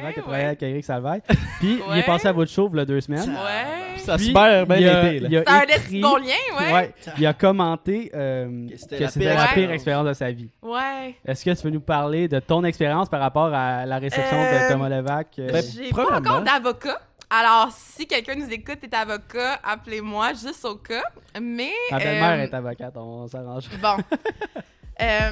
avant 0.00 0.12
qui 0.12 0.18
a 0.18 0.18
ouais. 0.18 0.22
travaillé 0.22 0.44
avec 0.46 0.62
Eric 0.62 0.84
Salvaille. 0.84 1.22
Puis 1.60 1.80
il 1.92 1.98
est 1.98 2.02
passé 2.06 2.28
à 2.28 2.32
votre 2.32 2.50
show 2.50 2.68
il 2.72 2.78
y 2.78 2.80
a 2.80 2.84
deux 2.84 3.00
semaines. 3.00 3.28
Ouais. 3.30 3.96
Ça 3.98 4.16
Puis, 4.16 4.26
super 4.26 4.66
bien 4.66 4.76
il 4.78 4.88
a- 4.88 5.12
été, 5.12 5.20
là. 5.28 5.42
a 5.46 5.62
C'est 5.68 5.96
un 5.96 6.00
bon 6.00 6.16
lien, 6.16 6.34
ouais. 6.58 6.72
Ouais, 6.72 6.94
il 7.18 7.26
a 7.26 7.32
commenté 7.34 8.10
euh, 8.14 8.68
Que 8.68 8.76
c'était 8.78 8.98
que 8.98 9.18
la 9.24 9.46
pire 9.48 9.70
expérience. 9.70 10.06
de 10.06 10.12
sa 10.14 10.30
vie. 10.30 10.50
Ouais. 10.62 11.14
Est-ce 11.26 11.44
que 11.44 11.50
tu 11.50 11.62
veux 11.64 11.70
nous 11.70 11.80
parler 11.80 12.26
de 12.28 12.38
ton 12.40 12.64
expérience 12.64 13.08
par 13.08 13.20
rapport 13.20 13.52
à 13.52 13.84
la 13.86 13.98
réception 13.98 14.38
Euh, 14.38 14.68
de 14.68 14.72
Thomas 14.72 14.88
Levac? 14.88 15.28
euh, 15.38 15.52
ben, 15.52 15.62
J'ai 15.62 15.90
pas 15.90 16.16
encore 16.16 16.40
d'avocat. 16.42 16.98
Alors, 17.28 17.68
si 17.72 18.06
quelqu'un 18.06 18.34
nous 18.36 18.50
écoute 18.50 18.78
est 18.82 18.94
avocat, 18.94 19.60
appelez-moi 19.62 20.30
juste 20.32 20.64
au 20.64 20.76
cas. 20.76 21.04
Mais. 21.40 21.70
Ma 21.92 21.98
belle-mère 21.98 22.38
euh, 22.40 22.42
est 22.44 22.54
avocate, 22.54 22.96
on 22.96 23.28
s'arrange. 23.28 23.64
Bon. 23.82 23.96
Euh, 25.02 25.30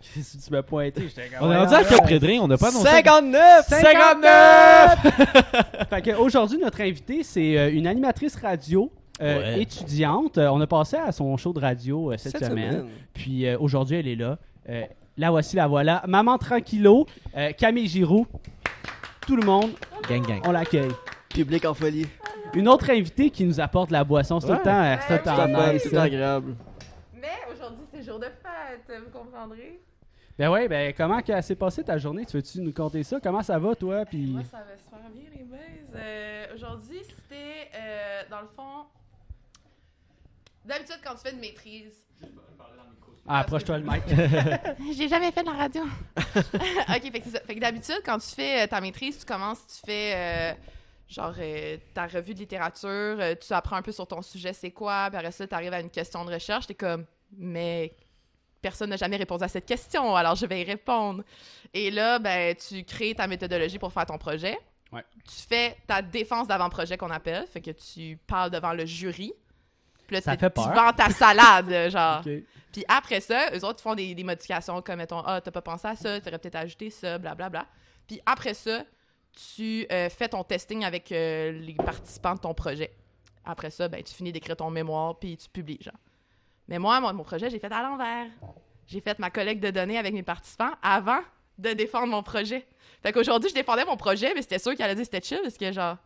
Si 0.00 0.38
tu 0.38 0.52
m'as 0.52 0.62
pointé, 0.62 1.02
j'étais 1.08 1.28
comme. 1.36 1.48
On 1.48 1.52
est 1.52 1.56
rendu 1.58 1.74
à 1.74 1.82
quel 1.82 1.98
prédrin, 2.02 2.38
on 2.42 2.46
n'a 2.48 2.56
pas 2.56 2.68
annoncé. 2.68 2.86
59! 2.88 3.66
59! 3.66 4.98
fait 5.90 6.02
que 6.02 6.16
aujourd'hui, 6.16 6.58
notre 6.58 6.80
invité, 6.80 7.22
c'est 7.24 7.58
euh, 7.58 7.72
une 7.72 7.86
animatrice 7.86 8.36
radio. 8.36 8.92
euh, 9.20 9.38
Ouais. 9.56 9.62
étudiante. 9.62 10.38
Euh, 10.38 10.48
on 10.52 10.60
a 10.60 10.66
passé 10.68 10.96
à 10.96 11.10
son 11.10 11.36
show 11.36 11.52
de 11.52 11.58
radio 11.58 12.12
euh, 12.12 12.16
cette, 12.16 12.38
Cette 12.38 12.44
semaine. 12.50 12.72
semaine. 12.72 12.86
Puis 13.12 13.44
euh, 13.46 13.56
aujourd'hui, 13.58 13.96
elle 13.96 14.06
est 14.06 14.14
là. 14.14 14.38
Euh, 14.68 14.84
la 15.16 15.30
voici, 15.32 15.56
la 15.56 15.66
voilà. 15.66 16.02
Maman 16.06 16.38
Tranquillo, 16.38 17.06
euh, 17.36 17.50
Camille 17.58 17.88
Giroux. 17.88 18.26
Tout 19.26 19.34
le 19.34 19.42
monde, 19.44 19.70
Gang, 20.08 20.24
gang. 20.24 20.40
on 20.44 20.52
l'accueille. 20.52 20.92
Public 21.30 21.64
en 21.64 21.74
folie. 21.74 22.06
Une 22.54 22.68
autre 22.68 22.88
invitée 22.90 23.30
qui 23.30 23.44
nous 23.44 23.60
apporte 23.60 23.90
la 23.90 24.04
boisson. 24.04 24.38
C'est 24.38 24.46
tout 24.46 24.52
le 24.52 24.58
temps, 24.62 24.80
euh, 24.82 24.94
c'est 25.08 25.22
tout 25.24 25.30
nice, 25.72 25.92
agréable. 25.94 26.54
mais 27.20 27.28
aujourd'hui, 27.68 27.86
c'est 27.92 28.02
jour 28.02 28.18
de 28.18 28.26
fête, 28.26 29.00
vous 29.04 29.10
comprendrez. 29.10 29.80
Ben 30.38 30.50
ouais, 30.50 30.68
ben 30.68 30.94
comment 30.96 31.20
s'est 31.42 31.56
passée 31.56 31.82
ta 31.82 31.98
journée? 31.98 32.24
Tu 32.24 32.36
veux-tu 32.36 32.60
nous 32.60 32.72
conter 32.72 33.02
ça? 33.02 33.18
Comment 33.20 33.42
ça 33.42 33.58
va, 33.58 33.74
toi? 33.74 34.04
Puis... 34.04 34.26
Moi, 34.26 34.44
ça 34.44 34.58
va 34.58 34.76
super 34.76 35.10
bien, 35.10 35.24
les 35.34 35.42
boys. 35.42 35.58
Euh, 35.96 36.54
Aujourd'hui, 36.54 37.00
c'était, 37.04 37.70
euh, 37.74 38.22
dans 38.30 38.42
le 38.42 38.46
fond, 38.46 38.86
d'habitude, 40.64 41.00
quand 41.04 41.14
tu 41.14 41.22
fais 41.22 41.32
une 41.32 41.40
maîtrise. 41.40 42.04
Ah, 43.26 43.40
approche-toi 43.40 43.78
le 43.78 43.84
mic. 43.84 44.02
J'ai 44.96 45.08
jamais 45.08 45.30
fait 45.32 45.42
de 45.42 45.50
la 45.50 45.56
radio. 45.56 45.82
ok, 46.16 47.12
fait 47.12 47.20
que 47.20 47.24
c'est 47.24 47.36
ça. 47.36 47.40
Fait 47.40 47.54
que 47.56 47.60
d'habitude, 47.60 48.00
quand 48.04 48.18
tu 48.18 48.28
fais 48.28 48.62
euh, 48.62 48.66
ta 48.66 48.80
maîtrise, 48.80 49.18
tu 49.18 49.26
commences, 49.26 49.66
tu 49.66 49.86
fais 49.86 50.14
euh, 50.14 50.54
genre 51.08 51.34
euh, 51.38 51.76
ta 51.94 52.06
revue 52.06 52.34
de 52.34 52.40
littérature, 52.40 52.88
euh, 52.88 53.34
tu 53.34 53.52
apprends 53.52 53.76
un 53.76 53.82
peu 53.82 53.92
sur 53.92 54.06
ton 54.06 54.22
sujet, 54.22 54.52
c'est 54.52 54.70
quoi, 54.70 55.08
puis 55.08 55.18
après 55.18 55.32
ça, 55.32 55.46
tu 55.46 55.54
arrives 55.54 55.72
à 55.72 55.80
une 55.80 55.90
question 55.90 56.24
de 56.24 56.32
recherche, 56.32 56.66
t'es 56.66 56.74
comme, 56.74 57.06
mais 57.36 57.94
personne 58.62 58.90
n'a 58.90 58.96
jamais 58.96 59.16
répondu 59.16 59.44
à 59.44 59.48
cette 59.48 59.66
question, 59.66 60.14
alors 60.16 60.34
je 60.34 60.46
vais 60.46 60.60
y 60.60 60.64
répondre. 60.64 61.22
Et 61.74 61.90
là, 61.90 62.18
ben, 62.18 62.54
tu 62.56 62.84
crées 62.84 63.14
ta 63.14 63.26
méthodologie 63.26 63.78
pour 63.78 63.92
faire 63.92 64.06
ton 64.06 64.18
projet. 64.18 64.58
Ouais. 64.92 65.04
Tu 65.24 65.46
fais 65.48 65.76
ta 65.86 66.00
défense 66.02 66.48
d'avant-projet 66.48 66.96
qu'on 66.96 67.10
appelle, 67.10 67.46
fait 67.46 67.60
que 67.60 67.70
tu 67.72 68.18
parles 68.26 68.50
devant 68.50 68.72
le 68.72 68.86
jury. 68.86 69.32
Puis 70.06 70.16
là, 70.16 70.22
Ça 70.22 70.34
tu- 70.36 70.40
fait 70.40 70.48
tu 70.50 70.54
peur. 70.54 70.72
vends 70.74 70.92
ta 70.92 71.10
salade, 71.10 71.90
genre. 71.90 72.20
Ok. 72.26 72.32
Puis 72.72 72.84
après 72.88 73.20
ça, 73.20 73.50
eux 73.54 73.64
autres 73.64 73.80
font 73.82 73.94
des, 73.94 74.14
des 74.14 74.24
modifications 74.24 74.80
comme, 74.82 74.96
mettons, 74.96 75.20
ah, 75.20 75.40
t'as 75.42 75.50
pas 75.50 75.60
pensé 75.62 75.86
à 75.86 75.94
ça, 75.96 76.20
t'aurais 76.20 76.38
peut-être 76.38 76.54
ajouté 76.56 76.88
ça, 76.90 77.18
blablabla. 77.18 77.66
Puis 78.06 78.20
après 78.24 78.54
ça, 78.54 78.84
tu 79.54 79.86
euh, 79.92 80.08
fais 80.08 80.28
ton 80.28 80.42
testing 80.42 80.84
avec 80.84 81.12
euh, 81.12 81.52
les 81.52 81.74
participants 81.74 82.34
de 82.34 82.40
ton 82.40 82.54
projet. 82.54 82.90
Après 83.44 83.70
ça, 83.70 83.88
ben, 83.88 84.02
tu 84.02 84.14
finis 84.14 84.32
d'écrire 84.32 84.56
ton 84.56 84.70
mémoire, 84.70 85.18
puis 85.18 85.36
tu 85.36 85.48
publies, 85.50 85.78
genre. 85.82 85.94
Mais 86.68 86.78
moi, 86.78 87.00
mon, 87.00 87.12
mon 87.14 87.24
projet, 87.24 87.48
j'ai 87.50 87.58
fait 87.58 87.72
à 87.72 87.82
l'envers. 87.82 88.26
J'ai 88.86 89.00
fait 89.00 89.18
ma 89.18 89.30
collecte 89.30 89.62
de 89.62 89.70
données 89.70 89.98
avec 89.98 90.12
mes 90.14 90.22
participants 90.22 90.70
avant 90.82 91.20
de 91.58 91.72
défendre 91.72 92.06
mon 92.08 92.22
projet. 92.22 92.66
Fait 93.02 93.12
qu'aujourd'hui, 93.12 93.50
je 93.50 93.54
défendais 93.54 93.84
mon 93.84 93.96
projet, 93.96 94.32
mais 94.34 94.42
c'était 94.42 94.58
sûr 94.58 94.74
qu'elle 94.74 94.86
allait 94.86 94.94
dire 94.94 95.04
que 95.08 95.10
c'était 95.16 95.26
chill, 95.26 95.40
parce 95.42 95.56
que, 95.56 95.72
genre, 95.72 95.96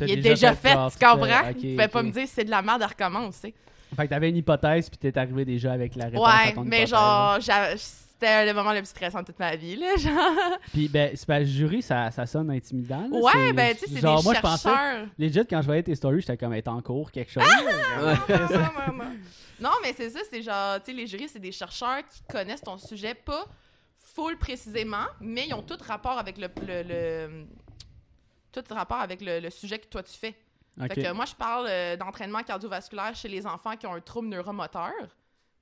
il 0.00 0.10
est 0.10 0.16
déjà 0.16 0.54
fait, 0.54 0.72
genre, 0.72 0.90
tu 0.92 0.98
comprends? 0.98 1.50
ok, 1.50 1.56
Il 1.62 1.70
pouvait 1.74 1.88
pas 1.88 2.02
me 2.02 2.10
dire 2.10 2.26
c'est 2.26 2.44
de 2.44 2.50
la 2.50 2.62
merde, 2.62 2.82
elle 2.82 2.88
recommence, 2.88 3.36
tu 3.36 3.48
sais. 3.48 3.54
Fait 3.96 4.04
que 4.04 4.10
t'avais 4.10 4.28
une 4.30 4.36
hypothèse, 4.36 4.88
puis 4.90 4.98
t'es 4.98 5.16
arrivé 5.16 5.44
déjà 5.44 5.72
avec 5.72 5.94
la 5.94 6.06
réponse 6.06 6.26
à 6.28 6.44
Ouais, 6.46 6.52
ton 6.54 6.64
mais 6.64 6.86
genre, 6.86 7.38
c'était 7.40 8.46
le 8.46 8.52
moment 8.54 8.72
le 8.72 8.78
plus 8.80 8.88
stressant 8.88 9.20
de 9.20 9.26
toute 9.26 9.38
ma 9.38 9.54
vie, 9.54 9.76
là, 9.76 9.94
genre. 9.98 10.58
Puis, 10.72 10.88
ben, 10.88 11.10
c'est 11.14 11.38
le 11.38 11.44
jury, 11.44 11.82
ça, 11.82 12.10
ça 12.10 12.26
sonne 12.26 12.50
intimidant. 12.50 13.06
là. 13.10 13.18
Ouais, 13.18 13.52
ben, 13.52 13.74
tu 13.74 13.80
sais, 13.86 13.94
c'est 13.94 14.00
genre, 14.00 14.18
des 14.18 14.24
moi, 14.24 14.34
je 14.34 14.40
pensais, 14.40 14.70
legit, 15.18 15.46
quand 15.48 15.60
je 15.60 15.66
voyais 15.66 15.82
tes 15.82 15.94
stories, 15.94 16.20
j'étais 16.22 16.36
comme 16.36 16.54
être 16.54 16.68
en 16.68 16.80
cours, 16.82 17.12
quelque 17.12 17.30
chose. 17.30 17.44
non, 17.44 18.06
non, 18.08 19.04
non. 19.04 19.04
Non, 19.60 19.70
mais 19.82 19.92
c'est 19.92 20.10
ça, 20.10 20.20
c'est 20.28 20.42
genre, 20.42 20.78
tu 20.82 20.86
sais, 20.86 20.92
les 20.92 21.06
jurys, 21.06 21.28
c'est 21.28 21.38
des 21.38 21.52
chercheurs 21.52 22.06
qui 22.08 22.22
connaissent 22.30 22.62
ton 22.62 22.76
sujet, 22.78 23.14
pas 23.14 23.46
full 23.98 24.36
précisément, 24.38 25.06
mais 25.20 25.46
ils 25.46 25.54
ont 25.54 25.62
tout 25.62 25.78
rapport 25.80 26.18
avec 26.18 26.38
le. 26.38 26.48
le, 26.66 26.82
le- 26.82 27.46
tout 28.52 28.62
rapport 28.72 28.98
avec 29.00 29.20
le, 29.20 29.40
le 29.40 29.50
sujet 29.50 29.78
que 29.80 29.86
toi 29.86 30.02
tu 30.02 30.12
fais. 30.16 30.34
Ok. 30.80 30.94
Fait 30.94 31.02
que 31.02 31.12
moi, 31.12 31.24
je 31.24 31.34
parle 31.34 31.66
euh, 31.68 31.96
d'entraînement 31.96 32.42
cardiovasculaire 32.42 33.14
chez 33.14 33.28
les 33.28 33.46
enfants 33.46 33.76
qui 33.76 33.86
ont 33.86 33.94
un 33.94 34.00
trouble 34.00 34.28
neuromoteur. 34.28 34.92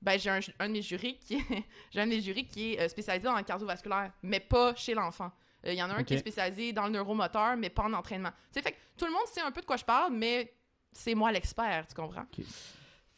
Ben, 0.01 0.19
j'ai 0.19 0.29
un, 0.29 0.39
un 0.59 0.67
de 0.67 0.73
mes 0.73 0.81
jurys 0.81 1.17
qui 1.17 1.35
est, 1.35 1.63
j'ai 1.91 2.01
un 2.01 2.05
de 2.05 2.11
mes 2.11 2.21
jurys 2.21 2.45
qui 2.45 2.73
est 2.73 2.81
euh, 2.81 2.87
spécialisé 2.89 3.25
dans 3.27 3.35
le 3.37 3.43
cardiovasculaire, 3.43 4.11
mais 4.21 4.39
pas 4.39 4.75
chez 4.75 4.93
l'enfant. 4.93 5.31
Euh, 5.65 5.71
Il 5.73 5.77
y 5.79 5.81
en 5.83 5.89
a 5.89 5.93
un 5.93 6.03
qui 6.03 6.13
est 6.13 6.17
spécialisé 6.19 6.71
dans 6.73 6.85
le 6.85 6.91
neuromoteur, 6.91 7.55
mais 7.57 7.69
pas 7.69 7.83
en 7.83 7.93
entraînement. 7.93 8.29
Tu 8.51 8.59
sais, 8.59 8.61
fait 8.61 8.73
que 8.73 8.77
tout 8.97 9.05
le 9.05 9.11
monde 9.11 9.25
sait 9.27 9.41
un 9.41 9.51
peu 9.51 9.61
de 9.61 9.65
quoi 9.65 9.77
je 9.77 9.85
parle, 9.85 10.13
mais 10.13 10.53
c'est 10.91 11.15
moi 11.15 11.31
l'expert, 11.31 11.87
tu 11.87 11.95
comprends? 11.95 12.25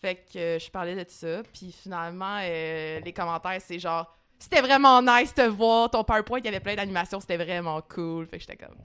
Fait 0.05 0.23
que 0.31 0.38
euh, 0.38 0.59
je 0.59 0.69
parlais 0.69 0.93
de 0.93 1.09
ça, 1.09 1.41
puis 1.51 1.71
finalement, 1.71 2.38
euh, 2.43 2.99
les 2.99 3.11
commentaires, 3.11 3.59
c'est 3.59 3.79
genre 3.79 4.16
«C'était 4.38 4.61
vraiment 4.61 5.01
nice 5.01 5.33
de 5.33 5.47
voir 5.47 5.89
ton 5.89 6.03
PowerPoint, 6.03 6.38
il 6.38 6.45
y 6.45 6.47
avait 6.47 6.59
plein 6.59 6.75
d'animations, 6.75 7.19
c'était 7.19 7.38
vraiment 7.38 7.81
cool.» 7.81 8.27
Fait 8.29 8.38
que 8.38 8.41
j'étais 8.41 8.55
comme... 8.55 8.75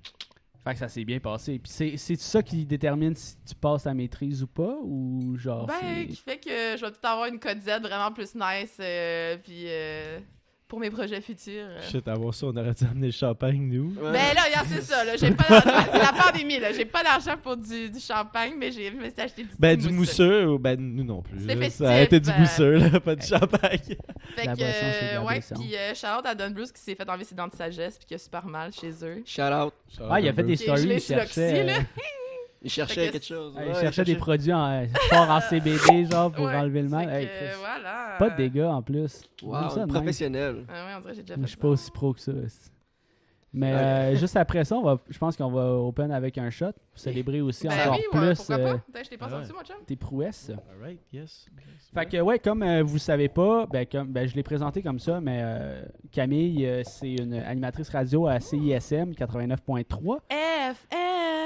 Fait 0.65 0.73
que 0.73 0.79
ça 0.79 0.89
s'est 0.89 1.05
bien 1.05 1.21
passé. 1.21 1.59
Puis 1.59 1.99
c'est, 1.99 2.17
ça 2.17 2.43
qui 2.43 2.65
détermine 2.65 3.15
si 3.15 3.37
tu 3.47 3.55
passes 3.55 3.83
ta 3.83 3.93
maîtrise 3.93 4.43
ou 4.43 4.47
pas, 4.47 4.79
ou 4.81 5.37
genre... 5.37 5.67
Ben, 5.67 6.07
qui 6.07 6.17
fait 6.17 6.39
que 6.39 6.79
je 6.79 6.81
vais 6.81 6.91
peut-être 6.91 7.05
avoir 7.05 7.27
une 7.27 7.39
code 7.39 7.61
Z 7.61 7.83
vraiment 7.83 8.13
plus 8.13 8.35
nice, 8.35 8.79
euh, 8.81 9.37
puis 9.45 9.65
euh, 9.67 10.21
pour 10.71 10.81
mes 10.81 10.89
projets 10.91 11.21
futurs. 11.21 11.67
euh. 11.69 11.83
Shit, 11.83 12.07
avoir 12.09 12.33
ça, 12.33 12.47
on 12.47 12.57
aurait 12.57 12.73
dû 12.73 12.85
amener 12.85 13.09
le 13.09 13.13
champagne, 13.13 13.69
nous. 13.71 13.89
Ouais. 14.01 14.13
Mais 14.13 14.33
là, 14.35 14.43
regarde, 14.47 14.67
c'est 14.71 14.81
ça, 14.83 15.05
là, 15.05 15.17
j'ai 15.17 15.33
pas 15.33 15.43
d'argent. 15.49 15.91
C'est 15.93 15.99
la 15.99 16.13
pandémie, 16.23 16.59
là, 16.61 16.73
j'ai 16.73 16.85
pas 16.87 17.03
d'argent 17.03 17.37
pour 17.43 17.57
du, 17.57 17.91
du 17.91 17.99
champagne, 18.01 18.55
mais 18.57 18.71
j'ai, 18.73 18.91
je 18.91 18.97
me 18.97 19.11
suis 19.11 19.21
acheté 19.21 19.43
du 19.43 19.51
Ben, 19.59 19.77
du 19.77 19.89
mousseux. 19.91 19.97
mousseux, 20.25 20.49
ou 20.49 20.59
ben, 20.59 20.81
nous 20.81 21.05
non 21.05 21.21
plus. 21.23 21.39
C'est 21.47 21.57
festif, 21.57 21.87
Ça 21.87 21.91
a 21.91 22.01
été 22.01 22.21
du 22.21 22.31
euh, 22.31 22.39
mousseux, 22.39 22.75
là, 22.79 23.01
pas 23.01 23.15
du 23.17 23.27
champagne. 23.27 23.79
Fait 24.37 24.45
La 24.47 24.55
que, 24.57 24.63
euh, 24.63 25.23
ouais, 25.25 25.41
puis 25.55 25.75
euh, 25.77 25.93
shout-out 25.95 26.25
à 26.25 26.35
Don 26.37 26.51
Bruce 26.51 26.71
qui 26.73 26.81
s'est 26.81 26.95
fait 26.95 27.09
enlever 27.11 27.25
ses 27.25 27.35
dents 27.35 27.49
de 27.49 27.55
sagesse, 27.57 27.99
puis 27.99 28.07
qui 28.07 28.15
a 28.15 28.19
super 28.19 28.47
mal 28.47 28.73
chez 28.73 28.93
eux. 29.03 29.23
Shout 29.27 29.43
out. 29.43 29.75
Ah, 30.09 30.21
il 30.21 30.29
a 30.29 30.33
fait 30.33 30.45
des 30.45 30.55
stories, 30.57 30.87
l'ai 30.87 30.95
il 30.95 31.01
cherchait, 31.01 31.65
là. 31.65 31.73
euh, 31.79 31.81
Il 32.63 32.71
cherchait 32.71 33.07
que 33.09 33.13
quelque 33.13 33.25
chose. 33.27 33.55
il 33.59 33.69
Ouais, 33.69 33.75
cherchait 33.81 34.05
des 34.05 34.17
produits 34.17 34.53
en, 34.53 34.71
euh, 34.71 34.87
fort 35.09 35.31
en 35.31 35.41
CBD, 35.41 36.05
genre, 36.11 36.31
pour 36.31 36.45
Ouais. 36.45 36.57
enlever 36.57 36.83
le 36.83 36.89
mal. 36.89 37.09
Fait 37.09 37.23
Hey, 37.23 37.27
que, 37.27 37.33
Chris. 37.33 37.59
voilà. 37.59 38.17
Pas 38.19 38.31
de 38.31 38.37
dégâts, 38.37 38.61
en 38.65 38.83
plus. 38.83 39.23
Wow, 39.43 39.71
ça 39.71 39.87
professionnel. 39.87 40.65
Ah 40.69 40.73
ouais, 40.87 40.93
on 40.97 41.01
dirait 41.01 41.13
que 41.13 41.17
j'ai 41.17 41.23
déjà 41.23 41.37
Moi, 41.37 41.43
fait 41.47 41.47
Je 41.47 41.51
suis 41.53 41.61
pas 41.61 41.69
aussi 41.69 41.91
pro 41.91 42.13
que 42.13 42.21
ça. 42.21 42.33
Mais 43.53 43.73
euh, 43.75 44.15
juste 44.15 44.37
après 44.37 44.65
ça, 44.65 44.77
on 44.77 44.83
va, 44.83 44.99
je 45.09 45.19
pense 45.19 45.37
qu'on 45.37 45.51
va 45.51 45.73
open 45.73 46.13
avec 46.13 46.39
un 46.39 46.51
shot 46.51 46.67
pour 46.71 47.01
célébrer 47.01 47.41
aussi 47.41 47.67
Ben 47.67 47.81
encore 47.81 47.95
oui, 47.97 48.05
ouais, 48.21 48.27
plus 48.29 48.37
pourquoi 48.37 48.55
euh, 48.59 48.73
pas? 48.75 48.79
Putain, 48.79 49.03
je 49.03 49.09
t'ai 49.11 49.17
pas 49.17 49.25
ouais. 49.25 49.31
sorti, 49.33 49.53
mon 49.53 49.65
chum. 49.65 49.77
tes 49.85 49.97
prouesses. 49.97 50.53
Alright, 50.73 51.01
yes. 51.13 51.47
Fait 51.93 52.07
que 52.07 52.21
ouais, 52.21 52.39
comme 52.39 52.63
euh, 52.63 52.85
vous 52.85 52.93
le 52.93 52.99
savez 53.01 53.29
pas, 53.29 53.67
ben, 53.67 53.85
comme, 53.91 54.13
ben, 54.13 54.29
je 54.29 54.37
l'ai 54.37 54.45
présenté 54.45 54.83
comme 54.83 55.01
ça, 55.01 55.21
mais 55.21 55.41
euh, 55.43 55.83
Camille, 56.13 56.65
euh, 56.65 56.83
c'est 56.85 57.13
une 57.13 57.35
animatrice 57.35 57.89
radio 57.89 58.29
à 58.29 58.39
CISM 58.39 59.15
89.3. 59.15 60.19
FM! 60.31 61.40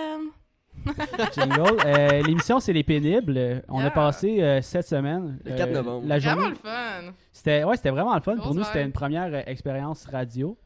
Jingle. 1.34 1.76
Euh, 1.86 2.22
L'émission, 2.22 2.60
c'est 2.60 2.72
Les 2.72 2.82
Pénibles. 2.84 3.36
Euh, 3.36 3.60
On 3.68 3.80
a 3.84 3.90
passé 3.90 4.40
euh, 4.42 4.60
cette 4.62 4.86
semaine. 4.86 5.38
Le 5.44 5.56
4 5.56 5.70
novembre. 5.70 6.06
La 6.06 6.18
Vraiment 6.18 6.40
journée. 6.42 6.56
le 6.62 6.68
fun! 6.70 7.12
C'était 7.32 7.64
ouais, 7.64 7.76
c'était 7.76 7.90
vraiment 7.90 8.14
le 8.14 8.20
fun. 8.20 8.36
Pour 8.36 8.54
nous, 8.54 8.64
c'était 8.64 8.82
une 8.84 8.92
première 8.92 9.32
euh, 9.32 9.42
expérience 9.46 10.04
radio. 10.06 10.56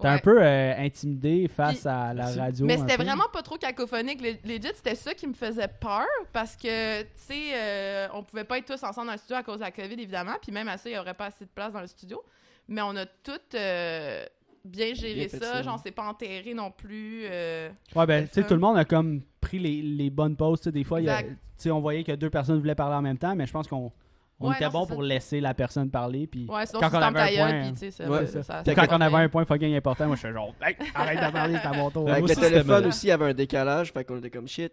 T'es 0.00 0.08
Ouais. 0.08 0.14
un 0.14 0.18
peu 0.18 0.42
euh, 0.42 0.74
intimidé 0.78 1.48
face 1.54 1.80
Puis- 1.80 1.88
à 1.88 2.12
la 2.14 2.26
radio. 2.26 2.66
Mais 2.66 2.76
c'était 2.78 2.96
vraiment 2.96 3.26
pas 3.32 3.42
trop 3.42 3.56
cacophonique. 3.56 4.20
Le- 4.20 4.48
Legit, 4.48 4.72
c'était 4.74 4.94
ça 4.96 5.14
qui 5.14 5.26
me 5.28 5.34
faisait 5.34 5.68
peur 5.68 6.06
parce 6.32 6.56
que, 6.56 7.02
tu 7.02 7.08
sais, 7.14 7.42
euh, 7.54 8.08
on 8.14 8.22
pouvait 8.24 8.42
pas 8.44 8.58
être 8.58 8.66
tous 8.66 8.82
ensemble 8.82 9.08
dans 9.08 9.12
le 9.12 9.18
studio 9.18 9.36
à 9.36 9.42
cause 9.44 9.56
de 9.58 9.64
la 9.64 9.70
COVID, 9.70 9.92
évidemment. 9.94 10.32
Puis 10.42 10.50
même 10.50 10.66
à 10.68 10.76
ça, 10.78 10.88
il 10.90 10.94
y 10.94 10.98
aurait 10.98 11.14
pas 11.14 11.26
assez 11.26 11.44
de 11.44 11.50
place 11.54 11.72
dans 11.72 11.80
le 11.80 11.86
studio. 11.86 12.20
Mais 12.68 12.82
on 12.82 12.96
a 12.96 13.04
tout 13.06 13.32
euh, 13.54 14.24
bien 14.64 14.94
géré 14.94 15.14
Bien 15.14 15.28
fait 15.28 15.38
ça. 15.38 15.52
ça. 15.54 15.62
Genre, 15.62 15.80
c'est 15.82 15.90
pas 15.92 16.08
enterré 16.08 16.54
non 16.54 16.70
plus. 16.70 17.22
euh. 17.24 17.68
Ouais, 17.96 18.06
ben, 18.06 18.26
tu 18.28 18.34
sais, 18.34 18.46
tout 18.46 18.54
le 18.54 18.60
monde 18.60 18.76
a 18.76 18.84
comme 18.84 19.22
pris 19.40 19.58
les, 19.58 19.82
les 19.82 20.10
bonnes 20.10 20.36
pauses. 20.36 20.60
tu 20.60 20.64
sais, 20.64 20.72
Des 20.72 20.84
fois, 20.84 21.00
il 21.00 21.04
y 21.06 21.10
a- 21.10 21.20
Exact. 21.20 21.30
tu 21.32 21.36
sais, 21.58 21.70
on 21.70 21.80
voyait 21.80 22.04
que 22.04 22.12
deux 22.12 22.30
personnes 22.30 22.58
voulaient 22.60 22.74
parler 22.74 22.96
en 22.96 23.02
même 23.02 23.18
temps, 23.18 23.34
mais 23.34 23.46
je 23.46 23.52
pense 23.52 23.66
qu'on 23.68 23.92
On 24.44 24.48
Ouais, 24.48 24.56
était 24.56 24.64
non, 24.64 24.70
bon 24.72 24.86
pour 24.86 25.02
ça. 25.02 25.06
laisser 25.08 25.40
la 25.40 25.54
personne 25.54 25.88
parler. 25.88 26.26
Puis 26.26 26.48
Ouais, 26.50 26.64
Quand 26.72 26.90
on 26.92 26.94
avait 26.96 27.20
un 27.20 27.46
point, 27.46 27.60
puis 27.62 27.72
tu 27.74 27.78
sais, 27.78 27.90
ça. 27.92 28.10
ouais, 28.10 28.26
ça, 28.26 28.42
ça- 28.42 28.62
Puis 28.64 28.74
ça 28.74 28.86
quand 28.86 28.96
on 28.96 29.00
avait 29.00 29.16
un 29.18 29.28
point 29.28 29.44
fucking 29.44 29.72
important, 29.76 30.06
moi, 30.08 30.16
je 30.16 30.20
suis 30.26 30.32
genre, 30.32 30.52
Hey, 30.60 30.74
arrête 30.96 31.20
de 31.26 31.32
parler, 31.32 31.58
c'est 31.62 31.68
à 31.68 31.72
mon 31.72 31.90
tour. 31.92 32.08
Avec 32.10 32.28
le 32.28 32.34
téléphone 32.34 32.86
aussi, 32.86 33.06
il 33.06 33.10
y 33.10 33.12
avait 33.12 33.26
un 33.26 33.34
décalage, 33.34 33.92
fait 33.92 34.04
qu'on 34.04 34.18
était 34.18 34.30
comme 34.30 34.48
shit. 34.48 34.72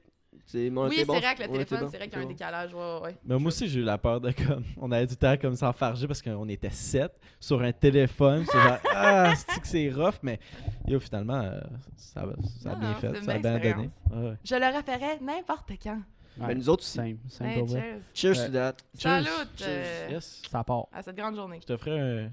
C'est 0.52 0.68
Oui, 0.72 0.96
c'est 0.98 1.04
vrai 1.06 1.36
que 1.36 1.44
le 1.44 1.50
téléphone, 1.50 1.88
c'est 1.92 1.98
vrai 1.98 2.08
qu'il 2.10 2.18
y 2.18 2.22
a 2.24 2.26
un 2.26 2.28
décalage. 2.28 2.74
Ouais, 2.74 3.00
ouais. 3.04 3.16
Mais 3.24 3.38
moi 3.38 3.50
aussi, 3.50 3.68
j'ai 3.70 3.82
eu 3.82 3.84
la 3.84 4.00
peur 4.00 4.20
de 4.20 4.32
comme. 4.32 4.64
On 4.82 4.92
avait 4.92 5.06
du 5.06 5.16
temps 5.16 5.38
comme 5.38 5.56
s'enfarger 5.56 6.08
parce 6.08 6.24
qu'on 6.24 6.50
était 6.50 6.72
sept 6.72 7.14
sur 7.40 7.62
un 7.62 7.72
téléphone. 7.72 8.46
C'est 8.52 8.60
genre, 8.60 8.78
ah, 8.96 9.34
c'est 9.36 9.62
que 9.62 9.68
c'est 9.68 9.92
rough, 9.92 10.16
mais 10.24 10.40
yo, 10.88 11.00
finalement, 11.00 11.40
euh, 11.40 11.60
ça, 11.96 12.26
ça 12.64 12.72
a 12.72 12.74
Non, 12.74 12.80
bien 12.80 12.90
non, 12.90 12.96
fait. 12.96 13.22
Ça 13.24 13.32
a 13.34 13.38
bien 13.38 13.60
donné. 13.60 13.90
Ouais, 14.12 14.30
ouais. 14.30 14.36
Je 14.44 14.56
le 14.56 14.76
referais 14.76 15.20
n'importe 15.22 15.72
quand. 15.84 16.02
Mais 16.38 16.46
Ouais, 16.48 16.56
nous 16.56 16.68
autres 16.70 16.82
aussi. 16.84 16.94
Simple, 16.98 17.18
simple 17.28 17.50
Hey, 17.52 17.68
cheers. 17.68 18.00
Cheers 18.16 18.40
Ouais. 18.40 18.48
to 18.48 18.54
that. 18.54 18.76
Salut 18.96 19.28
Cheers. 19.56 19.68
euh, 19.68 20.08
Yes. 20.10 20.42
Ça 20.50 20.64
part. 20.64 20.88
à 20.92 21.04
cette 21.04 21.16
grande 21.16 21.36
journée. 21.36 21.60
Je 21.62 21.68
te 21.68 21.78
ferai 21.78 22.00
un. 22.00 22.30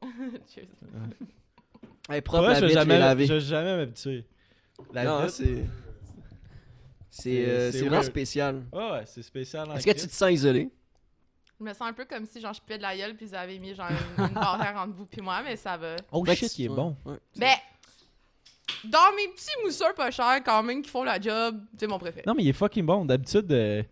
Cheers. 0.54 0.68
Hey, 2.08 2.20
Pour 2.20 2.34
propre 2.34 2.44
vrai, 2.44 2.52
la 2.54 2.60
je 2.60 2.66
vais 2.66 2.72
jamais, 2.72 2.98
jamais 3.40 3.76
m'habituer. 3.76 4.24
La 4.92 5.04
Non, 5.04 5.28
c'est... 5.28 5.64
C'est 7.20 7.44
euh, 7.48 7.72
C'est 7.72 7.80
vraiment 7.82 8.02
spécial. 8.02 8.62
Ah 8.72 8.92
ouais, 8.92 9.02
c'est 9.06 9.22
spécial. 9.22 9.68
Est-ce 9.74 9.86
que 9.86 9.92
tu 9.92 10.06
te 10.06 10.12
sens 10.12 10.30
isolé? 10.30 10.70
Je 11.58 11.64
me 11.64 11.72
sens 11.72 11.88
un 11.88 11.92
peu 11.92 12.04
comme 12.04 12.24
si 12.26 12.40
genre 12.40 12.52
je 12.52 12.60
puais 12.64 12.76
de 12.78 12.82
la 12.82 12.96
gueule 12.96 13.16
puis 13.16 13.26
ils 13.26 13.34
avaient 13.34 13.58
mis 13.58 13.74
genre 13.74 13.88
une, 13.90 14.24
une 14.24 14.30
barrière 14.34 14.76
entre 14.76 14.94
vous 14.94 15.06
puis 15.06 15.20
moi, 15.20 15.40
mais 15.42 15.56
ça 15.56 15.76
va. 15.76 15.96
Oh 16.12 16.22
que 16.22 16.32
shit, 16.34 16.56
il 16.58 16.66
est 16.66 16.68
bon. 16.68 16.94
ouais. 17.04 17.16
Mais 17.36 17.54
dans 18.84 19.12
mes 19.16 19.26
petits 19.28 19.50
mousseurs 19.64 19.94
pas 19.94 20.10
chers 20.12 20.42
quand 20.44 20.62
même 20.62 20.82
qui 20.82 20.90
font 20.90 21.02
la 21.02 21.20
job, 21.20 21.60
c'est 21.76 21.88
mon 21.88 21.98
préféré. 21.98 22.22
Non, 22.26 22.34
mais 22.34 22.44
il 22.44 22.48
est 22.48 22.52
fucking 22.52 22.86
bon. 22.86 23.04
D'habitude, 23.04 23.50
euh, 23.50 23.82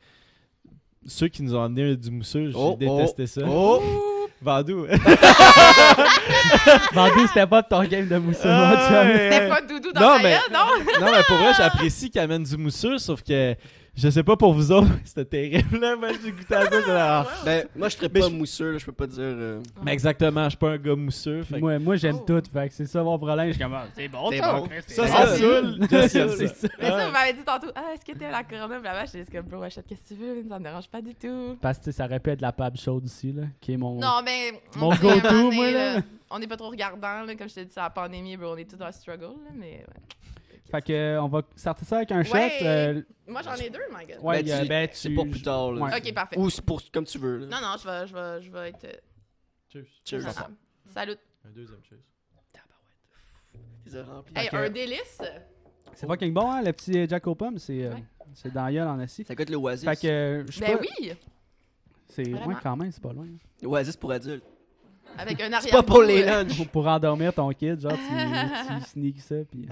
ceux 1.04 1.26
qui 1.26 1.42
nous 1.42 1.56
ont 1.56 1.62
amené 1.62 1.96
du 1.96 2.10
mousseux, 2.12 2.50
j'ai 2.50 2.56
Oh, 2.56 2.76
détesté 2.78 3.22
oh, 3.24 3.26
ça. 3.26 3.40
Oh! 3.48 4.15
Vandou. 4.42 4.86
Vendu, 6.92 7.26
c'était 7.28 7.46
pas 7.46 7.62
de 7.62 7.68
ton 7.68 7.82
game 7.84 8.06
de 8.06 8.18
mousseux, 8.18 8.48
mon 8.48 8.76
chum. 8.76 9.08
C'était 9.14 9.48
pas 9.48 9.60
doudou 9.62 9.92
dans 9.92 10.00
Non, 10.00 10.16
ta 10.16 10.22
mais- 10.22 10.30
gueule, 10.32 10.52
non? 10.52 10.66
non, 11.06 11.12
mais 11.12 11.22
pour 11.26 11.36
vrai, 11.38 11.52
j'apprécie 11.56 12.10
qu'ils 12.10 12.20
amènent 12.20 12.44
du 12.44 12.56
mousseux, 12.56 12.98
sauf 12.98 13.22
que 13.22 13.54
je 13.96 14.08
sais 14.10 14.22
pas 14.22 14.36
pour 14.36 14.52
vous 14.52 14.70
autres, 14.72 14.88
c'était 15.04 15.24
terrible. 15.24 15.78
Là, 15.78 15.96
moi, 15.96 16.08
j'ai 16.22 16.30
goûté 16.30 16.54
à 16.54 16.64
ça. 16.64 16.70
j'étais 16.78 16.92
là, 16.92 17.20
ah. 17.20 17.44
Ben, 17.44 17.66
moi, 17.74 17.88
je 17.88 17.96
serais 17.96 18.10
Mais 18.12 18.20
pas 18.20 18.28
je- 18.28 18.32
mousseux, 18.34 18.72
là, 18.72 18.78
je 18.78 18.84
peux 18.86 18.92
pas 18.92 19.06
dire... 19.06 19.20
euh, 19.22 19.60
Mais 19.82 19.92
exactement, 19.92 20.44
je 20.44 20.50
suis 20.50 20.58
pas 20.58 20.70
un 20.70 20.76
gars 20.78 20.94
mousseux. 20.94 21.42
Fait 21.44 21.54
que- 21.56 21.60
Moi, 21.60 21.78
moi 21.78 21.96
j'aime 21.96 22.16
Oh. 22.20 22.24
tout, 22.26 22.42
fait 22.52 22.68
que 22.68 22.74
c'est 22.74 22.86
ça 22.86 23.02
mon 23.02 23.18
problème. 23.18 23.48
Je 23.48 23.52
suis 23.54 23.62
comme, 23.62 23.74
ah, 23.74 23.86
c'est 23.94 24.08
bon, 24.08 24.30
C'est 24.30 24.38
ça. 24.38 24.52
bon. 24.52 24.66
Chris, 24.66 24.82
Ça, 24.86 25.02
bon. 25.02 25.08
ça 25.08 25.26
saoule. 25.36 25.76
Just 25.90 26.08
C'est 26.36 26.46
ça. 26.48 26.68
Mais 26.78 26.88
ça, 26.90 27.06
vous 27.06 27.12
m'avez 27.12 27.32
dit 27.32 27.44
tantôt, 27.44 27.68
ah, 27.74 27.84
est-ce 27.94 28.04
que 28.04 28.18
t'es 28.18 28.30
la 28.30 28.44
corona? 28.44 28.66
Blablabla, 28.68 29.04
j'étais 29.06 29.18
juste 29.20 29.32
comme, 29.32 29.46
bro, 29.46 29.62
achète 29.62 29.86
qu'est-ce 29.86 30.02
que 30.02 30.08
tu 30.08 30.14
veux, 30.20 30.44
ça 30.48 30.58
me 30.58 30.64
dérange 30.64 30.88
pas 30.88 31.00
du 31.00 31.14
tout. 31.14 31.56
Parce 31.60 31.78
que 31.78 31.84
tu 31.84 31.90
sais, 31.92 31.96
ça 31.96 32.04
aurait 32.04 32.20
pu 32.20 32.30
être 32.30 32.40
la 32.42 32.52
pab 32.52 32.76
chaude 32.76 33.04
aussi, 33.04 33.32
là, 33.32 33.42
qui 33.60 33.72
est 33.72 33.76
mon. 33.76 33.94
Non, 33.98 34.20
mais. 34.24 34.60
Mon 34.76 34.88
on 34.88 34.92
sait, 34.92 35.08
à 35.08 35.12
un 35.12 35.14
go-to, 35.16 35.32
moment 35.32 35.44
donné, 35.44 35.56
moi, 35.56 35.70
là. 35.70 36.00
On 36.30 36.38
n'est 36.40 36.46
pas 36.48 36.56
trop 36.56 36.68
regardant, 36.70 37.22
là, 37.22 37.34
comme 37.36 37.48
je 37.48 37.54
t'ai 37.54 37.64
dit, 37.64 37.70
c'est 37.72 37.80
la 37.80 37.88
pandémie, 37.90 38.36
bro, 38.36 38.52
on 38.52 38.56
est 38.56 38.68
tous 38.68 38.76
dans 38.76 38.86
le 38.86 38.92
struggle, 38.92 39.22
là, 39.24 39.50
mais 39.54 39.84
ouais. 39.86 40.45
Fait 40.70 40.82
que, 40.82 40.92
euh, 40.92 41.22
on 41.22 41.28
va 41.28 41.42
sortir 41.54 41.86
ça 41.86 41.96
avec 41.98 42.10
un 42.12 42.24
shot. 42.24 42.34
Ouais. 42.34 42.52
euh, 42.62 43.02
Moi, 43.28 43.40
j'en 43.42 43.54
ai 43.54 43.70
deux, 43.70 43.78
my 43.94 44.04
god. 44.06 44.18
ouais, 44.22 44.42
ben, 44.42 44.50
euh, 44.50 44.62
tu- 44.62 44.68
ben, 44.68 44.88
C'est 44.92 45.08
tu- 45.08 45.14
pour 45.14 45.28
plus 45.28 45.42
tard, 45.42 45.72
là. 45.72 45.82
Ouais. 45.82 45.90
Ok, 45.96 46.12
parfait. 46.14 46.38
Ou 46.38 46.50
c'est 46.50 46.62
pour... 46.64 46.80
comme 46.92 47.04
tu 47.04 47.18
veux, 47.18 47.38
là. 47.38 47.46
Non, 47.46 47.66
non, 47.68 47.76
je 47.80 47.86
vais, 47.88 48.06
je 48.08 48.14
vais, 48.14 48.42
je 48.42 48.50
vais 48.50 48.68
être. 48.70 48.84
euh, 48.84 48.92
Cheers. 49.72 49.84
Cheers. 50.04 50.32
Salut. 50.92 51.16
Un 51.44 51.50
deuxième 51.50 51.78
cheers. 51.88 51.98
Ils 53.86 53.96
ont 53.98 54.04
rempli. 54.04 54.32
Hey, 54.36 54.48
que- 54.48 54.56
un 54.56 54.70
délice. 54.70 55.20
C'est 55.94 56.06
fucking 56.06 56.34
bon, 56.34 56.50
hein, 56.50 56.62
le 56.62 56.72
petit 56.72 56.98
euh, 56.98 57.06
Jack 57.08 57.26
aux 57.26 57.34
pommes. 57.34 57.58
C'est 57.58 57.84
euh, 57.84 57.90
Ouais. 57.94 58.04
c'est 58.34 58.52
dans 58.52 58.64
la 58.64 58.72
gueule 58.72 58.88
en 58.88 58.98
assis. 58.98 59.24
Ça 59.24 59.36
coûte 59.36 59.48
le 59.48 59.56
Oasis. 59.56 59.84
Fait 59.88 59.96
que, 59.96 60.06
euh, 60.08 60.44
je 60.48 60.52
sais 60.52 60.66
Ben 60.66 60.76
pas. 60.78 60.82
oui, 61.00 61.12
C'est 62.08 62.26
ouais, 62.26 62.32
Vraiment. 62.32 62.58
quand 62.62 62.76
même, 62.76 62.90
c'est 62.92 63.02
pas 63.02 63.12
loin. 63.12 63.26
Oasis 63.64 63.96
pour 63.96 64.10
adultes. 64.12 64.44
avec 65.16 65.40
un 65.40 65.48
C'est 65.48 65.54
arrière. 65.54 65.70
pas 65.72 65.82
pour 65.84 66.02
les 66.02 66.24
lunchs. 66.24 66.56
Pour, 66.56 66.68
pour 66.68 66.86
endormir 66.88 67.32
ton 67.32 67.48
kid, 67.50 67.80
genre, 67.80 67.92
tu, 67.92 67.98
tu 68.84 68.88
sneaks 68.90 69.20
ça. 69.20 69.36
Puis... 69.50 69.68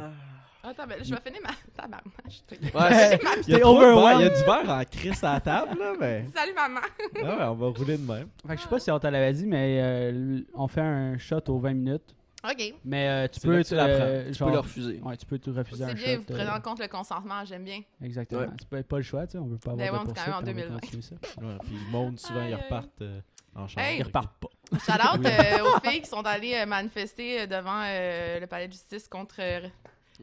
Attends, 0.67 0.87
ben, 0.87 0.99
je 1.05 1.15
vais 1.15 1.21
finir 1.21 1.41
ma 1.43 1.51
tabarnache. 1.77 2.43
Ouais, 2.51 3.21
Il 3.47 3.59
y 3.59 3.61
a 3.61 3.69
overwhelmed. 3.69 4.21
Il 4.21 4.25
y 4.25 4.27
a 4.27 4.31
du 4.31 4.45
verre 4.45 4.71
en 4.71 4.85
crise 4.85 5.23
à 5.23 5.35
la 5.35 5.41
table, 5.41 5.79
là, 5.79 5.93
mais. 6.01 6.25
Salut, 6.35 6.55
maman. 6.55 6.81
Ah 7.17 7.23
ouais, 7.23 7.45
on 7.45 7.55
va 7.55 7.67
rouler 7.69 7.99
de 7.99 8.07
même. 8.11 8.29
Fait 8.47 8.55
que 8.55 8.57
je 8.57 8.63
sais 8.63 8.69
pas 8.71 8.79
si 8.79 8.91
on 8.91 8.99
te 8.99 9.07
l'avait 9.07 9.33
dit, 9.35 9.47
mais 9.47 9.79
euh, 9.83 10.41
on 10.55 10.67
fait 10.67 10.81
un 10.81 11.19
shot 11.19 11.41
aux 11.49 11.59
20 11.59 11.75
minutes. 11.75 12.15
Ok. 12.43 12.75
Mais 12.85 13.09
euh, 13.09 13.29
tu 13.29 13.41
C'est 13.41 13.49
là 13.49 13.57
peux. 13.57 13.65
tu 13.65 13.75
euh, 13.75 14.31
Tu 14.33 14.45
peux 14.45 14.51
le 14.51 14.59
refuser. 14.59 15.01
Ouais, 15.03 15.17
tu 15.17 15.27
peux 15.27 15.39
te 15.39 15.51
refuser 15.51 15.85
C'est 15.89 15.95
bien, 15.95 16.15
shot. 16.15 16.19
vous 16.21 16.25
prenez 16.25 16.43
euh, 16.51 16.55
en 16.55 16.61
compte 16.61 16.79
le 16.79 16.89
consentement, 16.89 17.45
j'aime 17.45 17.65
bien. 17.65 17.81
Exactement. 18.03 18.41
Ouais. 18.43 18.49
Tu 18.61 18.67
peux 18.67 18.83
pas 18.83 18.97
le 18.99 19.03
choix, 19.03 19.27
tu 19.27 19.33
sais, 19.33 19.39
on 19.39 19.47
veut 19.47 19.57
pas 19.59 19.73
avoir 19.73 19.87
Ben 19.87 19.93
de 19.93 19.99
on 19.99 20.13
est 20.13 20.15
quand 20.15 20.27
même 20.27 20.35
en 20.35 20.43
poursuite, 20.43 20.57
on 20.57 20.61
veut 20.61 20.69
2020. 20.69 20.81
continuer 20.81 21.03
ça. 21.03 21.15
Ouais, 21.43 21.57
puis 21.65 21.75
le 21.87 21.91
monde, 21.91 22.21
souvent, 22.21 22.45
ils 22.47 22.55
repartent 22.55 23.01
euh, 23.03 23.21
en 23.55 23.67
chambre. 23.69 23.87
Hey. 23.87 23.99
Ils 23.99 24.03
repartent 24.03 24.37
pas. 24.39 24.49
Shout 24.79 24.93
out 25.19 25.27
euh, 25.27 25.65
aux 25.77 25.89
filles 25.89 26.01
qui 26.03 26.09
sont 26.09 26.23
allées 26.27 26.55
euh, 26.55 26.67
manifester 26.67 27.41
euh, 27.43 27.47
devant 27.47 27.81
euh, 27.83 28.41
le 28.41 28.47
palais 28.47 28.69
de 28.69 28.73
justice 28.73 29.09
contre 29.09 29.37
euh, 29.41 29.61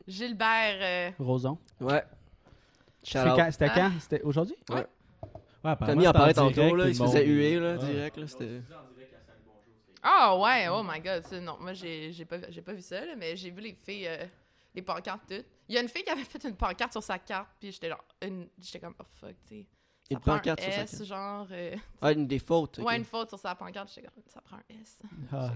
Gilbert. 0.08 0.78
euh, 0.82 1.12
Roson. 1.20 1.58
Ouais. 1.80 2.04
C'était 3.04 3.20
out. 3.30 3.36
quand? 3.38 3.52
C'était 3.52 3.68
Ah. 3.70 3.74
quand? 3.76 3.92
C'était 4.00 4.22
aujourd'hui? 4.22 4.56
Ouais, 4.70 4.86
apparemment, 5.64 5.94
Tommy 5.96 6.08
en 6.08 6.12
parlait 6.14 6.34
direct, 6.34 6.56
tantôt, 6.56 6.76
là. 6.76 6.88
Il 6.88 6.96
se 6.96 7.04
faisait 7.04 7.26
huer, 7.26 7.60
là, 7.60 7.74
Ouais. 7.74 7.78
direct, 7.86 8.18
là. 8.18 8.28
C'était... 8.28 8.62
Ah 10.04 10.36
ouais, 10.38 10.68
oh 10.70 10.82
my 10.84 11.00
god. 11.00 11.24
ça, 11.26 11.40
non, 11.40 11.58
moi 11.60 11.74
j'ai 11.74 12.12
j'ai 12.12 12.26
pas, 12.26 12.38
j'ai 12.50 12.62
pas 12.64 12.74
vu 12.74 12.82
ça, 12.82 13.06
là, 13.06 13.16
mais 13.16 13.36
j'ai 13.36 13.52
vu 13.52 13.62
les 13.62 13.74
filles, 13.76 14.08
euh, 14.08 14.26
les 14.74 14.82
pancartes 14.82 15.22
toutes. 15.28 15.46
Il 15.70 15.76
y 15.76 15.78
a 15.78 15.82
une 15.82 15.90
fille 15.90 16.04
qui 16.04 16.10
avait 16.10 16.24
fait 16.24 16.44
une 16.44 16.56
pancarte 16.56 16.92
sur 16.92 17.04
sa 17.04 17.20
carte, 17.20 17.50
puis 17.60 17.72
j'étais 17.72 17.90
genre, 17.90 18.04
une- 18.24 18.48
j'étais 18.60 18.80
comme, 18.80 18.96
oh 19.00 19.04
fuck, 19.20 19.36
tu 19.48 19.60
sais. 19.60 19.66
Ça 20.12 20.16
Une 20.18 20.20
prend 20.20 20.36
pancarte 20.38 20.60
un 20.60 20.64
sur 20.64 20.74
sa 20.74 20.82
S, 20.82 20.92
carte. 20.92 21.04
genre. 21.06 21.48
euh, 21.52 21.76
Ah, 22.02 22.12
une 22.12 22.28
des 22.28 22.40
fautes. 22.40 22.80
ok. 22.80 22.86
Ouais, 22.86 22.98
une 22.98 23.06
faute 23.06 23.30
sur 23.30 23.40
sa 23.40 23.56
pancarte, 23.56 23.90
j'étais 23.96 24.08
comme, 24.08 24.24
ça 24.28 24.42
prend 24.42 24.58
un 24.58 24.82
S. 24.82 25.00
Ah, 25.32 25.52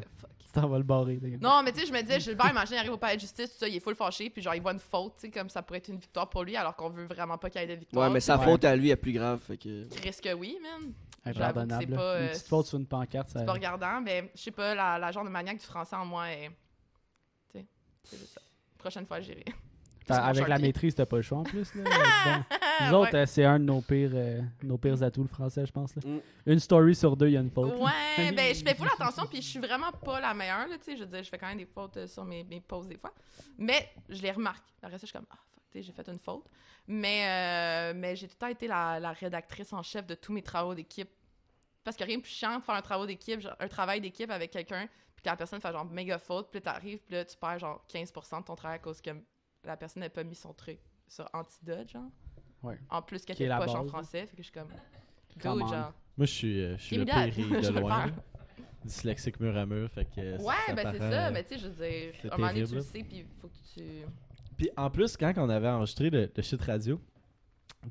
ça 0.53 0.65
va 0.65 0.77
le 0.77 0.83
barrer. 0.83 1.19
Non, 1.41 1.61
mais 1.63 1.73
tu 1.73 1.81
sais, 1.81 1.85
je 1.87 1.91
me 1.91 2.01
disais, 2.01 2.19
Gilbert, 2.21 2.49
imagine, 2.51 2.75
il 2.75 2.79
arrive 2.79 2.93
au 2.93 2.97
palais 2.97 3.15
de 3.17 3.21
justice, 3.21 3.51
tout 3.51 3.57
ça, 3.59 3.67
il 3.67 3.75
est 3.75 3.79
full 3.81 3.95
fâché, 3.95 4.29
puis 4.29 4.41
genre, 4.41 4.55
il 4.55 4.61
voit 4.61 4.71
une 4.71 4.79
faute, 4.79 5.15
tu 5.17 5.21
sais, 5.27 5.29
comme 5.31 5.49
ça 5.49 5.61
pourrait 5.61 5.79
être 5.79 5.89
une 5.89 5.97
victoire 5.99 6.29
pour 6.29 6.43
lui, 6.43 6.55
alors 6.55 6.73
qu'on 6.75 6.89
veut 6.89 7.05
vraiment 7.05 7.37
pas 7.37 7.49
qu'il 7.49 7.59
y 7.59 7.63
ait 7.65 7.67
de 7.67 7.73
victoire. 7.79 8.07
Ouais, 8.07 8.13
mais 8.13 8.21
sa 8.21 8.37
Ouais. 8.37 8.45
faute 8.45 8.63
à 8.63 8.75
lui 8.75 8.89
est 8.89 8.95
plus 8.95 9.11
grave, 9.11 9.41
fait 9.41 9.57
que... 9.57 9.85
Risque 10.01 10.23
que 10.23 10.33
oui, 10.33 10.57
man. 10.61 10.93
Impardonnable. 11.25 11.95
Pas, 11.95 12.19
Une 12.19 12.25
euh, 12.27 12.31
petite 12.31 12.47
faute 12.47 12.67
sur 12.67 12.77
une 12.77 12.85
pancarte, 12.87 13.29
ça. 13.31 13.39
C'est 13.39 13.45
pas 13.45 13.53
regardant, 13.53 13.99
mais 13.99 14.31
je 14.35 14.41
sais 14.43 14.51
pas, 14.51 14.73
la, 14.75 14.97
la 14.97 15.11
genre 15.11 15.25
de 15.25 15.29
maniaque 15.29 15.57
du 15.57 15.65
français 15.65 15.95
en 15.97 16.05
moi 16.05 16.29
est. 16.31 16.49
Tu 17.51 17.59
sais, 17.59 17.65
c'est 18.05 18.17
juste 18.17 18.33
ça. 18.35 18.41
Prochaine 18.77 19.05
fois, 19.05 19.19
j'irai. 19.19 19.43
Avec 20.09 20.47
la 20.47 20.59
maîtrise, 20.59 20.95
t'as 20.95 21.05
pas 21.05 21.17
le 21.17 21.21
choix 21.21 21.39
en 21.39 21.43
plus. 21.43 21.73
Là. 21.75 21.83
Bon. 22.25 22.87
Nous 22.87 22.93
autres, 22.93 23.13
Ouais. 23.13 23.19
euh, 23.21 23.25
c'est 23.25 23.45
un 23.45 23.57
de 23.57 23.63
nos 23.63 23.79
pires, 23.81 24.11
euh, 24.13 24.41
nos 24.63 24.77
pires 24.77 25.01
atouts, 25.01 25.21
le 25.21 25.29
français, 25.29 25.65
je 25.65 25.71
pense. 25.71 25.95
Là. 25.95 26.01
Mm. 26.05 26.19
Une 26.47 26.59
story 26.59 26.93
sur 26.93 27.15
deux, 27.15 27.27
il 27.27 27.33
y 27.33 27.37
a 27.37 27.39
une 27.39 27.49
faute. 27.49 27.73
Ouais, 27.79 28.31
ben 28.33 28.53
je 28.53 28.63
fais 28.65 28.75
full 28.75 28.89
attention, 28.99 29.25
puis 29.27 29.41
je 29.41 29.47
suis 29.47 29.59
vraiment 29.59 29.91
pas 29.93 30.19
la 30.19 30.33
meilleure, 30.33 30.67
là, 30.67 30.77
tu 30.77 30.83
sais. 30.83 30.97
Je 30.97 31.03
veux 31.03 31.09
dire, 31.09 31.23
je 31.23 31.29
fais 31.29 31.37
quand 31.37 31.47
même 31.47 31.57
des 31.57 31.65
fautes 31.65 31.95
euh, 31.95 32.07
sur 32.07 32.25
mes, 32.25 32.43
mes 32.43 32.59
pauses 32.59 32.87
des 32.87 32.97
fois. 32.97 33.13
Mais 33.57 33.89
je 34.09 34.21
les 34.21 34.31
remarque. 34.31 34.65
Après 34.83 34.97
ça, 34.97 35.03
je 35.03 35.05
suis 35.05 35.13
comme, 35.13 35.27
ah, 35.31 35.37
sais, 35.71 35.83
j'ai 35.83 35.91
fait 35.93 36.07
une 36.09 36.19
faute. 36.19 36.45
Mais, 36.87 37.25
euh, 37.27 37.93
mais 37.95 38.15
j'ai 38.15 38.27
tout 38.27 38.35
le 38.35 38.39
temps 38.39 38.47
été 38.51 38.67
la, 38.67 38.99
la 38.99 39.11
rédactrice 39.13 39.71
en 39.73 39.81
chef 39.81 40.05
de 40.05 40.15
tous 40.15 40.33
mes 40.33 40.41
travaux 40.41 40.75
d'équipe. 40.75 41.09
Parce 41.83 41.95
que 41.95 42.03
rien 42.03 42.17
de 42.17 42.21
plus 42.21 42.31
chiant 42.31 42.57
de 42.59 42.63
faire 42.63 42.75
un 42.75 42.81
travail 42.81 43.07
d'équipe, 43.07 43.39
genre, 43.39 43.55
un 43.59 43.67
travail 43.67 44.01
d'équipe 44.01 44.29
avec 44.31 44.51
quelqu'un, 44.51 44.87
puis 45.15 45.23
que 45.23 45.29
la 45.29 45.35
personne 45.37 45.61
fait 45.61 45.71
genre 45.71 45.85
méga 45.85 46.17
faute, 46.17 46.49
puis 46.51 46.59
là, 46.59 46.73
t'arrives, 46.73 46.99
puis 46.99 47.15
là, 47.15 47.23
tu 47.23 47.37
perds 47.37 47.59
genre 47.59 47.85
15% 47.89 48.39
de 48.41 48.43
ton 48.45 48.55
travail 48.55 48.75
à 48.75 48.79
cause 48.79 48.99
que 49.01 49.11
la 49.65 49.77
personne 49.77 50.01
n'a 50.01 50.09
pas 50.09 50.23
mis 50.23 50.35
son 50.35 50.53
truc 50.53 50.79
sur 51.07 51.29
antidote, 51.33 51.89
genre. 51.89 52.09
Ouais. 52.63 52.79
En 52.89 53.01
plus 53.01 53.23
qu'elle 53.25 53.47
la 53.47 53.59
poche 53.59 53.75
en 53.75 53.85
français, 53.85 54.25
fait 54.25 54.35
que 54.35 54.43
je 54.43 54.49
suis 54.49 54.53
comme. 54.53 54.69
Dude, 55.35 55.67
genre. 55.67 55.93
Moi, 56.17 56.25
je 56.25 56.31
suis, 56.31 56.61
euh, 56.61 56.77
je 56.77 56.83
suis 56.83 56.97
le 56.97 57.05
pire 57.05 57.13
de 57.73 57.79
loin. 57.79 58.11
Dyslexique 58.83 59.39
mur 59.39 59.57
à 59.57 59.65
mur, 59.65 59.89
fait 59.91 60.05
que. 60.05 60.41
Ouais, 60.41 60.73
ben 60.75 60.91
c'est 60.91 60.99
ça, 60.99 61.27
euh, 61.27 61.31
mais 61.33 61.43
tu 61.43 61.55
sais, 61.55 61.59
je 61.59 61.67
veux 61.67 61.87
dire, 61.87 62.13
à 62.31 62.35
un 62.35 62.37
moment 62.37 62.53
donné, 62.53 62.67
tu 62.67 62.75
le 62.75 62.81
sais, 62.81 63.03
puis 63.03 63.17
il 63.17 63.25
faut 63.41 63.47
que 63.47 63.73
tu. 63.73 63.83
Puis 64.57 64.69
en 64.77 64.89
plus, 64.89 65.17
quand 65.17 65.33
on 65.37 65.49
avait 65.49 65.67
enregistré 65.67 66.09
le, 66.09 66.31
le 66.33 66.43
shit 66.43 66.61
radio, 66.61 66.99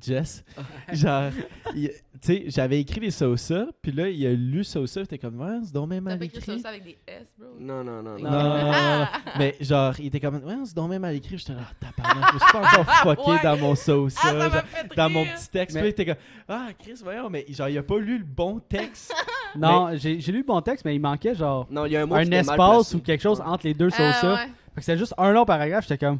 Jess, 0.01 0.45
genre, 0.93 1.31
tu 1.73 1.91
sais, 2.21 2.45
j'avais 2.49 2.81
écrit 2.81 3.01
les 3.01 3.11
Sosa, 3.11 3.67
puis 3.83 3.93
là, 3.93 4.09
il 4.09 4.27
a 4.27 4.33
lu 4.33 4.65
Sosa, 4.65 5.01
il 5.01 5.05
était 5.05 5.19
comme, 5.19 5.41
ouais, 5.41 5.59
c'est 5.65 5.73
donc 5.75 5.89
même 5.89 6.05
T'as 6.05 6.11
mal 6.17 6.23
écrit 6.23 6.41
ça, 6.41 6.53
écrit. 6.53 6.63
ça 6.63 6.69
avec 6.71 6.85
des 6.85 6.99
S, 7.07 7.27
bro. 7.39 7.49
Non, 7.61 7.85
non, 7.85 8.03
non, 8.03 8.17
Non, 8.19 8.19
non. 8.19 8.31
non, 8.31 8.49
non, 8.49 8.73
non, 8.73 8.99
non. 9.01 9.07
Mais 9.39 9.57
genre, 9.61 9.95
il 9.99 10.07
était 10.07 10.21
comme, 10.21 10.37
ouais, 10.45 10.55
c'est 10.65 10.75
donc 10.77 10.91
même 10.91 11.03
mal 11.03 11.15
écrit. 11.15 11.39
J'étais 11.39 11.53
là, 11.55 11.61
ah, 11.71 11.75
tabarnak, 11.97 12.31
je 12.35 12.39
suis 12.39 12.53
pas 12.53 12.59
encore 12.61 12.95
fucké 13.17 13.31
Ouais. 13.31 13.41
dans 13.43 13.57
mon 13.59 13.75
Sosa. 13.75 14.21
Ah, 14.25 14.65
dans 14.97 15.11
mon 15.11 15.25
petit 15.25 15.49
texte. 15.51 15.75
Mais- 15.77 15.81
Puis 15.83 15.91
était 15.91 16.07
comme, 16.07 16.15
ah, 16.49 16.69
Chris, 16.79 16.95
voyons, 17.03 17.29
mais 17.31 17.45
genre, 17.51 17.69
il 17.69 17.79
a 17.79 17.83
pas 17.83 17.99
lu 17.99 18.19
le 18.19 18.25
bon 18.25 18.59
texte. 18.61 19.13
Non, 19.57 19.91
j'ai 19.95 20.19
j'ai 20.21 20.33
lu 20.33 20.39
le 20.39 20.45
bon 20.45 20.61
texte, 20.61 20.85
mais 20.85 20.95
il 20.97 21.01
manquait 21.01 21.35
genre 21.35 21.67
Non, 21.71 21.87
il 21.87 21.93
y 21.93 21.97
a 21.97 22.03
un 22.03 22.31
espace 22.33 22.95
ou 22.95 23.01
quelque 23.01 23.21
chose 23.23 23.39
Ouais. 23.41 23.47
entre 23.47 23.67
les 23.67 23.75
deux 23.75 23.89
Ah, 23.97 24.21
ouais. 24.23 24.37
Fait 24.75 24.81
que 24.81 24.81
c'était 24.83 24.99
juste 24.99 25.15
un 25.17 25.31
long 25.33 25.45
paragraphe, 25.45 25.87
j'étais 25.89 26.05
comme 26.05 26.19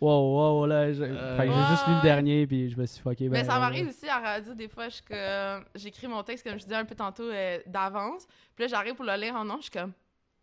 wow, 0.00 0.58
wow, 0.60 0.66
là. 0.66 0.74
Euh, 0.84 1.36
fait 1.36 1.46
que 1.46 1.52
j'ai 1.52 1.58
Ouais, 1.58 1.66
juste 1.70 1.86
lu 1.88 1.94
le 1.94 2.02
dernier, 2.02 2.46
puis 2.46 2.70
je 2.70 2.76
me 2.78 2.86
suis 2.86 3.00
fucké. 3.02 3.28
Mais 3.28 3.40
ben, 3.40 3.46
ça 3.46 3.54
ben, 3.54 3.60
m'arrive 3.60 3.88
aussi 3.88 4.08
à 4.08 4.20
la 4.20 4.28
radio, 4.34 4.54
des 4.54 4.68
fois, 4.68 4.88
je 4.88 4.94
suis 4.94 5.04
comme- 5.04 5.64
j'écris 5.74 6.06
mon 6.06 6.22
texte, 6.22 6.46
comme 6.46 6.58
je 6.58 6.64
disais 6.64 6.76
un 6.76 6.84
peu 6.84 6.94
tantôt, 6.94 7.24
euh, 7.30 7.58
d'avance. 7.66 8.26
Puis 8.54 8.64
là, 8.64 8.68
j'arrive 8.68 8.94
pour 8.94 9.04
le 9.04 9.14
lire 9.20 9.34
en 9.34 9.44
nom, 9.44 9.56
je 9.58 9.62
suis 9.62 9.70
comme, 9.70 9.92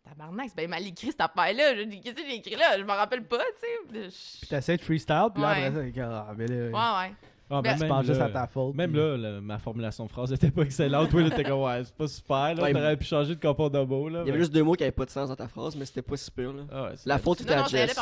tabarnak, 0.02 0.46
c'est 0.48 0.56
bien 0.56 0.68
mal 0.68 0.86
écrit 0.86 1.08
cette 1.12 1.20
affaire-là. 1.20 1.76
Je 1.76 1.82
dis, 1.84 2.00
qu'est-ce 2.00 2.14
que 2.16 2.22
j'ai 2.28 2.36
écrit 2.36 2.56
là? 2.56 2.78
Je 2.78 2.82
me 2.84 2.90
rappelle 2.92 3.24
pas, 3.24 3.38
tu 3.38 3.60
sais. 3.60 4.00
Puis 4.08 4.38
Puis 4.40 4.48
t'essaies 4.48 4.76
de 4.76 4.82
freestyle, 4.82 5.28
puis 5.32 5.42
là, 5.42 5.48
Ouais. 5.52 5.66
après 5.66 5.92
ça, 5.94 6.26
ah, 6.28 6.34
mais 6.36 6.46
là, 6.46 6.54
je- 6.56 6.62
Ouais, 6.72 7.08
ouais. 7.08 7.14
Ah, 7.50 7.60
Ben, 7.60 7.76
mais 7.78 7.82
Tu 7.84 7.88
penses 7.88 8.06
juste 8.06 8.20
à 8.22 8.30
ta 8.30 8.46
faute. 8.46 8.74
Même 8.74 8.90
puis- 8.90 8.98
là, 9.00 9.16
le- 9.18 9.40
ma 9.42 9.58
formulation 9.58 10.06
de 10.06 10.10
phrase 10.10 10.32
était 10.32 10.50
pas 10.50 10.62
excellente. 10.62 11.10
Oui, 11.12 11.24
là, 11.24 11.30
t'es 11.30 11.44
comme, 11.44 11.60
ouais, 11.60 11.84
c'est 11.84 11.94
pas 11.94 12.08
super. 12.08 12.54
Là, 12.54 12.62
Ouais, 12.62 12.72
t'aurais 12.72 12.96
pu 12.96 13.04
changer 13.04 13.34
de 13.36 13.40
compos 13.40 13.68
de 13.68 13.78
mots. 13.80 14.08
Là, 14.08 14.20
Il 14.22 14.26
y 14.26 14.30
avait 14.30 14.32
mais- 14.32 14.38
juste 14.38 14.52
deux 14.52 14.62
mots 14.62 14.72
qui 14.72 14.82
avaient 14.82 14.92
pas 14.92 15.04
de 15.04 15.10
sens 15.10 15.28
dans 15.28 15.36
ta 15.36 15.46
phrase, 15.46 15.76
mais 15.76 15.84
c'était 15.84 16.00
pas 16.02 16.16
si 16.16 16.30
pire, 16.30 16.52
là. 16.54 16.62
Ah 16.72 16.82
ouais, 16.84 16.94
La 17.04 17.18
faute 17.18 17.42
était 17.42 17.52
à 17.52 17.64
Jess. 17.64 17.94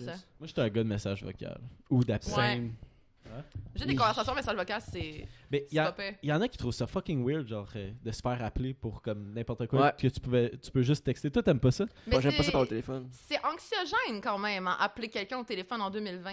Ça. 0.00 0.12
Jess. 0.12 0.26
Moi, 0.38 0.46
j'étais 0.46 0.60
un 0.60 0.68
gars 0.68 0.82
de 0.82 0.88
message 0.88 1.24
vocal. 1.24 1.60
Ou 1.90 2.04
d'appel. 2.04 2.34
Ouais. 2.34 2.70
Same. 3.42 3.62
J'ai 3.74 3.86
des 3.86 3.96
conversations 3.96 4.34
message 4.34 4.56
vocal, 4.56 4.80
c'est 4.92 5.26
Mais 5.50 5.66
il 5.70 5.80
c'est 5.80 6.16
y, 6.22 6.32
en 6.32 6.40
a 6.40 6.48
qui 6.48 6.58
trouvent 6.58 6.72
ça 6.72 6.86
fucking 6.86 7.24
weird, 7.26 7.46
genre, 7.48 7.68
euh, 7.76 7.90
de 8.04 8.10
se 8.12 8.20
faire 8.20 8.42
appeler 8.44 8.74
pour 8.74 9.02
comme 9.02 9.32
n'importe 9.34 9.66
quoi. 9.66 9.80
Ouais. 9.82 9.92
Que 10.00 10.06
tu, 10.08 10.20
pouvais, 10.20 10.52
tu 10.62 10.70
peux 10.70 10.82
juste 10.82 11.04
texter. 11.04 11.30
Toi, 11.30 11.42
t'aimes 11.42 11.58
pas 11.60 11.70
ça? 11.70 11.84
Mais 12.06 12.12
Moi, 12.12 12.20
j'aime 12.20 12.32
pas 12.32 12.38
c'est- 12.38 12.44
ça 12.44 12.52
par 12.52 12.62
le 12.62 12.68
téléphone. 12.68 13.08
C'est 13.12 13.38
anxiogène 13.44 14.20
quand 14.22 14.38
même, 14.38 14.66
hein, 14.66 14.76
appeler 14.78 15.08
quelqu'un 15.08 15.38
au 15.38 15.44
téléphone 15.44 15.80
en 15.82 15.90
2020. 15.90 16.32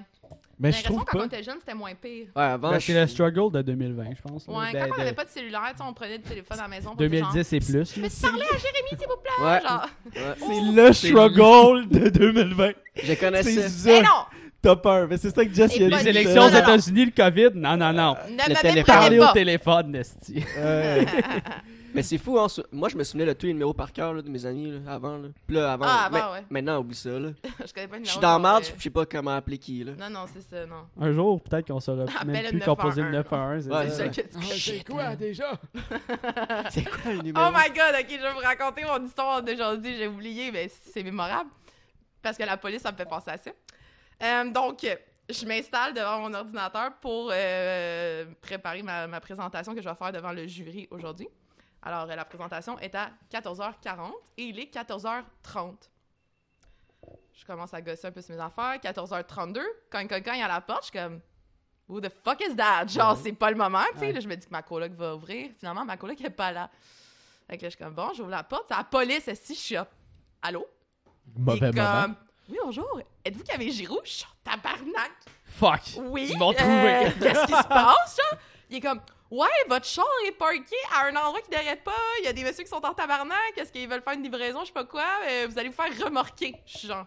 Mais 0.59 0.71
J'ai 0.71 0.77
je 0.79 0.83
l'impression 0.83 0.95
trouve 1.05 1.05
quand 1.05 1.19
on 1.23 1.25
était 1.27 1.43
jeune, 1.43 1.57
c'était 1.59 1.73
moins 1.73 1.95
pire. 1.95 2.27
Ouais, 2.35 2.43
avant, 2.43 2.69
Ben, 2.71 2.79
je- 2.79 2.85
c'est 2.85 2.99
le 3.01 3.07
struggle 3.07 3.51
de 3.51 3.61
2020, 3.63 4.09
je 4.15 4.21
pense. 4.21 4.45
Ouais, 4.47 4.71
quand 4.71 4.87
on 4.89 4.93
de- 4.93 4.97
n'avait 4.99 5.13
pas 5.13 5.25
de 5.25 5.29
cellulaire, 5.29 5.73
on 5.79 5.93
prenait 5.93 6.17
le 6.17 6.23
téléphone 6.23 6.59
à 6.59 6.63
la 6.63 6.67
maison. 6.67 6.91
pour 6.95 7.01
être 7.01 7.09
2010 7.11 7.53
et 7.53 7.59
plus. 7.59 7.95
Je 7.95 8.21
parler 8.21 8.43
à 8.43 8.57
Jérémy, 8.57 8.89
s'il 8.89 9.07
vous 9.07 9.17
plaît. 9.17 9.43
Ouais. 9.43 9.61
Genre, 9.61 9.87
ouais. 10.15 10.35
C'est 10.37 10.71
le 10.71 10.93
struggle 10.93 11.89
de 11.89 12.09
2020. 12.09 12.71
Je 12.95 13.13
connaissais. 13.15 13.69
mais 13.85 14.01
non, 14.03 14.25
Top 14.61 14.85
1. 14.85 15.07
Mais 15.07 15.17
c'est 15.17 15.33
ça 15.33 15.43
que 15.45 15.53
Jess 15.53 15.71
a 15.73 15.77
dit. 15.77 15.87
Les 15.89 16.07
élections 16.07 16.43
aux. 16.43 16.49
États-Unis, 16.49 17.05
le 17.05 17.11
COVID, 17.11 17.49
non, 17.59 17.75
non, 17.77 17.91
non. 17.93 18.15
ne 18.29 18.49
Le 18.49 18.61
téléphone. 18.61 18.83
Parler 18.85 19.19
au 19.19 19.31
téléphone, 19.33 19.91
Nesty. 19.91 20.43
Ouais. 20.57 21.05
Mais 21.93 22.03
c'est 22.03 22.17
fou, 22.17 22.39
hein. 22.39 22.47
Moi, 22.71 22.87
je 22.87 22.95
me 22.95 23.03
souvenais 23.03 23.25
de 23.25 23.33
tous 23.33 23.47
les 23.47 23.51
numéros 23.51 23.73
par 23.73 23.91
cœur 23.91 24.13
là, 24.13 24.21
de 24.21 24.29
mes 24.29 24.45
amis 24.45 24.71
là, 24.71 24.93
avant. 24.93 25.17
Là. 25.17 25.27
Puis 25.45 25.57
là, 25.57 25.73
avant. 25.73 25.85
Ah, 25.85 26.05
avant, 26.05 26.31
ouais. 26.33 26.45
Maintenant, 26.49 26.79
oublie 26.79 26.95
ça. 26.95 27.09
Là. 27.09 27.31
Je 27.67 27.73
connais 27.73 27.87
pas 27.89 27.97
le 27.97 28.05
Je 28.05 28.11
suis 28.11 28.19
dans 28.21 28.39
mon- 28.39 28.61
je 28.61 28.81
sais 28.81 28.89
pas 28.89 29.05
comment 29.05 29.35
appeler 29.35 29.57
qui. 29.57 29.83
Là. 29.83 29.91
Non, 29.99 30.09
non, 30.09 30.25
c'est 30.33 30.41
ça, 30.41 30.65
non. 30.65 30.83
Un 31.05 31.11
jour, 31.11 31.41
peut-être 31.41 31.67
qu'on 31.67 31.81
saura 31.81 32.03
Appelle 32.17 32.27
même 32.31 32.43
le 32.45 32.49
plus 32.51 32.59
composer 32.61 33.01
le 33.01 33.11
911. 33.11 33.67
911. 33.67 33.67
c'est 33.67 33.71
Ouais, 33.73 33.83
C'est 33.89 33.91
ça. 33.91 33.97
ça 33.97 34.07
que 34.07 34.21
tu 34.21 34.37
Ah, 34.37 34.55
C'est 34.55 34.83
quoi 34.89 35.15
déjà? 35.17 35.51
C'est 36.69 36.83
quoi 36.89 37.11
le 37.11 37.21
numéro? 37.23 37.45
Oh 37.45 37.51
my 37.53 37.67
god, 37.75 37.95
ok, 37.99 38.07
je 38.09 38.21
vais 38.21 38.33
vous 38.33 38.39
raconter 38.39 38.83
mon 38.85 39.05
histoire 39.05 39.43
d'aujourd'hui. 39.43 39.97
J'ai 39.97 40.07
oublié, 40.07 40.49
mais 40.51 40.71
c'est 40.93 41.03
mémorable. 41.03 41.49
Parce 42.21 42.37
que 42.37 42.43
la 42.43 42.55
police, 42.55 42.83
ça 42.83 42.91
me 42.93 42.97
fait 42.97 43.03
penser 43.05 43.31
à 43.31 43.37
ça. 43.37 43.51
Euh, 44.21 44.49
donc, 44.51 44.85
je 45.29 45.45
m'installe 45.45 45.93
devant 45.93 46.19
mon 46.19 46.33
ordinateur 46.33 46.93
pour 47.01 47.29
euh, 47.33 48.25
préparer 48.41 48.83
ma, 48.83 49.07
ma 49.07 49.19
présentation 49.19 49.73
que 49.73 49.81
je 49.81 49.89
vais 49.89 49.95
faire 49.95 50.11
devant 50.11 50.31
le 50.31 50.47
jury 50.47 50.87
aujourd'hui. 50.91 51.27
Alors, 51.81 52.09
euh, 52.09 52.15
la 52.15 52.25
présentation 52.25 52.77
est 52.79 52.93
à 52.93 53.09
14h40 53.31 54.11
et 54.37 54.43
il 54.43 54.59
est 54.59 54.73
14h30. 54.73 55.75
Je 57.33 57.45
commence 57.45 57.73
à 57.73 57.81
gosser 57.81 58.07
un 58.07 58.11
peu 58.11 58.21
sur 58.21 58.35
mes 58.35 58.41
affaires. 58.41 58.75
14h32, 58.75 59.59
quand 59.89 60.05
quelqu'un 60.07 60.33
est 60.33 60.43
à 60.43 60.47
la 60.47 60.61
porte, 60.61 60.83
je 60.83 60.89
suis 60.91 60.99
comme 60.99 61.19
Who 61.89 61.99
the 61.99 62.09
fuck 62.23 62.39
is 62.41 62.55
that? 62.55 62.87
Genre, 62.87 63.17
c'est 63.17 63.33
pas 63.33 63.49
le 63.49 63.57
moment, 63.57 63.83
tu 63.93 63.99
sais. 63.99 64.05
Ouais. 64.05 64.11
Là, 64.13 64.19
je 64.19 64.27
me 64.27 64.35
dis 64.35 64.45
que 64.45 64.51
ma 64.51 64.61
coloc 64.61 64.91
va 64.93 65.15
ouvrir. 65.15 65.51
Finalement, 65.59 65.83
ma 65.83 65.97
coloc 65.97 66.21
est 66.21 66.29
pas 66.29 66.51
là. 66.51 66.69
Fait 67.49 67.57
que 67.57 67.63
là, 67.63 67.69
je 67.69 67.75
suis 67.75 67.83
comme 67.83 67.93
Bon, 67.93 68.13
j'ouvre 68.13 68.29
la 68.29 68.43
porte. 68.43 68.65
C'est 68.69 68.77
la 68.77 68.83
police, 68.83 69.29
si 69.33 69.55
je 69.55 69.59
suis 69.59 69.77
up. 69.77 69.89
Allô? 70.41 70.65
Mauvais 71.35 71.67
est 71.67 71.75
moment. 71.75 72.01
comme, 72.03 72.15
Oui, 72.49 72.57
bonjour. 72.63 73.01
Êtes-vous 73.23 73.43
Camille 73.43 73.71
Giroux? 73.71 73.99
Je 74.03 74.09
suis 74.09 74.25
en 74.25 74.51
tabarnak. 74.51 75.11
Fuck. 75.45 75.81
Oui. 75.97 76.29
Ils 76.31 76.37
m'ont 76.37 76.51
euh, 76.51 76.55
trouvé. 76.55 77.11
Qu'est-ce 77.21 77.45
qui 77.45 77.53
se 77.53 77.67
passe? 77.67 78.19
Il 78.69 78.77
est 78.77 78.81
comme, 78.81 79.01
ouais, 79.29 79.47
votre 79.69 79.85
char 79.85 80.05
est 80.27 80.31
parké 80.31 80.75
à 80.93 81.05
un 81.05 81.15
endroit 81.15 81.41
qui 81.41 81.51
n'arrête 81.51 81.83
pas. 81.83 81.91
Il 82.19 82.25
y 82.25 82.27
a 82.27 82.33
des 82.33 82.43
messieurs 82.43 82.63
qui 82.63 82.69
sont 82.69 82.83
en 82.85 82.93
tabarnak. 82.93 83.57
Est-ce 83.57 83.71
qu'ils 83.71 83.87
veulent 83.87 84.01
faire 84.01 84.13
une 84.13 84.23
livraison? 84.23 84.61
Je 84.61 84.67
sais 84.67 84.73
pas 84.73 84.85
quoi. 84.85 85.05
Euh, 85.27 85.47
vous 85.49 85.57
allez 85.59 85.69
vous 85.69 85.75
faire 85.75 86.05
remorquer. 86.05 86.55
Je 86.65 86.77
suis 86.77 86.87
genre, 86.87 87.05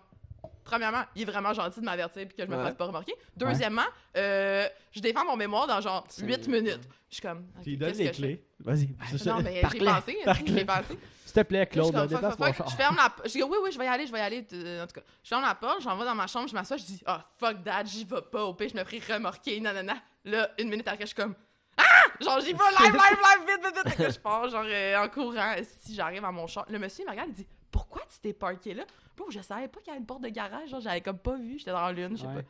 premièrement, 0.64 1.02
il 1.14 1.22
est 1.22 1.24
vraiment 1.24 1.52
gentil 1.52 1.80
de 1.80 1.84
m'avertir 1.84 2.26
puis 2.26 2.36
que 2.36 2.44
je 2.44 2.48
me 2.50 2.56
Ouais. 2.56 2.62
fasse 2.64 2.74
pas 2.74 2.86
remorquer. 2.86 3.14
Deuxièmement, 3.36 3.82
euh, 4.16 4.66
je 4.92 5.00
défends 5.00 5.24
mon 5.24 5.36
mémoire 5.36 5.66
dans 5.66 5.80
genre 5.80 6.04
C'est- 6.08 6.24
8 6.26 6.48
minutes. 6.48 6.80
Je 7.10 7.14
suis 7.16 7.22
comme, 7.22 7.46
Tu 7.62 7.70
lui 7.70 7.74
ok, 7.76 7.80
donnes 7.82 7.92
les 7.98 8.10
clés. 8.10 8.44
Vas-y. 8.60 8.88
Ah, 9.00 9.04
c'est 9.10 9.18
ça. 9.18 9.34
Non, 9.34 9.42
mais 9.42 9.62
j'ai 9.70 9.78
pensé. 9.78 10.18
Pensé. 10.24 10.98
S'il 11.26 11.32
te 11.32 11.40
plaît, 11.42 11.66
Claude, 11.66 11.86
je, 11.88 11.92
comme, 11.98 12.06
dépasse 12.06 12.36
fuck, 12.36 12.58
mon 12.60 12.68
je 12.68 12.76
ferme 12.76 12.96
la 12.96 13.10
porte. 13.10 13.28
Je 13.28 13.32
dis 13.32 13.42
oui, 13.42 13.56
oui, 13.62 13.72
je 13.72 13.78
vais 13.78 13.84
y 13.84 13.88
aller, 13.88 14.06
je 14.06 14.12
vais 14.12 14.18
y 14.18 14.22
aller. 14.22 14.38
En 14.80 14.86
tout 14.86 14.94
cas, 14.94 15.00
je 15.22 15.28
ferme 15.28 15.42
la 15.42 15.54
porte, 15.54 15.82
j'en 15.82 15.96
vais 15.96 16.04
dans 16.04 16.14
ma 16.14 16.26
chambre, 16.26 16.48
je 16.48 16.54
m'assois, 16.54 16.76
je 16.76 16.84
dis 16.84 17.02
ah 17.06 17.20
fuck 17.38 17.62
that, 17.64 17.84
j'y 17.84 18.04
vais 18.04 18.20
pas. 18.22 18.44
Au 18.44 18.54
pire, 18.54 18.68
je 18.72 18.76
me 18.78 18.84
ferai 18.84 19.14
remorquer, 19.14 19.60
nanana. 19.60 19.94
Là, 20.24 20.50
une 20.58 20.68
minute 20.70 20.86
après, 20.86 21.00
je 21.02 21.06
suis 21.06 21.16
comme 21.16 21.34
ah, 21.76 21.82
genre 22.20 22.38
j'y 22.40 22.52
vais 22.52 22.52
live, 22.52 22.92
live, 22.92 23.18
live, 23.18 23.48
vite, 23.48 23.64
vite, 23.74 23.86
vite. 23.86 23.96
Que 24.06 24.12
je 24.12 24.18
pars 24.20 24.48
genre 24.48 24.64
euh, 24.66 25.04
en 25.04 25.08
courant. 25.08 25.54
Si 25.82 25.94
j'arrive 25.94 26.24
à 26.24 26.30
mon 26.30 26.46
char, 26.46 26.64
le 26.68 26.78
monsieur 26.78 27.02
il 27.02 27.06
me 27.06 27.10
regarde, 27.10 27.30
il 27.30 27.34
dit 27.34 27.46
pourquoi 27.74 28.02
tu 28.02 28.20
t'es 28.20 28.32
parké 28.32 28.72
là? 28.72 28.84
Bro, 29.16 29.32
je 29.32 29.40
savais 29.40 29.66
pas 29.66 29.80
qu'il 29.80 29.88
y 29.88 29.90
avait 29.90 29.98
une 29.98 30.06
porte 30.06 30.20
de 30.22 30.28
garage, 30.28 30.68
genre 30.70 30.80
j'avais 30.80 31.00
comme 31.00 31.18
pas 31.18 31.34
vu, 31.34 31.58
j'étais 31.58 31.72
dans 31.72 31.90
lune, 31.90 32.16
je 32.16 32.22
sais 32.22 32.28
Ouais. 32.28 32.34
pas. 32.42 32.48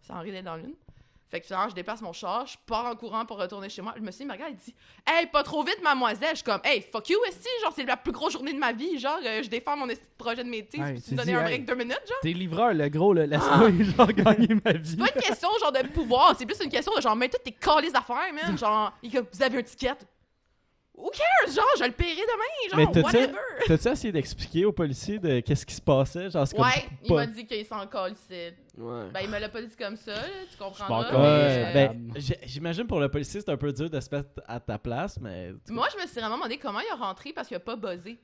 C'est 0.00 0.12
Henri 0.12 0.30
d'être 0.30 0.44
dans 0.44 0.54
lune. 0.56 0.74
Fait 1.28 1.40
que 1.40 1.46
finalement, 1.46 1.68
je 1.68 1.74
déplace 1.76 2.00
mon 2.02 2.12
char, 2.12 2.44
je 2.46 2.56
pars 2.66 2.86
en 2.86 2.94
courant 2.96 3.24
pour 3.24 3.36
retourner 3.38 3.68
chez 3.68 3.82
moi. 3.82 3.92
Le 3.96 4.02
monsieur 4.02 4.24
il 4.24 4.28
me 4.28 4.32
regarde, 4.32 4.52
il 4.52 4.56
dit 4.56 4.74
Hey, 5.06 5.26
pas 5.26 5.42
trop 5.44 5.62
vite, 5.64 5.80
mademoiselle. 5.82 6.30
Je 6.30 6.36
suis 6.36 6.44
comme 6.44 6.60
Hey, 6.64 6.82
fuck 6.82 7.08
you, 7.08 7.18
esti. 7.28 7.48
Genre, 7.62 7.72
c'est 7.74 7.84
la 7.84 7.96
plus 7.96 8.10
grosse 8.10 8.32
journée 8.32 8.52
de 8.52 8.58
ma 8.58 8.72
vie. 8.72 8.98
Genre, 8.98 9.18
euh, 9.24 9.40
je 9.42 9.48
défends 9.48 9.76
mon 9.76 9.86
projet 10.18 10.42
de 10.42 10.48
métier. 10.48 10.80
Ouais, 10.82 11.00
tu 11.00 11.12
me 11.12 11.18
donner 11.18 11.34
un 11.34 11.40
hey. 11.40 11.44
break 11.44 11.66
deux 11.66 11.76
minutes, 11.76 12.00
genre. 12.08 12.16
T'es 12.22 12.32
livreur, 12.32 12.74
le 12.74 12.88
gros, 12.88 13.12
là. 13.12 13.26
Laisse-moi, 13.26 13.70
genre, 13.96 14.12
gagner 14.12 14.56
ma 14.64 14.72
vie. 14.72 14.88
C'est 14.90 14.96
pas 14.98 15.06
une 15.14 15.20
question, 15.22 15.48
genre, 15.60 15.70
de 15.70 15.86
pouvoir. 15.88 16.34
C'est 16.36 16.46
plus 16.46 16.60
une 16.64 16.70
question 16.70 16.92
de 16.96 17.00
genre, 17.00 17.14
mets 17.14 17.28
toutes 17.28 17.44
tes 17.44 17.52
calices 17.52 17.92
d'affaires, 17.92 18.32
man. 18.34 18.58
Genre, 18.58 18.92
il 19.02 19.10
vous 19.12 19.42
avez 19.42 19.58
un 19.58 19.62
ticket. 19.62 19.94
Who 21.02 21.10
cares? 21.10 21.54
Genre, 21.54 21.64
je 21.78 21.84
le 21.84 21.92
paierai 21.92 22.14
demain. 22.20 22.76
Mais 22.76 22.82
Genre, 22.84 22.92
t'as-tu- 22.92 23.04
whatever. 23.06 23.38
T'as-tu 23.66 23.88
essayé 23.88 24.12
d'expliquer 24.12 24.64
aux 24.66 24.72
policiers 24.72 25.18
de 25.18 25.40
qu'est-ce 25.40 25.64
qui 25.64 25.74
se 25.74 25.80
passait? 25.80 26.30
Genre, 26.30 26.48
comme 26.50 26.60
Ouais, 26.60 26.88
il 27.02 27.08
pas- 27.08 27.14
m'a 27.14 27.26
dit 27.26 27.46
qu'il 27.46 27.64
s'en 27.64 27.86
calissait. 27.86 28.56
Ouais. 28.76 29.08
Ben, 29.12 29.20
il 29.22 29.30
me 29.30 29.38
l'a 29.38 29.48
pas 29.48 29.62
dit 29.62 29.74
comme 29.76 29.96
ça, 29.96 30.14
là, 30.14 30.22
tu 30.56 30.62
encore, 30.62 31.06
mais, 31.12 31.18
Ouais, 31.18 31.64
euh, 31.66 31.72
ben, 31.72 32.12
j'imagine 32.44 32.86
pour 32.86 33.00
le 33.00 33.08
policier, 33.08 33.40
c'est 33.40 33.50
un 33.50 33.56
peu 33.56 33.72
dur 33.72 33.88
de 33.90 33.98
se 34.00 34.14
mettre 34.14 34.28
à 34.46 34.60
ta 34.60 34.78
place, 34.78 35.18
mais. 35.20 35.52
Moi, 35.68 35.88
je 35.92 36.00
me 36.02 36.06
suis 36.06 36.20
vraiment 36.20 36.36
demandé 36.36 36.58
comment 36.58 36.80
il 36.80 36.92
a 36.92 36.96
rentré 36.96 37.32
parce 37.32 37.48
qu'il 37.48 37.56
a 37.56 37.60
pas 37.60 37.76
buzzé. 37.76 38.18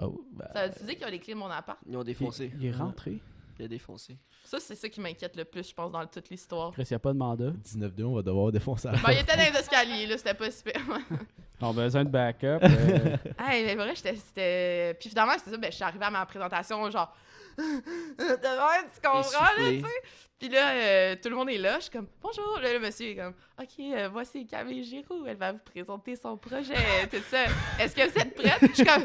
Oh, 0.00 0.24
ben, 0.32 0.46
Ça 0.54 0.68
veut 0.68 0.86
dire 0.86 0.94
qu'il 0.96 1.04
a 1.04 1.10
les 1.10 1.18
clés 1.18 1.34
de 1.34 1.38
mon 1.38 1.46
appart. 1.50 1.78
Ils 1.86 1.96
ont 1.96 2.04
défoncé. 2.04 2.52
Il 2.58 2.66
est 2.66 2.70
rentré. 2.72 3.20
Il 3.58 3.64
a 3.64 3.68
défoncé. 3.68 4.16
Ça, 4.44 4.58
c'est 4.60 4.74
ça 4.76 4.88
qui 4.88 5.00
m'inquiète 5.00 5.34
le 5.36 5.44
plus, 5.44 5.68
je 5.68 5.74
pense, 5.74 5.90
dans 5.90 6.06
toute 6.06 6.28
l'histoire. 6.30 6.72
Chris, 6.72 6.84
il 6.84 6.92
n'y 6.92 6.96
a 6.96 6.98
pas 7.00 7.12
de 7.12 7.18
mandat. 7.18 7.50
19-2, 7.64 8.04
on 8.04 8.14
va 8.14 8.22
devoir 8.22 8.52
défoncer 8.52 8.88
la 8.88 8.92
Ben, 8.98 9.12
il 9.12 9.18
était 9.18 9.36
dans 9.36 9.42
les 9.52 9.58
escaliers, 9.58 10.06
là, 10.06 10.16
c'était 10.16 10.34
pas 10.34 10.50
super. 10.50 10.80
On 11.60 11.70
a 11.70 11.72
besoin 11.72 12.04
de 12.04 12.10
backup. 12.10 12.58
euh, 12.62 13.16
hey, 13.40 13.64
mais 13.64 13.74
vrai, 13.74 13.94
j'étais. 13.96 14.14
c'était- 14.14 14.94
Puis 15.00 15.08
finalement, 15.08 15.32
c'est 15.42 15.50
ça, 15.50 15.56
ben, 15.56 15.70
je 15.70 15.74
suis 15.76 15.84
arrivée 15.84 16.04
à 16.04 16.10
ma 16.10 16.24
présentation, 16.24 16.88
genre. 16.90 17.12
De 17.58 18.22
même, 18.22 18.90
tu 18.94 19.00
comprends, 19.00 19.42
là, 19.42 19.52
tu 19.56 19.80
sais. 19.80 20.02
Puis 20.38 20.48
là, 20.48 20.70
euh, 20.70 21.16
tout 21.20 21.28
le 21.30 21.34
monde 21.34 21.50
est 21.50 21.58
là, 21.58 21.76
je 21.78 21.82
suis 21.82 21.90
comme, 21.90 22.06
bonjour. 22.22 22.60
Là, 22.60 22.72
le 22.72 22.78
monsieur 22.78 23.08
est 23.08 23.16
comme, 23.16 23.34
OK, 23.60 23.80
euh, 23.80 24.08
voici 24.08 24.46
Camille 24.46 24.84
Giroux, 24.84 25.26
elle 25.26 25.36
va 25.36 25.50
vous 25.50 25.58
présenter 25.58 26.14
son 26.14 26.36
projet, 26.36 26.74
tout 27.10 27.22
ça. 27.28 27.46
Est-ce 27.80 27.96
que 27.96 28.08
vous 28.08 28.18
êtes 28.18 28.34
prête? 28.36 28.58
Je 28.60 28.74
suis 28.74 28.84
comme, 28.84 29.04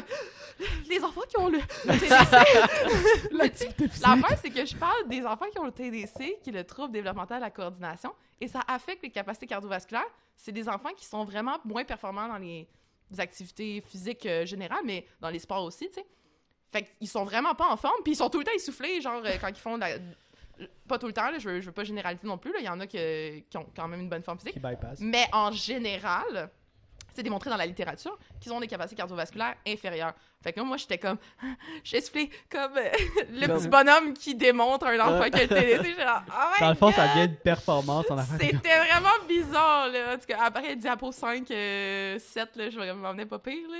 les 0.88 1.02
enfants 1.02 1.22
qui 1.28 1.36
ont 1.40 1.48
le 1.48 1.58
TDC. 1.58 3.32
L'activité 3.32 3.88
physique. 3.88 4.06
L'affaire, 4.06 4.38
c'est 4.40 4.50
que 4.50 4.64
je 4.64 4.76
parle 4.76 5.08
des 5.08 5.26
enfants 5.26 5.46
qui 5.50 5.58
ont 5.58 5.64
le 5.64 5.72
TDC, 5.72 6.38
qui 6.40 6.50
est 6.50 6.52
le 6.52 6.62
trouble 6.62 6.92
développemental 6.92 7.38
de 7.38 7.44
la 7.44 7.50
coordination, 7.50 8.14
et 8.40 8.46
ça 8.46 8.60
affecte 8.68 9.02
les 9.02 9.10
capacités 9.10 9.48
cardiovasculaires. 9.48 10.06
C'est 10.36 10.52
des 10.52 10.68
enfants 10.68 10.92
qui 10.96 11.04
sont 11.04 11.24
vraiment 11.24 11.58
moins 11.64 11.84
performants 11.84 12.28
dans 12.28 12.38
les, 12.38 12.68
les 13.10 13.20
activités 13.20 13.80
physiques 13.80 14.26
euh, 14.26 14.46
générales, 14.46 14.82
mais 14.84 15.04
dans 15.20 15.30
les 15.30 15.40
sports 15.40 15.64
aussi, 15.64 15.88
tu 15.88 15.94
sais. 15.94 16.06
Fait 16.72 16.82
qu'ils 16.98 17.08
sont 17.08 17.24
vraiment 17.24 17.54
pas 17.54 17.68
en 17.68 17.76
forme, 17.76 18.02
puis 18.02 18.12
ils 18.12 18.16
sont 18.16 18.28
tout 18.30 18.38
le 18.38 18.44
temps 18.44 18.52
essoufflés, 18.54 19.00
genre 19.00 19.22
euh, 19.24 19.36
quand 19.40 19.48
ils 19.48 19.54
font 19.56 19.76
de 19.76 19.80
la... 19.82 19.88
Pas 20.88 20.98
tout 20.98 21.06
le 21.06 21.12
temps, 21.12 21.30
là, 21.30 21.38
je, 21.38 21.48
veux, 21.48 21.60
je 21.60 21.66
veux 21.66 21.72
pas 21.72 21.84
généraliser 21.84 22.26
non 22.26 22.38
plus, 22.38 22.52
là. 22.52 22.58
il 22.60 22.64
y 22.64 22.68
en 22.68 22.78
a 22.80 22.86
que- 22.86 23.38
qui 23.40 23.56
ont 23.56 23.66
quand 23.76 23.88
même 23.88 24.00
une 24.00 24.08
bonne 24.08 24.22
forme 24.22 24.38
physique. 24.38 24.54
Qui 24.54 24.60
bypass. 24.60 24.98
Mais 25.00 25.26
en 25.32 25.50
général, 25.50 26.50
c'est 27.12 27.22
démontré 27.22 27.48
dans 27.50 27.56
la 27.56 27.66
littérature 27.66 28.16
qu'ils 28.40 28.52
ont 28.52 28.60
des 28.60 28.66
capacités 28.66 28.96
cardiovasculaires 28.96 29.54
inférieures. 29.66 30.14
Fait 30.42 30.52
que 30.52 30.60
là, 30.60 30.64
moi, 30.66 30.76
j'étais 30.76 30.98
comme, 30.98 31.16
essoufflée 31.92 32.30
comme 32.50 32.76
euh, 32.76 32.90
le 33.30 33.46
petit 33.48 33.68
bonhomme 33.68 34.14
qui 34.14 34.34
démontre 34.34 34.86
un 34.86 34.98
enfant 35.00 35.28
qui 35.30 35.38
a 35.40 35.42
le 35.42 35.48
TDC. 35.48 35.96
Là, 35.96 36.24
oh 36.28 36.32
my 36.54 36.60
Dans 36.60 36.68
le 36.70 36.74
fond, 36.76 36.92
ça 36.92 37.06
God! 37.06 37.14
devient 37.16 37.30
une 37.30 37.36
performance 37.36 38.10
en 38.10 38.18
affaire. 38.18 38.38
C'était 38.40 38.78
vraiment 38.78 39.26
bizarre, 39.28 39.88
là. 39.88 40.14
En 40.14 40.18
tout 40.18 40.26
cas, 40.26 40.38
après 40.42 40.76
diapo 40.76 41.10
5, 41.12 41.50
euh, 41.50 42.18
7, 42.18 42.56
là, 42.56 42.70
je 42.70 42.92
m'en 42.92 43.12
venais 43.12 43.26
pas 43.26 43.38
pire, 43.38 43.68
là. 43.70 43.78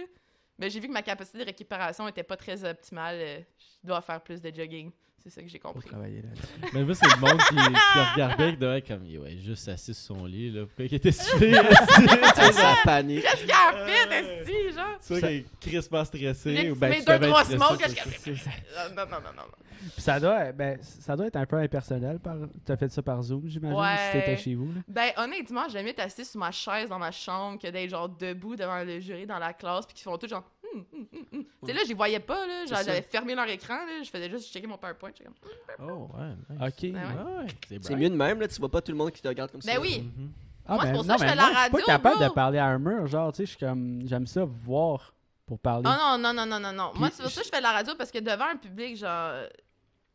Mais 0.59 0.71
j'ai 0.71 0.81
vu 0.81 0.89
que 0.89 0.93
ma 0.93 1.03
capacité 1.03 1.39
de 1.39 1.45
récupération 1.45 2.07
était 2.09 2.23
pas 2.23 2.37
très 2.37 2.65
optimale. 2.65 3.17
euh, 3.19 3.41
Je 3.83 3.89
dois 3.89 4.01
faire 4.03 4.23
plus 4.23 4.41
de 4.41 4.55
jogging. 4.55 4.93
C'est 5.25 5.31
ça 5.31 5.43
que 5.43 5.49
j'ai 5.49 5.59
compris. 5.59 5.89
travailler 5.89 6.21
là-dessus. 6.21 6.47
Mais 6.75 6.85
moi, 6.85 6.95
c'est 6.95 7.07
le 7.07 7.19
monde 7.21 7.41
qui, 7.49 7.55
qui 7.57 8.13
regardait 8.13 8.51
qui 8.53 8.57
devait 8.59 8.79
être 8.79 8.89
comme, 8.89 9.03
ouais, 9.05 9.39
juste 9.43 9.67
assis 9.69 9.95
sur 9.95 10.17
son 10.17 10.27
lit, 10.27 10.51
là. 10.51 10.67
Pourquoi 10.67 10.85
il 10.85 10.95
était? 10.95 11.13
Ça, 11.13 11.25
ça 12.53 12.75
panique. 12.85 13.23
Qu'est-ce 13.23 13.43
qu'il 13.43 13.51
a 13.53 13.87
fait, 13.87 14.43
esti, 14.43 14.77
genre? 14.77 14.85
C'est 15.01 15.21
vrai 15.21 15.29
qu'il 15.29 15.39
est 15.39 15.71
crispement 15.73 16.05
stressé. 16.05 16.71
Ou 16.71 16.75
ben, 16.77 16.91
mes 16.91 16.99
tu 16.99 17.07
deux, 17.07 17.19
trois 17.21 17.45
smokes, 17.45 17.83
c'est 17.87 17.95
qu'est-ce 17.95 18.25
qu'il. 18.25 18.33
Euh, 18.35 18.89
Non, 18.91 19.07
non, 19.07 19.21
non, 19.21 19.33
non. 19.37 19.43
Puis 19.95 20.03
ça 20.03 20.19
doit, 20.21 20.53
ben, 20.53 20.79
ça 20.83 21.17
doit 21.17 21.27
être 21.27 21.37
un 21.37 21.47
peu 21.47 21.57
impersonnel. 21.57 22.19
Par... 22.19 22.37
T'as 22.65 22.77
fait 22.77 22.91
ça 22.91 23.03
par 23.03 23.23
Zoom, 23.23 23.43
j'imagine, 23.47 23.79
Ouais. 23.79 23.97
si 24.07 24.13
t'étais 24.19 24.37
chez 24.37 24.55
vous. 24.55 24.73
Là. 24.73 24.81
Ben, 24.89 25.11
honnêtement, 25.17 25.69
j'aime 25.71 25.85
mieux 25.85 25.91
être 25.91 26.01
assis 26.01 26.25
sur 26.25 26.39
ma 26.41 26.51
chaise 26.51 26.89
dans 26.89 26.99
ma 26.99 27.11
chambre 27.11 27.59
que 27.61 27.69
d'être 27.69 27.91
genre 27.91 28.09
debout 28.09 28.57
devant 28.57 28.83
le 28.83 29.01
jury 29.01 29.27
dans 29.27 29.39
la 29.39 29.53
classe 29.53 29.85
puis 29.87 29.95
qu'ils 29.95 30.05
font 30.05 30.17
tout 30.19 30.29
genre 30.29 30.45
Tu 30.93 31.47
sais, 31.67 31.73
là, 31.73 31.81
j'y 31.87 31.95
voyais 31.95 32.21
pas, 32.21 32.47
là. 32.47 32.65
J'avais 32.67 33.03
fermé 33.03 33.35
leur 33.35 33.49
écran, 33.49 33.75
là. 33.77 34.03
Je 34.03 34.11
faisais 34.11 34.29
juste 34.31 34.53
checker 34.53 34.67
mon 34.67 34.77
PowerPoint. 34.79 35.13
comme, 35.13 35.35
Oh, 35.89 36.09
ouais. 36.17 36.27
nice. 36.51 36.61
Ok. 36.69 36.83
ouais. 36.83 36.93
Ouais, 36.93 37.45
ouais. 37.45 37.79
C'est 37.83 37.97
mieux 37.97 38.11
de 38.11 38.15
même, 38.17 38.41
là. 38.41 38.49
Tu 38.49 38.59
vois 38.61 38.71
pas 38.71 38.81
tout 38.81 38.93
le 38.93 38.99
monde 38.99 39.13
qui 39.13 39.23
te 39.23 39.29
regarde 39.29 39.51
comme 39.51 39.63
ça. 39.63 39.73
Ben 39.73 39.81
oui. 39.81 40.01
Mhm. 40.17 40.31
Ah, 40.67 40.75
Moi, 40.75 40.83
c'est 40.85 40.91
ben, 40.93 40.97
pour 40.97 41.05
ça 41.05 41.15
que 41.17 41.21
je 41.23 41.27
fais 41.29 41.35
la 41.35 41.43
moi, 41.43 41.51
Je 41.51 41.57
radio, 41.59 41.79
suis 41.79 41.87
pas 41.87 41.93
capable 41.93 42.17
bro. 42.19 42.25
de 42.29 42.33
parler 42.33 42.59
à 42.59 42.67
un 42.67 42.79
mur, 42.79 43.07
genre, 43.07 43.33
tu 43.33 43.37
sais, 43.39 43.45
je 43.45 43.51
suis 43.51 43.59
comme, 43.59 44.01
j'aime 44.07 44.27
ça 44.27 44.45
voir 44.45 45.15
pour 45.47 45.59
parler. 45.59 45.87
Oh 45.87 46.17
non, 46.17 46.19
non, 46.19 46.33
non, 46.33 46.47
non, 46.47 46.59
non, 46.61 46.73
non. 46.73 46.93
Moi, 46.95 47.11
c'est 47.13 47.23
pour 47.23 47.31
ça 47.31 47.41
que 47.43 47.47
je 47.47 47.51
fais 47.51 47.59
de 47.59 47.63
la 47.63 47.73
radio 47.73 47.95
parce 47.99 48.11
que 48.11 48.19
devant 48.19 48.47
un 48.53 48.57
public, 48.57 48.97
genre. 48.97 49.35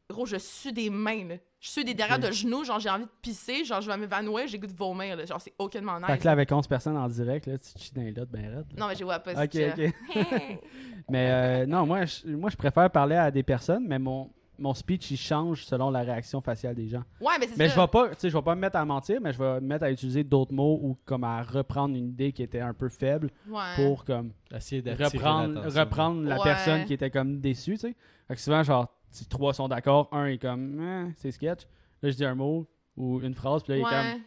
Gros, 0.09 0.25
je 0.25 0.37
suis 0.37 0.73
des 0.73 0.89
mains, 0.89 1.27
là. 1.27 1.35
Je 1.59 1.69
suis 1.69 1.83
des 1.83 1.93
derrière 1.93 2.19
de 2.19 2.31
genoux, 2.31 2.63
genre, 2.63 2.79
j'ai 2.79 2.89
envie 2.89 3.03
de 3.03 3.09
pisser, 3.21 3.65
genre, 3.65 3.81
je 3.81 3.91
vais 3.91 3.97
m'évanouir, 3.97 4.47
j'ai 4.47 4.57
goût 4.57 4.67
de 4.67 4.73
vomir, 4.73 5.17
là. 5.17 5.25
Genre, 5.25 5.41
c'est 5.41 5.53
aucunement 5.59 5.97
nice. 5.99 6.07
Fait 6.07 6.17
que 6.17 6.23
là, 6.25 6.31
avec 6.31 6.49
11 6.51 6.65
personnes 6.67 6.95
en 6.95 7.07
direct, 7.09 7.47
là, 7.47 7.57
tu 7.57 7.73
te 7.73 7.79
chies 7.79 7.93
dans 7.93 8.01
les 8.01 8.11
lottes 8.13 8.29
ben 8.31 8.41
raide. 8.45 8.65
là. 8.73 8.79
Non, 8.79 8.87
mais 8.87 8.95
je 8.95 9.03
vois 9.03 9.19
pas 9.19 9.33
Ok, 9.43 9.55
ok. 9.55 9.93
Mais 11.09 11.31
euh, 11.31 11.65
non, 11.65 11.85
moi 11.85 12.05
je, 12.05 12.27
moi, 12.27 12.49
je 12.49 12.55
préfère 12.55 12.89
parler 12.91 13.15
à 13.15 13.31
des 13.31 13.41
personnes, 13.43 13.85
mais 13.87 13.97
mon, 13.97 14.29
mon 14.59 14.73
speech, 14.73 15.09
il 15.11 15.17
change 15.17 15.65
selon 15.65 15.89
la 15.89 16.01
réaction 16.01 16.39
faciale 16.39 16.75
des 16.75 16.87
gens. 16.87 17.03
Ouais, 17.19 17.33
mais 17.39 17.47
c'est 17.47 17.57
Mais 17.57 17.67
ça. 17.67 17.75
je 17.75 17.79
vais 17.81 17.87
pas, 17.87 18.09
tu 18.09 18.15
sais, 18.19 18.29
je 18.29 18.37
vais 18.37 18.43
pas 18.43 18.53
me 18.55 18.61
mettre 18.61 18.77
à 18.77 18.85
mentir, 18.85 19.19
mais 19.21 19.33
je 19.33 19.39
vais 19.39 19.55
me 19.59 19.67
mettre 19.67 19.85
à 19.85 19.91
utiliser 19.91 20.23
d'autres 20.23 20.53
mots 20.53 20.79
ou 20.83 20.97
comme 21.05 21.23
à 21.23 21.41
reprendre 21.41 21.95
une 21.95 22.09
idée 22.09 22.31
qui 22.31 22.43
était 22.43 22.59
un 22.59 22.73
peu 22.73 22.89
faible 22.89 23.31
Ouais. 23.49 23.75
pour 23.75 24.05
comme 24.05 24.31
Essayer 24.53 24.81
d'attirer 24.81 25.05
reprendre, 25.17 25.53
l'attention. 25.55 25.79
reprendre 25.81 26.21
la 26.23 26.37
Ouais. 26.37 26.43
personne 26.43 26.85
qui 26.85 26.93
était 26.93 27.09
comme 27.09 27.39
déçue, 27.39 27.73
tu 27.73 27.79
sais. 27.79 27.95
Fait 28.27 28.35
que 28.35 28.41
souvent, 28.41 28.61
genre, 28.61 28.87
si 29.11 29.25
trois 29.27 29.53
sont 29.53 29.67
d'accord, 29.67 30.07
un 30.11 30.25
est 30.25 30.37
comme, 30.37 30.79
Eh, 31.09 31.13
c'est 31.17 31.31
sketch. 31.31 31.61
Là, 32.01 32.09
je 32.11 32.15
dis 32.15 32.25
un 32.25 32.35
mot 32.35 32.65
ou 32.95 33.19
une 33.21 33.33
phrase, 33.33 33.63
puis 33.63 33.73
là, 33.73 33.77
il 33.77 33.81
est 33.81 33.83
comme, 33.83 34.21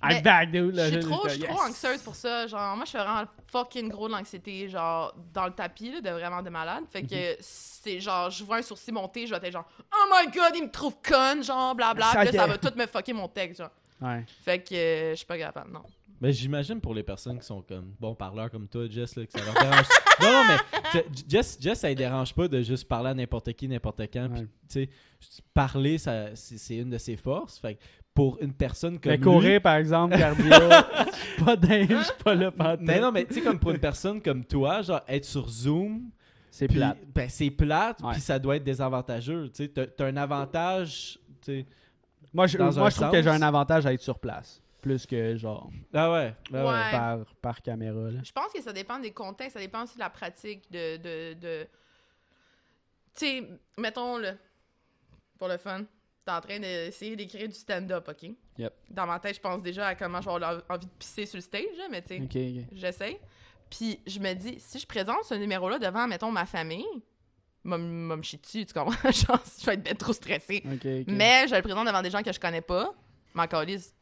I'm 0.00 0.22
back, 0.22 0.50
dude. 0.52 0.74
Là, 0.76 0.86
Je 0.90 1.00
suis 1.00 1.10
trop, 1.10 1.28
suis 1.28 1.40
trop 1.40 1.52
yes. 1.54 1.60
anxieuse 1.70 2.02
pour 2.02 2.14
ça. 2.14 2.46
Genre, 2.46 2.76
moi, 2.76 2.84
je 2.84 2.90
fais 2.92 2.98
vraiment 2.98 3.24
fucking 3.48 3.88
gros 3.88 4.06
de 4.06 4.12
l'anxiété, 4.12 4.68
genre, 4.68 5.12
dans 5.34 5.46
le 5.46 5.52
tapis, 5.52 5.90
là, 5.90 6.00
de 6.00 6.10
vraiment 6.10 6.40
de 6.40 6.50
malade. 6.50 6.84
Fait 6.88 7.02
que 7.02 7.30
Mhm. 7.32 7.36
c'est 7.40 7.98
genre, 8.00 8.30
je 8.30 8.44
vois 8.44 8.58
un 8.58 8.62
sourcil 8.62 8.94
monter, 8.94 9.26
je 9.26 9.34
vais 9.34 9.44
être 9.46 9.52
genre, 9.52 9.68
oh 9.92 10.12
my 10.14 10.30
god, 10.30 10.52
il 10.54 10.62
me 10.64 10.70
trouve 10.70 10.94
conne, 11.02 11.42
genre, 11.42 11.74
blabla. 11.74 12.12
Ça 12.12 12.20
Puis 12.24 12.32
là, 12.36 12.42
ça 12.42 12.46
va 12.46 12.58
tout 12.58 12.72
me 12.76 12.86
fucker 12.86 13.12
mon 13.12 13.26
texte, 13.28 13.58
genre. 13.60 13.70
Ouais. 14.00 14.24
Fait 14.44 14.60
que 14.62 14.74
euh, 14.74 15.10
je 15.10 15.16
suis 15.16 15.26
pas 15.26 15.36
capable, 15.38 15.72
non. 15.72 15.82
Mais 16.20 16.32
j'imagine 16.32 16.80
pour 16.80 16.94
les 16.94 17.02
personnes 17.04 17.38
qui 17.38 17.46
sont 17.46 17.62
comme 17.62 17.92
bon 18.00 18.14
parleurs 18.14 18.50
comme 18.50 18.66
toi, 18.66 18.88
Jess, 18.90 19.14
là, 19.14 19.24
que 19.24 19.32
ça 19.32 19.44
leur 19.44 19.54
dérange. 19.54 19.86
non, 20.20 20.32
non, 20.32 20.42
mais 20.48 20.56
Je- 20.94 21.22
Jess, 21.28 21.58
Jess, 21.60 21.78
ça 21.80 21.88
ne 21.90 21.94
dérange 21.94 22.34
pas 22.34 22.48
de 22.48 22.60
juste 22.62 22.88
parler 22.88 23.10
à 23.10 23.14
n'importe 23.14 23.52
qui, 23.52 23.68
n'importe 23.68 24.00
quand. 24.12 24.28
puis, 24.34 24.42
tu 24.42 24.48
sais, 24.68 24.88
parler, 25.54 25.96
ça, 25.98 26.34
c'est, 26.34 26.76
une 26.76 26.90
de 26.90 26.98
ses 26.98 27.16
forces. 27.16 27.58
Fait 27.58 27.74
que 27.74 27.80
pour 28.14 28.36
une 28.40 28.52
personne 28.52 28.98
comme 28.98 29.10
Mais 29.12 29.16
lui- 29.16 29.22
courir, 29.22 29.62
par 29.62 29.76
exemple, 29.76 30.18
cardio, 30.18 30.50
pas 31.44 31.54
dingue, 31.54 31.88
je 31.98 32.02
suis 32.02 32.12
pas 32.24 32.34
là 32.34 32.50
pas 32.50 32.76
Mais 32.80 32.98
non, 32.98 33.12
mais 33.12 33.24
tu 33.24 33.34
sais, 33.34 33.40
comme 33.42 33.60
pour 33.60 33.70
une 33.70 33.78
personne 33.78 34.20
comme 34.20 34.44
toi, 34.44 34.82
genre 34.82 35.02
être 35.06 35.24
sur 35.24 35.48
Zoom, 35.48 36.10
C'est 36.50 36.66
plate. 36.66 36.98
ben, 37.14 37.28
c'est 37.28 37.50
plate, 37.50 37.98
puis 38.10 38.20
ça 38.20 38.40
doit 38.40 38.56
être 38.56 38.64
désavantageux. 38.64 39.50
Tu 39.54 39.66
sais, 39.66 39.68
t'as, 39.68 40.06
un 40.06 40.16
avantage. 40.16 41.20
Moi, 42.34 42.48
je, 42.48 42.58
moi, 42.58 42.90
je 42.90 42.96
trouve 42.96 43.10
que 43.12 43.22
j'ai 43.22 43.28
un 43.30 43.42
avantage 43.42 43.86
à 43.86 43.92
être 43.92 44.02
sur 44.02 44.18
place. 44.18 44.60
Plus 44.80 45.06
que 45.06 45.36
genre 45.36 45.70
Ah 45.92 46.12
ouais. 46.12 46.34
ah 46.52 46.56
ouais. 46.56 46.62
Ouais. 46.64 46.90
par, 46.90 47.18
par 47.42 47.62
caméra. 47.62 48.10
Là. 48.10 48.20
Je 48.22 48.32
pense 48.32 48.52
que 48.52 48.62
ça 48.62 48.72
dépend 48.72 48.98
des 48.98 49.10
contextes, 49.12 49.54
ça 49.54 49.60
dépend 49.60 49.82
aussi 49.84 49.94
de 49.94 50.00
la 50.00 50.10
pratique 50.10 50.70
de. 50.70 50.96
de, 50.96 51.34
de... 51.34 51.66
Tu 53.14 53.26
sais, 53.26 53.48
mettons 53.76 54.18
le. 54.18 54.32
Pour 55.36 55.48
le 55.48 55.56
fun, 55.56 55.84
t'es 56.24 56.32
en 56.32 56.40
train 56.40 56.58
d'essayer 56.60 57.16
d'écrire 57.16 57.48
du 57.48 57.54
stand-up, 57.54 58.08
ok? 58.08 58.30
Yep. 58.58 58.72
Dans 58.90 59.06
ma 59.06 59.18
tête, 59.20 59.36
je 59.36 59.40
pense 59.40 59.62
déjà 59.62 59.86
à 59.88 59.94
comment 59.94 60.18
avoir 60.18 60.62
envie 60.68 60.86
de 60.86 60.92
pisser 60.98 61.26
sur 61.26 61.36
le 61.36 61.42
stage, 61.42 61.76
là, 61.76 61.84
mais 61.90 62.02
tu 62.02 62.18
sais, 62.28 62.66
j'essaie. 62.72 63.20
Puis 63.70 64.00
je 64.06 64.18
me 64.18 64.32
dis, 64.34 64.58
si 64.58 64.78
je 64.78 64.86
présente 64.86 65.24
ce 65.24 65.34
numéro-là 65.34 65.78
devant, 65.78 66.06
mettons, 66.08 66.30
ma 66.32 66.46
famille, 66.46 66.86
m'a 67.64 67.78
m'a 67.78 68.16
me 68.16 68.22
chier 68.22 68.38
dessus, 68.38 68.66
tu 68.66 68.72
comprends? 68.74 68.92
Genre, 69.12 69.42
je 69.60 69.66
vais 69.66 69.74
être 69.74 69.82
bien 69.82 69.94
trop 69.94 70.12
stressée. 70.12 70.62
Mais 71.06 71.46
je 71.48 71.54
le 71.54 71.62
présente 71.62 71.86
devant 71.86 72.02
des 72.02 72.10
gens 72.10 72.22
que 72.22 72.32
je 72.32 72.40
connais 72.40 72.62
pas, 72.62 72.92
m'en 73.34 73.46
calisse. 73.46 73.94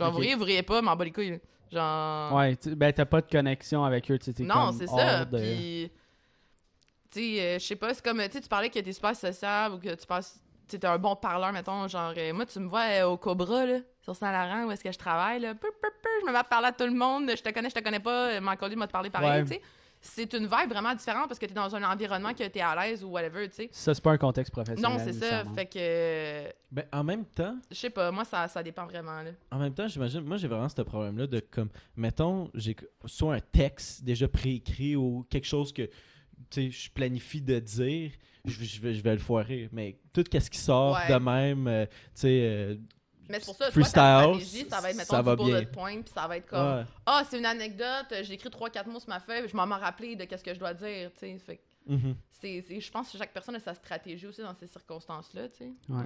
Genre, 0.00 0.12
vous 0.12 0.18
riez, 0.18 0.34
vous 0.34 0.44
riez 0.44 0.62
pas, 0.62 0.82
m'en 0.82 0.96
bats 0.96 1.04
les 1.04 1.12
couilles. 1.12 1.40
Genre. 1.70 2.32
Ouais, 2.34 2.56
ben 2.66 2.92
t'as 2.92 3.04
pas 3.04 3.20
de 3.20 3.30
connexion 3.30 3.84
avec 3.84 4.10
eux, 4.10 4.18
tu 4.18 4.24
sais. 4.26 4.32
t'es 4.32 4.42
Non, 4.42 4.72
c'est 4.72 4.88
ça. 4.88 5.24
de- 5.24 5.38
Puis, 5.38 5.92
tu 7.10 7.20
sais, 7.20 7.40
euh, 7.40 7.58
je 7.58 7.64
sais 7.66 7.76
pas, 7.76 7.94
c'est 7.94 8.04
comme, 8.04 8.20
tu 8.28 8.40
parlais 8.48 8.68
que 8.70 8.78
t'es 8.78 8.92
super 8.92 9.14
sociable 9.14 9.76
ou 9.76 9.78
que 9.78 9.94
tu 9.94 10.06
passes, 10.06 10.40
tu 10.68 10.78
un 10.84 10.98
bon 10.98 11.14
parleur, 11.16 11.52
mettons, 11.52 11.86
genre, 11.88 12.12
euh, 12.16 12.32
moi, 12.32 12.46
tu 12.46 12.58
me 12.60 12.68
vois 12.68 12.84
euh, 12.90 13.06
au 13.06 13.16
Cobra, 13.16 13.66
là, 13.66 13.78
sur 14.02 14.14
Saint-Laurent, 14.16 14.64
où 14.66 14.70
est-ce 14.72 14.82
que 14.84 14.92
je 14.92 14.98
travaille, 14.98 15.40
là, 15.40 15.54
peu, 15.54 15.70
peu, 15.80 15.88
peu, 16.02 16.08
je 16.22 16.26
me 16.26 16.32
mets 16.32 16.38
à 16.38 16.44
parler 16.44 16.68
à 16.68 16.72
tout 16.72 16.84
le 16.84 16.92
monde, 16.94 17.30
je 17.36 17.42
te 17.42 17.50
connais, 17.50 17.68
je 17.70 17.74
te 17.74 17.80
connais 17.80 18.00
pas, 18.00 18.40
m'en 18.40 18.56
m'a 18.76 18.86
te 18.86 18.92
parler 18.92 19.10
pareil, 19.10 19.42
Ouais. 19.42 19.42
tu 19.44 19.54
sais. 19.54 19.62
C'est 20.02 20.32
une 20.32 20.44
vibe 20.44 20.70
vraiment 20.70 20.94
différente 20.94 21.28
parce 21.28 21.38
que 21.38 21.44
t'es 21.46 21.52
dans 21.52 21.74
un 21.76 21.82
environnement 21.82 22.32
que 22.32 22.46
t'es 22.48 22.60
à 22.60 22.74
l'aise 22.74 23.04
ou 23.04 23.08
whatever, 23.08 23.46
tu 23.50 23.56
sais. 23.56 23.68
Ça, 23.70 23.92
c'est 23.92 24.02
pas 24.02 24.12
un 24.12 24.16
contexte 24.18 24.50
professionnel. 24.52 24.90
Non, 24.98 24.98
c'est 25.04 25.12
ça. 25.12 25.44
Fait 25.54 25.66
que, 25.66 26.52
Ben, 26.72 26.84
en 26.92 27.04
même 27.04 27.24
temps, 27.26 27.56
je 27.70 27.76
sais 27.76 27.90
pas, 27.90 28.10
moi, 28.10 28.24
ça, 28.24 28.48
ça 28.48 28.62
dépend 28.62 28.86
vraiment, 28.86 29.20
là. 29.22 29.30
En 29.50 29.58
même 29.58 29.74
temps, 29.74 29.88
j'imagine, 29.88 30.20
moi 30.22 30.36
j'ai 30.38 30.48
vraiment 30.48 30.68
ce 30.70 30.80
problème-là 30.82 31.26
de 31.26 31.40
comme, 31.40 31.68
mettons, 31.96 32.50
j'ai 32.54 32.74
soit 33.04 33.34
un 33.34 33.40
texte 33.40 34.02
déjà 34.04 34.26
préécrit 34.28 34.96
ou 34.96 35.26
quelque 35.28 35.46
chose 35.46 35.72
que, 35.72 35.82
tu 35.82 35.90
sais, 36.50 36.70
je 36.70 36.90
planifie 36.90 37.42
de 37.42 37.58
dire, 37.58 38.12
je, 38.46 38.58
vais- 38.58 38.64
je 38.66 38.80
vais, 38.80 38.94
je 38.94 39.02
vais 39.02 39.12
le 39.12 39.18
foirer. 39.18 39.68
Mais 39.72 39.98
tout 40.14 40.24
ce 40.32 40.48
qui 40.50 40.58
sort 40.58 40.94
Ouais. 40.94 41.12
de 41.12 41.18
même, 41.22 41.66
euh, 41.68 41.84
tu 41.86 41.92
sais, 42.14 42.40
euh, 42.42 42.76
Mais 43.30 43.38
c'est 43.40 43.46
pour 43.46 43.54
ça, 43.56 43.64
toi, 43.64 43.66
ta 43.66 43.72
Freestyle, 43.72 43.90
stratégie, 43.90 44.66
ça 44.68 44.80
va 44.80 44.90
être, 44.90 44.96
mettons, 44.96 45.10
ça 45.16 45.22
va 45.22 45.36
du 45.36 45.44
bullet 45.44 45.60
bien. 45.62 45.70
point, 45.72 46.02
puis 46.02 46.12
ça 46.14 46.26
va 46.26 46.36
être 46.36 46.46
comme... 46.46 46.78
ouais. 46.78 46.84
Ah, 47.06 47.22
c'est 47.28 47.38
une 47.38 47.46
anecdote, 47.46 48.06
j'ai 48.22 48.34
écrit 48.34 48.48
3-4 48.48 48.88
mots 48.88 49.00
sur 49.00 49.08
ma 49.08 49.20
feuille, 49.20 49.48
je 49.48 49.56
m'en 49.56 49.66
m'en 49.66 49.78
rappeler 49.78 50.16
de 50.16 50.24
qu'est-ce 50.24 50.44
que 50.44 50.52
je 50.54 50.58
dois 50.58 50.74
dire, 50.74 51.10
tu 51.14 51.20
sais. 51.20 51.38
Fait 51.38 51.56
que 51.56 51.62
Mhm. 51.86 52.14
c'est, 52.30 52.60
c'est- 52.68 52.80
je 52.80 52.90
pense 52.90 53.10
que 53.10 53.16
chaque 53.18 53.32
personne 53.32 53.54
a 53.56 53.60
sa 53.60 53.74
stratégie 53.74 54.26
aussi 54.26 54.42
dans 54.42 54.54
ces 54.54 54.66
circonstances-là, 54.66 55.48
tu 55.48 55.58
sais. 55.58 55.72
Ouais. 55.88 56.04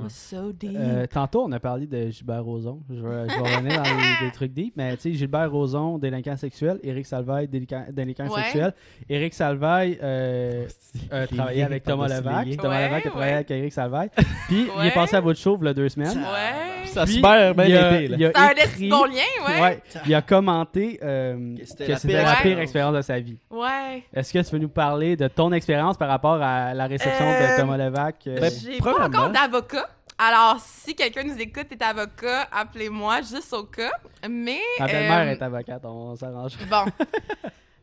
Was 0.00 0.10
so 0.10 0.52
deep. 0.52 0.76
Euh, 0.76 1.06
tantôt, 1.06 1.44
on 1.44 1.52
a 1.52 1.60
parlé 1.60 1.86
de 1.86 2.10
Gilbert 2.10 2.44
Rozon. 2.44 2.80
Je 2.88 2.94
vais, 3.00 3.28
je 3.28 3.34
vais 3.42 3.56
revenir 3.56 3.76
dans 3.82 3.82
les, 3.82 4.26
des 4.26 4.32
trucs 4.32 4.52
deep, 4.52 4.74
mais 4.76 4.96
tu 4.96 5.02
sais, 5.02 5.12
Gilbert 5.14 5.50
Rozon, 5.50 5.98
délinquant 5.98 6.36
sexuel. 6.36 6.78
Éric 6.82 7.06
Salvaille, 7.06 7.48
délinquant, 7.48 7.84
délinquant 7.90 8.28
Ouais. 8.28 8.42
sexuel. 8.42 8.74
Éric 9.08 9.34
Salvaille 9.34 9.98
euh, 10.02 10.66
a 11.10 11.20
Les 11.22 11.26
travaillé 11.26 11.60
liens 11.60 11.66
avec 11.66 11.82
Thomas 11.84 12.08
Levac. 12.08 12.56
Thomas 12.56 12.76
Ouais, 12.78 12.86
Levac 12.86 13.06
a 13.06 13.08
travaillé 13.10 13.30
ouais. 13.30 13.36
avec 13.36 13.50
Éric 13.50 13.72
Salvaille. 13.72 14.10
Puis, 14.48 14.68
il 14.80 14.86
est 14.86 14.90
passé 14.94 15.16
à 15.16 15.20
votre 15.20 15.38
show 15.40 15.58
il 15.60 15.66
y 15.66 15.68
a 15.68 15.74
deux 15.74 15.88
semaines. 15.88 16.16
ouais. 16.18 16.68
Ça 16.86 17.06
se 17.06 17.20
perd 17.20 17.56
bien 17.56 17.64
il 17.64 17.76
a- 17.76 18.00
été, 18.02 18.16
C'est 18.18 18.36
un 18.36 18.50
écrit- 18.50 18.88
bon 18.90 19.04
lien, 19.04 19.12
ouais. 19.48 19.60
Ouais, 19.62 19.82
il 20.04 20.14
a 20.14 20.20
commenté 20.20 21.00
euh, 21.02 21.56
Que 21.56 21.64
c'était 21.64 21.86
la 21.88 21.96
pire 21.98 22.22
la 22.22 22.34
pire 22.42 22.58
expérience. 22.58 22.94
de 22.96 23.00
sa 23.00 23.18
vie. 23.18 23.38
Ouais. 23.50 24.02
Est-ce 24.12 24.30
que 24.30 24.40
tu 24.40 24.50
veux 24.54 24.58
nous 24.58 24.68
parler 24.68 25.16
de 25.16 25.26
ton 25.28 25.52
expérience 25.52 25.96
par 25.96 26.08
rapport 26.10 26.42
à 26.42 26.74
la 26.74 26.86
réception 26.86 27.24
Euh, 27.24 27.56
de 27.56 27.60
Thomas 27.62 27.78
Levac? 27.78 28.16
euh, 28.26 28.50
J'ai 28.62 28.76
pas 28.78 29.06
encore 29.06 29.30
d'avocat. 29.30 29.71
Alors, 30.18 30.60
si 30.60 30.94
quelqu'un 30.94 31.24
nous 31.24 31.38
écoute, 31.40 31.68
t'es 31.68 31.82
avocat, 31.82 32.48
appelez-moi 32.52 33.22
juste 33.22 33.52
au 33.52 33.64
cas. 33.64 33.90
Mais. 34.28 34.60
ma 34.78 34.86
belle-mère 34.86 35.26
euh, 35.26 35.32
est 35.32 35.42
avocate, 35.42 35.84
on 35.84 36.14
s'arrange. 36.16 36.56
Bon. 36.70 36.84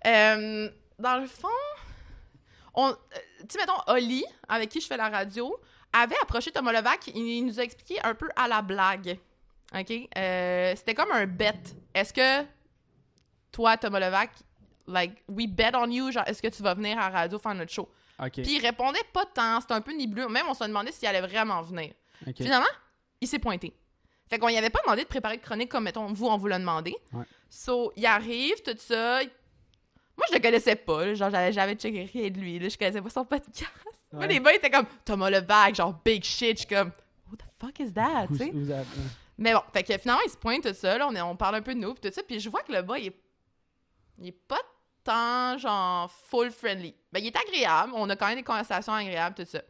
Euh, 0.08 0.70
dans 0.98 1.18
le 1.18 1.28
fond, 1.28 1.48
on, 2.74 2.88
euh, 2.88 2.94
tu 3.40 3.46
sais, 3.50 3.60
mettons, 3.60 3.82
Oli, 3.88 4.24
avec 4.48 4.70
qui 4.70 4.80
je 4.80 4.88
fais 4.88 4.96
la 4.96 5.10
radio, 5.10 5.54
avait 5.92 6.16
approché 6.22 6.52
Thomas 6.52 6.72
Levac. 6.72 7.08
Il, 7.08 7.18
il 7.18 7.46
nous 7.46 7.60
a 7.60 7.64
expliqué 7.64 8.00
un 8.04 8.14
peu 8.14 8.30
à 8.36 8.48
la 8.48 8.62
blague. 8.62 9.18
OK? 9.78 9.92
Euh, 10.18 10.74
C'était 10.78 10.94
comme 10.94 11.12
un 11.12 11.26
bet. 11.26 11.54
Est-ce 11.94 12.14
que 12.14 12.48
toi, 13.52 13.76
Thomas 13.78 14.00
Levac, 14.00 14.32
like, 14.88 15.24
we 15.28 15.48
bet 15.48 15.72
on 15.76 15.90
you, 15.90 16.12
genre, 16.12 16.24
est-ce 16.28 16.42
que 16.42 16.48
tu 16.48 16.64
vas 16.64 16.74
venir 16.74 16.98
à 16.98 17.10
la 17.10 17.20
radio 17.20 17.38
faire 17.38 17.56
notre 17.56 17.72
show? 17.72 17.90
OK. 18.22 18.32
Puis 18.34 18.56
il 18.58 18.60
répondait 18.62 19.00
pas 19.14 19.26
tant, 19.26 19.62
c'était 19.62 19.74
un 19.74 19.82
peu 19.82 19.94
nébuleux. 19.94 20.28
Même 20.28 20.46
on 20.50 20.54
se 20.54 20.64
demandait 20.64 20.92
s'il 20.92 21.08
allait 21.08 21.22
vraiment 21.22 21.62
venir. 21.62 21.94
Finalement, 22.36 22.68
il 23.22 23.28
s'est 23.28 23.40
pointé. 23.40 23.74
Fait 24.30 24.38
qu'on 24.38 24.50
y 24.50 24.58
avait 24.58 24.70
pas 24.70 24.82
demandé 24.84 25.04
de 25.04 25.08
préparer 25.08 25.38
de 25.38 25.42
chronique 25.42 25.70
comme, 25.70 25.86
mettons, 25.86 26.06
vous, 26.14 26.28
on 26.28 26.38
vous 26.38 26.48
l'a 26.48 26.60
demandé. 26.60 26.96
Ouais. 27.14 27.24
So, 27.50 27.92
il 27.96 28.06
arrive, 28.06 28.62
tout 28.62 28.76
ça. 28.78 29.22
Moi, 30.18 30.26
je 30.30 30.36
le 30.36 30.40
connaissais 30.42 30.76
pas. 30.76 31.06
là. 31.06 31.14
Genre, 31.16 31.30
j'avais 31.32 31.52
jamais 31.54 31.76
checké 31.76 32.04
rien 32.14 32.30
de 32.30 32.38
lui. 32.38 32.60
Là. 32.60 32.70
Je 32.70 32.78
connaissais 32.78 33.02
pas 33.02 33.10
son 33.10 33.26
podcast. 33.26 33.72
Moi, 34.12 34.22
Ouais. 34.22 34.28
les 34.28 34.40
gars, 34.40 34.52
ils 34.52 34.56
étaient 34.58 34.70
comme 34.70 34.86
Thomas 35.06 35.30
Levac, 35.30 35.76
genre 35.76 35.94
big 36.06 36.24
shit. 36.24 36.58
Je 36.58 36.58
suis 36.58 36.68
comme, 36.68 36.92
what 37.32 37.38
the 37.38 37.44
fuck 37.60 37.80
is 37.80 37.94
that? 37.94 38.28
Mais 39.38 39.54
bon, 39.54 39.62
fait 39.74 39.84
que 39.84 39.98
finalement, 39.98 40.22
il 40.26 40.30
se 40.32 40.38
pointe 40.38 40.64
tout 40.64 40.74
ça. 40.74 40.98
Là, 40.98 41.08
on, 41.08 41.16
est, 41.16 41.22
on 41.22 41.36
parle 41.36 41.56
un 41.56 41.62
peu 41.62 41.74
de 41.74 41.80
nous, 41.80 41.94
puis 41.94 42.10
tout 42.10 42.14
ça. 42.14 42.22
Puis 42.24 42.40
je 42.40 42.50
vois 42.50 42.62
que 42.64 42.72
le 42.74 42.82
bas, 42.82 43.00
il 43.00 43.08
est, 43.08 43.16
il 44.20 44.28
est 44.28 44.32
pas 44.32 44.60
tant, 45.04 45.58
genre, 45.58 46.12
full 46.12 46.52
friendly. 46.52 46.96
Ben, 47.12 47.20
il 47.20 47.28
est 47.28 47.36
agréable. 47.38 47.92
On 47.96 48.10
a 48.10 48.16
quand 48.16 48.28
même 48.28 48.38
des 48.38 48.44
conversations 48.44 48.94
agréables, 48.94 49.36
tout 49.36 49.46
ça. 49.50 49.62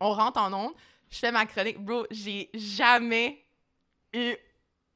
On 0.00 0.12
rentre 0.12 0.40
en 0.40 0.52
onde. 0.52 0.72
Je 1.10 1.18
fais 1.18 1.32
ma 1.32 1.44
chronique. 1.46 1.78
Bro, 1.78 2.06
j'ai 2.10 2.50
jamais 2.54 3.44
eu 4.12 4.34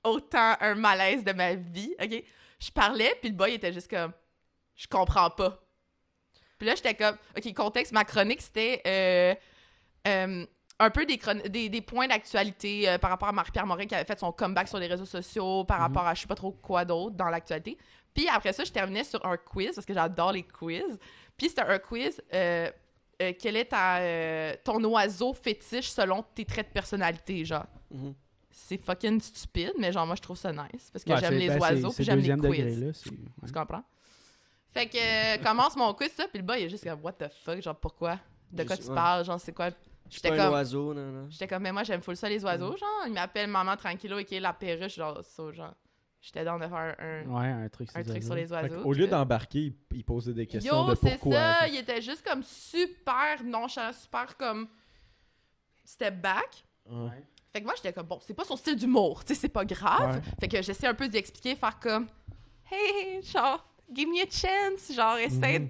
autant 0.05 0.57
un 0.61 0.75
malaise 0.75 1.25
de 1.25 1.33
ma 1.33 1.55
vie, 1.55 1.95
OK? 2.03 2.23
Je 2.61 2.71
parlais, 2.71 3.15
puis 3.21 3.31
le 3.31 3.37
boy 3.37 3.55
était 3.55 3.73
juste 3.73 3.89
comme... 3.91 4.13
Je 4.75 4.87
comprends 4.87 5.31
pas. 5.31 5.61
Puis 6.59 6.67
là, 6.69 6.75
j'étais 6.75 6.95
comme... 6.95 7.17
OK, 7.37 7.55
contexte, 7.55 7.93
ma 7.93 8.05
chronique, 8.05 8.41
c'était... 8.43 8.81
euh, 8.87 9.35
euh, 10.07 10.47
un 10.81 10.91
peu 10.91 11.07
des, 11.07 11.19
chron- 11.19 11.49
des, 11.49 11.69
des 11.69 11.81
points 11.81 12.09
d'actualité 12.09 12.89
euh, 12.89 12.99
par 12.99 13.11
rapport 13.11 13.29
à 13.29 13.33
Marie-Pierre 13.33 13.67
Morin 13.67 13.87
qui 13.87 13.95
avait 13.95 14.05
fait 14.05 14.19
son 14.19 14.33
comeback 14.33 14.67
sur 14.69 14.79
les 14.79 14.89
réseaux 14.89 15.05
sociaux, 15.07 15.65
par 15.65 15.79
Mhm. 15.79 15.83
rapport 15.85 16.07
à 16.07 16.15
je 16.15 16.23
sais 16.23 16.27
pas 16.27 16.35
trop 16.35 16.51
quoi 16.53 16.85
d'autre 16.85 17.15
dans 17.17 17.29
l'actualité. 17.29 17.79
Puis 18.15 18.29
après 18.29 18.53
ça, 18.53 18.65
je 18.65 18.71
terminais 18.73 19.05
sur 19.05 19.25
un 19.27 19.37
quiz, 19.37 19.75
parce 19.75 19.87
que 19.87 19.93
j'adore 19.95 20.33
les 20.33 20.45
quiz. 20.45 20.99
Puis 21.37 21.49
c'était 21.49 21.63
un 21.63 21.79
quiz, 21.79 22.23
euh, 22.33 22.71
euh, 23.21 23.33
quel 23.39 23.57
est 23.57 23.67
ta, 23.67 23.99
euh, 23.99 24.55
ton 24.63 24.83
oiseau 24.85 25.33
fétiche 25.35 25.91
selon 25.91 26.25
tes 26.35 26.45
traits 26.45 26.69
de 26.69 26.73
personnalité, 26.73 27.45
genre. 27.45 27.67
Mhm. 27.91 28.15
C'est 28.51 28.79
fucking 28.79 29.21
stupide, 29.21 29.73
mais 29.79 29.91
genre, 29.93 30.07
moi, 30.07 30.15
je 30.15 30.23
trouve 30.23 30.37
ça 30.37 30.53
nice, 30.53 30.91
parce 30.93 31.05
que 31.05 31.11
Ouais, 31.11 31.19
j'aime 31.19 31.35
les 31.35 31.49
ben, 31.49 31.59
oiseaux, 31.61 31.91
puis 31.91 32.05
j'aime 32.05 32.21
les 32.21 32.29
quiz. 32.31 32.41
degré, 32.41 32.71
là, 32.71 32.87
ouais. 32.87 32.93
Tu 33.47 33.53
comprends? 33.53 33.83
Fait 34.73 34.87
que 34.87 34.97
euh, 34.97 35.43
commence 35.43 35.77
mon 35.77 35.93
quiz, 35.93 36.13
ça, 36.13 36.27
puis 36.29 36.39
le 36.39 36.45
boy, 36.45 36.61
il 36.61 36.65
est 36.67 36.69
juste 36.69 36.85
comme, 36.85 37.01
what 37.03 37.13
the 37.13 37.29
fuck, 37.45 37.61
genre, 37.61 37.77
pourquoi? 37.77 38.19
De 38.53 38.63
quoi 38.63 38.77
tu 38.77 38.89
ouais. 38.89 38.95
parles? 38.95 39.25
Genre, 39.25 39.41
c'est 39.41 39.53
quoi? 39.53 39.71
J'étais 40.09 40.31
comme, 40.37 40.53
oiseau, 40.53 40.95
non, 40.95 41.07
non. 41.07 41.27
j'étais 41.31 41.49
comme, 41.49 41.63
mais 41.63 41.73
moi, 41.73 41.83
j'aime 41.83 42.01
full 42.03 42.17
ça, 42.17 42.29
les 42.29 42.45
oiseaux, 42.45 42.77
genre. 42.77 43.05
Il 43.07 43.13
m'appelle 43.13 43.49
Maman 43.49 43.77
Tranquillo 43.77 44.19
et 44.19 44.25
qui 44.25 44.37
est 44.37 44.41
la 44.41 44.53
perruche, 44.53 44.95
genre, 44.97 45.21
ça, 45.25 45.53
genre. 45.53 45.75
J'étais 46.25 46.43
dans 46.43 46.59
de 46.59 46.67
faire 46.67 46.75
un, 46.99 47.27
Ouais, 47.27 47.49
un 47.49 47.69
truc, 47.69 47.91
un 47.95 48.03
truc 48.03 48.23
sur 48.23 48.35
les 48.35 48.51
oiseaux. 48.51 48.83
Au 48.83 48.95
lieu 48.95 49.07
d'embarquer, 49.07 49.59
il, 49.59 49.75
il 49.93 50.05
posait 50.05 50.33
des 50.33 50.47
questions 50.47 50.87
Yo, 50.87 50.91
de 50.91 50.95
c'est 50.95 51.11
pourquoi. 51.19 51.35
ça, 51.35 51.69
il 51.69 51.77
était 51.77 52.01
juste 52.01 52.27
comme 52.27 52.43
super 52.43 53.45
nonchalant, 53.45 53.93
super 53.93 54.35
comme 54.39 54.67
step 55.85 56.23
back. 56.23 56.65
Ouais. 56.91 57.23
Fait 57.53 57.61
que 57.61 57.67
moi, 57.67 57.75
j'étais 57.77 57.93
comme, 57.93 58.07
bon, 58.07 58.19
c'est 58.23 58.33
pas 58.33 58.45
son 58.45 58.57
style 58.57 58.77
d'humour, 58.77 59.23
tu 59.23 59.35
sais, 59.35 59.41
c'est 59.43 59.49
pas 59.51 59.67
grave. 59.67 60.17
Ouais. 60.17 60.23
Fait 60.41 60.49
que 60.49 60.63
j'essaie 60.63 60.87
un 60.87 60.95
peu 60.95 61.09
d'y 61.09 61.19
expliquer, 61.19 61.57
faire 61.57 61.79
comme, 61.79 62.07
hey, 62.73 63.23
genre, 63.23 63.63
give 63.93 64.09
me 64.09 64.21
a 64.23 64.27
chance, 64.31 64.95
genre, 64.95 65.17
essaie, 65.19 65.59
Mhm. 65.61 65.69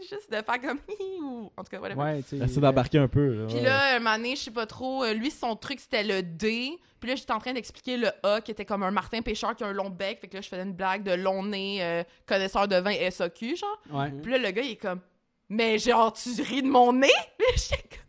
juste 0.00 0.30
de 0.30 0.36
faire 0.36 0.60
comme, 0.60 0.78
hi, 0.88 1.20
ou 1.22 1.50
en 1.56 1.62
tout 1.64 1.70
cas, 1.70 1.80
whatever. 1.80 2.00
Ouais, 2.00 2.18
Essaie 2.20 2.60
d'embarquer 2.60 2.98
un 2.98 3.08
peu. 3.08 3.26
Là, 3.34 3.46
Puis 3.46 3.56
ouais. 3.56 3.62
là, 3.62 3.96
un 3.96 3.98
moment 3.98 4.16
donné, 4.16 4.36
je 4.36 4.42
sais 4.42 4.50
pas 4.50 4.66
trop, 4.66 5.02
euh, 5.04 5.12
lui, 5.14 5.30
son 5.30 5.56
truc, 5.56 5.80
c'était 5.80 6.04
le 6.04 6.22
D. 6.22 6.78
Puis 7.00 7.10
là, 7.10 7.16
j'étais 7.16 7.32
en 7.32 7.38
train 7.40 7.52
d'expliquer 7.52 7.96
le 7.96 8.08
A, 8.22 8.40
qui 8.40 8.50
était 8.52 8.64
comme 8.64 8.82
un 8.82 8.90
Martin 8.90 9.20
Pêcheur 9.20 9.54
qui 9.56 9.64
a 9.64 9.66
un 9.66 9.72
long 9.72 9.90
bec. 9.90 10.20
Fait 10.20 10.28
que 10.28 10.36
là, 10.36 10.40
je 10.40 10.48
faisais 10.48 10.62
une 10.62 10.72
blague 10.72 11.02
de 11.02 11.12
long 11.12 11.42
nez, 11.44 11.82
euh, 11.82 12.02
connaisseur 12.26 12.66
de 12.68 12.76
vin 12.76 12.92
SAQ, 13.10 13.56
genre. 13.56 13.82
Ouais. 13.90 14.10
Puis 14.22 14.32
là, 14.32 14.38
le 14.38 14.50
gars, 14.52 14.62
il 14.62 14.70
est 14.72 14.76
comme, 14.76 15.00
mais 15.48 15.78
genre, 15.78 16.12
tu 16.12 16.30
ris 16.42 16.62
de 16.62 16.68
mon 16.68 16.92
nez? 16.92 17.08
Puis 17.38 17.46
j'étais 17.56 17.82
comme, 17.82 18.00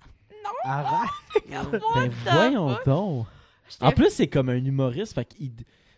Arrête! 0.64 1.10
what 1.52 1.80
Ben 1.96 2.10
the 2.10 2.32
voyons 2.32 2.78
donc. 2.86 3.26
En 3.82 3.92
plus, 3.92 4.12
c'est 4.12 4.28
comme 4.28 4.50
un 4.50 4.64
humoriste, 4.64 5.14
fait 5.16 5.26
qu'il 5.26 5.52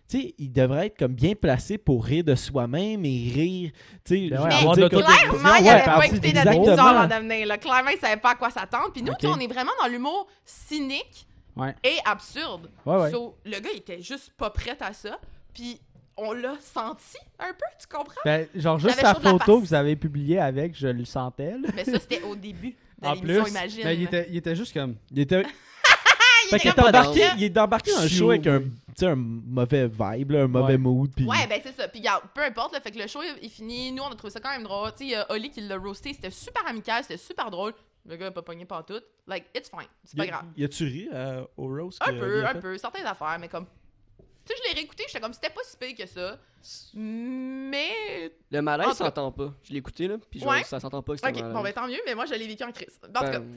sais, 0.07 0.35
il 0.37 0.51
devrait 0.51 0.87
être 0.87 0.97
comme 0.97 1.13
bien 1.13 1.33
placé 1.35 1.77
pour 1.77 2.05
rire 2.05 2.23
de 2.23 2.35
soi-même 2.35 3.03
et 3.05 3.31
rire, 3.33 3.71
tu 4.05 4.29
sais, 4.29 4.29
Ben 4.29 4.41
ouais, 4.43 4.49
Clairement, 4.49 4.73
il 5.59 5.63
Ouais, 5.63 5.69
avait 5.69 5.83
pas 5.85 6.05
écouté 6.05 6.33
notre 6.33 6.47
émission 6.47 6.71
exactement. 6.73 6.87
avant 7.01 7.15
de 7.15 7.21
venir. 7.27 7.47
Là. 7.47 7.57
Clairement, 7.57 7.89
il 7.91 7.99
savait 7.99 8.21
pas 8.21 8.31
à 8.31 8.35
quoi 8.35 8.49
s'attendre. 8.49 8.91
Puis 8.93 9.01
nous, 9.03 9.13
on 9.23 9.39
est 9.39 9.47
vraiment 9.47 9.71
dans 9.81 9.87
l'humour 9.87 10.27
cynique 10.45 11.27
Ouais. 11.55 11.73
et 11.83 11.95
absurde. 12.05 12.69
Ouais, 12.85 12.97
ouais. 12.97 13.11
So, 13.11 13.35
le 13.43 13.59
gars, 13.59 13.69
il 13.73 13.79
était 13.79 14.01
juste 14.01 14.31
pas 14.37 14.51
prêt 14.51 14.77
à 14.79 14.93
ça. 14.93 15.17
Puis 15.55 15.81
on 16.15 16.31
l'a 16.33 16.53
senti 16.61 17.17
un 17.39 17.51
peu, 17.51 17.65
tu 17.79 17.87
comprends? 17.87 18.21
Ben, 18.25 18.47
genre, 18.55 18.77
juste 18.79 19.01
la 19.01 19.15
photo 19.15 19.59
que 19.59 19.65
vous 19.65 19.73
avez 19.73 19.95
publiée 19.95 20.39
avec, 20.39 20.75
je 20.77 20.87
le 20.87 21.03
sentais, 21.05 21.51
là. 21.57 21.67
Mais 21.75 21.83
ça, 21.83 21.99
c'était 21.99 22.21
au 22.21 22.35
début 22.35 22.75
de 23.01 23.07
En 23.07 23.13
l'émission, 23.13 23.43
plus, 23.43 23.51
imagine. 23.51 23.83
ben, 23.83 23.91
il, 23.91 24.03
était, 24.03 24.27
il 24.29 24.37
était 24.37 24.55
juste 24.55 24.73
comme. 24.73 24.95
il 25.11 25.19
était, 25.19 25.43
fait 26.49 26.59
qu'il 26.59 26.69
est 26.69 26.79
embarqué, 26.79 27.27
il 27.37 27.43
est 27.43 27.57
embarqué 27.57 27.91
dans 27.93 28.01
le 28.01 28.07
show 28.07 28.29
avec 28.31 28.47
un, 28.47 28.61
un 29.01 29.15
mauvais 29.15 29.87
vibe, 29.87 30.31
là, 30.31 30.43
un 30.43 30.47
mauvais 30.47 30.73
Ouais. 30.73 30.77
mood, 30.77 31.11
Ouais, 31.19 31.47
ben 31.47 31.59
c'est 31.63 31.75
ça. 31.75 31.87
Puis 31.87 31.99
regarde, 31.99 32.23
peu 32.33 32.41
importe, 32.43 32.73
là, 32.73 32.81
fait 32.81 32.91
que 32.91 32.99
le 32.99 33.07
show 33.07 33.21
il, 33.41 33.49
finit. 33.49 33.91
Nous, 33.91 34.03
on 34.03 34.07
a 34.11 34.15
trouvé 34.15 34.31
ça 34.31 34.39
quand 34.39 34.51
même 34.51 34.63
drôle. 34.63 34.91
Tu 34.91 34.97
sais, 34.99 35.03
il 35.05 35.09
y 35.11 35.15
a 35.15 35.31
Oli 35.31 35.49
qui 35.49 35.61
l'a 35.61 35.77
roasté, 35.77 36.13
c'était 36.13 36.31
super 36.31 36.65
amical, 36.67 37.03
c'était 37.03 37.17
super 37.17 37.49
drôle. 37.51 37.73
Le 38.05 38.15
gars 38.15 38.27
a 38.27 38.31
pas 38.31 38.41
pogné 38.41 38.65
pas 38.65 38.83
tout. 38.83 39.01
Like, 39.27 39.45
it's 39.55 39.69
fine, 39.69 39.87
c'est 40.03 40.15
pas 40.17 40.25
Y 40.25 40.27
a- 40.29 40.31
grave. 40.31 40.45
Y 40.55 40.63
a-tu 40.63 40.83
ri 40.85 41.09
euh, 41.13 41.43
au 41.57 41.67
roast? 41.67 42.01
Un 42.01 42.13
peu, 42.13 42.45
un 42.45 42.55
peu, 42.55 42.77
certaines 42.77 43.05
affaires, 43.05 43.37
mais 43.39 43.49
comme. 43.49 43.65
Tu 44.45 44.53
sais, 44.55 44.61
je 44.63 44.69
l'ai 44.69 44.75
réécouté, 44.79 45.03
j'étais 45.07 45.19
comme, 45.19 45.33
c'était 45.33 45.49
pas 45.49 45.59
si 45.65 45.75
pire 45.75 45.93
que 45.97 46.05
ça. 46.09 46.37
Mais. 46.93 48.31
Le 48.51 48.61
malaise 48.61 48.93
s'entend 48.93 49.31
pas. 49.31 49.53
Je 49.63 49.71
l'ai 49.73 49.79
écouté, 49.79 50.07
là, 50.07 50.15
puis 50.29 50.39
genre, 50.39 50.49
Ouais. 50.49 50.63
ça 50.63 50.79
s'entend 50.79 51.01
pas 51.01 51.13
que 51.13 51.19
c'était 51.19 51.41
Ok, 51.43 51.51
bon, 51.51 51.61
ben 51.61 51.73
tant 51.73 51.87
mieux, 51.87 51.99
mais 52.05 52.15
moi, 52.15 52.25
je 52.25 52.33
l'ai 52.33 52.47
vécu 52.47 52.63
en 52.63 52.71
crise. 52.71 52.97
En 53.03 53.07
tout 53.07 53.13
cas, 53.31 53.39
Ben, 53.39 53.55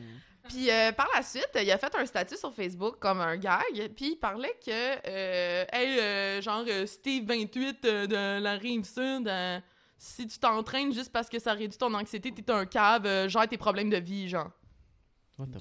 Puis 0.48 0.70
euh, 0.70 0.92
par 0.92 1.08
la 1.14 1.22
suite, 1.22 1.50
il 1.60 1.70
a 1.70 1.78
fait 1.78 1.94
un 1.94 2.06
statut 2.06 2.36
sur 2.36 2.52
Facebook 2.52 2.96
comme 2.98 3.20
un 3.20 3.36
gag, 3.36 3.92
puis 3.94 4.12
il 4.12 4.16
parlait 4.16 4.56
que, 4.64 4.70
euh, 4.70 5.64
hey, 5.72 5.98
euh, 5.98 6.40
genre 6.40 6.64
Steve 6.86 7.24
28 7.26 7.84
euh, 7.84 8.06
de 8.06 8.42
la 8.42 8.52
rive 8.54 8.84
sud, 8.84 9.30
si 9.98 10.26
tu 10.26 10.38
t'entraînes 10.38 10.92
juste 10.94 11.12
parce 11.12 11.28
que 11.28 11.38
ça 11.38 11.52
réduit 11.52 11.76
ton 11.78 11.92
anxiété, 11.94 12.32
t'es 12.32 12.50
un 12.50 12.64
cave, 12.64 13.28
gère 13.28 13.48
tes 13.48 13.58
problèmes 13.58 13.90
de 13.90 13.98
vie, 13.98 14.28
genre. 14.28 14.50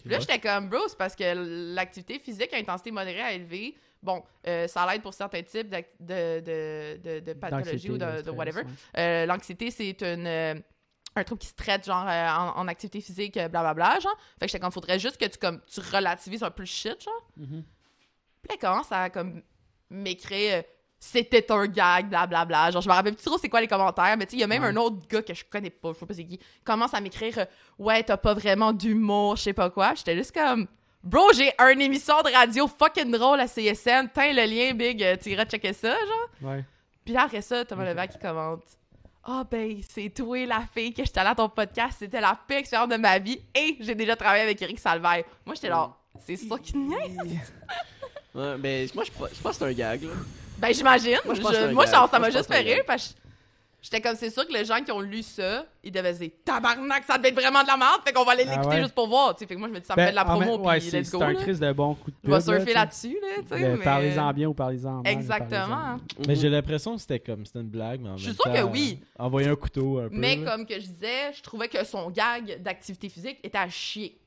Puis 0.02 0.10
là, 0.10 0.20
j'étais 0.20 0.40
comme, 0.40 0.70
bro, 0.70 0.88
c'est 0.88 0.98
parce 0.98 1.16
que 1.16 1.74
l'activité 1.74 2.20
physique 2.20 2.54
à 2.54 2.58
intensité 2.58 2.92
modérée 2.92 3.22
à 3.22 3.32
élevée, 3.34 3.76
bon, 4.02 4.24
euh, 4.48 4.68
ça 4.68 4.86
l'aide 4.92 5.02
pour 5.02 5.14
certains 5.14 5.44
types 5.44 5.70
de, 5.70 5.84
de, 6.00 6.98
de, 6.98 7.20
de 7.20 7.34
pathologies 7.34 7.92
ou 7.92 7.98
de, 7.98 8.30
whatever. 8.32 8.64
Euh, 8.98 9.26
L'anxiété, 9.26 9.72
c'est 9.72 10.02
une, 10.02 10.62
un 11.16 11.24
truc 11.24 11.40
qui 11.40 11.48
se 11.48 11.54
traite, 11.56 11.86
genre, 11.86 12.06
euh, 12.08 12.28
en, 12.30 12.58
en 12.60 12.68
activité 12.68 13.02
physique, 13.02 13.36
euh, 13.38 13.48
blablabla, 13.48 14.00
genre. 14.00 14.16
Fait 14.40 14.46
que 14.46 14.52
j'étais 14.52 14.60
comme, 14.60 14.72
faudrait 14.72 15.00
juste 15.00 15.18
que 15.18 15.26
tu, 15.26 15.38
comme, 15.38 15.60
tu 15.66 15.80
relativises 15.80 16.44
un 16.44 16.52
peu 16.52 16.62
le 16.64 16.68
shit, 16.68 17.04
genre. 17.04 17.28
Mhm. 17.38 17.64
Puis 18.42 18.52
elle 18.52 18.58
commence 18.60 18.92
à, 18.92 19.10
comme, 19.10 19.42
m'écrire... 19.90 20.60
euh, 20.60 20.62
c'était 21.02 21.50
un 21.52 21.66
gag, 21.68 22.10
blablabla. 22.10 22.72
Genre, 22.72 22.82
je 22.82 22.90
me 22.90 22.94
rappelle 22.94 23.16
plus 23.16 23.24
trop 23.24 23.38
c'est 23.38 23.48
quoi 23.48 23.62
les 23.62 23.68
commentaires, 23.70 24.16
mais 24.18 24.26
tu 24.26 24.32
sais, 24.32 24.38
il 24.38 24.42
y 24.42 24.44
a 24.44 24.48
même 24.48 24.64
Ouais. 24.64 24.68
un 24.70 24.76
autre 24.76 25.08
gars 25.08 25.22
que 25.22 25.34
je 25.34 25.46
connais 25.46 25.70
pas, 25.70 25.94
je 25.94 26.00
sais 26.00 26.06
pas 26.06 26.14
c'est 26.14 26.26
qui, 26.26 26.38
qui 26.38 26.46
commence 26.64 26.94
à 26.94 27.00
m'écrire 27.00 27.48
Ouais, 27.78 28.04
t'as 28.04 28.18
pas 28.18 28.34
vraiment 28.34 28.74
d'humour, 28.74 29.38
je 29.38 29.44
sais 29.44 29.54
pas 29.54 29.70
quoi. 29.70 29.94
J'étais 29.96 30.16
juste 30.18 30.34
comme 30.34 30.68
Bro, 31.02 31.32
j'ai 31.34 31.54
une 31.58 31.80
émission 31.80 32.22
de 32.22 32.30
radio 32.34 32.68
fucking 32.68 33.10
drôle 33.12 33.40
à 33.40 33.48
CSN, 33.48 34.10
tiens 34.14 34.34
le 34.34 34.46
lien, 34.46 34.74
big, 34.74 35.18
tu 35.22 35.30
iras 35.30 35.46
checker 35.46 35.72
ça, 35.72 35.96
genre. 35.96 36.30
Ouais. 36.52 36.66
Puis 37.06 37.14
là, 37.14 37.24
après 37.24 37.42
ça, 37.42 37.64
Thomas 37.64 37.86
Levac 37.86 38.12
qui 38.12 38.20
commente 38.20 38.64
Ah, 39.24 39.44
ben, 39.50 39.80
c'est 39.90 40.10
toi 40.10 40.46
la 40.46 40.62
fille 40.74 40.94
que 40.94 41.04
j'étais 41.04 41.20
allée 41.20 41.30
à 41.30 41.36
ton 41.36 41.50
podcast, 41.50 41.98
c'était 42.00 42.22
la 42.22 42.40
pire 42.48 42.58
expérience 42.58 42.90
de 42.90 42.98
ma 42.98 43.20
vie, 43.20 43.40
et 43.54 43.78
j'ai 43.80 43.96
déjà 43.96 44.16
travaillé 44.16 44.44
avec 44.44 44.62
Eric 44.62 44.80
Salvaire. 44.80 45.24
Moi, 45.46 45.56
j'étais 45.56 45.70
là, 45.70 45.92
c'est 46.26 46.38
ça 46.38 46.58
qui 46.58 46.78
niaise? 46.78 47.18
Ouais, 48.34 48.58
ben, 48.58 48.88
moi, 48.96 49.04
je, 49.04 49.12
pense 49.12 49.30
que 49.30 49.54
c'est 49.54 49.66
un 49.66 49.74
gag, 49.74 50.04
là. 50.04 50.14
Ben, 50.58 50.74
j'imagine. 50.74 51.18
Moi, 51.26 51.34
je 51.36 51.72
moi, 51.74 51.86
genre, 51.86 52.10
ça 52.10 52.20
m'a 52.20 52.30
juste 52.30 52.52
fait 52.52 52.60
rire 52.60 52.84
parce 52.86 53.10
que 53.10 53.14
j'étais 53.82 54.02
comme, 54.02 54.16
c'est 54.16 54.30
sûr 54.30 54.48
que 54.48 54.54
les 54.54 54.66
gens 54.66 54.82
qui 54.84 54.92
ont 54.92 55.00
lu 55.02 55.24
ça, 55.24 55.66
ils 55.84 55.92
devaient 55.92 56.14
se 56.14 56.20
dire 56.20 56.32
tabarnak, 56.46 57.04
ça 57.06 57.18
devait 57.18 57.30
être 57.30 57.36
vraiment 57.40 57.62
de 57.64 57.68
la 57.68 57.78
merde, 57.78 58.02
fait 58.06 58.12
qu'on 58.14 58.24
va 58.26 58.34
aller 58.34 58.46
Ah 58.48 58.52
l'écouter 58.56 58.76
ouais. 58.76 58.82
juste 58.84 58.94
pour 58.96 59.08
voir. 59.08 59.34
Tu 59.36 59.40
sais, 59.40 59.48
fait 59.48 59.56
que 59.56 59.60
moi, 59.60 59.68
je 59.70 59.74
me 59.74 59.80
dis, 59.80 59.86
ça 59.86 59.94
me 59.94 59.98
Ben, 59.98 60.06
fait 60.06 60.12
de 60.12 60.16
la 60.16 60.24
en 60.24 60.40
promo, 60.40 60.58
ouais, 60.68 60.80
puis 60.80 60.90
c'est 60.90 61.00
let's 61.00 61.10
c'est 61.10 61.18
go. 61.18 61.24
un 61.24 61.34
là. 61.34 61.42
crise 61.42 61.60
de 61.60 61.72
bon 61.72 61.94
coup 61.96 62.12
de 62.12 62.16
Je 62.24 62.30
vais 62.30 62.38
pub, 62.38 62.48
là, 62.50 62.58
surfer 62.58 62.74
là-dessus, 62.74 63.18
là, 63.22 63.28
tu 63.38 63.48
sais. 63.48 63.62
Ben, 63.62 63.78
mais- 63.78 63.84
Parlez-en 63.84 64.34
bien 64.34 64.48
ou 64.50 64.54
parlez-en 64.54 65.02
mal. 65.04 65.14
Exactement. 65.14 65.98
Mais 66.28 66.36
j'ai 66.36 66.50
l'impression 66.50 66.96
que 66.96 67.02
c'était 67.02 67.20
comme, 67.20 67.46
c'était 67.46 67.60
une 67.60 67.70
blague, 67.70 68.02
mais 68.02 68.10
en 68.10 68.18
Je 68.18 68.24
suis 68.26 68.34
sûre 68.34 68.44
temps, 68.44 68.54
que 68.54 68.62
oui. 68.64 69.00
euh, 69.20 69.24
Envoyer 69.24 69.50
un 69.50 69.56
couteau 69.56 70.00
un 70.00 70.10
peu. 70.10 70.16
Mais 70.16 70.36
là. 70.38 70.52
comme 70.52 70.66
que 70.66 70.76
je 70.76 70.88
disais, 70.88 71.34
je 71.36 71.42
trouvais 71.42 71.68
que 71.68 71.84
son 71.86 72.10
gag 72.10 72.62
d'activité 72.62 73.10
physique 73.10 73.40
était 73.44 73.58
à 73.58 73.70
chier. 73.70 74.18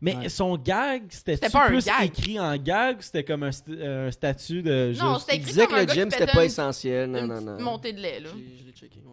Mais 0.00 0.16
Ouais. 0.16 0.28
son 0.28 0.56
gag, 0.56 1.04
C'était 1.10 1.36
pas 1.50 1.66
plus 1.68 1.84
gag. 1.84 2.04
écrit 2.04 2.38
en 2.40 2.56
gag 2.56 2.98
ou 2.98 3.02
c'était 3.02 3.24
comme 3.24 3.42
un, 3.42 3.50
st- 3.50 3.64
euh, 3.68 4.08
un 4.08 4.10
statut 4.10 4.62
de 4.62 4.92
Non, 4.98 5.18
c'était 5.18 5.34
Il 5.36 5.40
écrit 5.40 5.50
disait 5.50 5.66
comme 5.66 5.70
que 5.74 5.76
un 5.76 5.80
le 5.80 5.86
gars 5.86 5.94
gym, 5.94 6.10
c'était 6.10 6.26
pas 6.26 6.40
une- 6.40 6.46
essentiel. 6.46 7.10
Non, 7.10 7.18
Une 7.20 7.26
non, 7.26 7.40
non. 7.40 7.60
montée 7.60 7.92
de 7.92 8.00
lait, 8.00 8.20
là. 8.20 8.30
J'ai- 8.34 8.58
Je 8.58 8.64
l'ai 8.64 8.72
checké, 8.72 9.00
ouais. 9.04 9.12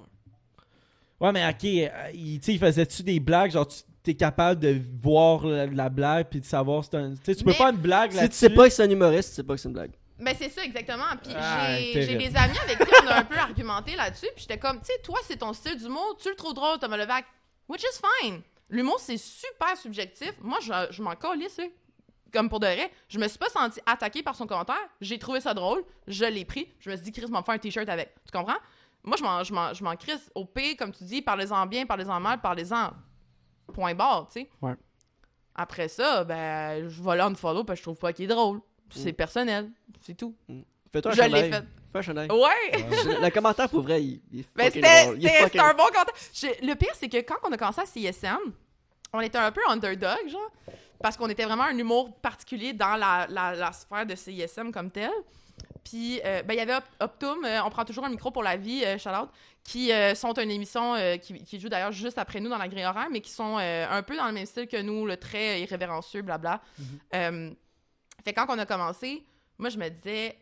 Ouais, 1.19 1.31
mais 1.31 1.45
ok, 1.49 1.63
euh, 1.65 2.11
il, 2.13 2.39
tu 2.39 2.45
sais, 2.45 2.53
il 2.53 2.59
faisait-tu 2.59 3.03
des 3.03 3.19
blagues, 3.19 3.51
genre 3.51 3.67
tu 3.67 3.79
t'es 4.03 4.13
capable 4.13 4.61
de 4.61 4.79
voir 5.01 5.45
la, 5.45 5.65
la 5.65 5.89
blague 5.89 6.27
puis 6.29 6.39
de 6.39 6.45
savoir 6.45 6.83
si 6.83 6.91
c'est 6.91 6.97
un... 6.97 7.09
Tu 7.11 7.17
sais, 7.23 7.35
tu 7.35 7.43
peux 7.43 7.49
Mais- 7.49 7.55
faire 7.55 7.69
une 7.69 7.77
blague 7.77 8.11
Si 8.11 8.29
tu 8.29 8.35
sais 8.35 8.49
pas 8.49 8.67
que 8.69 8.73
c'est 8.73 8.83
un 8.83 8.89
humoriste, 8.89 9.29
tu 9.29 9.35
sais 9.35 9.43
pas 9.43 9.55
que 9.55 9.59
c'est 9.59 9.67
une 9.67 9.73
blague. 9.73 9.91
Mais 10.19 10.35
c'est 10.39 10.49
ça, 10.49 10.63
exactement. 10.63 11.03
Puis 11.21 11.33
Ah, 11.35 11.75
j'ai 11.77 12.15
des 12.15 12.35
amis 12.35 12.57
avec 12.63 12.77
qui 12.77 12.93
on 13.03 13.07
a 13.07 13.19
un 13.19 13.23
peu 13.23 13.35
argumenté 13.37 13.95
là-dessus. 13.95 14.27
Puis 14.35 14.45
j'étais 14.47 14.57
comme, 14.57 14.79
tu 14.79 14.85
sais, 14.85 14.99
toi, 15.03 15.19
c'est 15.27 15.37
ton 15.37 15.53
style 15.53 15.75
d'humour, 15.77 16.17
tu 16.21 16.29
le 16.29 16.35
trouves 16.35 16.53
drôle, 16.53 16.79
Thomas 16.79 16.97
Levac. 16.97 17.25
Which 17.67 17.81
is 17.83 17.99
fine. 18.21 18.41
L'humour, 18.69 18.99
c'est 18.99 19.17
super 19.17 19.75
subjectif. 19.77 20.33
Moi, 20.41 20.59
je, 20.61 20.71
je 20.91 21.01
m'en 21.01 21.15
calisse, 21.15 21.57
là. 21.57 21.65
Comme 22.33 22.49
pour 22.49 22.59
de 22.59 22.65
vrai. 22.65 22.91
Je 23.07 23.17
me 23.19 23.27
suis 23.29 23.37
pas 23.37 23.47
sentie 23.49 23.79
attaquée 23.85 24.21
par 24.21 24.35
son 24.35 24.45
commentaire. 24.47 24.75
J'ai 24.99 25.17
trouvé 25.17 25.39
ça 25.39 25.53
drôle. 25.53 25.83
Je 26.07 26.25
l'ai 26.25 26.43
pris. 26.43 26.67
Je 26.79 26.89
me 26.89 26.95
suis 26.97 27.05
dit, 27.05 27.11
Chris, 27.13 27.27
m'en 27.31 27.41
faire 27.41 27.55
un 27.55 27.57
t-shirt 27.57 27.87
avec. 27.87 28.13
Tu 28.25 28.31
comprends? 28.37 28.57
Moi, 29.03 29.15
je 29.17 29.23
m'en- 29.23 29.43
je 29.45 29.53
m'en 29.53 29.73
je 29.73 29.81
m'en 29.83 29.95
crisse. 29.95 30.29
Au 30.35 30.43
pire, 30.43 30.75
comme 30.77 30.91
tu 30.91 31.05
dis, 31.05 31.21
parlez-en 31.21 31.65
bien, 31.65 31.85
parlez-en 31.85 32.19
mal, 32.19 32.41
parlez-en. 32.41 32.91
Point 33.73 33.95
barre, 33.95 34.27
tu 34.27 34.41
sais. 34.41 34.49
Ouais. 34.61 34.73
Après 35.55 35.87
ça, 35.87 36.23
ben, 36.25 36.87
je 36.89 37.01
vais 37.01 37.15
l'unfollow 37.15 37.63
parce 37.63 37.77
que 37.79 37.81
je 37.81 37.83
trouve 37.83 37.97
pas 37.97 38.11
qu'il 38.11 38.25
est 38.25 38.33
drôle. 38.35 38.59
C'est 38.89 39.11
Mm. 39.13 39.15
personnel. 39.15 39.71
C'est 40.01 40.15
tout. 40.15 40.35
Fais-toi 40.91 41.11
un 41.11 41.15
Je 41.15 41.21
l'ai 41.21 41.49
fait. 41.51 41.63
Ouais! 42.31 42.71
Le 43.21 43.29
commentaire, 43.29 43.69
pour 43.69 43.81
vrai, 43.81 44.03
il, 44.03 44.21
il 44.31 44.39
est 44.41 44.45
Ben, 44.55 44.65
fucking 44.65 44.81
c'était 45.45 45.59
un 45.59 45.73
bon. 45.73 45.83
J'ai- 46.33 46.57
Le 46.65 46.73
pire, 46.75 46.93
c'est 46.95 47.09
que 47.09 47.17
quand 47.21 47.37
on 47.43 47.51
a 47.51 47.57
commencé 47.57 47.81
à 47.81 47.85
CSM, 47.85 48.37
on 49.13 49.21
était 49.21 49.37
un 49.37 49.51
peu 49.51 49.61
underdog, 49.67 50.27
genre, 50.29 50.51
parce 51.01 51.15
qu'on 51.17 51.29
était 51.29 51.45
vraiment 51.45 51.63
un 51.63 51.77
humour 51.77 52.13
particulier 52.21 52.73
dans 52.73 52.95
la, 52.95 53.25
la, 53.29 53.53
la 53.55 53.71
sphère 53.71 54.05
de 54.05 54.15
CISM 54.15 54.71
comme 54.71 54.91
tel. 54.91 55.11
Puis, 55.83 56.19
euh, 56.25 56.43
ben, 56.43 56.53
il 56.53 56.57
y 56.57 56.59
avait 56.59 56.75
Op- 56.75 56.83
Optum, 56.99 57.45
euh, 57.45 57.63
on 57.63 57.69
prend 57.69 57.85
toujours 57.85 58.03
un 58.03 58.09
micro 58.09 58.29
pour 58.29 58.43
la 58.43 58.57
vie, 58.57 58.83
euh, 58.85 58.97
out, 59.21 59.29
qui 59.63 59.93
euh, 59.93 60.13
sont 60.15 60.33
une 60.33 60.51
émission 60.51 60.95
qui, 61.21 61.41
qui 61.43 61.59
joue 61.59 61.69
d'ailleurs 61.69 61.93
juste 61.93 62.17
après 62.17 62.41
nous 62.41 62.49
dans 62.49 62.57
la 62.57 62.67
grille 62.67 62.83
horaire, 62.85 63.07
mais 63.11 63.21
qui 63.21 63.31
sont 63.31 63.57
un 63.57 64.03
peu 64.03 64.17
dans 64.17 64.25
le 64.27 64.33
même 64.33 64.45
style 64.45 64.67
que 64.67 64.81
nous, 64.81 65.05
le 65.05 65.15
très 65.17 65.61
irrévérencieux, 65.61 66.21
blabla. 66.21 66.61
Euh, 67.15 67.51
fait 68.25 68.33
que 68.33 68.39
quand 68.41 68.53
on 68.53 68.59
a 68.59 68.65
commencé, 68.65 69.23
moi, 69.57 69.69
je 69.69 69.77
me 69.77 69.87
disais, 69.89 70.37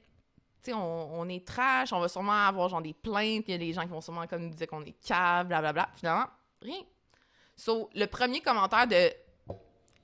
sais, 0.65 0.73
on, 0.73 1.19
on 1.19 1.27
est 1.29 1.45
trash, 1.47 1.91
on 1.93 1.99
va 1.99 2.07
sûrement 2.07 2.31
avoir 2.47 2.69
genre 2.69 2.81
des 2.81 2.93
plaintes, 2.93 3.45
il 3.47 3.51
y 3.51 3.53
a 3.53 3.57
des 3.57 3.73
gens 3.73 3.81
qui 3.83 3.87
vont 3.89 4.01
sûrement 4.01 4.27
comme 4.27 4.43
nous 4.47 4.53
dire 4.53 4.67
qu'on 4.67 4.81
est 4.83 4.95
cave, 5.05 5.47
blablabla. 5.47 5.89
Finalement, 5.95 6.25
rien. 6.61 6.81
So, 7.55 7.89
le 7.95 8.05
premier 8.05 8.41
commentaire 8.41 8.87
de 8.87 9.09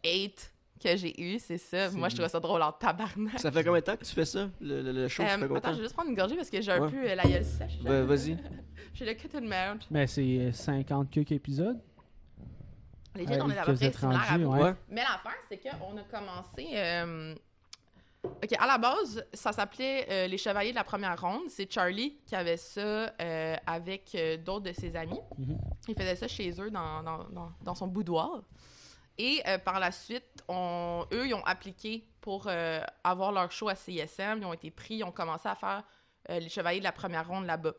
hate 0.06 0.54
que 0.84 0.96
j'ai 0.98 1.22
eu, 1.22 1.38
c'est 1.38 1.58
ça. 1.60 1.90
C'est 1.90 1.96
Moi, 1.98 2.10
je 2.10 2.16
trouvais 2.16 2.30
ça 2.30 2.40
drôle 2.40 2.62
en 2.64 2.72
tabarnak. 2.72 3.40
Ça 3.40 3.52
fait 3.52 3.64
combien 3.64 3.82
de 3.82 3.86
temps 3.86 3.96
que 3.98 4.04
tu 4.04 4.14
fais 4.16 4.26
ça, 4.26 4.50
le, 4.60 4.82
le, 4.82 4.92
le 4.92 5.08
show? 5.08 5.22
ça 5.24 5.30
fait 5.30 5.34
Euh, 5.36 5.48
combien 5.48 5.54
de 5.54 5.58
attends, 5.58 5.68
temps? 5.70 5.74
je 5.74 5.78
vais 5.78 5.84
juste 5.84 5.94
prendre 5.96 6.10
une 6.10 6.16
gorgée 6.16 6.36
parce 6.36 6.50
que 6.50 6.62
j'ai 6.62 6.72
un 6.72 6.80
Ouais. 6.82 6.90
peu 6.92 7.10
euh, 7.10 7.16
la 7.16 7.24
gueule 7.24 7.46
sèche. 7.46 7.78
Vas-y. 7.82 8.38
J'ai 8.94 9.06
le 9.06 9.14
cotton 9.14 9.42
mouth. 9.42 9.86
Mais 9.92 10.08
c'est 10.08 10.22
euh, 10.22 10.52
50 10.52 11.10
quelques 11.12 11.32
épisodes. 11.32 11.80
Les 13.16 13.26
Ouais, 13.26 13.42
on 13.42 13.50
est 13.50 13.58
à 13.58 13.66
peu 13.66 13.76
près 13.76 13.92
similaires 13.94 14.32
à 14.32 14.38
vous. 14.38 14.46
Ouais. 14.46 14.74
Mais 14.90 15.02
l'affaire, 15.02 15.36
c'est 15.50 15.58
qu'on 15.62 15.98
a 15.98 16.04
commencé. 16.04 16.70
euh, 16.74 17.36
Ok, 18.24 18.54
à 18.58 18.68
la 18.68 18.78
base, 18.78 19.26
ça 19.34 19.52
s'appelait 19.52 20.06
euh, 20.10 20.28
Les 20.28 20.38
Chevaliers 20.38 20.72
de 20.72 20.76
la 20.76 20.84
Première 20.84 21.20
Ronde. 21.20 21.42
C'est 21.50 21.72
Charlie 21.72 22.20
qui 22.26 22.36
avait 22.36 22.58
ça 22.58 23.12
euh, 23.20 23.56
avec 23.66 24.14
euh, 24.14 24.38
d'autres 24.38 24.66
de 24.66 24.74
ses 24.74 24.96
amis. 24.96 25.20
Mhm. 25.40 25.58
Il 25.88 25.96
faisait 25.96 26.16
ça 26.16 26.28
chez 26.28 26.52
eux 26.62 26.70
dans, 26.70 27.02
dans, 27.02 27.24
dans- 27.30 27.52
dans 27.64 27.76
son 27.76 27.88
boudoir. 27.88 28.44
Et 29.18 29.44
par 29.66 29.80
la 29.80 29.92
suite, 29.92 30.24
on, 30.48 31.06
eux, 31.14 31.28
ils 31.28 31.34
ont 31.36 31.44
appliqué 31.46 32.08
pour 32.22 32.48
avoir 33.04 33.32
leur 33.32 33.52
show 33.52 33.70
à 33.70 33.76
CISM. 33.76 34.38
Ils 34.40 34.46
ont 34.46 34.54
été 34.54 34.72
pris, 34.72 34.96
ils 34.96 35.04
ont 35.04 35.12
commencé 35.12 35.48
à 35.48 35.54
faire 35.54 35.84
Les 36.30 36.50
Chevaliers 36.50 36.80
de 36.80 36.86
la 36.86 36.92
Première 36.92 37.28
Ronde 37.28 37.46
là-bas. 37.46 37.74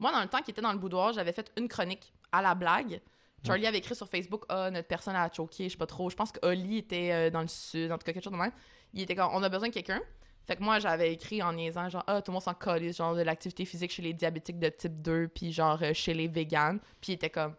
Moi, 0.00 0.10
dans 0.10 0.20
le 0.22 0.26
temps 0.26 0.38
qu'ils 0.38 0.50
étaient 0.52 0.62
dans 0.62 0.72
le 0.72 0.78
boudoir, 0.78 1.12
j'avais 1.12 1.30
fait 1.32 1.52
une 1.56 1.68
chronique 1.68 2.12
à 2.32 2.42
la 2.42 2.54
blague. 2.56 3.00
Charlie 3.46 3.66
avait 3.68 3.78
écrit 3.78 3.94
sur 3.94 4.08
Facebook 4.08 4.42
Ah, 4.48 4.70
notre 4.72 4.88
personne 4.88 5.14
a 5.14 5.30
choqué, 5.32 5.64
je 5.68 5.72
sais 5.72 5.78
pas 5.78 5.86
trop. 5.86 6.10
Je 6.10 6.16
pense 6.16 6.32
que 6.32 6.44
Oli 6.44 6.78
était 6.78 7.30
dans 7.30 7.42
le 7.42 7.48
sud, 7.48 7.92
en 7.92 7.98
tout 7.98 8.04
cas, 8.04 8.12
quelque 8.12 8.24
chose 8.24 8.32
de 8.32 8.38
même. 8.38 8.50
Il 8.94 9.02
était 9.02 9.14
comme 9.14 9.30
On 9.32 9.42
a 9.42 9.48
besoin 9.48 9.68
de 9.68 9.74
quelqu'un. 9.74 10.00
Fait 10.46 10.56
que 10.56 10.62
moi, 10.62 10.78
j'avais 10.78 11.12
écrit 11.12 11.42
en 11.42 11.52
niaisant, 11.52 11.88
genre, 11.90 12.04
ah, 12.06 12.22
tout 12.22 12.30
le 12.30 12.34
monde 12.34 12.42
s'en 12.42 12.54
calisse, 12.54 12.96
genre, 12.96 13.14
de 13.14 13.20
l'activité 13.20 13.66
physique 13.66 13.90
chez 13.90 14.00
les 14.00 14.14
diabétiques 14.14 14.58
de 14.58 14.70
type 14.70 15.02
2, 15.02 15.28
puis 15.28 15.52
genre, 15.52 15.78
euh, 15.82 15.92
chez 15.92 16.14
les 16.14 16.26
véganes. 16.26 16.78
Puis 17.02 17.12
il 17.12 17.14
était 17.16 17.28
comme, 17.28 17.54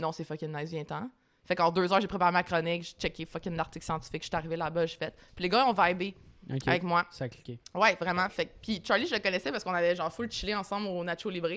non, 0.00 0.10
c'est 0.10 0.24
fucking 0.24 0.52
nice, 0.52 0.70
viens-t'en. 0.70 1.08
Fait 1.44 1.54
qu'en 1.54 1.70
deux 1.70 1.92
heures, 1.92 2.00
j'ai 2.00 2.08
préparé 2.08 2.32
ma 2.32 2.42
chronique, 2.42 2.82
j'ai 2.82 2.92
checké 2.98 3.24
fucking 3.24 3.54
l'article 3.54 3.84
scientifique, 3.84 4.22
je 4.22 4.28
suis 4.28 4.36
arrivé 4.36 4.56
là-bas, 4.56 4.86
j'ai 4.86 4.96
fait. 4.96 5.14
Puis 5.36 5.44
les 5.44 5.48
gars 5.48 5.64
ont 5.68 5.72
vibé 5.74 6.14
avec 6.70 6.82
moi. 6.82 7.06
Ça 7.10 7.24
a 7.24 7.28
cliqué. 7.28 7.60
Ouais, 7.74 7.94
vraiment. 8.00 8.28
Fait 8.30 8.46
que- 8.46 8.52
puis 8.60 8.82
Charlie, 8.84 9.06
je 9.06 9.14
le 9.14 9.20
connaissais 9.20 9.52
parce 9.52 9.62
qu'on 9.62 9.72
avait 9.74 9.94
genre 9.94 10.12
full 10.12 10.28
chillé 10.30 10.54
ensemble 10.56 10.88
au 10.88 11.04
Nacho 11.04 11.30
Libre. 11.30 11.50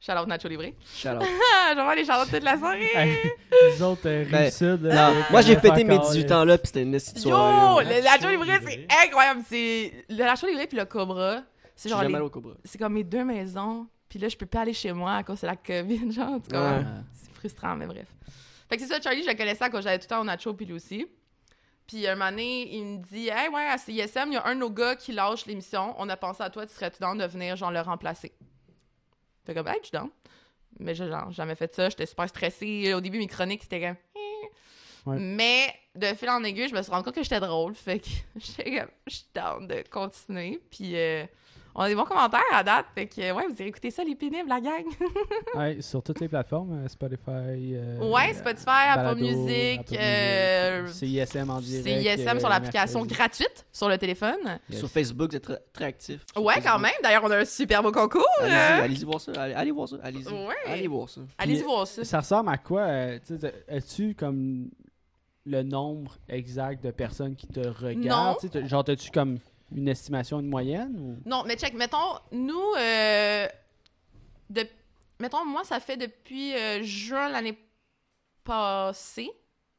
Shout 0.00 0.12
out 0.12 0.26
Nacho 0.26 0.48
out. 0.48 0.60
Ah, 1.04 1.70
je 1.72 1.76
vais 1.76 1.82
voir 1.82 1.94
les 1.94 2.04
shout 2.04 2.12
toute 2.30 2.42
la 2.42 2.56
soirée. 2.58 2.88
Les 3.76 3.82
autres, 3.82 4.00
euh, 4.06 4.24
Ben, 4.30 4.50
là, 4.88 5.10
Non, 5.12 5.20
moi 5.30 5.42
j'ai 5.42 5.56
fêté 5.56 5.84
mes 5.84 5.96
Fuck 5.96 6.04
all, 6.06 6.12
18 6.12 6.28
là. 6.30 6.40
ans 6.40 6.44
là, 6.44 6.56
puis 6.58 6.66
c'était 6.68 6.82
une 6.82 6.92
petite 6.92 7.16
Yo, 7.22 7.30
soirée. 7.30 7.84
là. 7.84 7.96
le 7.96 8.02
Nacho 8.02 8.28
Libre. 8.30 8.44
c'est 8.66 8.86
incroyable. 9.06 9.42
C'est 9.46 10.04
le 10.08 10.16
Nacho 10.24 10.46
Libre 10.46 10.62
puis 10.68 10.78
le 10.78 10.84
Cobra. 10.86 11.42
C'est 11.76 11.88
J'ai 11.88 11.94
genre 11.94 12.02
les- 12.04 12.14
allé 12.14 12.24
au 12.24 12.30
Cobra. 12.30 12.54
c'est 12.64 12.78
comme 12.78 12.94
mes 12.94 13.04
deux 13.04 13.24
maisons. 13.24 13.86
Puis 14.08 14.18
là, 14.18 14.28
je 14.28 14.36
peux 14.36 14.46
pas 14.46 14.62
aller 14.62 14.72
chez 14.72 14.92
moi 14.92 15.16
à 15.16 15.22
cause 15.22 15.40
de 15.42 15.46
la 15.46 15.56
COVID, 15.56 16.10
genre. 16.12 16.28
en 16.32 16.40
tout 16.40 16.50
cas, 16.50 16.78
Ouais. 16.78 16.84
C'est 17.12 17.32
frustrant, 17.34 17.76
mais 17.76 17.86
bref. 17.86 18.06
Fait 18.68 18.76
que 18.76 18.82
c'est 18.82 18.88
ça, 18.88 19.00
Charlie, 19.02 19.22
je 19.22 19.28
le 19.28 19.34
connaissais 19.36 19.68
quand 19.70 19.80
j'allais 19.82 19.98
tout 19.98 20.04
le 20.04 20.08
temps 20.08 20.20
au 20.20 20.24
Nacho 20.24 20.54
puis 20.54 20.64
lui 20.66 20.74
aussi. 20.74 21.06
Puis 21.86 22.06
un 22.06 22.14
moment 22.14 22.30
donné, 22.30 22.74
il 22.74 22.84
me 22.84 22.96
dit 22.98 23.28
Hey, 23.28 23.48
ouais, 23.48 23.66
à 23.66 23.76
CISM, 23.76 24.28
il 24.28 24.34
y 24.34 24.36
a 24.36 24.46
un 24.46 24.54
de 24.54 24.60
nos 24.60 24.70
gars 24.70 24.94
qui 24.96 25.12
lâche 25.12 25.44
l'émission. 25.46 25.94
On 25.98 26.08
a 26.08 26.16
pensé 26.16 26.42
à 26.42 26.48
toi, 26.48 26.64
tu 26.66 26.72
serais-tu 26.74 26.98
dans 27.00 27.14
de 27.16 27.24
venir, 27.26 27.56
genre, 27.56 27.70
le 27.72 27.80
remplacer 27.80 28.32
Fait 29.44 29.54
comme, 29.54 29.68
hey, 29.68 29.80
je 29.82 29.90
down. 29.90 30.10
Mais 30.78 30.94
j'ai 30.94 31.08
genre, 31.08 31.30
jamais 31.32 31.54
fait 31.54 31.74
ça. 31.74 31.88
J'étais 31.88 32.06
super 32.06 32.28
stressée. 32.28 32.94
Au 32.94 33.00
début, 33.00 33.18
mes 33.18 33.26
chroniques, 33.26 33.62
c'était 33.62 33.80
comme. 33.80 33.96
Eh. 34.16 35.08
Ouais. 35.08 35.18
Mais 35.18 35.74
de 35.94 36.06
fil 36.14 36.28
en 36.30 36.44
aiguille, 36.44 36.68
je 36.68 36.74
me 36.74 36.82
suis 36.82 36.90
rendu 36.90 37.04
compte 37.04 37.14
que 37.14 37.22
j'étais 37.22 37.40
drôle. 37.40 37.74
Fait 37.74 37.98
que 37.98 38.08
j'étais 38.36 38.78
comme, 38.78 38.90
je 39.06 39.14
suis 39.14 39.26
down 39.34 39.66
de 39.66 39.82
continuer. 39.90 40.60
Puis 40.70 40.96
euh, 40.96 41.24
on 41.74 41.80
a 41.82 41.88
des 41.88 41.94
bons 41.94 42.04
commentaires 42.04 42.40
à 42.52 42.62
date. 42.62 42.86
Fait 42.94 43.06
que, 43.06 43.20
ouais, 43.20 43.44
vous 43.48 43.54
irez 43.54 43.66
écouter 43.68 43.90
ça, 43.90 44.02
les 44.04 44.14
pénibles, 44.14 44.48
la 44.48 44.60
gang. 44.60 44.84
Ouais, 45.54 45.80
sur 45.80 46.02
toutes 46.02 46.20
les 46.20 46.28
plateformes, 46.28 46.84
euh, 46.84 46.88
Spotify. 46.88 47.74
euh, 47.74 47.98
Ouais, 48.10 48.32
Spotify, 48.34 48.88
Apple 48.90 49.18
Music, 49.20 49.80
Apple 49.80 49.96
euh, 50.00 50.86
CISM 50.86 51.50
en 51.50 51.60
direct. 51.60 52.02
CISM 52.18 52.38
sur 52.38 52.46
euh, 52.48 52.50
l'application 52.50 53.04
gratuite 53.04 53.66
sur 53.72 53.88
le 53.88 53.98
téléphone. 53.98 54.58
Yes. 54.68 54.78
Sur 54.78 54.88
Facebook, 54.88 55.30
vous 55.30 55.36
êtes 55.36 55.42
très, 55.44 55.58
très 55.72 55.84
actifs. 55.86 56.24
Sur 56.32 56.42
Ouais, 56.44 56.60
quand 56.62 56.78
même. 56.78 56.92
D'ailleurs, 57.02 57.24
on 57.24 57.30
a 57.30 57.38
un 57.38 57.44
super 57.44 57.82
beau 57.82 57.92
concours. 57.92 58.24
Allez-y, 58.40 58.54
euh. 58.54 58.82
allez-y 58.84 59.04
voir 59.04 59.20
ça. 59.20 59.32
Allez, 59.36 59.54
allez 59.54 59.70
voir 59.70 59.88
ça. 59.88 59.96
Allez-y. 60.02 60.28
Ouais. 60.28 60.54
Allez 60.66 60.86
voir 60.88 61.08
ça. 61.08 61.20
Allez-y 61.38 61.62
voir 61.62 61.86
ça. 61.86 62.04
Ça 62.04 62.20
ressemble 62.20 62.48
à 62.50 62.58
quoi 62.58 62.82
euh, 62.82 63.18
As-tu 63.68 64.14
comme 64.14 64.70
le 65.46 65.62
nombre 65.62 66.16
exact 66.28 66.84
de 66.84 66.90
personnes 66.90 67.34
qui 67.34 67.46
te 67.48 67.60
regardent? 67.60 68.36
Genre, 68.66 68.84
as-tu 68.86 69.10
comme 69.10 69.38
une 69.74 69.88
estimation, 69.88 70.40
une 70.40 70.48
moyenne 70.48 70.96
ou... 70.98 71.28
Non, 71.28 71.44
mais 71.46 71.56
check, 71.56 71.74
mettons, 71.74 72.18
nous, 72.32 72.72
euh, 72.78 73.46
de, 74.48 74.66
mettons, 75.20 75.44
moi, 75.44 75.64
ça 75.64 75.80
fait 75.80 75.96
depuis 75.96 76.54
euh, 76.54 76.82
juin 76.82 77.28
l'année 77.28 77.58
passée, 78.44 79.30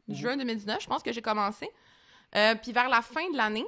Mhm. 0.07 0.15
juin 0.15 0.37
2019, 0.37 0.81
je 0.81 0.87
pense 0.87 1.03
que 1.03 1.11
j'ai 1.11 1.21
commencé. 1.21 1.69
Euh, 2.35 2.55
puis 2.55 2.71
vers 2.71 2.89
la 2.89 3.01
fin 3.01 3.29
de 3.31 3.37
l'année, 3.37 3.65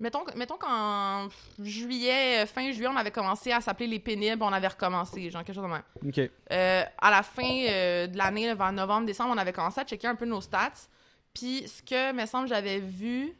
mettons, 0.00 0.24
mettons 0.36 0.56
qu'en 0.58 1.28
juillet, 1.58 2.46
fin 2.46 2.70
juillet, 2.70 2.88
on 2.88 2.96
avait 2.96 3.10
commencé 3.10 3.50
à 3.52 3.60
s'appeler 3.60 3.86
Les 3.88 3.98
Pénibles, 3.98 4.42
on 4.42 4.52
avait 4.52 4.68
recommencé, 4.68 5.30
genre 5.30 5.42
quelque 5.44 5.56
chose 5.56 5.64
de 5.64 5.68
même. 5.70 5.82
Ok. 6.06 6.30
Euh, 6.52 6.84
à 6.98 7.10
la 7.10 7.22
fin 7.22 7.42
de 7.42 8.16
l'année, 8.16 8.54
vers 8.54 8.72
novembre, 8.72 9.06
décembre, 9.06 9.30
on 9.34 9.38
avait 9.38 9.52
commencé 9.52 9.80
à 9.80 9.84
checker 9.84 10.06
un 10.06 10.14
peu 10.14 10.26
nos 10.26 10.40
stats. 10.40 10.88
Puis 11.34 11.66
ce 11.68 11.82
que, 11.82 12.12
me 12.12 12.26
semble, 12.26 12.48
j'avais 12.48 12.78
vu. 12.78 13.34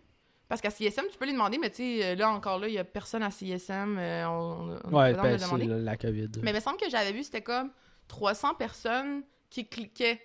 Parce 0.49 0.61
qu'à 0.61 0.71
CSM, 0.71 1.07
tu 1.11 1.19
peux 1.19 1.25
lui 1.25 1.33
demander, 1.33 1.59
mais 1.59 1.71
tu 1.71 1.77
sais, 2.01 2.05
euh, 2.05 2.15
là 2.15 2.31
encore, 2.31 2.59
là, 2.61 2.69
il 2.69 2.75
y 2.75 2.79
a 2.79 2.85
personne 2.85 3.23
à 3.23 3.31
CSM. 3.31 3.97
euh, 3.99 4.29
on, 4.29 4.79
on 4.85 4.97
Ouais, 4.97 5.13
de 5.13 5.17
ben, 5.21 5.33
le 5.33 5.39
c'est 5.39 5.45
demander. 5.47 5.67
la, 5.67 5.97
COVID. 5.97 6.31
Mais 6.43 6.51
il 6.53 6.55
me 6.55 6.61
semble 6.61 6.77
que 6.79 6.89
j'avais 6.89 7.13
vu, 7.13 7.25
c'était 7.25 7.43
comme 7.43 7.71
300 8.09 8.55
personnes 8.55 9.23
qui 9.51 9.67
cliquaient 9.69 10.21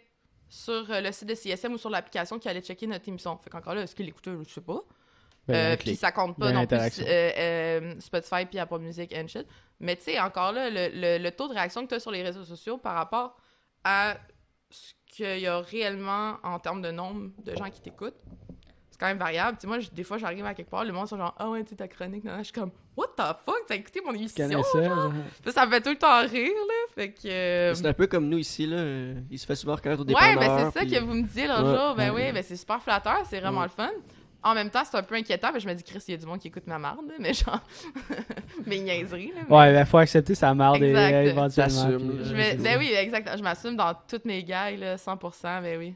sur 0.48 0.92
euh, 0.92 1.02
le 1.02 1.12
site 1.12 1.28
de 1.30 1.34
CSM 1.36 1.74
ou 1.74 1.78
sur 1.78 1.90
l'application 1.90 2.38
qui 2.38 2.48
allaient 2.50 2.62
checker 2.62 2.86
notre 2.86 3.08
émission. 3.10 3.38
Fait 3.38 3.50
qu'encore 3.50 3.74
là, 3.74 3.82
est-ce 3.84 3.96
qu'ils 3.96 4.06
l'écoutaient, 4.06 4.32
je 4.48 4.54
sais 4.54 4.62
pas. 4.62 4.80
Ben, 5.48 5.74
Euh, 5.74 5.78
puis 5.78 5.96
ça 5.96 6.12
compte 6.12 6.38
pas 6.38 6.52
Ben, 6.52 6.54
non 6.54 6.68
plus 6.68 6.78
euh, 7.08 8.00
Spotify 8.00 8.46
puis 8.46 8.60
Apple 8.60 8.78
Music 8.80 9.12
and 9.18 9.28
shit. 9.28 9.48
Mais 9.80 9.96
tu 9.96 10.04
sais, 10.04 10.20
encore 10.20 10.52
là, 10.52 10.70
le, 10.70 10.90
le- 10.94 11.18
le 11.24 11.32
taux 11.32 11.48
de 11.48 11.54
réaction 11.54 11.82
que 11.84 11.90
tu 11.90 11.96
as 11.96 12.00
sur 12.00 12.12
les 12.12 12.22
réseaux 12.22 12.44
sociaux 12.44 12.78
par 12.78 12.94
rapport 12.94 13.36
à 13.84 14.18
ce 14.70 14.94
qu'il 15.08 15.40
y 15.40 15.48
a 15.48 15.60
réellement 15.62 16.38
en 16.44 16.60
termes 16.60 16.82
de 16.84 16.92
nombre 16.92 17.32
de 17.44 17.56
gens 17.56 17.70
qui 17.72 17.82
t'écoutent, 17.82 18.22
quand 19.02 19.08
même 19.08 19.18
variable. 19.18 19.58
Tu 19.58 19.62
sais, 19.62 19.68
moi, 19.68 19.80
je- 19.80 19.90
des 19.90 20.04
fois, 20.04 20.18
j'arrive 20.18 20.46
à 20.46 20.54
quelque 20.54 20.70
part, 20.70 20.86
le 20.86 20.94
monde 20.94 21.08
sont 21.08 21.18
genre, 21.18 21.34
ah 21.38 21.50
ouais, 21.50 21.64
tu 21.64 21.72
sais, 21.72 21.76
ta 21.76 21.88
chronique, 21.88 22.24
nan. 22.24 22.38
je 22.38 22.44
suis 22.44 22.54
comme, 22.54 22.72
what 22.96 23.08
the 23.18 23.22
fuck, 23.44 23.58
t'as 23.68 23.76
écouté 23.76 24.00
mon 24.06 24.14
émission? 24.14 24.48
ça, 24.64 24.84
genre? 24.84 25.12
Puis 25.44 25.52
ça 25.52 25.66
me 25.66 25.72
fait 25.72 25.82
tout 25.82 25.90
le 25.90 25.98
temps 25.98 26.22
rire, 26.22 26.52
là. 26.68 26.94
Fait 26.94 27.10
que. 27.12 27.28
euh, 27.28 27.74
C'est 27.74 27.88
un 27.88 27.94
peu 27.94 28.06
comme 28.08 28.30
nous 28.30 28.38
ici, 28.38 28.68
là. 28.68 28.78
Il 29.30 29.40
se 29.40 29.46
fait 29.46 29.56
souvent 29.56 29.76
reconnaître 29.76 30.02
au 30.04 30.06
Ouais, 30.06 30.14
dépanneur. 30.14 30.40
ben 30.40 30.72
c'est 30.72 30.80
ça 30.80 30.86
puis- 30.86 30.92
que 30.94 31.00
vous 31.04 31.14
me 31.14 31.24
disiez 31.24 31.48
l'autre 31.48 31.64
Ouais, 31.72 31.78
jour. 31.78 31.96
Ben 31.96 32.12
ouais. 32.14 32.28
oui, 32.28 32.32
ben 32.32 32.44
c'est 32.44 32.56
super 32.56 32.82
flatteur, 32.82 33.24
c'est 33.30 33.40
vraiment 33.40 33.62
Ouais. 33.62 33.66
le 33.66 33.72
fun. 33.72 33.90
En 34.44 34.56
même 34.56 34.72
temps, 34.72 34.82
c'est 34.84 34.98
un 34.98 35.04
peu 35.04 35.14
inquiétant, 35.16 35.50
parce 35.52 35.64
que 35.64 35.64
je 35.64 35.68
me 35.70 35.74
dis, 35.76 35.84
Chris, 35.84 36.04
il 36.08 36.12
y 36.12 36.14
a 36.16 36.18
du 36.18 36.26
monde 36.26 36.40
qui 36.40 36.48
écoute 36.48 36.66
ma 36.68 36.80
marde, 36.80 37.06
mais 37.20 37.34
genre. 37.34 37.60
mes 38.66 38.80
niaiseries, 38.80 39.32
là. 39.36 39.42
mais- 39.50 39.56
Ouais, 39.56 39.74
ben, 39.74 39.86
faut 39.86 39.98
accepter 39.98 40.36
sa 40.36 40.54
marde 40.54 40.82
et- 40.82 40.90
éventuellement. 41.30 41.86
Puis. 41.98 42.26
Je 42.26 42.34
euh, 42.34 42.56
me- 42.58 42.64
ben 42.64 42.78
oui, 42.80 42.92
exact. 42.94 43.38
Je 43.38 43.44
m'assume 43.44 43.76
dans 43.76 43.94
toutes 44.08 44.26
mes 44.26 44.44
gailles, 44.44 44.78
là, 44.78 44.98
100%, 44.98 45.62
ben 45.62 45.78
oui. 45.80 45.96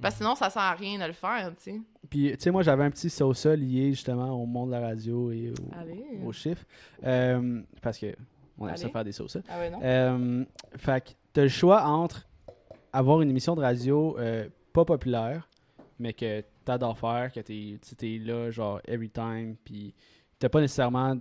Parce 0.00 0.14
que 0.14 0.18
sinon, 0.22 0.34
ça 0.34 0.48
sert 0.48 0.62
à 0.62 0.72
rien 0.72 0.98
de 0.98 1.04
le 1.04 1.12
faire, 1.12 1.50
tu 1.56 1.72
sais. 1.72 1.80
Puis, 2.10 2.30
tu 2.32 2.36
sais, 2.40 2.50
moi, 2.50 2.62
j'avais 2.62 2.82
un 2.84 2.90
petit 2.90 3.08
sauce 3.08 3.46
lié 3.46 3.90
justement 3.92 4.30
au 4.32 4.44
monde 4.44 4.68
de 4.70 4.74
la 4.74 4.80
radio 4.80 5.30
et 5.30 5.50
au- 5.52 6.26
aux 6.26 6.32
chiffres. 6.32 6.64
Euh, 7.04 7.62
parce 7.80 7.98
que 7.98 8.14
on 8.58 8.66
aime 8.68 8.76
ça 8.76 8.88
faire 8.92 9.04
des 9.04 9.12
sauces. 9.12 9.38
Ah 9.48 9.58
ouais, 9.58 9.70
non? 9.70 9.78
Euh, 9.82 10.44
fait 10.76 11.04
que 11.04 11.10
t'as 11.32 11.42
le 11.42 11.48
choix 11.48 11.84
entre 11.84 12.26
avoir 12.92 13.22
une 13.22 13.30
émission 13.30 13.54
de 13.54 13.60
radio 13.60 14.16
euh, 14.18 14.48
pas 14.72 14.84
populaire, 14.84 15.48
mais 16.00 16.12
que 16.12 16.42
t'adores 16.64 16.98
faire, 16.98 17.30
que 17.32 17.40
t'es 17.40 17.78
t'es 17.96 18.18
là, 18.18 18.50
genre, 18.50 18.80
every 18.88 19.08
time, 19.08 19.54
puis 19.64 19.94
t'as 20.38 20.48
pas 20.48 20.60
nécessairement. 20.60 21.16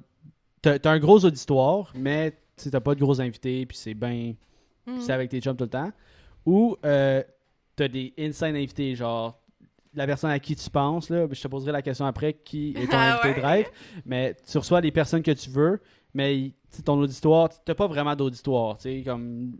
T'as 0.61 0.79
t'as 0.79 0.91
un 0.91 0.99
gros 0.99 1.23
auditoire, 1.23 1.93
mais 1.95 2.33
t'as 2.71 2.79
pas 2.81 2.95
de 2.95 2.99
gros 2.99 3.21
invités, 3.21 3.65
puis 3.65 3.77
c'est 3.77 3.93
bien. 3.93 4.33
Mhm. 4.87 4.99
c'est 5.01 5.13
avec 5.13 5.29
tes 5.29 5.39
chums 5.39 5.55
tout 5.55 5.65
le 5.65 5.69
temps. 5.69 5.91
Ou 6.45 6.75
t'as 6.81 7.87
des 7.87 8.13
insane 8.17 8.55
invités, 8.55 8.95
genre 8.95 9.38
la 9.99 10.07
personne 10.07 10.31
à 10.31 10.39
qui 10.39 10.55
tu 10.55 10.69
penses, 10.69 11.09
là, 11.09 11.27
je 11.29 11.41
te 11.41 11.47
poserai 11.49 11.71
la 11.73 11.81
question 11.81 12.05
après, 12.05 12.33
qui 12.33 12.69
est 12.75 12.87
ton 12.87 12.97
Ah 12.97 13.13
invité 13.13 13.27
ouais? 13.29 13.35
de 13.35 13.45
rêve, 13.45 13.69
mais 14.05 14.35
tu 14.49 14.57
reçois 14.57 14.79
les 14.81 14.91
personnes 14.91 15.21
que 15.21 15.31
tu 15.31 15.49
veux, 15.49 15.81
mais 16.13 16.53
ton 16.85 16.97
auditoire, 16.99 17.49
t'as 17.65 17.75
pas 17.75 17.85
vraiment 17.87 18.15
d'auditoire, 18.15 18.77
tu 18.77 18.83
sais, 18.83 19.03
comme 19.03 19.57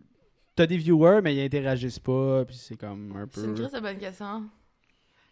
t'as 0.56 0.66
des 0.66 0.78
viewers, 0.78 1.20
mais 1.22 1.36
ils 1.36 1.42
interagissent 1.44 2.00
pas, 2.00 2.46
puis 2.46 2.56
c'est 2.56 2.78
comme 2.78 3.16
un 3.18 3.28
C'est 3.32 3.42
une 3.46 3.54
peu... 3.54 3.64
grosse 3.68 3.82
bonne 3.82 3.98
question. 3.98 4.44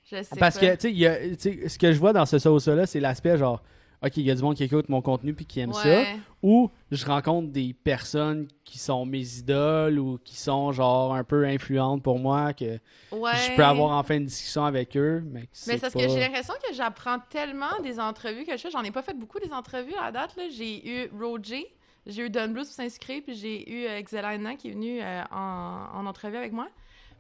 Je 0.10 0.24
sais 0.24 0.36
Parce 0.40 0.60
pas. 0.60 0.76
que, 0.76 0.82
tu 0.88 1.40
sais, 1.40 1.68
ce 1.70 1.78
que 1.80 1.92
je 1.92 2.00
vois 2.00 2.14
dans 2.14 2.26
ce 2.26 2.38
sauce-là, 2.40 2.86
c'est 2.86 3.00
l'aspect 3.00 3.38
genre, 3.38 3.62
ok, 4.04 4.18
il 4.18 4.24
y 4.24 4.32
a 4.32 4.36
du 4.36 4.42
monde 4.44 4.56
qui 4.56 4.64
écoute 4.64 4.90
mon 4.90 5.02
contenu 5.02 5.34
puis 5.34 5.46
qui 5.46 5.60
aime 5.60 5.74
ça, 5.74 6.04
ou 6.44 6.70
je 6.92 7.06
rencontre 7.06 7.50
des 7.50 7.74
personnes 7.74 8.48
qui 8.64 8.78
sont 8.78 9.06
mes 9.06 9.38
idoles 9.40 9.98
ou 10.00 10.20
qui 10.24 10.36
sont 10.38 10.72
genre 10.72 11.14
un 11.16 11.24
peu 11.24 11.46
influentes 11.46 12.04
pour 12.04 12.20
moi 12.20 12.54
que 12.54 12.80
Ouais. 13.12 13.32
je 13.36 13.56
peux 13.56 13.64
avoir 13.64 13.98
enfin 13.98 14.16
une 14.18 14.26
discussion 14.26 14.66
avec 14.66 14.96
eux, 14.98 15.24
mais 15.26 15.42
Mais 15.42 15.48
c'est 15.52 15.78
parce 15.80 15.94
pas... 15.94 16.00
que 16.02 16.08
j'ai 16.10 16.20
l'impression 16.20 16.54
que 16.68 16.74
j'apprends 16.76 17.18
tellement 17.30 17.80
des 17.84 18.00
entrevues 18.00 18.46
que 18.46 18.52
je 18.56 18.62
fais. 18.62 18.72
J'en 18.72 18.84
ai 18.84 18.92
pas 18.92 19.02
fait 19.02 19.14
beaucoup 19.18 19.40
des 19.40 19.52
entrevues 19.52 19.96
à 20.00 20.06
la 20.06 20.12
date. 20.12 20.36
J'ai 20.56 20.88
eu 21.06 21.10
Roger, 21.20 21.66
j'ai 22.06 22.24
eu 22.26 22.30
Don 22.30 22.50
Blues 22.50 22.68
pour 22.68 22.76
s'inscrire, 22.76 23.22
puis 23.26 23.36
j'ai 23.36 23.70
eu 23.70 23.86
euh, 23.88 24.02
Xelana 24.02 24.56
qui 24.56 24.70
est 24.70 24.72
venu 24.72 25.00
euh, 25.02 25.24
en, 25.32 25.88
en 25.96 26.06
entrevue 26.06 26.38
avec 26.38 26.52
moi. 26.54 26.68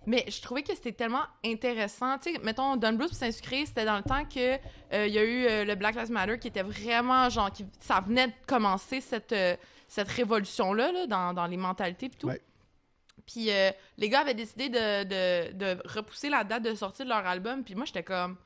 Mais 0.08 0.24
je 0.30 0.42
trouvais 0.42 0.64
que 0.64 0.74
c'était 0.74 0.94
tellement 0.94 1.26
intéressant. 1.46 2.18
Tu 2.18 2.32
sais, 2.32 2.40
mettons, 2.40 2.78
Don 2.78 2.94
Blues 2.94 3.12
s'inscrire, 3.12 3.68
c'était 3.68 3.84
dans 3.84 3.98
le 3.98 4.04
temps 4.04 4.24
que 4.24 4.58
euh, 4.94 5.06
y 5.06 5.18
a 5.18 5.24
eu 5.24 5.46
euh, 5.46 5.66
le 5.66 5.76
Black 5.76 5.96
Lives 5.96 6.12
Matter 6.12 6.40
qui 6.40 6.48
était 6.48 6.64
vraiment 6.64 7.30
genre. 7.30 7.52
Qui, 7.52 7.66
ça 7.82 8.00
venait 8.00 8.28
de 8.28 8.34
commencer 8.48 9.02
cette, 9.02 9.34
euh, 9.34 9.58
cette 9.90 10.08
révolution-là 10.08 10.94
là, 10.94 11.08
dans, 11.08 11.34
dans 11.34 11.46
les 11.46 11.58
mentalités 11.58 12.06
et 12.06 12.10
tout. 12.10 12.28
Ouais. 12.28 12.42
Puis 13.26 13.52
euh, 13.52 13.70
les 13.98 14.08
gars 14.08 14.22
avaient 14.22 14.34
décidé 14.34 14.70
de, 14.70 15.04
de, 15.04 15.52
de 15.52 15.78
repousser 15.90 16.30
la 16.30 16.46
date 16.46 16.64
de 16.64 16.74
sortie 16.74 17.04
de 17.04 17.10
leur 17.10 17.28
album. 17.28 17.66
Puis 17.66 17.76
moi, 17.76 17.84
j'étais 17.84 18.04
comme, 18.04 18.38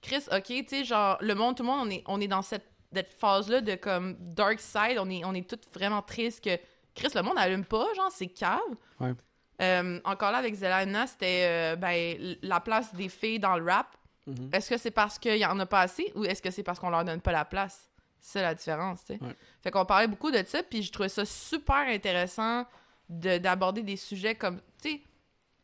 Chris, 0.00 0.24
ok, 0.32 0.42
tu 0.44 0.64
sais, 0.68 0.84
genre, 0.84 1.18
le 1.20 1.34
monde, 1.34 1.54
tout 1.54 1.62
le 1.62 1.68
monde, 1.68 1.86
on 1.86 1.90
est, 1.90 2.02
on 2.06 2.18
est 2.22 2.28
dans 2.28 2.40
cette, 2.40 2.66
cette 2.94 3.12
phase-là 3.12 3.60
de 3.60 3.74
comme 3.74 4.16
dark 4.18 4.58
side. 4.58 4.98
On 4.98 5.10
est, 5.10 5.22
on 5.26 5.34
est 5.34 5.46
tous 5.46 5.60
vraiment 5.74 6.00
tristes 6.00 6.42
que 6.42 6.56
Chris, 6.94 7.08
le 7.14 7.20
monde 7.20 7.34
n'allume 7.34 7.66
pas, 7.66 7.86
genre, 7.94 8.10
c'est 8.10 8.28
cave. 8.28 8.58
Ouais. 8.98 9.12
Euh, 9.60 10.00
encore 10.04 10.32
là, 10.32 10.38
avec 10.38 10.54
Zelana, 10.54 11.06
c'était 11.06 11.44
euh, 11.46 11.76
ben, 11.76 12.36
la 12.42 12.60
place 12.60 12.94
des 12.94 13.08
filles 13.08 13.38
dans 13.38 13.56
le 13.56 13.70
rap. 13.70 13.86
Mhm. 14.26 14.50
Est-ce 14.52 14.70
que 14.70 14.78
c'est 14.78 14.90
parce 14.90 15.18
qu'il 15.18 15.36
y 15.36 15.44
en 15.46 15.58
a 15.58 15.66
pas 15.66 15.80
assez 15.80 16.12
ou 16.14 16.24
est-ce 16.24 16.40
que 16.42 16.50
c'est 16.50 16.62
parce 16.62 16.78
qu'on 16.78 16.90
leur 16.90 17.04
donne 17.04 17.20
pas 17.20 17.32
la 17.32 17.44
place? 17.44 17.88
C'est 18.20 18.42
la 18.42 18.54
différence, 18.54 19.00
tu 19.04 19.14
sais. 19.14 19.22
Ouais. 19.22 19.34
Fait 19.62 19.70
qu'on 19.70 19.84
parlait 19.86 20.06
beaucoup 20.06 20.30
de 20.30 20.42
ça, 20.46 20.62
puis 20.62 20.82
je 20.82 20.92
trouvais 20.92 21.08
ça 21.08 21.24
super 21.24 21.76
intéressant 21.88 22.66
de- 23.08 23.38
d'aborder 23.38 23.82
des 23.82 23.96
sujets 23.96 24.34
comme, 24.34 24.60
tu 24.82 24.90
sais, 24.90 25.00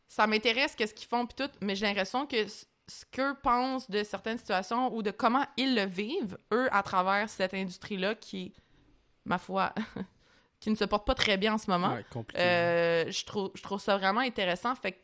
ça 0.07 0.25
m'intéresse 0.25 0.73
qu'est-ce 0.75 0.93
qu'ils 0.93 1.07
font 1.07 1.25
puis 1.27 1.35
tout, 1.35 1.51
mais 1.61 1.75
j'ai 1.75 1.85
l'impression 1.85 2.25
que 2.25 2.47
ce 2.47 2.65
qu'eux 3.11 3.35
pensent 3.43 3.89
de 3.89 4.03
certaines 4.03 4.37
situations 4.37 4.93
ou 4.95 5.01
de 5.03 5.11
comment 5.11 5.45
ils 5.57 5.75
le 5.75 5.85
vivent, 5.85 6.37
eux, 6.53 6.67
à 6.71 6.81
travers 6.83 7.29
cette 7.29 7.53
industrie-là 7.53 8.15
qui, 8.15 8.53
ma 9.25 9.37
foi, 9.37 9.73
qui 10.59 10.69
ne 10.71 10.75
se 10.75 10.85
porte 10.85 11.05
pas 11.05 11.15
très 11.15 11.37
bien 11.37 11.53
en 11.53 11.57
ce 11.57 11.69
moment, 11.69 11.93
Ouais, 11.93 12.05
compliqué. 12.11 12.41
euh, 12.41 13.11
je, 13.11 13.25
trouve, 13.25 13.51
je 13.55 13.61
trouve 13.61 13.79
ça 13.79 13.97
vraiment 13.97 14.21
intéressant. 14.21 14.73
Fait 14.75 14.93
que 14.93 14.97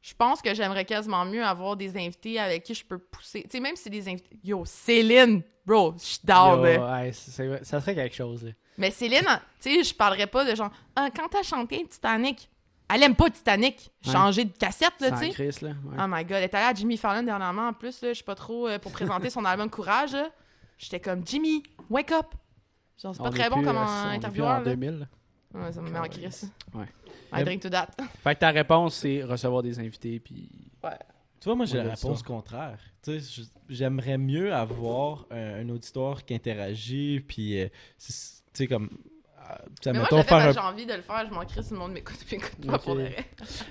je 0.00 0.12
pense 0.14 0.42
que 0.42 0.54
j'aimerais 0.54 0.84
quasiment 0.84 1.24
mieux 1.24 1.44
avoir 1.44 1.76
des 1.76 1.96
invités 1.96 2.38
avec 2.38 2.62
qui 2.62 2.74
je 2.74 2.84
peux 2.84 2.98
pousser. 2.98 3.42
Tu 3.44 3.50
sais, 3.52 3.60
même 3.60 3.76
si 3.76 3.88
des 3.90 4.08
invités. 4.08 4.38
Yo, 4.44 4.64
Céline! 4.64 5.42
Bro, 5.66 5.94
je 5.98 6.18
là. 6.28 6.56
ouais, 6.60 7.12
ça 7.12 7.80
serait 7.80 7.94
quelque 7.94 8.14
chose. 8.14 8.44
là. 8.44 8.50
Mais 8.76 8.90
Céline, 8.90 9.24
tu 9.60 9.70
sais, 9.76 9.82
je 9.84 9.94
parlerais 9.94 10.26
pas 10.26 10.44
de 10.44 10.54
genre, 10.54 10.70
ah, 10.94 11.08
quand 11.14 11.28
t'as 11.28 11.42
chanté 11.42 11.86
Titanic, 11.88 12.50
elle 12.92 13.02
aime 13.02 13.14
pas 13.16 13.30
Titanic. 13.30 13.90
Ouais. 14.04 14.12
Changer 14.12 14.44
de 14.44 14.52
cassette, 14.56 14.92
là, 15.00 15.12
tu 15.12 15.32
sais. 15.32 15.52
Ouais. 15.64 15.72
Oh 15.98 16.02
my 16.06 16.22
god, 16.24 16.32
elle 16.36 16.42
est 16.44 16.54
allée 16.54 16.66
à 16.66 16.74
Jimmy 16.74 16.98
Fallon 16.98 17.22
dernièrement 17.22 17.68
en 17.68 17.72
plus, 17.72 18.02
là, 18.02 18.12
je 18.12 18.18
sais 18.18 18.24
pas 18.24 18.34
trop, 18.34 18.68
euh, 18.68 18.78
pour 18.78 18.92
présenter 18.92 19.30
son 19.30 19.42
album 19.46 19.70
Courage. 19.70 20.14
J'étais 20.76 21.00
comme, 21.00 21.26
Jimmy, 21.26 21.62
wake 21.88 22.12
up! 22.12 22.26
Genre, 23.02 23.14
c'est 23.14 23.22
pas 23.22 23.30
très 23.30 23.50
bon 23.50 23.56
plus, 23.56 23.66
comme 23.66 23.76
euh, 23.76 23.80
un 23.80 24.10
intervieweur. 24.10 24.50
en 24.50 24.58
là. 24.58 24.64
2000. 24.64 24.90
là. 25.00 25.06
Ouais, 25.60 25.72
ça 25.72 25.80
me 25.82 25.90
met 25.90 25.98
en 25.98 26.08
crise. 26.08 26.50
Ouais. 26.74 26.86
I 27.32 27.44
drink 27.44 27.62
to 27.62 27.68
that. 27.70 27.88
Fait 28.22 28.34
que 28.34 28.40
ta 28.40 28.50
réponse, 28.50 28.94
c'est 28.96 29.22
recevoir 29.22 29.62
des 29.62 29.78
invités, 29.78 30.18
puis... 30.20 30.48
Tu 31.40 31.48
vois, 31.48 31.56
moi, 31.56 31.66
j'ai 31.66 31.78
Ouais, 31.78 31.84
la 31.84 31.94
réponse 31.94 32.20
ça. 32.20 32.24
contraire. 32.26 32.78
Tu 33.02 33.20
sais, 33.20 33.42
j'aimerais 33.68 34.16
mieux 34.16 34.52
avoir 34.54 35.26
un, 35.30 35.60
un 35.60 35.68
auditoire 35.68 36.24
qui 36.24 36.34
interagit, 36.34 37.20
puis, 37.20 37.60
euh, 37.60 37.68
tu 37.98 38.12
sais, 38.54 38.66
comme. 38.66 38.88
euh, 39.38 39.54
Mais 39.86 39.92
moi, 39.92 40.22
faire 40.22 40.36
un 40.38 40.52
j'ai 40.52 40.58
envie 40.58 40.86
de 40.86 40.94
le 40.94 41.02
faire. 41.02 41.26
Je 41.28 41.34
m'en 41.34 41.44
crie 41.44 41.62
si 41.62 41.72
le 41.74 41.78
monde 41.80 41.92
m'écoute 41.92 42.16
m'écoute 42.32 42.66
pas 42.66 42.78
pour 42.78 42.94
de 42.96 43.02
vrai. 43.02 43.26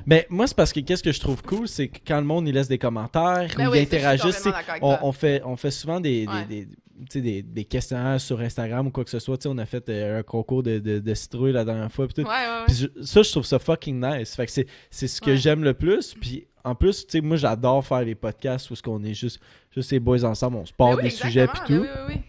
Mais 0.05 0.27
moi, 0.29 0.45
c'est 0.45 0.55
parce 0.55 0.71
que 0.71 0.81
qu'est-ce 0.81 1.01
que 1.01 1.11
je 1.11 1.19
trouve 1.19 1.41
cool, 1.41 1.67
c'est 1.67 1.87
que 1.87 1.97
quand 2.05 2.17
le 2.19 2.25
monde 2.27 2.47
il 2.47 2.53
laisse 2.53 2.67
des 2.67 2.77
commentaires 2.77 3.49
Ben 3.57 3.67
ou 3.67 3.71
oui, 3.71 3.87
d'accord 3.87 4.07
avec 4.09 4.83
on, 4.83 4.99
on 5.01 5.11
fait, 5.11 5.41
on 5.43 5.55
fait 5.57 5.71
souvent 5.71 5.99
des, 5.99 6.27
Ouais. 6.27 6.67
Des, 7.15 7.41
des 7.41 7.65
questionnaires 7.65 8.19
sur 8.19 8.39
Instagram 8.39 8.87
ou 8.87 8.91
quoi 8.91 9.03
que 9.03 9.09
ce 9.09 9.19
soit. 9.19 9.37
Tu 9.37 9.43
sais, 9.43 9.49
on 9.49 9.57
a 9.57 9.65
fait 9.65 9.87
euh, 9.89 10.19
un 10.19 10.23
concours 10.23 10.63
de, 10.63 10.79
de, 10.79 10.99
de 10.99 11.13
citrouilles 11.13 11.51
la 11.53 11.65
dernière 11.65 11.91
fois. 11.91 12.07
Puis 12.07 12.15
tout. 12.15 12.21
Ouais, 12.21 12.27
ouais, 12.27 12.59
ouais. 12.59 12.65
Puis 12.67 12.75
je- 12.75 13.03
ça, 13.03 13.21
je 13.21 13.31
trouve 13.31 13.45
ça 13.45 13.59
fucking 13.59 13.99
nice. 14.03 14.35
Fait 14.35 14.45
que 14.45 14.51
c'est, 14.51 14.67
c'est 14.89 15.07
ce 15.07 15.19
que 15.21 15.31
Ouais. 15.31 15.37
j'aime 15.37 15.63
le 15.63 15.73
plus. 15.73 16.13
Puis 16.19 16.47
en 16.63 16.75
plus, 16.75 17.05
tu 17.05 17.11
sais, 17.11 17.21
moi, 17.21 17.37
j'adore 17.37 17.85
faire 17.85 18.03
les 18.03 18.15
podcasts 18.15 18.69
où 18.71 18.75
ce 18.75 18.81
qu'on 18.81 19.03
est 19.03 19.13
juste, 19.13 19.39
juste 19.71 19.91
les 19.91 19.99
boys 19.99 20.23
ensemble, 20.23 20.57
on 20.57 20.65
se 20.65 20.73
parle 20.73 20.97
oui, 20.97 21.03
des 21.03 21.09
sujets 21.09 21.47
puis 21.47 21.59
tout. 21.67 21.73
Oui, 21.81 21.87
oui, 22.07 22.15
oui. 22.15 22.21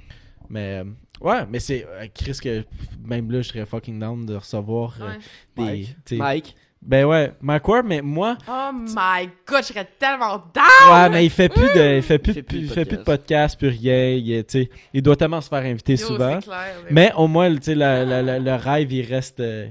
Mais 0.50 0.82
euh, 0.82 0.84
ouais, 1.20 1.46
mais 1.48 1.58
c'est 1.60 1.86
euh, 1.88 2.06
Chris 2.14 2.38
que 2.42 2.64
même 3.02 3.30
là, 3.30 3.40
je 3.42 3.48
serais 3.48 3.64
fucking 3.64 3.98
down 3.98 4.26
de 4.26 4.34
recevoir 4.34 4.96
euh, 5.00 5.14
Ouais. 5.56 5.86
des. 6.06 6.16
Mike. 6.16 6.54
Ben 6.86 7.06
ouais, 7.06 7.32
Mike 7.40 7.66
Ward, 7.66 7.86
mais 7.86 8.02
moi. 8.02 8.36
Oh 8.46 8.70
my 8.72 9.28
god, 9.46 9.62
je 9.62 9.68
serais 9.68 9.88
tellement 9.98 10.36
down! 10.54 10.92
Ouais, 10.92 11.08
mais 11.10 11.24
il 11.24 11.30
fait 11.30 11.48
plus 11.48 11.62
de, 11.74 11.96
il 11.96 12.02
fait 12.02 12.18
plus, 12.18 12.32
Il 12.32 12.34
fait 12.34 12.42
de- 12.42 12.46
plus 12.46 12.58
de 12.58 12.64
il 12.64 12.68
fait 12.70 12.84
plus 12.84 12.96
de 12.98 13.02
podcast. 13.02 13.56
podcasts, 13.56 13.58
plus 13.58 13.68
rien. 13.68 14.10
Il, 14.10 14.44
tu 14.44 14.62
sais, 14.64 14.70
il 14.92 15.02
doit 15.02 15.16
tellement 15.16 15.40
se 15.40 15.48
faire 15.48 15.62
inviter 15.64 15.92
Yo, 15.94 16.06
souvent. 16.06 16.38
clair, 16.40 16.74
Mais 16.90 17.10
au 17.16 17.26
moins, 17.26 17.54
tu 17.56 17.62
sais, 17.62 17.74
la- 17.74 18.04
la- 18.04 18.20
la- 18.22 18.38
le 18.38 18.54
rêve, 18.54 18.92
il 18.92 19.06
reste, 19.06 19.40
euh, 19.40 19.66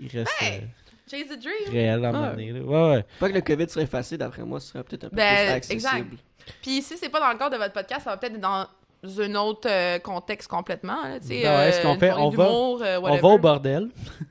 il 0.00 0.08
reste 0.16 0.30
Hey, 0.40 0.58
euh, 0.60 0.60
Chase 1.10 1.36
the 1.36 1.40
dream. 1.42 1.72
réel 1.72 2.04
à 2.04 2.12
donné, 2.12 2.52
là. 2.52 2.60
Ouais, 2.60 2.94
ouais. 2.96 3.04
Faut 3.18 3.26
que 3.26 3.32
le 3.32 3.40
COVID 3.40 3.68
serait 3.68 3.84
effacé, 3.84 4.16
d'après 4.16 4.42
moi, 4.42 4.60
ce 4.60 4.68
serait 4.68 4.84
peut-être 4.84 5.04
un 5.04 5.08
peu 5.08 5.16
Ben, 5.16 5.34
plus 5.46 5.52
accessible. 5.54 5.74
exact. 5.96 6.06
Puis 6.62 6.82
si 6.82 6.96
c'est 6.96 7.08
pas 7.08 7.18
dans 7.20 7.32
le 7.32 7.36
cadre 7.38 7.50
de 7.56 7.56
votre 7.60 7.72
podcast, 7.72 8.02
ça 8.04 8.10
va 8.10 8.16
peut-être 8.16 8.34
être 8.34 8.40
dans 8.40 8.66
un 9.20 9.34
autre 9.34 9.68
euh, 9.68 9.98
contexte 9.98 10.48
complètement. 10.48 11.02
Là, 11.02 11.18
tu 11.20 11.26
sais, 11.28 11.42
Ben 11.42 11.58
ouais, 11.58 11.72
ce 11.72 11.78
euh, 11.80 11.82
qu'on 11.82 11.98
fait, 11.98 12.12
on 12.12 12.30
va- 12.30 12.44
euh, 12.44 13.00
On 13.02 13.16
va 13.16 13.28
au 13.28 13.38
bordel, 13.38 13.88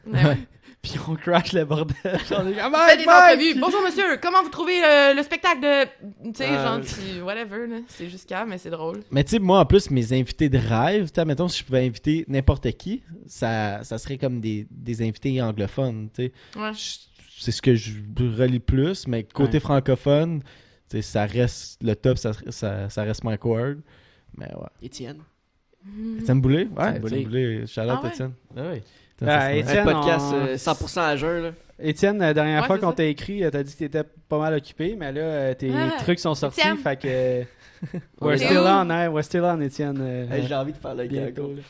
ouais. 0.08 0.20
puis 0.84 0.94
on 1.08 1.16
crash 1.16 1.54
le 1.54 1.64
bordel. 1.66 1.96
Fait 2.02 2.44
des 2.46 2.54
Mike, 2.54 3.08
entrevues. 3.08 3.60
Bonjour 3.60 3.82
monsieur, 3.84 4.18
comment 4.22 4.44
vous 4.44 4.50
trouvez 4.50 4.84
euh, 4.84 5.14
le 5.14 5.24
spectacle 5.24 5.62
de. 5.62 5.86
Tu 6.32 6.36
sais, 6.36 6.50
Euh, 6.50 6.64
genre, 6.64 6.82
tu- 6.82 7.22
whatever, 7.22 7.66
là. 7.68 7.78
C'est 7.88 8.10
juste 8.10 8.28
calme, 8.28 8.50
mais 8.50 8.58
c'est 8.58 8.70
drôle. 8.70 9.00
Mais 9.10 9.24
tu 9.24 9.32
sais, 9.32 9.40
moi, 9.40 9.60
en 9.62 9.66
plus, 9.66 9.90
mes 9.90 10.12
invités 10.14 10.50
de 10.50 10.58
rêve, 10.58 11.10
tu 11.10 11.16
sais, 11.16 11.26
mettons, 11.26 11.48
si 11.48 11.60
je 11.60 11.64
pouvais 11.66 11.86
inviter 11.86 12.26
n'importe 12.28 12.70
qui, 12.74 13.02
ça, 13.26 13.82
ça 13.84 13.98
serait 13.98 14.18
comme 14.18 14.42
des, 14.42 14.68
des 14.70 15.02
invités 15.02 15.42
anglophones, 15.42 16.10
tu 16.14 16.26
sais. 16.26 16.32
Ouais. 16.60 16.72
C'est 17.40 17.52
ce 17.52 17.62
que 17.62 17.76
je 17.76 17.94
relis 18.38 18.60
plus, 18.60 19.08
mais 19.08 19.24
côté 19.24 19.54
Ouais. 19.54 19.60
francophone, 19.62 20.42
tu 20.90 20.98
sais, 20.98 21.02
ça 21.02 21.26
reste, 21.26 21.82
le 21.82 21.96
top, 21.96 22.18
ça, 22.18 22.32
ça, 22.50 22.90
ça 22.90 23.04
reste 23.04 23.24
Mike 23.24 23.44
Ward. 23.46 23.78
Mais 24.38 24.48
ouais. 24.48 24.68
Étienne. 24.82 25.20
Étienne 26.20 26.42
Boulay? 26.42 26.68
Ouais, 26.78 26.96
Étienne 26.98 27.06
Étienne 27.06 27.24
Boulay. 27.24 27.24
Boulay. 27.26 27.68
Shout 27.68 27.82
out, 27.82 27.88
Ah 27.90 28.02
ouais? 28.04 28.10
Étienne. 28.10 28.32
Ah 28.58 28.62
oui. 28.74 28.82
Étienne, 29.24 29.66
nice. 29.66 29.76
Un 29.76 29.84
podcast 29.84 30.26
on- 30.32 30.46
euh, 30.48 30.58
100% 30.58 31.02
à 31.02 31.16
jeun, 31.16 31.44
là. 31.44 31.50
Étienne, 31.80 32.20
la 32.20 32.34
dernière 32.34 32.62
Ouais, 32.62 32.68
fois 32.68 32.78
qu'on 32.78 32.92
t'a 32.92 33.04
écrit, 33.06 33.44
euh, 33.44 33.50
t'as 33.50 33.64
dit 33.64 33.74
que 33.74 33.80
t'étais 33.80 34.04
pas 34.30 34.38
mal 34.40 34.54
occupé, 34.54 34.96
mais 34.98 35.12
là, 35.12 35.22
euh, 35.22 35.54
tes 35.54 35.72
Ah, 35.76 35.98
trucs 36.00 36.20
sont 36.20 36.36
sortis, 36.36 36.60
Étienne. 36.62 36.78
fait 36.78 36.96
que... 37.02 37.44
On 38.22 38.28
We're 38.28 38.36
est 38.36 38.46
still 38.46 38.60
on, 38.60 38.90
hein, 38.90 39.10
we're 39.10 39.24
still 39.26 39.42
on, 39.44 39.60
Étienne. 39.60 39.98
euh, 40.00 40.26
Hey, 40.32 40.46
J'ai 40.48 40.56
envie 40.56 40.72
de 40.72 40.78
faire 40.78 40.96
le 40.96 41.04
gag. 41.06 41.34
bientôt, 41.34 41.54
là. 41.56 41.62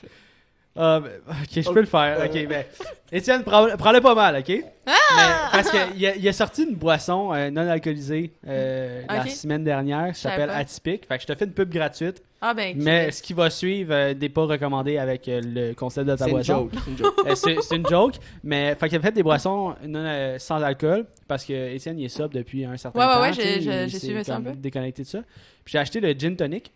Ah, 0.76 1.00
ben, 1.00 1.12
ok, 1.28 1.62
je 1.64 1.70
peux 1.72 1.80
le 1.82 1.86
faire. 1.88 2.18
Ok, 2.26 2.48
ben, 2.48 2.64
Étienne, 3.12 3.44
prends- 3.44 3.76
prends-le 3.78 4.02
pas 4.02 4.14
mal, 4.16 4.38
ok? 4.38 4.64
Ah! 4.86 4.92
Mais, 5.16 5.24
parce 5.62 5.72
qu'il 5.72 6.06
a, 6.06 6.16
il 6.16 6.28
a 6.28 6.34
sorti 6.34 6.64
une 6.64 6.76
boisson 6.76 7.32
euh, 7.34 7.50
non 7.52 7.68
alcoolisée 7.70 8.32
euh, 8.48 9.02
la 9.08 9.26
semaine 9.28 9.64
dernière, 9.64 10.16
ça 10.16 10.30
savais 10.30 10.42
s'appelle. 10.42 10.56
Atypique. 10.56 11.06
Fait 11.08 11.16
que 11.18 11.22
je 11.24 11.28
te 11.28 11.36
fais 11.36 11.46
une 11.46 11.54
pub 11.54 11.70
gratuite, 11.72 12.22
Ah, 12.46 12.54
ben, 12.54 12.76
mais 12.78 13.10
ce 13.12 13.22
qui 13.24 13.34
va 13.34 13.50
suivre 13.50 13.94
euh, 13.94 14.14
n'est 14.14 14.28
pas 14.28 14.44
recommandé 14.46 14.98
avec 14.98 15.28
euh, 15.30 15.40
le 15.44 15.74
concept 15.74 16.08
de 16.10 16.16
ta 16.16 16.26
C'est 16.26 16.30
une 16.30 16.36
boisson. 16.36 16.70
joke. 16.70 16.72
c'est 16.84 16.92
une 16.92 16.98
joke. 16.98 17.14
Euh, 17.28 17.36
c'est 17.36 17.62
c'est 17.62 17.76
une 17.78 17.88
joke, 17.88 18.16
mais 18.44 18.76
fait 18.76 18.90
qu'il 18.90 18.98
a 18.98 19.02
fait 19.02 19.12
des 19.14 19.24
boissons 19.24 19.74
non, 19.88 20.00
euh, 20.00 20.38
sans 20.40 20.62
alcool 20.62 21.06
parce 21.28 21.46
que 21.46 21.54
Étienne 21.74 21.98
il 22.00 22.06
est 22.06 22.10
sobre 22.10 22.34
depuis 22.36 22.66
un 22.66 22.76
certain 22.76 23.00
Ouais, 23.00 23.06
ouais, 23.06 23.14
temps. 23.14 23.22
ouais, 23.22 23.32
tu 23.32 23.42
sais, 23.42 23.62
j'ai- 23.62 23.84
il 23.84 23.90
j'ai- 23.90 24.00
s'est 24.00 24.06
suivi 24.08 24.24
ça 24.26 24.34
un 24.34 24.36
comme 24.44 24.54
peu. 24.56 24.60
Déconnecté 24.60 25.04
de 25.04 25.08
ça. 25.08 25.20
Puis 25.64 25.72
j'ai 25.72 25.78
acheté 25.78 26.02
le 26.02 26.12
gin 26.12 26.36
tonic 26.36 26.74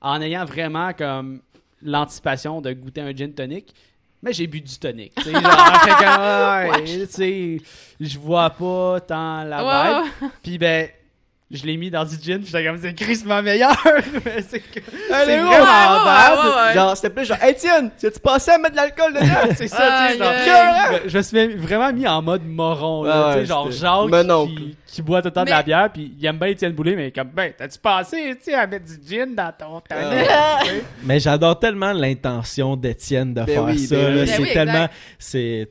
en 0.00 0.20
ayant 0.20 0.44
vraiment 0.44 0.92
comme 0.92 1.40
l'anticipation 1.82 2.60
de 2.60 2.72
goûter 2.72 3.00
un 3.00 3.12
gin 3.14 3.32
tonic. 3.32 3.74
Mais 4.22 4.32
j'ai 4.32 4.46
bu 4.46 4.60
du 4.60 4.78
tonic. 4.78 5.12
tu 5.16 5.22
sais, 5.24 5.32
genre, 5.32 5.42
fait 5.82 5.90
que, 5.90 6.70
ouais, 6.70 6.84
tu 6.84 7.06
sais, 7.10 7.60
je 8.00 8.18
vois 8.20 8.50
pas 8.50 9.00
tant 9.00 9.42
la 9.42 9.64
Ouais, 9.64 9.88
vibe. 10.04 10.12
ouais. 10.22 10.28
Puis 10.44 10.58
ben, 10.58 10.88
je 11.52 11.66
l'ai 11.66 11.76
mis 11.76 11.90
dans 11.90 12.04
du 12.04 12.16
gin, 12.16 12.38
puis 12.38 12.46
j'étais 12.46 12.64
comme 12.64 12.78
c'est 12.80 12.94
crissement 12.94 13.42
meilleur. 13.42 13.76
mais 14.24 14.42
c'est 14.48 14.60
que 14.60 14.80
Allez, 15.12 15.26
c'est 15.26 15.36
vraiment 15.38 15.50
Ouais, 15.50 16.04
bad. 16.04 16.38
ouais, 16.38 16.44
ouais, 16.44 16.66
ouais. 16.68 16.74
Genre, 16.74 16.96
c'était 16.96 17.10
plus 17.10 17.24
genre, 17.26 17.36
hey, 17.42 17.50
Étienne, 17.52 17.90
tu 17.98 18.06
as-tu 18.06 18.20
passé 18.20 18.50
à 18.52 18.58
mettre 18.58 18.72
de 18.72 18.76
l'alcool 18.76 19.12
dedans? 19.12 19.26
C'est 19.56 19.68
ça, 19.68 20.06
tu 20.08 20.12
sais, 20.12 20.18
genre, 20.18 21.00
je, 21.04 21.08
je 21.10 21.18
me 21.18 21.22
suis 21.22 21.54
vraiment 21.56 21.92
mis 21.92 22.08
en 22.08 22.22
mode 22.22 22.42
moron, 22.46 23.04
là, 23.04 23.26
tu 23.28 23.32
sais, 23.34 23.38
ouais, 23.40 23.46
genre 23.46 23.66
c'était- 23.72 23.78
Jacques 23.86 24.26
Mon 24.26 24.30
oncle. 24.30 24.54
qui, 24.54 24.76
qui 24.86 25.02
boit 25.02 25.20
tout 25.22 25.28
le 25.28 25.32
temps 25.32 25.44
de 25.44 25.50
la 25.50 25.58
Mais- 25.58 25.64
bière, 25.64 25.90
puis 25.92 26.14
il 26.18 26.26
aime 26.26 26.38
bien 26.38 26.48
Étienne 26.48 26.72
Boulay, 26.72 26.96
mais 26.96 27.10
comme, 27.12 27.28
ben, 27.28 27.52
t'as-tu 27.56 27.78
tu 27.78 28.36
sais, 28.42 28.54
à 28.54 28.66
mettre 28.66 28.86
du 28.86 28.98
gin 29.08 29.34
dans 29.34 29.52
ton? 29.52 29.82
Ah. 29.90 30.60
Mais 31.04 31.20
j'adore 31.20 31.58
tellement 31.58 31.92
l'intention 31.92 32.76
d'Étienne 32.76 33.34
de 33.34 33.42
Ben 33.42 33.46
faire 33.54 33.64
oui, 33.64 33.78
ça. 33.78 33.96
ben 33.96 34.14
là. 34.14 34.26
C'est 34.26 34.36
Ben 34.38 34.42
oui, 34.42 34.52
tellement. 34.52 34.88
C'est. 35.18 35.68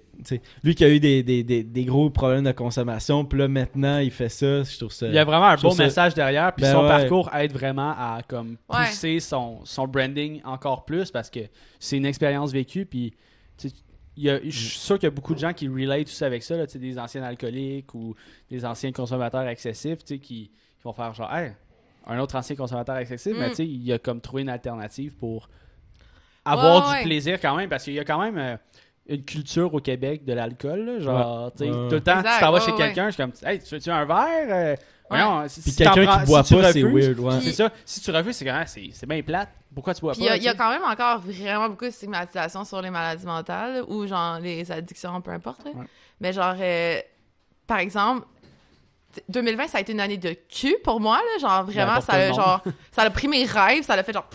Lui 0.64 0.76
qui 0.76 0.84
a 0.84 0.90
eu 0.90 1.00
des, 1.00 1.24
des, 1.24 1.44
des, 1.44 1.64
des 1.64 1.86
gros 1.86 2.10
problèmes 2.10 2.44
de 2.44 2.52
consommation, 2.52 3.26
puis 3.26 3.40
là 3.40 3.48
maintenant 3.48 3.98
il 4.00 4.12
fait 4.12 4.30
ça, 4.30 4.64
je 4.64 4.78
trouve 4.78 4.92
ça. 4.92 5.08
Il 5.08 5.14
y 5.14 5.18
a 5.18 5.24
vraiment 5.26 5.48
un 5.48 5.56
beau 5.56 5.72
ça- 5.72 5.84
message 5.84 6.14
derrière, 6.14 6.54
puis 6.54 6.64
Ben 6.64 6.74
son 6.74 6.82
ouais. 6.84 6.88
parcours 6.88 7.30
aide 7.36 7.52
vraiment 7.54 7.92
à 7.92 8.22
comme 8.28 8.58
Ouais. 8.70 8.86
pousser 8.88 9.20
son, 9.20 9.60
son 9.66 9.88
branding 9.88 10.42
encore 10.44 10.86
plus 10.86 11.12
parce 11.12 11.30
que 11.30 11.40
c'est 11.80 11.98
une 11.98 12.06
expérience 12.06 12.52
vécue, 12.52 12.86
puis 12.86 13.14
tu 13.58 13.70
sais, 13.70 13.76
il 14.18 14.24
y 14.24 14.30
a- 14.30 14.40
je 14.44 14.50
suis 14.50 14.80
sûr 14.80 14.96
qu'il 15.00 15.08
y 15.08 15.12
a 15.12 15.16
beaucoup 15.16 15.34
de 15.34 15.40
gens 15.40 15.54
qui 15.54 15.68
relate 15.68 16.08
aussi 16.08 16.24
avec 16.24 16.44
ça, 16.44 16.56
là, 16.58 16.66
des 16.66 17.00
anciens 17.00 17.24
alcooliques 17.24 17.94
ou 17.96 18.14
des 18.50 18.66
anciens 18.66 18.92
consommateurs 18.92 19.48
excessifs, 19.48 20.00
tu 20.04 20.16
sais, 20.16 20.20
qui, 20.20 20.52
qui 20.78 20.84
vont 20.84 20.94
faire 20.94 21.14
genre, 21.14 21.34
hey, 21.34 21.54
un 22.08 22.20
autre 22.20 22.36
ancien 22.36 22.56
consommateur 22.56 22.98
excessif, 22.98 23.34
mais 23.38 23.48
Mm. 23.48 23.52
tu 23.52 23.56
sais, 23.58 23.68
il 23.68 23.94
a 23.94 24.00
comme 24.00 24.20
trouvé 24.22 24.42
une 24.42 24.50
alternative 24.50 25.16
pour 25.16 25.50
avoir 26.44 26.84
Ouais, 26.88 26.92
du 26.94 26.98
ouais. 26.98 27.04
plaisir 27.04 27.40
quand 27.40 27.56
même, 27.56 27.70
parce 27.70 27.84
qu'il 27.84 27.94
y 27.94 28.00
a 28.00 28.04
quand 28.04 28.20
même 28.20 28.38
euh, 28.38 28.58
une 29.12 29.24
culture 29.24 29.74
au 29.74 29.80
Québec 29.80 30.26
de 30.26 30.34
l'alcool, 30.34 30.80
là, 30.86 31.00
genre, 31.00 31.52
tu 31.52 31.66
sais, 31.66 31.70
Ouais. 31.70 31.88
tout 31.90 31.96
le 31.96 32.02
temps, 32.02 32.18
Exact, 32.20 32.34
tu 32.36 32.40
t'en 32.40 32.52
vas 32.52 32.58
ouais, 32.60 32.66
chez 32.66 32.72
ouais. 32.72 32.78
quelqu'un, 32.78 33.06
je 33.10 33.12
suis 33.14 33.24
comme, 33.24 33.34
hey, 33.50 33.60
tu 33.60 33.76
veux-tu 33.76 33.90
un 33.92 34.06
verre? 34.06 34.48
Euh, 34.50 34.76
voyons, 35.10 35.48
si- 35.48 35.62
Puis 35.62 35.72
si 35.72 35.84
t'en 35.84 35.94
quelqu'un 35.94 36.12
prends- 36.12 36.20
qui 36.20 36.26
si 36.26 36.32
boit 36.32 36.44
tu 36.44 36.56
pas, 36.56 36.74
c'est 36.74 36.84
refuses, 36.84 37.08
weird, 37.08 37.20
ouais. 37.20 37.42
C'est 37.42 37.54
ça, 37.54 37.70
si 37.86 38.02
tu 38.02 38.12
refuses, 38.12 38.36
c'est 38.36 38.46
quand 38.46 38.54
même, 38.58 38.68
c'est 38.68 38.90
c'est 38.94 39.06
bien 39.08 39.22
plate. 39.22 39.50
Pourquoi 39.74 39.94
tu 39.94 40.02
bois 40.02 40.14
Puis 40.14 40.22
il 40.22 40.26
y, 40.26 40.28
pas? 40.28 40.34
a- 40.34 40.38
il 40.38 40.44
y 40.44 40.48
a 40.48 40.52
tu 40.52 40.58
sais? 40.58 40.64
quand 40.64 40.70
même 40.72 40.84
encore 40.84 41.20
vraiment 41.20 41.70
beaucoup 41.70 41.86
de 41.86 41.90
stigmatisation 41.92 42.64
sur 42.66 42.82
les 42.82 42.90
maladies 42.90 43.26
mentales 43.26 43.84
ou 43.88 44.06
genre 44.08 44.40
les 44.40 44.70
addictions, 44.72 45.22
peu 45.22 45.32
importe. 45.32 45.64
là. 45.66 45.72
Ouais. 45.72 45.86
Mais 46.20 46.34
genre, 46.34 46.56
euh, 46.60 47.00
par 47.68 47.80
exemple, 47.80 48.26
t- 49.14 49.24
2020, 49.30 49.68
ça 49.68 49.78
a 49.78 49.82
été 49.82 49.92
une 49.94 50.00
année 50.02 50.18
de 50.18 50.36
cul 50.50 50.76
pour 50.84 51.00
moi. 51.00 51.18
Là, 51.18 51.40
genre, 51.40 51.64
vraiment, 51.66 51.96
pour 51.96 52.04
ça 52.04 52.14
tout 52.14 52.18
le 52.20 52.24
a, 52.24 52.28
monde. 52.28 52.36
genre, 52.36 52.64
ça 52.92 53.02
a 53.04 53.10
pris 53.10 53.28
mes 53.30 53.46
rêves, 53.46 53.84
ça 53.84 53.96
l'a 53.96 54.04
fait 54.04 54.14
genre. 54.14 54.30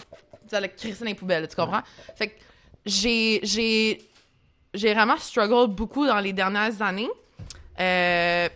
Ça 0.48 0.60
l'a 0.60 0.68
crissé 0.68 1.00
dans 1.00 1.06
les 1.10 1.14
poubelles, 1.14 1.42
là, 1.42 1.48
tu 1.48 1.56
comprends? 1.56 1.80
Fait 2.14 2.28
que 2.28 2.34
j'ai. 2.86 3.40
j'ai 3.42 3.98
j'ai 4.76 4.94
vraiment 4.94 5.16
struggle 5.18 5.66
beaucoup 5.74 6.06
dans 6.06 6.20
les 6.20 6.32
dernières 6.32 6.80
années. 6.82 7.10
Euh, 7.80 8.48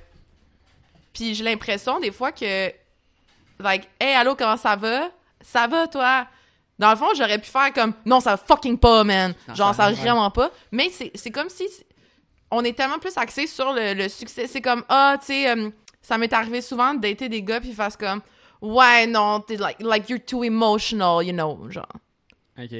puis 1.13 1.35
j'ai 1.35 1.45
l'impression 1.45 1.99
des 2.01 2.13
fois 2.13 2.33
que, 2.33 2.73
like, 3.59 3.89
hey, 4.01 4.15
allô, 4.15 4.35
comment 4.37 4.57
ça 4.57 4.77
va? 4.77 5.11
Ça 5.43 5.67
va, 5.67 5.87
toi? 5.89 6.27
Dans 6.79 6.91
le 6.91 6.97
fond, 6.97 7.09
j'aurais 7.17 7.39
pu 7.39 7.51
faire 7.51 7.73
comme, 7.73 7.93
non, 8.07 8.21
ça 8.21 8.31
va 8.33 8.37
fucking 8.39 8.79
pas, 8.79 9.05
man. 9.05 9.35
Non, 9.49 9.55
Genre, 9.55 9.75
ça- 9.75 9.91
va 9.91 9.93
vraiment 9.93 10.31
pas. 10.31 10.51
Mais 10.73 10.91
c'est 11.15 11.31
comme 11.31 11.49
si 11.51 11.67
on 12.51 12.65
est 12.65 12.73
tellement 12.77 12.99
plus 12.99 13.17
axé 13.17 13.47
sur 13.47 13.73
le, 13.73 13.95
le 13.95 14.09
succès. 14.09 14.47
C'est 14.47 14.61
comme, 14.63 14.85
ah, 14.89 15.17
tu 15.21 15.27
sais, 15.27 15.51
euh, 15.51 15.71
ça 16.01 16.17
m'est 16.17 16.33
arrivé 16.33 16.63
souvent 16.63 16.95
de 16.95 17.01
dater 17.01 17.29
des 17.29 17.43
gars 17.43 17.61
puis 17.61 17.71
ils 17.71 17.75
fassent 17.75 17.97
comme, 17.99 18.23
ouais, 18.63 19.07
non, 19.07 19.41
t'es 19.41 19.57
like, 19.57 19.77
like, 19.81 20.09
you're 20.09 20.25
too 20.25 20.43
emotional, 20.43 21.23
you 21.25 21.33
know, 21.33 21.67
genre. 21.71 21.87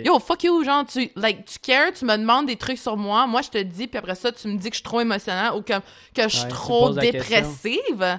Yo, 0.05 0.19
fuck 0.19 0.43
you, 0.45 0.65
genre, 0.65 0.85
tu, 0.87 1.11
like, 1.17 1.45
tu 1.45 1.59
cares, 1.59 1.93
tu 1.93 2.05
me 2.05 2.17
demandes 2.17 2.47
des 2.47 2.57
trucs 2.57 2.79
sur 2.79 2.97
moi, 2.97 3.27
moi 3.27 3.43
je 3.43 3.51
te 3.51 3.59
dis, 3.59 3.87
puis 3.87 3.99
après 3.99 4.15
ça, 4.15 4.33
tu 4.33 4.49
me 4.49 4.57
dis 4.57 4.69
que 4.69 4.75
je 4.75 4.81
suis 4.81 4.85
trop 4.85 5.01
émotionnelle 5.01 5.53
ou 5.55 5.63
que, 5.63 5.75
que 6.15 6.23
je 6.23 6.29
suis 6.29 6.45
Ouais, 6.45 6.49
trop 6.49 6.91
dépressive. 6.91 8.19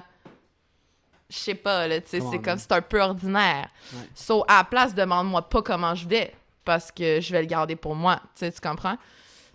Je 1.28 1.36
sais 1.36 1.54
pas, 1.54 1.88
là, 1.88 2.00
tu 2.00 2.08
sais, 2.08 2.20
c'est 2.30 2.38
comme, 2.40 2.58
c'est 2.58 2.72
un 2.72 2.82
peu 2.82 3.00
ordinaire. 3.00 3.68
Ouais. 3.94 4.08
So, 4.14 4.44
à 4.48 4.58
la 4.58 4.64
place, 4.64 4.94
demande-moi 4.94 5.42
pas 5.42 5.62
comment 5.62 5.94
je 5.94 6.06
vais, 6.06 6.34
parce 6.64 6.90
que 6.90 7.20
je 7.20 7.32
vais 7.32 7.40
le 7.40 7.48
garder 7.48 7.76
pour 7.76 7.94
moi, 7.94 8.16
tu 8.36 8.40
sais, 8.40 8.52
tu 8.52 8.60
comprends? 8.60 8.96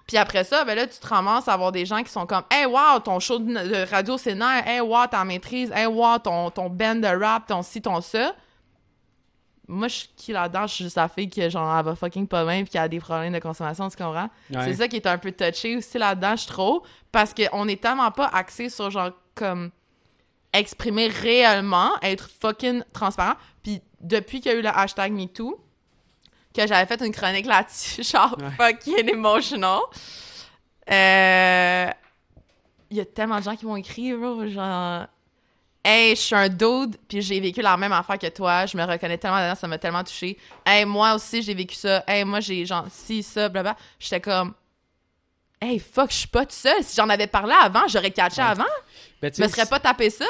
Puis 0.07 0.15
après 0.15 0.45
ça, 0.45 0.63
ben 0.63 0.73
là, 0.73 0.87
tu 0.87 0.97
te 0.97 1.05
ramasses 1.05 1.49
à 1.49 1.53
avoir 1.53 1.73
des 1.73 1.85
gens 1.85 2.01
qui 2.01 2.09
sont 2.09 2.25
comme 2.25 2.43
Hey, 2.49 2.65
wow, 2.65 2.99
ton 3.03 3.19
show 3.19 3.39
de, 3.39 3.89
radio, 3.89 4.17
c'est. 4.17 4.37
Hey, 4.65 4.79
wow, 4.79 5.05
t'en 5.11 5.25
maîtrises. 5.25 5.69
Hey, 5.75 5.85
wow, 5.85 6.17
ton, 6.17 6.49
ton 6.49 6.69
band 6.69 6.95
de 6.95 7.07
rap, 7.07 7.47
ton 7.47 7.61
ci, 7.61 7.81
ton 7.81 7.99
ça. 7.99 8.33
Moi, 9.69 9.87
je 9.89 9.95
suis 9.95 10.09
qui 10.15 10.31
là-dedans? 10.31 10.65
Je 10.67 10.73
suis 10.75 10.83
juste 10.85 10.95
la 10.95 11.09
fille 11.09 11.29
qui, 11.29 11.49
genre, 11.49 11.77
elle 11.77 11.83
va 11.85 11.95
fucking 11.95 12.25
pas 12.27 12.45
bien 12.45 12.61
puis 12.63 12.69
qui 12.71 12.77
a 12.77 12.87
des 12.87 12.99
problèmes 12.99 13.33
de 13.33 13.39
consommation, 13.39 13.89
tu 13.89 13.97
comprends? 13.97 14.29
Ouais. 14.49 14.63
C'est 14.63 14.75
ça 14.75 14.87
qui 14.87 14.95
est 14.95 15.05
un 15.07 15.17
peu 15.17 15.31
touché 15.31 15.75
aussi 15.75 15.97
là-dedans, 15.97 16.35
je 16.37 16.47
trouve. 16.47 16.81
Parce 17.11 17.33
qu'on 17.33 17.67
est 17.67 17.81
tellement 17.81 18.11
pas 18.11 18.27
axé 18.27 18.69
sur, 18.69 18.89
genre, 18.89 19.11
comme 19.35 19.71
exprimer 20.53 21.07
réellement, 21.07 21.91
être 22.01 22.29
fucking 22.41 22.81
transparent. 22.93 23.35
Puis 23.61 23.81
depuis 23.99 24.39
qu'il 24.39 24.51
y 24.51 24.55
a 24.55 24.57
eu 24.57 24.61
le 24.61 24.69
hashtag 24.69 25.11
MeToo, 25.11 25.59
que 26.55 26.65
j'avais 26.65 26.85
fait 26.85 27.05
une 27.05 27.11
chronique 27.13 27.45
là-dessus, 27.45 28.03
genre 28.09 28.37
Ouais. 28.39 28.73
fucking 28.73 29.09
emotional. 29.09 29.81
Euh, 30.89 31.89
Il 32.89 32.95
y 32.97 33.01
a 33.01 33.05
tellement 33.05 33.37
de 33.39 33.43
gens 33.43 33.55
qui 33.57 33.65
m'ont 33.65 33.75
écrit, 33.75 34.13
bro, 34.13 34.47
genre. 34.47 35.07
Hey, 35.89 36.15
je 36.17 36.21
suis 36.21 36.35
un 36.35 36.49
dude, 36.49 36.97
puis 37.07 37.21
j'ai 37.21 37.39
vécu 37.39 37.61
la 37.61 37.77
même 37.77 37.93
affaire 37.93 38.19
que 38.19 38.27
toi. 38.27 38.65
Je 38.65 38.75
me 38.75 38.83
reconnais 38.83 39.17
tellement 39.17 39.37
dedans, 39.41 39.55
ça 39.55 39.67
m'a 39.67 39.77
tellement 39.77 40.03
touché. 40.03 40.37
Hey, 40.65 40.83
moi 40.83 41.13
aussi, 41.15 41.41
j'ai 41.41 41.53
vécu 41.53 41.75
ça. 41.75 42.03
Hey, 42.05 42.25
moi, 42.25 42.41
j'ai 42.41 42.65
genre 42.65 42.85
ci, 42.91 43.23
ça, 43.23 43.47
blablabla. 43.47 43.79
J'étais 43.97 44.19
comme. 44.19 44.53
Hey, 45.61 45.79
fuck, 45.79 46.11
je 46.11 46.17
suis 46.17 46.27
pas 46.27 46.41
toute 46.41 46.51
seule. 46.51 46.83
Si 46.83 46.95
j'en 46.97 47.07
avais 47.07 47.25
parlé 47.27 47.53
avant, 47.63 47.87
j'aurais 47.87 48.11
catché 48.11 48.41
Ouais. 48.41 48.47
avant. 48.49 48.65
Ben, 49.21 49.31
tu 49.31 49.37
Je 49.41 49.43
me 49.47 49.49
serais 49.49 49.65
pas 49.65 49.79
tapé 49.79 50.09
ça. 50.09 50.25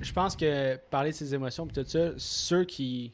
je 0.00 0.12
pense 0.12 0.36
que 0.36 0.76
parler 0.90 1.10
de 1.12 1.16
ses 1.16 1.34
émotions 1.34 1.66
pis 1.66 1.74
tout 1.74 1.88
ça, 1.88 2.10
ceux 2.18 2.64
qui 2.64 3.12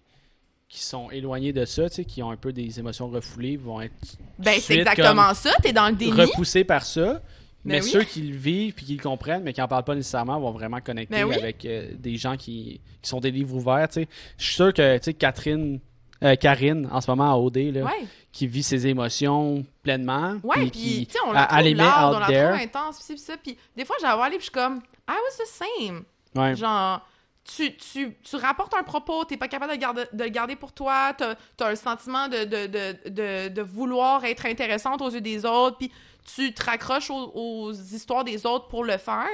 qui 0.68 0.82
sont 0.82 1.08
éloignés 1.12 1.52
de 1.52 1.64
ça, 1.64 1.88
tu 1.88 1.94
sais, 1.94 2.04
qui 2.04 2.20
ont 2.24 2.30
un 2.32 2.36
peu 2.36 2.52
des 2.52 2.80
émotions 2.80 3.08
refoulées, 3.08 3.56
vont 3.56 3.80
être 3.80 3.94
Ben, 4.40 4.58
c'est 4.60 4.74
exactement 4.78 5.32
ça. 5.32 5.52
T'es 5.62 5.72
dans 5.72 5.86
le 5.88 5.94
déni. 5.94 6.10
repoussés 6.10 6.64
par 6.64 6.84
ça. 6.84 7.22
Mais 7.66 7.78
Ben 7.80 7.84
oui. 7.84 7.90
ceux 7.90 8.02
qui 8.04 8.22
le 8.22 8.36
vivent 8.36 8.72
puis 8.74 8.86
qui 8.86 8.96
le 8.96 9.02
comprennent, 9.02 9.42
mais 9.42 9.52
qui 9.52 9.60
en 9.60 9.68
parlent 9.68 9.84
pas 9.84 9.94
nécessairement, 9.94 10.38
vont 10.40 10.52
vraiment 10.52 10.80
connecter 10.80 11.14
Ben 11.16 11.24
oui. 11.24 11.34
avec 11.34 11.64
euh, 11.64 11.90
des 11.98 12.16
gens 12.16 12.36
qui, 12.36 12.80
qui 13.02 13.08
sont 13.08 13.20
des 13.20 13.30
livres 13.30 13.54
ouverts. 13.54 13.88
Je 13.94 14.04
suis 14.44 14.54
sûr 14.54 14.72
que 14.72 14.98
Catherine, 15.12 15.80
euh, 16.22 16.34
Karine, 16.36 16.88
en 16.90 17.00
ce 17.00 17.10
moment 17.10 17.30
à 17.32 17.36
OD, 17.36 17.56
là, 17.72 17.84
Ouais. 17.84 18.06
qui 18.32 18.46
vit 18.46 18.62
ses 18.62 18.86
émotions 18.86 19.64
pleinement. 19.82 20.36
Ouais, 20.42 20.66
puis 20.70 21.08
on 21.26 21.32
la 21.32 21.46
trouve 21.46 21.58
out 21.60 21.74
on 21.76 22.18
la 22.18 22.26
trouve 22.26 22.60
intense, 22.62 23.02
pis 23.06 23.18
ça. 23.18 23.36
Puis 23.36 23.56
des 23.76 23.84
fois, 23.84 23.96
j'avais 24.00 24.22
aller, 24.22 24.36
puis 24.38 24.46
je 24.46 24.50
suis 24.50 24.50
comme, 24.52 24.80
I 25.08 25.12
was 25.12 25.44
the 25.44 25.46
same. 25.46 26.04
ouais. 26.34 26.54
Genre, 26.56 27.00
tu, 27.44 27.76
tu, 27.76 28.16
tu 28.28 28.36
rapportes 28.36 28.74
un 28.74 28.82
propos, 28.82 29.24
t'es 29.24 29.36
pas 29.36 29.46
capable 29.46 29.70
de, 29.72 29.76
le 29.76 29.80
garder, 29.80 30.02
de 30.12 30.24
le 30.24 30.30
garder 30.30 30.56
pour 30.56 30.72
toi, 30.72 31.12
t'as 31.16 31.34
as 31.60 31.68
un 31.68 31.76
sentiment 31.76 32.26
de, 32.28 32.44
de, 32.44 33.48
de 33.48 33.62
vouloir 33.62 34.24
être 34.24 34.46
intéressante 34.46 35.00
aux 35.00 35.10
yeux 35.10 35.20
des 35.20 35.44
autres, 35.46 35.76
puis 35.78 35.92
tu 36.34 36.52
te 36.54 36.64
raccroches 36.64 37.10
aux, 37.10 37.30
aux 37.34 37.72
histoires 37.72 38.24
des 38.24 38.44
autres 38.46 38.68
pour 38.68 38.84
le 38.84 38.96
faire. 38.98 39.28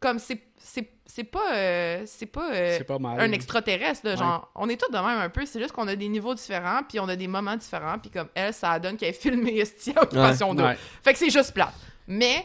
Comme 0.00 0.18
c'est 0.18 0.42
c'est 1.06 1.24
pas 1.24 1.52
euh, 1.54 2.02
c'est 2.06 2.26
pas 2.26 2.52
euh, 2.52 2.84
pas 2.84 2.98
mal. 2.98 3.18
un 3.20 3.32
extraterrestre 3.32 4.04
là, 4.04 4.12
Ouais. 4.12 4.16
genre 4.18 4.50
on 4.54 4.68
est 4.68 4.76
tous 4.80 4.90
de 4.92 4.96
même 4.98 5.18
un 5.18 5.28
peu 5.30 5.46
c'est 5.46 5.58
juste 5.60 5.72
qu'on 5.72 5.88
a 5.88 5.96
des 5.96 6.08
niveaux 6.08 6.34
différents 6.34 6.82
puis 6.86 7.00
on 7.00 7.08
a 7.08 7.16
des 7.16 7.26
moments 7.28 7.56
différents 7.56 7.98
puis 7.98 8.10
comme 8.10 8.28
elle 8.34 8.52
ça 8.52 8.78
donne 8.78 8.96
qu'elle 8.96 9.08
est 9.10 9.12
filmée 9.20 9.56
esti 9.60 9.92
à 9.96 10.02
occupation 10.02 10.52
double. 10.54 10.68
Ouais. 10.68 10.78
fait 11.02 11.12
que 11.14 11.18
c'est 11.18 11.30
juste 11.30 11.52
plate 11.54 11.72
mais 12.06 12.44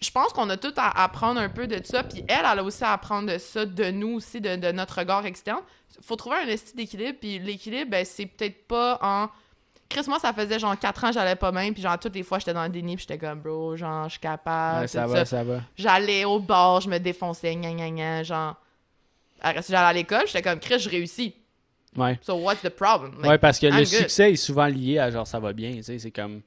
je 0.00 0.10
pense 0.10 0.32
qu'on 0.32 0.50
a 0.50 0.56
tout 0.56 0.72
à 0.76 1.04
apprendre 1.04 1.40
un 1.40 1.48
peu 1.48 1.66
de 1.68 1.80
ça 1.84 2.02
puis 2.02 2.24
elle 2.28 2.44
elle 2.50 2.58
a 2.58 2.64
aussi 2.64 2.82
à 2.84 2.92
apprendre 2.92 3.32
de 3.32 3.38
ça 3.38 3.64
de 3.64 3.90
nous 3.90 4.14
aussi 4.16 4.40
de, 4.40 4.56
de 4.56 4.72
notre 4.72 4.98
regard 4.98 5.24
externe 5.24 5.60
faut 6.02 6.16
trouver 6.16 6.36
un 6.38 6.46
esti 6.48 6.74
d'équilibre 6.74 7.18
puis 7.20 7.38
l'équilibre 7.38 7.90
ben, 7.92 8.04
c'est 8.04 8.26
peut-être 8.26 8.66
pas 8.66 8.98
en 9.00 9.28
Chris, 9.94 10.08
moi, 10.08 10.18
ça 10.18 10.32
faisait 10.32 10.58
genre 10.58 10.76
4 10.76 11.04
ans 11.04 11.12
j'allais 11.12 11.36
pas 11.36 11.52
bien, 11.52 11.72
puis 11.72 11.80
genre, 11.80 11.98
toutes 11.98 12.16
les 12.16 12.24
fois, 12.24 12.40
j'étais 12.40 12.52
dans 12.52 12.64
le 12.64 12.68
déni, 12.68 12.96
puis 12.96 13.06
j'étais 13.08 13.24
comme, 13.24 13.40
bro, 13.40 13.76
genre, 13.76 14.06
je 14.06 14.12
suis 14.12 14.20
capable. 14.20 14.80
Ouais, 14.80 14.88
ça 14.88 15.06
va, 15.06 15.24
ça 15.24 15.44
va. 15.44 15.60
J'allais 15.76 16.24
au 16.24 16.40
bar, 16.40 16.80
je 16.80 16.88
me 16.88 16.98
défonçais, 16.98 17.54
gna 17.54 17.72
gna 17.72 17.90
gna, 17.90 18.22
genre. 18.24 18.56
Après 19.40 19.62
ça, 19.62 19.72
j'allais 19.72 19.86
à 19.86 19.92
l'école, 19.92 20.26
j'étais 20.26 20.42
comme, 20.42 20.58
Chris, 20.58 20.80
je 20.80 20.90
réussis. 20.90 21.34
Ouais. 21.96 22.18
So 22.22 22.34
what's 22.34 22.60
the 22.60 22.70
problem? 22.70 23.14
Like, 23.18 23.30
ouais, 23.30 23.38
parce 23.38 23.60
que 23.60 23.66
I'm 23.66 23.74
le 23.74 23.84
good. 23.84 23.86
succès 23.86 24.32
est 24.32 24.36
souvent 24.36 24.66
lié 24.66 24.98
à 24.98 25.12
genre 25.12 25.28
ça 25.28 25.38
va 25.38 25.52
bien, 25.52 25.74
tu 25.74 25.84
sais, 25.84 25.98
c'est 26.00 26.10
comme 26.10 26.40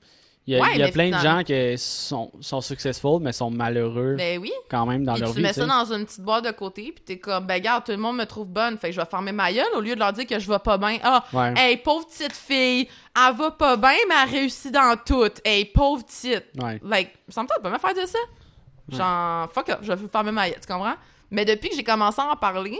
il 0.47 0.53
y 0.53 0.57
a, 0.57 0.61
Ouais, 0.61 0.69
il 0.75 0.79
y 0.79 0.83
a 0.83 0.85
mais 0.85 0.91
plein 0.93 1.09
de 1.09 1.17
gens 1.21 1.43
qui 1.43 1.77
sont, 1.77 2.31
sont 2.39 2.61
successful 2.61 3.19
mais 3.21 3.33
sont 3.33 3.51
malheureux 3.51 4.15
Ben 4.17 4.39
oui. 4.39 4.51
quand 4.71 4.85
même 4.85 5.03
dans 5.03 5.13
Puis 5.13 5.21
leur 5.23 5.31
tu 5.31 5.35
vie. 5.37 5.43
mets 5.43 5.49
tu 5.49 5.55
ça 5.55 5.61
sais. 5.61 5.67
dans 5.67 5.93
une 5.93 6.05
petite 6.05 6.21
boîte 6.21 6.45
de 6.45 6.51
côté, 6.51 6.93
puis 6.95 7.03
t'es 7.05 7.19
comme, 7.19 7.45
ben 7.45 7.55
regarde, 7.55 7.83
tout 7.83 7.91
le 7.91 7.97
monde 7.97 8.15
me 8.17 8.25
trouve 8.25 8.47
bonne, 8.47 8.77
fait 8.77 8.87
que 8.89 8.95
je 8.95 9.01
vais 9.01 9.05
fermer 9.07 9.31
ma 9.33 9.51
gueule 9.51 9.67
au 9.75 9.81
lieu 9.81 9.93
de 9.95 9.99
leur 9.99 10.13
dire 10.13 10.25
que 10.25 10.39
je 10.39 10.49
vais 10.49 10.59
pas 10.59 10.77
bien. 10.77 10.97
Ah, 11.03 11.23
Ouais. 11.33 11.53
hey, 11.57 11.77
pauvre 11.77 12.07
petite 12.07 12.33
fille, 12.33 12.87
elle 13.15 13.35
va 13.35 13.51
pas 13.51 13.75
bien, 13.77 13.91
mais 14.07 14.15
elle 14.23 14.29
réussit 14.29 14.71
dans 14.71 14.95
tout. 15.05 15.27
Hey, 15.43 15.65
pauvre 15.65 16.03
petite. 16.05 16.45
Ouais. 16.61 16.79
Like, 16.83 17.11
ça 17.29 17.43
me 17.43 17.47
tente 17.47 17.61
pas 17.61 17.69
me 17.69 17.77
faire 17.77 17.93
de 17.93 18.05
ça. 18.07 18.19
Genre, 18.89 19.51
fuck 19.51 19.69
up, 19.69 19.79
je 19.81 19.91
vais 19.91 20.07
fermer 20.07 20.31
ma 20.31 20.49
gueule, 20.49 20.59
tu 20.65 20.71
comprends? 20.71 20.95
Mais 21.29 21.43
depuis 21.43 21.69
que 21.69 21.75
j'ai 21.75 21.83
commencé 21.83 22.21
à 22.21 22.31
en 22.31 22.35
parler, 22.37 22.79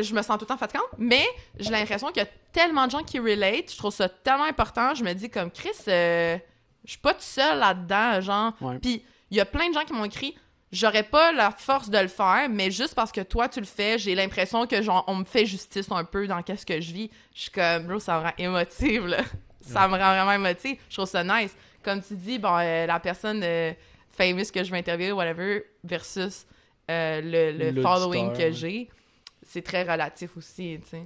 je 0.00 0.14
me 0.14 0.22
sens 0.22 0.38
tout 0.38 0.44
le 0.44 0.46
temps 0.46 0.56
fatigante, 0.56 0.86
mais 0.98 1.24
j'ai 1.58 1.70
l'impression 1.70 2.08
qu'il 2.08 2.22
y 2.22 2.26
a 2.26 2.28
tellement 2.56 2.86
de 2.86 2.90
gens 2.90 3.02
qui 3.02 3.18
relate, 3.18 3.70
je 3.70 3.76
trouve 3.76 3.92
ça 3.92 4.08
tellement 4.08 4.44
important, 4.44 4.94
je 4.94 5.04
me 5.04 5.12
dis 5.12 5.28
comme, 5.28 5.50
Chris, 5.50 5.76
euh, 5.88 6.38
je 6.86 6.92
suis 6.92 6.98
pas 6.98 7.12
toute 7.12 7.22
seule 7.22 7.58
là-dedans, 7.58 8.22
genre. 8.22 8.52
Ouais. 8.62 8.78
Puis 8.78 9.04
il 9.30 9.36
y 9.36 9.40
a 9.40 9.44
plein 9.44 9.68
de 9.68 9.74
gens 9.74 9.84
qui 9.84 9.92
m'ont 9.92 10.06
écrit, 10.06 10.34
j'aurais 10.72 11.02
pas 11.02 11.32
la 11.32 11.50
force 11.50 11.90
de 11.90 11.98
le 11.98 12.08
faire, 12.08 12.48
mais 12.48 12.70
juste 12.70 12.94
parce 12.94 13.12
que 13.12 13.20
toi 13.20 13.50
tu 13.50 13.60
le 13.60 13.66
fais, 13.66 13.98
j'ai 13.98 14.14
l'impression 14.14 14.66
que 14.66 14.80
genre 14.80 15.04
on 15.06 15.16
me 15.16 15.24
fait 15.24 15.44
justice 15.44 15.88
un 15.90 16.04
peu 16.04 16.26
dans 16.26 16.42
qu'est-ce 16.42 16.64
que 16.64 16.80
je 16.80 16.92
vis. 16.94 17.10
Je 17.34 17.42
suis 17.42 17.50
comme, 17.50 17.88
bro, 17.88 17.98
ça 17.98 18.18
me 18.18 18.24
rend 18.24 18.32
émotive, 18.38 19.06
là. 19.06 19.18
Ça 19.60 19.88
me 19.88 19.94
rend 19.94 20.14
vraiment 20.14 20.32
émotive. 20.32 20.78
Je 20.88 20.94
trouve 20.94 21.08
ça 21.08 21.24
nice. 21.24 21.52
Comme 21.82 22.00
tu 22.00 22.14
dis, 22.14 22.38
bon, 22.38 22.56
euh, 22.56 22.86
la 22.86 23.00
personne 23.00 23.40
euh, 23.42 23.72
famous 24.08 24.52
que 24.54 24.62
je 24.62 24.70
vais 24.70 24.78
interviewer, 24.78 25.10
whatever, 25.10 25.64
versus 25.82 26.46
euh, 26.88 27.20
le, 27.20 27.72
le 27.72 27.82
following 27.82 28.32
que 28.32 28.52
j'ai, 28.52 28.88
c'est 29.42 29.62
très 29.62 29.82
relatif 29.82 30.36
aussi, 30.36 30.78
tu 30.84 30.90
sais. 30.90 31.02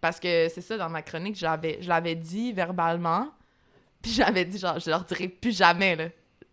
Parce 0.00 0.18
que 0.18 0.48
c'est 0.48 0.60
ça, 0.60 0.76
dans 0.76 0.88
ma 0.88 1.02
chronique, 1.02 1.36
j'avais, 1.36 1.78
je 1.80 1.88
l'avais 1.88 2.14
dit 2.14 2.52
verbalement, 2.52 3.28
puis 4.02 4.12
j'avais 4.12 4.44
dit, 4.44 4.58
genre, 4.58 4.78
je 4.78 4.88
leur 4.90 5.04
dirai 5.04 5.28
plus 5.28 5.56
jamais, 5.56 5.96
là. 5.96 6.04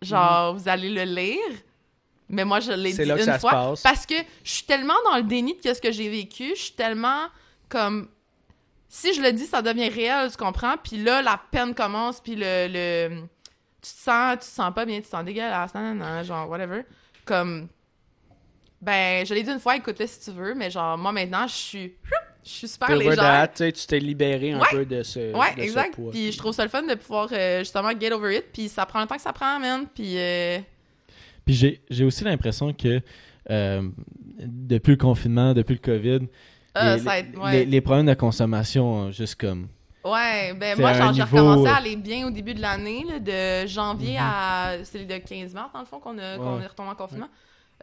genre, 0.02 0.54
vous 0.54 0.68
allez 0.68 0.90
le 0.90 1.04
lire. 1.04 1.56
Mais 2.28 2.44
moi, 2.44 2.60
je 2.60 2.72
l'ai 2.72 2.92
dit 2.92 3.04
là 3.06 3.14
que 3.14 3.20
une 3.20 3.24
ça 3.26 3.34
se 3.34 3.40
fois. 3.40 3.50
passe. 3.52 3.82
Parce 3.82 4.04
que 4.04 4.14
je 4.44 4.50
suis 4.50 4.64
tellement 4.64 4.94
dans 5.10 5.16
le 5.16 5.22
déni 5.22 5.54
de 5.64 5.72
ce 5.72 5.80
que 5.80 5.90
j'ai 5.90 6.10
vécu. 6.10 6.50
Je 6.54 6.60
suis 6.60 6.72
tellement 6.74 7.26
comme. 7.70 8.08
Si 8.90 9.14
je 9.14 9.20
le 9.22 9.32
dis, 9.32 9.44
ça 9.46 9.60
devient 9.62 9.88
réel, 9.88 10.30
tu 10.30 10.36
comprends? 10.36 10.76
Puis 10.82 11.02
là, 11.02 11.20
la 11.22 11.40
peine 11.50 11.74
commence, 11.74 12.20
puis 12.20 12.36
le, 12.36 12.68
le. 12.68 13.22
Tu 13.80 13.92
te 13.92 13.98
sens, 13.98 14.32
tu 14.34 14.38
te 14.40 14.44
sens 14.44 14.74
pas 14.74 14.84
bien, 14.84 14.96
tu 14.96 15.04
te 15.04 15.08
sens 15.08 15.24
dégueulasse, 15.24 15.72
nan, 15.74 15.96
nan, 15.96 16.22
genre, 16.24 16.48
whatever. 16.50 16.82
Comme. 17.24 17.68
Ben, 18.80 19.26
je 19.26 19.32
l'ai 19.34 19.42
dit 19.42 19.50
une 19.50 19.58
fois, 19.60 19.76
écoute-le 19.76 20.06
si 20.06 20.20
tu 20.20 20.30
veux, 20.30 20.54
mais 20.54 20.70
genre, 20.70 20.96
moi 20.98 21.12
maintenant, 21.12 21.46
je 21.46 21.54
suis. 21.54 21.94
Je 22.50 22.54
suis 22.54 22.68
super 22.68 22.96
légère. 22.96 23.16
that, 23.16 23.48
tu 23.48 23.56
sais, 23.58 23.72
tu 23.72 23.86
t'es 23.86 23.98
libéré 23.98 24.52
un 24.52 24.58
Ouais. 24.60 24.66
peu 24.70 24.86
de 24.86 25.02
ce. 25.02 25.34
Ouais, 25.36 25.54
de 25.54 25.60
ce 25.60 25.64
exact. 25.64 25.94
poids. 25.94 26.10
Puis 26.12 26.32
je 26.32 26.38
trouve 26.38 26.52
ça 26.54 26.62
le 26.64 26.70
fun 26.70 26.82
de 26.82 26.94
pouvoir 26.94 27.28
euh, 27.32 27.58
justement 27.58 27.90
get 28.00 28.10
over 28.12 28.36
it. 28.38 28.44
Puis 28.52 28.68
ça 28.68 28.86
prend 28.86 29.00
le 29.02 29.06
temps 29.06 29.16
que 29.16 29.20
ça 29.22 29.32
prend, 29.34 29.58
man. 29.60 29.86
Puis 29.94 30.14
euh, 30.18 30.58
Puis 31.44 31.54
j'ai 31.54 31.80
j'ai 31.90 32.04
aussi 32.04 32.24
l'impression 32.24 32.72
que 32.72 33.00
euh, 33.50 33.82
depuis 34.38 34.92
le 34.92 34.96
confinement, 34.96 35.52
depuis 35.52 35.74
le 35.74 35.80
COVID, 35.80 36.26
ah, 36.74 36.96
les, 36.96 37.02
ça 37.02 37.10
a 37.12 37.18
été- 37.18 37.32
les- 37.32 37.38
ouais. 37.38 37.52
les- 37.52 37.64
les 37.66 37.80
problèmes 37.82 38.06
de 38.06 38.14
consommation 38.14 39.10
juste 39.10 39.34
comme. 39.34 39.68
Ouais, 40.04 40.54
ben 40.54 40.78
moi, 40.78 40.94
j'ai 40.94 41.02
niveau, 41.10 41.24
recommencé 41.24 41.68
à 41.68 41.76
aller 41.76 41.96
bien 41.96 42.26
au 42.26 42.30
début 42.30 42.54
de 42.54 42.62
l'année, 42.62 43.04
là, 43.06 43.18
de 43.64 43.66
janvier 43.68 44.12
Mhm. 44.14 44.18
à. 44.22 44.72
C'est 44.84 45.04
de 45.04 45.18
15 45.18 45.52
mars, 45.52 45.70
dans 45.74 45.80
le 45.80 45.86
fond, 45.86 45.98
qu'on 46.00 46.16
a- 46.18 46.22
est 46.62 46.66
retombé 46.66 46.88
en 46.90 46.94
confinement. 46.94 47.28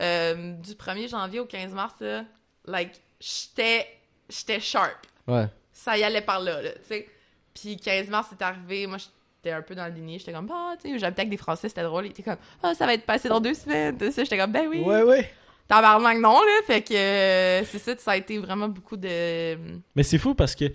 Euh, 0.02 0.54
du 0.54 0.74
1er 0.74 1.08
janvier 1.08 1.40
au 1.40 1.46
15 1.46 1.72
mars, 1.74 1.94
là, 2.00 2.24
like, 2.66 2.94
j'étais 3.20 3.86
j'étais 4.30 4.60
sharp. 4.60 4.98
Ouais. 5.28 5.48
Ça 5.72 5.98
y 5.98 6.04
allait 6.04 6.22
par 6.22 6.40
là, 6.40 6.62
là, 6.62 6.72
tu 6.72 6.80
sais. 6.88 7.10
Puis 7.54 7.78
15 7.78 8.10
mars, 8.10 8.28
c'est 8.30 8.42
arrivé, 8.42 8.86
moi, 8.86 8.98
j'étais 8.98 9.56
un 9.56 9.62
peu 9.62 9.76
dans 9.76 9.86
le 9.86 9.92
déni. 9.92 10.20
J'étais 10.20 10.34
comme, 10.34 10.50
ah, 10.52 10.76
tu 10.82 10.92
sais, 10.92 11.00
j'habitais 11.00 11.22
avec 11.22 11.30
des 11.30 11.38
Français, 11.38 11.70
c'était 11.70 11.84
drôle. 11.84 12.06
Ils 12.06 12.12
étaient 12.12 12.24
comme, 12.24 12.38
ah, 12.62 12.74
ça 12.76 12.86
va 12.86 12.94
être 12.94 13.06
passé 13.06 13.30
dans 13.30 13.40
deux 13.40 13.54
semaines. 13.54 13.98
tout 13.98 14.12
ça. 14.12 14.24
J'étais 14.24 14.38
comme, 14.38 14.52
ben 14.52 14.68
oui. 14.68 14.82
Ouais, 14.82 15.04
ouais. 15.04 15.32
Tabarnak, 15.68 16.20
non, 16.20 16.42
là. 16.42 16.62
Fait 16.68 16.82
que 16.82 16.94
euh, 16.94 17.64
c'est 17.66 17.80
ça, 17.80 17.96
ça 17.98 18.12
a 18.12 18.18
été 18.18 18.38
vraiment 18.38 18.68
beaucoup 18.68 18.98
de 18.98 19.58
Mais 19.96 20.04
c'est 20.04 20.18
fou 20.18 20.36
parce 20.36 20.56
que. 20.56 20.66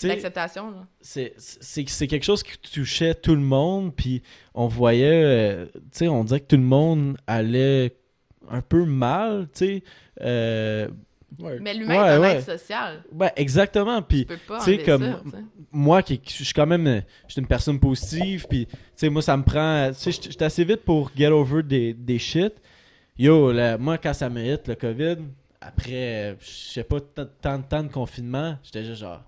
d'acceptation, 0.00 0.70
là. 0.70 0.86
c'est 1.00 2.06
quelque 2.06 2.24
chose 2.24 2.42
qui 2.42 2.56
touchait 2.58 3.14
tout 3.14 3.34
le 3.34 3.40
monde 3.40 3.94
puis 3.94 4.22
on 4.54 4.68
voyait 4.68 5.24
euh, 5.24 5.66
tu 5.66 5.80
sais 5.92 6.08
on 6.08 6.22
dirait 6.22 6.38
que 6.38 6.46
tout 6.46 6.56
le 6.56 6.62
monde 6.62 7.16
allait 7.26 7.96
un 8.48 8.60
peu 8.60 8.84
mal 8.84 9.48
tu 9.52 9.66
sais 9.66 9.82
euh, 10.20 10.86
Ouais. 11.38 11.58
Mais 11.60 11.74
l'humain 11.74 12.02
Ouais, 12.02 12.08
est 12.08 12.12
un 12.14 12.20
ouais. 12.20 12.36
être 12.36 12.44
social. 12.58 13.02
ouais 13.12 13.32
exactement 13.36 14.00
puis 14.02 14.26
Tu 14.26 14.60
sais, 14.60 14.78
comme- 14.78 15.02
ça, 15.02 15.20
moi 15.70 16.02
qui 16.02 16.20
je 16.24 16.42
suis 16.44 16.54
quand 16.54 16.66
même 16.66 16.86
euh, 16.86 17.00
je 17.26 17.32
suis 17.32 17.40
une 17.42 17.46
personne 17.46 17.78
positive 17.78 18.46
puis 18.48 18.66
tu 18.66 18.76
sais 18.96 19.08
moi 19.10 19.20
ça 19.22 19.36
me 19.36 19.42
prend 19.42 19.88
tu 19.88 19.94
sais 20.00 20.10
j'étais 20.12 20.30
j'étais 20.30 20.44
assez 20.46 20.64
vite 20.64 20.84
pour 20.84 21.10
get 21.14 21.26
over 21.28 21.62
des 21.62 21.92
des 21.92 22.18
shit 22.18 22.54
yo 23.18 23.52
là, 23.52 23.76
moi 23.76 23.98
quand 23.98 24.14
ça 24.14 24.30
me 24.30 24.40
hit 24.42 24.66
le 24.68 24.74
covid 24.74 25.18
après 25.60 25.92
euh, 26.32 26.34
je 26.40 26.46
sais 26.72 26.84
pas 26.84 26.98
tant 27.00 27.26
tant 27.42 27.58
de 27.58 27.64
temps 27.64 27.82
de 27.82 27.88
confinement 27.92 28.56
j'étais 28.62 28.84
juste 28.84 29.00
genre 29.02 29.22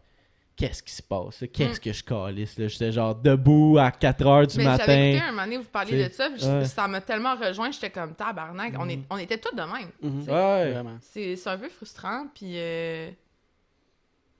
qu'est-ce 0.61 0.83
qui 0.83 0.93
se 0.93 1.03
passe 1.03 1.43
qu'est-ce 1.53 1.81
que 1.81 1.93
je 1.93 2.05
calisse 2.05 2.59
là? 2.59 2.69
J'étais 2.69 2.93
genre 2.93 3.15
debout 3.15 3.79
à 3.79 3.91
4 3.91 4.27
heures 4.27 4.47
du 4.47 4.57
Mm. 4.57 4.59
Mais 4.59 4.65
j'avais 4.65 4.79
matin 4.79 5.05
écouté 5.09 5.25
un 5.25 5.31
moment 5.33 5.43
donné, 5.45 5.57
vous 5.57 5.65
parliez 5.65 6.09
de 6.09 6.13
ça, 6.13 6.29
puis 6.31 6.45
ouais. 6.45 6.65
ça 6.67 6.87
m'a 6.87 7.01
tellement 7.01 7.35
rejoint, 7.35 7.71
j'étais 7.71 7.91
comme 7.91 8.15
tabarnak. 8.15 8.75
On, 8.79 8.89
est, 8.89 8.97
Mhm. 8.97 9.05
on 9.11 9.17
était 9.19 9.39
tous 9.39 9.55
de 9.57 9.63
même. 9.63 9.91
T'sais. 10.23 10.31
ouais 10.33 10.71
Vraiment. 10.73 10.99
C'est 11.01 11.37
c'est 11.37 11.49
un 11.51 11.59
peu 11.59 11.69
frustrant, 11.69 12.27
puis... 12.35 12.53
euh, 12.57 13.11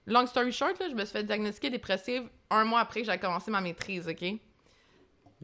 Long 0.07 0.25
story 0.25 0.51
short, 0.51 0.79
là, 0.79 0.87
je 0.89 0.95
me 0.95 1.05
suis 1.05 1.13
fait 1.13 1.23
diagnostiquer 1.23 1.69
dépressive 1.69 2.23
un 2.49 2.65
mois 2.65 2.79
après 2.81 3.01
que 3.01 3.11
j'ai 3.11 3.17
commencé 3.19 3.51
ma 3.51 3.61
maîtrise, 3.61 4.07
OK? 4.07 4.23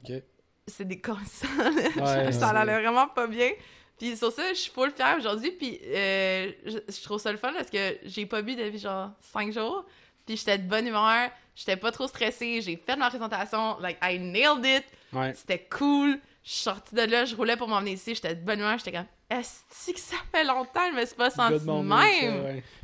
Ok. 0.03 0.23
C'est 0.65 0.85
des 0.87 0.99
consents, 0.99 1.47
Ouais, 1.95 2.43
allait 2.43 2.81
vraiment 2.81 3.07
pas 3.07 3.27
bien. 3.27 3.49
Puis 3.97 4.17
sur 4.17 4.31
ça, 4.31 4.41
je 4.49 4.59
suis 4.59 4.71
full 4.71 4.91
fière 4.91 5.15
aujourd'hui, 5.17 5.51
puis 5.51 5.79
euh, 5.85 6.51
je, 6.65 6.77
je 6.91 7.03
trouve 7.03 7.19
ça 7.19 7.31
le 7.31 7.37
fun 7.37 7.53
parce 7.53 7.69
que 7.69 7.97
j'ai 8.03 8.25
pas 8.25 8.41
bu 8.41 8.55
depuis 8.55 8.77
genre 8.79 9.11
5 9.21 9.51
jours, 9.53 9.85
puis 10.27 10.37
j'étais 10.37 10.59
de 10.59 10.67
bonne 10.69 10.85
humeur, 10.85 11.31
j'étais 11.55 11.75
pas 11.77 11.91
trop 11.91 12.07
stressée, 12.07 12.61
j'ai 12.61 12.75
fait 12.77 12.95
ma 12.95 13.09
présentation, 13.09 13.79
like, 13.79 13.97
I 14.03 14.19
nailed 14.19 14.63
it, 14.63 14.83
Ouais. 15.13 15.33
c'était 15.35 15.65
cool, 15.71 16.19
je 16.43 16.49
suis 16.51 16.61
sortie 16.63 16.93
de 16.93 17.01
là, 17.01 17.25
je 17.25 17.35
roulais 17.35 17.57
pour 17.57 17.67
m'en 17.67 17.79
venir 17.79 17.93
ici, 17.93 18.13
j'étais 18.13 18.35
de 18.35 18.41
bonne 18.45 18.59
humeur, 18.59 18.77
j'étais 18.77 18.91
comme, 18.91 19.05
est-ce 19.29 19.91
que 19.91 19.99
ça 19.99 20.17
fait 20.31 20.43
longtemps, 20.43 20.81
je 20.93 20.99
me 20.99 21.05
suis 21.05 21.15
pas 21.15 21.29
sentie 21.31 21.65
de 21.65 21.71
même? 21.71 22.43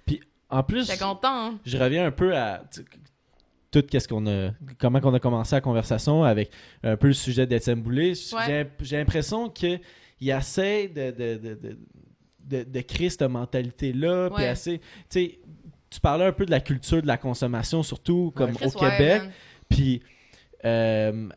ouais. 0.10 0.20
en 0.50 0.64
plus 0.64 0.88
J'étais 0.88 1.04
contente. 1.04 1.56
je 1.66 1.78
reviens 1.78 2.06
un 2.08 2.12
peu 2.12 2.36
à 2.36 2.64
tout 3.72 3.82
qu'est-ce 3.82 4.08
qu'on 4.08 4.28
a 4.28 4.52
comment 4.80 5.00
qu'on 5.00 5.14
a 5.16 5.20
commencé 5.20 5.56
la 5.56 5.62
conversation 5.62 6.24
avec 6.24 6.52
un 6.84 6.96
peu 6.96 7.08
le 7.08 7.14
sujet 7.14 7.48
d'Étienne 7.48 7.82
Boulay 7.82 8.14
J'ai- 8.14 8.36
Ouais. 8.36 8.72
j'ai 8.82 8.98
l'impression 8.98 9.50
que 9.50 9.80
il 10.20 10.30
essaie 10.30 10.88
de 10.90 11.10
de, 11.10 11.36
de, 11.38 11.56
de, 11.56 11.78
de- 12.40 12.64
de 12.70 12.82
créer 12.82 13.10
cette 13.10 13.24
mentalité 13.24 13.92
là 13.94 14.30
puis 14.30 14.46
assez 14.46 14.78
tu 14.80 14.86
sais 15.10 15.40
tu 15.94 16.00
parlais 16.00 16.26
un 16.26 16.32
peu 16.32 16.46
de 16.46 16.52
la 16.52 16.60
culture 16.60 17.02
de 17.02 17.08
la 17.08 17.18
consommation 17.18 17.84
surtout 17.84 18.32
comme 18.36 18.52
au 18.64 18.70
Québec 18.72 19.22
puis 19.70 20.02
euh, 20.66 21.30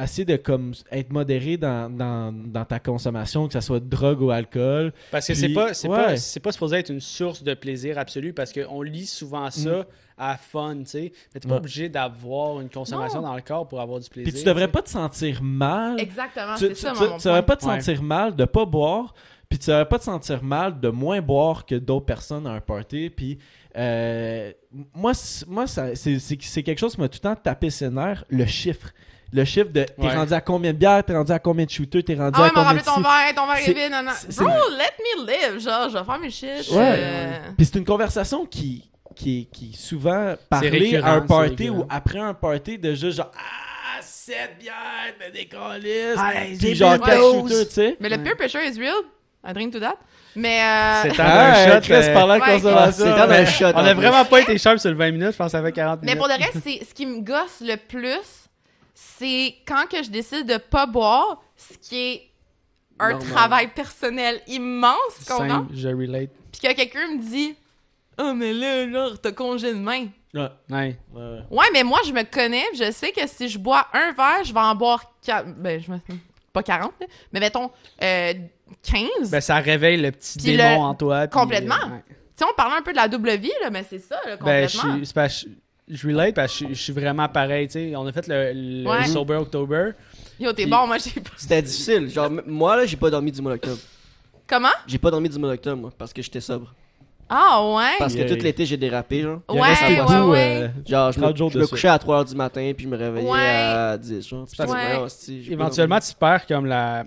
essayer 0.00 0.24
de 0.24 0.36
comme 0.36 0.72
être 0.90 1.10
modéré 1.12 1.56
dans, 1.56 1.90
dans, 1.94 2.32
dans 2.32 2.64
ta 2.64 2.78
consommation 2.78 3.46
que 3.46 3.52
ce 3.52 3.60
soit 3.60 3.80
de 3.80 3.88
drogue 3.88 4.22
ou 4.22 4.30
alcool 4.30 4.92
Parce 5.10 5.26
que 5.26 5.34
c'est 5.34 5.50
pas, 5.50 5.74
c'est 5.74 5.88
ouais. 5.88 5.96
pas, 5.96 6.16
c'est 6.16 6.40
pas 6.40 6.52
supposé 6.52 6.78
être 6.78 6.90
une 6.90 7.00
source 7.00 7.42
de 7.42 7.54
plaisir 7.54 7.98
absolu 7.98 8.32
parce 8.32 8.52
qu'on 8.52 8.82
lit 8.82 9.06
souvent 9.06 9.50
ça 9.50 9.84
à 10.22 10.36
fun, 10.36 10.76
tu 10.80 10.86
sais. 10.86 11.12
Mais 11.34 11.40
t'es 11.40 11.48
pas 11.48 11.48
Mm. 11.48 11.52
Ouais. 11.52 11.58
obligé 11.58 11.88
d'avoir 11.88 12.60
une 12.60 12.68
consommation 12.68 13.22
Non. 13.22 13.28
dans 13.28 13.36
le 13.36 13.40
corps 13.42 13.66
pour 13.66 13.80
avoir 13.80 13.98
du 14.00 14.08
plaisir. 14.10 14.30
puis 14.32 14.40
tu 14.42 14.46
devrais 14.46 14.68
pas 14.68 14.82
te 14.82 14.90
sentir 14.90 15.42
mal 15.42 15.98
Exactement, 15.98 16.54
tu, 16.56 16.66
c'est 16.66 16.68
tu, 16.68 16.74
ça, 16.76 16.92
tu- 16.92 17.04
mon, 17.04 17.16
tu 17.16 17.26
devrais 17.26 17.44
pas 17.44 17.56
te 17.56 17.64
Ouais. 17.66 17.80
sentir 17.80 18.02
mal 18.02 18.36
de 18.36 18.44
pas 18.44 18.66
boire, 18.66 19.14
puis 19.50 19.58
tu 19.58 19.68
devrais 19.68 19.86
pas 19.86 19.98
te 19.98 20.04
sentir 20.04 20.42
mal 20.42 20.80
de 20.80 20.88
moins 20.88 21.20
boire 21.20 21.66
que 21.66 21.74
d'autres 21.74 22.06
personnes 22.06 22.46
à 22.46 22.52
un 22.52 22.60
party. 22.60 23.10
Puis 23.14 23.38
euh, 23.76 24.52
moi, 24.94 25.12
c- 25.12 25.44
moi 25.48 25.66
ça- 25.66 25.94
c'est 25.94 26.62
quelque 26.62 26.78
chose 26.78 26.94
qui 26.94 27.00
m'a 27.00 27.08
tout 27.08 27.18
le 27.22 27.28
temps 27.28 27.36
tapé 27.36 27.68
ses 27.68 27.90
nerfs, 27.90 28.24
le 28.30 28.46
chiffre. 28.46 28.88
Le 29.32 29.44
chiffre 29.44 29.68
de 29.70 29.84
t'es 29.84 29.92
Ouais. 29.98 30.16
rendu 30.16 30.32
à 30.32 30.40
combien 30.40 30.72
de 30.72 30.78
bières, 30.78 31.04
t'es 31.04 31.14
rendu 31.14 31.30
à 31.30 31.38
combien 31.38 31.64
de 31.64 31.70
shooters, 31.70 32.02
t'es 32.02 32.14
rendu 32.16 32.32
Ah 32.34 32.42
ouais, 32.42 32.48
à 32.48 32.48
m'a 32.48 32.50
combien 32.50 32.64
rappelé 32.64 32.80
de 32.80 32.84
ton 32.86 32.94
ci. 32.96 33.02
verre, 33.02 33.34
ton 33.36 33.46
verre 33.46 33.56
est 33.56 33.72
vide, 33.72 33.92
non, 33.92 34.44
Bro, 34.44 34.70
let 34.76 34.94
me 34.98 35.26
live, 35.26 35.60
genre, 35.60 35.88
je 35.88 35.98
vais 35.98 36.04
faire 36.04 36.18
mes 36.18 36.30
shit. 36.30 36.70
Ouais. 36.72 36.94
euh, 36.96 37.38
Puis 37.56 37.66
c'est 37.66 37.78
une 37.78 37.84
conversation 37.84 38.44
qui, 38.44 38.90
qui, 39.14 39.48
qui 39.52 39.70
est 39.72 39.76
souvent 39.76 40.34
parlée 40.48 40.96
à 40.96 41.12
un 41.14 41.20
party 41.20 41.70
ou 41.70 41.84
après 41.88 42.18
un 42.18 42.34
party 42.34 42.78
de 42.78 42.92
juste 42.94 43.18
genre 43.18 43.30
Ah, 43.36 44.00
7 44.02 44.56
bières, 44.58 44.74
de 45.28 45.32
décalisse. 45.32 46.18
Hey, 46.18 46.56
Puis 46.58 46.68
j'ai 46.68 46.74
genre 46.74 46.94
bu 46.98 47.04
4 47.04 47.18
dose. 47.20 47.40
shooters, 47.50 47.68
tu 47.68 47.72
sais. 47.74 47.96
Mais 48.00 48.08
le 48.08 48.18
peer 48.22 48.36
pressure 48.36 48.60
is 48.62 48.78
real. 48.80 48.94
I 49.44 49.52
drink 49.54 49.72
to 49.72 49.80
that. 49.80 49.96
Mais 50.36 50.60
euh, 50.60 51.12
Ah, 51.18 51.64
d'un 51.64 51.74
shot. 51.74 51.80
Chris 51.82 51.92
euh, 51.94 52.12
de 52.14 52.40
consommation. 52.40 53.04
Ouais. 53.28 53.46
shot. 53.46 53.64
On 53.74 53.78
a 53.78 53.94
plus. 53.94 54.00
vraiment 54.02 54.24
pas 54.24 54.40
été 54.40 54.58
sharp 54.58 54.78
sur 54.78 54.90
le 54.90 54.96
20 54.96 55.10
minutes, 55.12 55.32
je 55.32 55.36
pense 55.36 55.46
que 55.46 55.58
ça 55.58 55.62
fait 55.62 55.72
40 55.72 56.00
Mais 56.02 56.14
minutes. 56.14 56.18
pour 56.18 56.28
le 56.28 56.34
reste, 56.34 56.58
c'est 56.62 56.84
ce 56.84 56.94
qui 56.94 57.06
me 57.06 57.20
gosse 57.20 57.60
le 57.62 57.76
plus, 57.76 58.48
c'est 58.94 59.54
quand 59.66 59.88
que 59.90 60.02
je 60.02 60.10
décide 60.10 60.46
de 60.46 60.58
pas 60.58 60.86
boire, 60.86 61.40
ce 61.56 61.76
qui 61.78 61.96
est 62.12 62.22
un 62.98 63.12
Normal. 63.12 63.28
travail 63.30 63.66
personnel 63.68 64.40
immense, 64.46 65.24
comprends? 65.26 65.48
Simple, 65.48 65.72
je 65.74 65.88
relate. 65.88 66.30
Puis 66.52 66.60
que 66.60 66.74
quelqu'un 66.74 67.08
me 67.08 67.18
dit 67.22 67.54
Oh, 68.18 68.34
mais 68.34 68.52
là, 68.52 68.84
là, 68.84 69.08
t'as 69.22 69.32
congé 69.32 69.72
de 69.72 69.78
main. 69.78 70.08
Ouais. 70.34 70.48
Ouais. 70.68 70.96
Ouais. 71.14 71.38
Ouais, 71.50 71.66
mais 71.72 71.82
moi, 71.82 71.98
je 72.06 72.12
me 72.12 72.22
connais, 72.24 72.64
je 72.74 72.90
sais 72.92 73.10
que 73.12 73.26
si 73.26 73.48
je 73.48 73.58
bois 73.58 73.86
un 73.94 74.12
verre, 74.12 74.44
je 74.44 74.52
vais 74.52 74.60
en 74.60 74.74
boire. 74.74 75.02
Ben, 75.56 75.80
je 75.80 75.90
me. 75.90 75.98
Pas 76.52 76.62
40, 76.64 76.92
là, 77.00 77.06
mais 77.32 77.38
mettons 77.40 77.70
euh, 78.02 78.34
15. 78.82 79.30
Ben, 79.30 79.40
ça 79.40 79.56
réveille 79.56 79.96
le 80.00 80.10
petit 80.12 80.38
Puis 80.38 80.56
démon 80.56 80.74
le- 80.76 80.80
en 80.80 80.94
toi. 80.94 81.20
puis, 81.26 81.38
complètement. 81.38 81.74
euh, 81.74 81.94
ouais. 81.96 82.04
Tu 82.08 82.14
sais, 82.36 82.44
on 82.50 82.54
parlait 82.56 82.76
un 82.78 82.82
peu 82.82 82.92
de 82.92 82.96
la 82.96 83.08
double 83.08 83.30
vie, 83.36 83.52
là, 83.62 83.70
mais 83.70 83.84
c'est 83.88 83.98
ça, 83.98 84.16
là, 84.26 84.36
Ben, 84.42 84.68
je 84.68 84.76
complètement. 84.78 85.28
suis- 85.28 85.48
je 85.88 85.94
je 85.96 86.06
relate 86.06 86.34
parce 86.36 86.56
que 86.58 86.68
je, 86.68 86.74
je 86.74 86.80
suis 86.82 86.92
vraiment 86.92 87.28
pareil, 87.28 87.66
tu 87.66 87.72
sais. 87.72 87.92
On 87.96 88.06
a 88.06 88.12
fait 88.12 88.26
le, 88.28 88.52
le 88.54 88.88
Ouais. 88.88 89.04
Sober 89.06 89.34
October. 89.34 89.90
Yo, 90.38 90.52
t'es 90.52 90.64
bon, 90.66 90.86
moi, 90.86 90.96
j'ai 90.98 91.20
pas. 91.20 91.30
C'était 91.36 91.60
difficile. 91.62 92.08
Genre, 92.08 92.30
moi, 92.46 92.76
là, 92.76 92.86
j'ai 92.86 92.96
pas 92.96 93.10
dormi 93.10 93.30
du 93.32 93.42
mois 93.42 93.52
d'octobre. 93.52 93.80
Comment? 94.46 94.68
J'ai 94.86 94.98
pas 94.98 95.10
dormi 95.10 95.28
du 95.28 95.38
mois 95.38 95.50
d'octobre, 95.50 95.80
moi, 95.82 95.90
parce 95.98 96.12
que 96.12 96.22
j'étais 96.22 96.40
sobre. 96.40 96.72
Ah, 97.28 97.62
ouais? 97.74 97.84
Parce 97.98 98.12
que 98.14 98.18
Yeah. 98.20 98.28
tout 98.36 98.42
l'été, 98.42 98.66
j'ai 98.66 98.76
dérapé, 98.76 99.22
genre. 99.22 99.40
Ouais, 99.48 99.60
ouais, 99.60 100.20
ouais. 100.20 100.56
euh, 100.62 100.68
Genre, 100.86 101.12
je 101.12 101.18
me, 101.20 101.24
30 101.26 101.36
jours 101.36 101.50
je 101.52 101.58
me 101.60 101.66
couchais 101.66 101.86
à 101.88 101.96
3h 101.98 102.24
du 102.28 102.34
matin, 102.34 102.72
puis 102.76 102.84
je 102.84 102.88
me 102.88 102.96
réveillais 102.96 103.28
Ouais. 103.30 103.38
à 103.38 103.96
10, 103.98 104.26
genre. 104.26 104.46
Puis 104.50 104.60
Ouais. 104.68 105.52
Éventuellement, 105.52 106.00
tu 106.00 106.12
perds 106.18 106.46
comme 106.46 106.66
la, 106.66 107.04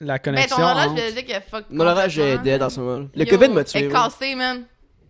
la 0.00 0.14
Ben, 0.14 0.18
connexion. 0.20 0.56
ton 0.56 0.62
horloge, 0.62 0.86
entre- 0.86 1.00
je 1.00 1.06
veux 1.14 1.22
dire 1.22 1.26
que 1.26 1.40
fuck. 1.50 1.64
Mon 1.70 1.86
orage 1.86 2.18
est 2.18 2.38
dead 2.38 2.62
en 2.62 2.70
ce 2.70 2.80
moment. 2.80 3.08
Le 3.14 3.24
Yo, 3.24 3.30
COVID 3.38 3.48
m'a 3.52 3.64
tué. 3.64 3.80
est 3.80 3.88
cassé, 3.88 4.34
man. 4.34 4.64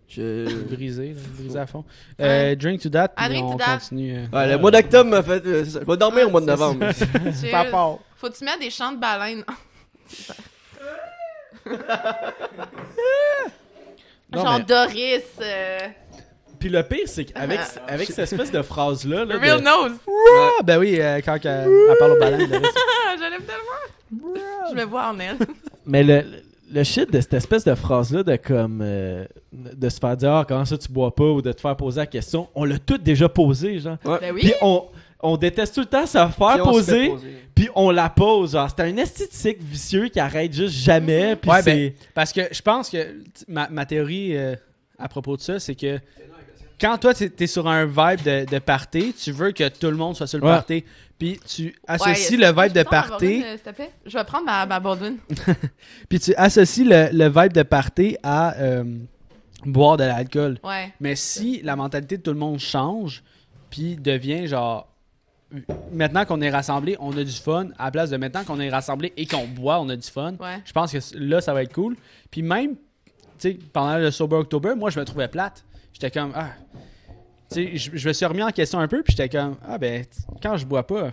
Je... 0.09 0.63
brisé, 0.75 1.13
là, 1.13 1.21
brisé 1.37 1.59
à 1.59 1.65
fond. 1.65 1.85
Euh, 2.19 2.55
drink 2.55 2.81
to 2.81 2.89
that, 2.89 3.13
Ah, 3.15 3.29
puis 3.29 3.37
drink 3.37 3.45
on 3.45 3.51
to 3.53 3.57
that. 3.59 3.77
continue. 3.77 4.17
euh. 4.17 4.27
Ouais, 4.37 4.47
le 4.51 4.57
mois 4.57 4.71
d'octobre 4.71 5.09
m'a 5.09 5.23
fait. 5.23 5.45
euh. 5.45 5.63
Je 5.65 5.79
vais 5.79 5.97
dormir 5.97 6.27
au 6.27 6.31
mois 6.31 6.41
de 6.41 6.45
novembre. 6.47 6.85
C'est 7.33 7.51
pas 7.51 7.65
fort. 7.65 7.99
Faut-tu 8.17 8.43
mettre 8.43 8.59
des 8.59 8.69
chants 8.69 8.91
de 8.91 8.97
baleine? 8.99 9.43
Genre 14.33 14.57
mais- 14.59 14.63
Doris. 14.63 15.23
Puis 16.61 16.69
le 16.69 16.81
pire, 16.83 17.07
c'est 17.07 17.25
qu'avec 17.25 17.59
avec 17.87 18.07
cette 18.07 18.31
espèce 18.31 18.51
de 18.51 18.61
phrase-là, 18.61 19.25
là, 19.25 19.37
Real 19.37 19.59
de- 19.59 19.65
nose. 19.65 19.97
Ah, 20.37 20.63
ben 20.63 20.77
oui, 20.79 20.95
euh, 20.99 21.19
quand 21.25 21.37
elle, 21.43 21.67
elle 21.69 21.97
parle 21.99 22.11
au 22.13 22.19
ballon. 22.19 22.37
je 22.39 22.49
l'aime 23.29 23.41
tellement. 23.41 24.31
Je 24.69 24.75
me 24.75 24.83
vois 24.85 25.09
en 25.09 25.19
elle. 25.19 25.37
Mais 25.85 26.03
le, 26.03 26.23
le 26.71 26.83
shit 26.83 27.11
de 27.11 27.19
cette 27.19 27.33
espèce 27.33 27.63
de 27.65 27.73
phrase-là, 27.75 28.23
de 28.23 28.35
comme. 28.37 28.79
euh, 28.81 29.25
de 29.51 29.89
se 29.89 29.99
faire 29.99 30.15
dire, 30.15 30.31
ah, 30.31 30.45
comment 30.47 30.63
ça 30.65 30.77
tu 30.77 30.89
bois 30.91 31.13
pas, 31.13 31.25
ou 31.25 31.41
de 31.41 31.51
te 31.51 31.59
faire 31.59 31.75
poser 31.75 31.99
la 32.01 32.05
question, 32.05 32.47
on 32.55 32.63
l'a 32.63 32.77
tout 32.79 32.97
déjà 32.97 33.27
posé, 33.27 33.79
genre. 33.79 33.97
Ben 34.03 34.31
oui. 34.33 34.41
Puis 34.41 34.53
on, 34.61 34.85
on 35.21 35.37
déteste 35.37 35.73
tout 35.75 35.81
le 35.81 35.85
temps 35.87 36.05
se 36.05 36.11
faire 36.17 36.29
Puis 36.29 36.57
se 36.57 36.63
poser, 36.63 37.09
poser. 37.09 37.35
puis 37.55 37.69
on 37.75 37.89
la 37.91 38.09
pose. 38.09 38.51
Genre, 38.53 38.69
c'est 38.69 38.83
un 38.83 38.95
esthétique 38.97 39.61
vicieux 39.61 40.07
qui 40.09 40.19
arrête 40.19 40.53
juste 40.53 40.75
jamais, 40.75 41.35
puis 41.35 41.49
Ouais, 41.49 41.63
ben, 41.63 41.91
Parce 42.13 42.31
que 42.31 42.41
je 42.51 42.61
pense 42.61 42.89
que 42.89 42.97
ma, 43.47 43.67
ma 43.69 43.85
théorie 43.85 44.37
euh, 44.37 44.55
à 44.99 45.07
propos 45.09 45.35
de 45.35 45.41
ça, 45.41 45.59
c'est 45.59 45.75
que 45.75 45.97
quand 46.81 46.97
toi, 46.97 47.13
tu 47.13 47.31
es 47.39 47.47
sur 47.47 47.67
un 47.67 47.85
vibe 47.85 48.23
de, 48.25 48.45
de 48.49 48.59
party, 48.59 49.13
tu 49.13 49.31
veux 49.31 49.51
que 49.51 49.69
tout 49.69 49.87
le 49.91 49.95
monde 49.97 50.15
soit 50.15 50.25
sur 50.27 50.39
le 50.39 50.45
Ouais. 50.45 50.51
party. 50.51 50.83
Puis 51.19 51.39
tu 51.47 51.75
associes 51.87 52.37
le 52.37 52.47
vibe 52.47 52.73
de 52.73 52.81
party. 52.83 53.43
Euh, 53.45 53.51
S'il 53.51 53.59
te 53.59 53.69
plaît? 53.69 53.91
Je 54.07 54.17
vais 54.17 54.23
prendre 54.23 54.45
ma, 54.45 54.65
ma 54.65 54.79
Baldwin. 54.79 55.17
Puis 56.09 56.19
tu 56.19 56.33
associes 56.35 56.83
le, 56.83 57.09
le 57.13 57.27
vibe 57.29 57.53
de 57.53 57.61
party 57.61 58.17
à 58.23 58.55
euh, 58.57 58.83
boire 59.63 59.97
de 59.97 60.03
l'alcool. 60.05 60.57
Ouais. 60.63 60.91
Mais 60.99 61.15
si 61.15 61.61
la 61.63 61.75
mentalité 61.75 62.17
de 62.17 62.23
tout 62.23 62.31
le 62.33 62.39
monde 62.39 62.57
change, 62.59 63.23
puis 63.69 63.95
devient 63.95 64.47
genre. 64.47 64.87
Maintenant 65.91 66.23
qu'on 66.25 66.39
est 66.41 66.49
rassemblés, 66.49 66.95
on 66.99 67.15
a 67.17 67.23
du 67.23 67.31
fun. 67.31 67.67
À 67.77 67.85
la 67.85 67.91
place 67.91 68.09
de 68.09 68.17
maintenant 68.17 68.43
qu'on 68.45 68.59
est 68.59 68.69
rassemblés 68.69 69.11
et 69.17 69.25
qu'on 69.27 69.45
boit, 69.47 69.79
on 69.81 69.89
a 69.89 69.95
du 69.97 70.07
fun. 70.09 70.33
Ouais. 70.39 70.61
Je 70.65 70.71
pense 70.71 70.91
que 70.93 70.97
là, 71.17 71.41
ça 71.41 71.53
va 71.53 71.61
être 71.63 71.73
cool. 71.73 71.97
Puis 72.31 72.41
même, 72.41 72.75
tu 73.37 73.51
sais, 73.51 73.59
pendant 73.73 73.97
le 73.97 74.09
Sober 74.11 74.37
October, 74.37 74.73
moi, 74.75 74.89
je 74.89 74.99
me 74.99 75.05
trouvais 75.05 75.27
plate. 75.27 75.63
J'étais 75.93 76.11
comme, 76.11 76.31
ah. 76.35 76.51
Tu 77.51 77.55
sais, 77.55 77.77
je 77.77 77.97
je 77.97 78.07
me 78.07 78.13
suis 78.13 78.25
remis 78.25 78.43
en 78.43 78.51
question 78.51 78.79
un 78.79 78.87
peu, 78.87 79.03
puis 79.03 79.13
j'étais 79.17 79.29
comme, 79.29 79.57
ah 79.67 79.77
ben, 79.77 80.05
quand 80.41 80.55
je 80.57 80.65
bois 80.65 80.87
pas, 80.87 81.11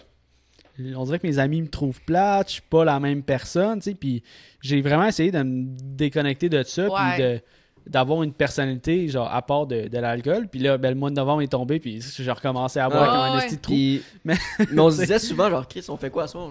on 0.94 1.04
dirait 1.04 1.18
que 1.18 1.26
mes 1.26 1.38
amis 1.40 1.62
me 1.62 1.68
trouvent 1.68 2.00
plate, 2.02 2.48
je 2.48 2.52
suis 2.54 2.62
pas 2.62 2.84
la 2.84 3.00
même 3.00 3.22
personne, 3.24 3.80
tu 3.80 3.90
sais. 3.90 3.94
Puis 3.96 4.22
j'ai 4.60 4.80
vraiment 4.80 5.06
essayé 5.06 5.32
de 5.32 5.42
me 5.42 5.66
déconnecter 5.96 6.48
de 6.48 6.62
ça, 6.62 6.86
puis 6.86 7.22
de 7.22 7.40
d'avoir 7.86 8.22
une 8.22 8.34
personnalité 8.34 9.08
genre 9.08 9.32
à 9.34 9.40
part 9.40 9.66
de, 9.66 9.88
de 9.88 9.98
l'alcool 9.98 10.46
puis 10.48 10.60
là 10.60 10.76
ben, 10.76 10.90
le 10.90 10.94
mois 10.94 11.08
de 11.08 11.14
novembre 11.14 11.40
est 11.40 11.46
tombé 11.46 11.78
puis 11.80 12.02
j'ai 12.02 12.30
recommencé 12.30 12.78
à 12.80 12.88
boire 12.90 13.04
Ah, 13.04 13.06
comme 13.06 13.16
un 13.16 13.38
ouais. 13.38 13.44
esti 13.46 13.56
de 13.56 13.62
trou 13.62 13.72
Puis- 13.72 14.02
Mais- 14.26 14.36
mais 14.70 14.78
on 14.82 14.90
se 14.90 14.98
disait 15.00 15.18
souvent, 15.18 15.48
genre, 15.48 15.66
Chris, 15.66 15.86
on 15.88 15.96
fait 15.96 16.10
quoi 16.10 16.24
à 16.24 16.28
soir? 16.28 16.50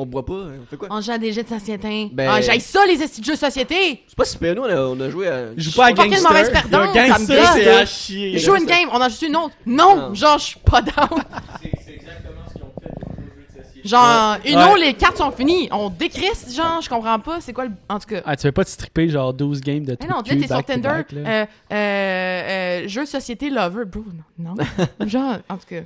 On 0.00 0.06
boit 0.06 0.24
pas, 0.24 0.32
on 0.32 0.64
fait 0.70 0.76
quoi? 0.76 0.88
On 0.92 1.00
joue 1.00 1.10
à 1.10 1.18
des 1.18 1.32
jeux 1.32 1.42
de 1.42 1.48
société. 1.48 2.08
Ben- 2.12 2.30
Ah, 2.32 2.40
j'aille 2.40 2.60
ça, 2.60 2.86
les 2.86 3.02
estis 3.02 3.20
de 3.20 3.26
jeux 3.26 3.32
de 3.32 3.38
société. 3.38 4.04
C'est 4.06 4.16
pas 4.16 4.24
si 4.24 4.38
pire, 4.38 4.54
nous, 4.54 4.62
on 4.62 4.66
a, 4.66 4.76
on 4.80 5.00
a 5.00 5.10
joué 5.10 5.26
à. 5.28 5.46
Je 5.56 5.70
joue 5.70 5.76
pas 5.76 5.86
à 5.86 5.92
Pas 5.92 6.06
Gangster. 6.06 6.30
mauvaise 6.30 6.46
a 6.46 6.50
un 6.50 6.52
perdante, 6.52 6.94
ça 6.94 7.02
me 7.02 7.08
gangster, 7.08 7.52
c'est 7.54 7.68
à 7.68 7.84
chier. 7.86 8.38
Je 8.38 8.44
joue 8.46 8.54
une 8.56 8.64
game, 8.66 8.88
on 8.92 9.00
en 9.02 9.08
joue 9.08 9.26
une 9.26 9.36
autre. 9.36 9.54
Non, 9.66 9.96
Non. 9.96 10.14
genre, 10.14 10.38
je 10.38 10.44
suis 10.44 10.60
pas 10.60 10.82
down. 10.82 10.94
C'est 11.84 11.94
exactement 11.94 12.42
ce 12.48 12.52
qu'ils 12.54 12.62
ont 12.62 12.72
fait 12.80 12.94
pour 13.00 13.12
le 13.18 13.24
jeu 13.24 13.46
de 13.58 13.64
société. 13.64 13.88
Genre, 13.88 14.36
une 14.46 14.56
Ouais. 14.56 14.64
autre, 14.64 14.78
les 14.84 14.94
cartes 14.94 15.16
sont 15.16 15.30
finies. 15.32 15.68
On 15.72 15.88
décrisse, 15.90 16.54
genre, 16.54 16.80
je 16.80 16.88
comprends 16.88 17.18
pas. 17.18 17.40
C'est 17.40 17.52
quoi 17.52 17.64
le. 17.64 17.72
En 17.88 17.98
tout 17.98 18.06
cas. 18.06 18.20
ah 18.24 18.36
tu 18.36 18.46
veux 18.46 18.52
pas 18.52 18.64
te 18.64 18.70
stripper 18.70 19.08
genre 19.08 19.34
12 19.34 19.60
games 19.60 19.84
de 19.84 19.90
Mais 19.90 19.96
trou 20.06 20.08
non, 20.08 20.22
tu 20.22 20.38
t'es 20.38 20.46
sur 20.46 20.64
Tinder. 20.64 20.88
euh, 21.12 21.44
euh, 21.72 21.72
euh, 21.72 22.88
jeu 22.88 23.00
de 23.02 23.08
société 23.08 23.50
lover, 23.50 23.84
bro. 23.84 24.04
Non. 24.38 24.54
non. 24.54 25.06
genre, 25.08 25.38
en 25.48 25.56
tout 25.56 25.66
cas. 25.68 25.80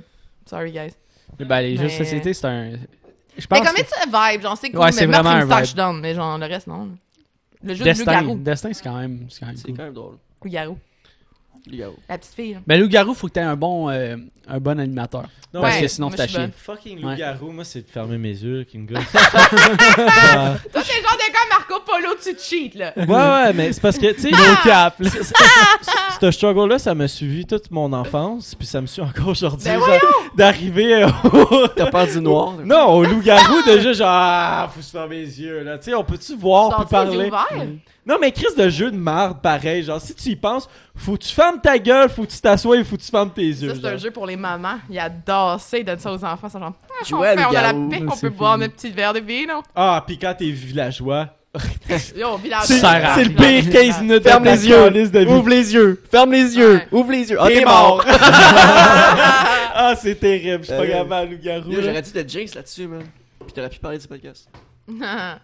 Sorry, 0.45 0.71
guys. 0.71 0.93
Mais 1.39 1.45
ben, 1.45 1.61
les 1.61 1.77
jeux 1.77 1.85
de 1.85 1.89
société 1.89 2.31
c'est 2.33 2.45
un 2.45 2.71
je 3.37 3.47
pense 3.47 3.59
Mais 3.59 3.65
comme 3.65 3.75
que- 3.75 4.31
vibe, 4.33 4.41
genre, 4.41 4.57
c'est 4.57 4.69
cool. 4.69 4.79
Ouais, 4.79 4.85
mais 4.87 4.91
c'est 4.91 5.07
meurtre, 5.07 5.23
vraiment 5.29 5.45
me 5.45 5.51
un 5.51 5.55
sache 5.57 5.67
vibe. 5.69 5.77
down, 5.77 5.99
mais 6.01 6.13
genre, 6.15 6.37
le 6.37 6.45
reste, 6.45 6.67
non. 6.67 6.89
Le 7.63 7.73
jeu 7.73 7.79
de 7.79 7.83
Destin 7.85 8.19
loup-garou. 8.21 8.37
Destin 8.39 8.73
c'est 8.73 8.83
quand 8.83 8.97
même 8.97 9.25
c'est 9.29 9.39
quand 9.39 9.53
cool. 9.65 9.77
quand 9.77 9.83
même 9.83 9.93
drôle. 9.93 10.17
Loup-garou. 10.43 10.77
Gars. 11.65 11.87
La 12.09 12.17
petite 12.17 12.33
fille, 12.33 12.53
là. 12.55 12.59
Ben 12.67 12.77
loup-garou 12.81 13.13
faut 13.13 13.27
que 13.27 13.33
t'aies 13.33 13.39
un 13.39 13.55
bon 13.55 13.89
euh, 13.89 14.17
un 14.49 14.59
bon 14.59 14.77
animateur 14.81 15.29
Non, 15.53 15.61
parce 15.61 15.75
Ouais, 15.75 15.81
que 15.83 15.87
sinon 15.87 16.09
je 16.09 16.17
suis 16.23 16.27
chier. 16.27 16.49
Fucking 16.53 16.97
Ouais. 17.05 17.11
loup-garou, 17.11 17.51
moi, 17.53 17.63
c'est 17.63 17.83
de 17.83 17.89
fermer 17.89 18.17
mes 18.17 18.31
yeux 18.31 18.65
qui 18.65 18.77
me 18.79 18.85
gosse. 18.85 18.99
Toi, 19.13 19.21
t'es 19.23 21.01
genre 21.01 21.17
de 21.17 21.31
gars 21.31 21.55
Marco 21.73 21.85
Polo, 21.85 22.15
tu 22.21 22.35
cheats, 22.37 22.77
là. 22.77 22.93
ouais, 22.95 23.05
ouais, 23.07 23.53
mais 23.53 23.73
c'est 23.73 23.81
parce 23.81 23.97
que, 23.97 24.11
tu 24.13 24.21
sais, 24.21 24.31
No 24.31 24.37
cap 24.63 24.99
là. 24.99 25.09
ce 26.21 26.31
struggle-là, 26.31 26.79
ça 26.79 26.93
m'a 26.93 27.07
suivi 27.07 27.45
toute 27.45 27.71
mon 27.71 27.91
enfance, 27.93 28.55
puis 28.55 28.67
ça 28.67 28.81
me 28.81 28.87
suit 28.87 29.01
encore 29.01 29.29
aujourd'hui. 29.29 29.69
Ben 29.69 29.79
genre, 29.79 29.99
D'arriver 30.35 31.05
au... 31.05 31.67
T'as 31.75 31.89
peur 31.89 32.07
du 32.07 32.21
noir? 32.21 32.53
Non, 32.63 32.85
au 32.93 33.03
loup-garou, 33.03 33.63
déjà, 33.65 33.93
genre, 33.93 34.07
ah, 34.09 34.69
faut 34.73 34.81
se 34.81 34.91
fermer 34.91 35.17
les 35.17 35.41
yeux, 35.41 35.63
là. 35.63 35.77
Tu 35.77 35.85
sais, 35.85 35.93
on 35.95 36.03
peut-tu 36.03 36.35
voir 36.35 36.77
puis 36.77 36.89
parler? 36.89 37.31
Non, 38.05 38.17
mais 38.19 38.31
crise 38.31 38.55
de 38.55 38.67
jeu 38.67 38.91
de 38.91 38.97
marde, 38.97 39.41
pareil. 39.41 39.83
Genre, 39.83 39.99
si 39.99 40.13
tu 40.13 40.29
y 40.29 40.35
penses, 40.35 40.67
faut 40.95 41.13
que 41.13 41.23
tu 41.23 41.33
fermes 41.33 41.61
ta 41.61 41.77
gueule, 41.79 42.09
faut 42.09 42.23
que 42.23 42.31
tu 42.31 42.41
t'assoies 42.41 42.83
faut 42.83 42.97
que 42.97 43.01
tu 43.01 43.09
fermes 43.09 43.31
tes 43.31 43.43
yeux. 43.43 43.69
Ça, 43.69 43.75
c'est 43.81 43.87
un 43.87 43.97
jeu 43.97 44.11
pour 44.11 44.25
les 44.25 44.35
mamans. 44.35 44.77
Ils 44.89 44.99
adorent 44.99 45.61
ça, 45.61 45.77
ils 45.77 45.85
donnent 45.85 45.99
ça 45.99 46.11
aux 46.11 46.25
enfants. 46.25 46.49
Sont 46.49 46.59
genre, 46.59 46.73
ah, 46.83 47.01
on, 47.01 47.21
fait, 47.21 47.45
on 47.45 47.55
a 47.55 47.61
la 47.61 47.73
paix, 47.73 48.03
on 48.05 48.11
c'est 48.11 48.27
peut 48.27 48.29
boire 48.29 48.57
notre 48.57 48.73
petit 48.73 48.89
verre 48.89 49.13
de 49.13 49.19
vino. 49.19 49.63
Ah, 49.73 50.03
puis 50.05 50.17
quand 50.17 50.33
t'es 50.37 50.49
villageois, 50.49 51.29
Yo, 52.15 52.37
village. 52.37 52.63
c'est 52.65 53.23
le 53.25 53.29
pire 53.35 53.71
15 53.71 54.01
minutes 54.01 54.23
Ferme 54.23 54.43
les 54.43 54.67
yeux. 54.67 54.75
calice 54.85 55.11
de 55.11 55.19
vie. 55.19 55.25
Ouvre 55.27 55.49
les 55.49 55.73
yeux. 55.73 56.01
Ferme 56.09 56.31
les 56.31 56.57
yeux. 56.57 56.73
Ouais. 56.75 56.87
Ouvre 56.91 57.11
les 57.11 57.29
yeux. 57.29 57.37
Ah, 57.39 57.47
T'es 57.47 57.63
mort. 57.63 58.03
ah, 58.07 59.93
c'est 59.95 60.15
terrible. 60.15 60.63
Je 60.63 60.69
suis 60.69 60.75
pas 60.75 60.81
Euh, 60.83 60.87
capable 60.87 61.13
à 61.13 61.25
loup-garou. 61.25 61.71
J'aurais 61.71 62.01
dû 62.01 62.11
te 62.11 62.27
jinx 62.27 62.55
là-dessus, 62.55 62.87
man. 62.87 63.03
Puis 63.39 63.53
t'aurais 63.53 63.69
pu 63.69 63.77
parler 63.77 63.99
du 63.99 64.07
podcast. 64.07 64.49
Hein? 64.99 65.37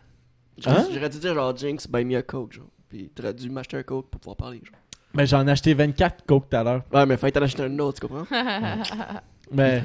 J'aurais 0.57 1.10
dû 1.10 1.20
dire 1.20 1.36
genre 1.36 1.55
jinx, 1.55 1.88
buy 1.88 2.03
me 2.03 2.18
a 2.18 2.22
coke, 2.24 2.53
genre. 2.53 2.66
Puis 2.89 3.12
t'aurais 3.16 3.34
dû 3.36 3.47
m'acheter 3.51 3.78
un 3.78 3.84
coke 3.84 4.10
pour 4.10 4.20
pouvoir 4.20 4.38
parler, 4.38 4.62
genre. 4.66 4.80
Mais 5.14 5.28
j'en 5.28 5.45
ai 5.47 5.51
acheté 5.51 5.76
24 5.76 6.26
coke 6.26 6.49
tout 6.49 6.57
à 6.57 6.64
l'heure. 6.64 6.82
Ouais, 6.91 7.05
mais 7.05 7.18
fallait 7.18 7.32
t'en 7.32 7.41
acheter 7.43 7.64
un 7.64 7.78
autre, 7.80 7.99
tu 8.01 8.07
comprends? 8.07 8.26
Mais. 9.51 9.84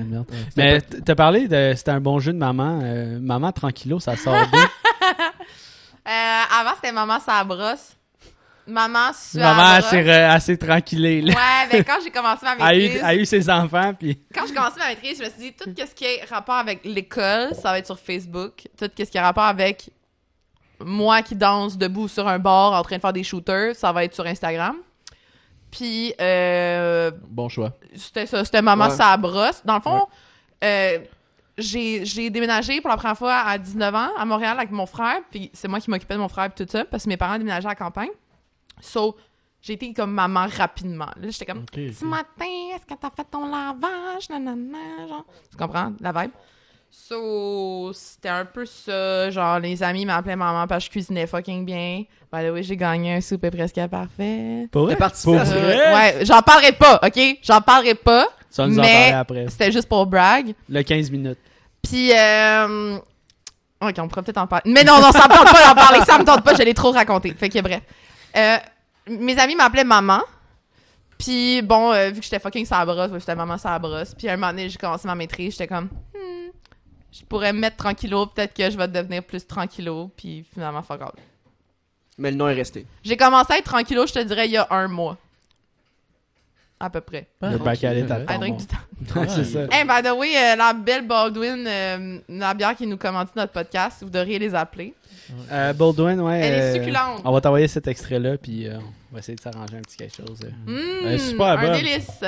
Mais 0.56 0.80
t'as 0.80 1.14
parlé 1.14 1.48
de 1.48 1.72
c'était 1.76 1.90
un 1.90 2.00
bon 2.00 2.18
jeu 2.18 2.32
de 2.32 2.38
maman 2.38 2.80
euh, 2.82 3.18
maman 3.20 3.50
tranquillo 3.50 3.98
ça 3.98 4.14
sort 4.14 4.36
d'où 4.52 4.58
Euh, 6.06 6.42
avant, 6.60 6.72
c'était 6.76 6.92
maman 6.92 7.18
sa 7.20 7.42
brosse. 7.44 7.96
Maman 8.66 9.12
sur 9.12 9.40
maman 9.42 9.78
c'est 9.90 10.02
re- 10.02 10.30
assez 10.30 10.56
tranquillée 10.56 11.20
là. 11.20 11.34
Ouais, 11.34 11.68
mais 11.70 11.84
quand 11.84 11.98
j'ai 12.02 12.10
commencé 12.10 12.46
ma 12.46 12.52
a 12.64 12.74
eu 12.74 12.78
maîtrise, 12.80 13.02
a 13.04 13.14
eu 13.14 13.26
ses 13.26 13.50
enfants 13.50 13.92
puis 13.92 14.18
quand 14.34 14.46
j'ai 14.46 14.54
commencé 14.54 14.78
ma 14.78 14.88
maîtrise, 14.88 15.18
je 15.18 15.24
me 15.24 15.28
suis 15.28 15.38
dit, 15.38 15.52
tout 15.52 15.68
ce 15.76 15.94
qui 15.94 16.04
est 16.06 16.24
rapport 16.30 16.54
avec 16.54 16.80
l'école, 16.82 17.54
ça 17.54 17.72
va 17.72 17.78
être 17.78 17.84
sur 17.84 17.98
Facebook. 17.98 18.62
Tout 18.78 18.88
ce 18.96 19.04
qui 19.04 19.18
est 19.18 19.20
rapport 19.20 19.44
avec 19.44 19.90
moi 20.80 21.20
qui 21.20 21.36
danse 21.36 21.76
debout 21.76 22.08
sur 22.08 22.26
un 22.26 22.38
bar 22.38 22.72
en 22.72 22.82
train 22.82 22.96
de 22.96 23.00
faire 23.02 23.12
des 23.12 23.22
shooters, 23.22 23.76
ça 23.76 23.92
va 23.92 24.02
être 24.04 24.14
sur 24.14 24.24
Instagram. 24.26 24.76
Puis, 25.70 26.14
euh, 26.20 27.10
Bon 27.28 27.50
choix. 27.50 27.72
c'était 27.94 28.24
ça, 28.26 28.44
c'était 28.46 28.62
maman 28.62 28.86
Ouais. 28.86 28.96
sa 28.96 29.14
brosse. 29.18 29.60
Dans 29.64 29.74
le 29.76 29.82
fond, 29.82 30.06
euh, 30.62 30.98
j'ai 31.58 32.04
j'ai 32.04 32.30
déménagé 32.30 32.80
pour 32.80 32.90
la 32.90 32.96
première 32.96 33.16
fois 33.18 33.34
à 33.36 33.58
19 33.58 33.94
ans 33.94 34.10
à 34.16 34.24
Montréal 34.24 34.56
avec 34.58 34.70
mon 34.70 34.86
frère, 34.86 35.20
puis 35.30 35.50
c'est 35.52 35.68
moi 35.68 35.80
qui 35.80 35.90
m'occupais 35.90 36.14
de 36.14 36.20
mon 36.20 36.28
frère 36.28 36.46
et 36.46 36.50
tout 36.50 36.66
ça, 36.70 36.84
parce 36.84 37.04
que 37.04 37.08
mes 37.08 37.16
parents 37.16 37.38
déménageaient 37.38 37.66
à 37.66 37.70
la 37.70 37.74
campagne. 37.76 38.10
So, 38.80 39.16
j'ai 39.62 39.74
été 39.74 39.94
comme 39.94 40.12
maman 40.12 40.46
rapidement. 40.56 41.06
Là, 41.16 41.30
j'étais 41.30 41.46
comme, 41.46 41.60
Ok, 41.62 41.78
ok. 41.78 41.92
ce 41.94 42.04
matin, 42.04 42.74
est-ce 42.74 42.84
que 42.84 42.94
t'as 43.00 43.10
fait 43.10 43.24
ton 43.30 43.46
lavage? 43.46 44.28
Nanana, 44.28 45.06
genre. 45.08 45.24
Tu 45.50 45.56
comprends 45.56 45.92
la 46.00 46.12
vibe? 46.12 46.32
So, 46.96 47.90
c'était 47.92 48.28
un 48.28 48.44
peu 48.44 48.64
ça. 48.64 49.28
Genre, 49.30 49.58
les 49.58 49.82
amis 49.82 50.06
m'appelaient 50.06 50.36
maman 50.36 50.66
parce 50.66 50.84
que 50.84 50.86
je 50.86 50.90
cuisinais 50.90 51.26
fucking 51.26 51.64
bien. 51.64 52.04
By 52.32 52.46
the 52.46 52.52
way, 52.52 52.62
j'ai 52.62 52.76
gagné 52.76 53.14
un 53.14 53.20
souper 53.20 53.50
presque 53.50 53.80
parfait. 53.88 54.68
pour 54.70 54.84
vrai? 54.84 54.96
Pour 54.96 55.10
ça? 55.14 55.30
vrai? 55.44 55.92
Ouais, 55.94 56.24
j'en 56.24 56.40
parlerai 56.40 56.72
pas, 56.72 57.00
ok? 57.04 57.38
J'en 57.42 57.60
parlerai 57.60 57.94
pas. 57.94 58.26
vas 58.56 58.66
nous 58.68 58.78
en 58.78 58.82
Mais- 58.82 59.12
après 59.12 59.46
C'était 59.48 59.72
juste 59.72 59.88
pour 59.88 60.06
brag. 60.06 60.54
le 60.68 60.82
15 60.82 61.10
minutes 61.10 61.38
Puis, 61.82 62.12
euh... 62.16 62.96
Ok, 63.80 63.94
on 63.98 64.08
pourrait 64.08 64.22
peut-être 64.22 64.38
en 64.38 64.46
parler. 64.46 64.70
Mais 64.72 64.84
non, 64.84 65.00
non, 65.00 65.10
ça 65.12 65.28
me 65.28 65.34
tente 65.36 65.52
pas 65.52 65.66
d'en 65.68 65.74
parler. 65.74 66.00
Ça 66.06 66.18
me 66.18 66.24
tente 66.24 66.42
pas, 66.42 66.54
je 66.54 66.62
l'ai 66.62 66.74
trop 66.74 66.92
raconté. 66.92 67.34
Fait 67.34 67.48
que 67.50 67.60
bref. 67.60 67.80
Euh, 68.36 68.56
mes 69.08 69.36
amis 69.38 69.56
m'appelaient 69.56 69.84
maman. 69.84 70.20
Puis 71.18 71.60
bon, 71.60 71.92
euh, 71.92 72.08
vu 72.10 72.20
que 72.20 72.24
j'étais 72.24 72.38
fucking 72.38 72.64
sa 72.64 72.84
brosse, 72.86 73.10
ouais, 73.10 73.20
j'étais 73.20 73.34
maman 73.34 73.58
sa 73.58 73.78
brosse. 73.78 74.14
Puis 74.14 74.28
à 74.28 74.32
un 74.32 74.36
moment 74.36 74.52
donné, 74.52 74.68
j'ai 74.70 74.78
commencé 74.78 75.06
ma 75.06 75.14
maîtrise. 75.14 75.52
J'étais 75.52 75.66
comme, 75.66 75.84
hmm, 76.14 76.43
je 77.16 77.24
pourrais 77.24 77.52
me 77.52 77.60
mettre 77.60 77.76
tranquillo. 77.76 78.26
Peut-être 78.26 78.54
que 78.54 78.70
je 78.70 78.76
vais 78.76 78.88
devenir 78.88 79.22
plus 79.22 79.46
tranquillo. 79.46 80.10
Puis 80.16 80.44
finalement, 80.52 80.82
fuck 80.82 81.00
all. 81.02 81.12
Mais 82.18 82.30
le 82.30 82.36
nom 82.36 82.48
est 82.48 82.54
resté. 82.54 82.86
J'ai 83.02 83.16
commencé 83.16 83.52
à 83.52 83.58
être 83.58 83.64
tranquillo, 83.64 84.06
je 84.06 84.12
te 84.12 84.18
dirais, 84.20 84.46
il 84.46 84.52
y 84.52 84.56
a 84.56 84.66
un 84.70 84.88
mois. 84.88 85.16
À 86.80 86.90
peu 86.90 87.00
près. 87.00 87.28
le 87.40 87.56
bac 87.58 87.82
à 87.84 87.94
l'état 87.94 88.18
du 88.20 88.26
temps. 88.26 88.36
Ouais, 89.20 89.28
c'est 89.28 89.44
ça 89.44 89.60
Hey, 89.70 89.84
by 89.84 90.02
the 90.02 90.12
way, 90.12 90.36
euh, 90.36 90.56
la 90.56 90.72
belle 90.72 91.06
Baldwin, 91.06 91.64
euh, 91.66 92.18
la 92.28 92.52
bière 92.54 92.76
qui 92.76 92.86
nous 92.86 92.96
commente 92.96 93.34
notre 93.36 93.52
podcast, 93.52 94.02
vous 94.02 94.10
devriez 94.10 94.38
les 94.38 94.54
appeler. 94.54 94.92
Euh, 95.50 95.72
Baldwin 95.72 96.20
ouais 96.20 96.40
Elle 96.40 96.54
est 96.54 96.74
succulente. 96.78 97.22
on 97.24 97.32
va 97.32 97.40
t'envoyer 97.40 97.66
cet 97.66 97.86
extrait 97.88 98.18
là 98.18 98.36
puis 98.36 98.68
euh, 98.68 98.76
on 99.10 99.14
va 99.14 99.20
essayer 99.20 99.36
de 99.36 99.40
s'arranger 99.40 99.78
un 99.78 99.80
petit 99.80 99.96
quelque 99.96 100.14
chose 100.14 100.38
euh. 100.44 101.14
Mmh, 101.14 101.18
super 101.18 101.46
un 101.58 101.72
délice. 101.72 102.20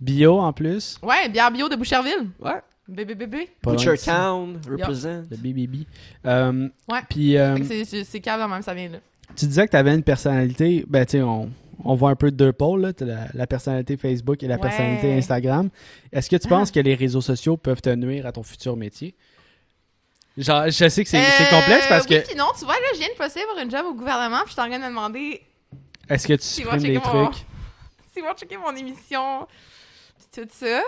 bio 0.00 0.38
en 0.40 0.50
plus 0.54 0.96
Ouais, 1.02 1.28
bière 1.28 1.50
bio 1.50 1.68
de 1.68 1.76
Boucherville. 1.76 2.30
Ouais. 2.40 2.60
Bébé 2.92 3.14
bébé. 3.14 3.50
Pas 3.62 3.72
loin 3.72 3.84
Butcher. 3.84 4.04
Town, 4.04 4.60
represent. 4.68 5.24
le 5.30 5.36
BBB 5.36 5.86
euh, 6.26 6.68
Ouais. 6.90 7.00
puis 7.08 7.36
euh, 7.36 7.56
c'est- 8.04 8.20
calme 8.20 8.42
quand 8.42 8.48
même, 8.48 8.62
ça 8.62 8.74
vient 8.74 8.88
là. 8.88 8.98
tu 9.36 9.46
disais 9.46 9.66
que 9.66 9.70
tu 9.70 9.76
avais 9.76 9.94
une 9.94 10.02
personnalité, 10.02 10.84
ben 10.88 11.04
tu 11.06 11.12
sais, 11.12 11.22
on, 11.22 11.50
on 11.84 11.94
voit 11.94 12.10
un 12.10 12.16
peu 12.16 12.30
deux 12.30 12.52
pôles, 12.52 12.82
là, 12.82 12.92
la, 13.00 13.26
la 13.32 13.46
personnalité 13.46 13.96
Facebook 13.96 14.42
et 14.42 14.46
la 14.46 14.56
Ouais. 14.56 14.60
personnalité 14.60 15.14
Instagram. 15.16 15.70
Est-ce 16.12 16.28
que 16.30 16.36
tu 16.36 16.46
Ah. 16.46 16.50
penses 16.50 16.70
que 16.70 16.80
les 16.80 16.94
réseaux 16.94 17.20
sociaux 17.22 17.56
peuvent 17.56 17.80
te 17.80 17.90
nuire 17.90 18.26
à 18.26 18.32
ton 18.32 18.42
futur 18.42 18.76
métier? 18.76 19.14
Genre, 20.36 20.64
je 20.66 20.88
sais 20.88 21.04
que 21.04 21.10
c'est 21.10 21.22
c'est 21.22 21.46
Euh, 21.46 21.60
complexe 21.60 21.86
parce 21.88 22.06
oui, 22.08 22.16
que. 22.20 22.26
puis 22.26 22.36
non, 22.36 22.46
tu 22.58 22.64
vois, 22.64 22.74
là, 22.74 22.86
je 22.94 22.98
viens 22.98 23.08
de 23.08 23.18
passer 23.18 23.40
pour 23.50 23.58
une 23.62 23.70
job 23.70 23.84
au 23.86 23.94
gouvernement, 23.94 24.38
puis 24.44 24.48
je 24.48 24.52
suis 24.52 24.60
en 24.62 24.66
train 24.68 24.78
de 24.78 24.84
me 24.84 24.88
demander 24.88 25.42
Est-ce 26.08 26.26
que 26.26 26.32
tu 26.34 26.42
supprimes 26.42 26.80
des 26.82 26.94
mon- 26.94 27.00
trucs? 27.00 27.44
s'ils 28.14 28.22
vont 28.22 28.34
checker 28.34 28.56
mon 28.56 28.74
émission, 28.74 29.46
puis 30.32 30.42
tout 30.44 30.48
ça. 30.52 30.80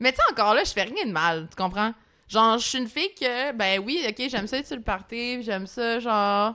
Mais 0.00 0.10
tu 0.12 0.16
sais, 0.16 0.22
encore 0.32 0.54
là, 0.54 0.64
je 0.64 0.72
fais 0.72 0.82
rien 0.82 1.04
de 1.06 1.12
mal, 1.12 1.46
tu 1.50 1.56
comprends? 1.56 1.92
Genre, 2.28 2.58
je 2.58 2.66
suis 2.66 2.78
une 2.78 2.88
fille 2.88 3.12
que, 3.20 3.52
ben 3.52 3.80
oui, 3.84 4.04
ok, 4.08 4.28
j'aime 4.30 4.46
ça 4.46 4.56
être 4.58 4.66
sur 4.66 4.76
le 4.76 4.82
party, 4.82 5.42
j'aime 5.42 5.66
ça, 5.66 5.98
genre, 6.00 6.54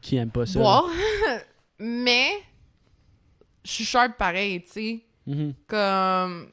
Qui 0.00 0.16
aime 0.16 0.30
pas 0.30 0.44
ça? 0.46 0.58
boire. 0.58 0.84
Mais, 1.78 2.30
je 3.64 3.70
suis 3.70 3.84
sharp 3.84 4.16
pareil, 4.18 4.62
tu 4.64 4.70
sais. 4.72 5.00
Mhm. 5.26 5.54
Comme. 5.68 6.50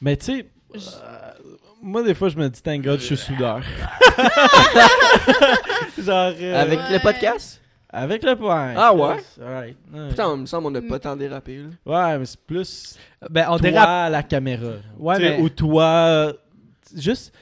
Mais 0.00 0.16
tu 0.16 0.24
sais, 0.24 0.48
euh, 0.74 1.32
moi, 1.82 2.02
des 2.04 2.14
fois, 2.14 2.28
je 2.28 2.36
me 2.36 2.48
dis, 2.48 2.62
thank 2.62 2.82
God, 2.82 3.00
je 3.00 3.04
suis 3.06 3.16
soudeur. 3.16 3.60
Genre. 5.98 6.32
euh, 6.40 6.60
Avec 6.62 6.78
Ouais. 6.78 6.92
le 6.92 6.98
podcast? 7.00 7.60
Avec 7.88 8.24
le 8.24 8.34
point. 8.36 8.74
Ah 8.76 8.92
ouais? 8.94 9.16
Putain, 10.10 10.34
il 10.34 10.40
me 10.40 10.46
semble 10.46 10.64
qu'on 10.64 10.70
n'a 10.72 10.82
pas 10.82 10.98
tant 10.98 11.16
dérapé. 11.16 11.58
Là. 11.58 11.68
Ouais, 12.12 12.18
mais 12.18 12.26
c'est 12.26 12.40
plus. 12.40 12.96
Ben, 13.30 13.46
on 13.48 13.58
toi 13.58 13.70
dérape. 13.70 13.88
à 13.88 14.10
la 14.10 14.22
caméra. 14.22 14.72
Ouais, 14.98 15.18
mais- 15.18 15.40
Ou 15.40 15.48
toi. 15.48 16.32
Juste 16.94 17.34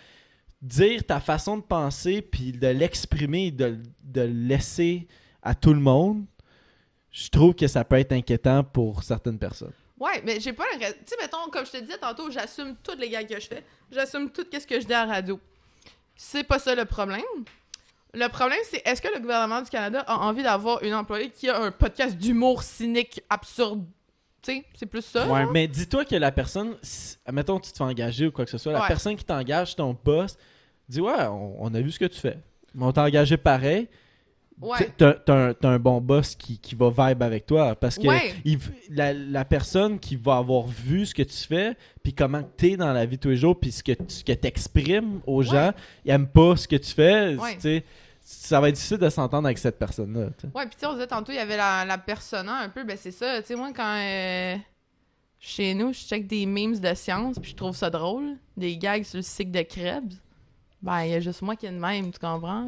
dire 0.62 1.04
ta 1.04 1.20
façon 1.20 1.58
de 1.58 1.62
penser, 1.62 2.22
puis 2.22 2.52
de 2.52 2.68
l'exprimer, 2.68 3.50
de, 3.50 3.78
de 4.02 4.20
le 4.22 4.26
laisser 4.48 5.06
à 5.42 5.54
tout 5.54 5.74
le 5.74 5.80
monde. 5.80 6.24
Je 7.10 7.28
trouve 7.28 7.54
que 7.54 7.66
ça 7.66 7.84
peut 7.84 7.96
être 7.98 8.12
inquiétant 8.12 8.64
pour 8.64 9.02
certaines 9.02 9.38
personnes. 9.38 9.72
Ouais, 10.00 10.20
mais 10.24 10.40
j'ai 10.40 10.52
pas 10.52 10.64
l'impression. 10.72 10.96
Tu 11.06 11.14
sais, 11.14 11.16
mettons, 11.22 11.48
comme 11.50 11.64
je 11.64 11.70
te 11.72 11.76
disais 11.78 11.98
tantôt, 11.98 12.30
j'assume 12.30 12.74
toutes 12.82 12.98
les 12.98 13.08
gags 13.08 13.26
que 13.28 13.38
je 13.40 13.46
fais. 13.46 13.64
J'assume 13.90 14.30
tout 14.30 14.44
ce 14.52 14.66
que 14.66 14.80
je 14.80 14.86
dis 14.86 14.92
à 14.92 15.06
la 15.06 15.12
radio. 15.14 15.38
C'est 16.16 16.44
pas 16.44 16.58
ça 16.58 16.74
le 16.74 16.84
problème. 16.84 17.20
Le 18.14 18.28
problème, 18.28 18.58
c'est 18.70 18.82
est-ce 18.86 19.02
que 19.02 19.08
le 19.14 19.20
gouvernement 19.20 19.60
du 19.62 19.70
Canada 19.70 20.00
a 20.06 20.18
envie 20.18 20.42
d'avoir 20.42 20.82
une 20.82 20.94
employée 20.94 21.30
qui 21.30 21.48
a 21.48 21.60
un 21.60 21.70
podcast 21.70 22.16
d'humour 22.16 22.62
cynique 22.62 23.20
absurde? 23.28 23.84
Tu 24.42 24.52
sais, 24.52 24.64
c'est 24.76 24.86
plus 24.86 25.02
ça. 25.04 25.26
Ouais. 25.26 25.46
Mais 25.52 25.66
dis-toi 25.66 26.04
que 26.04 26.14
la 26.16 26.30
personne, 26.30 26.76
si- 26.82 27.16
mettons 27.32 27.58
tu 27.58 27.72
te 27.72 27.76
fais 27.78 27.84
engager 27.84 28.26
ou 28.26 28.30
quoi 28.32 28.44
que 28.44 28.50
ce 28.50 28.58
soit, 28.58 28.72
la 28.72 28.82
Ouais. 28.82 28.88
personne 28.88 29.16
qui 29.16 29.24
t'engage, 29.24 29.74
ton 29.74 29.96
boss, 30.04 30.36
dit 30.88 31.00
ouais, 31.00 31.26
on, 31.28 31.56
on 31.64 31.74
a 31.74 31.80
vu 31.80 31.90
ce 31.90 31.98
que 31.98 32.04
tu 32.04 32.18
fais. 32.20 32.38
Mais 32.74 32.84
on 32.84 32.92
t'a 32.92 33.04
engagé 33.04 33.36
pareil. 33.36 33.88
Ouais. 34.60 34.88
T'as 34.96 35.16
un, 35.64 35.78
bon 35.80 36.00
boss 36.00 36.36
qui, 36.36 36.58
qui 36.58 36.76
va 36.76 36.88
vibe 36.90 37.22
avec 37.24 37.44
toi 37.44 37.74
parce 37.74 37.96
que 37.98 38.06
Ouais. 38.06 38.34
il- 38.44 38.58
la, 38.90 39.12
la 39.12 39.44
personne 39.44 39.98
qui 39.98 40.14
va 40.14 40.36
avoir 40.36 40.66
vu 40.68 41.06
ce 41.06 41.12
que 41.14 41.24
tu 41.24 41.36
fais 41.38 41.74
puis 42.04 42.12
comment 42.12 42.42
t'es 42.56 42.76
dans 42.76 42.92
la 42.92 43.04
vie 43.04 43.16
de 43.16 43.22
tous 43.22 43.30
les 43.30 43.36
jours 43.36 43.58
puis 43.58 43.72
ce 43.72 43.82
que 43.82 43.90
tu 43.92 44.22
que 44.24 44.30
t'exprimes 44.32 45.20
aux 45.26 45.42
gens 45.42 45.72
ils 46.04 46.12
aiment 46.12 46.28
pas 46.28 46.54
ce 46.54 46.68
que 46.68 46.76
tu 46.76 46.92
fais 46.92 47.34
Ouais. 47.34 47.54
tu 47.54 47.60
sais, 47.62 47.84
ça 48.24 48.58
va 48.58 48.70
être 48.70 48.74
difficile 48.76 48.96
de 48.96 49.08
s'entendre 49.10 49.46
avec 49.46 49.58
cette 49.58 49.78
personne 49.78 50.14
là 50.14 50.26
Ouais, 50.54 50.66
puis 50.66 50.74
tu 50.74 50.80
sais, 50.80 50.86
on 50.86 50.94
disait 50.94 51.06
tantôt, 51.06 51.30
il 51.30 51.36
y 51.36 51.38
avait 51.38 51.58
la, 51.58 51.84
la 51.84 51.98
persona 51.98 52.56
un 52.56 52.70
peu, 52.70 52.82
ben 52.82 52.96
c'est 52.98 53.10
ça. 53.10 53.42
Tu 53.42 53.48
sais, 53.48 53.54
moi, 53.54 53.70
quand 53.76 53.96
euh, 53.98 54.56
chez 55.38 55.74
nous, 55.74 55.92
je 55.92 55.98
check 55.98 56.26
des 56.26 56.46
memes 56.46 56.78
de 56.78 56.94
science, 56.94 57.38
puis 57.38 57.50
je 57.50 57.56
trouve 57.56 57.76
ça 57.76 57.90
drôle. 57.90 58.36
Des 58.56 58.78
gags 58.78 59.04
sur 59.04 59.18
le 59.18 59.22
cycle 59.22 59.50
de 59.50 59.60
Krebs. 59.62 60.14
Ben, 60.84 61.00
il 61.04 61.12
y 61.12 61.14
a 61.14 61.20
juste 61.20 61.40
moi 61.40 61.56
qui 61.56 61.64
est 61.64 61.70
de 61.70 61.78
même, 61.78 62.12
tu 62.12 62.18
comprends? 62.18 62.66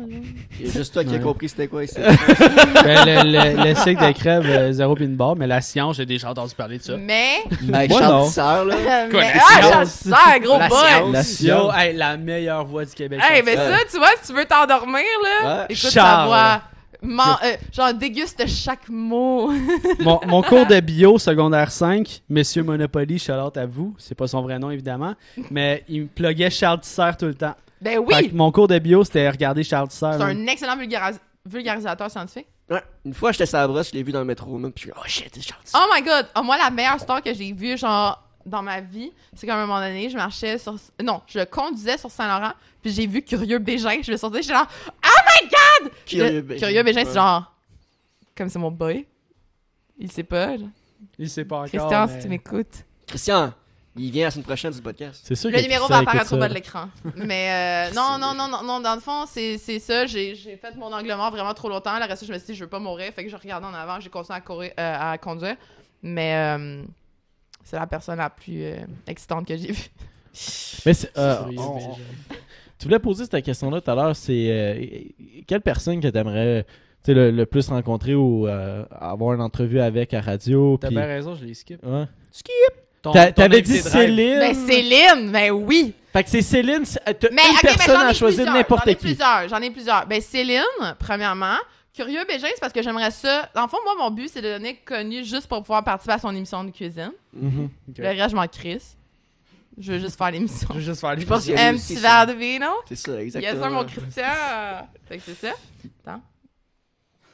Il 0.58 0.66
y 0.66 0.70
a 0.70 0.72
juste 0.72 0.94
toi 0.94 1.04
qui 1.04 1.14
as 1.14 1.18
compris 1.18 1.50
c'était 1.50 1.68
quoi 1.68 1.84
ici. 1.84 1.96
Ben, 2.00 3.04
le, 3.04 3.30
le, 3.30 3.68
le 3.68 3.74
cycle 3.84 4.06
de 4.06 4.12
crève, 4.12 4.46
euh, 4.46 4.72
zéro 4.72 4.94
pin 4.94 5.06
bar, 5.08 5.36
mais 5.36 5.46
la 5.46 5.60
science, 5.60 5.96
j'ai 5.98 6.06
déjà 6.06 6.30
entendu 6.30 6.54
parler 6.54 6.78
de 6.78 6.82
ça. 6.82 6.96
Mais. 6.96 7.40
Avec 7.74 7.90
Moi, 7.90 8.00
Charles 8.00 8.12
non. 8.14 8.26
Tisseur, 8.26 8.64
là. 8.64 8.74
Quoi, 9.10 9.20
mais 9.20 9.34
la 9.34 9.42
ah, 9.44 9.84
science? 9.84 10.08
gros 10.40 10.58
La 10.58 10.68
boy! 10.68 10.78
science. 10.78 11.12
La 11.12 11.18
Yo, 11.18 11.24
science. 11.24 11.74
hey, 11.76 11.94
la 11.94 12.16
meilleure 12.16 12.64
voix 12.64 12.86
du 12.86 12.92
Québec. 12.92 13.20
Hey, 13.22 13.42
mais 13.44 13.54
ça, 13.54 13.76
tu 13.90 13.98
vois, 13.98 14.08
si 14.22 14.32
tu 14.32 14.38
veux 14.38 14.46
t'endormir, 14.46 15.02
là, 15.22 15.58
Ouais. 15.58 15.64
écoute 15.68 15.90
Charles. 15.90 16.20
ta 16.22 16.26
voix. 16.26 16.62
Man- 17.02 17.36
euh, 17.44 17.56
genre, 17.70 17.92
déguste 17.92 18.46
chaque 18.48 18.88
mot. 18.88 19.52
mon, 20.00 20.20
mon 20.26 20.40
cours 20.42 20.64
de 20.66 20.80
bio 20.80 21.18
secondaire 21.18 21.70
5, 21.70 22.22
Monsieur 22.30 22.62
Monopoly, 22.62 23.18
shout 23.18 23.32
à 23.32 23.66
vous. 23.66 23.94
C'est 23.98 24.14
pas 24.14 24.26
son 24.26 24.40
vrai 24.40 24.58
nom, 24.58 24.70
évidemment. 24.70 25.14
Mais 25.50 25.84
il 25.86 26.02
me 26.04 26.06
pluguait 26.06 26.48
Charles 26.48 26.80
Tisser 26.80 27.10
tout 27.18 27.26
le 27.26 27.34
temps. 27.34 27.54
Ben 27.81 27.93
Fait 27.93 27.99
oui! 27.99 28.31
que 28.31 28.35
mon 28.35 28.51
cours 28.53 28.68
de 28.68 28.79
bio, 28.79 29.05
c'était 29.05 29.29
regarder 29.29 29.62
Charles 29.62 29.89
Tisser. 29.89 30.07
C'est 30.12 30.18
là. 30.18 30.24
un 30.27 30.47
excellent 30.47 30.77
vulgaris- 30.77 31.18
vulgarisateur 31.45 32.11
scientifique. 32.11 32.47
Ouais. 32.68 32.83
Une 33.05 33.14
fois, 33.14 33.31
j'étais 33.33 33.47
sur 33.47 33.59
la 33.59 33.68
brosse, 33.68 33.91
je 33.91 33.95
l'ai 33.95 34.03
vu 34.03 34.11
dans 34.12 34.18
le 34.18 34.24
métro, 34.24 34.59
même, 34.59 34.72
puis 34.72 34.87
je 34.87 34.91
suis 34.91 34.99
oh 35.01 35.05
shit, 35.07 35.31
c'est 35.35 35.43
Charles 35.43 35.62
Tisseur. 35.64 35.81
Oh 35.89 35.93
my 35.95 36.03
god! 36.03 36.27
Oh, 36.37 36.43
moi, 36.43 36.57
la 36.59 36.70
meilleure 36.70 36.99
star 36.99 37.22
que 37.22 37.33
j'ai 37.33 37.53
vue, 37.53 37.77
genre, 37.79 38.20
dans 38.45 38.62
ma 38.62 38.81
vie, 38.81 39.12
c'est 39.35 39.47
qu'à 39.47 39.57
un 39.57 39.61
moment 39.66 39.79
donné, 39.81 40.09
je 40.11 40.16
marchais 40.16 40.59
sur. 40.59 40.74
Non, 41.03 41.20
je 41.27 41.45
conduisais 41.45 41.97
sur 41.99 42.11
Saint-Laurent, 42.11 42.53
puis 42.83 42.91
j'ai 42.93 43.07
vu 43.07 43.22
Curieux 43.22 43.59
Bégin. 43.59 44.01
Je 44.03 44.11
me 44.11 44.16
sortais, 44.16 44.43
j'étais 44.43 44.55
genre, 44.55 44.66
Oh 44.87 45.09
my 45.43 45.49
god! 45.49 45.93
Curieux 46.07 46.41
Bégin. 46.41 46.66
Curieux 46.66 46.83
Bégin, 46.83 47.05
c'est 47.05 47.14
genre. 47.14 47.53
Comme 48.37 48.49
c'est 48.49 48.59
mon 48.59 48.70
boy. 48.72 49.07
Il 49.99 50.11
sait 50.11 50.24
pas. 50.24 50.57
genre. 50.57 50.68
Il 51.18 51.31
sait 51.31 51.45
pas 51.45 51.57
encore. 51.59 51.68
Christian, 51.68 52.07
mais- 52.07 52.12
si 52.14 52.18
tu 52.20 52.29
m'écoutes. 52.29 52.85
Christian, 53.07 53.53
il 53.99 54.11
vient 54.11 54.24
la 54.24 54.30
semaine 54.30 54.44
prochaine 54.44 54.72
du 54.72 54.80
podcast. 54.82 55.22
c'est 55.24 55.34
sûr 55.34 55.51
Le 55.51 55.57
que 55.57 55.62
numéro 55.62 55.86
va 55.88 55.99
apparaître 55.99 56.32
au 56.32 56.36
bas 56.36 56.42
ça. 56.42 56.49
de 56.49 56.55
l'écran. 56.55 56.88
Mais 57.16 57.88
euh, 57.90 57.94
non, 57.94 58.18
non, 58.18 58.34
non, 58.34 58.49
non, 58.49 58.62
non, 58.62 58.80
dans 58.80 58.94
le 58.94 59.01
fond, 59.01 59.24
c'est 59.26 59.59
c'est 59.59 59.78
ça. 59.78 60.07
J'ai 60.07 60.34
j'ai 60.34 60.57
fait 60.57 60.74
mon 60.76 60.92
angle 60.92 61.09
mort 61.14 61.30
vraiment 61.30 61.55
trop 61.55 61.68
longtemps. 61.68 61.99
Le 61.99 62.05
reste, 62.07 62.26
je 62.26 62.32
me 62.32 62.38
suis 62.38 62.49
dit, 62.49 62.55
je 62.55 62.64
veux 62.64 62.70
pas 62.70 62.78
mourir. 62.78 63.12
Fait 63.12 63.24
que 63.24 63.30
je 63.30 63.36
regardais 63.36 63.66
en 63.66 63.74
avant, 63.74 63.99
j'ai 64.01 64.11
continué 64.11 64.36
à, 64.36 64.40
courir, 64.40 64.72
euh, 64.78 65.12
à 65.12 65.18
conduire. 65.18 65.57
Mais 66.03 66.34
euh, 66.59 66.82
c'est 67.64 67.76
la 67.76 67.86
personne 67.86 68.18
la 68.18 68.30
plus 68.30 68.62
euh, 68.64 68.76
excitante 69.07 69.47
que 69.47 69.57
j'ai 69.57 69.72
vue. 69.72 69.90
mais 70.84 70.94
c'est- 70.94 71.16
euh, 71.18 71.38
on- 71.57 71.97
tu 72.78 72.84
voulais 72.84 72.99
poser 72.99 73.24
cette 73.24 73.42
question 73.44 73.70
là 73.70 73.80
tout 73.80 73.90
à 73.90 73.94
l'heure 73.94 74.14
c'est 74.14 74.49
euh, 74.51 74.84
quelle 75.47 75.62
personne 75.62 75.99
que 75.99 76.09
t'aimerais 76.09 76.66
le, 77.09 77.30
le 77.30 77.47
plus 77.47 77.68
rencontrer 77.70 78.14
ou 78.14 78.47
euh, 78.47 78.84
avoir 78.90 79.32
une 79.32 79.40
entrevue 79.40 79.80
avec 79.80 80.12
à 80.12 80.20
radio 80.20 80.76
T'as 80.78 80.88
puis- 80.88 80.97
bien 80.97 81.07
raison, 81.07 81.34
je 81.34 81.44
les 81.47 81.55
skip. 81.55 81.82
Ouais. 81.86 82.05
Ton 82.05 82.11
T'avais 83.12 83.62
dit. 83.62 83.78
Céline? 83.78 84.38
Ben 84.38 84.54
Céline, 84.54 85.30
ben 85.32 85.50
oui! 85.50 85.94
Fait 86.12 86.24
que 86.24 86.30
c'est 86.30 86.42
Céline, 86.42 86.84
euh, 87.09 87.12
t'as 87.18 87.28
Mais 87.32 87.42
une 87.42 87.54
mais 87.54 87.61
personne 87.62 87.96
à 88.00 88.14
choisir 88.14 88.52
n'importe 88.52 88.84
J'en 88.86 88.90
ai 88.90 88.94
qui. 88.94 89.00
plusieurs, 89.07 89.48
j'en 89.48 89.61
ai 89.61 89.70
plusieurs. 89.70 90.07
Ben 90.07 90.20
Céline, 90.20 90.62
premièrement. 90.98 91.57
Curieux 91.94 92.24
Bégin, 92.28 92.48
c'est 92.54 92.61
parce 92.61 92.72
que 92.74 92.82
j'aimerais 92.82 93.11
ça. 93.11 93.48
Dans 93.54 93.62
le 93.62 93.68
fond, 93.68 93.78
moi, 93.84 93.94
mon 93.98 94.11
but, 94.11 94.28
c'est 94.30 94.42
de 94.42 94.48
devenir 94.52 94.74
connu 94.84 95.24
juste 95.24 95.46
pour 95.46 95.61
pouvoir 95.62 95.82
participer 95.82 96.12
à 96.14 96.18
son 96.18 96.34
émission 96.34 96.62
de 96.64 96.70
cuisine. 96.70 97.12
Ok. 97.34 97.96
Le 97.98 98.07
reste, 98.09 98.30
je 98.30 98.36
m'en 98.36 98.46
crisse. 98.46 98.96
Je 99.78 99.92
veux 99.92 99.98
juste 99.98 100.16
faire 100.16 100.30
l'émission. 100.30 100.68
Je 100.74 100.78
veux 100.78 100.80
juste 100.84 101.00
faire 101.00 101.14
les 101.14 101.20
Je 101.22 101.26
pense 101.26 101.44
qu'il 101.44 101.54
y 101.54 101.59
a 101.59 101.68
Un 101.68 101.74
petit 101.74 101.94
verre 101.96 102.11
ça. 102.20 102.26
de 102.26 102.32
vino. 102.32 102.66
C'est 102.88 102.96
ça, 102.96 103.20
exactement. 103.22 103.62
sir, 103.62 103.70
mon 103.70 103.84
Christian. 103.84 104.22
Fait 105.07 105.16
que 105.18 105.22
c'est 105.26 105.46
ça. 105.48 105.52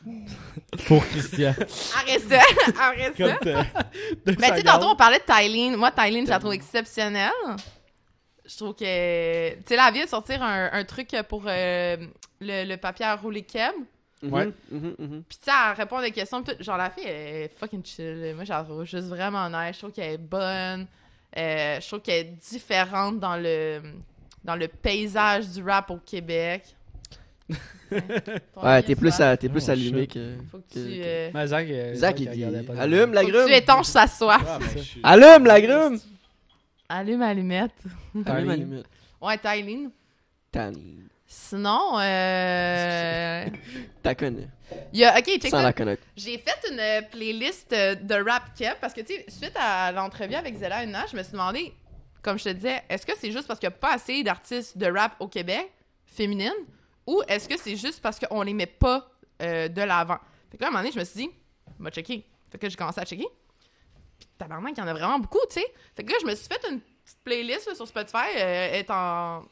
Pour 0.87 1.05
Christian. 1.07 1.55
Arrête 1.97 2.29
ça. 2.29 2.41
Arrête 2.81 3.19
Mais 3.19 4.35
tu 4.35 4.43
sais, 4.57 4.63
tantôt, 4.63 4.87
on 4.89 4.97
parlait 4.97 5.19
de 5.19 5.25
Tylene. 5.25 5.77
Moi, 5.77 5.91
Tylene, 5.91 6.25
je 6.25 6.31
la 6.31 6.39
trouve 6.39 6.53
exceptionnelle. 6.55 7.31
Je 8.45 8.57
trouve 8.57 8.75
que. 8.75 9.55
Tu 9.55 9.63
sais, 9.67 9.77
là, 9.77 9.87
elle 9.89 9.95
vient 9.95 10.05
de 10.05 10.09
sortir 10.11 10.43
un, 10.43 10.71
un 10.73 10.85
truc 10.85 11.11
pour 11.29 11.45
euh, 11.47 11.97
le, 12.41 12.65
le 12.69 12.77
papier 12.77 13.05
à 13.07 13.15
rouler 13.17 13.43
Keb. 13.43 13.73
Mhm, 14.23 14.33
Ouais. 14.33 14.47
mhm, 14.71 14.95
mhm. 14.99 15.23
Puis, 15.29 15.39
tu 15.39 15.45
sais, 15.45 15.51
elle 15.71 15.77
répond 15.77 15.97
à 15.99 16.03
des 16.03 16.11
questions. 16.11 16.43
tout. 16.43 16.53
Genre, 16.61 16.77
la 16.77 16.91
fille, 16.91 17.05
elle 17.07 17.43
est 17.45 17.53
fucking 17.59 17.85
chill. 17.85 18.33
Moi, 18.35 18.45
je 18.45 18.51
la 18.51 18.63
trouve 18.65 18.85
juste 18.85 19.07
vraiment 19.09 19.49
nice. 19.49 19.75
Je 19.75 19.79
trouve 19.79 19.93
qu'elle 19.93 20.15
est 20.15 20.19
bonne. 20.19 20.87
Euh, 21.37 21.81
je 21.81 21.87
trouve 21.87 22.01
qu'elle 22.01 22.27
est 22.27 22.51
différente 22.51 23.19
dans 23.21 23.37
le, 23.37 23.81
dans 24.45 24.55
le 24.57 24.69
paysage 24.69 25.49
du 25.49 25.63
rap 25.63 25.91
au 25.91 25.97
Québec. 25.99 26.65
Ouais, 28.63 28.83
t'es 28.83 28.95
plus, 28.97 29.21
à, 29.21 29.37
t'es 29.37 29.49
plus 29.49 29.65
Oh, 29.69 29.71
allumé 29.71 30.03
shit. 30.03 30.15
que. 30.15 30.35
Faut 30.51 30.59
que 30.59 30.73
tu, 30.73 30.79
que- 30.79 31.03
euh, 31.05 31.31
Mais 31.35 31.47
Zach, 31.47 31.67
euh, 31.69 31.95
Zach, 31.95 32.19
il 32.21 32.31
regardait 32.31 32.61
dit 32.61 32.67
pas 32.67 32.81
Allume 32.81 33.13
la 33.13 33.21
que 33.23 33.27
tu 33.27 33.33
grume. 33.33 33.49
étanches 33.51 33.87
sa 33.87 34.07
soif. 34.07 34.43
Allume 35.03 35.45
la 35.47 35.61
grume. 35.61 35.99
Allume 36.89 37.23
allumette. 37.23 37.73
Allume 38.27 38.49
la 38.49 38.57
limite. 38.57 38.87
Ouais, 39.21 39.39
Tylene. 39.39 39.91
Tani. 40.51 41.01
Sinon, 41.27 41.99
euh... 41.99 43.47
T'as 44.03 44.15
a... 45.05 45.19
Ok, 45.19 45.25
check 45.25 45.47
Sans 45.49 45.63
la 45.63 45.73
connaître. 45.73 46.03
J'ai 46.17 46.37
fait 46.39 46.71
une 46.71 47.07
playlist 47.11 47.71
de 47.71 48.15
rap 48.29 48.55
kept 48.55 48.79
parce 48.81 48.93
que, 48.93 49.01
tu 49.01 49.15
sais, 49.15 49.25
suite 49.29 49.55
à 49.57 49.93
l'entrevue 49.93 50.35
avec 50.35 50.57
Zella 50.59 50.85
Una, 50.85 51.07
je 51.11 51.17
me 51.17 51.23
suis 51.23 51.33
demandé, 51.33 51.73
comme 52.21 52.39
je 52.39 52.45
te 52.45 52.49
disais, 52.51 52.83
est-ce 52.91 53.07
que 53.07 53.13
c'est 53.19 53.33
juste 53.33 53.47
parce 53.47 53.59
qu'il 53.59 53.69
n'y 53.69 53.75
a 53.75 53.79
pas 53.79 53.95
assez 53.95 54.23
d'artistes 54.23 54.77
de 54.77 54.87
rap 54.87 55.13
au 55.21 55.29
Québec, 55.29 55.71
féminines, 56.05 56.53
ou 57.07 57.23
est-ce 57.29 57.49
que 57.49 57.59
c'est 57.59 57.77
juste 57.77 58.01
parce 58.01 58.19
qu'on 58.19 58.43
les 58.43 58.55
met 58.55 58.67
pas 58.67 59.11
euh, 59.43 59.69
de 59.69 59.83
l'avant? 59.83 60.19
Fait 60.51 60.57
que 60.57 60.63
là, 60.63 60.67
à 60.67 60.71
un 60.71 60.73
moment 60.73 60.83
donné, 60.83 60.93
je 60.93 60.99
me 60.99 61.05
suis 61.05 61.21
dit, 61.27 61.31
va 61.79 61.91
checker. 61.91 62.25
Fait 62.51 62.59
que 62.59 62.67
là, 62.67 62.71
j'ai 62.71 62.77
commencé 62.77 63.01
à 63.01 63.05
checker. 63.05 63.27
Puis 64.19 64.29
tabarnak, 64.39 64.75
il 64.77 64.81
y 64.81 64.83
en 64.83 64.89
a 64.89 64.93
vraiment 64.93 65.19
beaucoup, 65.19 65.41
tu 65.49 65.61
sais. 65.61 65.67
Fait 65.97 66.05
que 66.05 66.13
là, 66.13 66.19
je 66.21 66.27
me 66.27 66.35
suis 66.35 66.47
fait 66.47 66.61
une 66.71 66.81
petite 66.81 67.19
playlist 67.25 67.69
là, 67.69 67.75
sur 67.75 67.89
Spotify, 67.89 68.37
euh, 68.39 68.73
est 68.75 68.91
en... 68.91 69.43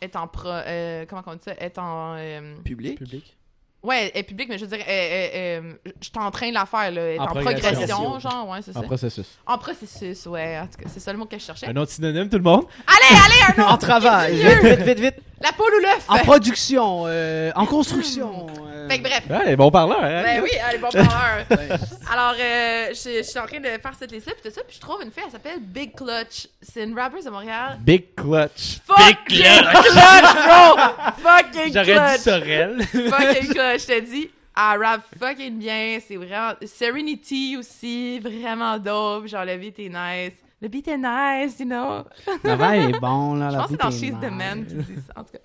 est 0.00 0.14
en 0.16 0.26
pro... 0.28 0.48
euh, 0.48 1.06
comment 1.08 1.22
on 1.26 1.34
dit 1.34 1.44
ça? 1.44 1.54
Est 1.58 1.78
en... 1.78 2.16
euh, 2.16 2.56
Public? 2.64 2.98
Public. 2.98 3.36
Ouais, 3.82 4.12
elle 4.14 4.20
est 4.20 4.22
publique, 4.22 4.48
mais 4.48 4.58
je 4.58 4.64
veux 4.64 4.76
dire, 4.76 4.84
je 4.86 6.04
suis 6.06 6.12
en 6.16 6.30
train 6.30 6.50
de 6.50 6.54
la 6.54 6.66
faire, 6.66 6.92
là. 6.92 7.02
Elle 7.02 7.16
est 7.16 7.18
En 7.18 7.24
en, 7.24 7.26
progression. 7.28 7.62
progression, 7.72 8.18
genre, 8.20 8.48
ouais, 8.48 8.62
c'est 8.62 8.72
ça. 8.72 8.78
En 8.78 8.82
processus. 8.84 9.38
En 9.44 9.58
processus, 9.58 10.26
ouais. 10.26 10.60
En 10.60 10.66
tout 10.68 10.80
cas, 10.80 10.88
c'est 10.88 11.00
ça 11.00 11.12
le 11.12 11.18
mot 11.18 11.26
que 11.26 11.36
je 11.36 11.44
cherchais. 11.44 11.66
Un 11.66 11.76
autre 11.76 11.90
synonyme, 11.90 12.28
tout 12.28 12.36
le 12.36 12.44
monde? 12.44 12.66
Allez, 12.86 13.20
allez, 13.24 13.42
un 13.58 13.62
autre! 13.64 13.72
En 13.74 13.78
travail. 13.78 14.36
Vite, 14.36 14.82
vite, 14.82 15.00
vite. 15.00 15.14
La 15.42 15.52
poule 15.52 15.72
ou 15.78 15.80
l'œuf? 15.80 16.04
En 16.08 16.18
production, 16.18 17.04
euh, 17.06 17.50
en 17.54 17.66
construction. 17.66 18.46
euh, 18.66 18.88
Fait 18.88 18.98
que 18.98 19.02
bref. 19.02 19.22
Ouais, 19.28 19.56
bon 19.56 19.70
parleur, 19.70 20.02
hein? 20.02 20.22
Ben 20.22 20.42
oui, 20.42 20.50
allez, 20.66 20.78
bon 20.78 20.88
parleur. 20.90 21.46
Alors, 22.12 22.34
euh, 22.38 22.88
je, 22.90 23.18
je 23.18 23.22
suis 23.22 23.38
en 23.38 23.46
train 23.46 23.58
de 23.60 23.66
faire 23.66 23.92
cette 23.98 24.12
liste-là, 24.12 24.34
puis 24.40 24.50
tout 24.50 24.54
ça, 24.54 24.62
puis 24.66 24.76
je 24.76 24.80
trouve 24.80 25.02
une 25.02 25.10
fille, 25.10 25.22
elle 25.26 25.32
s'appelle 25.32 25.60
Big 25.60 25.94
Clutch. 25.94 26.46
C'est 26.60 26.84
une 26.84 26.98
rapper 26.98 27.22
de 27.22 27.30
Montréal. 27.30 27.78
Big 27.80 28.14
clutch. 28.14 28.78
Fuck 28.86 29.24
Clutch, 29.26 30.34
bro! 30.34 30.78
Fucking 31.22 31.72
J'aurais 31.72 31.84
dit 31.84 31.92
Clutch! 31.92 32.20
Sorel. 32.20 32.82
Fucking 32.92 33.48
Clutch, 33.52 33.82
je 33.82 33.86
te 33.86 34.00
dis. 34.00 34.30
Elle 34.54 34.82
rappe 34.84 35.00
fucking 35.18 35.58
bien, 35.58 35.98
c'est 36.06 36.16
vraiment... 36.16 36.52
Serenity 36.66 37.56
aussi, 37.58 38.18
vraiment 38.20 38.76
dope. 38.78 39.26
Genre, 39.26 39.46
le 39.46 39.56
beat 39.56 39.78
est 39.78 39.88
nice. 39.88 40.34
Le 40.62 40.68
beat 40.68 40.86
est 40.88 40.96
nice, 40.96 41.58
you 41.58 41.66
know. 41.66 42.04
La 42.44 42.54
vibe 42.56 42.94
est 42.94 43.00
bon, 43.00 43.34
là. 43.34 43.50
Je 43.50 43.56
pense 43.56 43.66
que 43.66 43.70
c'est 43.72 43.76
dans 43.82 43.90
She's 43.90 44.14
the. 44.20 44.30
Man 44.32 44.64
qui 44.64 44.74
dit 44.76 44.94
ça, 45.06 45.12
en 45.20 45.24
tout 45.24 45.32
cas. 45.32 45.38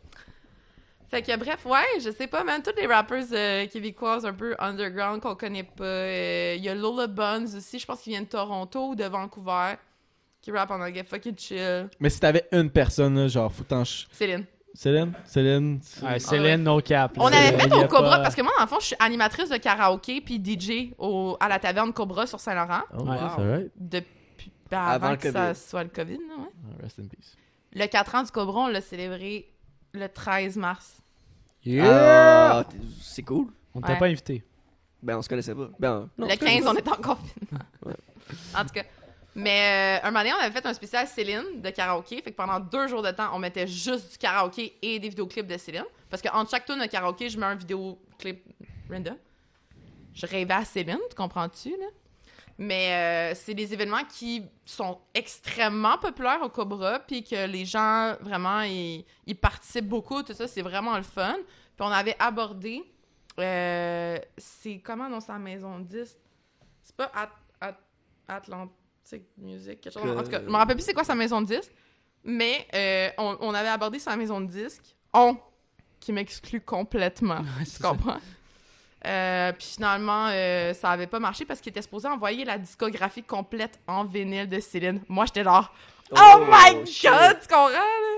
Fait 1.10 1.22
que 1.22 1.38
bref, 1.38 1.66
ouais, 1.66 2.00
je 2.04 2.12
sais 2.12 2.28
pas, 2.28 2.44
man, 2.44 2.62
tous 2.62 2.74
les 2.80 2.86
rappers 2.86 3.24
euh, 3.32 3.66
québécoises 3.68 4.26
un 4.26 4.34
peu 4.34 4.56
underground 4.60 5.22
qu'on 5.22 5.36
connaît 5.36 5.64
pas. 5.64 5.84
euh, 5.86 6.56
Il 6.58 6.64
y 6.64 6.68
a 6.70 6.76
Lola 6.76 7.08
Buns 7.08 7.46
aussi, 7.58 7.80
je 7.80 7.86
pense 7.86 8.02
qu'il 8.02 8.12
vient 8.12 8.22
de 8.22 8.28
Toronto 8.28 8.90
ou 8.90 8.96
de 8.96 9.06
Vancouver, 9.06 9.76
qui 10.42 10.52
rappe 10.52 10.70
en 10.70 10.82
anglais 10.82 11.06
fucking 11.10 11.38
chill. 11.38 11.88
Mais 12.02 12.10
si 12.10 12.20
t'avais 12.20 12.46
une 12.52 12.70
personne, 12.70 13.28
genre, 13.30 13.54
ch- 13.70 14.08
Céline. 14.12 14.44
Céline? 14.74 15.14
Céline? 15.24 15.80
Ouais, 16.04 16.20
Céline, 16.20 16.62
no 16.62 16.82
cap. 16.82 17.14
On 17.18 17.28
avait 17.28 17.58
fait 17.58 17.74
au 17.74 17.88
Cobra, 17.88 18.18
pas- 18.18 18.24
parce 18.24 18.36
que 18.36 18.42
moi, 18.42 18.52
dans 18.58 18.66
le 18.66 18.70
fond, 18.70 18.80
je 18.82 18.88
suis 18.88 18.96
animatrice 19.00 19.50
de 19.50 19.58
karaoké 19.58 20.20
puis 20.22 20.44
DJ 20.44 20.94
au, 21.00 21.38
à 21.40 21.48
la 21.48 21.58
taverne 21.58 21.94
Cobra 21.94 22.28
sur 22.28 22.40
Saint-Laurent 22.42 22.82
Oh, 22.96 23.04
Ouais. 23.04 23.18
that's 23.18 23.40
alright. 23.40 23.72
depuis 23.78 24.12
ben, 24.72 24.80
avant, 24.80 25.16
que 25.18 25.32
ça 25.32 25.48
COVID. 25.50 25.60
soit 25.60 25.84
le 25.84 25.90
COVID. 25.90 26.14
ouais. 26.18 26.50
Ah, 26.80 26.84
Rest 26.84 27.00
in 27.00 27.04
peace. 27.08 27.36
Le 27.74 27.86
4 27.86 28.16
ans 28.16 28.24
du 28.24 28.32
Cobra, 28.32 28.60
on 28.62 28.68
l'a 28.68 28.82
célébré 28.82 29.50
le 29.94 30.08
13 30.08 30.58
mars. 30.58 30.98
Yeah! 31.66 32.60
Ah, 32.60 32.66
c'est 33.02 33.24
cool. 33.24 33.48
On 33.76 33.82
t'a 33.82 33.94
Ouais. 33.94 34.00
pas 34.00 34.06
invité. 34.08 34.44
Ben, 35.04 35.18
on 35.18 35.22
se 35.22 35.30
connaissait 35.30 35.54
pas. 35.54 35.70
Ben, 35.80 36.10
non, 36.18 36.26
le 36.26 36.26
on 36.26 36.30
se 36.30 36.36
15, 36.36 36.40
connaissait 36.40 36.68
on 36.68 36.74
est 36.76 36.88
en 36.88 36.96
confinement. 36.96 37.60
Ouais. 37.86 37.94
En 38.56 38.64
tout 38.64 38.74
cas. 38.74 38.84
Mais 39.36 40.00
euh, 40.02 40.08
un 40.08 40.12
moment 40.12 40.22
donné, 40.24 40.34
on 40.34 40.44
avait 40.44 40.52
fait 40.52 40.66
un 40.66 40.74
spécial 40.74 41.08
Céline 41.08 41.62
de 41.62 41.70
karaoké. 41.70 42.22
Fait 42.24 42.32
que 42.32 42.36
pendant 42.36 42.60
deux 42.60 42.88
jours 42.88 43.04
de 43.04 43.12
temps, 43.12 43.30
on 43.34 43.40
mettait 43.40 43.68
juste 43.68 44.12
du 44.14 44.18
karaoké 44.18 44.76
et 44.82 44.98
des 45.00 45.10
vidéoclips 45.10 45.46
de 45.46 45.58
Céline. 45.58 45.86
Parce 46.10 46.22
qu'entre 46.24 46.50
chaque 46.50 46.66
tour 46.66 46.76
de 46.76 46.86
karaoké, 46.88 47.30
je 47.30 47.38
mets 47.40 47.46
un 47.46 47.54
vidéoclip 47.56 48.44
random. 48.90 49.16
Je 50.16 50.26
rêvais 50.26 50.54
à 50.56 50.66
Céline, 50.66 50.98
tu 51.10 51.16
comprends-tu, 51.16 51.70
là? 51.70 51.86
Mais 52.60 53.32
euh, 53.34 53.36
c'est 53.36 53.54
des 53.54 53.72
événements 53.74 54.04
qui 54.04 54.44
sont 54.66 55.00
extrêmement 55.14 55.98
populaires 56.00 56.42
au 56.42 56.50
Cobra, 56.50 57.00
puis 57.00 57.24
que 57.24 57.46
les 57.46 57.66
gens, 57.66 58.16
vraiment, 58.22 58.62
ils, 58.62 59.06
ils 59.28 59.36
participent 59.36 59.88
beaucoup, 59.88 60.24
tout 60.24 60.34
ça, 60.34 60.48
c'est 60.48 60.64
vraiment 60.64 60.98
le 60.98 61.04
fun. 61.04 61.36
Puis 61.36 61.86
on 61.88 61.92
avait 61.92 62.16
abordé, 62.18 62.82
euh, 63.40 64.18
c'est 64.38 64.80
comment 64.84 65.08
dans 65.10 65.20
sa 65.20 65.38
maison 65.38 65.78
de 65.80 65.84
disques? 65.86 66.18
C'est 66.82 66.96
pas 66.96 67.12
At- 67.14 67.30
At- 67.62 67.78
Atlantic 68.28 69.24
Music, 69.38 69.80
quelque 69.82 69.94
chose. 69.94 70.02
Que- 70.04 70.18
En 70.18 70.24
tout 70.24 70.32
cas, 70.32 70.42
je 70.42 70.50
me 70.50 70.56
rappelle 70.56 70.76
plus 70.76 70.86
c'est 70.86 70.94
quoi 70.94 71.04
sa 71.04 71.16
maison 71.16 71.42
de 71.42 71.46
disques, 71.48 71.72
mais 72.24 72.66
euh, 72.74 73.10
on, 73.20 73.38
on 73.42 73.54
avait 73.54 73.70
abordé 73.70 74.00
sa 74.00 74.16
maison 74.16 74.42
de 74.42 74.48
disques. 74.48 74.96
On, 75.14 75.38
qui 76.00 76.12
m'exclut 76.12 76.62
complètement. 76.62 77.42
tu 77.64 77.82
comprends? 77.84 78.18
Euh, 79.08 79.54
puis 79.54 79.68
finalement, 79.76 80.28
euh, 80.30 80.74
ça 80.74 80.90
avait 80.92 81.08
pas 81.08 81.20
marché 81.20 81.46
parce 81.46 81.62
qu'il 81.62 81.70
était 81.70 81.82
supposé 81.82 82.08
envoyer 82.08 82.44
la 82.44 82.58
discographie 82.58 83.24
complète 83.24 83.80
en 83.88 84.04
vinyle 84.04 84.50
de 84.50 84.60
Céline. 84.60 85.02
Moi, 85.08 85.26
j'étais 85.28 85.44
là, 85.44 85.70
oh, 86.12 86.46
my 86.50 86.86
shit. 86.86 87.10
god, 87.10 87.38
tu 87.42 87.48
comprends? 87.48 87.70
là? 87.72 88.18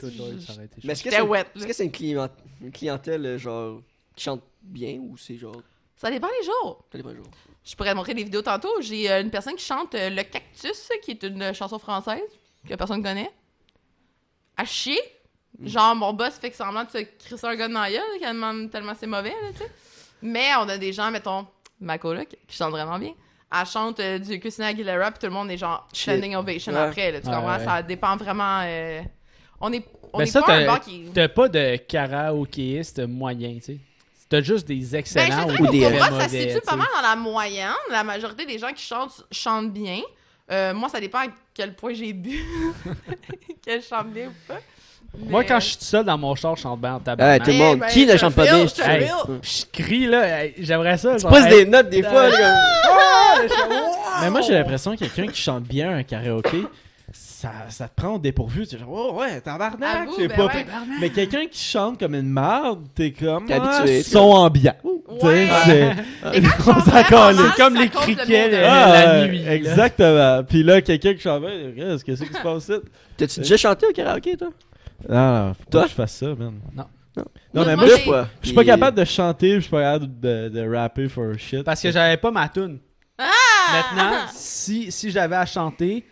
Good 0.00 0.16
lord, 0.18 0.40
ça 0.40 0.52
aurait 0.54 0.64
été 0.64 0.76
Mais 0.84 0.92
est-ce 0.92 1.04
que 1.04 1.10
c'est 1.10 1.20
wet, 1.20 1.40
est-ce 1.54 1.60
là. 1.62 1.66
que 1.68 1.72
c'est 1.74 1.84
une, 1.84 1.92
client- 1.92 2.28
une 2.62 2.72
clientèle, 2.72 3.26
euh, 3.26 3.38
genre, 3.38 3.80
qui 4.14 4.24
chante 4.24 4.42
bien 4.62 4.98
ou 4.98 5.16
c'est 5.18 5.36
genre. 5.36 5.60
Ça 5.96 6.10
dépend 6.10 6.28
les 6.40 6.44
jours. 6.46 6.84
Ça 6.90 6.98
dépend 6.98 7.10
des 7.10 7.16
jours. 7.16 7.30
Je 7.64 7.74
pourrais 7.74 7.90
te 7.92 7.96
montrer 7.96 8.14
des 8.14 8.24
vidéos 8.24 8.42
tantôt. 8.42 8.80
J'ai 8.80 9.10
euh, 9.10 9.20
une 9.22 9.30
personne 9.30 9.56
qui 9.56 9.64
chante 9.64 9.94
Le 9.94 10.22
Cactus, 10.22 10.88
qui 11.02 11.10
est 11.12 11.22
une 11.22 11.52
chanson 11.52 11.78
française 11.78 12.20
que 12.68 12.74
personne 12.74 13.02
connaît. 13.02 13.30
À 14.56 14.64
chier. 14.64 15.00
Genre, 15.64 15.94
mon 15.96 16.12
boss 16.12 16.34
fait 16.38 16.50
que 16.50 16.56
semblant 16.56 16.84
de 16.84 16.90
se 16.90 16.98
crisser 17.24 17.46
un 17.46 17.54
gars 17.56 17.68
dans 17.68 17.80
la 17.80 17.90
gueule, 17.90 18.02
tellement, 18.20 18.68
tellement 18.68 18.92
c'est 18.98 19.06
mauvais, 19.06 19.30
là, 19.30 19.48
tu 19.52 19.58
sais. 19.58 19.70
Mais 20.22 20.48
on 20.58 20.68
a 20.68 20.76
des 20.78 20.92
gens, 20.92 21.10
mettons, 21.10 21.46
ma 21.80 21.98
coloc, 21.98 22.28
qui 22.46 22.56
chante 22.56 22.70
vraiment 22.72 22.98
bien. 22.98 23.12
Elle 23.58 23.66
chante 23.66 24.00
euh, 24.00 24.18
du 24.18 24.38
Christina 24.40 24.66
Aguilera, 24.68 25.10
puis 25.12 25.20
tout 25.20 25.26
le 25.26 25.32
monde 25.32 25.50
est 25.50 25.56
genre 25.56 25.86
Shit. 25.92 26.02
standing 26.14 26.34
ovation 26.36 26.72
Ouais. 26.72 26.78
après, 26.78 27.12
là, 27.12 27.20
tu 27.20 27.28
Ouais, 27.28 27.34
comprends? 27.34 27.56
ouais. 27.58 27.64
Ça 27.64 27.82
dépend 27.82 28.16
vraiment... 28.16 28.60
euh, 28.64 29.00
On 29.60 29.72
est, 29.72 29.84
on 30.12 30.18
Ben 30.18 30.24
est 30.24 30.26
ça, 30.26 30.42
pas 30.42 30.54
un 30.54 30.60
t'as- 30.60 30.66
bar 30.66 30.80
qui... 30.80 31.04
T'as 31.14 31.28
pas 31.28 31.48
de 31.48 31.76
karaokéiste 31.76 33.00
moyen, 33.06 33.54
tu 33.54 33.60
sais. 33.62 33.78
T'as 34.28 34.42
juste 34.42 34.66
des 34.66 34.74
Ben, 34.74 34.84
je 34.90 34.96
excellents 34.96 35.46
te 35.46 35.62
ou 35.62 35.66
dirais 35.68 35.70
des 35.70 35.80
qu'au 35.80 35.88
très 35.88 35.90
Cobra, 35.92 36.06
ça 36.06 36.10
mauvais, 36.26 36.28
se 36.28 36.48
situe 36.48 36.54
tu 36.60 36.66
pas 36.66 36.70
sais. 36.72 36.76
mal 36.76 36.86
dans 36.96 37.02
la 37.08 37.16
moyenne. 37.16 37.70
La 37.90 38.02
majorité 38.04 38.44
des 38.44 38.58
gens 38.58 38.72
qui 38.72 38.82
chantent 38.82 39.24
chantent 39.30 39.72
bien. 39.72 40.00
Euh, 40.50 40.74
moi, 40.74 40.88
ça 40.88 40.98
dépend 41.00 41.18
à 41.20 41.26
quel 41.54 41.74
point 41.76 41.92
j'ai 41.94 42.12
bu. 42.12 42.44
Qu'elle 43.64 43.82
chante 43.82 44.08
bien 44.12 44.28
ou 44.28 44.32
pas. 44.48 44.58
Moi, 45.28 45.44
quand 45.44 45.60
je 45.60 45.66
suis 45.66 45.76
tout 45.78 45.84
seul 45.84 46.04
dans 46.04 46.18
mon 46.18 46.34
char, 46.34 46.56
je 46.56 46.62
chante 46.62 46.80
bien 46.80 46.94
en 46.94 47.00
tabac. 47.00 47.38
tout 47.40 47.50
le 47.50 47.56
Eh 47.56 47.58
monde. 47.58 47.78
ben, 47.80 47.86
Qui 47.86 48.06
ne 48.06 48.16
chante 48.16 48.34
pas 48.34 48.44
bien? 48.44 48.66
je 48.66 48.82
Hey. 48.82 49.08
Puis 49.42 49.66
je 49.74 49.82
crie, 49.82 50.06
là, 50.06 50.44
hey, 50.44 50.54
j'aimerais 50.58 50.98
ça. 50.98 51.14
Tu 51.16 51.22
genre, 51.22 51.30
poses 51.30 51.44
hey, 51.46 51.50
des 51.50 51.66
notes 51.66 51.88
des 51.88 52.02
fois, 52.02 52.28
là, 52.28 52.54
Mais 54.22 54.30
moi, 54.30 54.40
j'ai 54.40 54.52
l'impression 54.54 54.92
que 54.94 55.00
quelqu'un 55.00 55.26
qui 55.26 55.40
chante 55.40 55.64
bien 55.64 55.90
un 55.96 56.02
karaoké, 56.02 56.64
ça, 57.12 57.50
ça 57.68 57.86
te 57.88 57.94
prend 57.94 58.14
au 58.14 58.18
dépourvu. 58.18 58.66
Tu 58.66 58.76
es 58.76 58.78
genre, 58.78 58.88
oh 58.90 59.20
ouais, 59.20 59.40
tabarnak, 59.40 60.08
ben 60.18 60.28
pas 60.28 60.46
ouais. 60.46 60.64
pire. 60.64 60.72
Mais 61.00 61.10
quelqu'un 61.10 61.46
qui 61.50 61.62
chante 61.62 61.98
comme 61.98 62.14
une 62.14 62.28
marde, 62.28 62.86
t'es 62.94 63.12
comme. 63.12 63.46
T'es 63.46 63.58
ah, 63.60 63.76
habitué, 63.78 64.02
son 64.02 64.20
ambiant. 64.20 64.74
Ouais. 65.22 65.48
c'est- 65.66 65.94
comme 67.56 67.74
les 67.74 67.84
le 67.84 67.88
criquets. 67.90 68.50
Ah, 68.64 68.88
la 68.92 69.08
euh, 69.10 69.28
nuit, 69.28 69.42
là. 69.44 69.54
Exactement. 69.54 70.44
Puis 70.44 70.62
là, 70.62 70.80
quelqu'un 70.80 71.14
qui 71.14 71.20
chante 71.20 71.42
bien, 71.42 71.50
qu'est-ce 71.76 72.04
qui 72.04 72.16
se 72.32 72.42
passe 72.42 72.68
là? 72.68 72.76
T'as-tu 73.16 73.40
déjà 73.40 73.56
chanté 73.56 73.86
au 73.86 73.92
karaoké, 73.92 74.36
toi? 74.36 74.48
Non, 75.08 75.46
non, 75.48 75.54
faut 75.54 75.64
Toi? 75.70 75.80
pas 75.80 75.84
que 75.86 75.90
je 75.90 75.94
fasse 75.96 76.16
ça, 76.16 76.34
man. 76.34 76.60
Non. 76.74 76.84
Non, 77.54 77.64
mais 77.64 77.76
moi, 77.76 77.86
je 78.42 78.46
suis 78.46 78.54
pas 78.54 78.64
capable 78.64 78.98
de 78.98 79.04
chanter, 79.04 79.54
je 79.54 79.60
suis 79.60 79.70
pas 79.70 79.80
capable 79.80 80.20
de, 80.20 80.50
de 80.50 80.74
rapper 80.76 81.08
for 81.08 81.32
shit. 81.38 81.64
Parce 81.64 81.80
que 81.80 81.90
j'avais 81.90 82.18
pas 82.18 82.30
ma 82.30 82.48
tune. 82.48 82.78
Ah! 83.18 83.24
Maintenant, 83.72 84.18
si, 84.34 84.92
si 84.92 85.10
j'avais 85.10 85.36
à 85.36 85.46
chanter, 85.46 86.04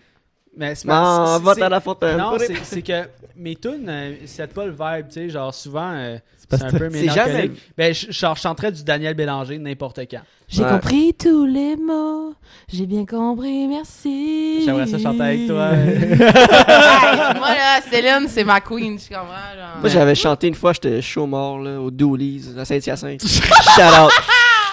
mais 0.56 0.74
c'est 0.74 0.86
pas- 0.88 1.40
c'est- 1.54 1.62
à 1.62 1.68
la 1.68 1.80
fontaine. 1.80 2.16
Non, 2.18 2.36
c'est 2.62 2.82
que 2.82 3.08
mes 3.36 3.56
tunes, 3.56 3.86
euh, 3.88 4.14
c'est 4.26 4.52
pas 4.52 4.64
le 4.66 4.72
vibe, 4.72 5.08
tu 5.08 5.14
sais, 5.14 5.28
genre 5.28 5.52
souvent, 5.52 5.90
euh, 5.92 6.16
c'est 6.38 6.62
un 6.62 6.70
peu 6.70 6.88
c'est 6.90 7.00
mélancolique. 7.00 7.14
jamais- 7.14 7.50
Ben, 7.76 7.94
je, 7.94 8.12
genre, 8.12 8.36
je 8.36 8.40
chanterais 8.42 8.70
du 8.72 8.84
Daniel 8.84 9.14
Bélanger 9.14 9.58
n'importe 9.58 10.00
quand. 10.10 10.20
J'ai 10.48 10.62
Ouais. 10.62 10.70
compris 10.70 11.14
tous 11.14 11.44
les 11.46 11.74
mots. 11.76 12.34
J'ai 12.72 12.86
bien 12.86 13.04
compris, 13.06 13.66
merci. 13.66 14.62
J'aimerais 14.64 14.86
ça 14.86 14.98
chanter 14.98 15.22
avec 15.22 15.46
toi. 15.48 15.70
Hey, 15.74 17.38
moi, 17.38 17.48
là, 17.50 17.80
Céline, 17.90 18.28
c'est 18.28 18.44
ma 18.44 18.60
queen, 18.60 18.96
tu 18.98 19.08
comprends? 19.08 19.26
Genre. 19.26 19.80
Moi, 19.80 19.88
j'avais 19.88 20.14
chanté 20.14 20.48
une 20.48 20.54
fois, 20.54 20.72
j'étais 20.72 21.00
chaud 21.02 21.26
mort, 21.26 21.58
là, 21.58 21.80
au 21.80 21.90
Doolies, 21.90 22.50
à 22.58 22.64
Saint-Hyacinthe. 22.64 23.22
Shout 23.26 23.80
out. 23.82 24.12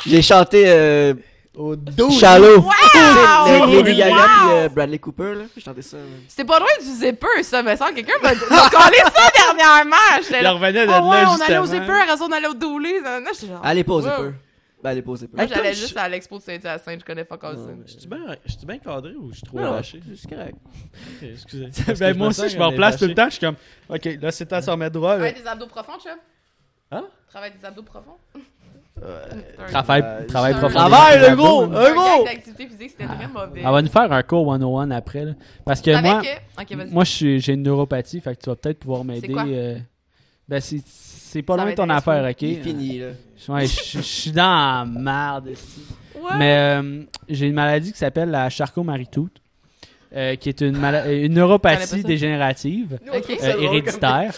J'ai 0.06 0.22
chanté 0.22 0.64
euh, 0.68 1.14
Au 1.54 1.76
dos. 1.76 2.10
Shallow. 2.12 2.62
Wow! 2.62 3.66
Lady 3.68 3.96
Gaga 3.98 4.16
Wow! 4.16 4.22
puis 4.24 4.52
euh, 4.58 4.70
Bradley 4.70 5.00
Cooper, 5.00 5.34
là. 5.36 5.44
J'ai 5.54 5.62
chanté 5.62 5.82
ça. 5.82 5.98
man. 5.98 6.06
C'est 6.28 6.46
pas 6.46 6.60
loin 6.60 6.70
du 6.80 6.86
zipper, 6.86 7.44
ça, 7.44 7.62
mais 7.62 7.76
ça, 7.76 7.92
quelqu'un 7.92 8.14
m'a 8.24 8.30
m'a 8.34 8.70
collé 8.70 8.98
ça 9.04 9.30
dernièrement. 9.36 9.96
J'étais 10.24 10.40
Il 10.40 10.44
là. 10.44 10.52
revenait 10.54 10.88
de 10.88 10.92
Oh 10.94 11.10
ouais, 11.10 11.22
là, 11.24 11.30
on 11.30 11.42
allait 11.42 11.58
au 11.58 11.64
justement. 11.64 11.82
zipper, 11.86 12.04
raison 12.10 12.28
d'aller 12.30 12.48
au 12.48 12.54
doulé. 12.54 13.02
J'étais 13.34 13.48
genre. 13.48 13.60
Allez 13.66 13.84
pas 13.84 13.94
au 13.94 13.98
wow. 13.98 14.02
zipper. 14.04 14.32
Ben, 14.82 14.90
allez 14.92 15.02
pas 15.02 15.12
au 15.12 15.16
zipper. 15.18 15.36
Moi, 15.38 15.46
j'allais 15.46 15.74
je- 15.74 15.80
juste 15.82 15.98
à 15.98 16.08
l'expo 16.08 16.38
de 16.38 16.44
Saint-Hyacinthe, 16.44 17.02
je 17.02 17.06
connais 17.06 17.26
pas 17.26 17.36
Ouais. 17.36 17.42
Carlson. 17.42 17.78
Je 17.86 17.92
suis 18.00 18.08
bien, 18.08 18.20
je 18.46 18.52
suis 18.54 18.66
bien 18.66 18.78
cadré 18.80 19.14
ou 19.16 19.30
je 19.32 19.36
suis 19.36 19.46
trop 19.46 19.60
Non, 19.60 19.74
lâché? 19.74 20.00
c'est 20.16 20.30
correct. 20.30 20.56
Ok, 21.22 21.28
excusez. 21.34 21.70
Ben, 22.00 22.18
moi 22.18 22.28
aussi, 22.30 22.48
je 22.50 22.58
me 22.58 22.64
replace 22.64 22.98
tout 22.98 23.06
le 23.06 23.14
temps. 23.14 23.26
Je 23.26 23.32
suis 23.32 23.40
comme, 23.42 23.56
ok, 23.90 24.10
là, 24.22 24.32
c'est 24.32 24.46
temps 24.46 24.58
de 24.60 24.64
se 24.64 24.72
remettre 24.72 24.94
droit. 24.94 25.18
là. 25.18 25.30
Travaille 25.32 25.34
des 25.42 25.48
abdos 25.48 25.68
profonds, 25.68 26.00
chum. 26.02 26.18
Hein? 26.92 27.04
Travaille 27.30 27.52
des 27.60 27.66
abdos 27.66 27.84
profonds. 27.84 28.18
Travail, 29.70 30.02
Euh, 30.06 30.26
travail 30.28 30.54
je- 30.54 30.58
profond. 30.60 30.76
Travail, 30.80 31.20
le 31.30 31.36
gros! 31.36 31.64
Un 31.64 31.94
gros! 31.94 32.26
physique, 32.28 32.90
c'était 32.92 33.06
très 33.06 33.28
mauvais. 33.28 33.62
On 33.66 33.72
va 33.72 33.82
nous 33.82 33.90
faire 33.90 34.12
un 34.12 34.24
cours 34.24 34.46
101 34.54 34.92
après. 34.92 35.26
Là. 35.26 35.32
Parce 35.66 35.82
que 35.82 35.92
Avec, 35.92 36.12
moi, 36.12 36.22
euh, 36.22 36.76
vas-y. 36.76 36.92
moi 36.92 37.04
j'ai 37.04 37.54
une 37.54 37.64
neuropathie, 37.64 38.22
fait 38.22 38.36
que 38.36 38.42
tu 38.42 38.50
vas 38.50 38.56
peut-être 38.56 38.80
pouvoir 38.80 39.04
m'aider. 39.04 39.34
euh, 39.38 39.78
Ben, 40.48 40.60
c'est 40.60 40.82
c'est 40.86 41.42
pas 41.44 41.56
Ça 41.56 41.62
loin 41.64 41.72
de 41.72 41.76
ton 41.78 41.90
affaire, 41.90 42.30
ok? 42.30 42.42
Il 42.42 42.52
est 42.52 42.62
fini, 42.62 43.00
là. 43.00 43.08
Ouais, 43.48 43.66
je 43.66 44.02
suis 44.02 44.32
dans 44.32 44.44
la 44.44 44.86
merde. 44.86 45.48
ici. 45.52 45.82
Ouais. 46.22 46.38
Mais 46.38 46.56
euh, 46.80 47.04
j'ai 47.30 47.48
une 47.48 47.56
maladie 47.56 47.92
qui 47.92 47.98
s'appelle 47.98 48.30
la 48.30 48.48
Charcot-Marie-Tooth, 48.48 49.32
euh, 50.16 50.36
qui 50.36 50.50
est 50.50 50.62
une, 50.62 50.84
euh, 50.84 51.26
une 51.26 51.34
neuropathie 51.34 52.04
dégénérative 52.04 53.00
euh, 53.14 53.60
héréditaire. 53.60 54.34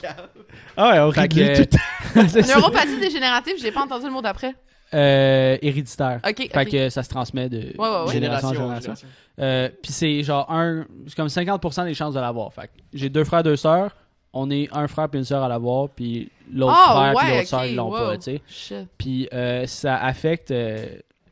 Ah 0.78 0.92
ouais, 0.92 1.00
on 1.00 1.12
Fait 1.12 1.22
rit 1.22 1.30
que. 1.30 2.48
Neuropathie 2.48 3.00
dégénérative, 3.00 3.56
j'ai 3.60 3.72
pas 3.72 3.82
entendu 3.82 4.06
le 4.06 4.12
mot 4.12 4.22
d'après. 4.22 4.54
Euh, 4.94 5.58
héréditaire. 5.62 6.20
Fait 6.24 6.66
que 6.66 6.90
ça 6.90 7.02
se 7.02 7.10
transmet 7.10 7.50
de 7.50 7.74
ouais, 7.78 8.06
ouais. 8.06 8.14
génération 8.14 8.50
en 8.50 8.54
génération. 8.54 8.94
Euh, 9.40 9.70
Puis 9.82 9.92
c'est 9.92 10.22
genre 10.22 10.52
un, 10.52 10.86
c'est 11.08 11.16
comme 11.16 11.28
50% 11.28 11.86
des 11.86 11.96
chances 11.96 12.14
de 12.14 12.20
l'avoir. 12.20 12.54
Fait 12.54 12.68
que 12.68 12.74
j'ai 12.94 13.10
deux 13.10 13.24
frères, 13.24 13.42
deux 13.44 13.56
sœurs. 13.56 13.96
On 14.34 14.50
est 14.52 14.68
un 14.72 14.88
frère 14.88 15.10
puis 15.10 15.20
une 15.20 15.26
sœur 15.26 15.44
à 15.44 15.48
l'avoir, 15.48 15.90
puis 15.90 16.30
l'autre 16.52 16.76
Ah, 16.76 16.92
frère 16.92 17.16
puis 17.18 17.38
l'autre 17.38 17.48
sœur 17.48 17.66
ils 17.66 17.76
l'ont 17.76 17.92
wow. 17.92 17.98
pas, 17.98 18.18
tu 18.18 18.40
sais. 18.48 18.88
Puis 18.98 19.28
euh, 19.34 19.66
ça 19.68 19.96
affecte 19.98 20.52
euh, 20.52 20.86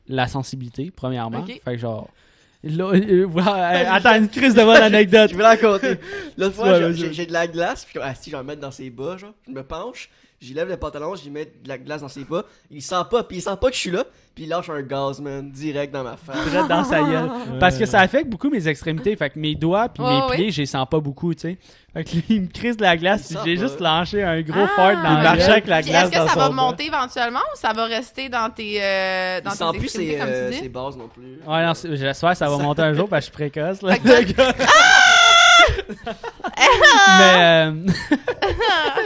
la 0.08 0.28
sensibilité 0.28 0.92
premièrement. 0.96 1.44
Fait 1.46 1.60
que 1.74 1.78
genre 1.78 2.10
là, 2.64 2.92
euh, 2.94 3.26
voilà, 3.28 3.82
euh, 3.82 3.86
attends 3.96 4.16
une 4.16 4.30
crise 4.30 4.54
de 4.54 4.62
bonne 4.64 4.82
anecdote. 4.82 5.30
Je 5.32 5.36
vais 5.38 5.44
la 5.44 5.50
raconter. 5.50 5.96
L'autre 6.38 6.56
fois, 6.56 6.72
Ouais, 6.80 6.94
j'ai- 6.94 7.26
de 7.26 7.34
la 7.34 7.48
glace, 7.48 7.86
puis 7.86 8.00
ah, 8.02 8.14
si, 8.16 8.30
je 8.30 8.36
vais 8.36 8.42
en 8.42 8.44
mettre 8.44 8.62
dans 8.62 8.72
ses 8.72 8.90
bas, 8.90 9.18
genre. 9.18 9.34
Je 9.48 9.52
me 9.52 9.64
penche, 9.64 10.10
j'y 10.42 10.54
lève 10.54 10.68
le 10.68 10.78
pantalon, 10.78 11.16
j'y 11.16 11.30
mets 11.30 11.46
de 11.46 11.68
la 11.70 11.78
glace 11.78 12.02
dans 12.02 12.08
ses 12.10 12.24
bas. 12.24 12.44
Il 12.70 12.82
sent 12.82 12.96
pas, 13.10 13.24
puis 13.24 13.38
il 13.38 13.42
sent 13.42 13.56
pas 13.62 13.70
que 13.70 13.76
je 13.76 13.80
suis 13.80 13.92
là, 13.92 14.04
puis 14.34 14.46
il 14.46 14.50
lâche 14.50 14.70
un 14.70 14.82
gaz, 14.82 15.22
man, 15.22 15.52
direct 15.52 15.94
dans 15.94 16.04
ma 16.04 16.18
face. 16.18 16.50
Direct 16.50 16.68
dans 16.68 16.84
sa 16.84 17.02
gueule. 17.10 17.30
Parce 17.60 17.78
que 17.78 17.86
ça 17.86 18.00
affecte 18.00 18.30
beaucoup 18.30 18.50
mes 18.50 18.68
extrémités. 18.68 19.16
Fait 19.16 19.30
que 19.30 19.38
mes 19.40 19.56
doigts 19.56 19.90
puis 19.90 20.04
Ouais, 20.04 20.10
mes 20.10 20.26
ouais. 20.26 20.36
pieds, 20.36 20.52
je 20.52 20.62
les 20.62 20.66
sens 20.66 20.88
pas 20.90 21.00
beaucoup, 21.00 21.34
tu 21.36 21.42
sais. 21.42 21.58
Fait 21.94 22.04
que 22.06 22.12
lui, 22.16 22.24
il 22.30 22.42
me 22.44 22.48
crise 22.48 22.78
de 22.78 22.84
la 22.84 22.96
glace 22.98 23.28
puis 23.28 23.38
j'ai 23.46 23.56
pas. 23.56 23.62
juste 23.62 23.80
lâché 23.82 24.24
un 24.24 24.42
gros 24.42 24.62
Ah, 24.64 24.68
fart 24.76 24.96
dans 24.96 25.02
marchait 25.22 25.38
gueule. 25.42 25.52
avec 25.52 25.68
la 25.68 25.82
glace 25.82 26.10
Est-ce 26.12 26.24
que 26.24 26.30
ça 26.30 26.36
va 26.40 26.50
monter 26.50 26.86
éventuellement 26.88 27.40
ou 27.54 27.58
ça 27.58 27.74
va 27.74 27.86
rester 27.86 28.30
dans 28.30 28.50
tes, 28.50 28.82
euh, 28.82 29.42
dans 29.42 29.52
Il 29.52 29.58
tes 29.58 29.58
sent 29.58 29.78
plus 29.78 29.88
ses, 29.90 30.16
comme 30.18 30.28
euh, 30.30 30.48
tu 30.50 30.54
dis? 30.56 30.60
ses 30.62 30.70
bases 30.70 30.96
non 30.98 31.10
plus. 31.10 31.40
Ouais, 31.46 31.66
non, 31.66 31.74
j'espère 31.76 32.32
que 32.32 32.38
ça 32.38 32.50
va 32.50 32.58
monter 32.58 32.82
un 32.82 32.94
jour 32.94 33.10
parce 33.10 33.30
que 33.30 33.32
je 33.38 33.44
suis 33.44 33.52
précoce, 33.52 33.82
là. 33.82 33.96
Mais, 37.20 37.66
euh... 37.68 37.72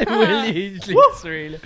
oui, 0.09 0.51
les- 0.53 0.75
je 0.81 0.87
l'ai 0.89 0.95
tué, 1.21 1.49
là. 1.49 1.57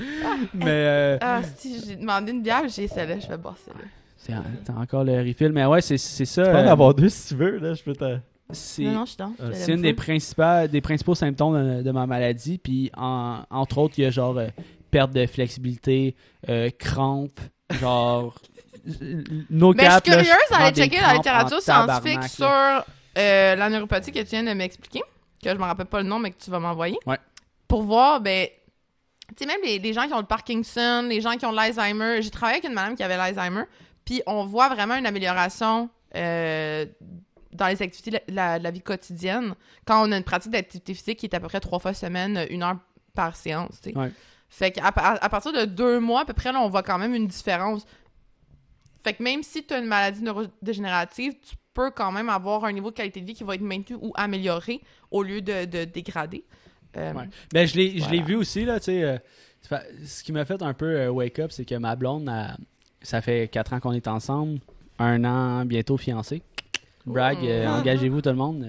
Mais, 0.53 0.65
euh... 0.67 1.17
Ah, 1.21 1.41
si, 1.57 1.81
j'ai 1.85 1.95
demandé 1.95 2.31
une 2.31 2.41
bière, 2.41 2.63
j'ai 2.67 2.87
celle-là, 2.87 3.19
je 3.19 3.27
vais 3.27 3.37
boire 3.37 3.55
celle-là. 3.65 3.83
c'est 4.17 4.33
c'est 4.65 4.71
encore 4.73 5.03
le 5.03 5.19
refill. 5.19 5.51
Mais 5.51 5.65
ouais, 5.65 5.81
c'est 5.81 5.97
c'est 5.97 6.25
ça. 6.25 6.43
Tu 6.45 6.51
peux 6.51 6.57
en 6.57 6.61
euh, 6.67 6.71
avoir 6.71 6.93
deux 6.93 7.09
si 7.09 7.29
tu 7.29 7.35
veux, 7.35 7.57
là. 7.57 7.73
Je 7.73 7.83
peux 7.83 7.93
te. 7.93 8.17
c'est- 8.51 8.83
Non, 8.83 8.91
non, 8.91 9.05
je 9.05 9.09
suis 9.09 9.17
dans. 9.17 9.33
Euh, 9.41 9.51
C'est 9.53 9.73
une 9.73 9.81
des, 9.81 9.93
principales, 9.93 10.67
des 10.69 10.81
principaux 10.81 11.15
symptômes 11.15 11.77
de, 11.77 11.81
de 11.83 11.91
ma 11.91 12.05
maladie. 12.05 12.57
Puis, 12.57 12.91
en- 12.97 13.39
entre 13.49 13.77
autres, 13.79 13.95
il 13.97 14.03
y 14.03 14.07
a 14.07 14.09
genre 14.11 14.37
euh, 14.37 14.47
perte 14.91 15.11
de 15.11 15.25
flexibilité, 15.25 16.15
euh, 16.49 16.69
crampes, 16.77 17.39
genre. 17.79 18.35
nos 19.49 19.73
Mais 19.73 19.85
je 19.85 19.89
suis 19.91 20.01
cap, 20.01 20.03
curieuse 20.03 20.27
d'aller 20.51 20.75
checker 20.75 21.01
la 21.01 21.13
littérature 21.15 21.57
en 21.57 21.61
scientifique 21.61 22.23
sur 22.23 22.45
là. 22.45 22.85
Euh, 23.17 23.55
la 23.55 23.69
neuropathie 23.69 24.11
que 24.11 24.19
tu 24.19 24.25
viens 24.25 24.43
de 24.43 24.53
m'expliquer, 24.53 25.01
que 25.43 25.49
je 25.49 25.55
me 25.55 25.63
rappelle 25.63 25.87
pas 25.87 26.01
le 26.01 26.07
nom, 26.07 26.19
mais 26.19 26.31
que 26.31 26.41
tu 26.43 26.49
vas 26.51 26.59
m'envoyer. 26.59 26.97
Ouais. 27.05 27.17
Pour 27.67 27.83
voir, 27.83 28.21
ben, 28.21 28.47
tu 29.29 29.35
sais, 29.37 29.45
même 29.45 29.61
les, 29.63 29.79
les 29.79 29.93
gens 29.93 30.07
qui 30.07 30.13
ont 30.13 30.19
le 30.19 30.25
Parkinson, 30.25 31.05
les 31.07 31.21
gens 31.21 31.33
qui 31.37 31.45
ont 31.45 31.51
l'Alzheimer. 31.51 32.21
J'ai 32.21 32.29
travaillé 32.29 32.57
avec 32.57 32.69
une 32.69 32.75
madame 32.75 32.95
qui 32.95 33.03
avait 33.03 33.17
l'Alzheimer, 33.17 33.63
puis 34.05 34.21
on 34.25 34.45
voit 34.45 34.69
vraiment 34.69 34.95
une 34.95 35.05
amélioration 35.05 35.89
euh, 36.15 36.85
dans 37.51 37.67
les 37.67 37.81
activités 37.81 38.11
de 38.11 38.35
la, 38.35 38.59
de 38.59 38.63
la 38.63 38.71
vie 38.71 38.81
quotidienne 38.81 39.53
quand 39.85 40.07
on 40.07 40.11
a 40.11 40.17
une 40.17 40.23
pratique 40.23 40.51
d'activité 40.51 40.93
physique 40.93 41.19
qui 41.19 41.25
est 41.25 41.35
à 41.35 41.39
peu 41.39 41.47
près 41.47 41.59
trois 41.59 41.79
fois 41.79 41.93
semaine, 41.93 42.45
une 42.49 42.63
heure 42.63 42.77
par 43.13 43.35
séance, 43.35 43.81
tu 43.81 43.91
sais. 43.91 43.97
Ouais. 43.97 44.11
Fait 44.49 44.71
qu'à 44.71 44.87
à, 44.87 45.23
à 45.23 45.29
partir 45.29 45.53
de 45.53 45.65
deux 45.65 45.99
mois, 45.99 46.21
à 46.21 46.25
peu 46.25 46.33
près, 46.33 46.51
là, 46.51 46.59
on 46.61 46.69
voit 46.69 46.81
quand 46.81 46.97
même 46.97 47.13
une 47.13 47.27
différence. 47.27 47.85
Fait 49.03 49.13
que 49.13 49.21
même 49.21 49.43
si 49.43 49.63
tu 49.63 49.73
as 49.73 49.77
une 49.77 49.85
maladie 49.85 50.23
neurodégénérative, 50.23 51.33
tu 51.39 51.55
peux 51.79 51.91
quand 51.91 52.11
même 52.11 52.29
avoir 52.29 52.65
un 52.65 52.71
niveau 52.71 52.89
de 52.91 52.95
qualité 52.95 53.21
de 53.21 53.25
vie 53.25 53.33
qui 53.33 53.43
va 53.43 53.55
être 53.55 53.61
maintenu 53.61 53.95
ou 54.01 54.11
amélioré 54.15 54.81
au 55.11 55.23
lieu 55.23 55.41
de, 55.41 55.65
de 55.65 55.85
dégrader. 55.85 56.43
Euh, 56.97 57.13
Ouais. 57.13 57.23
Ben, 57.53 57.67
je 57.67 57.75
l'ai 57.77 57.99
Voilà. 57.99 58.21
vu 58.23 58.35
aussi, 58.35 58.65
là, 58.65 58.79
tu 58.79 58.85
sais. 58.85 59.03
euh, 59.03 59.17
ce 60.05 60.23
qui 60.23 60.31
m'a 60.31 60.45
fait 60.45 60.61
un 60.63 60.73
peu 60.73 60.85
euh, 60.87 61.09
wake 61.09 61.39
up, 61.39 61.51
c'est 61.51 61.65
que 61.65 61.75
ma 61.75 61.95
blonde, 61.95 62.27
elle- 62.29 62.55
ça 63.01 63.21
fait 63.21 63.47
4 63.47 63.73
ans 63.73 63.79
qu'on 63.79 63.93
est 63.93 64.07
ensemble, 64.07 64.59
un 64.97 65.23
an 65.23 65.65
bientôt 65.65 65.97
fiancé. 65.97 66.41
Brag, 67.05 67.37
Oh. 67.41 67.67
engagez-vous 67.79 68.21
tout 68.21 68.29
le 68.29 68.35
monde. 68.35 68.67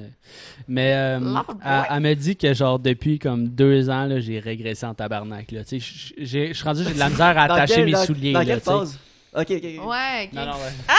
Mais 0.69 0.93
euh, 0.95 1.19
elle, 1.65 1.83
elle 1.91 2.01
me 2.01 2.15
dit 2.15 2.37
que 2.37 2.55
genre 2.55 2.79
depuis 2.79 3.19
comme 3.19 3.49
deux 3.49 3.91
ans, 3.91 4.09
j'ai 4.19 4.39
régressé 4.39 4.87
en 4.87 4.95
tabarnak. 4.95 5.51
Là. 5.51 5.63
Je- 5.71 5.79
suis 5.79 6.63
rendu, 6.65 6.85
j'ai 6.85 6.95
de 6.95 6.99
la 6.99 7.09
misère 7.11 7.37
à 7.37 7.49
Dans 7.49 7.55
attacher 7.55 7.85
mes 7.85 7.93
dans- 7.93 8.05
souliers. 8.05 8.33
Dans 8.33 8.39
là, 8.39 8.45
quelle 8.47 8.61
phase? 8.61 8.99
Ok, 9.35 9.47
ok, 9.51 9.51
ok. 9.51 9.63
Ouais, 9.63 10.25
ok. 10.27 10.33
Non, 10.33 10.47
non, 10.47 10.53
ouais. 10.53 10.73
Ah! 10.89 10.95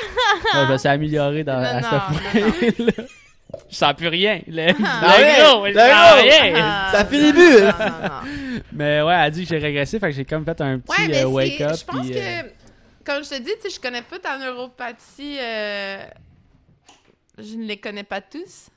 Ouais, 0.54 0.66
je 0.66 0.72
me 0.72 0.78
suis 0.78 0.88
amélioré 0.88 1.44
dans, 1.44 1.60
Non, 1.60 1.66
à 1.66 1.82
ce 1.82 1.88
point-là. 1.88 3.04
Je 3.68 3.74
sens 3.76 3.94
plus 3.94 4.06
rien. 4.08 4.40
Le, 4.46 4.66
le 4.68 4.72
gros, 4.72 5.66
je 5.66 5.72
Le 5.72 5.78
sens 5.78 5.90
gros. 5.90 6.22
rien. 6.22 6.90
Ça 6.92 7.04
non. 7.04 8.60
Mais 8.72 9.02
ouais, 9.02 9.12
elle 9.14 9.20
a 9.20 9.30
dit 9.30 9.42
que 9.42 9.48
j'ai 9.48 9.58
régressé, 9.58 9.98
fait 9.98 10.06
que 10.10 10.12
j'ai 10.16 10.24
comme 10.24 10.44
fait 10.44 10.60
un 10.60 10.78
petit 10.78 11.02
Ouais, 11.08 11.22
euh, 11.22 11.26
wake 11.26 11.54
c'est- 11.58 11.64
up. 11.64 11.76
je 11.80 11.84
pense 11.84 12.06
puis, 12.06 12.16
euh, 12.16 12.42
que, 12.42 12.48
comme 13.04 13.24
je 13.24 13.28
te 13.30 13.34
dis, 13.38 13.50
tu 13.60 13.68
sais, 13.68 13.70
je 13.76 13.80
connais 13.80 14.02
pas 14.02 14.18
ta 14.20 14.38
neuropathie. 14.38 15.36
euh, 15.40 16.04
Je 17.38 17.56
ne 17.56 17.64
les 17.64 17.76
connais 17.78 18.04
pas 18.04 18.20
tous. 18.20 18.68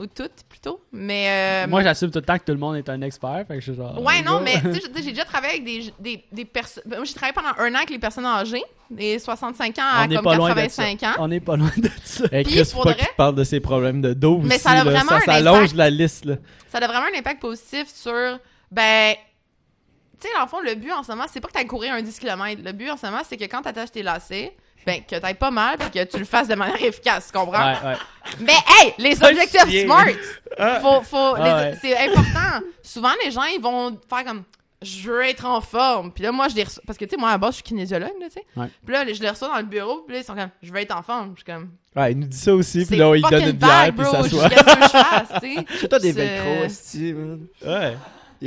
Ou 0.00 0.06
toutes, 0.06 0.44
plutôt. 0.48 0.80
Mais. 0.92 1.64
euh, 1.66 1.68
Moi, 1.68 1.82
j'assume 1.82 2.10
tout 2.10 2.18
le 2.20 2.24
temps 2.24 2.38
que 2.38 2.44
tout 2.44 2.52
le 2.52 2.58
monde 2.58 2.74
est 2.76 2.88
un 2.88 3.02
expert, 3.02 3.44
fait 3.46 3.54
que 3.54 3.60
je 3.60 3.70
suis 3.72 3.74
genre. 3.74 4.00
Ouais, 4.02 4.22
non, 4.22 4.40
mais 4.40 4.54
tu 4.60 4.72
sais, 4.80 4.90
j'ai 5.04 5.10
déjà 5.10 5.26
travaillé 5.26 5.52
avec 5.60 5.64
des, 5.64 5.92
des, 6.00 6.24
des 6.32 6.44
personnes. 6.46 6.82
Moi, 6.86 7.04
j'ai 7.04 7.12
travaillé 7.12 7.34
pendant 7.34 7.50
un 7.58 7.72
an 7.74 7.76
avec 7.78 7.90
les 7.90 7.98
personnes 7.98 8.24
âgées, 8.24 8.62
des 8.90 9.18
65 9.18 9.78
ans 9.78 9.82
à 9.82 10.04
On 10.04 10.06
n'est 10.06 10.16
comme 10.16 10.24
pas 10.24 10.34
loin 10.36 10.48
de 10.54 10.54
ça. 10.70 10.84
85 10.84 11.02
ans. 11.02 11.14
On 11.18 11.30
est 11.30 11.40
pas 11.40 11.56
loin 11.56 11.70
de 11.76 11.90
ça. 12.02 12.28
Puis, 12.28 12.44
Chris, 12.44 12.64
faut 12.64 12.72
pour 12.76 12.84
pas 12.84 12.90
vrai- 12.92 12.98
qu'il 13.00 13.08
te 13.08 13.14
parle 13.16 13.34
de 13.34 13.44
ses 13.44 13.60
problèmes 13.60 14.00
de 14.00 14.14
dos 14.14 14.38
Mais 14.38 14.54
aussi, 14.54 14.64
ça 14.64 14.70
a 14.70 14.74
là. 14.76 14.84
vraiment 14.84 15.10
ça, 15.10 15.16
un 15.16 15.20
ça 15.20 15.32
allonge 15.34 15.56
impact. 15.58 15.74
la 15.76 15.90
liste, 15.90 16.24
là. 16.24 16.36
Ça 16.70 16.78
a 16.78 16.86
vraiment 16.86 17.06
un 17.14 17.18
impact 17.18 17.40
positif 17.42 17.86
sur. 17.94 18.38
Ben. 18.70 19.14
Tu 20.18 20.28
sais, 20.28 20.34
dans 20.36 20.42
le 20.44 20.48
fond, 20.48 20.60
le 20.60 20.74
but 20.76 20.92
en 20.92 21.02
ce 21.02 21.12
moment, 21.12 21.24
c'est 21.30 21.40
pas 21.40 21.48
que 21.48 21.58
tu 21.58 21.66
courir 21.66 21.94
un 21.94 22.02
10 22.02 22.18
km. 22.18 22.62
Le 22.64 22.72
but 22.72 22.90
en 22.90 22.96
ce 22.96 23.06
moment, 23.06 23.22
c'est 23.26 23.36
que 23.36 23.44
quand 23.44 23.62
tu 23.62 23.68
attaches 23.68 23.90
tes 23.90 24.02
lacets, 24.02 24.54
ben, 24.86 25.02
que 25.08 25.16
t'ailles 25.16 25.34
pas 25.34 25.50
mal 25.50 25.76
puis 25.78 25.90
que 25.90 26.04
tu 26.04 26.18
le 26.18 26.24
fasses 26.24 26.48
de 26.48 26.54
manière 26.54 26.82
efficace, 26.84 27.30
tu 27.32 27.38
comprends? 27.38 27.72
Ouais, 27.72 27.78
ouais. 27.84 27.96
Mais 28.40 28.52
hey, 28.52 28.94
les 28.98 29.22
objectifs 29.22 29.84
smart! 29.84 30.06
Faut, 30.80 31.02
faut, 31.02 31.34
Ah 31.36 31.56
ouais. 31.56 31.78
C'est 31.80 31.96
important. 31.96 32.64
Souvent, 32.82 33.12
les 33.24 33.30
gens, 33.30 33.44
ils 33.44 33.60
vont 33.60 33.98
faire 34.08 34.24
comme 34.24 34.42
je 34.82 35.10
veux 35.10 35.22
être 35.24 35.44
en 35.44 35.60
forme. 35.60 36.10
Puis 36.12 36.24
là, 36.24 36.32
moi, 36.32 36.48
je 36.48 36.56
les 36.56 36.64
reçois. 36.64 36.82
Parce 36.86 36.98
que, 36.98 37.04
tu 37.04 37.10
sais, 37.10 37.16
moi, 37.16 37.28
à 37.28 37.32
la 37.32 37.38
base, 37.38 37.50
je 37.50 37.54
suis 37.56 37.64
kinésiologue, 37.64 38.14
là, 38.18 38.26
tu 38.28 38.34
sais. 38.34 38.46
Ouais. 38.56 38.66
Puis 38.84 38.94
là, 38.94 39.04
je 39.12 39.20
les 39.20 39.28
reçois 39.28 39.48
dans 39.48 39.58
le 39.58 39.64
bureau, 39.64 40.02
puis 40.06 40.14
là, 40.14 40.22
ils 40.22 40.24
sont 40.24 40.34
comme 40.34 40.48
je 40.62 40.72
veux 40.72 40.78
être 40.80 40.96
en 40.96 41.02
forme. 41.02 41.32
Je 41.36 41.42
suis 41.42 41.52
comme. 41.52 41.70
Ouais, 41.94 42.12
il 42.12 42.18
nous 42.18 42.26
dit 42.26 42.36
ça 42.36 42.54
aussi, 42.54 42.86
puis 42.86 42.96
là, 42.96 43.14
il 43.14 43.22
donne 43.22 43.42
une 43.42 43.52
bière, 43.52 43.92
puis 43.94 44.06
ça 44.06 44.22
Je 44.22 44.28
s'assoit. 44.28 44.48
qu'est-ce 44.48 44.64
que 44.64 44.82
je 44.82 44.88
fasse, 44.88 45.28
tu 45.42 45.54
sais. 45.54 45.66
C'est 45.80 45.88
toi 45.88 45.98
des 45.98 46.12
velcro. 46.12 46.50
Ouais. 47.66 47.96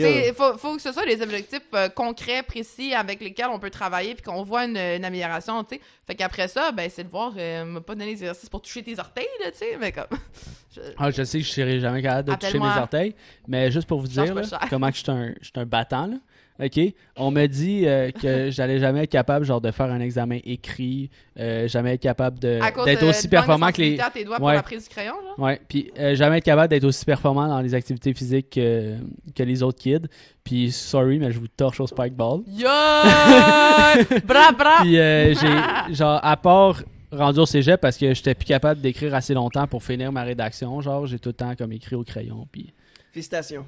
Sais, 0.01 0.33
faut, 0.33 0.57
faut 0.57 0.75
que 0.75 0.81
ce 0.81 0.91
soit 0.91 1.05
des 1.05 1.21
objectifs 1.21 1.61
euh, 1.75 1.87
concrets, 1.89 2.41
précis, 2.43 2.93
avec 2.95 3.21
lesquels 3.21 3.47
on 3.51 3.59
peut 3.59 3.69
travailler, 3.69 4.15
puis 4.15 4.23
qu'on 4.23 4.41
voit 4.43 4.65
une, 4.65 4.77
une 4.77 5.05
amélioration, 5.05 5.63
tu 5.63 5.75
sais. 5.75 5.81
Fait 6.07 6.15
qu'après 6.15 6.47
ça, 6.47 6.71
ben, 6.71 6.89
c'est 6.89 7.03
de 7.03 7.09
voir, 7.09 7.33
euh, 7.37 7.63
m'a 7.65 7.81
pas 7.81 7.93
donné 7.93 8.05
des 8.07 8.11
exercices 8.23 8.49
pour 8.49 8.61
toucher 8.61 8.81
tes 8.83 8.97
orteils, 8.99 9.27
là, 9.43 9.51
tu 9.51 9.59
sais, 9.59 9.77
mais 9.79 9.91
comme. 9.91 10.05
je- 10.75 10.81
Ah, 10.97 11.11
je 11.11 11.23
sais 11.23 11.39
que 11.39 11.45
je 11.45 11.51
serai 11.51 11.79
jamais 11.79 12.01
capable 12.01 12.29
de 12.29 12.33
toucher 12.47 12.59
mes 12.59 12.65
orteils, 12.81 13.15
mais 13.47 13.71
juste 13.71 13.87
pour 13.87 13.99
vous 13.99 14.07
dire 14.07 14.23
là, 14.35 14.41
comment 14.69 14.89
que 14.89 14.95
je 14.95 15.01
suis 15.03 15.11
un, 15.11 15.61
un 15.61 15.65
battant, 15.65 16.07
là. 16.07 16.15
OK? 16.63 16.79
On 17.15 17.31
me 17.31 17.47
dit 17.47 17.83
euh, 17.85 18.11
que 18.11 18.49
j'allais 18.51 18.79
jamais 18.79 19.03
être 19.03 19.09
capable 19.11 19.45
genre 19.45 19.61
de 19.61 19.71
faire 19.71 19.87
un 19.91 19.99
examen 19.99 20.39
écrit, 20.43 21.09
euh, 21.39 21.67
jamais 21.67 21.95
être 21.95 22.01
capable 22.01 22.39
d'être 22.39 23.03
aussi 23.03 23.27
performant 23.27 23.71
que 23.71 23.81
les 23.81 23.97
tes 24.13 24.23
doigts 24.23 24.37
pour 24.37 24.45
Ouais. 24.47 24.55
la 24.55 24.63
prise 24.63 24.83
du 24.83 24.89
crayon, 24.89 25.13
genre? 25.13 25.39
Ouais, 25.45 25.59
puis 25.67 25.91
euh, 25.97 26.15
jamais 26.15 26.37
être 26.37 26.43
capable 26.43 26.69
d'être 26.69 26.83
aussi 26.83 27.05
performant 27.05 27.47
dans 27.47 27.59
les 27.61 27.73
activités 27.73 28.13
physiques 28.13 28.51
que, 28.51 28.95
que 29.35 29.43
les 29.43 29.63
autres 29.63 29.79
kids. 29.79 30.07
Puis 30.43 30.71
sorry, 30.71 31.19
mais 31.19 31.31
je 31.31 31.39
vous 31.39 31.47
torche 31.47 31.79
au 31.79 31.87
spike 31.87 32.13
ball. 32.15 32.41
Yo! 32.47 32.67
bra 34.25 34.51
bra! 34.51 34.77
Puis 34.81 34.93
j'ai 34.95 35.93
genre 35.95 36.19
à 36.23 36.37
part 36.37 36.83
rendu 37.11 37.39
au 37.39 37.45
cégep 37.45 37.79
parce 37.79 37.97
que 37.97 38.13
j'étais 38.13 38.33
plus 38.35 38.45
capable 38.45 38.81
d'écrire 38.81 39.13
assez 39.15 39.33
longtemps 39.33 39.67
pour 39.67 39.83
finir 39.83 40.11
ma 40.11 40.23
rédaction, 40.23 40.81
genre 40.81 41.05
j'ai 41.05 41.19
tout 41.19 41.29
le 41.29 41.33
temps 41.33 41.55
comme 41.55 41.71
écrit 41.71 41.95
au 41.95 42.03
crayon 42.03 42.47
puis 42.51 42.73
Félicitations. 43.13 43.65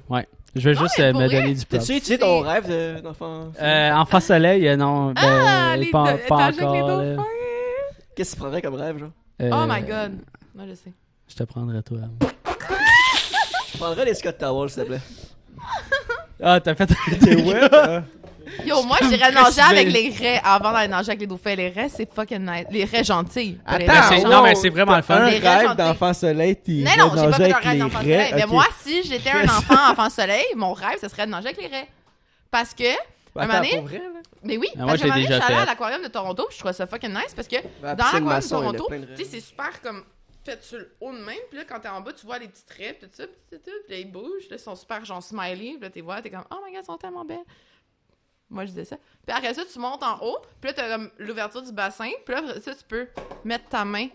je 0.56 0.68
vais 0.68 0.74
juste 0.74 0.98
mais 0.98 1.04
euh, 1.04 1.12
me 1.12 1.24
vrai, 1.26 1.40
donner 1.40 1.54
du 1.54 1.64
T'as-tu 1.66 1.84
prop. 1.86 1.96
étudié 1.96 2.18
ton 2.18 2.40
rêve 2.40 2.68
de- 2.68 3.00
d'enfant? 3.00 3.52
Euh, 3.62 3.92
enfant 3.92 4.18
soleil, 4.20 4.66
euh, 4.68 4.76
non, 4.76 5.12
ben, 5.12 5.22
Ah, 5.24 5.76
les 5.76 5.86
pas, 5.86 6.14
les 6.50 6.60
encore. 6.62 7.24
Qu'est-ce 8.16 8.30
que 8.32 8.36
tu 8.36 8.40
prendrais 8.40 8.60
comme 8.62 8.74
rêve, 8.74 8.98
genre? 8.98 9.10
Oh 9.40 9.64
my 9.68 9.82
god. 9.82 10.18
Moi, 10.54 10.64
je 10.68 10.74
sais. 10.74 10.92
Je 11.28 11.34
te 11.36 11.44
prendrai 11.44 11.80
toi. 11.82 11.98
Je 13.72 13.78
prendrais 13.78 14.04
les 14.04 14.14
Scott 14.14 14.36
Towels, 14.38 14.70
s'il 14.70 14.82
te 14.82 14.88
plaît. 14.88 15.00
Ah, 16.42 16.58
t'as 16.60 16.74
fait 16.74 16.86
T'es 17.20 17.36
wet, 17.42 17.68
hein? 17.72 18.04
Yo, 18.64 18.82
moi, 18.82 18.98
j'irais 19.02 19.32
nager 19.32 19.60
je 19.60 19.70
avec 19.70 19.88
les 19.92 20.10
raies 20.10 20.40
avant 20.44 20.72
d'aller 20.72 20.88
nager 20.88 21.08
avec 21.10 21.20
les 21.20 21.26
dauphins. 21.26 21.54
Les 21.54 21.68
raies, 21.70 21.88
c'est 21.88 22.12
fucking 22.12 22.44
nice. 22.44 22.66
Les 22.70 22.84
raies 22.84 23.04
gentilles. 23.04 23.58
les 23.78 23.88
Attends, 23.88 24.08
raies 24.08 24.22
non, 24.22 24.42
mais 24.42 24.54
c'est 24.54 24.68
vraiment 24.70 24.96
le 24.96 25.02
fun. 25.02 25.16
Un 25.16 25.30
Les 25.30 25.38
rêve 25.38 25.62
gentils. 25.64 25.76
d'enfant 25.76 26.14
soleil, 26.14 26.56
t'es 26.56 26.72
Non, 26.72 26.90
non, 26.96 27.10
j'ai 27.16 27.30
pas 27.30 27.36
fait 27.36 27.52
un 27.52 27.58
rêve 27.58 27.78
d'enfant 27.78 28.00
soleil. 28.00 28.32
Mais 28.34 28.46
moi, 28.46 28.64
si 28.82 29.02
j'étais 29.02 29.30
un 29.30 29.44
enfant 29.44 29.90
enfant 29.92 30.10
soleil, 30.10 30.44
mon 30.54 30.72
rêve, 30.72 30.98
ce 31.00 31.08
serait 31.08 31.26
de 31.26 31.30
nager 31.32 31.48
avec 31.48 31.60
les 31.60 31.66
raies. 31.68 31.88
Parce 32.50 32.72
que, 32.74 32.84
un 32.84 33.40
Attends, 33.40 33.46
moment 33.48 33.58
donné- 33.58 33.70
pour 33.76 33.82
vrai, 33.88 33.98
là? 33.98 34.04
mais 34.44 34.56
oui, 34.56 34.68
Ah, 34.74 34.78
moi, 34.78 34.86
parce 34.86 34.98
je 35.00 35.04
que 35.04 35.10
un 35.10 35.14
l'ai 35.14 35.20
moment 35.22 35.28
donné, 35.28 35.34
déjà 35.40 35.46
j'allais 35.48 35.60
à 35.62 35.64
l'aquarium 35.66 36.02
de 36.02 36.08
Toronto, 36.08 36.48
je 36.50 36.58
trouvais 36.58 36.72
ça 36.72 36.86
fucking 36.86 37.10
nice 37.10 37.34
parce 37.34 37.48
que 37.48 37.56
dans 37.56 37.88
l'aquarium 37.96 38.40
de 38.40 38.48
Toronto, 38.48 38.88
tu 39.16 39.24
sais, 39.24 39.30
c'est 39.30 39.40
super 39.40 39.80
comme 39.82 40.04
fait 40.44 40.62
sur 40.62 40.78
le 40.78 40.94
haut 41.00 41.12
de 41.12 41.18
même, 41.18 41.36
puis 41.50 41.58
là, 41.58 41.64
quand 41.68 41.80
t'es 41.80 41.88
en 41.88 42.00
bas, 42.00 42.12
tu 42.12 42.24
vois 42.24 42.38
les 42.38 42.46
petites 42.46 42.70
raies, 42.70 42.96
puis 42.98 43.08
tout 43.08 43.16
ça, 43.16 43.24
puis 43.26 43.34
tout, 43.58 43.64
tout, 43.64 43.76
puis 43.86 43.94
là, 43.96 44.00
ils 44.00 44.10
bougent, 44.10 44.48
là, 44.48 44.56
ils 44.56 44.58
sont 44.60 44.76
super 44.76 45.04
genre 45.04 45.20
smiley, 45.22 45.72
puis 45.72 45.80
là, 45.82 45.90
t'es 45.90 46.00
vois, 46.00 46.22
t'es 46.22 46.30
comme, 46.30 46.44
oh 46.52 46.56
my 46.64 46.72
god, 46.72 46.82
ils 46.84 46.86
sont 46.86 46.96
tellement 46.96 47.24
belles. 47.24 47.38
Moi, 48.48 48.64
je 48.64 48.70
disais 48.70 48.84
ça. 48.84 48.96
Puis 49.26 49.36
après 49.36 49.54
ça, 49.54 49.62
tu 49.70 49.78
montes 49.78 50.02
en 50.04 50.18
haut, 50.24 50.38
puis 50.60 50.70
là, 50.70 50.74
t'as 50.74 50.88
comme 50.88 51.10
l'ouverture 51.18 51.62
du 51.62 51.72
bassin, 51.72 52.10
puis 52.24 52.34
là, 52.34 52.40
après 52.46 52.60
ça, 52.60 52.74
tu 52.74 52.84
peux 52.88 53.08
mettre 53.44 53.68
ta 53.68 53.84
main. 53.84 54.06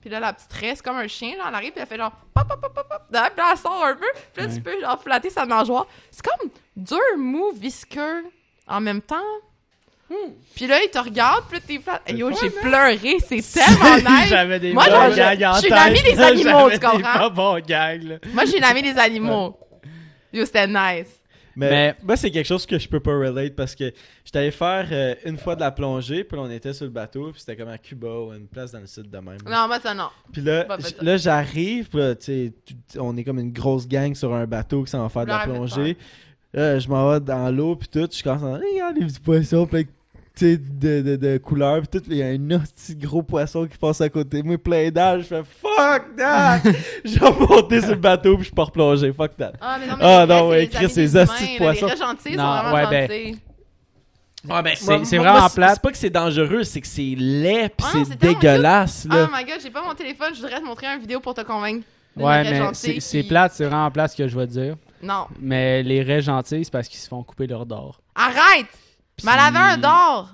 Puis 0.00 0.10
là, 0.10 0.20
la 0.20 0.32
petite 0.32 0.52
raie, 0.52 0.72
c'est 0.74 0.82
comme 0.84 0.96
un 0.96 1.06
chien, 1.08 1.34
genre, 1.36 1.46
elle 1.48 1.54
arrive, 1.54 1.70
puis 1.72 1.80
elle 1.80 1.86
fait 1.86 1.96
genre 1.96 2.12
pop, 2.34 2.46
pop, 2.48 2.60
pop, 2.60 2.74
pop, 2.74 2.88
pop. 2.88 3.02
Puis 3.08 3.16
là, 3.16 3.30
elle 3.52 3.58
sort 3.58 3.84
un 3.84 3.94
peu, 3.94 4.06
puis 4.32 4.42
là, 4.42 4.48
Ouais. 4.48 4.54
tu 4.56 4.60
peux, 4.60 4.80
genre, 4.80 5.00
flatter 5.00 5.30
sa 5.30 5.46
nageoire. 5.46 5.86
C'est 6.10 6.22
comme 6.24 6.50
dur, 6.76 6.98
mou, 7.16 7.52
visqueux, 7.54 8.24
en 8.66 8.80
même 8.80 9.00
temps. 9.00 9.22
Puis 10.54 10.66
là, 10.66 10.82
il 10.82 10.90
te 10.90 10.98
regarde, 10.98 11.44
puis 11.48 11.58
là, 11.58 11.64
t'es 11.66 11.78
flat. 11.78 12.00
Yo, 12.12 12.30
j'ai 12.32 12.50
pleuré, 12.50 13.16
c'est 13.26 13.40
tellement 13.40 13.96
nice. 13.96 14.72
Moi, 14.74 14.84
bons 14.88 15.14
je- 15.14 15.60
suis 15.60 15.70
l'ami 15.70 16.02
des 16.02 16.14
là, 16.14 16.26
animaux, 16.26 16.70
tu 16.70 16.78
comprends? 16.78 17.30
pas 17.30 17.58
là. 17.98 18.18
Moi, 18.32 18.44
j'ai 18.44 18.60
l'ami 18.60 18.82
des 18.82 18.98
animaux. 18.98 19.58
Yo, 20.32 20.44
c'était 20.44 20.66
nice. 20.66 21.08
Mais, 21.56 21.70
Mais- 21.70 21.94
moi, 22.02 22.16
c'est 22.16 22.30
quelque 22.30 22.46
chose 22.46 22.66
que 22.66 22.78
je 22.78 22.88
peux 22.88 23.00
pas 23.00 23.12
relate 23.12 23.54
parce 23.54 23.74
que 23.74 23.92
j'étais 24.24 24.38
allé 24.38 24.50
faire 24.50 24.88
euh, 24.90 25.14
une 25.24 25.38
fois 25.38 25.54
de 25.54 25.60
la 25.60 25.70
plongée, 25.70 26.24
puis 26.24 26.36
là, 26.36 26.42
on 26.44 26.50
était 26.50 26.72
sur 26.72 26.84
le 26.84 26.90
bateau, 26.90 27.30
puis 27.30 27.40
c'était 27.40 27.56
comme 27.56 27.68
à 27.68 27.78
Cuba 27.78 28.08
ou 28.08 28.32
une 28.32 28.46
place 28.48 28.72
dans 28.72 28.80
le 28.80 28.86
sud 28.86 29.08
de 29.10 29.18
même. 29.18 29.38
Non, 29.46 29.66
moi, 29.68 29.78
ça, 29.80 29.94
non. 29.94 30.08
Puis 30.32 30.42
là, 30.42 30.66
j- 30.80 30.94
là 31.00 31.16
j'arrive, 31.16 31.88
puis 31.88 31.98
là, 31.98 32.14
tu 32.14 32.24
sais, 32.24 32.52
tu- 32.66 32.98
on 32.98 33.16
est 33.16 33.24
comme 33.24 33.38
une 33.38 33.52
grosse 33.52 33.86
gang 33.86 34.14
sur 34.14 34.34
un 34.34 34.46
bateau 34.46 34.82
qui 34.84 34.90
s'en 34.90 35.02
va 35.02 35.08
faire 35.08 35.24
de 35.24 35.30
la 35.30 35.38
plongée. 35.54 35.96
Là, 36.52 36.78
je 36.78 36.88
m'en 36.88 37.10
vais 37.10 37.20
dans 37.20 37.50
l'eau, 37.50 37.74
puis 37.76 37.88
tout, 37.88 38.08
je 38.12 38.22
commence 38.22 38.42
à 38.42 38.58
dire, 38.58 38.68
regarde 38.72 38.96
les 38.96 39.06
petits 39.06 39.20
poissons, 39.20 39.68
sais, 39.70 39.86
de, 40.40 41.00
de, 41.00 41.16
de 41.16 41.38
couleurs, 41.38 41.82
puis 41.82 42.00
tout, 42.00 42.04
il 42.10 42.16
y 42.16 42.22
a 42.22 42.26
un 42.26 42.58
petit 42.58 42.96
gros 42.96 43.22
poisson 43.22 43.66
qui 43.66 43.78
passe 43.78 44.00
à 44.00 44.08
côté 44.08 44.42
de 44.42 44.46
moi, 44.46 44.58
plein 44.58 44.90
d'âge, 44.90 45.22
je 45.22 45.26
fais 45.28 45.42
fuck 45.44 46.16
that! 46.16 46.60
je 47.04 47.18
vais 47.20 47.30
monter 47.30 47.80
sur 47.80 47.90
le 47.90 47.96
bateau, 47.96 48.36
puis 48.36 48.46
je 48.48 48.52
pars 48.52 48.72
plonger, 48.72 49.12
fuck 49.12 49.36
that. 49.36 49.52
Ah, 49.60 49.76
mais 49.80 49.86
non, 49.86 49.94
Ah, 50.00 50.26
les 50.26 50.34
non, 50.34 50.48
ouais, 50.48 50.66
Chris, 50.68 50.90
ces 50.90 51.16
hosties 51.16 51.54
de 51.54 51.58
poissons. 51.58 51.86
Les 51.86 51.96
gentils 51.96 52.34
sont 52.34 52.42
Non, 52.42 52.52
vraiment 52.62 52.74
ouais, 52.74 52.86
ben, 52.90 53.08
gentils. 53.08 53.38
Ah, 54.50 54.60
ben, 54.62 54.74
c'est- 54.76 55.04
c'est 55.04 55.18
vraiment 55.18 55.48
c'est- 55.48 55.54
plate. 55.54 55.74
C'est 55.74 55.82
pas 55.82 55.90
que 55.92 55.96
c'est 55.98 56.10
dangereux, 56.10 56.64
c'est 56.64 56.80
que 56.80 56.86
c'est 56.86 57.14
laid, 57.16 57.68
pis 57.70 57.84
Ah 57.86 57.92
c'est 58.04 58.18
dégueulasse, 58.18 59.06
Oh 59.10 59.14
là. 59.14 59.28
my 59.32 59.44
god, 59.44 59.60
j'ai 59.62 59.70
pas 59.70 59.82
mon 59.82 59.94
téléphone, 59.94 60.34
je 60.34 60.40
voudrais 60.42 60.60
te 60.60 60.64
montrer 60.66 60.86
une 60.88 61.00
vidéo 61.00 61.20
pour 61.20 61.32
te 61.34 61.40
convaincre. 61.42 61.86
Ouais, 62.16 62.44
mais 62.44 62.60
c'est 62.74 63.00
c'est 63.00 63.22
qui- 63.22 63.28
plate, 63.28 63.52
c'est 63.54 63.64
vraiment 63.64 63.90
plate 63.90 64.12
ce 64.12 64.16
que 64.16 64.28
je 64.28 64.38
vais 64.38 64.46
te 64.46 64.52
dire. 64.52 64.76
Non. 65.02 65.26
Mais 65.40 65.82
les 65.82 66.02
raies 66.02 66.20
gentilles, 66.22 66.64
c'est 66.64 66.70
parce 66.72 66.88
qu'ils 66.88 67.00
se 67.00 67.08
font 67.08 67.22
couper 67.22 67.46
leur 67.46 67.66
dor. 67.66 68.00
Arrête! 68.14 68.66
Mais 69.22 69.32
elle 69.32 69.38
avait 69.40 69.58
un 69.74 69.76
d'or! 69.78 70.30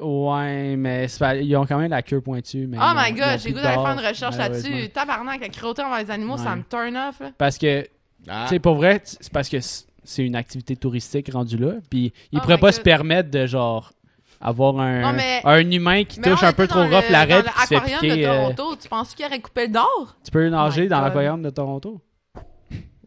Ouais, 0.00 0.76
mais 0.76 1.06
ils 1.42 1.56
ont 1.56 1.66
quand 1.66 1.78
même 1.78 1.90
la 1.90 2.02
queue 2.02 2.20
pointue. 2.20 2.66
Mais 2.68 2.78
Oh 2.80 2.92
my 2.96 3.12
god, 3.12 3.38
j'ai 3.40 3.50
goût 3.50 3.58
de 3.58 3.62
d'aller 3.62 3.82
faire 3.82 3.98
une 3.98 4.06
recherche 4.06 4.36
là-dessus. 4.36 4.88
Tabarnak, 4.90 5.40
la 5.40 5.48
cruauté 5.48 5.82
envers 5.82 5.98
les 6.04 6.10
animaux, 6.10 6.36
ça 6.36 6.54
me 6.54 6.62
turn 6.62 6.96
off. 6.96 7.20
là. 7.20 7.30
Parce 7.36 7.58
que, 7.58 7.84
Ah. 8.28 8.44
tu 8.44 8.50
sais, 8.50 8.58
pour 8.60 8.76
vrai, 8.76 9.00
c'est 9.04 9.32
parce 9.32 9.48
que 9.48 9.56
c'est 9.60 10.24
une 10.24 10.36
activité 10.36 10.76
touristique 10.76 11.32
rendue 11.32 11.56
là. 11.58 11.72
Puis 11.90 12.12
ils 12.32 12.38
Oh 12.38 12.42
pourraient 12.42 12.58
pas 12.58 12.68
God. 12.68 12.74
se 12.74 12.80
permettre 12.80 13.30
de, 13.30 13.46
genre, 13.46 13.92
avoir 14.40 14.78
un, 14.78 15.00
Non, 15.00 15.12
mais- 15.14 15.40
un 15.44 15.68
humain 15.70 16.04
qui 16.04 16.20
Mais 16.20 16.30
touche 16.30 16.44
un 16.44 16.52
peu 16.52 16.68
trop 16.68 16.82
rough 16.84 17.10
l'arrêt 17.10 17.42
Dans 17.42 17.50
l'aquarium 17.58 18.00
de 18.02 18.22
euh, 18.24 18.26
Toronto, 18.54 18.76
tu 18.80 18.88
penses 18.88 19.14
qu'il 19.16 19.26
aurait 19.26 19.40
coupé 19.40 19.66
d'or? 19.66 20.14
tu 20.24 20.30
peux 20.30 20.48
nager 20.48 20.86
dans 20.86 21.00
l'aquarium 21.00 21.42
de 21.42 21.50
Toronto. 21.50 22.00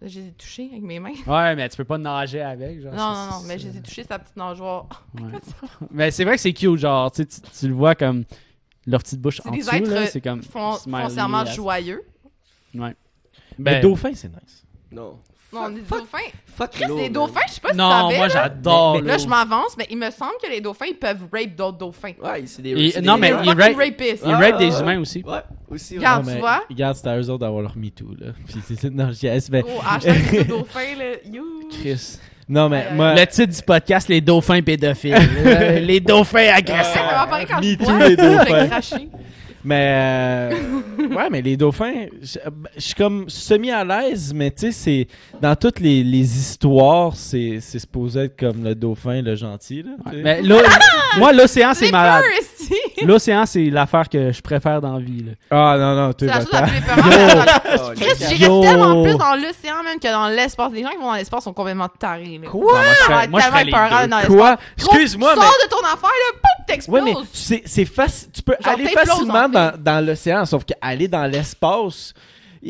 Je 0.04 0.20
les 0.20 0.28
ai 0.28 0.32
touchés 0.32 0.68
avec 0.72 0.82
mes 0.84 0.99
mains. 0.99 1.14
Ouais, 1.28 1.56
mais 1.56 1.70
tu 1.70 1.78
peux 1.78 1.84
pas 1.84 1.97
nager 1.99 2.41
avec. 2.41 2.82
Genre, 2.82 2.93
Non, 2.93 3.14
non, 3.14 3.26
non, 3.32 3.41
mais 3.47 3.60
je 3.60 3.68
les 3.68 3.78
ai 3.78 3.82
touchés, 3.82 4.04
sa 4.04 4.18
petite 4.20 4.36
nageoire. 4.36 4.88
Ouais. 5.22 5.39
mais 5.91 6.10
c'est 6.12 6.24
vrai 6.24 6.36
que 6.36 6.41
c'est 6.41 6.54
cute, 6.54 6.78
genre, 6.78 7.12
tu, 7.12 7.22
sais, 7.24 7.28
tu 7.28 7.41
tu 7.41 7.68
le 7.68 7.74
vois 7.76 7.93
comme 7.95 8.24
leur 8.88 9.02
petite 9.04 9.22
bouche 9.22 9.41
C'est 9.43 9.49
en 9.49 9.52
des 9.52 9.60
dessous, 9.60 9.91
là, 9.93 10.08
c'est 10.08 10.22
comme 10.22 10.41
Fon- 10.41 10.74
foncièrement 10.78 11.45
joyeux. 11.45 12.02
Ouais. 12.74 12.95
Le 13.58 13.64
Ben, 13.64 13.82
dauphin, 13.82 14.12
c'est 14.16 14.30
nice. 14.30 14.66
Non. 14.91 15.20
Non, 15.54 15.68
les 15.68 15.82
Fuck- 15.82 15.99
dauphins. 15.99 16.18
Fuck 16.56 16.72
Chris, 16.72 16.86
les 16.97 17.10
dauphins, 17.10 17.39
je 17.47 17.54
sais 17.54 17.62
pas 17.62 17.70
si 17.70 17.74
tu 17.74 17.78
non, 17.82 17.89
savais. 17.89 18.18
moi 18.18 18.28
là. 18.28 18.34
j'adore. 18.34 19.02
Là, 19.02 19.14
l'eau. 19.18 19.24
je 19.24 19.28
m'avance, 19.28 19.76
mais 19.78 19.88
il 19.89 19.97
me 19.97 20.10
semble 20.12 20.34
que 20.43 20.49
les 20.49 20.62
dauphins, 20.62 20.86
ils 20.89 20.95
peuvent 20.95 21.28
rape 21.32 21.56
d'autres 21.56 21.78
dauphins. 21.78 22.14
Ouais, 22.24 22.43
c'est 22.45 22.62
des. 22.62 22.91
C'est 22.91 23.02
non, 23.02 23.16
des- 23.16 23.22
mais 23.22 23.30
ils 23.43 23.49
rape-. 23.49 23.74
Ils 24.02 24.20
Ah, 24.26 24.52
des 24.54 24.80
humains 24.80 24.99
aussi. 24.99 25.24
Ouais, 25.26 25.39
aussi. 25.70 25.93
ouais. 25.93 25.99
Regarde, 25.99 26.26
Non, 26.26 26.34
tu 26.34 26.39
vois? 26.39 26.62
Regarde, 26.70 26.95
c'est 26.95 27.08
à 27.08 27.18
eux 27.18 27.30
autres 27.30 27.39
d'avoir 27.39 27.62
leur 27.64 27.76
MeToo, 27.78 28.16
là. 28.20 28.28
Puis 28.47 28.56
c'est- 28.78 28.89
non, 28.89 29.12
je 29.12 29.26
yes, 29.28 29.49
mais... 29.49 29.64
Oh, 29.66 29.82
hashtag 29.89 30.22
les 30.32 30.43
dauphins, 30.43 30.95
là. 30.97 31.06
You. 31.26 31.43
Chris. 31.70 32.18
Non, 32.49 32.68
mais 32.68 32.91
moi... 32.93 33.14
Le 33.16 33.26
titre 33.28 33.54
du 33.56 33.62
podcast, 33.62 34.10
les 34.10 34.20
dauphins 34.20 34.62
pédophiles. 34.62 35.16
Les 35.86 35.99
dauphins 36.02 36.49
agressifs. 36.54 36.93
Ça 36.93 37.02
va 37.02 37.22
apparaître 37.22 37.52
quand 37.56 37.62
je 37.62 37.70
Me 37.70 37.76
too, 37.78 37.97
les 38.10 38.16
dauphins. 38.18 38.82
Mais 39.64 40.49
euh, 40.49 40.49
ouais, 41.16 41.30
mais 41.30 41.41
les 41.41 41.55
dauphins, 41.55 42.07
je 42.22 42.39
je 42.76 42.82
suis 42.82 42.95
comme 42.95 43.30
semi 43.30 43.70
à 43.72 43.84
l'aise, 43.84 44.34
mais 44.34 44.49
tu 44.51 44.68
sais, 44.68 44.72
c'est 44.72 45.07
dans 45.39 45.55
toutes 45.55 45.80
les, 45.80 46.03
les 46.03 46.20
histoires, 46.38 47.16
c'est 47.16 47.59
c'est 47.62 47.80
supposé 47.80 48.22
être 48.22 48.39
comme 48.39 48.64
le 48.64 48.74
dauphin, 48.74 49.22
le 49.22 49.36
gentil. 49.36 49.84
Là, 49.84 49.91
tu 50.05 50.18
sais. 50.18 50.24
Mais 50.24 50.41
là, 50.41 50.57
moi, 51.18 51.32
l'océan, 51.34 51.74
c'est 51.74 51.91
malade. 51.91 52.24
L'océan, 53.06 53.45
c'est 53.45 53.70
l'affaire 53.70 54.08
que 54.10 54.32
je 54.32 54.41
préfère 54.41 54.82
dans 54.82 54.97
la 54.97 55.04
vie. 55.04 55.24
là. 55.24 55.32
Ah 55.52 55.78
non 55.78 55.95
non, 55.95 56.14
tu 56.14 56.26
C'est 56.26 56.32
la 56.32 56.39
chose 56.41 56.49
la 56.52 56.62
plus 56.64 56.78
épeurante. 56.78 57.62
Oh, 57.74 57.91
Chris, 57.95 58.26
j'irais 58.36 58.62
tellement 58.62 59.04
plus 59.04 59.16
dans 59.18 59.36
l'océan 59.36 59.84
même 59.84 59.99
que 59.99 60.08
dans 60.12 60.28
l'espace. 60.28 60.72
Les 60.74 60.84
gens 60.84 60.89
qui 60.89 60.97
vont 60.97 61.08
dans 61.12 61.14
l'espace 61.16 61.43
sont 61.43 61.54
complètement 61.54 61.88
tarés. 61.88 62.39
là. 62.41 62.47
Non, 62.47 62.62
moi, 62.62 62.84
je 63.24 63.30
moi, 63.30 63.39
je 63.39 63.45
tellement 63.45 63.60
épeurant 63.60 64.02
deux. 64.04 64.08
dans 64.08 64.18
l'espace. 64.18 64.36
Quoi? 64.36 64.58
Excuse-moi, 64.78 65.34
tu 65.34 65.39
mais 65.39 65.45
sors 65.45 65.56
de 65.64 65.70
ton 65.70 65.80
affaire, 65.86 66.10
là, 66.10 66.34
pouf, 66.34 66.43
ouais, 66.43 66.66
t'exploses. 66.68 67.04
mais 67.04 67.14
c'est 67.34 67.64
c'est 67.66 67.86
facile. 67.86 68.30
Tu 68.34 68.41
peux 68.41 68.56
Genre, 68.62 68.74
aller 68.74 68.88
facilement 68.88 69.49
dans, 69.49 69.74
dans 69.78 70.06
l'océan, 70.06 70.45
sauf 70.45 70.64
qu'aller 70.66 71.08
dans 71.08 71.26
l'espace. 71.26 72.14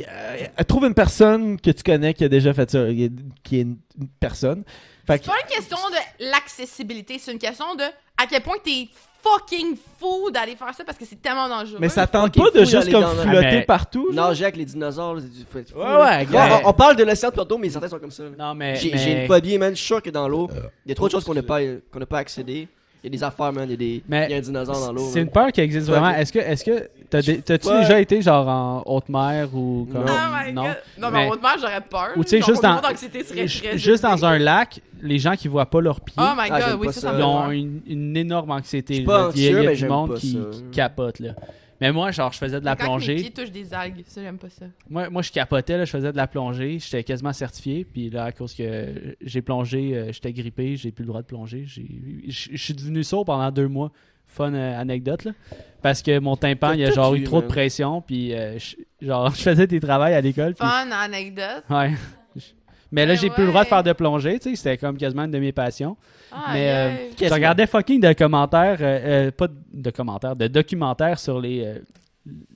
euh, 0.08 0.64
trouve 0.68 0.86
une 0.86 0.94
personne 0.94 1.60
que 1.60 1.72
tu 1.72 1.84
connais 1.84 2.14
qui 2.14 2.24
a 2.24 2.30
déjà 2.30 2.54
fait 2.54 2.70
ça, 2.70 2.86
qui 2.88 3.04
est 3.04 3.62
une, 3.62 3.78
une 4.00 4.08
personne. 4.20 4.64
Fait 5.06 5.18
que, 5.20 5.26
C'est 5.26 5.32
pas 5.32 5.38
une 5.50 5.56
question 5.56 5.78
de 5.90 6.26
l'accessibilité, 6.32 7.18
c'est 7.20 7.32
une 7.32 7.40
question 7.40 7.76
de 7.76 7.84
à 7.84 8.28
quel 8.30 8.42
point 8.42 8.56
t'es 8.64 8.88
fucking 9.24 9.76
fou 10.00 10.32
d'aller 10.32 10.56
faire 10.56 10.74
ça 10.74 10.84
parce 10.84 10.98
que 10.98 11.06
c'est 11.06 11.22
tellement 11.22 11.48
dangereux. 11.48 11.78
mais 11.80 11.90
ça 11.90 12.08
tente 12.08 12.36
pas 12.36 12.50
de 12.52 12.66
juste 12.66 12.92
comme 12.92 13.04
flotter 13.06 13.42
mais- 13.42 13.62
partout. 13.66 14.12
genre? 14.12 14.30
Nager 14.30 14.44
avec 14.46 14.58
les 14.58 14.66
dinosaures, 14.66 15.16
là, 15.16 15.22
c'est 15.22 15.32
du 15.32 15.46
fait. 15.46 15.72
fou, 15.72 15.80
Ouais, 15.80 15.86
là. 15.86 16.00
ouais, 16.20 16.26
Bon, 16.26 16.32
gars. 16.34 16.62
on, 16.66 16.70
on 16.70 16.74
parle 16.74 16.96
de 16.96 17.04
l'océan 17.04 17.30
de 17.30 17.56
mais 17.58 17.70
certains 17.70 17.88
sont 17.88 18.00
comme 18.00 18.12
ça. 18.12 18.24
Non, 18.38 18.54
mais. 18.56 18.76
J'ai 18.76 18.92
mais- 18.92 19.22
une 19.22 19.28
phobie, 19.28 19.58
man. 19.58 19.72
Je 19.74 19.78
suis 19.78 19.88
sûr 19.88 20.02
que 20.02 20.10
dans 20.10 20.28
l'eau, 20.28 20.50
il 20.86 20.90
y 20.90 20.92
a 20.92 20.96
trop 20.96 21.08
de 21.08 21.12
choses 21.12 21.24
qu'on 21.24 21.34
n'a 21.34 21.44
pas, 21.44 21.60
qu'on 21.92 22.00
n'a 22.00 22.06
pas 22.06 22.20
accédé. 22.20 22.68
Il 23.04 23.08
y 23.08 23.16
a 23.16 23.18
des 23.18 23.24
affaires, 23.24 23.52
man. 23.52 23.66
Il 23.68 23.72
y 23.72 23.74
a, 23.74 23.78
des... 23.78 24.04
Mais 24.08 24.28
il 24.28 24.32
y 24.32 24.34
a 24.36 24.38
un 24.38 24.42
dinosaure 24.42 24.80
dans 24.80 24.94
l'eau. 24.94 25.10
C'est 25.12 25.22
une 25.22 25.30
peur 25.30 25.52
qui 25.52 25.62
existe 25.62 25.88
Ouais, 25.90 25.98
vraiment. 25.98 26.16
Est-ce 26.16 26.32
que, 26.32 26.40
est-ce 26.40 26.64
que, 26.64 26.88
t'as-tu 27.10 27.68
Ouais. 27.68 27.80
déjà 27.82 28.00
été 28.00 28.22
genre 28.22 28.48
en 28.48 28.84
haute 28.86 29.10
mer 29.10 29.50
ou 29.56 29.88
comme. 29.92 30.06
Non. 30.06 30.14
Oh 30.14 30.36
my 30.46 30.54
non? 30.54 31.10
mais, 31.12 31.26
en 31.26 31.30
haute 31.32 31.42
mer, 31.42 31.56
j'aurais 31.60 31.82
peur. 31.82 32.10
Ou 32.16 32.24
tu 32.24 32.30
sais, 32.30 32.42
juste 32.42 32.62
dans, 32.62 32.80
serait 32.82 33.08
très 33.24 33.78
juste 33.78 34.04
dans 34.04 34.24
un 34.24 34.38
lac, 34.38 34.82
les 35.02 35.18
gens 35.18 35.36
qui 35.36 35.48
voient 35.48 35.66
pas 35.66 35.82
leurs 35.82 36.00
pieds, 36.02 36.16
Oh 36.20 36.34
my 36.38 36.48
Ah, 36.52 36.60
god, 36.60 36.70
j'aime 36.70 36.80
oui, 36.80 36.94
ça, 36.94 37.02
ça. 37.02 37.14
ils 37.18 37.24
ont 37.24 37.50
une, 37.52 37.82
une 37.88 38.16
énorme 38.18 38.52
anxiété. 38.52 38.94
Je 38.94 39.00
suis 39.00 39.06
pas 39.08 39.32
Il 39.34 39.42
y 39.42 39.48
a, 39.48 39.50
il 39.50 39.54
y 39.54 39.56
a 39.56 39.60
anxieux, 39.60 39.70
mais 39.70 39.76
du 39.76 39.88
monde 39.88 40.16
qui, 40.18 40.40
qui 40.52 40.64
capote 40.72 41.20
là. 41.20 41.32
Mais 41.82 41.92
moi, 41.92 42.12
genre, 42.12 42.32
je 42.32 42.38
faisais 42.38 42.60
de 42.60 42.66
la 42.66 42.76
Quand 42.76 42.96
mes 42.96 43.04
pieds 43.04 43.16
plongée. 43.16 43.32
touchent 43.32 43.52
des 43.52 43.74
algues, 43.74 44.04
ça, 44.06 44.22
j'aime 44.22 44.38
pas 44.38 44.50
ça. 44.50 44.68
Moi, 44.90 45.10
moi, 45.10 45.22
je 45.24 45.32
capotais, 45.32 45.78
là, 45.78 45.84
je 45.86 45.90
faisais 45.92 46.12
de 46.12 46.18
la 46.18 46.28
plongée. 46.28 46.78
J'étais 46.80 47.04
quasiment 47.04 47.34
certifié. 47.34 47.84
Puis 47.92 48.10
là, 48.12 48.26
à 48.26 48.32
cause 48.32 48.54
que 48.54 49.16
j'ai 49.20 49.42
plongé, 49.42 49.96
euh, 49.98 50.12
j'étais 50.14 50.32
grippé, 50.32 50.76
j'ai 50.78 50.92
plus 50.92 51.02
le 51.02 51.08
droit 51.08 51.22
de 51.24 51.28
plonger. 51.28 51.64
J'ai- 51.66 51.88
Je 52.28 52.56
suis 52.58 52.74
devenu 52.76 53.04
sourd 53.04 53.26
pendant 53.26 53.52
deux 53.52 53.68
mois. 53.68 53.92
Fun 54.28 54.54
euh, 54.54 54.80
anecdote, 54.80 55.26
là. 55.26 55.32
Parce 55.82 56.02
que 56.02 56.18
mon 56.20 56.38
tympan, 56.38 56.72
il 56.74 56.86
a 56.86 56.92
genre 56.92 57.16
eu 57.16 57.24
trop 57.24 57.42
de 57.42 57.48
pression. 57.48 58.02
Puis, 58.02 58.34
euh, 58.34 58.58
genre, 59.02 59.30
je 59.36 59.42
faisais 59.42 59.68
des 59.68 59.80
travails 59.82 60.14
à 60.14 60.22
l'école. 60.22 60.54
puis- 60.54 60.66
Fun 60.66 60.90
anecdote. 60.92 61.64
Ouais. 61.70 61.92
Mais 62.92 63.06
là, 63.06 63.14
Ouais, 63.14 63.20
j'ai 63.20 63.30
plus 63.30 63.44
le 63.44 63.50
droit 63.50 63.64
de 63.64 63.70
faire 63.70 63.84
de 63.84 63.94
plongée, 63.94 64.38
tu 64.40 64.50
sais. 64.50 64.56
C'était 64.56 64.78
comme 64.78 64.98
quasiment 64.98 65.24
une 65.24 65.32
de 65.32 65.40
mes 65.40 65.52
passions. 65.54 65.96
Ah, 66.32 66.50
Mais 66.54 66.70
euh, 66.72 66.90
je 67.22 67.34
regardais 67.34 67.66
fucking 67.68 68.02
de 68.02 68.14
commentaires, 68.14 68.78
euh, 68.82 69.28
euh, 69.28 69.32
pas 69.32 69.48
de 69.74 69.90
commentaires, 69.92 70.36
de 70.36 70.48
documentaires 70.48 71.18
sur 71.20 71.40
les. 71.40 71.64
euh, 71.66 71.80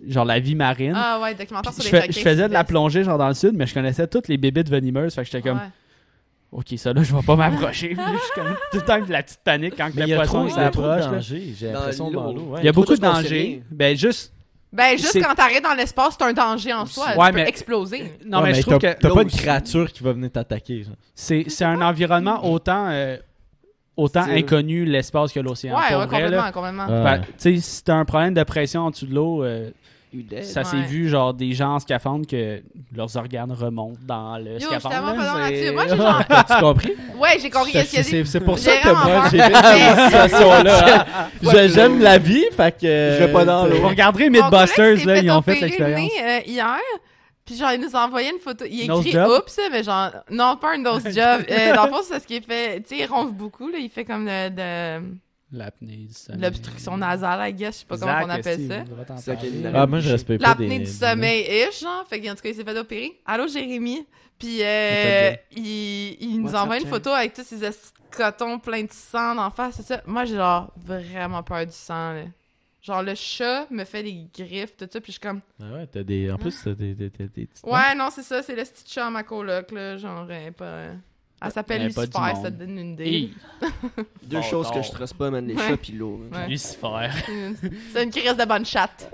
genre 0.08 0.26
la 0.26 0.40
vie 0.40 0.56
marine. 0.56 0.94
Ah 0.96 1.20
ouais, 1.22 1.34
documentaire 1.36 1.74
sur 1.74 1.84
je, 1.84 1.88
les 1.88 2.02
fais- 2.02 2.12
je 2.12 2.20
requins, 2.20 2.30
faisais 2.30 2.48
de 2.48 2.54
la 2.54 2.64
plongée 2.64 3.04
genre 3.04 3.18
dans 3.18 3.28
le 3.30 3.34
sud, 3.34 3.54
mais 3.56 3.66
je 3.66 3.74
connaissais 3.74 4.08
toutes 4.08 4.28
les 4.28 4.38
bébites 4.38 4.70
venimeuses. 4.70 5.16
Fait 5.16 5.22
que 5.22 5.28
j'étais 5.32 5.42
comme, 5.42 5.58
Ouais. 5.58 5.64
ok, 6.52 6.68
ça 6.78 6.94
là, 6.94 7.02
je 7.02 7.16
vais 7.16 7.22
pas 7.24 7.36
m'approcher. 7.38 7.96
Je 7.96 8.20
suis 8.20 8.32
comme 8.36 8.56
tout 8.72 8.78
le 8.78 8.82
temps 8.84 9.00
de 9.02 9.12
la 9.12 9.24
petite 9.24 9.40
panique 9.44 9.74
quand 9.78 9.90
Mais 9.96 10.04
il 10.04 10.10
y 10.10 10.12
le 10.12 10.20
a 10.20 10.26
trop, 10.26 10.42
poisson 10.42 10.56
il 10.58 10.62
y 10.62 10.66
a 10.66 10.70
trop 10.70 10.82
de 10.84 11.02
s'approche. 11.02 11.32
Il 12.60 12.66
y 12.66 12.68
a 12.68 12.72
beaucoup 12.74 12.96
de 12.96 13.00
dangers. 13.02 13.64
Ben 13.72 13.98
juste. 13.98 14.34
Ben, 14.76 14.98
juste 14.98 15.22
quand 15.22 15.34
t'arrives 15.36 15.62
dans 15.62 15.74
l'espace, 15.74 16.16
c'est 16.20 16.26
un 16.26 16.34
danger 16.34 16.74
en 16.74 16.86
soi. 16.86 17.08
Ouais, 17.18 17.28
tu 17.28 17.32
peux 17.34 17.38
mais- 17.42 17.50
exploser. 17.50 18.12
Non, 18.26 18.40
Ouais, 18.40 18.50
mais, 18.50 18.54
je 18.56 18.62
trouve 18.62 18.78
t'as 18.78 18.94
que 18.96 19.00
t'as 19.02 19.14
pas 19.14 19.22
une 19.22 19.30
créature 19.30 19.92
qui 19.92 20.04
va 20.04 20.14
venir 20.14 20.32
t'attaquer. 20.32 20.86
c'est 21.14 21.46
c'est 21.48 21.66
un 21.66 21.82
environnement 21.82 22.46
autant 22.46 22.88
euh, 22.90 23.18
autant 23.98 24.24
inconnu 24.30 24.84
l'espace 24.86 25.32
que 25.32 25.40
l'océan. 25.40 25.78
Ouais, 25.78 25.94
complètement, 25.94 26.30
là, 26.30 26.52
complètement. 26.52 26.86
Ouais. 26.88 27.04
ben, 27.04 27.22
tu 27.22 27.28
sais, 27.38 27.58
si 27.62 27.84
t'as 27.84 27.96
un 27.96 28.06
problème 28.06 28.34
de 28.34 28.44
pression 28.44 28.82
en 28.82 28.90
dessous 28.92 29.06
de 29.08 29.16
l'eau, 29.16 29.44
euh, 29.44 29.70
Ça 30.44 30.64
s'est 30.64 30.78
Ouais. 30.78 30.84
vu 30.84 31.10
genre 31.10 31.34
des 31.34 31.54
gens 31.54 31.76
en 31.76 31.80
scaphandre 31.80 32.26
que 32.28 32.62
leurs 32.96 33.16
organes 33.18 33.52
remontent 33.52 34.00
dans 34.06 34.38
le 34.38 34.54
Yo, 34.54 34.60
scaphandre. 34.70 35.16
là. 35.18 35.34
Moi, 35.34 35.50
j'ai 35.50 35.74
genre. 35.98 36.22
T'as-tu 36.28 36.62
compris? 36.62 36.94
Ouais, 37.18 37.38
j'ai 37.42 37.50
compris 37.50 37.72
qu'est-ce 37.72 37.90
qu'il 37.92 38.00
a 38.00 38.04
C'est 38.04 38.24
dit. 38.24 38.30
c'est 38.30 38.40
pour 38.40 38.58
ça 38.60 38.72
que 38.78 38.90
moi, 38.90 39.24
j'ai 39.32 39.40
fait 39.40 39.54
cette 39.54 40.06
situation-là. 40.28 41.06
hein. 41.20 41.28
Je- 41.42 41.68
J'aime 41.74 42.00
la 42.02 42.18
vie, 42.18 42.46
fait 42.56 42.72
que... 42.74 42.86
Je 43.20 43.24
vais 43.26 43.32
pas 43.32 43.46
dans 43.46 43.66
euh, 43.66 43.70
l'eau. 43.70 43.78
Vous 43.82 43.88
regarderez 43.90 44.30
Mythbusters, 44.30 45.06
là, 45.06 45.18
ils 45.18 45.32
ont 45.32 45.42
fait 45.42 45.60
l'expérience. 45.60 46.12
euh, 46.22 46.40
hier. 46.46 46.78
Puis 47.46 47.56
genre, 47.58 47.72
il 47.74 47.82
nous 47.82 47.96
a 47.96 48.06
envoyé 48.06 48.32
une 48.32 48.40
photo. 48.40 48.66
Il 48.68 48.82
écrit 48.90 49.18
oups, 49.20 49.60
mais 49.72 49.84
genre, 49.84 50.10
non, 50.32 50.58
pas 50.60 50.74
un 50.74 50.78
nose 50.80 51.04
job. 51.06 51.44
Euh, 51.50 51.76
dans 51.76 51.86
le 51.86 51.90
fond, 51.92 52.02
c'est 52.04 52.20
ce 52.20 52.26
qu'il 52.26 52.42
fait. 52.42 52.82
Tu 52.82 52.96
sais, 52.96 53.04
il 53.04 53.06
ronfle 53.06 53.34
beaucoup, 53.34 53.68
là. 53.70 53.78
Il 53.80 53.90
fait 53.90 54.04
comme 54.04 54.26
de, 54.26 54.50
de- 54.50 55.06
L'apnée 55.56 56.08
du 56.08 56.14
sommeil. 56.14 56.42
l'obstruction 56.42 56.98
nasale, 56.98 57.50
I 57.50 57.54
guess. 57.54 57.76
Je 57.76 57.80
sais 57.80 57.86
pas 57.86 57.98
comment 57.98 58.26
on 58.26 58.30
appelle 58.30 58.68
ça. 58.68 58.84
Ah, 59.74 59.88
moi, 59.88 60.00
je 60.00 60.12
respecte 60.12 60.42
pas 60.42 60.50
L'apnée 60.50 60.80
du 60.80 60.86
sommeil-ish, 60.86 61.82
genre. 61.82 62.06
Fait 62.08 62.22
qu'en 62.22 62.36
tout 62.36 62.42
cas, 62.42 62.50
il 62.50 62.56
s'est 62.56 62.64
fait 62.64 62.78
opérer. 62.78 63.20
Allô, 63.26 63.48
Jérémy? 63.48 64.06
Puis, 64.38 64.62
euh, 64.62 65.32
il, 65.56 66.18
il 66.20 66.38
nous 66.42 66.48
What's 66.48 66.56
envoie 66.56 66.76
up, 66.76 66.82
une 66.82 66.90
photo 66.90 67.10
avec 67.12 67.34
tous 67.34 67.44
ces 67.44 67.58
cotons 68.16 68.60
pleins 68.60 68.84
de 68.84 68.92
sang 68.92 69.36
d'en 69.36 69.50
face, 69.50 69.76
c'est 69.78 69.86
ça. 69.86 70.02
Moi, 70.06 70.26
j'ai 70.26 70.36
genre 70.36 70.74
vraiment 70.76 71.42
peur 71.44 71.66
du 71.66 71.72
sang, 71.72 72.14
là. 72.14 72.24
Genre, 72.82 73.02
le 73.02 73.16
chat 73.16 73.66
me 73.72 73.84
fait 73.84 74.04
des 74.04 74.28
griffes, 74.38 74.78
tout 74.78 74.88
ça, 74.92 75.02
puis 75.02 75.08
je 75.08 75.12
suis 75.14 75.20
comme... 75.20 75.42
Ah 75.60 75.74
ouais, 75.74 75.88
t'as 75.88 76.04
des... 76.04 76.30
En 76.30 76.38
plus, 76.38 76.56
t'as 76.64 76.74
des, 76.74 76.94
des, 76.94 77.10
des, 77.10 77.28
des 77.28 77.48
petites 77.48 77.66
Ouais, 77.66 77.96
non, 77.96 78.10
c'est 78.12 78.22
ça, 78.22 78.44
c'est 78.44 78.56
le 78.56 78.62
petit 78.62 78.84
chat 78.94 79.08
à 79.08 79.10
ma 79.10 79.24
coloc, 79.24 79.72
là. 79.72 79.98
Genre, 79.98 80.28
pas... 80.56 80.90
Elle 81.42 81.52
s'appelle 81.52 81.82
Elle 81.82 81.92
est 81.92 81.94
pas 81.96 82.06
Lucifer, 82.06 82.42
ça 82.44 82.52
te 82.52 82.56
donne 82.56 82.78
une 82.80 82.94
idée. 82.94 83.04
Hey, 83.06 83.34
Deux 84.24 84.38
Bon, 84.38 84.42
choses 84.42 84.72
que 84.72 84.82
je 84.82 84.90
trace 84.92 85.14
pas, 85.14 85.30
man, 85.30 85.46
les 85.46 85.56
Ouais. 85.56 85.68
chats 85.68 85.78
pis 85.78 85.92
l'eau. 85.92 86.22
Ouais. 86.32 86.48
Lucifer. 86.50 87.10
C'est 87.94 88.04
une 88.04 88.10
crise 88.10 88.36
de 88.38 88.46
bonne 88.46 88.66
chatte. 88.66 89.12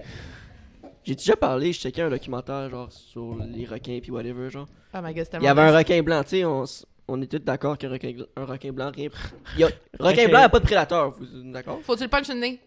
J'ai 1.03 1.15
déjà 1.15 1.35
parlé, 1.35 1.73
je 1.73 1.79
checkais 1.79 2.03
un 2.03 2.09
documentaire 2.09 2.69
genre 2.69 2.91
sur 2.91 3.35
les 3.43 3.65
requins 3.65 3.99
puis 4.01 4.11
whatever 4.11 4.49
genre. 4.51 4.67
Oh 4.93 4.99
my 5.01 5.13
god, 5.13 5.27
Il 5.39 5.43
y 5.43 5.47
avait 5.47 5.61
un 5.61 5.75
requin 5.75 6.03
blanc, 6.03 6.21
tu 6.23 6.29
sais, 6.29 6.45
on, 6.45 6.63
on 7.07 7.21
est 7.21 7.27
tous 7.27 7.39
d'accord 7.39 7.77
qu'un 7.77 7.89
requin, 7.89 8.13
un 8.37 8.45
requin 8.45 8.71
blanc 8.71 8.91
rien. 8.95 9.09
Il 9.55 9.61
y 9.61 9.63
a, 9.63 9.69
requin 9.99 10.27
blanc 10.27 10.41
a 10.43 10.49
pas 10.49 10.59
de 10.59 10.65
prédateur, 10.65 11.11
vous 11.17 11.25
êtes 11.25 11.51
d'accord? 11.51 11.79
Faut-tu 11.81 12.03
le 12.03 12.09
punch 12.09 12.29
une 12.29 12.39
nez? 12.41 12.59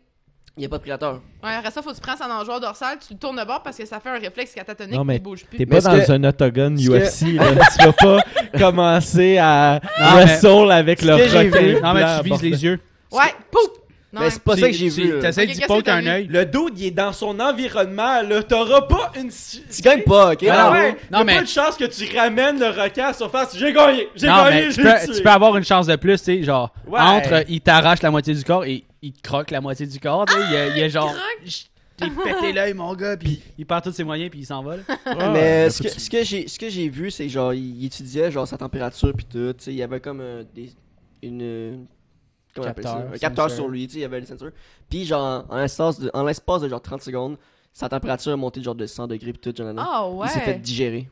Il 0.56 0.62
y 0.62 0.66
a 0.66 0.68
pas 0.68 0.76
de 0.76 0.82
prédateur. 0.82 1.14
Ouais, 1.42 1.50
après 1.58 1.70
ça, 1.72 1.82
faut 1.82 1.90
que 1.90 1.96
tu 1.96 2.00
prennes 2.00 2.16
sa 2.16 2.28
nageoire 2.28 2.60
dorsale, 2.60 2.98
tu 3.04 3.12
le 3.14 3.18
tournes 3.18 3.36
de 3.40 3.44
bord 3.44 3.60
parce 3.62 3.76
que 3.76 3.84
ça 3.86 3.98
fait 3.98 4.10
un 4.10 4.18
réflexe 4.20 4.54
catatonique 4.54 4.94
Non, 4.94 5.04
mais 5.04 5.14
qui 5.16 5.20
bouge 5.22 5.44
plus. 5.46 5.58
T'es 5.58 5.66
pas 5.66 5.80
dans 5.80 5.98
que- 5.98 6.12
un 6.12 6.22
octogone 6.24 6.76
que- 6.76 6.82
UFC, 6.82 7.32
là. 7.32 7.44
tu 7.76 7.84
vas 7.84 7.92
pas 7.92 8.18
commencer 8.56 9.36
à 9.38 9.80
Non, 9.82 10.04
mais- 10.16 10.24
wrestle 10.26 10.70
avec 10.70 11.02
le 11.02 11.16
vu- 11.16 11.80
Non, 11.82 11.92
mais 11.94 12.04
tu 12.22 12.30
vises 12.30 12.42
les 12.42 12.64
yeux. 12.64 12.80
Ouais, 13.10 13.34
pouf! 13.50 13.68
Non, 14.14 14.20
mais 14.20 14.30
c'est 14.30 14.42
pas 14.42 14.56
ça 14.56 14.66
que 14.68 14.72
j'ai 14.72 14.88
vu. 14.88 15.18
T'essayes 15.20 15.46
d'y 15.48 15.54
qu'est-ce 15.54 15.66
poke 15.66 15.80
que 15.80 15.84
t'as 15.86 15.96
un 15.96 16.00
vu? 16.00 16.08
œil. 16.08 16.26
Le 16.30 16.44
dude, 16.46 16.78
il 16.78 16.86
est 16.86 16.90
dans 16.92 17.12
son 17.12 17.38
environnement, 17.40 18.22
là. 18.22 18.42
T'auras 18.42 18.82
pas 18.82 19.12
une... 19.16 19.30
Tu 19.30 19.82
gagnes 19.82 20.02
pas, 20.02 20.32
ok? 20.32 20.44
Ah 20.48 20.54
Ah 20.56 20.64
non, 20.66 20.72
ouais, 20.72 20.96
non, 21.10 21.18
y 21.18 21.20
a 21.20 21.24
mais- 21.24 21.34
pas 21.36 21.42
de 21.42 21.46
chance 21.48 21.76
que 21.76 21.84
tu 21.84 22.16
ramènes 22.16 22.58
le 22.60 22.66
requin 22.68 23.04
à 23.04 23.08
la 23.08 23.12
surface. 23.12 23.56
J'ai 23.56 23.72
gagné, 23.72 24.08
j'ai 24.14 24.26
gagné, 24.26 24.50
mais 24.50 24.70
j'ai 24.70 24.76
tu 24.76 24.82
peux, 24.82 25.06
tué. 25.06 25.16
tu 25.16 25.22
peux 25.22 25.30
avoir 25.30 25.56
une 25.56 25.64
chance 25.64 25.86
de 25.86 25.96
plus, 25.96 26.18
tu 26.18 26.24
sais, 26.24 26.42
genre, 26.42 26.72
Ouais. 26.86 27.00
entre, 27.00 27.44
il 27.48 27.60
t'arrache 27.60 28.02
la 28.02 28.10
moitié 28.10 28.34
du 28.34 28.44
corps 28.44 28.64
et 28.64 28.84
il 29.02 29.12
te 29.12 29.20
croque 29.22 29.50
la 29.50 29.60
moitié 29.60 29.86
du 29.86 29.98
corps, 29.98 30.24
tu 30.26 30.34
sais, 30.34 30.40
il 30.48 30.52
y 30.52 30.56
a- 30.56 30.68
il 30.68 30.78
y 30.78 30.82
a 30.82 30.88
genre, 30.88 31.14
t'ai 31.96 32.06
pété 32.10 32.52
l'œil, 32.52 32.74
mon 32.74 32.94
gars, 32.94 33.16
puis 33.16 33.40
il 33.58 33.66
perd 33.66 33.82
tous 33.84 33.92
ses 33.92 34.04
moyens, 34.04 34.30
puis 34.30 34.40
il 34.40 34.46
s'en 34.46 34.62
va, 34.62 34.76
là. 34.76 34.82
Ouais, 35.06 35.28
mais 35.32 35.70
ce 35.70 35.82
que, 35.82 35.88
ce 35.88 36.08
que 36.10 36.24
j'ai 36.24 36.48
ce 36.48 36.58
que 36.58 36.68
j'ai 36.68 36.88
vu 36.88 37.10
c'est 37.10 37.28
genre 37.28 37.54
il, 37.54 37.80
il 37.80 37.86
étudiait 37.86 38.30
genre 38.30 38.48
sa 38.48 38.56
température 38.58 39.12
puis 39.16 39.24
tout, 39.26 39.52
tu 39.56 39.64
sais, 39.64 39.70
il 39.72 39.76
y 39.76 39.82
avait 39.82 40.00
comme 40.00 40.20
euh, 40.20 40.42
des 40.54 40.70
une 41.22 41.86
comment 42.54 42.66
on 42.66 42.70
appelle 42.70 42.84
ça? 42.84 42.92
Capteur, 42.94 43.12
Un 43.14 43.18
capteur 43.18 43.50
sur 43.50 43.68
lui, 43.68 43.86
tu 43.86 43.92
sais, 43.94 43.98
il 43.98 44.02
y 44.02 44.04
avait 44.04 44.20
le 44.20 44.26
sensor. 44.26 44.48
Puis 44.88 45.04
genre 45.04 45.44
en 45.48 45.58
l'espace 45.58 45.98
de 46.00 46.10
en 46.14 46.24
l'espace 46.24 46.62
de 46.62 46.68
genre 46.68 46.80
30 46.82 47.02
secondes, 47.02 47.36
sa 47.72 47.88
température 47.88 48.32
a 48.32 48.36
monté 48.36 48.62
genre 48.62 48.74
de 48.74 48.86
100 48.86 49.06
degrés 49.08 49.32
puis 49.32 49.40
tout, 49.52 49.56
genre, 49.56 49.74
Ah 49.78 50.08
ouais. 50.08 50.26
Il 50.26 50.30
s'est 50.30 50.40
fait 50.40 50.54
digérer. 50.58 51.10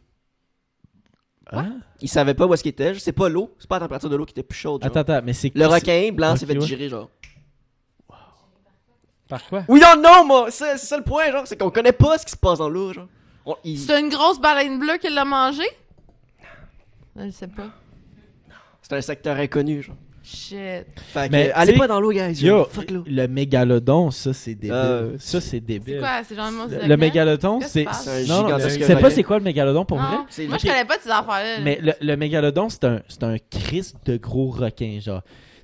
Hein? 1.54 1.80
Il 2.00 2.08
savait 2.08 2.34
pas 2.34 2.46
où 2.46 2.54
est-ce 2.54 2.62
qu'il 2.62 2.70
était, 2.70 2.94
c'est 2.98 3.12
pas 3.12 3.28
l'eau, 3.28 3.54
c'est 3.58 3.68
pas 3.68 3.76
la 3.76 3.80
température 3.80 4.08
de 4.08 4.16
l'eau 4.16 4.24
qui 4.24 4.30
était 4.32 4.42
plus 4.42 4.56
chaude. 4.58 4.80
genre. 4.82 4.90
Attends, 4.96 5.00
attends, 5.12 5.24
mais 5.24 5.32
c'est 5.34 5.52
Le 5.54 5.66
requin 5.66 6.10
blanc 6.12 6.32
Ok, 6.32 6.38
s'est 6.38 6.46
fait 6.46 6.52
ouais. 6.54 6.58
digérer 6.60 6.88
genre. 6.88 7.10
Par 9.28 9.44
quoi? 9.48 9.64
Oui 9.68 9.80
non 9.80 10.00
non 10.00 10.24
moi, 10.26 10.50
c'est 10.50 10.76
c'est 10.78 10.86
ça 10.86 10.96
le 10.96 11.02
point 11.04 11.30
genre, 11.30 11.46
c'est 11.46 11.56
qu'on 11.58 11.70
connaît 11.70 11.92
pas 11.92 12.18
ce 12.18 12.24
qui 12.26 12.32
se 12.32 12.36
passe 12.36 12.58
dans 12.58 12.68
l'eau 12.68 12.92
genre. 12.92 13.06
On- 13.46 13.56
il- 13.64 13.78
C'est 13.78 13.98
une 13.98 14.08
grosse 14.08 14.40
baleine 14.40 14.78
bleue 14.78 14.98
qui 14.98 15.08
l'a 15.10 15.24
mangé? 15.24 15.64
Je 17.16 17.30
sais 17.30 17.48
pas. 17.48 17.68
C'est 18.82 18.94
un 18.94 19.00
secteur 19.00 19.36
inconnu 19.36 19.82
genre. 19.82 19.96
Shit. 20.34 20.86
Fait 21.12 21.26
que, 21.28 21.32
Mais, 21.32 21.50
allez 21.52 21.74
pas 21.74 21.86
dans 21.86 22.00
l'eau 22.00 22.10
guys. 22.10 22.32
Yo, 22.42 22.56
genre. 22.58 22.70
Fuck 22.70 22.90
l'eau. 22.90 23.04
le 23.06 23.26
mégalodon, 23.26 24.10
ça 24.10 24.32
c'est 24.32 24.54
débile. 24.54 24.72
Euh, 24.72 25.12
ça 25.18 25.40
c'est 25.40 25.50
C'est 25.50 25.60
débile. 25.60 25.98
quoi? 25.98 26.22
C'est 26.26 26.34
genre 26.34 26.50
Le, 26.70 26.88
le 26.88 26.96
mégalodon, 26.96 27.60
c'est. 27.60 27.84
C'est 27.92 28.26
Non, 28.26 28.48
non, 28.48 28.58
sais 28.58 28.96
pas 28.96 29.10
c'est 29.10 29.22
quoi 29.22 29.38
le 29.38 29.44
mégalodon 29.44 29.84
pour 29.84 29.98
vrai? 29.98 30.16
Non. 30.16 30.26
C'est 30.30 30.46
Moi, 30.46 30.56
je 30.58 30.66
connais 30.66 30.84
pas 30.84 30.96
de 30.96 31.02
ces 31.02 31.10
affaires-là. 31.10 31.56
là. 31.56 31.60
Mais 31.62 31.78
le, 31.82 31.92
le 32.00 32.16
mégalodon, 32.16 32.68
c'est 32.68 32.84
un, 32.84 33.00
c'est 33.08 33.22
un 33.24 33.36
Christ 33.50 33.96
de 34.06 34.16
gros 34.16 34.50
requin, 34.50 34.98
genre. 35.00 35.22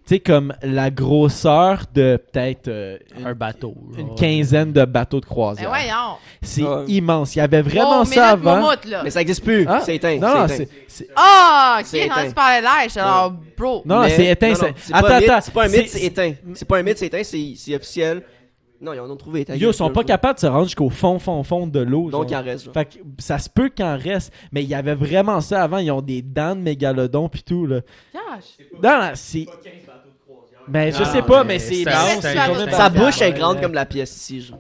Tu 0.09 0.14
sais, 0.14 0.20
comme 0.20 0.55
la 0.62 0.90
grosseur 0.90 1.82
de 1.94 2.16
peut-être 2.16 2.68
euh, 2.68 2.97
Un 3.26 3.35
bateau. 3.35 3.74
une 3.98 4.14
quinzaine 4.14 4.72
de 4.72 4.86
bateaux 4.86 5.20
de 5.20 5.26
croisière. 5.26 5.68
voyons. 5.68 6.16
C'est 6.40 6.62
Ouais. 6.62 6.85
immense. 6.89 7.36
Il 7.36 7.40
y 7.40 7.43
avait 7.43 7.60
vraiment 7.60 8.01
oh, 8.01 8.05
ça 8.06 8.28
avant. 8.30 8.56
moumoute, 8.56 8.86
là. 8.86 9.02
Mais 9.05 9.10
ça 9.10 9.20
existe 9.20 9.44
plus, 9.44 9.66
Ah, 9.68 9.80
c'est 9.85 9.97
éteint. 9.97 10.16
Non, 10.18 10.28
non, 10.35 10.48
c'est 10.48 10.56
c'est. 10.56 10.62
éteint. 10.62 10.74
c'est- 10.89 11.09
Ah, 11.14 11.76
ok, 11.80 11.86
C'est 11.86 12.35
parlais 12.35 12.60
l'air, 12.62 12.70
j'étais 12.85 13.01
genre, 13.01 13.32
bro. 13.59 13.82
Non, 13.85 14.01
Mais- 14.01 14.10
c'est 14.10 14.26
éteint. 14.28 14.48
non, 14.48 14.55
c'est- 14.55 14.68
non, 14.68 14.74
c'est 14.78 14.94
Attends, 14.94 15.06
pas 15.09 15.14
un 15.14 15.20
mythe, 15.20 15.28
attends. 15.30 15.40
C'est 15.43 15.52
pas 15.55 15.62
un 15.64 15.68
mythe, 15.68 15.89
c'est- 15.89 15.98
c'est 15.98 16.05
éteint. 16.06 16.32
C'est 16.55 16.68
pas 16.68 16.78
un 16.78 16.82
mythe, 16.82 16.98
c'est 16.98 17.06
éteint, 17.06 17.22
c'est 17.22 17.52
c'est 17.56 17.76
officiel. 17.76 18.22
Non, 18.80 18.93
ils 18.93 19.01
en 19.01 19.10
ont 19.10 19.16
trouvé 19.16 19.40
éteint. 19.40 19.56
Yo, 19.56 19.70
ils 19.72 19.74
sont 19.74 19.90
pas 19.90 20.05
capables 20.05 20.36
de 20.36 20.40
se 20.40 20.47
rendre 20.47 20.66
jusqu'au 20.66 20.89
fond, 20.89 21.18
fond, 21.18 21.43
fond 21.43 21.66
de 21.66 21.80
l'eau. 21.80 22.10
Donc 22.10 22.30
il 22.30 22.36
en 22.36 22.43
reste. 22.44 22.64
genre. 22.66 22.74
Fait 22.74 22.85
que 22.85 22.98
ça 23.18 23.39
se 23.40 23.51
peut 23.51 23.68
qu'il 23.70 23.85
en 23.85 23.98
reste, 23.98 24.32
mais 24.52 24.62
il 24.62 24.68
y 24.68 24.74
avait 24.74 24.94
vraiment 24.94 25.40
ça 25.40 25.64
avant. 25.64 25.78
Ils 25.78 25.90
ont 25.90 26.01
des 26.01 26.22
dents 26.22 26.55
de 26.55 26.60
mégalodon 26.60 27.28
pis 27.28 27.43
tout, 27.43 27.66
là. 27.66 27.80
Gosh. 28.14 28.66
Non, 28.80 29.01
non, 29.01 29.10
c'est. 29.14 29.47
Ben, 30.69 30.93
je 30.93 31.03
Ah, 31.03 31.05
sais 31.07 31.23
pas, 31.23 31.45
mais 31.45 31.59
c'est 31.59 31.77
immense. 31.78 32.20
Sa 32.20 32.90
temps? 32.90 32.99
bouche 32.99 33.20
est 33.23 33.32
grande 33.32 33.61
comme 33.61 33.74
la 33.74 33.86
pièce 33.86 34.15
ici. 34.16 34.40
genre. 34.43 34.59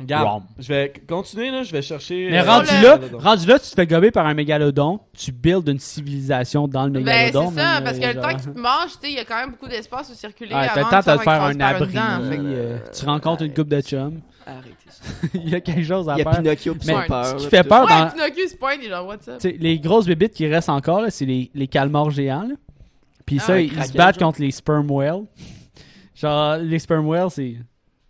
Regarde, 0.00 0.44
je 0.58 0.68
vais 0.68 0.92
continuer, 1.06 1.50
là. 1.50 1.62
Je 1.62 1.72
vais 1.72 1.82
chercher. 1.82 2.28
Mais 2.30 2.38
euh, 2.38 2.42
rendu 2.50 2.70
là, 2.82 2.98
rendu 3.18 3.46
là, 3.46 3.58
tu 3.58 3.68
te 3.68 3.74
fais 3.74 3.86
gober 3.86 4.10
par 4.10 4.24
un 4.26 4.32
mégalodon, 4.32 4.98
tu 5.14 5.30
builds 5.30 5.68
une 5.68 5.78
civilisation 5.78 6.66
dans 6.66 6.84
le 6.86 6.92
Ben, 6.92 7.04
mégalodon. 7.04 7.50
c'est 7.54 7.60
ça, 7.60 7.82
parce 7.84 7.98
que 7.98 8.04
euh, 8.04 8.08
le 8.08 8.14
temps 8.14 8.22
genre- 8.30 8.40
qu'il 8.40 8.52
te 8.54 8.58
mange, 8.58 8.86
tu 8.92 8.98
sais, 9.02 9.10
il 9.10 9.14
y 9.16 9.18
a 9.18 9.24
quand 9.26 9.36
même 9.36 9.50
beaucoup 9.50 9.68
d'espace 9.68 10.08
où 10.10 10.14
circuler. 10.14 10.54
Ouais, 10.54 10.66
t'as 10.68 10.72
avant 10.72 10.86
le 10.86 10.90
temps 11.04 11.12
de 11.12 11.18
te 11.18 11.22
faire 11.22 11.42
un 11.42 11.60
abri. 11.60 11.96
euh, 11.98 12.38
euh, 12.42 12.78
tu 12.98 13.04
rencontres 13.04 13.42
une 13.42 13.52
coupe 13.52 13.68
de 13.68 13.80
chum. 13.82 14.20
Arrêtez 14.46 14.74
ça. 14.88 15.02
Il 15.34 15.50
y 15.50 15.54
a 15.54 15.60
quelque 15.60 15.84
chose 15.86 16.08
à 16.08 16.14
Il 16.14 16.18
y 16.18 16.22
a 16.22 16.24
faire. 16.24 16.40
Pinocchio 16.42 16.74
pis 16.76 16.86
Mais 16.86 17.06
peur. 17.06 17.26
ce 17.26 17.34
qui 17.44 17.50
fait 17.50 17.62
peur 17.62 17.82
Ouais, 17.82 17.88
dans- 17.90 18.10
Pinocchio 18.10 18.48
se 18.48 18.56
pointe, 18.56 18.78
il 18.80 18.86
est 18.86 18.88
genre, 18.88 19.06
what's 19.06 19.28
up? 19.28 19.38
Les 19.58 19.78
grosses 19.78 20.06
bébites 20.06 20.32
qui 20.32 20.46
restent 20.48 20.70
encore, 20.70 21.02
là, 21.02 21.10
c'est 21.10 21.26
les, 21.26 21.50
les 21.54 21.68
calmars 21.68 22.08
géants. 22.10 22.44
là. 22.48 22.54
Puis 23.30 23.38
Ah 23.40 23.46
ça, 23.46 23.60
ils 23.60 23.70
se 23.84 23.92
battent 23.92 24.18
genre. 24.18 24.28
contre 24.30 24.40
les 24.40 24.50
sperm 24.50 24.90
whales. 24.90 25.22
Genre, 26.14 26.56
les 26.56 26.78
sperm 26.78 27.06
whales, 27.06 27.30
c'est. 27.30 27.56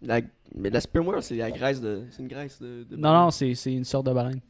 La- 0.03 0.21
Mais 0.57 0.71
la 0.71 0.81
sperm 0.81 1.07
whale, 1.07 1.23
c'est 1.23 1.37
la 1.37 1.51
graisse 1.51 1.81
de. 1.81 2.05
C'est 2.11 2.23
une 2.23 2.29
graisse 2.29 2.61
de. 2.61 2.85
de- 2.91 2.97
Non, 2.97 3.13
non, 3.13 3.31
c'est 3.31 3.55
c'est 3.55 3.73
une 3.73 3.85
sorte 3.85 4.07
de 4.07 4.13
baleine. 4.13 4.41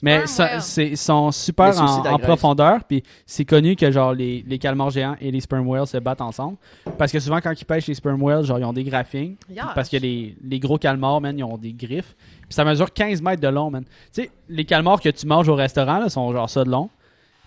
Mais 0.00 0.26
ça- 0.28 0.58
ils 0.78 0.96
sont 0.96 1.30
super 1.32 1.78
en, 1.82 2.06
en 2.06 2.18
profondeur. 2.18 2.84
Puis 2.84 3.02
c'est 3.26 3.44
connu 3.44 3.74
que 3.74 3.90
genre 3.90 4.14
les, 4.14 4.44
les 4.46 4.58
calmars 4.58 4.90
géants 4.90 5.16
et 5.20 5.30
les 5.32 5.40
sperm 5.40 5.66
whales 5.66 5.86
se 5.88 5.96
battent 5.98 6.20
ensemble. 6.20 6.56
Parce 6.96 7.10
que 7.10 7.18
souvent, 7.18 7.40
quand 7.40 7.52
ils 7.60 7.64
pêchent 7.64 7.88
les 7.88 7.94
sperm 7.94 8.22
whales, 8.22 8.44
genre 8.44 8.58
ils 8.60 8.64
ont 8.64 8.72
des 8.72 8.84
graphings. 8.84 9.36
Parce 9.74 9.88
que 9.88 9.96
les, 9.96 10.36
les 10.42 10.60
gros 10.60 10.78
calmars, 10.78 11.20
man, 11.20 11.36
ils 11.36 11.42
ont 11.44 11.58
des 11.58 11.72
griffes. 11.72 12.14
Puis 12.42 12.52
ça 12.54 12.64
mesure 12.64 12.92
15 12.92 13.20
mètres 13.22 13.42
de 13.42 13.48
long, 13.48 13.70
man. 13.70 13.84
Tu 14.14 14.22
sais, 14.22 14.30
les 14.48 14.64
calmars 14.64 15.00
que 15.00 15.08
tu 15.08 15.26
manges 15.26 15.48
au 15.48 15.56
restaurant, 15.56 15.98
là, 15.98 16.08
sont 16.08 16.30
genre 16.32 16.48
ça 16.48 16.62
de 16.64 16.70
long. 16.70 16.88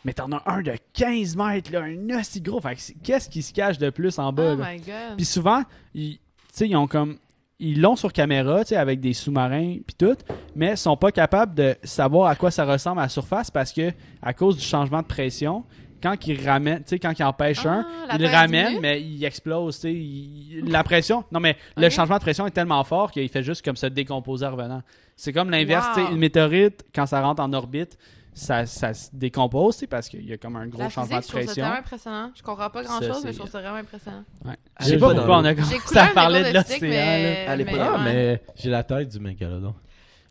Mais 0.06 0.14
t'en 0.14 0.32
as 0.32 0.42
un 0.46 0.62
de 0.62 0.74
15 0.94 1.36
mètres, 1.36 1.72
là, 1.74 1.82
un 1.82 2.20
aussi 2.20 2.40
gros. 2.40 2.62
Qu'est-ce 3.04 3.28
qui 3.28 3.42
se 3.42 3.52
cache 3.52 3.78
de 3.78 3.90
plus 3.90 4.18
en 4.20 4.32
bas, 4.32 4.54
Oh 4.54 4.62
là? 4.62 4.72
my 4.72 4.78
god. 4.78 5.16
Puis 5.18 5.26
souvent, 5.26 5.64
ils, 5.94 6.18
ils 6.62 6.76
ont 6.78 6.88
comme. 6.88 7.18
Ils 7.58 7.80
l'ont 7.82 7.96
sur 7.96 8.12
caméra, 8.14 8.64
tu 8.66 8.70
sais, 8.70 8.76
avec 8.76 9.00
des 9.00 9.14
sous-marins 9.14 9.78
puis 9.88 9.96
tout, 9.98 10.18
mais 10.58 10.72
ils 10.72 10.78
sont 10.78 10.98
pas 10.98 11.12
capables 11.12 11.56
de 11.56 11.76
savoir 11.84 12.30
à 12.30 12.36
quoi 12.36 12.52
ça 12.52 12.66
ressemble 12.66 13.00
à 13.00 13.04
la 13.04 13.10
surface 13.10 13.50
parce 13.50 13.72
que 13.72 13.92
à 14.22 14.34
cause 14.34 14.58
du 14.58 14.62
changement 14.64 15.02
de 15.02 15.08
pression, 15.08 15.64
quand 16.04 16.16
ils 16.28 16.46
ramènent, 16.48 16.80
tu 16.84 16.90
sais, 16.90 17.00
quand 17.00 17.14
pêchent 17.34 17.66
un, 17.66 17.86
Ah, 18.04 18.08
la 18.10 18.16
ils 18.16 18.22
le 18.24 18.28
ramènent, 18.28 18.80
mais 18.82 19.02
il 19.02 19.24
explose, 19.24 19.76
tu 19.76 19.82
sais. 19.84 19.94
il- 19.94 20.64
La 20.68 20.84
pression, 20.84 21.24
non 21.32 21.40
mais 21.40 21.56
le 21.78 21.90
changement 21.90 22.18
de 22.18 22.22
pression 22.22 22.46
est 22.46 22.52
tellement 22.52 22.84
fort 22.84 23.10
qu'il 23.10 23.30
fait 23.30 23.42
juste 23.42 23.64
comme 23.64 23.78
se 23.78 23.86
décomposer 23.88 24.46
en 24.46 24.52
revenant. 24.52 24.82
C'est 25.16 25.32
comme 25.32 25.50
l'inverse, 25.50 25.88
tu 25.96 26.02
sais, 26.02 26.08
Wow. 26.08 26.12
une 26.12 26.20
météorite, 26.20 26.86
quand 26.94 27.06
ça 27.06 27.22
rentre 27.22 27.42
en 27.42 27.54
orbite, 27.54 27.98
ça, 28.38 28.66
ça 28.66 28.94
se 28.94 29.10
décompose, 29.14 29.82
parce 29.90 30.10
qu'il 30.10 30.26
y 30.30 30.34
a 30.34 30.38
comme 30.38 30.58
un 30.58 30.68
gros 30.68 30.80
La 30.84 30.90
changement 30.90 31.20
physique, 31.22 31.22
de 31.22 31.24
je 31.24 31.28
trouve 31.30 31.40
ça 31.42 31.46
pression. 31.46 31.64
tellement 31.64 31.80
impressionnant. 31.80 32.32
Je 32.36 32.44
comprends 32.44 32.70
pas 32.70 32.84
grand 32.84 33.00
Ça, 33.00 33.08
chose, 33.08 33.18
c'est- 33.22 33.28
mais 33.28 33.34
je 33.34 33.38
trouve 33.40 33.50
ça 33.50 33.62
vraiment 33.62 33.78
impressionnant. 33.78 34.24
Ouais. 34.44 34.56
Je 34.82 34.86
sais 34.86 34.98
pas 34.98 35.14
pourquoi 35.16 35.38
on 35.38 35.46
a 35.46 35.50
J'ai 35.50 35.56
commencé 35.56 35.80
coulé 35.80 36.00
à 36.00 36.04
un 36.04 36.08
parler 36.10 36.40
de 36.44 36.54
l'océan. 36.54 36.78
là. 36.82 36.82
mais. 36.82 37.46
Pas 37.48 37.56
mais 37.56 37.80
Ah, 37.80 37.98
mais 38.04 38.42
j'ai 38.56 38.70
la 38.70 38.84
tête 38.84 39.08
du 39.10 39.20
mégalodon. 39.22 39.74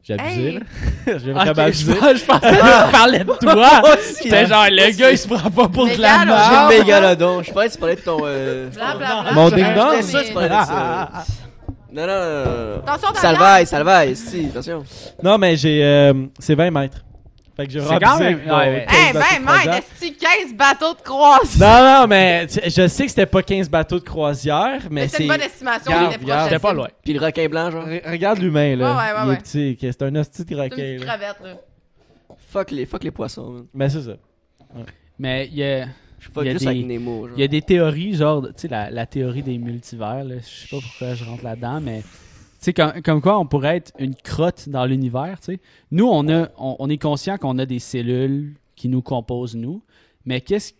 J'ai 0.02 0.12
abusé, 0.14 0.47
Hey. 0.48 0.52
là. 0.52 0.60
J'ai 1.06 1.12
Ah, 1.14 1.18
vraiment 1.18 1.51
ok, 1.52 1.59
abusé. 1.60 1.93
je, 1.94 2.16
je 2.18 2.24
pensais 2.26 2.51
que 2.51 2.85
tu 2.86 2.93
parlais 2.93 3.18
de 3.24 3.32
toi. 3.40 3.82
C'était 4.02 4.47
genre, 4.47 4.66
le 4.68 4.97
gars, 4.98 5.10
il 5.10 5.16
se 5.18 5.26
prend 5.26 5.51
pas 5.51 5.68
pour 5.68 5.86
de 5.86 5.94
la 5.98 6.24
merde. 6.26 6.40
J'ai 6.70 6.76
le 6.76 6.82
mégalodon. 6.85 7.43
Je 7.43 7.52
pensais 7.52 7.68
que 7.68 7.72
tu 7.72 7.78
parlais 7.78 7.97
de 7.97 8.01
ton. 8.02 8.18
euh, 8.22 8.68
Blablabla. 8.68 9.32
Mon 9.32 9.48
ding-dong? 9.48 10.01
que 10.01 10.26
tu 10.26 10.32
parlais 10.35 10.48
de 10.51 10.55
ça. 10.55 11.24
Non, 11.90 12.06
non, 12.06 12.09
non. 12.09 12.82
Attention, 12.86 13.14
Salvaille, 13.14 13.66
salvaille, 13.66 14.14
si, 14.16 14.47
attention. 14.47 14.85
Non, 15.22 15.39
mais 15.39 15.56
j'ai. 15.56 15.82
euh, 15.82 16.12
c'est 16.39 16.55
20 16.55 16.70
mètres. 16.70 17.02
Fait 17.56 17.66
que 17.66 17.72
j'ai 17.72 17.81
C'est 17.81 17.98
quand 18.01 18.18
même- 18.18 18.39
ouais, 18.39 18.51
ouais. 18.51 18.86
15 18.89 18.97
Hey, 18.98 19.12
ben, 19.12 19.20
de 19.20 19.24
mec, 19.39 19.44
croisière. 19.47 19.74
est 20.02 20.10
15 20.18 20.55
bateaux 20.55 20.94
de 20.94 21.01
croisière? 21.02 21.68
Non, 21.85 22.01
non, 22.01 22.06
mais 22.09 22.47
tu- 22.48 22.60
je 22.64 22.89
sais 22.89 23.05
que 23.05 23.09
c'était 23.10 23.26
pas 23.26 23.43
15 23.43 23.68
bateaux 23.70 23.98
de 24.01 24.05
croisière, 24.05 24.81
mais 24.90 25.02
Mais 25.02 25.09
c'est 25.09 25.18
c'est. 25.18 25.22
une 25.22 25.28
bonne 25.28 25.40
estimation, 25.40 25.93
Regarde, 25.93 26.02
il 26.02 26.06
était 26.09 26.16
proche 26.18 26.24
regarde. 26.32 26.48
J'étais 26.51 26.59
pas 26.62 26.72
loin. 26.72 26.89
Puis 27.05 27.12
le 27.12 27.20
requin 27.24 27.48
blanc, 27.48 27.70
genre? 27.70 27.86
Re- 27.86 28.10
Regarde 28.10 28.39
l'humain, 28.40 28.74
là. 28.76 28.90
Ouais, 28.90 28.97
ouais, 28.97 29.02
ouais, 29.02 29.18
Il 29.22 29.26
est 29.26 29.31
ouais. 29.31 29.36
petit, 29.39 29.76
que 29.76 29.93
c'est 29.93 30.02
un 30.02 30.14
hostie 30.16 30.43
de 30.44 30.48
C'est 30.48 30.55
une 30.55 30.60
requin, 30.60 30.76
petite 30.76 31.05
là. 31.06 31.16
crevette, 31.16 31.36
là. 31.44 31.56
Fuck 32.51 32.70
les, 32.72 32.86
fuck 32.86 33.05
les 33.05 33.10
poissons, 33.12 33.51
man. 33.51 33.66
Mais 33.72 33.89
c'est 33.89 34.02
ça. 34.02 34.12
Mais 35.18 35.47
il 35.47 35.55
y 35.59 35.62
a, 35.64 35.86
Je 36.18 36.31
fuck 36.32 36.43
Il 36.44 36.47
y 36.47 36.48
a 36.48 36.52
juste 36.55 36.64
des- 36.64 36.70
avec 36.70 36.86
Nemo, 36.86 37.28
genre. 37.28 37.36
il 37.36 37.40
y 37.40 37.44
a 37.44 37.48
des 37.48 37.60
théories, 37.62 38.14
genre, 38.16 38.43
tu 38.47 38.52
sais, 38.56 38.68
la, 38.68 38.90
la 38.90 39.05
théorie 39.06 39.43
des 39.43 39.59
multivers, 39.59 40.24
là, 40.24 40.36
je 40.40 40.44
sais 40.48 40.68
pas 40.70 40.78
pourquoi 40.82 41.14
je 41.14 41.22
rentre 41.24 41.44
là-dedans, 41.44 41.81
mais 41.82 42.02
sais, 42.65 42.73
comme, 42.73 43.03
comme 43.03 43.20
quoi 43.20 43.39
on 43.39 43.47
pourrait 43.47 43.77
être 43.77 43.93
une 43.99 44.15
crotte 44.15 44.69
dans 44.69 44.85
l'univers, 44.86 45.39
tu 45.41 45.55
sais. 45.55 45.61
Nous, 45.91 46.07
on, 46.07 46.28
a, 46.28 46.49
on, 46.59 46.77
on 46.78 46.89
est 46.91 46.99
conscient 46.99 47.36
qu'on 47.39 47.59
a 47.59 47.66
des 47.66 47.78
cellules 47.78 48.55
qui 48.77 48.89
nous 48.89 49.03
composent, 49.03 49.57
nous, 49.57 49.82
mais 50.24 50.41
qu'est-ce 50.41 50.73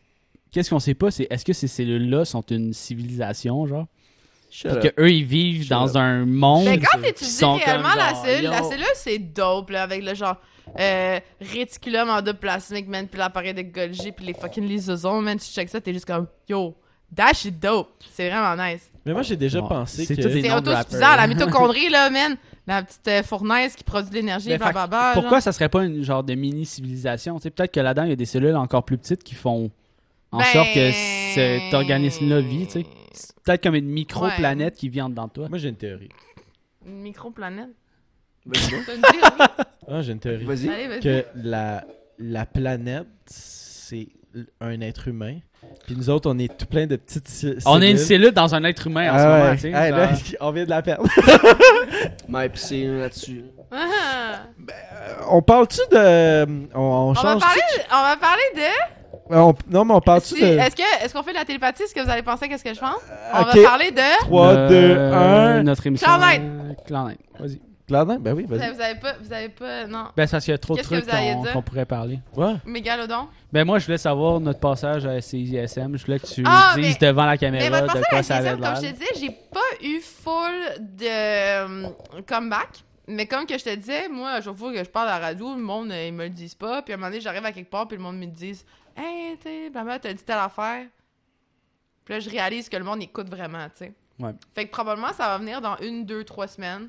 qu'est-ce 0.51 0.70
qu'on 0.70 0.78
sait 0.78 0.94
pas, 0.94 1.11
c'est 1.11 1.27
est-ce 1.31 1.44
que 1.44 1.52
ces 1.52 1.66
cellules-là 1.69 2.24
sont 2.24 2.43
une 2.43 2.73
civilisation, 2.73 3.66
genre? 3.66 3.86
Up. 4.66 4.81
que 4.81 5.02
eux 5.02 5.11
ils 5.11 5.24
vivent 5.24 5.62
Shut 5.62 5.70
dans 5.70 5.89
up. 5.90 5.97
un 5.97 6.24
monde. 6.27 6.66
Mais 6.66 6.78
quand 6.78 6.98
qui 6.98 7.06
t'étudies 7.06 7.28
sont 7.28 7.56
réellement 7.56 7.89
comme 7.89 7.98
la 7.98 8.15
cellule, 8.15 8.51
la 8.51 8.62
cellule 8.62 8.86
c'est 8.94 9.19
dope 9.19 9.70
là, 9.70 9.82
avec 9.82 10.05
le 10.05 10.15
genre 10.15 10.36
euh, 10.78 11.19
réticulum 11.40 12.09
endoplasmique, 12.09 12.86
man, 12.86 13.09
puis 13.09 13.19
l'appareil 13.19 13.52
de 13.52 13.62
Golgi, 13.62 14.12
puis 14.12 14.27
les 14.27 14.35
fucking 14.35 14.65
lysosomes, 14.65 15.24
man, 15.24 15.39
tu 15.40 15.47
check 15.47 15.69
ça, 15.69 15.81
t'es 15.81 15.93
juste 15.93 16.05
comme 16.05 16.28
yo, 16.48 16.77
that 17.16 17.35
shit 17.35 17.59
dope. 17.59 17.89
C'est 18.12 18.31
vraiment 18.31 18.55
nice. 18.62 18.93
Mais 19.06 19.12
moi, 19.12 19.22
j'ai 19.22 19.36
déjà 19.36 19.60
Bon, 19.60 19.68
pensé 19.68 20.05
c'est 20.06 20.16
que. 20.16 20.22
C'est 20.22 20.52
autosuffisant, 20.52 21.16
la 21.16 21.26
mitochondrie 21.26 21.89
là, 21.90 22.09
man, 22.10 22.36
la 22.66 22.82
petite 22.82 23.09
euh, 23.09 23.22
fournaise 23.22 23.74
qui 23.76 23.85
produit 23.85 24.10
de 24.10 24.14
l'énergie, 24.14 24.56
blablabla. 24.56 25.10
Pourquoi 25.14 25.32
genre. 25.32 25.43
ça 25.43 25.52
serait 25.52 25.68
pas 25.68 25.85
une 25.85 26.02
genre 26.02 26.24
de 26.24 26.35
mini 26.35 26.64
civilisation? 26.64 27.36
Tu 27.36 27.43
sais, 27.43 27.51
peut-être 27.51 27.72
que 27.72 27.81
là-dedans 27.81 28.05
il 28.05 28.10
y 28.10 28.12
a 28.12 28.16
des 28.16 28.24
cellules 28.24 28.56
encore 28.56 28.85
plus 28.85 28.97
petites 28.98 29.22
qui 29.22 29.35
font 29.35 29.70
en 30.32 30.39
Ben, 30.39 30.44
sorte 30.47 30.72
que 30.74 30.90
cet 31.35 31.74
organisme-là 31.74 32.40
vit, 32.40 32.66
tu 32.66 32.72
sais. 32.72 32.86
C'est 33.12 33.35
peut-être 33.44 33.62
comme 33.62 33.76
une 33.76 33.86
micro-planète 33.86 34.74
qui 34.76 34.89
vit 34.89 35.01
en 35.02 35.09
dedans 35.09 35.26
de 35.26 35.32
toi. 35.32 35.48
Moi, 35.48 35.59
j'ai 35.59 35.68
une 35.68 35.76
théorie. 35.76 36.09
Une 36.86 37.01
microplanète? 37.02 37.70
Ah, 39.86 40.01
j'ai 40.01 40.12
une 40.12 40.18
théorie. 40.18 40.44
Vas-y. 40.44 40.68
Allez, 40.70 40.89
vas-y. 40.89 41.01
Que 41.01 41.26
la, 41.35 41.85
la 42.18 42.47
planète, 42.47 43.06
c'est 43.26 44.09
un 44.60 44.81
être 44.81 45.09
humain. 45.09 45.40
Puis 45.86 45.95
nous 45.97 46.09
autres, 46.09 46.31
on 46.31 46.39
est 46.39 46.57
tout 46.57 46.65
plein 46.66 46.86
de 46.86 46.97
petites 46.97 47.28
ce- 47.28 47.59
On 47.66 47.82
est 47.82 47.91
une 47.91 47.99
cellules. 47.99 48.23
cellule 48.23 48.32
dans 48.32 48.55
un 48.55 48.65
être 48.65 48.86
humain 48.86 49.11
en 49.12 49.16
Ah 49.16 49.19
ce 49.19 49.27
moment, 49.27 49.55
tu 49.55 49.61
sais. 49.61 49.91
Là, 49.91 50.11
on 50.41 50.51
vient 50.51 50.65
de 50.65 50.70
la 50.70 50.81
perdre. 50.82 51.05
Mais 52.28 52.49
pis 52.49 52.61
c'est 52.61 52.85
là-dessus. 52.85 53.45
Ah. 53.70 54.47
on 55.31 55.43
parle-tu 55.43 55.81
de. 55.91 56.47
On, 56.74 56.81
on 56.81 57.09
On 57.09 57.12
va 57.12 57.20
change. 57.20 57.41
parler, 57.43 57.61
on 57.93 58.03
va 58.03 58.16
parler 58.16 58.43
de. 58.55 59.36
on- 59.36 59.55
non, 59.70 59.85
mais 59.85 59.95
on 59.95 60.01
parle-tu 60.01 60.36
Si- 60.36 60.41
de. 60.41 60.47
Est-ce 60.47 60.77
que, 60.77 61.05
est-ce 61.05 61.12
qu'on 61.12 61.23
fait 61.23 61.32
de 61.32 61.39
la 61.39 61.45
télépathie? 61.45 61.82
Est-ce 61.82 61.95
que 61.95 62.01
vous 62.01 62.11
allez 62.11 62.23
penser 62.23 62.49
qu'est-ce 62.49 62.65
que 62.65 62.73
je 62.74 62.81
pense? 62.81 63.01
On 63.35 63.41
Ok. 63.43 63.57
va 63.57 63.62
parler 63.65 63.91
de. 63.91 64.19
3, 64.24 64.55
2, 64.69 64.74
Euh, 64.74 65.59
1. 65.59 65.62
Notre 65.65 65.86
émission. 65.86 66.07
Cloud9. 66.09 66.41
euh, 66.41 66.73
Cloud9. 66.89 67.15
Vas-y. 67.41 67.61
Claudin? 67.86 68.19
Ben 68.19 68.32
oui, 68.35 68.47
vas-y. 68.48 68.73
vous 68.73 68.81
avez 68.81 68.98
pas, 68.98 69.12
vous 69.20 69.32
avez 69.32 69.48
pas, 69.51 69.86
non. 69.86 70.06
Ben, 70.16 70.27
c'est 70.27 70.31
parce 70.32 70.44
qu'il 70.44 70.52
y 70.52 70.55
a 70.55 70.59
trop 70.59 70.74
de 70.74 70.78
Qu'est-ce 70.78 70.89
que 70.89 70.94
trucs 71.11 71.36
vous 71.36 71.52
qu'on 71.52 71.62
pourrait 71.62 71.85
parler. 71.85 72.19
Ouais. 72.35 72.55
Mégalodon? 72.65 73.28
Ben, 73.52 73.65
moi, 73.65 73.78
je 73.78 73.85
voulais 73.86 73.98
savoir 73.98 74.40
notre 74.40 74.59
passage 74.61 75.05
à 75.05 75.20
CISM. 75.20 75.97
Je 75.97 76.05
voulais 76.06 76.19
que 76.19 76.27
tu 76.27 76.43
Ah, 76.47 76.73
dises 76.77 76.97
mais- 77.01 77.06
devant 77.09 77.24
la 77.27 77.32
Mais 77.32 77.39
caméra 77.39 77.81
votre 77.82 77.94
de 77.94 78.01
passage 78.01 78.02
à 78.02 78.09
quoi 78.09 78.16
la 78.16 78.23
ça 78.23 78.36
avait 78.36 78.48
CSM, 78.48 78.61
comme 78.61 78.74
je 78.74 78.81
te 78.81 78.85
l'air. 78.85 78.93
disais, 78.94 79.11
j'ai 79.20 79.31
pas 79.31 79.85
eu 79.86 80.01
full 80.01 80.86
de 80.97 81.06
euh, 81.06 81.89
comeback. 82.27 82.69
Mais 83.06 83.27
comme 83.27 83.44
que 83.44 83.59
je 83.59 83.65
te 83.65 83.74
disais, 83.74 84.09
moi, 84.09 84.31
à 84.31 84.40
chaque 84.40 84.55
fois 84.56 84.73
que 84.73 84.78
je 84.82 84.89
parle 84.89 85.09
à 85.11 85.19
la 85.20 85.27
radio, 85.27 85.55
le 85.55 85.61
monde, 85.61 85.90
euh, 85.93 86.06
ils 86.06 86.15
me 86.15 86.24
le 86.24 86.31
disent 86.31 86.55
pas. 86.55 86.81
Puis 86.81 86.93
à 86.93 86.97
un 86.97 86.98
moment 86.98 87.11
donné, 87.11 87.20
j'arrive 87.20 87.44
à 87.44 87.52
quelque 87.52 87.70
part, 87.70 87.86
puis 87.86 87.98
le 87.98 88.02
monde 88.02 88.16
me 88.16 88.24
dit 88.27 88.65
Hey, 88.97 89.36
tu 89.43 89.70
blabla, 89.70 89.98
t'as 89.98 90.12
dit 90.15 90.24
telle 90.24 90.39
affaire. 90.39 90.86
Puis 92.05 92.15
là, 92.15 92.20
je 92.20 92.31
réalise 92.31 92.69
que 92.70 92.77
le 92.78 92.85
monde 92.85 93.02
écoute 93.02 93.28
vraiment, 93.28 93.65
tu 93.77 93.85
sais. 93.85 93.93
Ouais. 94.20 94.32
Fait 94.55 94.65
que 94.66 94.70
probablement, 94.70 95.12
ça 95.12 95.27
va 95.28 95.39
venir 95.39 95.61
dans 95.61 95.77
une, 95.82 96.06
deux, 96.06 96.24
trois 96.24 96.47
semaines. 96.47 96.89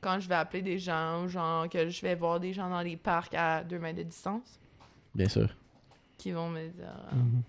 Quand 0.00 0.18
je 0.20 0.28
vais 0.28 0.34
appeler 0.34 0.62
des 0.62 0.78
gens, 0.78 1.28
genre 1.28 1.68
que 1.68 1.88
je 1.90 2.00
vais 2.02 2.14
voir 2.14 2.40
des 2.40 2.52
gens 2.52 2.70
dans 2.70 2.80
les 2.80 2.96
parcs 2.96 3.34
à 3.34 3.62
deux 3.62 3.78
mètres 3.78 3.98
de 3.98 4.02
distance, 4.04 4.58
Bien 5.14 5.28
sûr. 5.28 5.54
qui 6.16 6.32
vont 6.32 6.48
me 6.48 6.68
dire 6.68 6.86
Ah, 7.10 7.14
Mhm. 7.14 7.42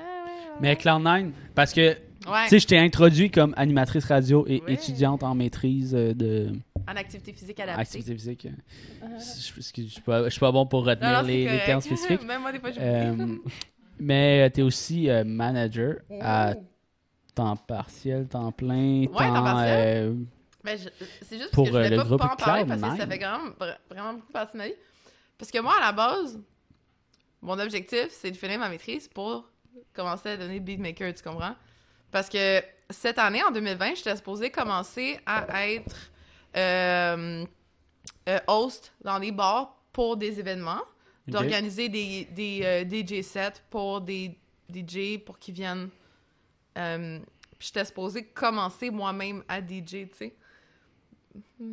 ouais, 0.00 0.04
ouais, 0.04 0.56
Mais 0.60 0.74
Cloud9, 0.74 1.30
parce 1.54 1.72
que, 1.72 1.94
tu 1.94 2.48
sais, 2.48 2.58
je 2.58 2.66
t'ai 2.66 2.78
introduit 2.78 3.30
comme 3.30 3.54
animatrice 3.56 4.04
radio 4.06 4.44
et 4.48 4.60
Ouais. 4.62 4.74
étudiante 4.74 5.22
en 5.22 5.34
maîtrise 5.34 5.94
euh, 5.94 6.12
de 6.14 6.52
en 6.88 6.96
activité 6.96 7.32
physique 7.32 7.60
adaptée. 7.60 7.80
activité 7.82 8.12
physique. 8.14 8.48
Uh-huh. 9.00 9.18
Je, 9.18 9.62
je, 9.62 9.82
je 9.84 9.88
suis 9.88 10.00
pas, 10.00 10.24
je 10.24 10.30
suis 10.30 10.40
pas 10.40 10.50
bon 10.50 10.66
pour 10.66 10.84
retenir 10.84 11.08
Non, 11.12 11.18
non, 11.20 11.24
c'est 11.24 11.44
les, 11.44 11.60
termes 11.64 11.80
spécifiques. 11.80 12.24
Même 12.24 12.42
moi, 12.42 12.50
des 12.50 12.58
fois. 12.58 12.70
Euh, 12.76 13.36
mais 14.00 14.50
tu 14.50 14.60
es 14.60 14.62
aussi 14.64 15.08
euh, 15.08 15.22
manager 15.22 15.98
à 16.20 16.54
Ouh. 16.56 16.66
temps 17.36 17.54
partiel, 17.56 18.26
temps 18.26 18.50
plein, 18.50 19.04
temps, 19.06 19.12
temps 19.12 19.32
partiel. 19.44 20.16
Euh, 20.66 20.76
Ben, 20.76 20.78
c'est 21.22 21.38
juste 21.38 21.50
Pour, 21.52 21.64
parce 21.64 21.76
que 21.76 21.82
je 21.88 21.92
euh, 21.92 21.96
voulais 21.96 22.10
le 22.10 22.16
pas, 22.16 22.26
pas 22.28 22.32
en 22.32 22.36
parler 22.36 22.62
Cloud9. 22.64 22.68
parce 22.80 22.80
que 22.94 23.00
ça 23.00 23.06
fait 23.06 23.18
quand 23.18 23.38
même 23.42 23.52
vra- 23.58 23.78
vraiment 23.90 24.12
beaucoup 24.14 24.32
partie 24.32 24.52
de 24.54 24.58
ma 24.58 24.66
vie. 24.68 24.74
Parce 25.38 25.50
que 25.50 25.58
moi, 25.58 25.74
à 25.76 25.80
la 25.80 25.92
base, 25.92 26.40
mon 27.40 27.58
objectif, 27.58 28.08
c'est 28.10 28.30
de 28.30 28.36
finir 28.36 28.58
ma 28.58 28.68
maîtrise 28.68 29.08
pour 29.08 29.48
commencer 29.92 30.30
à 30.30 30.36
devenir 30.36 30.60
beatmaker, 30.60 31.12
tu 31.14 31.22
comprends? 31.22 31.56
Parce 32.10 32.28
que 32.28 32.62
cette 32.90 33.18
année, 33.18 33.42
en 33.42 33.50
2020, 33.50 33.94
j'étais 33.96 34.14
supposée 34.16 34.50
commencer 34.50 35.18
à 35.26 35.66
être 35.68 35.96
euh, 36.56 37.44
euh, 38.28 38.38
host 38.46 38.92
dans 39.02 39.18
des 39.18 39.32
bars 39.32 39.76
pour 39.92 40.16
des 40.16 40.38
événements, 40.38 40.82
d'organiser 41.26 41.88
des, 41.88 42.24
des 42.26 42.60
euh, 42.62 42.84
DJ 42.88 43.22
sets 43.22 43.62
pour 43.70 44.00
des 44.00 44.36
DJ 44.72 45.18
pour 45.24 45.38
qu'ils 45.38 45.54
viennent. 45.54 45.88
Euh, 46.78 47.18
j'étais 47.58 47.84
supposée 47.84 48.24
commencer 48.26 48.90
moi-même 48.90 49.42
à 49.48 49.60
DJ, 49.60 49.86
tu 49.86 50.08
sais. 50.18 50.36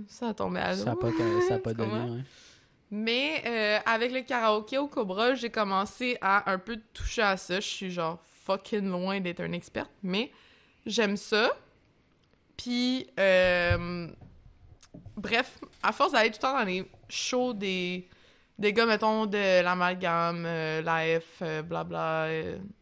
Ça 0.08 0.30
a 0.30 0.34
tombé 0.34 0.60
à 0.60 0.74
l'eau. 0.74 0.84
ça 0.84 0.92
n'a 0.92 0.96
pas, 0.96 1.10
ça 1.48 1.56
a 1.56 1.60
pas 1.60 1.74
donné. 1.76 2.12
ouais. 2.12 2.24
Mais 2.92 3.44
euh, 3.46 3.80
avec 3.86 4.12
le 4.12 4.22
karaoké 4.22 4.78
au 4.78 4.88
Cobra, 4.88 5.36
j'ai 5.36 5.50
commencé 5.52 6.18
à 6.22 6.52
un 6.52 6.58
peu 6.58 6.78
toucher 6.94 7.22
à 7.22 7.38
ça. 7.38 7.56
Je 7.60 7.68
suis 7.68 7.92
genre 7.92 8.20
fucking 8.46 8.90
loin 8.90 9.20
d'être 9.20 9.42
un 9.42 9.52
experte, 9.52 9.92
mais 10.02 10.32
j'aime 10.86 11.16
ça. 11.16 11.52
Puis, 12.58 13.08
euh, 13.20 14.08
bref, 15.16 15.60
à 15.84 15.92
force 15.92 16.12
d'aller 16.14 16.30
tout 16.32 16.38
le 16.38 16.42
temps 16.42 16.58
dans 16.58 16.66
les 16.66 16.90
shows 17.08 17.54
des, 17.54 18.08
des 18.58 18.74
gars, 18.74 18.86
mettons, 18.88 19.28
de 19.28 19.62
l'amalgame, 19.64 20.44
euh, 20.46 20.82
l'AF, 20.82 21.42
euh, 21.42 21.62
blabla, 21.62 22.28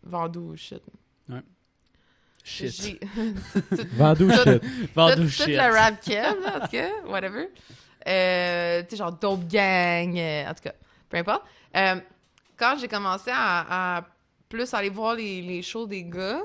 Vendoux, 0.03 0.55
shit. 0.55 0.81
Shit. 2.71 2.71
Tout- 2.71 2.77
shit. 2.77 3.03
Vendu 4.95 5.15
tout, 5.15 5.27
shit. 5.29 5.47
le 5.49 5.73
rap 5.73 5.99
kev, 6.01 6.41
là, 6.43 6.57
en 6.57 6.59
tout 6.61 6.67
cas, 6.71 6.89
whatever. 7.07 7.49
Euh, 8.07 8.81
tu 8.83 8.89
sais, 8.91 8.95
genre 8.97 9.11
Dope 9.11 9.47
Gang, 9.47 10.17
euh, 10.17 10.45
en 10.49 10.53
tout 10.53 10.63
cas, 10.63 10.73
peu 11.09 11.17
importe. 11.17 11.43
Euh, 11.75 11.95
quand 12.55 12.77
j'ai 12.79 12.87
commencé 12.87 13.29
à, 13.33 13.97
à 13.97 14.03
plus 14.47 14.73
aller 14.73 14.89
voir 14.89 15.15
les, 15.15 15.41
les 15.41 15.61
shows 15.61 15.85
des 15.87 16.03
gars, 16.05 16.39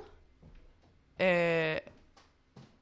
euh, 1.20 1.79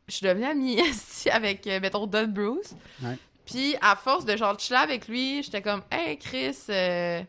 je 0.09 0.15
suis 0.15 0.27
devenue 0.27 0.47
amie 0.47 0.79
avec, 1.31 1.67
euh, 1.67 1.79
mettons, 1.81 2.07
Don 2.07 2.27
Bruce. 2.29 2.75
Ouais. 3.03 3.17
Puis, 3.45 3.77
à 3.83 3.97
force 3.97 4.25
de 4.25 4.37
genre 4.37 4.59
chiller 4.59 4.79
avec 4.79 5.09
lui, 5.09 5.43
j'étais 5.43 5.61
comme, 5.63 5.83
hey 5.91 6.17
Chris, 6.19 6.57
euh, 6.71 7.23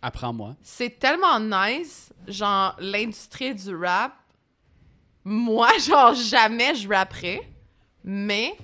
Apprends-moi. 0.00 0.54
c'est 0.62 0.98
tellement 0.98 1.38
nice, 1.40 2.10
genre, 2.26 2.74
l'industrie 2.78 3.54
du 3.54 3.74
rap. 3.76 4.12
Moi, 5.24 5.68
genre, 5.86 6.14
jamais 6.14 6.74
je 6.74 6.88
rapperais, 6.88 7.40
mais 8.02 8.54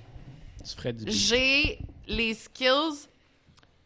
j'ai 1.10 1.78
les 2.06 2.34
skills 2.34 3.08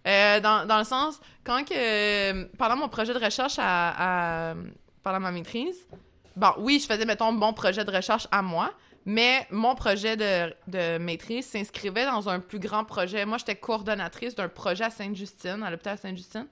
euh, 0.06 0.40
dans, 0.40 0.66
dans 0.66 0.78
le 0.78 0.84
sens, 0.84 1.20
quand 1.44 1.64
que, 1.64 2.44
pendant 2.56 2.76
mon 2.76 2.88
projet 2.88 3.14
de 3.14 3.18
recherche 3.24 3.56
à, 3.58 4.50
à- 4.50 4.54
pendant 5.02 5.20
ma 5.20 5.30
maîtrise, 5.30 5.76
bon, 6.36 6.48
oui, 6.58 6.80
je 6.80 6.86
faisais, 6.92 7.04
mettons, 7.04 7.30
mon 7.32 7.52
projet 7.52 7.84
de 7.84 7.90
recherche 7.90 8.26
à 8.30 8.42
moi, 8.42 8.72
mais 9.06 9.46
mon 9.50 9.74
projet 9.74 10.16
de, 10.16 10.54
de 10.66 10.98
maîtrise 10.98 11.46
s'inscrivait 11.46 12.06
dans 12.06 12.28
un 12.28 12.40
plus 12.40 12.58
grand 12.58 12.84
projet. 12.84 13.24
Moi, 13.26 13.36
j'étais 13.38 13.54
coordonnatrice 13.56 14.34
d'un 14.34 14.48
projet 14.48 14.84
à 14.84 14.90
Sainte-Justine, 14.90 15.62
à 15.62 15.70
l'hôpital 15.70 15.98
Sainte-Justine, 15.98 16.46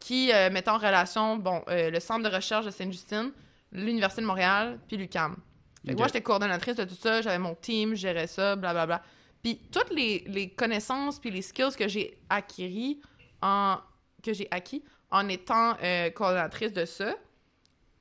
qui 0.00 0.32
euh, 0.32 0.50
mettait 0.50 0.70
en 0.70 0.78
relation, 0.78 1.36
bon, 1.36 1.62
euh, 1.68 1.90
le 1.90 2.00
centre 2.00 2.28
de 2.28 2.34
recherche 2.34 2.66
de 2.66 2.70
Sainte-Justine, 2.72 3.30
l'Université 3.72 4.22
de 4.22 4.26
Montréal, 4.26 4.78
puis 4.88 4.96
l'UQAM. 4.96 5.36
Fait 5.84 5.88
que 5.88 5.92
Ok. 5.92 5.98
Moi, 5.98 6.06
j'étais 6.08 6.22
coordonnatrice 6.22 6.76
de 6.76 6.84
tout 6.84 6.94
ça, 6.94 7.22
j'avais 7.22 7.38
mon 7.38 7.54
team, 7.54 7.90
je 7.90 8.00
gérais 8.00 8.26
ça, 8.26 8.56
blablabla. 8.56 9.02
Puis 9.42 9.60
toutes 9.70 9.90
les, 9.90 10.24
les 10.26 10.48
connaissances 10.50 11.18
puis 11.18 11.30
les 11.30 11.42
skills 11.42 11.76
que 11.76 11.86
j'ai 11.86 12.18
acquis 12.30 13.00
en 13.42 13.76
que 14.22 14.32
j'ai 14.32 14.48
acquis 14.50 14.82
en 15.10 15.28
étant 15.28 15.76
euh, 15.82 16.10
coordonnatrice 16.10 16.72
de 16.72 16.86
ça, 16.86 17.14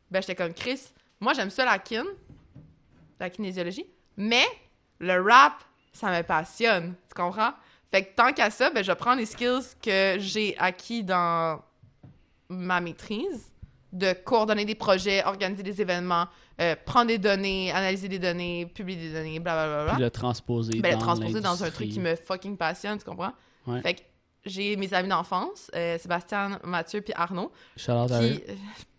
ben 0.10 0.22
j'étais 0.22 0.36
comme 0.36 0.54
Chris. 0.54 0.94
Moi, 1.20 1.34
j'aime 1.34 1.50
ça 1.50 1.66
la 1.66 1.78
kin, 1.80 2.06
la 3.20 3.30
kinésiologie, 3.30 3.86
mais 4.16 4.46
le 5.00 5.22
rap, 5.22 5.64
ça 5.92 6.12
me 6.12 6.24
passionne, 6.24 6.96
tu 7.10 7.14
comprends? 7.14 7.52
Fait 7.92 8.06
que 8.06 8.16
tant 8.16 8.32
qu'à 8.34 8.50
ça, 8.50 8.70
ben 8.70 8.84
je 8.84 8.92
prends 8.94 9.16
les 9.16 9.26
skills 9.26 9.76
que 9.82 10.16
j'ai 10.18 10.58
acquis 10.58 11.04
dans 11.04 11.62
ma 12.50 12.80
maîtrise 12.82 13.52
de 13.92 14.14
coordonner 14.14 14.66
des 14.66 14.76
projets, 14.76 15.24
organiser 15.26 15.62
des 15.62 15.80
événements, 15.82 16.28
euh, 16.62 16.76
prendre 16.86 17.08
des 17.08 17.18
données, 17.18 17.72
analyser 17.72 18.08
des 18.08 18.20
données, 18.20 18.66
publier 18.68 19.10
des 19.10 19.14
données, 19.14 19.40
blablabla. 19.40 19.94
Puis 19.94 20.02
le 20.04 20.10
transposer 20.12 20.80
Ben, 20.80 20.92
le 20.92 20.96
dans 20.98 21.02
transposer 21.02 21.42
dans 21.42 21.64
un 21.64 21.72
truc 21.72 21.90
qui 21.90 22.00
me 22.00 22.16
fucking 22.16 22.58
passionne, 22.58 22.98
tu 22.98 23.06
comprends? 23.06 23.34
Ouais. 23.66 23.82
Fait 23.82 23.94
que 23.96 24.02
j'ai 24.46 24.76
mes 24.76 24.94
amis 24.94 25.10
d'enfance, 25.10 25.72
euh, 25.76 25.98
Sébastien, 25.98 26.60
Mathieu 26.64 27.02
puis 27.02 27.14
Arnaud. 27.16 27.52
Shout 27.78 27.92
out 27.92 28.12
à 28.12 28.22
eux. 28.22 28.30
Puis, 28.36 28.44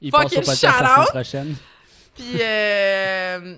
Ils 0.01 0.11
fucking 0.11 0.39
passent 0.43 0.49
au 0.49 0.51
podcast 0.51 0.63
la 0.63 0.73
shout 0.73 0.85
semaine 0.85 1.01
out. 1.03 1.09
prochaine. 1.11 1.57
puis, 2.15 2.41
euh, 2.41 3.57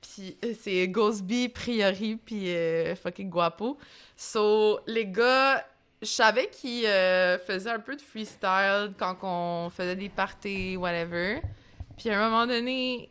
puis 0.00 0.36
euh, 0.44 0.52
c'est 0.60 0.88
Ghostby, 0.88 1.48
Priori, 1.48 2.16
puis 2.16 2.48
euh, 2.54 2.94
fucking 2.96 3.28
Guapo. 3.28 3.78
So, 4.16 4.80
les 4.86 5.06
gars, 5.06 5.66
je 6.00 6.06
savais 6.06 6.48
qu'ils 6.48 6.86
euh, 6.86 7.38
faisaient 7.38 7.70
un 7.70 7.80
peu 7.80 7.96
de 7.96 8.00
freestyle 8.02 8.92
quand 8.98 9.16
on 9.22 9.70
faisait 9.70 9.96
des 9.96 10.08
parties, 10.08 10.76
whatever. 10.76 11.40
Puis 11.96 12.10
à 12.10 12.20
un 12.20 12.28
moment 12.30 12.46
donné, 12.46 13.10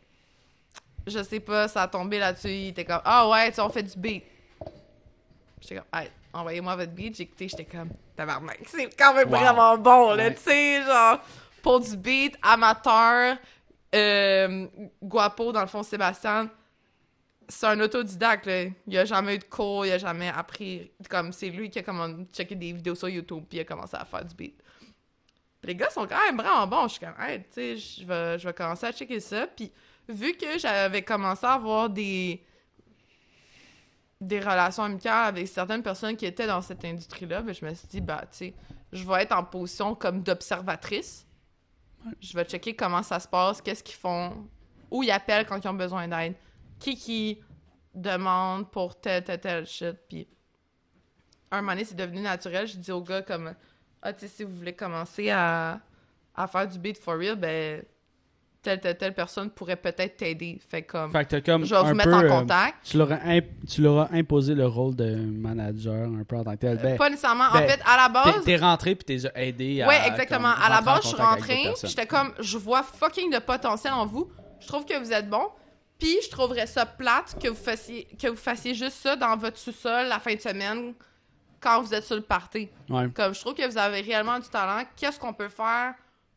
je 1.08 1.22
sais 1.24 1.40
pas, 1.40 1.68
ça 1.68 1.84
a 1.84 1.88
tombé 1.88 2.20
là-dessus. 2.20 2.50
Il 2.50 2.68
était 2.70 2.86
comme, 2.86 3.02
ah 3.06 3.28
ouais, 3.30 3.52
tu 3.52 3.60
on 3.62 3.70
fait 3.70 3.84
du 3.84 3.98
beat. 3.98 4.24
J'étais 5.62 5.76
comme, 5.76 6.00
hey, 6.02 6.10
envoyez-moi 6.34 6.76
votre 6.76 6.92
beat. 6.92 7.16
J'ai 7.16 7.24
écouté, 7.24 7.48
j'étais 7.48 7.66
comme, 7.66 7.90
tabarnak, 8.16 8.60
c'est 8.68 8.90
quand 8.98 9.14
même 9.14 9.30
Wow. 9.30 9.40
vraiment 9.40 9.78
bon, 9.78 10.14
là, 10.14 10.26
Ouais. 10.26 10.34
tu 10.36 10.42
sais, 10.42 10.84
genre, 10.84 11.20
pour 11.62 11.80
du 11.80 11.96
beat, 11.98 12.38
amateur, 12.42 13.38
euh, 13.94 14.68
Guapo, 15.02 15.52
dans 15.52 15.62
le 15.62 15.68
fond, 15.68 15.84
Sébastien, 15.84 16.50
c'est 17.48 17.66
un 17.68 17.80
autodidacte, 17.82 18.46
là. 18.46 18.64
Il 18.88 18.98
a 18.98 19.06
jamais 19.06 19.36
eu 19.36 19.40
de 19.40 19.44
cours, 19.44 19.86
il 19.86 19.92
a 19.92 19.98
jamais 19.98 20.30
appris, 20.30 20.90
comme, 21.10 21.32
c'est 21.34 21.50
lui 21.50 21.70
qui 21.70 21.80
a 21.80 21.84
comme 21.84 22.26
checké 22.34 22.56
des 22.56 22.72
vidéos 22.74 22.96
sur 22.96 23.10
YouTube, 23.10 23.44
puis 23.50 23.58
il 23.58 23.62
a 23.62 23.66
commencé 23.66 23.96
à 23.98 24.06
faire 24.06 24.24
du 24.26 24.34
beat. 24.36 24.56
Les 25.64 25.76
gars 25.76 25.90
sont 25.90 26.08
quand 26.08 26.20
même 26.26 26.38
vraiment 26.38 26.66
bons. 26.68 26.88
Je 26.88 26.94
suis 26.94 27.00
comme, 27.00 27.16
hey, 27.20 27.40
tu 27.40 27.48
sais, 27.52 27.78
je 27.78 28.06
vais, 28.06 28.40
je 28.40 28.48
vais 28.48 28.54
commencer 28.54 28.88
à 28.88 28.92
checker 28.92 29.20
ça. 29.20 29.48
Puis, 29.48 29.72
vu 30.10 30.34
que 30.34 30.58
j'avais 30.58 31.04
commencé 31.04 31.46
à 31.46 31.54
avoir 31.54 31.90
des, 31.90 32.44
des 34.20 34.40
relations 34.40 34.84
amicales 34.84 35.28
avec 35.28 35.48
certaines 35.48 35.84
personnes 35.84 36.18
qui 36.18 36.26
étaient 36.26 36.48
dans 36.48 36.62
cette 36.62 36.84
industrie-là, 36.84 37.42
ben, 37.42 37.54
je 37.54 37.64
me 37.64 37.74
suis 37.74 37.88
dit, 37.88 38.02
bah, 38.02 38.24
tu 38.32 38.38
sais, 38.38 38.54
je 38.92 39.08
vais 39.08 39.24
être 39.24 39.34
en 39.34 39.44
position 39.44 39.94
comme 39.96 40.24
d'observatrice. 40.24 41.28
Je 42.20 42.36
vais 42.36 42.44
checker 42.44 42.76
comment 42.76 43.04
ça 43.04 43.20
se 43.20 43.28
passe, 43.28 43.62
qu'est-ce 43.62 43.84
qu'ils 43.84 43.96
font, 43.96 44.48
où 44.90 45.04
ils 45.04 45.12
appellent 45.12 45.46
quand 45.46 45.64
ils 45.64 45.68
ont 45.68 45.74
besoin 45.74 46.08
d'aide, 46.08 46.34
qui 46.80 46.96
qui 46.96 47.40
demande 47.94 48.72
pour 48.72 49.00
tel, 49.00 49.24
tel, 49.24 49.40
tel 49.40 49.68
shit. 49.68 49.96
Puis, 50.10 50.28
un 51.52 51.62
moment 51.62 51.74
donné, 51.74 51.86
c'est 51.86 51.96
devenu 51.96 52.22
naturel. 52.22 52.68
Je 52.68 52.78
dis 52.78 52.92
aux 52.92 53.02
gars, 53.02 53.22
comme, 53.22 53.54
ah, 54.02 54.14
tu 54.14 54.22
sais, 54.22 54.28
si 54.28 54.44
vous 54.44 54.56
voulez 54.56 54.74
commencer 54.74 55.30
à, 55.30 55.80
à 56.36 56.48
faire 56.48 56.68
du 56.68 56.80
beat 56.80 56.98
for 56.98 57.16
real, 57.18 57.36
ben, 57.36 57.84
telle, 58.62 58.80
telle, 58.80 58.98
telle 58.98 59.14
personne 59.14 59.50
pourrait 59.50 59.76
peut-être 59.76 60.18
t'aider. 60.18 60.60
Fait 60.70 60.84
comme, 60.84 61.12
Fait 61.12 61.26
que 61.26 61.38
comme 61.40 61.66
je 61.66 61.74
vais 61.74 61.82
vous 61.82 61.94
mettre 61.96 62.10
peu, 62.10 62.16
en 62.16 62.24
euh, 62.24 62.30
contact. 62.30 62.78
tu 62.84 62.98
leur 62.98 63.12
as 63.12 63.22
imp- 63.26 63.66
tu 63.68 63.82
leur 63.82 64.00
as 64.00 64.10
imposé 64.14 64.54
le 64.56 64.68
rôle 64.68 64.96
de 64.96 65.16
manager 65.16 66.08
un 66.08 66.24
peu 66.24 66.36
en 66.38 66.44
tant 66.44 66.52
que 66.52 66.58
tel. 66.58 66.78
Ben, 66.78 66.98
pas 66.98 67.10
nécessairement. 67.10 67.46
en 67.46 67.54
ben, 67.54 67.68
fait, 67.68 67.82
à 67.86 67.98
la 67.98 68.10
base. 68.10 68.44
t'es 68.44 68.58
rentré 68.58 68.96
puis 68.96 69.06
t'es 69.06 69.28
aidé 69.36 69.82
à. 69.82 69.88
Ouais, 69.88 70.00
exactement. 70.08 70.54
comme, 70.54 70.64
À 70.64 70.70
la 70.70 70.82
base, 70.82 71.04
je 71.04 71.08
suis 71.08 71.18
rentrée, 71.18 71.74
j'étais 71.84 72.06
comme, 72.06 72.34
je 72.40 72.58
vois 72.58 72.84
fucking 72.84 73.32
de 73.34 73.40
potentiel 73.40 73.94
en 73.94 74.06
vous. 74.06 74.30
Je 74.60 74.68
trouve 74.68 74.86
que 74.86 74.98
vous 74.98 75.12
êtes 75.12 75.30
bon. 75.30 75.48
Puis 75.98 76.18
je 76.24 76.30
trouverais 76.32 76.66
ça 76.66 76.86
plate 76.86 77.38
que 77.42 77.48
vous 77.48 77.56
fassiez, 77.56 78.08
que 78.20 78.28
vous 78.28 78.36
fassiez 78.36 78.74
juste 78.74 78.98
ça 79.04 79.16
dans 79.16 79.38
votre 79.38 79.58
sous-sol 79.58 80.08
la 80.08 80.20
fin 80.20 80.34
de 80.34 80.40
semaine 80.40 80.94
quand 81.62 81.82
vous 81.82 81.94
êtes 81.94 82.04
sur 82.06 82.16
le 82.16 82.22
party. 82.24 82.68
Ouais. 82.90 83.08
Comme 83.16 83.34
je 83.34 83.40
trouve 83.40 83.54
que 83.54 83.66
vous 83.70 83.78
avez 83.78 84.02
réellement 84.02 84.40
du 84.40 84.50
talent. 84.50 84.84
Qu'est-ce 84.98 85.20
qu'on 85.20 85.34
peut 85.34 85.48
faire 85.50 85.94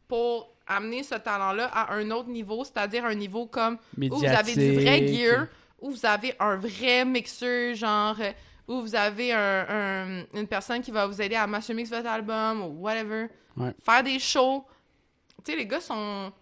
pour 0.07 0.51
amener 0.67 1.03
ce 1.03 1.15
talent-là 1.17 1.67
à 1.73 1.95
un 1.95 2.11
autre 2.11 2.29
niveau, 2.29 2.63
c'est-à-dire 2.65 3.05
un 3.07 3.15
niveau 3.15 3.47
comme 3.47 3.79
où 4.11 4.17
vous 4.17 4.25
avez 4.39 4.55
du 4.55 4.75
vrai 4.75 5.07
gear, 5.09 5.47
où 5.81 5.91
vous 5.91 6.07
avez 6.07 6.35
un 6.41 6.57
vrai 6.57 7.05
mixeur, 7.05 7.75
genre, 7.75 8.17
euh, 8.21 8.33
où 8.69 8.81
vous 8.81 8.95
avez 8.95 9.33
un, 9.33 9.67
un- 9.69 10.25
une 10.35 10.47
personne 10.47 10.81
qui 10.81 10.91
va 10.91 11.07
vous 11.07 11.21
aider 11.21 11.35
à 11.37 11.47
master 11.47 11.75
mix 11.77 11.91
votre 11.91 12.07
album 12.09 12.63
ou 12.63 12.83
whatever. 12.83 13.27
Ouais. 13.57 13.75
Faire 13.85 14.03
des 14.03 14.19
shows. 14.19 14.65
Tu 15.45 15.53
sais, 15.53 15.59
les 15.59 15.67
gars 15.67 15.81
sont 15.81 16.33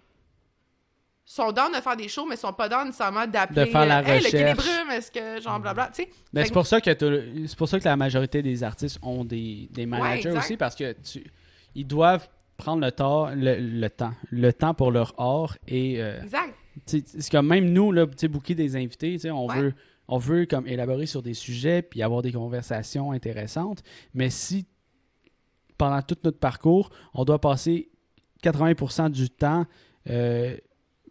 sont 1.24 1.52
down 1.52 1.70
de 1.72 1.80
faire 1.80 1.96
des 1.96 2.08
shows, 2.08 2.26
mais 2.26 2.36
sont 2.36 2.52
pas 2.52 2.68
down 2.68 2.86
nécessairement 2.86 3.26
d'appeler 3.26 3.64
De 3.66 3.70
faire 3.70 3.86
la 3.86 4.00
euh, 4.00 4.04
Hey, 4.04 4.24
recherche. 4.24 4.66
Est-ce 4.92 5.10
que 5.10 5.40
genre 5.40 5.60
blabla, 5.60 5.88
tu 5.94 6.02
sais. 6.02 6.10
Ben, 6.32 6.44
c'est 6.44 6.52
pour 6.52 6.66
ça 6.66 6.80
que 6.80 6.90
c'est 7.46 7.56
pour 7.56 7.68
ça 7.68 7.78
que 7.78 7.84
la 7.84 7.96
majorité 7.96 8.42
des 8.42 8.62
artistes 8.64 8.98
ont 9.02 9.24
des, 9.24 9.68
des 9.70 9.86
managers 9.86 10.30
aussi 10.32 10.56
parce 10.56 10.74
que 10.74 10.92
tu 11.02 11.24
ils 11.74 11.86
doivent 11.86 12.28
prendre 12.58 12.82
le 12.84 12.92
temps 12.92 13.30
le, 13.34 13.56
le 13.58 13.88
temps 13.90 14.12
le 14.30 14.52
temps 14.52 14.74
pour 14.74 14.90
leur 14.90 15.14
art 15.18 15.56
et 15.66 16.02
euh, 16.02 16.20
Exact. 16.22 16.54
c'est 16.86 17.30
comme 17.30 17.46
même 17.48 17.72
nous 17.72 17.90
là 17.92 18.04
booker 18.06 18.54
des 18.54 18.76
invités 18.76 19.12
tu 19.14 19.20
sais 19.20 19.30
on 19.30 19.46
Ouais. 19.46 19.60
veut 19.60 19.74
on 20.08 20.18
veut 20.18 20.44
comme 20.46 20.66
élaborer 20.66 21.06
sur 21.06 21.22
des 21.22 21.34
sujets 21.34 21.80
puis 21.82 22.02
avoir 22.02 22.20
des 22.22 22.30
conversations 22.32 23.10
intéressantes 23.12 23.82
mais 24.14 24.28
si 24.30 24.66
pendant 25.78 26.02
tout 26.02 26.16
notre 26.24 26.38
parcours 26.38 26.90
on 27.14 27.24
doit 27.24 27.40
passer 27.40 27.90
80% 28.44 29.10
du 29.10 29.30
temps 29.30 29.64
euh, 30.10 30.56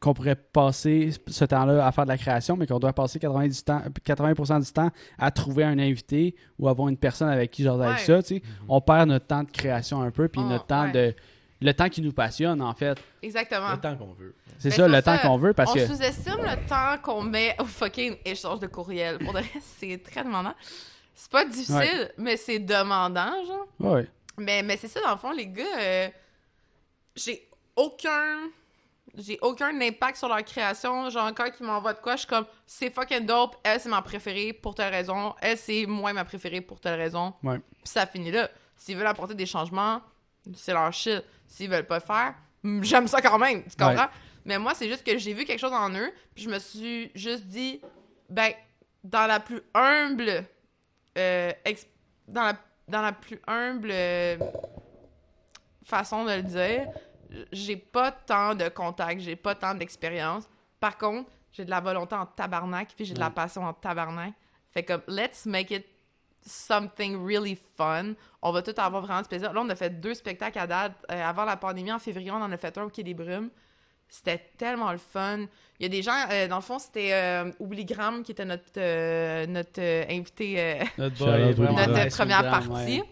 qu'on 0.02 0.16
pourrait 0.16 0.36
passer 0.36 1.12
ce 1.28 1.46
temps-là 1.46 1.86
à 1.86 1.92
faire 1.92 2.06
de 2.06 2.10
la 2.10 2.18
création, 2.18 2.58
mais 2.58 2.66
qu'on 2.66 2.80
doit 2.80 2.92
passer 2.92 3.20
80%, 3.20 3.50
du 3.50 3.62
temps, 3.64 3.82
80 4.04 4.60
du 4.60 4.72
temps 4.74 4.90
à 5.20 5.30
trouver 5.30 5.64
un 5.64 5.78
invité 5.78 6.36
ou 6.58 6.68
avoir 6.68 6.90
une 6.90 6.98
personne 6.98 7.30
avec 7.30 7.52
qui 7.52 7.68
avec 7.68 7.82
Ouais. 7.88 7.98
ça, 8.00 8.24
tu 8.24 8.36
sais, 8.38 8.42
on 8.68 8.82
perd 8.82 9.10
notre 9.10 9.28
temps 9.28 9.44
de 9.44 9.52
création 9.52 10.02
un 10.02 10.10
peu, 10.10 10.28
puis 10.28 10.42
Oh, 10.44 10.50
notre 10.50 10.66
temps 10.66 10.86
ouais. 10.86 10.92
de... 10.92 11.16
Le 11.64 11.74
temps 11.76 11.90
qui 11.90 12.02
nous 12.02 12.12
passionne, 12.12 12.60
en 12.64 12.74
fait. 12.74 12.98
Exactement. 13.22 13.74
Le 13.74 13.78
temps 13.80 13.96
qu'on 13.96 14.14
veut. 14.14 14.34
C'est 14.58 14.70
Ben, 14.70 14.76
ça, 14.76 14.88
le 14.88 15.02
temps 15.04 15.18
qu'on 15.20 15.38
veut, 15.38 15.54
parce 15.54 15.70
on 15.70 15.76
que... 15.76 15.86
sous-estime 15.86 16.40
le 16.42 16.68
temps 16.68 16.98
qu'on 17.04 17.22
met 17.22 17.56
au 17.60 17.66
fucking 17.66 18.16
échange 18.26 18.60
de 18.60 18.66
courriel. 18.66 19.20
Pour 19.20 19.34
de 19.34 19.40
vrai, 19.40 19.50
c'est 19.78 20.02
très 20.04 20.24
demandant. 20.24 20.56
C'est 21.14 21.32
pas 21.32 21.46
difficile, 21.46 22.12
mais 22.18 22.36
c'est 22.38 22.58
demandant, 22.58 23.32
genre. 23.46 23.68
Ouais. 23.94 24.08
Mais, 24.40 24.64
mais 24.64 24.78
c'est 24.78 24.88
ça, 24.88 25.02
dans 25.02 25.12
le 25.12 25.18
fond, 25.18 25.32
les 25.32 25.46
gars, 25.46 25.64
euh, 25.80 26.08
j'ai 27.16 27.48
aucun. 27.76 28.50
J'ai 29.18 29.38
aucun 29.42 29.80
impact 29.82 30.18
sur 30.18 30.30
leur 30.30 30.44
création. 30.44 31.10
Genre, 31.10 31.34
quand 31.36 31.50
ils 31.60 31.66
m'envoient 31.66 31.94
de 31.94 32.00
quoi, 32.00 32.14
je 32.14 32.20
suis 32.20 32.28
comme, 32.28 32.46
c'est 32.66 32.94
fucking 32.94 33.26
dope. 33.26 33.58
Elle, 33.64 33.80
c'est 33.80 33.90
ma 33.90 34.02
préférée 34.02 34.54
pour 34.54 34.74
telle 34.76 34.94
raison. 34.94 35.36
Elle, 35.42 35.58
c'est 35.58 35.86
moi 35.86 36.14
ma 36.14 36.24
préférée 36.24 36.62
pour 36.62 36.80
telle 36.80 37.00
raison. 37.00 37.34
Ouais. 37.44 37.60
Puis 37.60 37.92
ça 37.92 38.06
finit 38.06 38.32
là. 38.32 38.50
S'ils 38.78 38.98
veulent 38.98 39.08
apporter 39.08 39.36
des 39.36 39.46
changements, 39.46 40.02
c'est 40.56 40.74
leur 40.74 40.92
shit. 40.94 41.24
S'ils 41.48 41.70
veulent 41.70 41.86
pas 41.86 42.00
faire, 42.00 42.36
mm, 42.64 42.84
j'aime 42.84 43.08
ça 43.08 43.22
quand 43.22 43.38
même. 43.38 43.64
Tu 43.64 43.72
comprends? 43.72 43.96
Ouais. 43.96 44.10
Mais 44.46 44.58
moi, 44.58 44.74
c'est 44.74 44.88
juste 44.88 45.06
que 45.06 45.18
j'ai 45.18 45.34
vu 45.34 45.46
quelque 45.46 45.60
chose 45.60 45.74
en 45.74 45.92
eux, 45.92 46.12
puis 46.34 46.46
je 46.46 46.50
me 46.50 46.58
suis 46.58 47.12
juste 47.14 47.44
dit, 47.46 47.80
ben, 48.30 48.52
dans 49.04 49.28
la 49.28 49.40
plus 49.40 49.62
humble, 49.74 50.46
euh, 51.18 51.52
dans, 52.28 52.44
la, 52.44 52.54
dans 52.88 53.02
la 53.02 53.12
plus 53.12 53.40
humble 53.46 53.90
euh, 53.92 54.38
façon 55.84 56.26
de 56.26 56.32
le 56.32 56.44
dire, 56.44 56.88
j'ai 57.52 57.78
pas 57.78 58.12
tant 58.12 58.56
de 58.56 58.68
contacts, 58.70 59.22
j'ai 59.22 59.36
pas 59.36 59.56
tant 59.56 59.74
d'expérience. 59.74 60.48
Par 60.80 60.98
contre, 60.98 61.30
j'ai 61.52 61.66
de 61.66 61.70
la 61.70 61.80
volonté 61.80 62.16
en 62.16 62.26
tabarnak, 62.26 62.90
puis 62.96 63.06
j'ai 63.06 63.14
de 63.14 63.20
la 63.20 63.30
passion 63.30 63.64
en 63.64 63.74
tabarnak. 63.74 64.34
Fait 64.74 64.84
comme, 64.84 65.02
let's 65.08 65.46
make 65.46 65.72
it 65.72 65.86
something 66.46 67.24
really 67.26 67.58
fun. 67.78 68.14
On 68.42 68.52
va 68.52 68.62
tout 68.62 68.74
avoir 68.78 69.04
vraiment 69.04 69.22
du 69.22 69.28
plaisir. 69.28 69.54
Là, 69.54 69.62
on 69.62 69.70
a 69.70 69.76
fait 69.76 69.90
deux 70.02 70.14
spectacles 70.14 70.60
à 70.60 70.68
date. 70.68 70.94
Euh, 71.12 71.24
avant 71.24 71.46
la 71.46 71.58
pandémie, 71.58 71.92
en 71.92 72.00
février, 72.00 72.32
on 72.32 72.36
en 72.42 72.52
a 72.52 72.58
fait 72.58 72.78
un 72.78 72.84
au 72.84 72.90
Quai 72.90 73.04
des 73.04 73.14
Brumes. 73.14 73.50
C'était 74.08 74.50
tellement 74.58 74.92
le 74.92 74.98
fun. 74.98 75.46
Il 75.80 75.84
y 75.84 75.86
a 75.86 75.90
des 75.90 76.02
gens, 76.02 76.26
euh, 76.32 76.48
dans 76.48 76.58
le 76.58 76.62
fond, 76.62 76.80
c'était 76.80 77.14
euh, 77.14 77.52
qui 78.24 78.32
était 78.32 78.46
notre, 78.46 78.64
euh, 78.78 79.46
notre 79.46 79.80
euh, 79.80 80.04
invité, 80.10 80.56
euh, 80.60 80.84
Notre 80.98 81.18
boy, 81.18 82.10
première 82.10 82.42
partie. 82.50 83.02
ouais. 83.02 83.10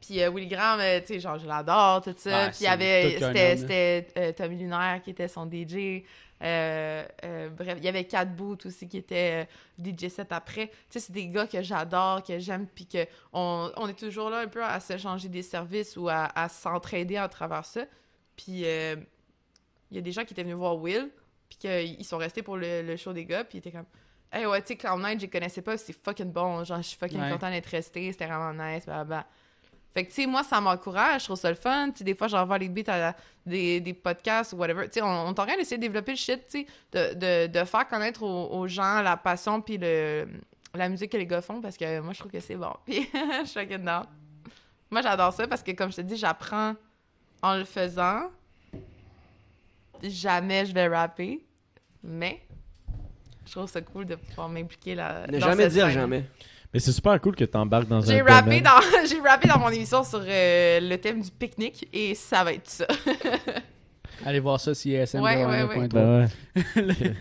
Puis 0.00 0.22
euh, 0.22 0.30
Willy 0.30 0.48
Graham, 0.48 0.80
euh, 0.80 1.00
tu 1.00 1.06
sais, 1.08 1.20
genre, 1.20 1.38
je 1.38 1.46
l'adore, 1.46 2.02
tout 2.02 2.14
ça. 2.16 2.48
Puis 2.48 2.58
il 2.60 2.64
y 2.64 2.66
avait, 2.68 3.18
c'était, 3.56 4.06
euh, 4.18 4.32
Tommy 4.32 4.56
Lunaire 4.56 5.00
qui 5.02 5.10
était 5.10 5.28
son 5.28 5.46
DJ. 5.50 6.02
Euh, 6.42 7.06
euh, 7.24 7.48
bref, 7.50 7.74
il 7.78 7.84
y 7.84 7.88
avait 7.88 8.04
Cat 8.04 8.24
Boot 8.24 8.66
aussi 8.66 8.88
qui 8.88 8.98
était 8.98 9.46
DJ 9.82 10.08
set 10.08 10.28
après. 10.32 10.68
Tu 10.68 10.74
sais, 10.90 11.00
c'est 11.00 11.12
des 11.12 11.26
gars 11.28 11.46
que 11.46 11.62
j'adore, 11.62 12.22
que 12.22 12.38
j'aime, 12.38 12.66
puis 12.66 12.86
que 12.86 13.06
on, 13.32 13.70
on 13.76 13.88
est 13.88 13.98
toujours 13.98 14.30
là 14.30 14.38
un 14.40 14.48
peu 14.48 14.62
à 14.64 14.80
s'échanger 14.80 15.28
des 15.28 15.42
services 15.42 15.96
ou 15.96 16.08
à, 16.08 16.28
à 16.34 16.48
s'entraider 16.48 17.16
à 17.16 17.28
travers 17.28 17.64
ça. 17.64 17.82
Puis 18.36 18.62
il 18.62 19.06
y 19.92 19.98
a 19.98 20.00
des 20.00 20.12
gens 20.12 20.24
qui 20.24 20.32
étaient 20.32 20.42
venus 20.42 20.56
voir 20.56 20.76
Will, 20.76 21.08
puis 21.48 21.58
qu'ils 21.58 22.04
sont 22.04 22.18
restés 22.18 22.42
pour 22.42 22.56
le, 22.56 22.82
le 22.82 22.96
show 22.96 23.12
des 23.12 23.24
gars, 23.24 23.44
puis 23.44 23.58
ils 23.58 23.60
étaient 23.60 23.72
comme 23.72 23.86
Hey, 24.32 24.46
ouais, 24.46 24.60
tu 24.62 24.68
sais, 24.68 24.76
Cloud 24.76 24.98
Nine, 24.98 25.14
je 25.20 25.26
les 25.26 25.30
connaissais 25.30 25.62
pas, 25.62 25.76
c'est 25.78 25.92
fucking 25.92 26.32
bon. 26.32 26.64
Genre, 26.64 26.78
je 26.78 26.88
suis 26.88 26.98
fucking 26.98 27.20
Ouais. 27.20 27.30
content 27.30 27.48
d'être 27.50 27.66
resté, 27.68 28.10
c'était 28.10 28.26
vraiment 28.26 28.52
nice, 28.52 28.84
blablabla. 28.84 29.24
Fait 29.94 30.04
que, 30.04 30.08
tu 30.08 30.22
sais, 30.22 30.26
moi, 30.26 30.42
ça 30.42 30.60
m'encourage, 30.60 31.20
je 31.20 31.26
trouve 31.26 31.38
ça 31.38 31.48
le 31.48 31.54
fun. 31.54 31.90
Tu 31.92 31.98
sais, 31.98 32.04
des 32.04 32.16
fois, 32.16 32.26
j'envoie 32.26 32.58
les 32.58 32.68
beats 32.68 32.92
à 32.92 33.14
des, 33.46 33.80
des 33.80 33.94
podcasts 33.94 34.52
ou 34.52 34.56
whatever. 34.56 34.86
Tu 34.88 34.94
sais, 34.94 35.02
on, 35.02 35.28
on 35.28 35.34
train 35.34 35.56
d'essayer 35.56 35.76
de 35.76 35.82
développer 35.82 36.12
le 36.12 36.16
shit, 36.18 36.44
tu 36.48 36.64
sais, 36.64 36.66
de, 36.92 37.14
de, 37.14 37.52
de 37.60 37.64
faire 37.64 37.86
connaître 37.86 38.24
aux, 38.24 38.48
aux 38.58 38.66
gens 38.66 39.02
la 39.02 39.16
passion 39.16 39.60
puis 39.60 39.78
le, 39.78 40.26
la 40.74 40.88
musique 40.88 41.12
que 41.12 41.16
les 41.16 41.26
gars 41.26 41.40
font 41.40 41.60
parce 41.60 41.76
que 41.76 42.00
moi, 42.00 42.12
je 42.12 42.18
trouve 42.18 42.32
que 42.32 42.40
c'est 42.40 42.56
bon. 42.56 42.72
Puis, 42.84 43.08
je 43.44 43.48
suis. 43.48 43.78
Moi, 44.90 45.02
j'adore 45.02 45.32
ça 45.32 45.46
parce 45.46 45.62
que, 45.62 45.70
comme 45.70 45.92
je 45.92 45.96
te 45.96 46.00
dis, 46.02 46.16
j'apprends 46.16 46.74
en 47.40 47.56
le 47.56 47.64
faisant. 47.64 48.30
Jamais 50.02 50.66
je 50.66 50.74
vais 50.74 50.88
rapper, 50.88 51.40
mais 52.02 52.42
je 53.46 53.52
trouve 53.52 53.70
ça 53.70 53.80
cool 53.80 54.04
de 54.06 54.16
pouvoir 54.16 54.48
m'impliquer 54.48 54.94
là. 54.94 55.26
Ne 55.28 55.38
dans 55.38 55.46
jamais 55.46 55.62
cette 55.64 55.72
dire 55.72 55.86
scène. 55.86 55.94
jamais. 55.94 56.24
Mais 56.74 56.80
c'est 56.80 56.92
super 56.92 57.20
cool 57.20 57.36
que 57.36 57.44
t'embarques 57.44 57.86
dans 57.88 58.02
un 58.02 58.12
J'ai 58.14 58.20
rappé, 58.20 58.60
domaine. 58.60 58.64
dans, 58.64 59.06
j'ai 59.08 59.20
rappé 59.20 59.48
dans 59.48 59.58
mon 59.60 59.70
émission 59.70 60.02
sur 60.04 60.20
euh, 60.26 60.80
le 60.80 60.96
thème 60.96 61.22
du 61.22 61.30
pique-nique 61.30 61.88
et 61.92 62.14
ça 62.16 62.42
va 62.44 62.52
être 62.52 62.68
ça. 62.68 62.86
Allez 64.26 64.40
voir 64.40 64.60
ça 64.60 64.74
si 64.74 64.92
SM. 64.92 65.20
Ouais, 65.22 65.44
ouais, 65.44 65.62
ouais. 65.64 65.88
Ben 65.88 66.28
ouais. 66.66 66.82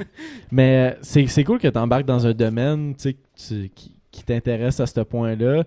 Mais 0.52 0.92
euh, 0.94 0.98
c'est 1.02 1.26
c'est 1.28 1.44
cool 1.44 1.60
que 1.60 1.68
tu 1.68 1.78
embarques 1.78 2.06
dans 2.06 2.26
un 2.26 2.34
domaine 2.34 2.96
tu 2.96 3.16
tu- 3.36 3.70
qui, 3.70 3.96
qui 4.12 4.24
t'intéresse 4.24 4.80
à 4.80 4.86
ce 4.86 5.00
point-là. 5.02 5.64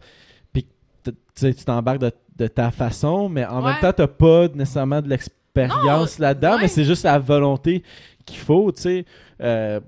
Puis 0.52 0.66
tu 1.04 1.12
tu 1.54 1.64
t'embarques 1.64 1.98
de, 1.98 2.12
de 2.36 2.46
ta 2.46 2.70
façon, 2.70 3.28
mais 3.28 3.44
en 3.44 3.62
Ouais. 3.64 3.72
même 3.72 3.80
temps, 3.80 3.92
tu 3.92 4.06
pas 4.06 4.48
nécessairement 4.48 5.02
de 5.02 5.08
l'expérience 5.08 6.18
là-dedans, 6.18 6.54
ouais. 6.56 6.62
mais 6.62 6.68
c'est 6.68 6.84
juste 6.84 7.04
la 7.04 7.18
volonté 7.18 7.82
qu'il 8.24 8.38
faut. 8.38 8.70
tu 8.72 8.82
sais. 8.82 9.04
Euh, 9.40 9.80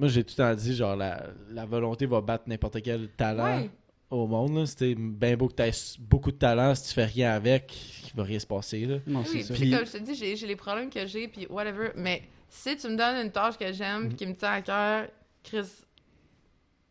moi, 0.00 0.08
j'ai 0.08 0.24
tout 0.24 0.34
le 0.38 0.44
temps 0.44 0.54
dit, 0.54 0.74
genre, 0.74 0.96
la, 0.96 1.26
la 1.50 1.64
volonté 1.66 2.06
va 2.06 2.20
battre 2.20 2.44
n'importe 2.48 2.82
quel 2.82 3.08
talent 3.10 3.58
Ouais. 3.60 3.70
au 4.10 4.26
monde. 4.26 4.56
là. 4.56 4.66
C'était 4.66 4.94
bien 4.96 5.36
beau 5.36 5.46
que 5.48 5.54
tu 5.54 5.62
aies 5.62 5.96
beaucoup 6.00 6.32
de 6.32 6.36
talent, 6.38 6.74
si 6.74 6.88
tu 6.88 6.94
fais 6.94 7.04
rien 7.04 7.32
avec, 7.32 7.72
il 8.08 8.16
va 8.16 8.24
rien 8.24 8.38
se 8.38 8.46
passer. 8.46 8.86
Là. 8.86 8.96
Non, 9.06 9.20
Oui, 9.20 9.26
c'est 9.30 9.42
ça. 9.42 9.54
puis 9.54 9.62
Puis- 9.62 9.70
comme 9.76 9.86
je 9.86 9.92
te 9.92 9.98
dis, 9.98 10.14
j'ai, 10.14 10.34
j'ai 10.36 10.46
les 10.46 10.56
problèmes 10.56 10.90
que 10.90 11.06
j'ai, 11.06 11.28
puis 11.28 11.46
whatever. 11.48 11.90
Mais 11.96 12.22
si 12.48 12.76
tu 12.76 12.88
me 12.88 12.96
donnes 12.96 13.24
une 13.26 13.30
tâche 13.30 13.56
que 13.58 13.70
j'aime, 13.72 14.08
puis 14.08 14.16
qui 14.16 14.26
me 14.26 14.34
tient 14.34 14.52
à 14.52 14.62
cœur, 14.62 15.06
Chris. 15.44 15.68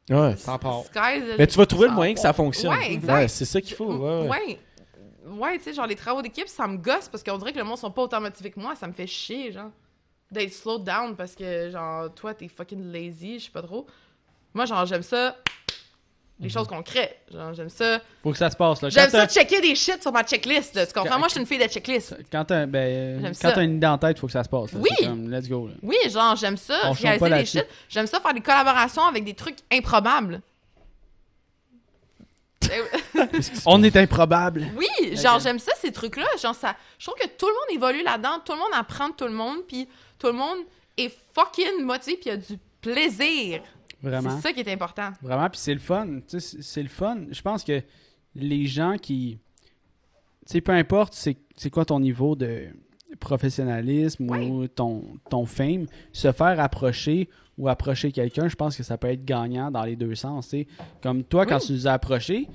Ouais. 0.10 0.34
Part. 0.46 0.84
Mais 1.38 1.46
tu 1.48 1.58
vas 1.58 1.66
trouver 1.66 1.88
le 1.88 1.94
moyen 1.94 2.14
que 2.14 2.20
ça 2.20 2.34
fonctionne. 2.34 2.74
Ouais, 2.74 2.94
exact. 2.94 3.28
c'est 3.28 3.46
ça 3.46 3.62
qu'il 3.62 3.76
faut. 3.76 3.94
Ouais, 3.94 4.28
ouais. 4.28 4.30
Ouais. 4.30 4.60
Ouais, 5.32 5.58
tu 5.60 5.66
sais, 5.66 5.74
genre 5.74 5.86
les 5.86 5.96
travaux 5.96 6.22
d'équipe, 6.24 6.48
ça 6.48 6.66
me 6.68 6.78
gosse 6.78 7.08
parce 7.10 7.24
qu'on 7.24 7.38
dirait 7.38 7.54
que 7.54 7.60
le 7.60 7.64
monde 7.64 7.78
sont 7.78 7.92
pas 7.92 8.02
autant 8.02 8.20
motivés 8.20 8.50
que 8.50 8.60
moi. 8.60 8.76
Ça 8.76 8.88
me 8.88 8.94
fait 8.94 9.06
chier, 9.06 9.52
genre. 9.52 9.70
D'être 10.32 10.54
slowed 10.54 10.84
down 10.84 11.16
parce 11.16 11.34
que, 11.36 11.70
genre, 11.72 12.14
toi, 12.14 12.34
t'es 12.34 12.48
fucking 12.48 12.92
lazy, 12.92 13.40
je 13.40 13.46
sais 13.46 13.52
pas 13.52 13.64
trop. 13.64 13.88
Moi, 14.54 14.66
genre, 14.66 14.86
j'aime 14.86 15.02
ça. 15.04 15.36
Les 16.40 16.46
Mhm. 16.48 16.52
choses 16.54 16.68
concrètes. 16.68 17.20
Genre, 17.34 17.54
j'aime 17.54 17.68
ça. 17.70 18.00
Faut 18.24 18.32
que 18.32 18.38
ça 18.38 18.50
se 18.50 18.56
passe. 18.56 18.82
Là. 18.82 18.90
J'aime 18.90 19.10
ça 19.10 19.28
checker 19.28 19.60
des 19.60 19.76
shit 19.76 20.02
sur 20.02 20.12
ma 20.14 20.24
checklist, 20.24 20.74
là. 20.76 20.86
Tu 20.88 20.94
comprends? 20.94 21.10
Quand- 21.14 21.20
Moi, 21.20 21.28
je 21.28 21.32
suis 21.34 21.42
une 21.42 21.46
fille 21.48 21.58
de 21.58 21.66
checklist. 21.68 22.16
Quand 22.32 22.46
t'as 22.46 22.66
ben, 22.66 23.24
euh, 23.26 23.62
une 23.62 23.76
idée 23.78 23.88
en 23.88 23.98
tête, 23.98 24.18
faut 24.20 24.28
que 24.28 24.32
ça 24.34 24.44
se 24.44 24.50
passe. 24.50 24.72
là. 24.72 24.80
Oui. 24.80 25.06
Comme, 25.06 25.30
let's 25.30 25.50
go. 25.50 25.68
là. 25.68 25.74
Oui, 25.82 25.98
genre, 26.10 26.36
j'aime 26.38 26.56
ça, 26.58 26.80
On 26.86 26.94
chante 26.94 27.00
réaliser 27.02 27.30
pas 27.30 27.38
des 27.40 27.46
shit. 27.46 27.66
J'aime 27.90 28.08
ça 28.08 28.22
faire 28.22 28.34
des 28.34 28.40
collaborations 28.42 29.04
avec 29.04 29.26
des 29.26 29.34
trucs 29.34 29.58
improbables. 29.72 30.42
On 33.66 33.82
est 33.84 33.96
improbable. 33.98 34.68
oui, 34.78 35.16
genre, 35.18 35.40
j'aime 35.40 35.60
ça, 35.60 35.72
ces 35.82 35.92
trucs-là. 35.92 36.28
Genre, 36.42 36.54
ça, 36.56 36.76
je 37.00 37.06
trouve 37.08 37.20
que 37.20 37.28
tout 37.28 37.48
le 37.48 37.54
monde 37.54 37.84
évolue 37.84 38.04
là-dedans, 38.04 38.40
tout 38.46 38.52
le 38.54 38.60
monde 38.60 38.72
apprend 38.76 39.10
de 39.10 39.14
tout 39.16 39.26
le 39.26 39.32
monde, 39.34 39.60
puis 39.68 39.88
tout 40.20 40.28
le 40.28 40.34
monde 40.34 40.60
est 40.98 41.12
fucking 41.34 41.84
motivé, 41.84 42.18
puis 42.18 42.26
il 42.26 42.30
y 42.30 42.32
a 42.32 42.38
du 42.38 42.58
plaisir. 42.82 43.62
Vraiment. 44.02 44.30
C'est 44.38 44.42
ça 44.50 44.54
qui 44.54 44.60
est 44.62 44.72
important. 44.72 45.10
Vraiment, 45.22 45.50
puis 45.50 45.60
c'est 45.60 45.74
le 45.74 45.80
fun. 45.80 46.20
C'est- 46.28 46.84
le 46.84 46.90
fun. 46.90 47.18
Je 47.32 47.42
pense 47.42 47.64
que 47.64 47.82
les 48.36 48.66
gens 48.66 48.98
qui. 48.98 49.40
Tu 50.46 50.54
sais, 50.54 50.62
peu 50.62 50.72
importe 50.72 51.14
c'est 51.14 51.36
c'est 51.58 51.70
quoi 51.70 51.84
ton 51.86 52.00
niveau 52.00 52.36
de 52.36 52.68
professionnalisme 53.20 54.30
ou 54.30 54.68
ton, 54.68 55.04
ton 55.30 55.46
fame, 55.46 55.86
se 56.12 56.32
faire 56.32 56.60
approcher 56.60 57.30
ou 57.58 57.68
approcher 57.68 58.12
quelqu'un, 58.12 58.48
je 58.48 58.56
pense 58.56 58.78
que 58.78 58.84
ça 58.84 58.98
peut 58.98 59.08
être 59.10 59.26
gagnant 59.26 59.70
dans 59.72 59.84
les 59.84 59.96
deux 59.96 60.16
sens. 60.16 60.56
Comme 61.02 61.24
toi, 61.24 61.46
quand 61.46 61.58
Oui. 61.60 61.66
tu 61.68 61.74
nous 61.74 61.88
as 61.88 61.92
approchés, 61.94 62.48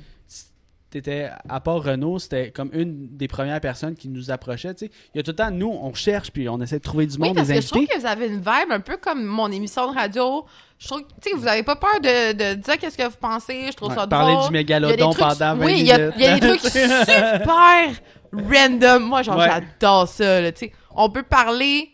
t'étais, 1.03 1.31
à 1.49 1.61
part 1.61 1.83
Renault, 1.83 2.19
c'était 2.19 2.51
comme 2.51 2.71
une 2.73 3.09
des 3.17 3.29
premières 3.29 3.61
personnes 3.61 3.95
qui 3.95 4.09
nous 4.09 4.31
approchait. 4.31 4.73
Il 4.81 4.91
y 5.15 5.19
a 5.19 5.23
tout 5.23 5.31
le 5.33 5.37
temps, 5.37 5.51
nous, 5.51 5.69
on 5.71 5.93
cherche, 5.95 6.31
puis 6.31 6.49
on 6.49 6.61
essaie 6.61 6.79
de 6.79 6.83
trouver 6.83 7.07
du 7.07 7.17
Oui, 7.19 7.29
monde, 7.29 7.37
parce 7.37 7.49
des 7.49 7.55
que 7.57 7.61
je 7.61 7.69
trouve 7.69 7.87
que 7.87 7.99
vous 8.01 8.07
avez 8.07 8.27
une 8.29 8.39
vibe 8.39 8.71
un 8.71 8.81
peu 8.81 8.97
comme 8.97 9.25
mon 9.25 9.51
émission 9.53 9.91
de 9.93 9.97
radio. 9.97 10.45
Je 10.79 10.89
trouve 10.89 11.03
que, 11.03 11.37
vous 11.37 11.47
avez 11.47 11.63
pas 11.63 11.77
peur 11.77 12.01
de, 12.03 12.33
de 12.33 12.55
dire 12.55 12.79
qu'est-ce 12.79 12.97
que 12.97 13.05
vous 13.09 13.17
pensez. 13.21 13.67
Je 13.71 13.77
trouve 13.77 13.91
Ouais, 13.91 13.95
ça 13.95 14.07
parler 14.07 14.35
drôle. 14.35 14.43
du 14.43 14.47
a 14.47 14.51
des 14.51 14.59
mégalodon 14.59 15.11
trucs- 15.11 15.19
pendant 15.19 15.57
20 15.57 15.65
oui, 15.67 15.75
il 15.81 15.87
y 15.87 15.93
a, 15.93 15.99
minutes. 15.99 16.15
il 16.17 16.23
y 16.23 16.27
a 16.27 16.39
des 16.41 16.59
trucs 16.59 16.61
super 16.73 17.91
random. 18.33 19.03
Moi, 19.05 19.23
genre, 19.23 19.37
Ouais. 19.39 19.47
j'adore 19.49 20.09
ça, 20.09 20.41
là. 20.41 20.51
On 20.97 21.09
peut 21.11 21.23
parler 21.23 21.91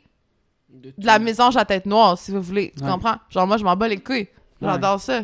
de 0.68 0.92
la 1.06 1.18
mésange 1.18 1.56
à 1.56 1.64
tête 1.64 1.86
noire, 1.86 2.16
si 2.18 2.30
vous 2.30 2.40
voulez. 2.42 2.72
Tu 2.76 2.82
Ouais. 2.84 2.90
comprends? 2.90 3.16
Genre, 3.28 3.46
moi, 3.46 3.56
je 3.56 3.64
m'en 3.64 3.76
bats 3.76 3.88
les 3.88 3.98
couilles. 4.00 4.28
J'adore 4.62 5.00
ça. 5.00 5.22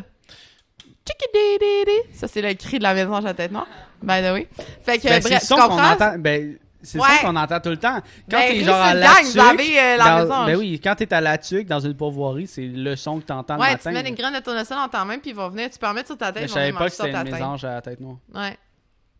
Ça, 2.13 2.27
c'est 2.27 2.41
le 2.41 2.53
cri 2.53 2.77
de 2.79 2.83
la 2.83 2.93
mésange 2.93 3.25
à 3.25 3.33
tête 3.33 3.51
noire. 3.51 3.67
By 4.01 4.21
the 4.21 4.31
way. 4.33 4.47
Fait 4.83 4.97
que, 4.97 5.03
Ben, 5.07 5.21
bref, 5.21 5.41
le 5.41 5.47
tu 5.47 5.53
comprends? 5.61 5.91
entend. 5.91 6.15
Ben, 6.19 6.57
c'est 6.83 6.97
le 6.97 7.03
Ouais. 7.03 7.09
son 7.21 7.27
qu'on 7.27 7.35
entend 7.35 7.59
tout 7.59 7.69
le 7.69 7.77
temps. 7.77 7.99
Quand 8.29 8.37
Ben, 8.37 8.51
t'es 8.51 8.63
genre 8.63 8.75
à 8.75 8.93
le 8.93 8.99
la 8.99 9.09
avez, 9.49 9.79
euh, 9.79 9.97
la 9.97 10.21
mésange. 10.23 10.45
Ben 10.47 10.55
oui, 10.57 10.79
quand 10.83 10.95
t'es 10.95 11.11
à 11.13 11.21
la 11.21 11.37
tuque 11.37 11.67
dans 11.67 11.79
une 11.79 11.95
pourvoirie, 11.95 12.47
c'est 12.47 12.61
le 12.67 12.95
son 12.95 13.19
que 13.19 13.25
t'entends 13.25 13.55
le 13.55 13.61
Ouais, 13.61 13.71
matin. 13.71 13.89
tu 13.89 13.95
mets 13.95 14.03
des 14.03 14.11
graines 14.11 14.33
de 14.35 14.39
tournesol 14.39 14.77
dans 14.77 14.87
ta 14.87 15.03
main, 15.03 15.17
puis 15.17 15.31
ils 15.31 15.35
vont 15.35 15.49
venir, 15.49 15.69
tu 15.69 15.79
peux 15.79 15.87
en 15.87 15.93
mettre 15.93 16.07
sur 16.07 16.17
ta 16.17 16.31
tête, 16.31 16.43
ils 16.43 16.47
je 16.49 16.53
savais 16.53 16.71
pas 16.71 16.85
que 16.85 16.91
c'était 16.95 17.11
ta 17.11 17.21
une 17.21 17.31
mésange 17.31 17.65
à 17.65 17.73
la 17.75 17.81
tête 17.81 17.99
noire. 17.99 18.17
Ouais. 18.35 18.57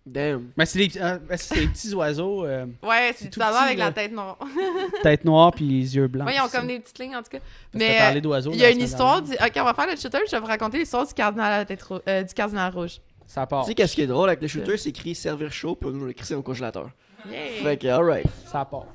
Damn. 0.08 0.52
Mais 0.56 0.66
c'est 0.66 0.80
des, 0.88 0.98
euh, 1.02 1.18
ben, 1.20 1.38
c'est 1.38 1.56
des 1.60 1.68
petits 1.68 1.94
oiseaux, 1.94 2.46
euh, 2.46 2.66
Ouais, 2.82 3.14
c'est 3.16 3.26
ça 3.26 3.30
petit, 3.30 3.58
avec 3.58 3.78
là. 3.78 3.86
la 3.86 3.92
tête 3.92 4.14
noire. 4.14 4.38
tête 5.04 5.26
noire 5.26 5.52
puis 5.52 5.66
les 5.66 5.96
yeux 5.98 6.08
blancs. 6.08 6.26
Ouais, 6.26 6.36
ils 6.36 6.40
ont 6.40 6.44
comme 6.48 6.62
ça. 6.62 6.68
des 6.68 6.80
petites 6.80 6.98
lignes, 6.98 7.16
en 7.16 7.22
tout 7.24 7.30
cas. 7.30 7.40
Parce 7.40 7.84
Mais 7.84 7.98
parlé 7.98 8.18
euh, 8.18 8.22
d'oiseaux 8.22 8.52
il 8.54 8.60
y 8.60 8.64
a 8.66 8.70
une 8.72 8.80
histoire. 8.82 9.22
Du... 9.22 9.34
Ok, 9.34 9.52
on 9.58 9.64
va 9.66 9.74
faire 9.74 9.88
le 9.88 9.98
shooter. 9.98 10.20
Je 10.26 10.32
vais 10.32 10.40
vous 10.40 10.46
raconter 10.46 10.78
l'histoire 10.80 11.06
du 11.06 11.14
cardinal 11.14 11.52
à 11.52 11.58
la 11.60 11.66
tête 11.66 11.84
euh, 12.08 12.24
du 12.24 12.34
cardinal 12.34 12.74
rouge. 12.74 13.02
Ça 13.26 13.46
part. 13.46 13.64
Tu 13.64 13.70
sais 13.70 13.76
qu'est-ce 13.76 13.96
qui 13.96 14.02
est 14.02 14.08
drôle 14.08 14.30
avec 14.30 14.42
le 14.42 14.48
shooter, 14.48 14.78
c'est 14.78 14.90
écrit 14.90 15.14
servir 15.14 15.52
chaud, 15.52 15.76
puis 15.76 15.90
on 15.94 16.06
l'a 16.06 16.12
écrit 16.12 16.34
au 16.34 16.42
congélateur. 16.42 16.90
Yeah. 17.30 17.64
Fait 17.64 17.78
que, 17.78 17.88
alright. 17.88 18.26
Ça 18.46 18.64
part. 18.64 18.86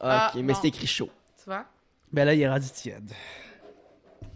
Ah, 0.00 0.30
Ok, 0.34 0.40
mais 0.42 0.54
bon. 0.54 0.58
c'est 0.62 0.68
écrit 0.68 0.86
chaud. 0.86 1.10
Tu 1.36 1.44
vois? 1.44 1.66
Ben 2.10 2.24
là, 2.24 2.32
il 2.32 2.40
est 2.40 2.48
rendu 2.48 2.66
tiède. 2.70 3.10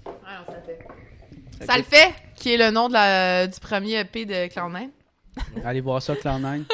Ouais, 0.05 0.13
non, 0.13 0.45
ça 0.47 0.59
le 0.59 0.63
fait. 0.63 1.67
Ça 1.67 1.77
le 1.79 1.83
fait, 1.83 2.13
qui 2.37 2.53
est 2.53 2.59
le 2.59 2.71
nom 2.71 2.89
de 2.89 2.93
la... 2.93 3.47
du 3.47 3.59
premier 3.61 4.01
EP 4.01 4.27
de 4.27 4.35
Cloud9. 4.49 4.91
Allez 5.65 5.81
voir 5.81 6.01
ça, 6.03 6.15
Cloud9. 6.15 6.65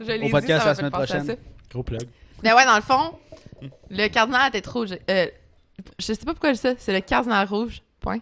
Je 0.00 0.06
l'ai 0.06 0.18
Au 0.18 0.24
dit, 0.24 0.30
podcast 0.30 0.62
ça 0.62 0.66
la 0.68 0.74
fait 0.74 0.78
semaine 0.78 0.90
penser 0.90 1.02
à 1.12 1.16
prochaine. 1.18 1.26
ça. 1.26 1.42
Gros 1.70 1.82
plug. 1.82 2.08
Mais 2.42 2.52
ouais, 2.52 2.64
dans 2.64 2.76
le 2.76 2.82
fond, 2.82 3.18
le 3.90 4.08
cardinal 4.08 4.40
à 4.40 4.44
la 4.46 4.50
tête 4.50 4.66
rouge. 4.66 4.90
euh, 5.10 5.26
je 5.98 6.04
sais 6.06 6.16
pas 6.16 6.32
pourquoi 6.32 6.50
je 6.50 6.54
dis 6.56 6.60
ça, 6.62 6.74
c'est 6.78 6.92
le 6.92 7.00
cardinal 7.00 7.46
rouge. 7.46 7.82
Point. 8.00 8.18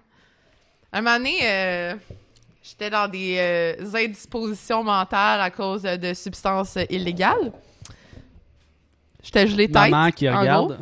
Un 0.92 1.02
moment 1.02 1.16
donné, 1.18 1.38
euh, 1.42 1.94
j'étais 2.62 2.90
dans 2.90 3.06
des 3.08 3.36
euh, 3.38 3.94
indispositions 3.94 4.82
mentales 4.82 5.40
à 5.40 5.50
cause 5.50 5.82
de 5.82 6.14
substances 6.14 6.76
illégales. 6.90 7.52
J'étais 9.22 9.46
gelé 9.46 9.66
tête. 9.66 9.90
Maman 9.90 10.10
qui 10.10 10.28
en 10.28 10.40
regarde. 10.40 10.78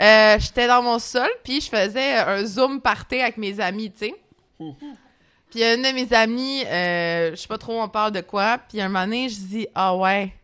Euh, 0.00 0.36
j'étais 0.38 0.66
dans 0.68 0.82
mon 0.82 0.98
sol, 0.98 1.28
puis 1.42 1.60
je 1.60 1.68
faisais 1.68 2.16
un 2.18 2.44
zoom 2.44 2.80
party 2.80 3.20
avec 3.20 3.36
mes 3.36 3.58
amis, 3.58 3.90
tu 3.90 4.06
sais. 4.08 4.14
Puis 5.50 5.62
une 5.62 5.82
de 5.82 5.94
mes 5.94 6.12
amies, 6.12 6.64
euh, 6.66 7.30
je 7.30 7.36
sais 7.36 7.48
pas 7.48 7.58
trop, 7.58 7.80
on 7.80 7.88
parle 7.88 8.12
de 8.12 8.20
quoi, 8.20 8.58
puis 8.58 8.80
un 8.80 8.88
moment 8.88 9.04
donné, 9.04 9.28
je 9.28 9.36
dis 9.36 9.66
«Ah 9.74 9.96
ouais, 9.96 10.34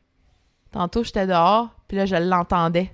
tantôt 0.72 1.04
j'étais 1.04 1.26
dehors, 1.26 1.68
puis 1.88 1.96
là, 1.96 2.06
je 2.06 2.16
l'entendais. 2.16 2.90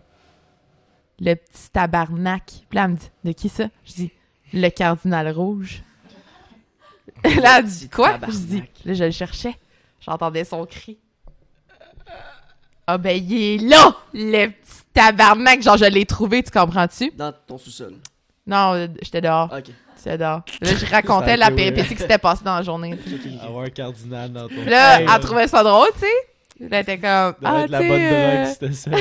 Le 1.21 1.35
petit 1.35 1.71
tabarnak.» 1.73 2.45
Puis 2.69 2.77
là, 2.77 2.85
elle 2.85 2.91
me 2.91 2.97
dit 2.97 3.11
«De 3.25 3.33
qui 3.33 3.49
ça?» 3.49 3.69
Je 3.85 3.93
dis 3.93 4.13
«Le 4.53 4.69
cardinal 4.71 5.29
rouge.» 5.31 5.83
Là, 7.25 7.59
elle 7.59 7.67
dit 7.67 7.89
«Quoi?» 7.91 8.19
Je 8.29 8.39
dis 8.39 8.63
«Là, 8.85 8.95
je 8.95 9.05
le 9.05 9.11
cherchais. 9.11 9.57
J'entendais 10.01 10.45
son 10.45 10.65
cri. 10.67 10.99
Ah 12.87 12.99
ben, 12.99 13.17
il 13.17 13.33
est 13.33 13.59
là, 13.59 13.95
le 14.13 14.49
petit 14.49 14.83
tabarnak. 14.93 15.63
Genre, 15.63 15.77
je 15.77 15.85
l'ai 15.85 16.07
trouvé, 16.07 16.43
tu 16.43 16.51
comprends-tu? 16.51 17.13
Dans 17.13 17.33
ton 17.47 17.57
sous-sol. 17.57 17.95
Non, 18.47 18.89
j'étais 19.01 19.21
dehors. 19.21 19.49
Ok. 19.57 19.71
Dehors. 20.05 20.43
Là, 20.63 20.71
je 20.77 20.87
racontais 20.87 21.37
la 21.37 21.51
péripétie 21.51 21.95
qui 21.95 22.03
s'était 22.03 22.19
passée 22.19 22.45
dans 22.45 22.57
la 22.57 22.63
journée. 22.63 22.95
Avoir 23.43 23.65
un 23.65 23.71
cardinal 23.71 24.33
dans 24.33 24.49
ton. 24.49 24.55
Là, 24.67 25.01
elle 25.03 25.21
trouvait 25.21 25.49
ça 25.49 25.63
drôle, 25.63 25.89
tu 25.95 26.01
sais. 26.01 26.07
Là, 26.61 26.67
elle 26.73 26.83
était 26.83 26.99
comme, 26.99 27.35
ah, 27.43 27.61
être 27.61 27.67
tu 27.67 27.73
la 27.73 27.79
bonne 27.79 27.91
euh, 27.93 28.43
drogue, 28.45 28.53
c'était 28.53 28.73
ça. 28.75 28.91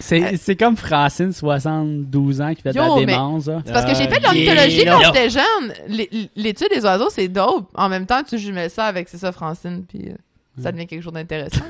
C'est 0.00 0.36
c'est 0.36 0.56
comme 0.56 0.76
Francine, 0.76 1.32
72 1.32 2.40
ans, 2.40 2.54
qui 2.54 2.62
fait 2.62 2.72
de 2.72 2.78
la 2.78 2.94
démence. 2.96 3.44
C'est 3.64 3.72
parce 3.72 3.84
que 3.84 3.94
j'ai 3.94 4.08
fait 4.08 4.18
de 4.18 4.24
Ah, 4.26 4.32
l'ornithologie 4.32 4.76
yeah. 4.82 4.92
quand 4.96 5.00
j'étais 5.04 5.30
jeune. 5.30 5.72
L'é- 5.86 6.10
L'étude 6.34 6.70
des 6.74 6.82
oiseaux, 6.82 7.08
c'est 7.10 7.28
dope. 7.28 7.68
En 7.74 7.88
même 7.88 8.04
temps, 8.06 8.22
tu 8.24 8.36
jumelles 8.38 8.70
ça 8.70 8.86
avec, 8.86 9.08
c'est 9.08 9.18
ça, 9.18 9.30
Francine, 9.30 9.84
puis 9.86 10.08
euh, 10.08 10.14
ça 10.60 10.72
devient 10.72 10.86
quelque 10.88 11.02
chose 11.02 11.12
d'intéressant. 11.12 11.60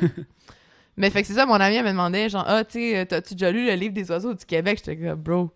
Mais 0.96 1.10
fait 1.10 1.22
que 1.22 1.28
c'est 1.28 1.34
ça, 1.34 1.44
mon 1.44 1.54
ami, 1.54 1.76
elle 1.76 1.84
me 1.84 1.90
demandait, 1.90 2.28
genre, 2.30 2.44
ah, 2.46 2.64
tu 2.64 2.92
sais, 2.92 3.04
t'as-tu 3.06 3.34
déjà 3.34 3.50
lu 3.50 3.66
le 3.66 3.74
livre 3.74 3.92
des 3.92 4.10
oiseaux 4.10 4.32
du 4.32 4.44
Québec? 4.46 4.80
J'étais 4.84 4.96
comme, 4.96 5.20
bro, 5.20 5.50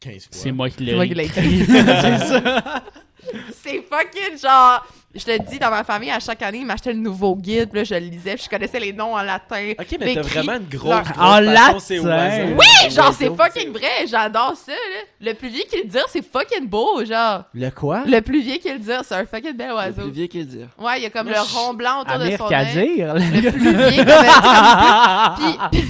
15 0.00 0.14
fois. 0.14 0.20
C'est 0.30 0.52
moi 0.52 0.68
qui 0.70 0.76
c'est 0.78 0.84
l'ai 0.84 0.94
moi 0.94 1.06
qui 1.06 1.14
l'ai 1.14 1.24
écrit. 1.26 1.60
écrit. 1.62 1.72
c'est 3.62 3.82
fucking 3.88 4.38
genre, 4.40 4.84
je 5.14 5.24
te 5.24 5.50
dis, 5.50 5.58
dans 5.58 5.70
ma 5.70 5.84
famille, 5.84 6.10
à 6.10 6.18
chaque 6.20 6.40
année, 6.42 6.58
ils 6.58 6.66
m'achetaient 6.66 6.92
le 6.94 7.00
nouveau 7.00 7.36
guide, 7.36 7.68
puis 7.68 7.80
là, 7.80 7.84
je 7.84 7.94
le 7.94 8.00
lisais, 8.00 8.34
puis 8.34 8.44
je 8.44 8.48
connaissais 8.48 8.80
les 8.80 8.92
noms 8.92 9.14
en 9.14 9.22
latin. 9.22 9.72
Ok, 9.78 9.96
mais 10.00 10.14
t'as 10.14 10.22
vraiment 10.22 10.54
une 10.54 10.68
grosse, 10.68 10.88
leur- 10.90 11.02
grosse 11.02 11.18
En 11.18 11.40
latin? 11.40 12.56
Oui, 12.58 12.90
genre, 12.90 13.12
c'est 13.12 13.28
fucking 13.36 13.72
vrai, 13.72 14.06
j'adore 14.08 14.54
ça, 14.56 14.72
là. 14.72 15.02
Le 15.20 15.34
plus 15.34 15.48
vieux 15.48 15.64
qui 15.70 15.76
le 15.82 15.88
dire, 15.88 16.04
c'est 16.08 16.24
fucking 16.24 16.66
beau, 16.66 17.04
genre. 17.04 17.44
Le 17.52 17.68
quoi? 17.70 18.04
Le 18.06 18.20
plus 18.20 18.40
vieux 18.40 18.56
qui 18.56 18.72
le 18.72 18.78
dire, 18.78 19.02
c'est 19.04 19.16
un 19.16 19.26
fucking 19.26 19.52
bel 19.56 19.68
Le 19.68 19.74
oiseau. 19.74 20.02
plus 20.02 20.10
vieux 20.12 20.26
qui 20.26 20.38
le 20.38 20.44
dire. 20.46 20.68
Ouais, 20.78 20.98
il 20.98 21.02
y 21.02 21.06
a 21.06 21.10
comme 21.10 21.28
le 21.28 21.38
rond 21.40 21.74
blanc 21.74 22.00
autour 22.02 22.18
de 22.18 22.30
son 22.36 22.44
œil. 22.44 22.48
Kadir. 22.50 23.14
Le 23.14 23.50
plus 23.50 23.74
vieux, 23.90 24.04
comme, 24.04 25.70
puis, 25.70 25.80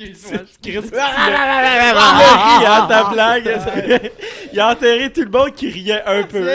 il 0.00 0.72
a 2.66 2.82
hein, 2.82 2.86
ta 2.88 3.04
blague. 3.10 3.60
Il 4.52 4.60
a 4.60 4.70
enterré 4.70 5.12
tout 5.12 5.22
le 5.22 5.30
monde 5.30 5.52
qui 5.54 5.68
riait 5.70 6.02
un 6.06 6.22
peu. 6.22 6.48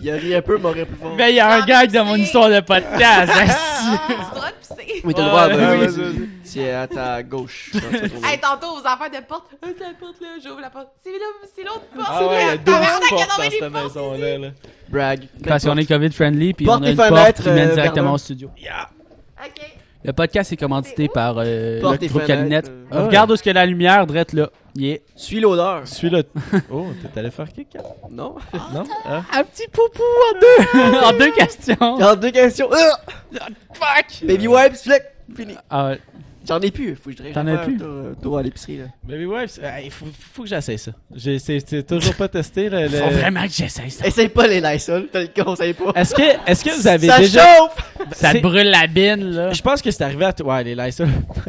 Il 0.00 0.10
a 0.10 0.14
ri 0.16 0.34
un 0.34 0.42
peu, 0.42 0.58
m'aurait 0.58 0.84
plus 0.84 0.96
fort. 0.96 1.14
Mais 1.16 1.30
il 1.32 1.36
y 1.36 1.40
a 1.40 1.48
un 1.48 1.60
Ah, 1.62 1.66
gag 1.66 1.90
de 1.90 2.00
mon 2.00 2.14
c'est- 2.14 2.20
histoire 2.20 2.48
de 2.50 2.60
podcast. 2.60 3.32
Oui, 5.04 5.14
t'as 5.14 5.22
le 5.22 5.28
droit, 5.28 5.48
vas-y. 5.48 5.86
vas-y. 5.86 6.28
C'est 6.44 6.72
à 6.72 6.86
ta 6.86 7.22
gauche. 7.22 7.70
Hey, 8.24 8.38
tantôt, 8.40 8.76
aux 8.80 8.86
affaires 8.86 9.10
de 9.10 9.24
porte. 9.26 9.46
Ah, 9.62 9.66
c'est 9.76 9.84
la 9.84 9.94
porte 9.94 10.20
là, 10.20 10.28
j'ouvre 10.42 10.60
la 10.60 10.70
porte. 10.70 10.88
C'est 11.02 11.10
là, 11.12 11.18
c'est 11.54 11.62
l'autre 11.64 11.82
porte. 11.94 12.08
Ah 12.10 12.26
ouais, 12.26 12.42
il 12.42 12.46
y 12.46 12.48
a 12.48 12.52
Ah, 12.52 12.56
12 12.56 12.64
tabarnak, 12.74 13.02
il 13.10 13.16
y 13.18 13.22
a 13.22 13.26
portes 13.26 13.38
dans 13.38 13.50
cette 13.50 13.72
maison-là. 13.96 14.48
Brag. 14.88 15.28
Parce 15.46 15.64
qu'on 15.64 15.76
est 15.76 15.86
COVID-friendly, 15.86 16.54
puis 16.54 16.66
on 16.68 16.72
Porte 16.72 16.84
a 16.84 16.90
une 16.90 16.96
porte 16.96 17.08
fenêtres, 17.10 17.42
qui 17.42 17.48
mène 17.50 17.70
euh, 17.70 17.74
directement 17.74 18.12
au 18.12 18.18
studio. 18.18 18.50
Yeah. 18.58 18.88
Ok. 19.44 19.76
Le 20.04 20.12
podcast 20.12 20.52
est 20.52 20.56
commandité 20.56 21.08
par 21.08 21.34
euh, 21.38 21.80
Porte 21.80 22.00
le 22.00 22.04
et 22.04 22.08
groupe 22.08 22.22
fenêtres, 22.22 22.40
Calinette. 22.40 22.68
euh. 22.68 22.84
Ah 22.92 22.96
ouais. 23.00 23.06
Regarde 23.06 23.30
où 23.30 23.34
est-ce 23.34 23.42
que 23.42 23.50
la 23.50 23.66
lumière, 23.66 24.06
drette 24.06 24.32
là. 24.32 24.50
Yeah. 24.76 24.98
Suis 25.16 25.40
l'odeur. 25.40 25.82
Suis-le. 25.88 26.22
Oh, 26.70 26.86
t'es 27.12 27.18
allé 27.20 27.30
faire 27.30 27.48
caca? 27.52 27.80
Non? 28.10 28.36
Non? 28.74 28.84
Ah. 29.04 29.22
Un 29.34 29.42
petit 29.44 29.66
poupou 29.68 30.02
en 30.02 30.38
deux. 30.38 30.96
en 31.04 31.12
deux 31.18 31.32
questions. 31.32 31.98
Ai 32.12 32.16
deux 32.18 32.30
questions. 32.30 32.68
Ah! 32.72 33.00
Fuck. 33.72 34.26
Baby 34.28 34.46
wipes, 34.48 34.76
fleck. 34.76 35.02
Fini. 35.34 35.54
Ah, 35.70 35.88
ouais. 35.88 36.00
J'en 36.48 36.60
ai 36.60 36.70
plus. 36.70 36.94
Faut 36.96 37.10
que 37.10 37.16
je. 37.16 37.32
T'en 37.32 37.46
as 37.46 37.58
plus? 37.58 37.78
Toi 38.22 38.40
à 38.40 38.42
l'épicerie, 38.42 38.78
là. 38.78 38.84
Baby 39.04 39.24
Wipes, 39.26 39.50
euh, 39.62 39.70
il 39.84 39.90
faut, 39.90 40.06
faut 40.32 40.42
que 40.44 40.48
j'essaye 40.48 40.78
ça. 40.78 40.92
J'ai 41.14 41.38
c'est- 41.38 41.66
c'est 41.68 41.82
toujours 41.86 42.14
pas 42.14 42.28
testé. 42.28 42.68
Le- 42.68 42.88
Faut 42.88 43.10
vraiment 43.10 43.42
que 43.46 43.52
j'essaye 43.52 43.90
ça. 43.90 44.06
Essaye 44.06 44.28
pas 44.28 44.46
les 44.46 44.60
Lysol. 44.60 45.08
T'as 45.12 45.22
le 45.22 45.44
conseil 45.44 45.74
pas. 45.74 45.92
Est-ce 45.94 46.14
que, 46.14 46.50
est-ce 46.50 46.64
que 46.64 46.70
vous 46.80 46.86
avez 46.86 47.06
Ça 47.08 47.18
déjà. 47.18 47.56
chauffe! 47.56 47.92
Ça 48.12 48.32
te 48.32 48.38
brûle 48.38 48.68
la 48.70 48.86
bine, 48.86 49.30
là. 49.30 49.52
Je 49.52 49.62
pense 49.62 49.82
que 49.82 49.90
c'est 49.90 50.04
arrivé 50.04 50.24
à 50.24 50.32
tout. 50.32 50.44
Ouais, 50.44 50.62
les 50.64 50.74
Lysol. 50.74 51.08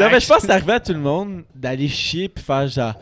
Non, 0.00 0.08
mais 0.10 0.20
je 0.20 0.26
pense 0.26 0.38
que 0.38 0.46
c'est 0.46 0.52
arrivé 0.52 0.72
à 0.72 0.80
tout 0.80 0.92
le 0.92 0.98
monde 1.00 1.42
d'aller 1.54 1.88
chier 1.88 2.28
puis 2.28 2.42
faire 2.44 2.66
genre. 2.68 2.94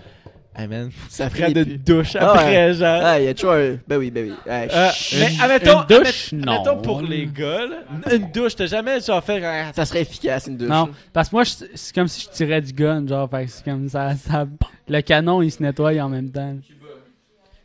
Hey 0.54 0.68
man, 0.68 0.90
Ça 1.08 1.30
finit 1.30 1.54
de 1.54 1.64
plus. 1.64 1.78
douche 1.78 2.14
Ah 2.14 2.32
après, 2.32 2.74
genre. 2.74 3.00
Ah, 3.02 3.18
il 3.18 3.24
y 3.24 3.28
a 3.28 3.34
toujours 3.34 3.52
un. 3.54 3.78
Ben 3.88 3.96
oui, 3.96 4.10
ben 4.10 4.28
oui. 4.30 4.36
Ah, 4.46 4.60
Euh, 4.64 4.90
mais 5.18 5.28
admettons, 5.40 5.80
une 5.80 5.86
douche, 5.86 6.32
admet- 6.32 6.44
non. 6.44 6.52
admettons 6.60 6.82
pour 6.82 7.00
les 7.02 7.26
gars, 7.26 7.66
là, 7.66 8.14
une 8.14 8.30
douche, 8.30 8.54
t'as 8.56 8.66
jamais 8.66 9.00
genre 9.00 9.24
fait. 9.24 9.42
ah, 9.42 9.72
Ça 9.74 9.86
serait 9.86 10.02
efficace, 10.02 10.46
une 10.48 10.58
douche. 10.58 10.68
Non, 10.68 10.90
parce 11.14 11.30
que 11.30 11.36
moi, 11.36 11.44
c'est 11.46 11.94
comme 11.94 12.06
si 12.06 12.20
je 12.26 12.28
tirais 12.28 12.60
du 12.60 12.72
gun, 12.74 13.06
genre, 13.06 13.30
fait 13.30 13.46
que 13.46 13.50
c'est 13.50 13.64
comme 13.64 13.88
ça, 13.88 14.14
ça. 14.14 14.46
Le 14.88 15.00
canon, 15.00 15.40
il 15.40 15.50
se 15.50 15.62
nettoie 15.62 15.94
en 16.02 16.10
même 16.10 16.30
temps. 16.30 16.54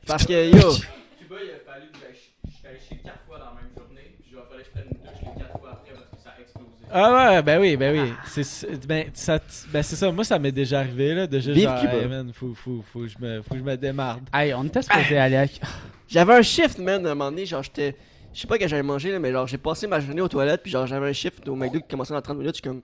Parce 0.06 0.26
que, 0.26 0.32
yo. 0.50 0.72
Cuba, 0.72 1.36
il 1.44 1.52
a 1.52 1.60
fallu 1.70 1.88
que 1.92 1.98
je 2.14 2.50
suis 2.56 2.68
allé 2.68 2.78
chier 2.88 3.00
4 3.04 3.20
fois 3.28 3.40
dans 3.40 3.46
la 3.48 3.52
même 3.62 3.72
journée, 3.76 4.16
puis 4.22 4.32
il 4.32 4.38
a 4.38 4.44
fallu 4.50 4.64
que 4.64 4.68
je 4.68 4.72
prenne 4.72 4.86
une 4.92 5.04
douche 5.04 5.20
les 5.36 5.42
4 5.44 5.60
fois 5.60 5.72
après 5.74 5.92
parce 5.94 6.08
que 6.08 6.24
ça 6.24 6.30
a 6.38 6.42
explosé. 6.42 6.70
Ah 6.92 7.32
ouais, 7.34 7.42
ben 7.42 7.60
oui, 7.60 7.76
ben 7.76 7.94
oui. 7.94 8.14
C'est 8.26 8.44
c'est- 8.44 8.88
ben, 8.88 9.10
ça, 9.14 9.40
ben 9.70 9.84
c'est 9.84 9.96
ça, 9.96 10.12
moi 10.12 10.24
ça 10.24 10.40
m'est 10.40 10.52
déjà 10.52 10.80
arrivé 10.80 11.14
là, 11.14 11.28
de 11.28 11.38
juste 11.38 11.52
Vive 11.52 11.64
genre, 11.68 11.80
Cuba. 11.82 11.98
hey, 11.98 12.08
man, 12.08 12.32
faut, 12.34 12.54
faut, 12.54 12.82
faut, 12.82 13.02
que 13.02 13.08
je 13.08 13.18
me, 13.20 13.42
faut 13.42 13.52
que 13.56 13.60
je 13.60 13.64
me 13.64 13.76
démarde. 13.76 14.30
Hey, 14.34 14.54
on 14.54 14.64
était 14.64 14.82
supposé 14.82 15.18
aller 15.18 15.36
à... 15.36 15.46
J'avais 16.08 16.36
un 16.36 16.42
shift, 16.42 16.80
man, 16.80 17.06
à 17.06 17.12
un 17.12 17.16
moment 17.16 17.30
donné. 17.32 17.46
Genre, 17.46 17.62
j'étais. 17.62 17.96
Je 18.34 18.40
sais 18.42 18.48
pas 18.48 18.58
que 18.58 18.68
j'avais 18.68 18.84
mangé, 18.84 19.12
là, 19.12 19.20
mais 19.20 19.32
genre, 19.32 19.48
j'ai 19.48 19.58
passé 19.58 19.88
ma 19.88 20.00
journée 20.00 20.22
aux 20.22 20.28
toilettes, 20.30 20.62
puis 20.62 20.72
genre, 20.72 20.88
j'avais 20.88 21.10
un 21.10 21.14
shift 21.14 21.46
au 21.50 21.56
McDo 21.56 21.80
qui 21.80 21.88
commençait 21.90 22.14
dans 22.14 22.22
30 22.22 22.38
minutes. 22.38 22.56
Je 22.56 22.62
suis 22.62 22.70
comme. 22.70 22.82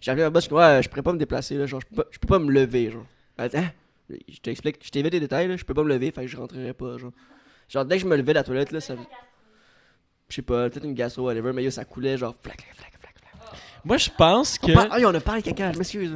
J'avais 0.00 0.24
un 0.24 0.30
boss, 0.30 0.42
je 0.44 0.46
suis 0.46 0.50
comme, 0.50 0.58
ouais, 0.58 0.82
je 0.82 0.88
pourrais 0.88 1.02
pas 1.02 1.12
me 1.12 1.18
déplacer, 1.18 1.54
là. 1.56 1.66
Genre, 1.66 1.80
je 1.80 1.86
peux 1.86 2.02
pas, 2.02 2.08
je 2.10 2.18
peux 2.18 2.26
pas 2.26 2.38
me 2.40 2.50
lever, 2.50 2.90
genre. 2.90 3.06
Dit, 3.38 3.56
Hein? 3.56 3.70
Je 4.28 4.38
t'explique, 4.40 4.78
je 4.84 4.90
t'évite 4.90 5.12
les 5.12 5.20
détails, 5.20 5.46
là. 5.48 5.56
Je 5.56 5.64
peux 5.64 5.74
pas 5.74 5.84
me 5.84 5.88
lever, 5.90 6.10
fait 6.10 6.22
que 6.22 6.26
je 6.28 6.36
rentrerai 6.36 6.72
pas, 6.72 6.96
genre. 6.98 7.12
Genre, 7.68 7.84
dès 7.84 7.96
que 7.96 8.02
je 8.02 8.06
me 8.06 8.16
levais 8.16 8.32
de 8.32 8.38
la 8.38 8.44
toilette, 8.44 8.72
là, 8.72 8.80
ça. 8.80 8.94
Je 10.28 10.34
sais 10.34 10.42
pas, 10.42 10.68
peut-être 10.70 10.84
une 10.84 10.94
gastro, 10.94 11.26
whatever, 11.26 11.52
mais 11.52 11.62
yo, 11.62 11.70
ça 11.70 11.84
coulait, 11.84 12.16
genre, 12.18 12.34
flac, 12.42 12.66
flac. 12.74 12.92
Moi 13.88 13.96
je 13.96 14.08
pense 14.16 14.58
que. 14.58 14.70
On 14.70 14.74
parle- 14.74 14.88
Ah, 14.92 14.98
on 15.02 15.14
a 15.14 15.20
parlé 15.20 15.40
de 15.42 15.46
caca, 15.46 15.72
je 15.72 15.78
m'excuse. 15.78 16.12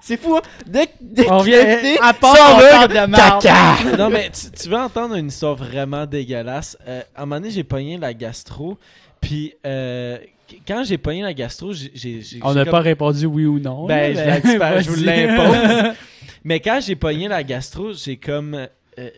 C'est 0.00 0.16
fou, 0.20 0.34
hein? 0.36 0.42
Dès, 0.66 0.86
que- 0.86 0.92
dès 1.00 1.30
On 1.30 1.38
vient 1.42 1.62
à 2.00 2.12
part 2.14 2.34
on 2.56 2.58
parle 2.60 2.88
de 2.88 3.06
marde. 3.10 3.42
caca! 3.42 3.96
non 3.98 4.08
mais 4.10 4.30
tu, 4.30 4.50
tu 4.50 4.68
veux 4.68 4.76
entendre 4.78 5.14
une 5.16 5.28
histoire 5.28 5.54
vraiment 5.54 6.06
dégueulasse? 6.06 6.76
Euh, 6.88 7.02
à 7.14 7.22
un 7.22 7.26
moment 7.26 7.36
donné, 7.40 7.50
j'ai 7.52 7.64
pogné 7.64 7.98
la 7.98 8.14
gastro, 8.14 8.78
puis 9.20 9.52
euh, 9.66 10.16
quand 10.66 10.82
j'ai 10.84 10.98
pogné 10.98 11.22
la 11.22 11.34
gastro, 11.34 11.72
j'ai. 11.72 12.22
On 12.42 12.54
n'a 12.54 12.64
comme- 12.64 12.70
pas 12.72 12.80
répondu 12.80 13.26
oui 13.26 13.44
ou 13.46 13.58
non. 13.60 13.86
Ben, 13.86 14.14
là, 14.14 14.38
je, 14.40 14.82
je 14.84 14.90
vous 14.90 15.04
l'impose. 15.04 15.94
Mais 16.44 16.58
quand 16.60 16.80
j'ai 16.82 16.96
pogné 16.96 17.28
la 17.28 17.44
gastro, 17.44 17.92
j'ai 17.92 18.16
comme. 18.16 18.54
euh, 18.98 19.10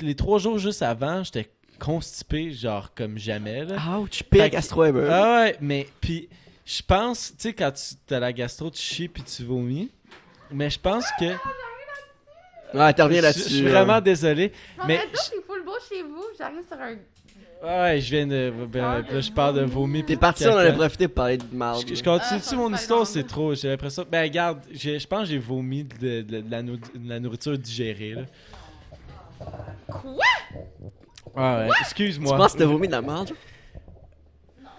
les 0.00 0.14
trois 0.14 0.38
jours 0.38 0.58
juste 0.58 0.82
avant, 0.82 1.22
j'étais 1.22 1.48
constipé, 1.78 2.50
genre 2.52 2.90
comme 2.94 3.18
jamais. 3.18 3.64
Là. 3.64 3.76
Ouch, 3.98 4.22
pire 4.30 4.48
gastro 4.48 4.84
ever. 4.84 5.06
Ah 5.10 5.42
ouais, 5.42 5.56
mais 5.60 5.86
puis 6.00 6.28
je 6.64 6.82
pense, 6.82 7.30
tu 7.36 7.48
sais, 7.48 7.52
quand 7.52 7.72
tu 7.72 8.14
as 8.14 8.20
la 8.20 8.32
gastro, 8.32 8.70
tu 8.70 8.80
chies 8.80 9.08
puis 9.08 9.22
tu 9.22 9.44
vomis. 9.44 9.90
Mais 10.50 10.70
je 10.70 10.78
pense 10.78 11.04
que. 11.18 11.26
Ouais, 12.76 12.92
t'en 12.94 13.04
reviens 13.04 13.18
Je, 13.18 13.22
là-dessus. 13.26 13.48
je 13.50 13.54
suis 13.56 13.68
vraiment 13.68 14.00
désolé. 14.00 14.52
Non, 14.78 14.84
Mais 14.86 14.96
mais 14.98 15.04
là, 15.12 15.20
c'est 15.22 15.44
full 15.46 15.64
beau 15.64 15.72
chez 15.88 16.02
vous. 16.02 16.24
J'arrive 16.38 16.62
sur 16.66 16.78
un. 16.80 16.96
Ouais, 17.64 18.00
je 18.00 18.10
viens 18.10 18.26
de. 18.26 18.52
ben, 18.68 19.02
là, 19.02 19.20
je 19.20 19.30
parle 19.30 19.56
de 19.56 19.62
vomi. 19.64 20.04
T'es 20.04 20.16
parti, 20.16 20.46
on 20.48 20.52
en 20.52 20.56
a 20.58 20.72
profité 20.72 21.06
pour 21.08 21.14
parler 21.16 21.36
de 21.38 21.44
mal. 21.54 21.76
Je, 21.86 21.94
je 21.94 22.00
Ah, 22.00 22.18
continue-tu 22.18 22.46
ça 22.46 22.56
mon 22.56 22.72
histoire, 22.74 23.06
c'est 23.06 23.24
trop. 23.26 23.54
J'ai 23.54 23.68
l'impression. 23.68 24.04
Ben, 24.10 24.22
regarde, 24.22 24.60
je 24.72 25.06
pense 25.06 25.20
que 25.20 25.26
j'ai 25.26 25.38
vomi 25.38 25.84
de, 25.84 26.22
de- 26.22 26.40
de 26.40 26.50
la, 26.50 26.62
nou- 26.62 26.76
de 26.76 27.08
la 27.08 27.20
nourriture 27.20 27.56
digérée, 27.58 28.14
là. 28.14 28.22
Quoi? 29.88 30.24
Ah 31.36 31.60
ouais, 31.60 31.68
Tu 31.76 31.82
excuse-moi. 31.82 32.36
penses 32.36 32.52
que 32.54 32.58
t'as 32.58 32.66
vomi 32.66 32.86
de 32.88 32.92
la 32.92 33.02
merde? 33.02 33.30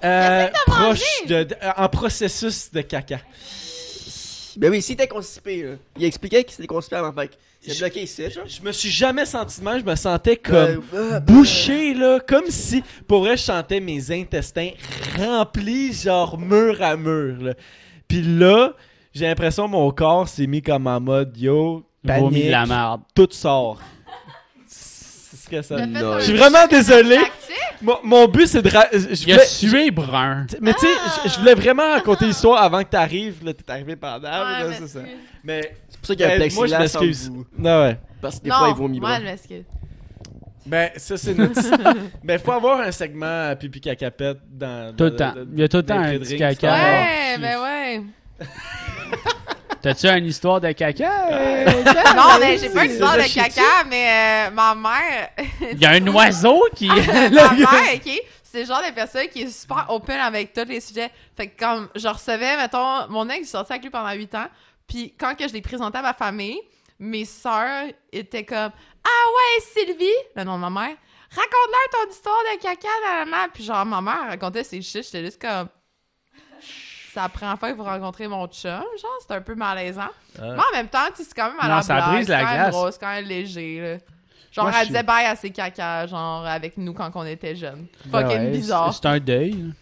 Euh, 0.04 0.48
proche 0.68 1.02
de, 1.28 1.44
de- 1.44 1.56
en 1.78 1.88
processus 1.90 2.72
de 2.72 2.82
caca. 2.82 3.20
Ben 4.58 4.70
oui, 4.70 4.82
si 4.84 4.96
t'es 4.96 5.08
constipé, 5.08 5.64
là. 5.64 5.72
Il 5.98 6.06
expliquait 6.06 6.44
qu'il 6.44 6.54
s'était 6.54 6.68
constipé 6.68 6.98
avant, 6.98 7.12
fait 7.12 7.30
que 7.30 7.34
c'est 7.60 7.74
Je- 7.74 7.80
bloqué 7.80 8.04
ici, 8.04 8.30
genre. 8.30 8.44
Je 8.48 8.62
me 8.62 8.72
suis 8.72 8.90
jamais 8.92 9.26
senti 9.26 9.60
de 9.60 9.66
même, 9.66 9.80
je 9.80 9.86
me 9.86 9.96
sentais 9.96 10.38
comme 10.38 10.56
Euh, 10.56 10.80
euh, 10.94 11.20
bouché 11.20 11.94
là, 11.96 12.20
comme 12.20 12.46
si 12.50 12.84
pour 13.08 13.22
vrai 13.22 13.36
je 13.38 13.44
sentais 13.44 13.80
mes 13.80 14.12
intestins 14.12 14.70
remplis 15.18 15.94
genre 15.94 16.38
mur 16.38 16.82
à 16.84 16.96
mur 16.98 17.42
là. 17.42 17.54
Puis 18.08 18.22
là, 18.22 18.74
j'ai 19.14 19.26
l'impression 19.26 19.66
que 19.66 19.72
mon 19.72 19.90
corps 19.92 20.28
s'est 20.28 20.46
mis 20.48 20.62
comme 20.62 20.86
en 20.86 21.00
mode 21.00 21.36
yo, 21.36 21.84
Vomi 22.04 22.20
panique, 22.30 22.46
de 22.46 22.52
la 22.52 22.66
merde. 22.68 23.02
tout 23.16 23.30
sort. 23.32 23.80
Je 25.52 26.20
suis 26.24 26.34
vraiment 26.38 26.68
désolé. 26.70 27.18
Mon, 27.82 27.98
mon 28.04 28.28
but 28.28 28.48
c'est 28.48 28.62
de 28.62 28.70
ra- 28.70 28.88
je 28.94 29.28
Il 29.28 29.34
a 29.34 29.40
sué 29.40 29.92
brun. 29.92 30.46
mais 30.62 30.74
tu 30.74 30.80
sais, 30.82 30.94
je- 31.26 31.30
je 31.32 31.40
voulais 31.40 31.54
vraiment 31.54 31.92
raconter 31.92 32.26
l'histoire 32.26 32.64
avant 32.64 32.80
que 32.84 32.90
t'arrives. 32.90 33.44
Là, 33.44 33.54
t'es 33.54 33.70
arrivé 33.70 33.96
pendant. 33.98 34.30
Ouais, 34.30 34.30
là, 34.30 34.66
mais 34.70 34.76
c'est 34.80 34.88
ça. 34.88 35.00
Mais 35.44 35.76
C'est 35.90 35.98
pour 35.98 36.08
ça 36.08 36.16
qu'il 36.16 36.26
y 36.26 36.30
a 36.30 36.34
un 36.34 36.38
moi, 36.38 36.68
je 36.68 36.76
plexiglas 36.76 37.30
vous. 37.30 37.46
Non, 37.58 37.82
ouais. 37.84 37.98
Parce 38.22 38.40
que 38.40 38.44
des 38.46 38.50
non, 38.50 38.56
fois, 38.56 38.70
il 38.70 38.76
vomit 38.76 39.00
moi, 39.02 39.20
je 39.20 39.24
m'excuse. 39.26 39.64
Ben, 40.66 40.92
ça, 40.96 41.18
c'est 41.18 41.34
notre. 41.34 41.60
ben, 42.24 42.40
faut 42.44 42.52
avoir 42.54 42.80
un 42.80 42.92
segment 42.92 43.50
à 43.50 43.56
pipi 43.58 43.82
cacapette 43.82 44.38
dans. 44.50 44.96
Tout 44.96 45.04
le 45.06 45.16
temps. 45.18 45.34
Il 45.54 45.60
y 45.60 45.64
a 45.64 45.68
tout 45.68 45.78
le 45.78 45.84
temps 45.84 46.00
un 46.00 46.18
petit 46.20 46.38
caca. 46.38 46.56
c'est 46.62 46.68
Ouais, 46.68 47.38
ben 47.38 47.62
ouais. 47.62 48.02
T'as-tu 49.84 50.08
une 50.08 50.26
histoire 50.28 50.62
de 50.62 50.72
caca? 50.72 51.28
euh, 51.30 51.66
Non, 52.16 52.40
mais 52.40 52.58
j'ai 52.58 52.70
pas 52.70 52.86
une 52.86 52.92
histoire 52.92 53.18
de 53.18 53.34
caca, 53.34 53.84
mais 53.90 54.48
euh, 54.48 54.52
ma 54.52 54.74
mère. 54.74 55.30
Il 55.74 55.78
y 55.78 55.86
a 55.86 55.90
un 55.92 56.08
oiseau 56.08 56.70
qui. 56.74 56.88
ma 56.88 56.96
mère, 57.30 57.96
ok, 57.96 58.10
c'est 58.42 58.62
le 58.62 58.66
genre 58.66 58.82
de 58.82 58.94
personne 58.94 59.28
qui 59.28 59.42
est 59.42 59.50
super 59.50 59.86
open 59.90 60.18
avec 60.22 60.54
tous 60.54 60.64
les 60.70 60.80
sujets. 60.80 61.12
Fait 61.36 61.48
que 61.50 61.60
comme 61.60 61.90
je 61.96 62.08
recevais, 62.08 62.56
mettons, 62.56 63.10
mon 63.10 63.28
ex, 63.28 63.40
j'ai 63.40 63.52
sorti 63.52 63.74
avec 63.74 63.84
lui 63.84 63.90
pendant 63.92 64.14
8 64.14 64.36
ans, 64.36 64.48
puis 64.88 65.14
quand 65.20 65.36
que 65.36 65.46
je 65.50 65.54
l'ai 65.54 65.62
présenté 65.62 65.98
à 65.98 66.02
ma 66.02 66.14
famille, 66.14 66.62
mes 66.98 67.26
sœurs 67.26 67.88
étaient 68.14 68.46
comme 68.46 68.72
«Ah 69.04 69.26
ouais, 69.36 69.64
Sylvie!» 69.74 70.06
le 70.38 70.46
nom 70.46 70.56
de 70.56 70.62
ma 70.62 70.70
mère. 70.70 70.96
«Raconte-leur 71.36 72.06
ton 72.06 72.10
histoire 72.10 72.38
de 72.54 72.62
caca, 72.62 72.88
nanana.» 73.06 73.48
Puis 73.54 73.66
genre, 73.66 73.86
ma 73.86 74.00
mère 74.00 74.30
racontait 74.30 74.64
ses 74.64 74.82
shit, 74.82 75.04
j'étais 75.04 75.26
juste 75.26 75.42
comme... 75.42 75.68
La 77.16 77.30
première 77.30 77.58
fois 77.60 77.72
que 77.72 77.78
vous 77.78 77.84
rencontrez 77.84 78.28
mon 78.28 78.48
chum, 78.48 78.72
genre, 78.72 79.18
c'est 79.28 79.34
un 79.36 79.42
peu 79.42 79.56
malaisant. 79.56 80.02
Ah. 80.38 80.42
Mais 80.42 80.50
en 80.52 80.76
même 80.78 80.88
temps, 80.88 81.00
tu 81.16 81.24
sais, 81.24 81.30
c'est 81.30 81.36
quand 81.36 81.50
même 81.50 81.60
à 81.60 81.68
Non, 81.70 81.76
la 81.76 81.82
ça 81.84 81.96
blague, 81.96 82.08
brise 82.16 82.28
la 82.28 82.38
c'est 82.40 82.44
quand 82.46 82.52
même 82.52 82.72
glace. 82.72 82.94
c'est 82.94 83.00
quand 83.00 83.12
même 83.14 83.26
léger, 83.26 83.82
là. 83.82 83.98
Genre, 84.52 84.66
Moi, 84.66 84.72
je 84.72 84.78
elle 84.78 84.84
suis- 84.86 84.94
disait 84.94 85.04
bye 85.04 85.26
à 85.26 85.36
ses 85.36 85.50
caca, 85.52 86.06
genre, 86.08 86.46
avec 86.46 86.78
nous 86.78 86.94
quand 86.94 87.10
on 87.16 87.26
était 87.26 87.56
jeunes. 87.56 87.86
Ben 88.06 88.22
Fucking 88.22 88.42
ouais, 88.42 88.52
bizarre. 88.52 88.94
c'est- 88.94 89.06
un 89.08 89.20
deuil. 89.20 89.74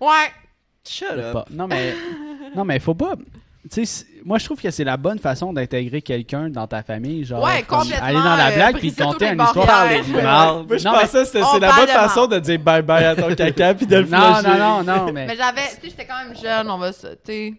Ouais. 0.00 0.32
Shut 0.88 1.08
là. 1.10 1.28
up. 1.28 1.32
Pas- 1.32 1.44
Non, 1.50 1.66
mais. 1.66 1.94
Non, 2.54 2.64
mais 2.64 2.78
faut 2.78 2.94
pas. 2.94 3.14
Tu 3.72 3.84
sais, 3.86 4.06
moi, 4.24 4.38
je 4.38 4.44
trouve 4.46 4.60
que 4.60 4.70
c'est 4.70 4.84
la 4.84 4.96
bonne 4.96 5.18
façon 5.18 5.52
d'intégrer 5.52 6.00
quelqu'un 6.02 6.48
dans 6.48 6.66
ta 6.66 6.82
famille. 6.82 7.24
Genre, 7.24 7.42
Ouais, 7.44 7.62
comme 7.62 7.80
complètement, 7.80 8.06
aller 8.06 8.16
dans 8.16 8.36
la 8.36 8.48
euh, 8.48 8.54
blague 8.54 8.76
puis 8.78 8.88
briser 8.90 9.02
toutes 9.02 9.12
conter 9.12 9.26
une 9.28 9.42
histoire. 9.42 9.66
de 9.88 9.92
Ouais. 9.94 10.02
Moi, 10.22 10.66
je 10.78 10.84
Non, 10.84 10.92
mais- 10.92 11.00
pensais 11.00 11.22
que 11.22 11.28
c'est 11.28 11.60
la 11.60 11.72
bonne 11.72 11.86
de 11.86 11.90
façon 11.90 12.26
de 12.26 12.38
dire 12.38 12.58
bye 12.58 12.82
bye 12.82 13.04
à 13.04 13.14
ton 13.16 13.34
caca 13.36 13.74
puis 13.74 13.86
de 13.86 13.96
le 13.96 14.06
Non, 14.06 14.34
flusher. 14.36 14.58
non, 14.58 14.82
non, 14.82 14.96
non, 14.96 15.04
mais. 15.12 15.26
Mais 15.26 15.36
j'avais, 15.36 15.60
tu 15.62 15.74
sais, 15.74 15.78
j'étais 15.84 16.06
quand 16.06 16.24
même 16.24 16.34
jeune, 16.36 16.70
on 16.70 16.78
va 16.78 16.92
se, 16.92 17.06
tu 17.08 17.16
sais. 17.26 17.54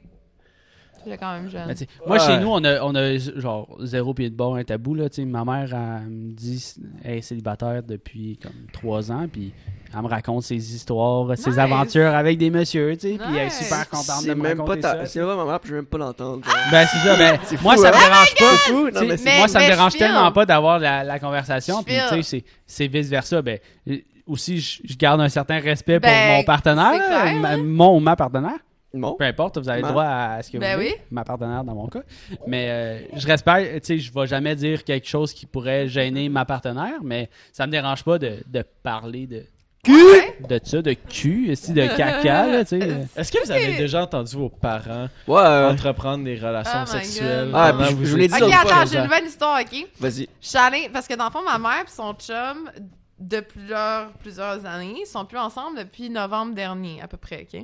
J'étais 1.06 1.18
quand 1.18 1.34
même 1.34 1.50
jeune. 1.50 1.64
Mais 1.68 1.76
tu 1.76 1.86
sais, 1.86 1.88
Moi, 2.06 2.18
Ouais. 2.18 2.26
chez 2.26 2.40
nous, 2.40 2.48
on 2.50 2.64
a, 2.64 2.82
on 2.84 2.96
a 2.96 3.18
genre 3.18 3.78
zéro 3.82 4.14
pied 4.14 4.30
de 4.30 4.36
bord, 4.36 4.56
un 4.56 4.64
tabou. 4.64 4.96
Là, 4.96 5.08
tu 5.10 5.16
sais. 5.22 5.26
ma 5.26 5.46
mère 5.46 5.70
elle 5.72 6.10
me 6.10 6.32
dit 6.34 6.74
elle 7.04 7.18
est 7.18 7.22
célibataire 7.22 7.84
depuis 7.84 8.38
comme 8.42 8.52
trois 8.74 9.12
ans, 9.12 9.28
puis 9.32 9.54
elle 9.96 10.02
me 10.02 10.08
raconte 10.08 10.44
ses 10.44 10.56
histoires, 10.76 11.38
ses 11.38 11.52
Nice. 11.52 11.60
aventures 11.60 12.14
avec 12.14 12.38
des 12.38 12.50
messieurs, 12.50 12.98
tu 12.98 13.12
sais, 13.12 13.18
puis 13.18 13.38
elle 13.38 13.48
est 13.48 13.50
super 13.50 13.88
contente 13.90 14.24
de 14.24 14.30
C'est 14.30 14.36
me 14.36 14.42
même 14.42 14.58
pas 14.58 14.64
raconter 14.64 14.82
ta... 14.82 14.92
ça. 15.00 15.06
C'est 15.06 15.20
pas 15.22 15.36
ma 15.36 15.46
mère, 15.46 15.60
puis 15.60 15.70
je 15.70 15.76
veux 15.76 15.82
même 15.82 15.86
pas 15.88 15.98
l'entendre. 16.00 16.42
Ben 16.72 16.86
c'est 16.86 16.98
ça, 16.98 17.16
ben 17.16 17.40
moi 17.62 17.76
fou, 17.76 17.82
ça 17.82 17.92
me 17.92 17.98
dérange 17.98 18.36
pas. 18.38 18.58
Fou, 18.58 18.90
non, 18.94 19.02
mais 19.08 19.16
Mais- 19.24 19.38
moi, 19.38 19.48
ça 19.48 19.60
me 19.60 19.68
dérange 19.68 19.94
tellement 19.98 20.32
pas 20.32 20.46
d'avoir 20.46 20.80
la, 20.80 21.04
la 21.04 21.20
conversation. 21.20 21.84
Puis, 21.84 21.96
tu 21.96 22.24
sais, 22.24 22.24
feel. 22.40 22.44
c'est- 22.66 22.88
vice-versa. 22.88 23.42
Ben, 23.42 23.60
euh, 23.90 23.98
aussi, 24.28 24.60
je, 24.60 24.82
je 24.84 24.96
garde 24.98 25.22
un 25.22 25.30
certain 25.30 25.60
respect 25.60 26.00
Ben, 26.00 26.10
pour 26.30 26.38
mon 26.38 26.44
partenaire, 26.44 27.40
ma- 27.40 27.50
hein. 27.52 27.58
mon 27.64 27.96
ou 27.96 28.00
ma 28.00 28.16
partenaire. 28.16 28.58
Bon. 28.96 29.16
Peu 29.18 29.26
importe, 29.26 29.58
vous 29.58 29.70
avez 29.70 29.82
le 29.82 29.88
droit 29.88 30.04
à 30.06 30.42
ce 30.44 30.50
que 30.52 30.58
Ben 30.58 30.76
vous 30.76 30.82
voulez. 30.84 30.94
oui. 30.98 31.02
Ma 31.12 31.24
partenaire, 31.24 31.64
dans 31.64 31.76
mon 31.76 31.88
cas. 31.88 32.02
Mais 32.48 32.68
euh, 32.70 33.00
je 33.16 33.28
respecte, 33.28 33.82
tu 33.82 33.86
sais, 33.86 34.00
je 34.00 34.12
vais 34.14 34.26
jamais 34.28 34.56
dire 34.56 34.84
quelque 34.84 35.08
chose 35.08 35.34
qui 35.34 35.46
pourrait 35.46 35.88
gêner 35.88 36.30
ma 36.30 36.46
partenaire, 36.46 37.00
mais 37.04 37.30
ça 37.54 37.68
me 37.68 37.72
dérange 37.72 38.04
pas 38.04 38.18
de, 38.18 38.38
de 38.48 38.64
parler 38.84 39.28
de, 39.28 39.44
Ouais. 39.88 40.36
de 40.50 40.60
ça, 40.64 40.82
de 40.82 40.94
cul, 40.94 41.52
aussi, 41.52 41.72
de 41.72 41.86
caca, 41.86 42.48
là, 42.48 42.66
tu 42.66 42.80
sais. 42.80 43.06
Est-ce 43.16 43.32
que 43.32 43.44
vous 43.46 43.52
avez 43.52 43.78
déjà 43.78 44.02
entendu 44.02 44.36
vos 44.36 44.50
parents 44.50 45.08
Ouais, 45.28 45.40
euh, 45.40 45.70
entreprendre 45.72 46.24
des 46.24 46.36
relations 46.36 46.80
Oh 46.88 46.92
my 46.92 47.04
sexuelles. 47.04 47.52
Ah, 47.54 47.72
pendant 47.72 47.86
puis 47.90 47.96
que 47.98 48.02
je- 48.02 48.06
je 48.06 48.12
vous 48.12 48.18
l'ai 48.18 48.28
dit 48.28 48.34
étiez 48.34 48.46
Ok, 48.48 48.54
attends, 48.66 48.86
j'ai 48.92 48.98
une 48.98 49.08
bonne 49.08 49.26
histoire, 49.28 49.60
ok? 49.62 49.88
vas-y. 50.00 50.28
Je 50.42 50.48
suis 50.48 50.58
allée, 50.58 50.90
parce 50.92 51.08
que 51.08 51.14
dans 51.14 51.26
le 51.26 51.32
fond, 51.32 51.44
ma 51.44 51.60
mère 51.60 51.84
et 51.86 51.92
son 51.92 52.14
chum, 52.14 52.72
de 53.20 53.40
plusieurs, 53.42 54.12
plusieurs 54.14 54.66
années, 54.66 54.96
ils 55.02 55.06
sont 55.06 55.24
plus 55.24 55.38
ensemble 55.38 55.78
depuis 55.78 56.10
novembre 56.10 56.56
dernier, 56.56 57.00
à 57.04 57.08
peu 57.08 57.18
près, 57.18 57.48
ok? 57.54 57.62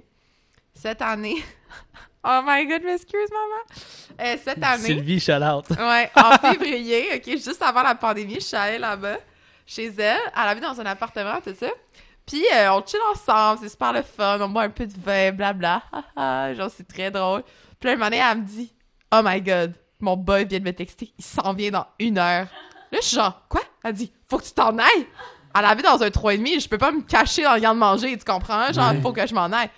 Cette 0.73 1.01
année. 1.01 1.43
oh 2.23 2.41
my 2.45 2.65
god, 2.67 2.83
m'excuse, 2.83 3.29
maman. 3.31 4.29
Euh, 4.29 4.37
cette 4.43 4.63
année. 4.63 4.83
Sylvie, 4.83 5.19
shout 5.19 5.33
out. 5.33 5.69
Ouais, 5.71 6.09
en 6.15 6.37
février, 6.49 7.15
ok, 7.15 7.25
juste 7.37 7.61
avant 7.61 7.83
la 7.83 7.95
pandémie, 7.95 8.35
je 8.35 8.39
suis 8.39 8.57
allée 8.57 8.77
là-bas, 8.79 9.17
chez 9.65 9.87
elle. 9.87 10.19
Elle 10.35 10.47
habite 10.47 10.63
dans 10.63 10.79
un 10.79 10.85
appartement, 10.85 11.39
tout 11.41 11.55
ça. 11.57 11.69
Puis 12.25 12.43
euh, 12.53 12.71
on 12.71 12.85
chill 12.85 12.99
ensemble, 13.11 13.59
c'est 13.61 13.69
super 13.69 13.93
le 13.93 14.03
fun, 14.03 14.39
on 14.41 14.49
boit 14.49 14.63
un 14.63 14.69
peu 14.69 14.85
de 14.85 14.93
vin, 14.97 15.31
blabla. 15.31 15.81
Genre, 16.55 16.69
c'est 16.75 16.87
très 16.87 17.11
drôle. 17.11 17.43
Puis 17.79 17.89
là, 17.89 17.95
une 17.95 18.03
année, 18.03 18.21
elle 18.23 18.37
me 18.37 18.45
dit 18.45 18.71
Oh 19.13 19.21
my 19.23 19.41
god, 19.41 19.73
mon 19.99 20.15
boy 20.15 20.45
vient 20.45 20.59
de 20.59 20.63
me 20.63 20.73
texter, 20.73 21.13
il 21.17 21.23
s'en 21.23 21.53
vient 21.53 21.71
dans 21.71 21.87
une 21.99 22.17
heure. 22.17 22.47
Là, 22.91 22.99
je 23.01 23.07
suis 23.07 23.15
genre 23.15 23.41
Quoi 23.47 23.61
Elle 23.83 23.93
dit 23.93 24.11
Faut 24.29 24.37
que 24.37 24.43
tu 24.43 24.51
t'en 24.51 24.77
ailles. 24.77 25.07
Elle 25.53 25.65
habite 25.65 25.85
dans 25.85 26.01
un 26.01 26.07
3,5, 26.07 26.61
je 26.61 26.69
peux 26.69 26.77
pas 26.77 26.91
me 26.91 27.01
cacher 27.01 27.43
dans 27.43 27.53
le 27.53 27.59
garde-manger, 27.59 28.17
tu 28.17 28.23
comprends? 28.23 28.71
Genre, 28.71 28.93
il 28.93 29.01
faut 29.01 29.11
que 29.11 29.25
je 29.25 29.33
m'en 29.33 29.51
aille. 29.51 29.69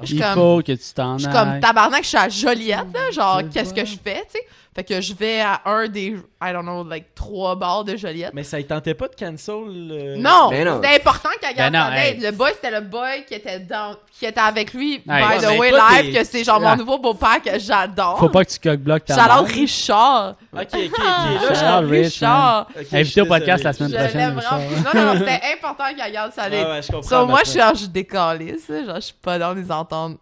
Je 0.00 0.06
suis 0.06 0.16
Il 0.16 0.20
comme- 0.22 0.34
faut 0.34 0.58
que 0.62 0.72
tu 0.72 0.78
t'en 0.94 1.18
je 1.18 1.26
suis 1.28 1.28
ailles. 1.28 1.32
comme 1.50 1.60
tabarnak, 1.60 2.02
je 2.02 2.08
suis 2.08 2.16
à 2.18 2.28
Joliette, 2.28 2.86
là. 2.92 3.10
Genre, 3.12 3.42
qu'est-ce 3.52 3.72
que 3.72 3.84
je 3.84 3.96
fais, 4.02 4.24
tu 4.26 4.32
sais? 4.32 4.46
Fait 4.74 4.82
que 4.82 5.00
je 5.00 5.14
vais 5.14 5.40
à 5.40 5.60
un 5.66 5.86
des, 5.86 6.16
I 6.42 6.52
don't 6.52 6.62
know, 6.64 6.82
like, 6.82 7.14
trois 7.14 7.54
bars 7.54 7.84
de 7.84 7.96
Joliette. 7.96 8.32
Mais 8.34 8.42
ça 8.42 8.56
ne 8.58 8.62
tentait 8.62 8.94
pas 8.94 9.06
de 9.06 9.14
cancel 9.14 9.54
le... 9.68 10.16
Non! 10.16 10.48
Ben 10.50 10.64
non. 10.66 10.80
C'était 10.82 10.96
important 10.96 11.28
qu'elle 11.40 11.54
garde 11.54 11.72
non, 11.72 11.80
sa 11.84 11.90
date. 11.90 11.98
hey. 12.00 12.20
Le 12.20 12.30
boy, 12.32 12.50
c'était 12.54 12.70
le 12.72 12.80
boy 12.80 13.24
qui 13.24 13.34
était 13.34 13.60
dans, 13.60 13.94
qui 14.18 14.26
était 14.26 14.40
avec 14.40 14.74
lui, 14.74 14.98
by 14.98 15.10
ouais, 15.12 15.38
the 15.38 15.42
mais 15.50 15.58
way, 15.58 15.70
live, 15.70 16.12
tes- 16.12 16.18
que 16.18 16.24
c'est 16.24 16.42
genre 16.42 16.60
Ah. 16.64 16.70
mon 16.70 16.76
nouveau 16.76 16.98
beau-père 16.98 17.40
que 17.40 17.56
j'adore. 17.56 18.18
Faut 18.18 18.28
pas 18.28 18.44
que 18.44 18.50
tu 18.50 18.58
coque-bloques 18.58 19.04
ta 19.04 19.14
J'adore 19.14 19.44
mère. 19.44 19.54
Richard. 19.54 20.34
Ok, 20.52 20.60
ok, 20.74 20.74
ok. 20.88 21.00
Ah, 21.00 21.26
Là, 21.34 21.38
Shout 21.40 21.54
j'adore 21.54 21.82
out, 21.84 21.90
Rich, 21.90 22.04
Richard. 22.06 22.66
Ok, 22.76 22.86
je 22.90 22.96
Invité 22.96 23.20
au 23.20 23.26
podcast 23.26 23.62
la 23.64 23.72
désolé. 23.72 23.90
semaine 23.90 23.90
Je 23.90 24.08
prochaine, 24.10 24.18
l'aime 24.18 24.40
vraiment. 24.40 24.68
Richard. 24.76 24.94
Non, 24.94 25.00
non, 25.00 25.14
non, 25.14 25.18
c'était 25.26 25.40
important 25.56 25.84
qu'elle 25.96 26.12
garde 26.12 26.32
sa 26.32 26.42
Ah 26.42 26.50
date. 26.50 26.68
ouais, 26.68 26.82
je 26.82 26.86
comprends. 26.88 27.02
So, 27.08 27.26
moi, 27.26 27.40
je 27.44 27.50
suis 27.50 27.60
genre, 27.60 27.74
je 27.76 27.86
décalisse. 27.86 28.66
Genre, 28.68 28.96
je 28.96 29.00
suis 29.00 29.14
pas 29.22 29.38
dans 29.38 29.52
les 29.54 29.70
entendre. 29.70 30.16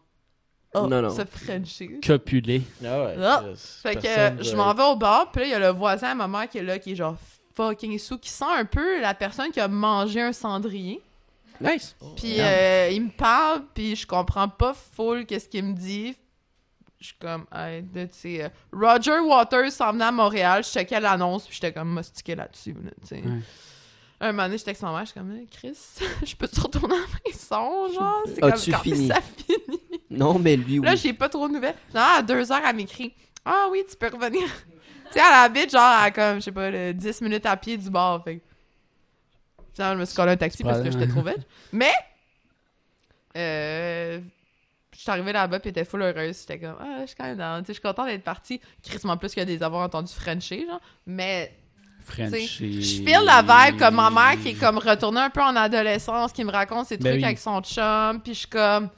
Oh, 0.75 0.87
Non, 0.87 1.03
non. 1.03 1.11
se 1.11 1.23
frencher. 1.25 2.01
Copulé. 2.07 2.63
Ah 2.85 3.05
ouais. 3.05 3.15
Ah. 3.23 3.43
Fait 3.83 3.97
que 3.97 4.01
personne 4.03 4.43
je 4.43 4.57
m'en 4.57 4.73
vais 4.73 4.85
au 4.85 4.97
bar, 4.97 5.31
puis 5.31 5.43
là, 5.43 5.47
il 5.47 5.51
y 5.51 5.55
a 5.55 5.59
le 5.59 5.69
voisin 5.69 6.09
à 6.09 6.15
ma 6.15 6.27
mère 6.29 6.49
qui 6.49 6.59
est 6.59 6.63
là, 6.63 6.79
qui 6.79 6.93
est 6.93 6.97
genre 6.97 7.17
fucking 7.55 7.99
sous, 7.99 8.17
qui 8.19 8.31
sent 8.31 8.45
un 8.57 8.65
peu 8.65 9.01
la 9.01 9.13
personne 9.15 9.51
qui 9.51 9.61
a 9.61 9.69
mangé 9.69 10.23
un 10.23 10.33
cendrier. 10.33 11.01
Nice. 11.61 11.95
Puis 12.17 12.41
euh, 12.41 12.89
il 12.91 13.03
me 13.05 13.11
parle, 13.11 13.63
puis 13.75 13.95
je 13.95 14.07
comprends 14.07 14.49
pas 14.49 14.75
full 14.75 15.27
qu'est-ce 15.27 15.49
qu'il 15.49 15.65
me 15.65 15.75
dit. 15.75 16.17
Je 16.99 17.07
suis 17.09 17.17
comme, 17.21 17.45
hey, 17.53 17.85
tu 17.93 18.09
sais, 18.13 18.45
euh, 18.45 18.49
Roger 18.73 19.19
Waters 19.19 19.73
s'en 19.73 19.93
venait 19.93 20.05
à 20.05 20.13
Montréal, 20.13 20.63
je 20.65 20.71
checkais 20.71 21.01
l'annonce, 21.01 21.45
puis 21.47 21.55
j'étais 21.55 21.73
comme 21.73 21.89
mostiqué 21.89 22.35
là-dessus, 22.37 22.75
là, 22.75 22.91
tu 23.01 23.09
sais. 23.09 23.17
Ouais. 23.17 23.41
Un 24.21 24.31
moment 24.31 24.45
donné, 24.45 24.59
je 24.59 24.65
texte 24.65 24.83
ma 24.85 24.93
mère, 24.93 25.01
je 25.01 25.07
suis 25.07 25.15
comme, 25.15 25.37
Chris, 25.51 25.77
je 26.25 26.37
peux 26.37 26.47
te 26.47 26.61
retourner 26.61 26.95
à 26.95 26.99
la 26.99 27.07
maison, 27.27 27.93
genre? 27.93 28.23
C'est 28.27 28.41
comme 28.41 28.51
quand 28.53 28.83
fini? 28.83 29.09
ça 29.09 29.19
finit. 29.21 29.81
Non, 30.13 30.39
mais 30.39 30.57
lui, 30.57 30.79
oui. 30.79 30.85
Là, 30.87 30.95
j'ai 30.95 31.13
pas 31.13 31.29
trop 31.29 31.49
de 31.49 31.55
nouvelles. 31.55 31.75
Non, 31.95 32.01
à 32.19 32.23
deux 32.23 32.51
heures, 32.53 32.63
elle 32.67 32.77
m'écrit 32.77 33.13
Ah 33.45 33.67
oui, 33.71 33.83
tu 33.89 33.97
peux 33.97 34.09
revenir. 34.09 34.43
tu 34.43 35.13
sais, 35.13 35.21
elle 35.21 35.35
habite 35.45 35.71
genre 35.71 35.81
à 35.83 36.11
comme, 36.11 36.37
je 36.37 36.41
sais 36.41 36.53
pas, 36.53 36.71
le 36.71 36.93
10 36.95 37.21
minutes 37.23 37.47
à 37.47 37.57
pied 37.57 37.77
du 37.77 37.91
bar. 37.91 38.23
Fait 38.25 38.37
que- 38.37 38.43
Finalement, 39.75 39.95
je 39.97 40.01
me 40.01 40.05
suis 40.05 40.15
collé 40.17 40.33
un 40.33 40.37
taxi 40.37 40.63
parce 40.63 40.83
que 40.83 40.91
j'étais 40.91 41.09
trop 41.09 41.23
vite. 41.23 41.47
Mais, 41.73 41.93
euh, 43.37 44.21
je 44.95 44.99
suis 45.01 45.11
arrivée 45.11 45.33
là-bas 45.33 45.59
puis 45.61 45.69
elle 45.71 45.79
était 45.79 45.85
full 45.85 46.03
heureuse. 46.03 46.41
J'étais 46.41 46.59
comme, 46.59 46.77
ah, 46.81 46.99
je 47.03 47.07
suis 47.07 47.17
quand 47.17 47.25
même 47.25 47.39
down. 47.39 47.61
Tu 47.63 47.67
sais, 47.67 47.73
Je 47.73 47.73
suis 47.75 47.83
contente 47.83 48.07
d'être 48.07 48.23
partie. 48.25 48.61
Crissement 48.83 49.17
plus 49.17 49.35
que 49.35 49.41
des 49.41 49.63
avoir 49.63 49.85
entendu 49.87 50.13
Frencher, 50.13 50.67
genre. 50.69 50.81
Mais, 51.07 51.57
Frenchie. 52.01 52.83
je 52.83 53.03
feel 53.03 53.21
la 53.25 53.41
vibe 53.43 53.79
comme 53.79 53.95
ma 53.95 54.11
mère 54.11 54.39
qui 54.43 54.51
est 54.51 54.55
comme 54.61 54.77
retournée 54.79 55.21
un 55.21 55.31
peu 55.31 55.41
en 55.41 55.57
adolescence, 55.57 56.33
qui 56.33 56.45
me 56.45 56.51
raconte 56.51 56.87
ses 56.89 56.97
Ben 56.99 57.11
trucs 57.11 57.21
oui. 57.21 57.25
avec 57.25 57.39
son 57.39 57.61
chum. 57.63 58.21
Puis 58.23 58.35
je 58.35 58.39
suis 58.41 58.49
comme! 58.49 58.91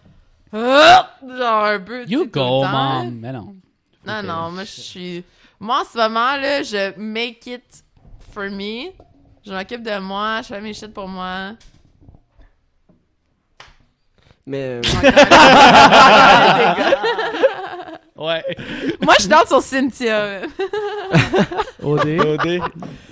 Genre 0.55 1.65
un 1.65 1.81
peu. 1.81 2.05
You 2.07 2.07
sais, 2.07 2.15
tout 2.17 2.21
le 2.25 2.27
go, 2.27 2.63
temps. 2.63 2.69
mom. 2.69 3.19
Mais 3.21 3.33
non. 3.33 3.55
Non, 4.07 4.23
non, 4.23 4.51
moi, 4.51 4.65
je 4.65 4.81
suis. 4.81 5.25
Moi, 5.61 5.81
en 5.81 5.85
ce 5.85 5.97
moment, 5.97 6.37
là, 6.37 6.63
je 6.63 6.93
make 6.99 7.47
it 7.47 7.85
for 8.33 8.45
me. 8.51 8.93
Je 9.47 9.53
m'occupe 9.53 9.83
de 9.83 9.99
moi, 9.99 10.41
je 10.43 10.49
fais 10.49 10.61
mes 10.61 10.75
shit 10.75 10.93
pour 10.93 11.09
moi. 11.09 11.53
Mais. 14.47 14.81
euh, 14.81 14.83
Ouais. 18.17 18.45
moi, 19.03 19.15
je 19.21 19.27
danse 19.27 19.49
sur 19.49 19.61
Cynthia. 19.61 20.43
OD. 21.83 22.07
OD. 22.21 22.61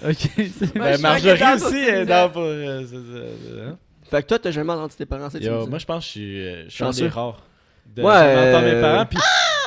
ok. 0.09 0.17
c'est- 0.37 0.61
Ouais, 0.79 0.93
Ben, 0.93 1.01
Marjorie 1.01 1.43
aussi 1.55 1.73
dans 1.73 1.77
est 1.89 2.05
son 2.05 2.09
dans 2.09 2.31
pour. 2.31 2.43
euh, 2.43 2.83
hein. 3.71 3.77
Fait 4.13 4.23
que 4.23 4.29
toi, 4.29 4.39
t'as 4.39 4.51
jamais 4.51 4.73
entendu 4.73 4.95
tes 4.95 5.07
parents, 5.07 5.29
c'est 5.31 5.43
Yo, 5.43 5.67
moi, 5.67 5.79
je 5.79 5.87
pense 5.87 6.01
que 6.01 6.07
je 6.07 6.11
suis, 6.11 6.47
euh, 6.47 6.65
je 6.69 6.71
suis 6.75 6.85
un 6.85 6.87
Chanceux. 6.89 7.03
des 7.05 7.09
rares. 7.09 7.39
De 7.97 8.03
Ouais, 8.03 8.13
jamais 8.15 8.51
entendre 8.51 8.67
euh, 8.67 8.75
mes 8.75 8.81
parents, 8.81 9.07
puis, 9.07 9.19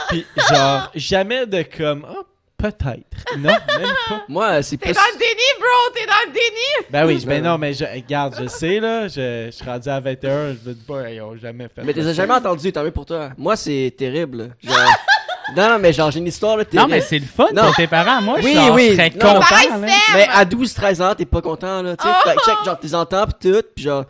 puis 0.09 0.25
genre, 0.55 0.91
jamais 0.95 1.45
de 1.47 1.63
comme, 1.63 2.05
oh, 2.09 2.23
peut-être. 2.57 3.37
Non, 3.37 3.49
même 3.49 3.59
pas. 4.07 4.21
Moi, 4.29 4.61
c'est 4.61 4.77
T'es 4.77 4.85
plus. 4.87 4.93
dans 4.93 5.01
le 5.13 5.17
déni, 5.19 5.59
bro! 5.59 5.93
T'es 5.93 6.05
dans 6.05 6.27
le 6.27 6.31
déni! 6.31 6.87
Ben 6.91 7.05
oui, 7.07 7.15
Ouais. 7.17 7.25
ben 7.25 7.43
non, 7.43 7.57
mais 7.57 7.73
je, 7.73 7.85
regarde, 7.85 8.35
je 8.39 8.47
sais, 8.47 8.79
là, 8.79 9.07
je, 9.07 9.47
je 9.47 9.51
suis 9.51 9.65
rendu 9.65 9.89
à 9.89 9.99
21, 9.99 10.29
je 10.63 10.69
me 10.69 10.73
dis 10.75 10.83
pas, 10.87 11.09
ils 11.11 11.21
ont 11.21 11.35
jamais 11.37 11.67
fait 11.73 11.83
Mais 11.83 11.93
t'as 11.93 12.13
jamais 12.13 12.33
entendu, 12.35 12.71
tant 12.71 12.83
mieux 12.83 12.91
pour 12.91 13.05
toi. 13.05 13.31
Moi, 13.37 13.55
c'est 13.55 13.93
terrible. 13.97 14.55
Genre... 14.63 14.77
non, 15.57 15.69
non, 15.69 15.79
mais 15.79 15.91
genre, 15.91 16.09
j'ai 16.11 16.19
une 16.19 16.27
histoire, 16.27 16.55
là, 16.57 16.63
Non, 16.63 16.69
terrible. 16.69 16.91
mais 16.91 17.01
c'est 17.01 17.19
le 17.19 17.25
fun 17.25 17.47
Non. 17.53 17.63
pour 17.63 17.75
tes 17.75 17.87
parents. 17.87 18.21
Moi, 18.21 18.37
je 18.41 18.45
Oui, 18.45 18.51
suis 18.55 18.69
oui. 18.71 18.93
très 18.95 19.09
Non, 19.09 19.17
content. 19.33 19.39
pareil, 19.41 19.69
là. 19.69 19.75
c'est- 19.87 20.13
Mais 20.15 20.27
à 20.33 20.45
12-13 20.45 21.01
ans, 21.01 21.13
t'es 21.15 21.25
pas 21.25 21.41
content, 21.41 21.81
là. 21.81 21.95
Tu 21.97 22.03
sais, 22.07 22.13
Oh! 22.13 22.29
Fait 22.29 22.35
que 22.35 22.41
check, 22.43 22.55
genre, 22.63 22.79
t'es 22.79 22.93
entends 22.95 23.25
pis 23.27 23.51
tout, 23.51 23.61
pis 23.75 23.83
genre, 23.83 24.05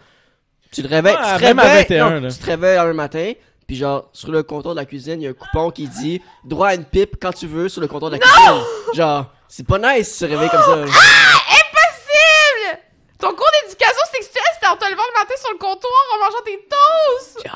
tu 0.75 0.83
te 0.83 0.87
réveilles, 0.87 1.15
tu 1.15 1.21
te 1.21 1.39
réveilles, 1.45 1.77
21, 1.89 2.09
non, 2.09 2.19
là. 2.21 2.29
tu 2.31 2.37
te 2.37 2.45
réveilles 2.45 2.77
un 2.77 2.93
matin, 2.93 3.31
pis 3.65 3.75
genre, 3.75 4.09
sur 4.13 4.31
le 4.31 4.43
comptoir 4.43 4.75
de 4.75 4.79
la 4.79 4.85
cuisine, 4.85 5.19
il 5.21 5.23
y 5.23 5.27
a 5.27 5.31
un 5.31 5.33
coupon 5.33 5.71
qui 5.71 5.87
dit 5.87 6.21
droit 6.43 6.67
à 6.69 6.75
une 6.75 6.85
pipe 6.85 7.15
quand 7.21 7.31
tu 7.31 7.47
veux 7.47 7.69
sur 7.69 7.81
le 7.81 7.87
comptoir 7.87 8.11
de 8.11 8.17
la 8.17 8.21
cuisine. 8.21 8.61
Genre, 8.93 9.25
c'est 9.47 9.65
pas 9.65 9.79
nice 9.79 9.97
de 9.99 10.03
se 10.03 10.25
réveiller 10.25 10.49
comme 10.49 10.61
ça. 10.61 10.73
Impossible! 10.73 10.91
Ton 13.19 13.29
cours 13.29 13.49
d'éducation 13.63 14.01
sexuelle, 14.13 14.43
c'était 14.53 14.67
en 14.67 14.75
te 14.75 14.83
levant 14.85 15.03
le 15.13 15.19
matin 15.19 15.33
sur 15.41 15.51
le 15.53 15.57
comptoir 15.57 15.91
en 16.13 16.17
mangeant 16.25 16.43
des 16.45 16.59
toasts! 16.69 17.39
Oh 17.45 17.49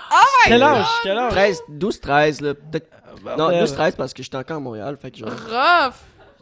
my 0.46 0.50
Quel 0.50 0.60
god! 0.62 0.70
âge? 0.70 0.86
Quel 1.04 1.18
âge? 1.18 1.32
13, 1.32 1.64
12, 1.68 2.00
13, 2.00 2.42
là, 2.42 2.54
peut-être. 2.54 2.88
Non, 3.26 3.36
Bordel. 3.36 3.60
12, 3.60 3.74
13 3.74 3.96
parce 3.96 4.14
que 4.14 4.24
j'étais 4.24 4.38
encore 4.38 4.58
à 4.58 4.62
Montréal, 4.62 4.98
fait 5.02 5.12
que 5.12 5.18
genre. 5.18 5.30
Rough! 5.30 5.94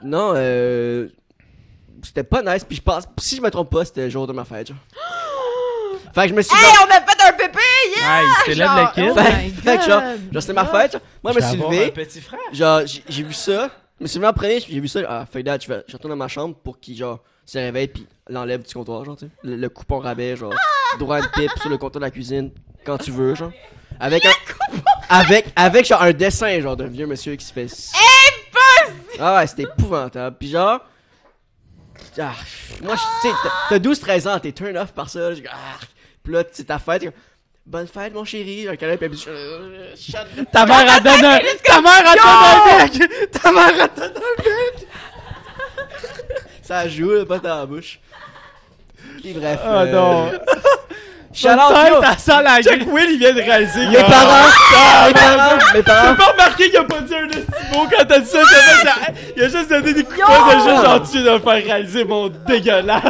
Non, 0.03 0.33
euh. 0.35 1.07
C'était 2.03 2.23
pas 2.23 2.43
nice, 2.43 2.63
pis 2.63 2.75
je 2.75 2.81
pense, 2.83 3.05
si 3.19 3.37
je 3.37 3.41
me 3.41 3.49
trompe 3.49 3.71
pas, 3.71 3.83
c'était 3.83 4.03
le 4.03 4.09
jour 4.09 4.27
de 4.27 4.33
ma 4.33 4.45
fête, 4.45 4.67
genre. 4.67 4.77
Fait 6.13 6.23
que 6.23 6.27
je 6.29 6.33
me 6.33 6.41
suis 6.41 6.55
Hey, 6.55 6.63
genre- 6.63 6.87
on 6.87 6.91
a 6.91 7.01
fait 7.01 7.27
un 7.27 7.33
pépé! 7.33 7.59
Yeah! 7.95 8.21
Hey, 8.21 8.27
c'est 8.45 8.55
là 8.55 8.65
Genre, 8.65 8.77
le 8.79 9.01
kid. 9.01 9.11
oh 9.11 9.15
Fait- 9.63 9.77
que 9.77 9.83
genre, 9.83 10.41
c'était 10.41 10.53
ma 10.53 10.65
fête. 10.65 11.01
Moi, 11.23 11.33
je 11.33 11.39
me 11.39 11.41
suis 11.43 11.57
levé. 11.57 11.91
petit 11.91 12.21
frère. 12.21 12.39
Genre, 12.53 12.81
j'ai 12.85 13.03
j'ai 13.07 13.23
vu 13.23 13.33
ça. 13.33 13.69
Je 13.99 14.03
me 14.03 14.07
suis 14.07 14.17
levé 14.19 14.27
en 14.27 14.33
premier, 14.33 14.59
j'ai 14.59 14.79
vu 14.79 14.87
ça. 14.87 14.99
Ah, 15.07 15.25
fait 15.31 15.43
date, 15.43 15.63
je 15.63 15.67
vais 15.69 15.83
je 15.87 15.93
retourne 15.93 16.11
dans 16.11 16.17
ma 16.17 16.27
chambre 16.27 16.55
pour 16.55 16.79
qu'il, 16.79 16.95
genre, 16.95 17.19
se 17.45 17.57
réveille 17.57 17.87
puis 17.87 18.05
l'enlève 18.29 18.63
du 18.65 18.73
comptoir, 18.73 19.03
genre, 19.05 19.15
tu 19.17 19.25
sais. 19.25 19.31
Le, 19.43 19.55
le 19.55 19.69
coupon 19.69 19.99
rabais, 19.99 20.35
genre, 20.35 20.53
droit 20.99 21.21
de 21.21 21.27
pipe 21.27 21.51
sur 21.59 21.69
le 21.69 21.77
comptoir 21.77 21.99
de 22.01 22.05
la 22.05 22.11
cuisine, 22.11 22.51
quand 22.85 22.97
tu 22.97 23.11
veux, 23.11 23.35
genre. 23.35 23.51
Avec 23.99 24.25
un. 24.25 24.31
Avec, 25.09 25.47
avec, 25.55 25.85
genre, 25.85 26.01
un 26.03 26.11
dessin, 26.11 26.59
genre, 26.61 26.75
d'un 26.77 26.87
vieux 26.87 27.07
monsieur 27.07 27.35
qui 27.35 27.45
se 27.45 27.53
fait. 27.53 27.63
Impossible! 27.63 29.17
Ah 29.19 29.37
ouais, 29.37 29.47
c'était 29.47 29.63
épouvantable. 29.63 30.35
Puis 30.39 30.49
genre. 30.49 30.79
Ah, 32.19 32.33
moi, 32.83 32.95
je- 32.95 33.01
tu 33.21 33.27
sais, 33.29 33.33
t'as- 33.43 33.51
t'as 33.69 33.79
12-13 33.79 34.27
ans, 34.27 34.39
t'es 34.39 34.51
turn 34.51 34.75
off 34.77 34.91
par 34.91 35.07
ça. 35.09 35.29
Ah, 35.51 35.55
puis 36.27 36.35
là, 36.35 36.43
c'est 36.51 36.65
ta 36.65 36.77
fête. 36.77 37.05
Bonne 37.65 37.87
fête, 37.87 38.13
mon 38.13 38.25
chéri. 38.25 38.67
Un 38.67 38.75
câlin, 38.75 38.97
puis 38.97 39.05
elle 39.05 39.11
dit, 39.11 39.25
euh, 39.29 40.43
Ta 40.51 40.65
mère 40.65 40.91
a 40.91 40.99
donné 40.99 41.25
un... 41.25 41.39
Ta 41.63 41.79
mère 41.79 42.03
a 42.05 42.15
donné 42.15 42.81
un 42.83 42.85
bec! 42.85 43.31
Ta 43.41 43.49
mère 43.53 43.83
a 43.83 43.87
donné 43.87 44.17
un 44.17 44.43
bec! 44.43 44.87
Ça 46.61 46.89
joue, 46.89 47.11
là, 47.11 47.25
pas 47.25 47.39
dans 47.39 47.59
la 47.59 47.65
bouche. 47.65 48.01
Puis 49.21 49.31
bref. 49.31 49.57
Ah 49.63 49.83
euh, 49.83 49.91
non. 49.93 50.31
Shout 51.33 51.47
out, 51.49 51.87
yo. 51.89 52.01
T'as 52.01 52.17
ça 52.17 52.41
la 52.41 52.61
Check 52.61 52.85
Will, 52.91 53.11
il 53.11 53.19
vient 53.19 53.33
de 53.33 53.41
réaliser. 53.41 53.87
Mes 53.87 54.03
parents, 54.03 54.47
mes 55.07 55.13
parents, 55.13 55.55
mes 55.55 55.61
J'ai 55.75 55.83
parents. 55.83 56.15
pas 56.15 56.25
remarqué 56.25 56.69
qu'il 56.69 56.77
a 56.77 56.83
pas 56.83 56.99
dit 56.99 57.13
un 57.15 57.25
mot 57.77 57.87
quand 57.89 58.05
t'as 58.05 58.19
dit 58.19 58.27
ça. 58.29 58.39
Il 59.37 59.43
a 59.43 59.47
juste 59.47 59.69
donné 59.69 59.93
des 59.93 60.03
coups 60.03 60.17
de 60.17 60.25
poing 60.25 60.55
de 60.55 60.69
juste 60.69 60.85
gentil 60.85 61.23
de 61.23 61.29
me 61.29 61.39
faire 61.39 61.63
réaliser 61.63 62.03
mon 62.03 62.27
dégueulasse. 62.27 63.03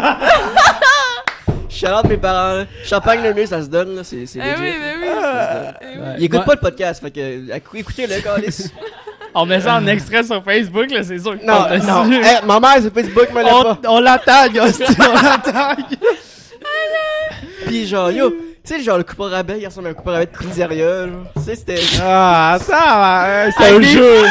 Out 1.85 2.05
mes 2.09 2.17
parents. 2.17 2.65
Champagne 2.83 3.21
le 3.23 3.33
mieux, 3.33 3.45
ça 3.45 3.61
se 3.61 3.67
donne, 3.67 3.95
là. 3.95 4.03
C'est 4.03 4.25
c'est 4.25 4.39
Eh 4.39 4.51
legit. 4.51 4.61
oui, 4.61 4.73
mais 4.79 4.93
oui. 5.07 5.13
Ah. 5.23 5.73
Eh 5.81 6.21
oui. 6.21 6.29
Pas 6.29 6.53
le 6.53 6.59
podcast, 6.59 7.01
fait 7.03 7.11
que 7.11 7.77
écoutez-le, 7.77 8.19
Calis. 8.21 8.71
On 9.35 9.45
met 9.45 9.59
ça 9.61 9.75
en 9.75 9.85
extrait 9.85 10.23
sur 10.23 10.43
Facebook, 10.43 10.89
là, 10.89 11.03
c'est 11.03 11.19
sûr. 11.19 11.37
que 11.39 11.45
Non, 11.45 11.65
on- 11.69 12.07
non. 12.09 12.11
Hey, 12.23 12.37
ma 12.43 12.59
mère, 12.59 12.77
c'est 12.81 12.91
Facebook, 12.91 13.27
mais 13.35 13.41
elle 13.41 13.53
On, 13.53 13.75
pas. 13.75 13.77
on 13.87 13.99
la 13.99 14.17
tag, 14.17 14.57
hostie, 14.57 14.83
on 14.99 15.13
la 15.13 15.37
tag. 15.37 15.77
Pis 17.67 17.85
genre, 17.87 18.09
yo, 18.11 18.29
tu 18.31 18.37
sais, 18.63 18.81
genre, 18.81 18.97
le 18.97 19.03
coupe 19.03 19.19
à 19.21 19.27
rabais, 19.27 19.59
il 19.59 19.65
ressemble 19.67 19.87
à 19.87 19.89
un 19.91 19.93
coupe 19.93 20.07
à 20.07 20.11
rabais 20.13 20.25
de 20.27 20.31
pizzeria, 20.37 21.05
là. 21.05 21.11
Tu 21.35 21.43
sais, 21.43 21.55
c'était. 21.55 21.79
Ah, 22.01 22.57
ça, 22.59 23.49
c'est 23.57 23.65
un 23.75 23.81
jeu. 23.81 24.23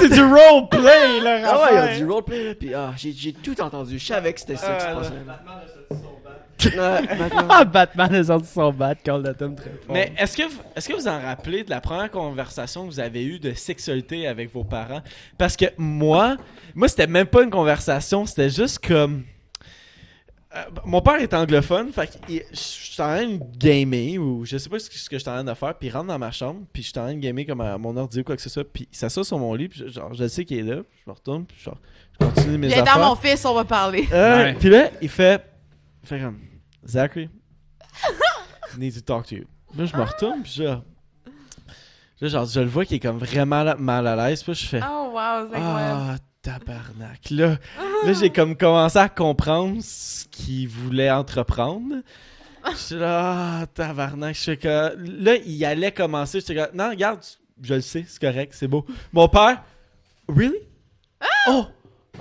C'est 0.00 0.08
du 0.10 0.20
roleplay, 0.22 1.20
là, 1.22 1.38
Ah 1.46 1.56
ouais, 1.58 1.66
il 1.70 1.74
y 1.74 1.78
a 1.78 1.80
Raphaël. 1.80 1.96
du 1.98 2.04
roleplay, 2.10 2.44
là. 2.48 2.54
Pis 2.54 2.72
ah, 2.74 2.90
j'ai 2.96 3.12
j'ai 3.16 3.32
tout 3.32 3.58
entendu. 3.62 3.98
Je 3.98 4.06
savais 4.06 4.32
que 4.32 4.40
c'était 4.40 4.56
ça 4.56 4.72
qui 4.74 4.82
se 4.82 4.86
Ah, 4.90 4.94
passait. 4.96 5.10
là. 5.26 5.40
Batman. 6.68 7.46
Ah, 7.48 7.64
Batman 7.64 8.14
a 8.14 8.24
sorti 8.24 8.48
son 8.48 8.72
bat, 8.72 8.94
the 8.94 9.36
Tom 9.36 9.54
très 9.54 9.70
fort. 9.70 9.94
Mais 9.94 10.12
est-ce 10.18 10.36
que, 10.36 10.42
vous- 10.42 10.60
est-ce 10.76 10.88
que 10.88 10.94
vous 10.94 11.08
en 11.08 11.20
rappelez 11.20 11.64
de 11.64 11.70
la 11.70 11.80
première 11.80 12.10
conversation 12.10 12.86
que 12.86 12.92
vous 12.92 13.00
avez 13.00 13.24
eue 13.24 13.38
de 13.38 13.52
sexualité 13.54 14.26
avec 14.26 14.52
vos 14.52 14.64
parents? 14.64 15.02
Parce 15.38 15.56
que 15.56 15.66
moi, 15.76 16.36
moi 16.74 16.88
c'était 16.88 17.06
même 17.06 17.26
pas 17.26 17.42
une 17.42 17.50
conversation, 17.50 18.26
c'était 18.26 18.50
juste 18.50 18.86
comme... 18.86 19.24
Euh, 20.56 20.62
mon 20.84 21.00
père 21.00 21.14
est 21.20 21.32
anglophone, 21.32 21.92
fait 21.92 22.08
que 22.08 22.12
je 22.28 22.56
suis 22.56 23.00
en 23.00 23.06
train 23.06 23.26
de 23.26 23.38
gamer, 23.56 24.18
ou 24.18 24.44
je 24.44 24.56
sais 24.58 24.68
pas 24.68 24.80
ce 24.80 24.90
que, 24.90 24.96
ce 24.96 25.08
que 25.08 25.16
je 25.16 25.20
suis 25.20 25.30
en 25.30 25.34
train 25.34 25.44
de 25.44 25.54
faire, 25.54 25.74
puis 25.78 25.86
il 25.86 25.92
rentre 25.92 26.08
dans 26.08 26.18
ma 26.18 26.32
chambre, 26.32 26.62
puis 26.72 26.82
je 26.82 26.88
suis 26.88 26.98
en 26.98 27.02
train 27.04 27.14
de 27.14 27.20
gamer 27.20 27.46
comme 27.46 27.60
à 27.60 27.78
mon 27.78 27.96
ordi 27.96 28.18
ou 28.18 28.24
quoi 28.24 28.34
que 28.34 28.42
ce 28.42 28.48
soit, 28.50 28.64
puis 28.64 28.88
il 28.90 28.96
s'assoit 28.96 29.22
sur 29.22 29.38
mon 29.38 29.54
lit, 29.54 29.68
puis 29.68 29.78
je- 29.86 29.92
genre, 29.92 30.12
je 30.12 30.26
sais 30.26 30.44
qu'il 30.44 30.58
est 30.58 30.62
là, 30.74 30.82
puis 30.82 30.98
je 31.06 31.08
me 31.08 31.14
retourne, 31.14 31.44
puis 31.46 31.56
genre, 31.60 31.78
je 32.20 32.26
continue 32.26 32.58
mes 32.58 32.66
Viens 32.66 32.82
affaires. 32.82 32.96
dans 32.98 33.10
mon 33.10 33.14
fils, 33.14 33.44
on 33.44 33.54
va 33.54 33.64
parler. 33.64 34.08
Euh, 34.12 34.36
Ouais. 34.42 34.54
Puis 34.58 34.70
là, 34.70 34.90
il 35.00 35.08
fait, 35.08 35.40
il 36.02 36.08
fait 36.08 36.18
comme, 36.18 36.40
Zachary, 36.86 37.28
need 38.78 38.94
to 38.94 39.00
talk 39.00 39.26
to 39.26 39.34
you. 39.34 39.46
Là, 39.76 39.84
je 39.84 39.96
me 39.96 40.02
retourne, 40.02 40.42
puis 40.42 40.52
genre, 40.52 40.82
là, 42.20 42.28
genre, 42.28 42.46
je 42.46 42.60
le 42.60 42.66
vois 42.66 42.84
qui 42.84 42.96
est 42.96 43.00
comme 43.00 43.18
vraiment 43.18 43.64
mal 43.78 44.06
à 44.06 44.16
l'aise, 44.16 44.42
puis 44.42 44.54
je 44.54 44.66
fais, 44.66 44.80
Oh 44.82 45.10
wow, 45.12 45.48
c'est 45.50 45.58
ah, 45.58 46.16
tabarnak. 46.42 47.30
Là, 47.30 47.58
là 48.04 48.12
j'ai 48.12 48.30
comme 48.30 48.56
commencé 48.56 48.98
à 48.98 49.08
comprendre 49.08 49.80
ce 49.82 50.24
qu'il 50.26 50.68
voulait 50.68 51.10
entreprendre. 51.10 51.96
Je 52.72 52.76
suis 52.76 52.94
là, 52.96 53.60
ah, 53.60 53.66
tabarnak. 53.66 54.34
Je 54.34 54.40
suis 54.40 54.58
que, 54.58 54.96
là, 54.96 55.36
il 55.36 55.64
allait 55.64 55.92
commencer. 55.92 56.40
J'étais 56.40 56.56
comme, 56.56 56.76
non, 56.76 56.90
regarde, 56.90 57.20
je 57.62 57.74
le 57.74 57.80
sais, 57.80 58.04
c'est 58.06 58.20
correct, 58.20 58.54
c'est 58.54 58.68
beau. 58.68 58.84
Mon 59.12 59.28
père, 59.28 59.62
really? 60.28 60.58
Oh! 61.48 61.66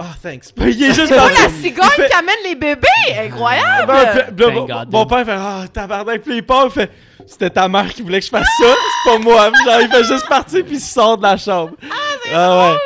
Ah, 0.01 0.15
thanks. 0.23 0.45
Il 0.57 0.81
est 0.84 0.93
juste 0.93 1.11
Oh, 1.13 1.15
parti. 1.17 1.41
la 1.43 1.49
cigogne 1.49 2.07
qui 2.07 2.13
amène 2.13 2.35
les 2.45 2.55
bébés! 2.55 2.88
Incroyable! 3.26 3.88
Ben, 3.88 4.05
puis- 4.35 4.45
puis 4.45 4.55
mon, 4.55 4.65
God. 4.65 4.91
mon 4.91 5.05
père 5.05 5.26
fait 5.26 5.31
Ah, 5.35 5.65
tabarnak, 5.71 6.21
puis 6.21 6.38
il 6.38 6.43
part, 6.45 6.65
il 6.67 6.71
fait 6.71 6.91
C'était 7.27 7.49
ta 7.49 7.67
mère 7.67 7.93
qui 7.93 8.01
voulait 8.01 8.19
que 8.21 8.26
je 8.26 8.30
fasse 8.31 8.47
ça, 8.59 8.65
c'est 9.03 9.11
pas 9.11 9.19
moi. 9.19 9.51
Puis 9.51 9.63
genre, 9.65 9.81
il 9.81 9.89
fait 9.89 10.03
juste 10.05 10.27
partir, 10.27 10.63
puis 10.65 10.76
il 10.77 10.80
sort 10.81 11.17
de 11.17 11.23
la 11.23 11.35
chambre. 11.38 11.73
Ah, 12.34 12.71
ouais. 12.71 12.77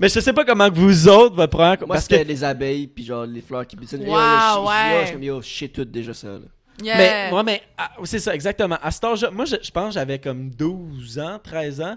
Mais 0.00 0.08
je 0.08 0.20
sais 0.20 0.32
pas 0.32 0.44
comment 0.44 0.68
vous 0.70 1.08
autres, 1.08 1.34
votre 1.36 1.50
première. 1.56 1.76
Moi, 1.86 1.94
parce 1.96 2.06
que. 2.06 2.16
les 2.16 2.44
abeilles, 2.44 2.86
pis 2.86 3.04
genre 3.04 3.24
les 3.24 3.40
fleurs 3.40 3.66
qui 3.66 3.76
butinent. 3.76 4.02
Wow, 4.06 4.08
yo, 4.08 4.68
ouais. 4.68 5.00
Je 5.00 5.04
suis 5.06 5.12
comme, 5.14 5.22
yo, 5.22 5.42
je 5.42 5.48
sais 5.48 5.68
tout 5.68 5.84
déjà 5.84 6.12
ça, 6.14 6.28
là. 6.28 6.38
Yeah. 6.82 6.96
Mais, 6.96 7.36
ouais, 7.36 7.42
mais 7.42 7.62
ah, 7.76 7.90
c'est 8.04 8.20
ça, 8.20 8.32
exactement. 8.34 8.78
À 8.82 8.90
cet 8.92 9.02
âge 9.04 9.26
moi, 9.32 9.44
je, 9.44 9.56
je 9.62 9.70
pense 9.70 9.88
que 9.88 9.94
j'avais 9.94 10.18
comme 10.20 10.50
12 10.50 11.18
ans, 11.18 11.38
13 11.42 11.80
ans. 11.80 11.96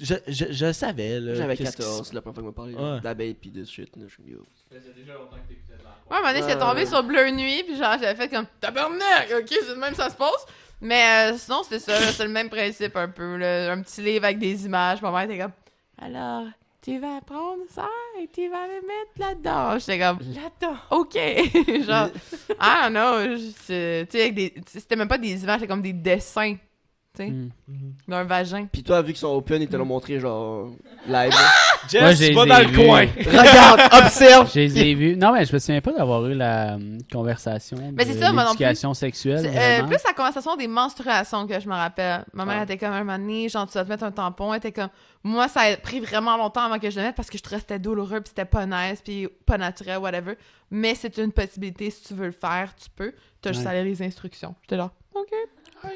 Je, 0.00 0.14
je, 0.28 0.44
je 0.50 0.72
savais, 0.72 1.20
là. 1.20 1.34
J'avais 1.34 1.56
qu'est-ce 1.56 1.76
qui 1.76 1.82
14, 1.82 2.08
c'est 2.08 2.14
la 2.14 2.22
première 2.22 2.34
fois 2.34 2.42
qu'on 2.42 2.48
m'a 2.48 2.72
parlé 2.72 2.74
Ouais. 2.74 3.00
d'abeilles 3.00 3.34
pis 3.34 3.50
de 3.50 3.64
shit, 3.64 3.94
là. 3.96 4.04
Je 4.08 4.14
suis 4.14 4.32
yo. 4.32 4.44
Ça 4.72 4.76
faisait 4.80 4.92
déjà 4.94 5.12
longtemps 5.14 5.36
que 5.36 5.48
t'écoutais 5.48 5.74
de 5.78 5.84
la 5.84 5.90
Ouais, 5.90 5.94
à 6.10 6.14
un 6.16 6.20
moment 6.20 6.32
donné, 6.32 6.40
j'étais 6.52 6.58
tombé 6.60 6.86
sur 6.86 7.02
Bleu 7.02 7.30
Nuit, 7.30 7.62
puis 7.64 7.76
genre, 7.76 7.96
j'avais 8.00 8.14
fait 8.14 8.28
comme 8.28 8.46
tabarnak, 8.60 9.28
ok, 9.38 9.46
c'est 9.48 9.74
de 9.74 9.78
même 9.80 9.94
ça 9.94 10.08
se 10.10 10.16
passe. 10.16 10.46
Mais 10.80 11.30
euh, 11.32 11.36
sinon, 11.36 11.62
c'était 11.62 11.78
ça, 11.80 11.92
là, 12.00 12.06
c'est 12.12 12.24
le 12.24 12.30
même 12.30 12.48
principe 12.48 12.96
un 12.96 13.08
peu, 13.08 13.36
là. 13.36 13.72
Un 13.72 13.82
petit 13.82 14.00
livre 14.00 14.24
avec 14.24 14.38
des 14.38 14.64
images. 14.64 15.02
Ma 15.02 15.10
mère 15.10 15.22
était 15.22 15.38
comme, 15.38 15.52
alors, 16.00 16.44
tu 16.82 16.98
vas 16.98 17.20
prendre 17.20 17.62
ça 17.68 17.86
et 18.18 18.26
tu 18.28 18.48
vas 18.48 18.66
le 18.66 18.80
mettre 18.86 19.18
là-dedans. 19.18 19.78
J'étais 19.78 19.98
comme, 19.98 20.18
là-dedans, 20.20 20.78
ok. 20.90 21.14
genre, 21.86 22.08
I 22.58 22.82
don't 22.84 22.90
know, 22.92 23.36
je- 23.36 23.52
c'est- 23.66 24.06
tu 24.10 24.18
sais, 24.18 24.54
c'était 24.66 24.96
même 24.96 25.08
pas 25.08 25.18
des 25.18 25.42
images, 25.44 25.56
c'était 25.60 25.68
comme 25.68 25.82
des 25.82 25.92
dessins, 25.92 26.56
tu 27.16 27.24
sais, 27.24 27.30
Hmm. 27.30 27.48
d'un 28.08 28.24
vagin. 28.24 28.66
Pis 28.66 28.82
toi, 28.82 29.02
vu 29.02 29.08
qu'ils 29.12 29.16
sont 29.20 29.34
open, 29.34 29.60
ils 29.62 29.68
te 29.68 29.76
l'ont 29.76 29.84
montré, 29.84 30.20
genre, 30.20 30.70
live. 31.08 31.32
Jess, 31.88 32.18
j'ai 32.18 32.28
les 32.28 32.34
dans 32.34 32.44
le 32.44 32.76
coin. 32.76 33.06
Regarde, 33.26 33.80
observe! 34.04 34.50
Je 34.54 34.60
les 34.60 34.78
ai 34.78 34.94
vus. 34.94 35.16
Non, 35.16 35.32
mais 35.32 35.44
je 35.44 35.52
me 35.52 35.58
souviens 35.58 35.80
pas 35.80 35.92
d'avoir 35.92 36.24
eu 36.26 36.34
la 36.34 36.74
euh, 36.74 36.98
conversation 37.10 37.78
Mais 37.94 38.04
de 38.04 38.12
c'est 38.12 38.18
ça, 38.18 38.32
moi 38.32 38.44
non 38.44 38.50
plus. 38.50 38.58
l'éducation 38.60 38.94
sexuelle. 38.94 39.40
C'est, 39.40 39.48
euh, 39.48 39.52
vraiment. 39.78 39.88
plus 39.88 39.98
la 40.06 40.12
conversation 40.12 40.56
des 40.56 40.68
menstruations 40.68 41.46
que 41.46 41.58
je 41.58 41.68
me 41.68 41.74
rappelle. 41.74 42.24
Ma 42.32 42.44
mère 42.44 42.58
Ah. 42.60 42.62
était 42.64 42.76
comme 42.78 42.92
un 42.92 43.00
moment 43.02 43.18
donné, 43.18 43.48
genre 43.48 43.66
tu 43.66 43.74
vas 43.74 43.84
te 43.84 43.88
mettre 43.88 44.04
un 44.04 44.12
tampon, 44.12 44.52
elle 44.52 44.58
était 44.58 44.72
comme 44.72 44.90
moi 45.24 45.48
ça 45.48 45.60
a 45.62 45.76
pris 45.76 46.00
vraiment 46.00 46.36
longtemps 46.36 46.62
avant 46.62 46.78
que 46.78 46.90
je 46.90 46.96
le 47.00 47.06
mette 47.06 47.16
parce 47.16 47.30
que 47.30 47.38
je 47.38 47.42
trouvais 47.42 47.56
que 47.56 47.62
c'était 47.62 47.78
douloureux 47.78 48.20
puis 48.20 48.28
c'était 48.28 48.44
pas 48.44 48.66
nice 48.66 49.00
puis 49.02 49.26
pas 49.46 49.58
naturel 49.58 49.98
whatever. 49.98 50.34
Mais 50.70 50.94
c'est 50.94 51.16
une 51.18 51.32
possibilité 51.32 51.90
si 51.90 52.04
tu 52.04 52.14
veux 52.14 52.26
le 52.26 52.32
faire, 52.32 52.74
tu 52.76 52.88
peux. 52.94 53.12
T'as 53.42 53.52
juste 53.52 53.64
Ouais. 53.64 53.70
à 53.72 53.74
lire 53.74 53.84
les 53.84 54.02
instructions. 54.02 54.54
J'étais 54.62 54.76
là. 54.76 54.90
OK. 55.14 55.32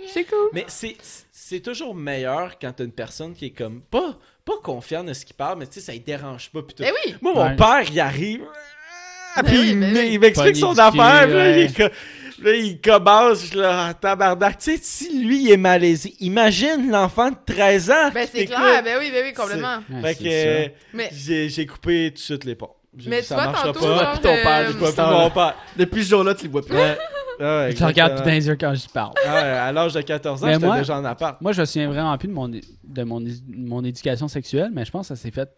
C'est 0.07 0.25
cool. 0.25 0.49
Mais 0.53 0.65
c'est 0.69 0.97
c'est 1.33 1.61
toujours 1.61 1.95
meilleur 1.95 2.59
quand 2.59 2.73
t'as 2.73 2.85
une 2.85 2.93
personne 2.93 3.35
qui 3.35 3.47
est 3.47 3.51
comme 3.51 3.81
pas 3.83 4.17
pas 4.45 4.55
confiante 4.63 5.07
de 5.07 5.13
ce 5.15 5.25
qu'il 5.25 5.37
parle, 5.37 5.59
mais 5.59 5.67
tu 5.67 5.75
sais, 5.75 5.81
ça 5.81 5.93
ne 5.93 5.99
dérange 5.99 6.51
pas. 6.51 6.63
Pis 6.63 6.75
tout. 6.75 6.83
Eh 6.87 6.91
oui. 7.07 7.15
Moi, 7.23 7.33
mon 7.35 7.43
Ouais. 7.45 7.57
père, 7.57 7.83
il 7.91 7.99
arrive. 8.01 8.43
Ah, 9.37 9.43
Ben 9.43 9.49
puis 9.51 9.59
oui, 9.61 9.69
il, 9.71 9.81
ben 9.81 9.97
oui. 9.97 10.09
il 10.13 10.21
m'explique 10.21 10.57
son 10.57 10.79
affaire. 10.79 11.27
là, 11.27 11.59
il 11.59 11.71
ouais. 11.71 11.91
là, 12.43 12.53
il 12.55 12.81
commence. 12.81 13.53
Là, 13.55 13.95
tabarnak. 13.95 14.59
Tu 14.59 14.73
sais, 14.77 14.79
si 14.83 15.25
lui, 15.25 15.45
il 15.45 15.51
est 15.53 15.57
malaisé, 15.57 16.15
imagine 16.21 16.91
l'enfant 16.91 17.31
de 17.31 17.37
13 17.47 17.91
ans. 17.91 18.11
Ben 18.13 18.29
c'est 18.31 18.47
clair, 18.47 18.83
ben 18.85 18.97
oui, 19.01 19.11
ben 19.11 19.25
oui, 19.25 19.33
complètement. 19.33 19.79
Ouais, 19.91 20.15
Fait 20.15 20.23
que 20.25 20.29
euh, 20.29 20.69
Mais- 20.93 21.11
j'ai 21.13 21.49
j'ai 21.49 21.67
coupé 21.67 22.09
tout 22.11 22.15
de 22.15 22.19
suite 22.21 22.45
les 22.45 22.55
ponts. 22.55 22.71
Mais 23.07 23.23
tu 23.23 23.29
vois, 23.35 23.47
marchera 23.47 23.73
tantôt, 23.73 23.81
pas. 23.81 23.87
genre, 23.99 24.13
Puis 24.13 24.21
ton 24.21 24.35
père, 24.35 24.47
euh, 24.47 24.67
Je 24.73 24.77
vois 24.79 24.93
plus 24.93 25.03
mon 25.03 25.31
père. 25.31 25.55
Depuis 25.77 26.05
ce 26.05 26.11
jour-là, 26.11 26.35
tu 26.35 26.45
les 26.45 26.49
vois 26.49 26.63
plus. 26.63 26.77
Ouais. 27.39 27.45
Ouais, 27.47 27.71
Je 27.73 27.77
te 27.77 27.85
regarde 27.85 28.17
tout 28.17 28.23
dans 28.25 28.31
les 28.31 28.47
yeux 28.47 28.57
quand 28.59 28.75
je 28.75 28.89
parle. 28.89 29.13
Ouais, 29.25 29.31
à 29.31 29.73
l'âge 29.73 29.93
de 29.95 30.01
14 30.01 30.43
ans, 30.45 30.47
j'étais 30.55 30.67
déjà 30.79 30.99
en 30.99 31.05
appart. 31.05 31.41
Moi, 31.41 31.53
je 31.53 31.61
me 31.61 31.67
souviens 31.67 31.89
vraiment 31.89 32.17
plus 32.19 32.29
de 32.29 32.33
mon, 32.33 32.49
de 32.49 33.03
mon, 33.05 33.25
mon 33.49 33.85
éducation 33.85 34.29
sexuelle, 34.29 34.71
mais 34.73 34.85
je 34.85 34.91
pense 34.91 35.09
que 35.09 35.15
ça 35.15 35.21
s'est 35.21 35.31
fait 35.31 35.51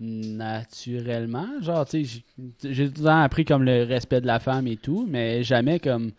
naturellement. 0.00 1.46
Genre, 1.60 1.84
tu 1.86 2.04
sais, 2.04 2.22
j'ai- 2.62 2.72
j'ai 2.72 2.88
tout 2.90 3.00
le 3.02 3.06
temps 3.06 3.20
appris 3.22 3.44
comme 3.44 3.62
le 3.62 3.84
respect 3.84 4.20
de 4.20 4.26
la 4.26 4.38
femme 4.40 4.66
et 4.66 4.76
tout, 4.76 5.06
mais 5.08 5.42
jamais 5.42 5.78
comme. 5.78 6.12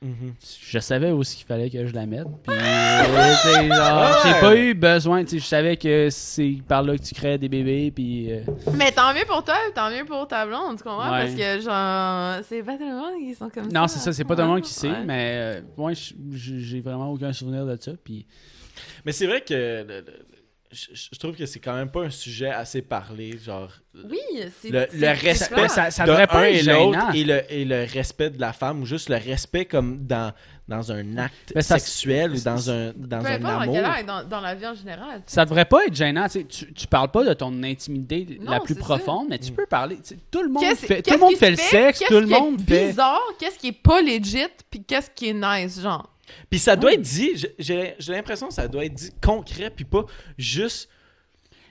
Mhm. 0.00 0.34
Je 0.70 0.78
savais 0.78 1.10
aussi 1.10 1.38
qu'il 1.38 1.46
fallait 1.46 1.70
que 1.70 1.84
je 1.86 1.92
la 1.94 2.06
mette. 2.06 2.26
Puis, 2.46 2.54
euh, 2.56 4.14
j'ai 4.24 4.40
pas 4.40 4.56
eu 4.56 4.74
besoin. 4.74 5.24
Tu 5.24 5.30
sais, 5.30 5.38
je 5.38 5.44
savais 5.44 5.76
que 5.76 6.08
c'est 6.10 6.58
par 6.68 6.82
là 6.82 6.96
que 6.96 7.02
tu 7.02 7.14
crées 7.14 7.36
des 7.38 7.48
bébés. 7.48 7.90
Puis, 7.90 8.32
euh, 8.32 8.40
Mais 8.74 8.92
tant 8.92 9.12
mieux 9.12 9.24
pour 9.26 9.42
toi, 9.42 9.56
tant 9.74 9.90
mieux 9.90 10.04
pour 10.04 10.26
ta 10.28 10.46
blonde, 10.46 10.76
tu 10.78 10.84
comprends? 10.84 11.10
Ouais. 11.10 11.24
Parce 11.24 11.34
que, 11.34 11.60
genre, 11.60 12.44
c'est 12.48 12.62
pas 12.62 12.76
tout 12.76 12.84
le 12.88 12.94
monde 12.94 13.20
qui 13.26 13.34
sont 13.34 13.48
comme 13.50 13.70
ça. 13.70 13.80
non, 13.80 13.88
c'est 13.88 13.98
ça, 13.98 14.12
c'est 14.12 14.24
pas 14.24 14.36
tout 14.36 14.42
le 14.42 14.48
monde 14.48 14.62
qui 14.62 14.72
sait, 14.72 14.88
Ouais. 14.88 15.04
mais 15.04 15.32
euh, 15.34 15.60
moi, 15.76 15.92
j'ai 16.32 16.80
vraiment 16.80 17.10
aucun 17.10 17.32
souvenir 17.32 17.66
de 17.66 17.76
ça. 17.80 17.92
Puis, 18.04 18.26
Mais 19.04 19.10
c'est 19.12 19.26
vrai 19.26 19.40
que 19.40 19.54
le- 19.54 19.84
le- 20.00 20.04
je, 20.70 20.86
je 21.12 21.18
trouve 21.18 21.34
que 21.34 21.46
c'est 21.46 21.60
quand 21.60 21.74
même 21.74 21.90
pas 21.90 22.02
un 22.02 22.10
sujet 22.10 22.48
assez 22.50 22.82
parlé, 22.82 23.38
genre 23.38 23.70
Oui, 23.94 24.18
c'est. 24.60 24.70
le, 24.70 24.86
le 24.92 25.08
respect 25.08 25.68
ça- 25.68 25.90
ça 25.90 26.04
de 26.04 26.08
devrait 26.10 26.26
pas 26.26 26.40
un 26.40 26.44
être 26.44 26.54
et 26.60 26.62
l'autre 26.62 27.14
et 27.14 27.24
le, 27.24 27.52
et 27.52 27.64
le 27.64 27.84
respect 27.84 28.30
de 28.30 28.40
la 28.40 28.52
femme 28.52 28.82
ou 28.82 28.86
juste 28.86 29.08
le 29.08 29.16
respect 29.16 29.64
comme 29.64 30.06
dans, 30.06 30.32
dans 30.68 30.92
un 30.92 31.16
acte 31.18 31.52
ça- 31.60 31.78
sexuel 31.78 32.32
ou 32.32 32.40
dans 32.40 32.70
un, 32.70 32.92
dans 32.96 33.24
un 33.24 33.38
dans 33.38 33.58
amour. 33.60 33.76
dans, 34.06 34.24
dans 34.28 34.40
la 34.40 34.54
vie 34.54 34.66
en 34.66 34.74
général. 34.74 35.16
tu 35.18 35.22
sais. 35.30 35.34
Ça 35.34 35.44
devrait 35.44 35.64
pas 35.64 35.86
être 35.86 35.94
gênant. 35.94 36.26
tu 36.28 36.44
Tu, 36.46 36.86
parles 36.86 37.10
pas 37.10 37.24
de 37.24 37.32
ton 37.34 37.62
intimité 37.62 38.38
la 38.42 38.60
plus 38.60 38.74
profonde, 38.74 39.26
mais 39.30 39.38
tu 39.38 39.52
peux 39.52 39.66
parler. 39.66 39.98
Tout 40.30 40.42
le 40.42 40.48
monde 40.50 40.64
fait, 40.76 41.02
tout 41.02 41.14
le 41.14 41.18
monde 41.20 41.36
fait 41.36 41.50
le 41.50 41.56
se 41.56 41.62
sexe, 41.62 41.98
qu'est-ce 42.00 42.12
tout 42.12 42.20
le 42.20 42.26
qui 42.26 42.32
est 42.34 42.40
monde 42.40 42.60
fait. 42.60 42.88
bizarre, 42.88 43.20
qu'est-ce 43.38 43.58
qui 43.58 43.68
est 43.68 43.72
pas 43.72 44.02
legit, 44.02 44.46
puis 44.70 44.82
qu'est-ce 44.84 45.10
qui 45.10 45.28
est 45.30 45.34
nice, 45.34 45.80
genre? 45.80 46.08
Puis 46.50 46.58
ça 46.58 46.76
doit 46.76 46.92
être 46.94 47.02
dit, 47.02 47.46
j'ai- 47.58 47.96
l'impression 48.08 48.48
que 48.48 48.54
ça 48.54 48.68
doit 48.68 48.84
être 48.84 48.94
dit 48.94 49.10
concret 49.22 49.70
puis 49.70 49.84
pas 49.84 50.04
juste 50.36 50.88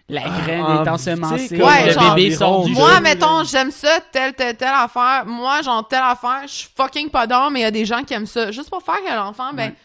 La 0.10 0.22
Ah, 0.26 0.42
graine 0.42 0.62
en- 0.62 0.86
est 0.86 0.90
ensemencée, 0.90 1.58
comme 1.60 1.70
le 1.86 1.92
genre- 1.92 2.16
bébé 2.16 2.34
sort 2.34 2.64
du 2.66 2.72
Moi, 2.72 2.96
jeu. 2.96 3.02
mettons, 3.02 3.44
j'aime 3.44 3.72
ça, 3.72 4.00
telle, 4.10 4.34
telle, 4.36 4.56
telle 4.56 4.70
affaire. 4.74 5.26
Moi, 5.26 5.62
genre, 5.64 5.86
telle 5.86 6.00
affaire, 6.02 6.44
je 6.44 6.54
suis 6.54 6.70
fucking 6.78 7.10
pas 7.10 7.28
d'or, 7.28 7.52
mais 7.52 7.60
il 7.60 7.64
y 7.64 7.66
a 7.66 7.72
des 7.72 7.84
gens 7.84 8.02
qui 8.04 8.14
aiment 8.14 8.26
ça. 8.26 8.50
Juste 8.54 8.70
pour 8.70 8.82
faire 8.82 9.02
que 9.06 9.14
l'enfant, 9.14 9.52
ben, 9.52 9.72
Ouais. 9.72 9.76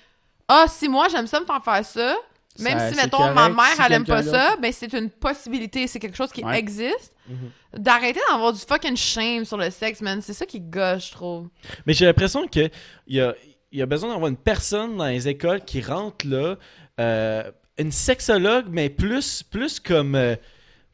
ah, 0.47 0.67
si 0.69 0.89
moi, 0.89 1.09
j'aime 1.11 1.27
ça 1.27 1.41
me 1.41 1.45
faire 1.45 1.61
faire 1.65 1.85
ça, 1.85 2.15
même 2.61 2.79
Ça- 2.79 2.91
si, 2.91 2.95
mettons, 2.95 3.35
ma 3.35 3.49
mère, 3.49 3.65
si 3.75 3.83
elle 3.85 3.93
aime 3.95 4.05
pas 4.07 4.23
ça, 4.23 4.55
ben, 4.63 4.73
c'est 4.73 4.93
une 4.93 5.11
possibilité, 5.11 5.89
c'est 5.89 5.99
quelque 5.99 6.17
chose 6.17 6.31
qui 6.31 6.45
Ouais. 6.45 6.57
existe. 6.57 7.13
Mhm. 7.29 7.51
D'arrêter 7.79 8.21
d'avoir 8.31 8.53
du 8.53 8.61
fucking 8.61 8.97
shame 8.97 9.45
sur 9.45 9.57
le 9.57 9.71
sexe, 9.71 10.01
man. 10.03 10.23
C'est 10.23 10.35
ça 10.35 10.47
qui 10.47 10.61
gâche, 10.61 11.09
je 11.09 11.13
trouve. 11.15 11.49
Mais 11.85 11.95
j'ai 11.95 12.07
l'impression 12.07 12.47
que 12.47 12.71
il 13.09 13.17
y 13.17 13.21
a, 13.21 13.35
il 13.73 13.79
y 13.79 13.83
a 13.83 13.87
besoin 13.87 14.11
d'avoir 14.11 14.29
une 14.29 14.37
personne 14.37 14.97
dans 14.97 15.07
les 15.07 15.29
écoles 15.29 15.63
qui 15.65 15.81
rentre 15.81 16.27
là, 16.27 16.57
euh, 17.01 17.43
une 17.79 17.91
sexologue, 17.91 18.67
mais 18.71 18.91
plus, 18.91 19.43
plus 19.43 19.81
comme. 19.81 20.15
euh, 20.15 20.37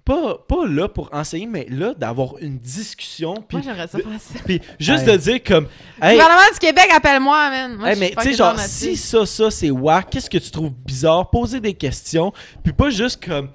pas, 0.05 0.39
pas 0.49 0.67
là 0.67 0.89
pour 0.89 1.11
enseigner, 1.13 1.47
mais 1.47 1.67
là 1.69 1.93
d'avoir 1.93 2.39
une 2.39 2.59
discussion. 2.59 3.35
Puis, 3.47 3.59
Moi, 3.59 3.61
j'aimerais 3.63 3.89
ça 3.89 3.99
faire 3.99 4.19
ça. 4.19 4.39
puis 4.43 4.59
juste 4.79 5.05
de 5.05 5.17
dire 5.17 5.43
comme. 5.45 5.67
Hey, 6.01 6.13
Gouvernement 6.17 6.51
du 6.51 6.59
Québec, 6.59 6.89
appelle-moi, 6.95 7.51
man. 7.51 7.77
Moi, 7.77 7.93
hey, 7.93 8.01
mais 8.01 8.15
tu 8.17 8.23
sais, 8.23 8.33
genre, 8.33 8.59
si 8.59 8.97
ça, 8.97 9.27
ça, 9.27 9.51
c'est 9.51 9.71
wack, 9.71 10.09
qu'est-ce 10.09 10.31
que 10.31 10.39
tu 10.39 10.51
trouves 10.51 10.73
bizarre? 10.73 11.29
Poser 11.29 11.61
des 11.61 11.75
questions, 11.75 12.33
puis 12.65 12.73
pas 12.73 12.89
juste 12.89 13.23
comme. 13.23 13.51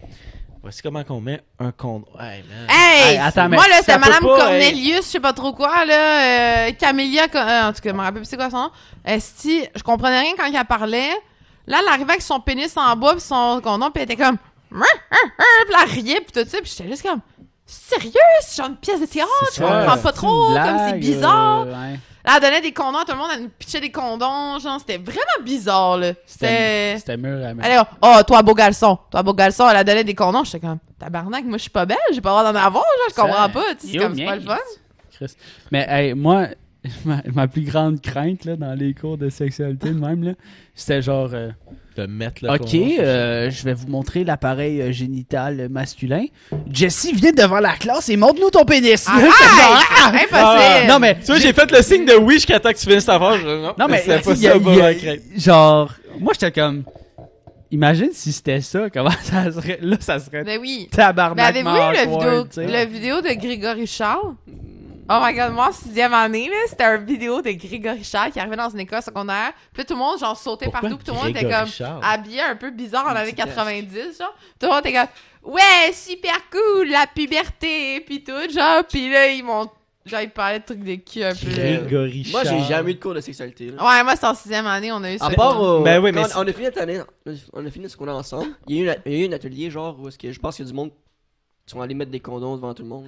Voici 0.64 0.82
comment 0.82 1.04
qu'on 1.04 1.20
met 1.20 1.42
un 1.60 1.74
condom. 1.74 2.06
Hey, 2.18 2.42
man. 2.48 2.70
Hey! 2.70 3.16
Hey, 3.16 3.18
attends, 3.18 3.50
mais 3.50 3.58
moi, 3.58 3.68
là, 3.68 3.82
c'est 3.84 3.98
Madame 3.98 4.24
pas, 4.24 4.38
Cornelius, 4.38 5.00
je 5.00 5.02
sais 5.02 5.20
pas 5.20 5.34
trop 5.34 5.52
quoi, 5.52 5.84
là. 5.84 6.68
euh, 6.68 6.72
Camélia, 6.72 7.26
euh, 7.36 7.70
en 7.70 7.74
tout 7.74 7.82
cas, 7.82 7.90
je 7.90 7.94
me 7.94 8.00
rappelle 8.00 8.22
plus 8.22 8.26
c'est 8.30 8.38
quoi 8.38 8.50
son 8.50 8.58
nom. 8.64 8.72
Esti, 9.04 9.68
je 9.76 9.84
comprenais 9.84 10.22
rien 10.22 10.32
quand 10.38 10.46
elle 10.46 10.66
parlait. 10.66 11.12
Là, 11.68 11.80
elle 11.82 11.88
arrivait 11.90 12.12
avec 12.12 12.22
son 12.22 12.40
pénis 12.40 12.78
en 12.78 12.96
bas 12.96 13.16
pis 13.16 13.20
son 13.20 13.60
condom, 13.62 13.92
pis 13.92 14.00
elle 14.00 14.12
était 14.12 14.16
comme... 14.16 14.38
Pis 14.72 14.80
elle 15.84 15.90
riait, 15.90 16.22
pis 16.22 16.32
tout 16.32 16.50
ça, 16.50 16.62
pis 16.62 16.74
j'étais 16.76 16.90
juste 16.90 17.04
comme... 17.04 17.20
Sérieux? 17.74 18.12
C'est 18.42 18.58
genre 18.58 18.68
une 18.70 18.78
pièce 18.78 19.02
de 19.02 19.06
théâtre? 19.06 19.30
Je 19.56 19.62
comprends 19.62 19.98
pas 19.98 20.12
trop, 20.12 20.54
comme 20.54 20.80
c'est 20.90 21.00
bizarre. 21.00 21.62
euh, 21.62 21.66
ouais. 21.66 22.00
Là, 22.26 22.34
elle 22.38 22.42
donnait 22.42 22.62
des 22.62 22.72
condoms 22.72 23.00
à 23.00 23.04
tout 23.06 23.12
le 23.12 23.18
monde, 23.18 23.32
elle 23.36 23.42
nous 23.44 23.50
pitchait 23.50 23.82
des 23.82 23.92
condoms, 23.92 24.58
genre, 24.60 24.80
c'était 24.80 24.98
vraiment 24.98 25.44
bizarre, 25.44 25.98
là. 25.98 26.14
C'était... 26.26 26.96
C'était 26.98 27.18
mûr 27.18 27.46
à 27.46 27.50
Elle 27.50 27.72
est 27.72 27.76
comme, 27.76 27.86
oh, 28.02 28.24
toi, 28.26 28.42
beau 28.42 28.54
garçon, 28.54 28.98
toi, 29.12 29.22
beau 29.24 29.34
garçon, 29.34 29.68
elle 29.70 29.76
a 29.76 29.84
donné 29.84 30.06
des 30.06 30.16
condoms. 30.16 30.46
J'étais 30.46 30.62
comme, 30.62 30.80
tabarnak, 30.98 31.44
moi, 31.44 31.58
je 31.58 31.64
suis 31.64 31.70
pas 31.70 31.86
belle, 31.86 31.98
j'ai 32.14 32.22
pas 32.22 32.30
le 32.30 32.40
droit 32.40 32.54
d'en 32.54 32.58
avoir, 32.58 32.84
genre, 32.84 33.10
je 33.10 33.16
comprends 33.22 33.50
pas, 33.50 33.76
tu 33.76 33.88
sais, 33.88 33.88
c'est 33.88 33.98
Yo, 33.98 34.04
comme, 34.04 34.16
c'est 34.16 34.26
pas 34.26 34.36
le 34.38 34.42
fun. 34.42 34.58
Chris. 35.12 35.36
Mais 35.72 35.86
hey, 35.90 36.14
moi, 36.14 36.48
ma, 37.06 37.22
ma 37.34 37.48
plus 37.48 37.62
grande 37.64 38.02
crainte 38.02 38.46
là, 38.46 38.56
dans 38.56 38.74
les 38.74 38.94
cours 38.94 39.18
de 39.18 39.30
sexualité 39.30 39.90
de 39.90 40.00
même, 40.00 40.24
là, 40.24 40.32
c'était 40.76 41.02
genre 41.02 41.30
euh, 41.34 41.50
De 41.96 42.06
mettre 42.08 42.44
le 42.44 42.52
Ok, 42.52 42.74
euh, 42.76 43.50
je 43.50 43.64
vais 43.64 43.74
vous 43.74 43.88
montrer 43.88 44.24
l'appareil 44.24 44.82
euh, 44.82 44.92
génital 44.92 45.70
masculin. 45.70 46.26
Jesse, 46.70 47.12
viens 47.14 47.32
devant 47.32 47.60
la 47.60 47.74
classe 47.78 48.10
et 48.10 48.18
montre-nous 48.18 48.50
ton 48.50 48.66
pénis. 48.66 49.08
Arrête! 49.08 49.30
Ah! 50.06 50.10
Impossible! 50.10 50.34
Ah, 50.34 50.88
non, 50.88 51.00
mais. 51.00 51.18
Tu 51.20 51.28
vois, 51.28 51.38
j'ai 51.40 51.54
fait 51.54 51.72
le 51.72 51.82
signe 51.82 52.06
de 52.06 52.16
oui 52.16 52.34
jusqu'à 52.36 52.60
temps 52.60 52.72
que 52.72 52.78
tu 52.78 52.86
finisses 52.88 53.06
ta 53.06 53.18
phrase. 53.18 53.42
Non, 53.46 53.74
Non, 53.80 53.88
mais. 53.90 54.04
c'est 54.06 54.22
pas 54.22 54.36
ça. 54.36 54.54
Genre, 55.38 55.92
moi, 56.20 56.34
j'étais 56.34 56.52
comme. 56.52 56.84
Imagine 57.72 58.10
si 58.14 58.32
c'était 58.32 58.62
ça, 58.62 58.90
comment 58.92 59.10
ça 59.24 59.52
serait. 59.52 59.80
Là, 59.82 59.98
ça 60.00 60.20
serait 60.20 60.44
Mais 60.44 60.58
oui. 60.58 60.90
Mais 60.92 60.96
tabarnak. 60.98 61.50
avez-vous 61.56 61.70
vu 61.72 61.78
le 61.78 62.44
vidéo, 62.44 62.48
le 62.58 62.86
vidéo 62.86 63.22
de 63.22 63.34
Grégory 63.40 63.88
Charles? 63.88 64.34
Oh 65.10 65.20
my 65.22 65.34
god, 65.36 65.52
moi 65.52 65.68
en 65.68 65.72
sixième 65.74 66.14
année, 66.14 66.48
là, 66.48 66.56
c'était 66.68 66.86
un 66.86 66.98
vidéo 66.98 67.42
de 67.42 67.52
Grégory 67.52 68.04
Charles 68.06 68.32
qui 68.32 68.40
arrivait 68.40 68.56
dans 68.56 68.70
une 68.70 68.80
école 68.80 69.02
secondaire. 69.02 69.52
Puis 69.74 69.82
là, 69.82 69.86
tout 69.86 69.94
le 69.94 70.00
monde, 70.00 70.18
genre, 70.18 70.38
sautait 70.38 70.66
Pourquoi 70.66 70.82
partout. 70.82 70.98
Puis 70.98 71.06
tout 71.06 71.12
le 71.14 71.18
monde 71.20 71.30
était 71.36 71.50
comme 71.50 71.68
Charles? 71.68 72.02
habillé 72.04 72.42
un 72.42 72.56
peu 72.56 72.72
bizarre 72.72 73.06
en 73.06 73.10
années 73.10 73.34
petite 73.34 73.46
90, 73.46 74.18
genre. 74.18 74.34
Tout 74.60 74.66
le 74.66 74.68
monde 74.70 74.80
était 74.86 74.94
comme, 74.94 75.54
ouais, 75.54 75.92
super 75.92 76.38
cool, 76.50 76.88
la 76.90 77.06
puberté, 77.14 78.00
puis 78.02 78.24
tout, 78.24 78.32
genre. 78.50 78.84
Puis 78.90 79.12
là, 79.12 79.28
ils 79.28 79.44
m'ont, 79.44 79.68
genre, 80.06 80.22
ils 80.22 80.30
parlaient 80.30 80.60
de 80.60 80.66
trucs 80.66 80.80
de 80.84 80.96
cul 80.96 81.22
un 81.24 81.36
peu. 81.36 81.50
Grégory 81.50 82.28
Moi, 82.32 82.44
j'ai 82.46 82.64
jamais 82.64 82.92
eu 82.92 82.96
de 82.96 83.00
cours 83.02 83.14
de 83.14 83.20
sexualité. 83.22 83.72
Là. 83.72 83.84
Ouais, 83.86 84.04
moi, 84.06 84.16
c'était 84.16 84.28
en 84.28 84.36
sixième 84.36 84.68
année, 84.68 84.94
on 84.94 85.04
a 85.04 85.12
eu 85.14 85.18
ça. 85.18 85.26
À 85.26 85.32
part 85.32 85.62
au- 85.62 85.82
Ben 85.84 86.02
oui, 86.02 86.14
mais 86.14 86.24
c'est- 86.24 86.38
on, 86.38 86.44
on 86.44 86.48
a 86.48 86.54
fini 86.54 86.64
notre 86.66 86.82
année, 86.82 87.02
on 87.52 87.66
a 87.66 87.70
fini 87.70 87.90
ce 87.90 87.98
qu'on 87.98 88.08
a 88.08 88.14
ensemble. 88.14 88.52
Il 88.68 88.78
y 88.78 88.80
a 88.80 88.84
eu, 88.84 88.88
une- 88.88 89.02
il 89.06 89.12
y 89.12 89.22
a 89.22 89.26
eu 89.26 89.30
un 89.30 89.34
atelier 89.34 89.70
genre 89.70 90.00
où 90.00 90.08
est-ce 90.08 90.18
que 90.18 90.32
je 90.32 90.40
pense 90.40 90.56
qu'il 90.56 90.64
y 90.64 90.68
a 90.70 90.72
du 90.72 90.76
monde 90.78 90.92
qui 91.66 91.74
sont 91.74 91.82
allés 91.82 91.94
mettre 91.94 92.12
des 92.12 92.22
condoms 92.22 92.56
devant 92.56 92.74
tout 92.74 92.84
le 92.84 92.90
monde. 92.90 93.08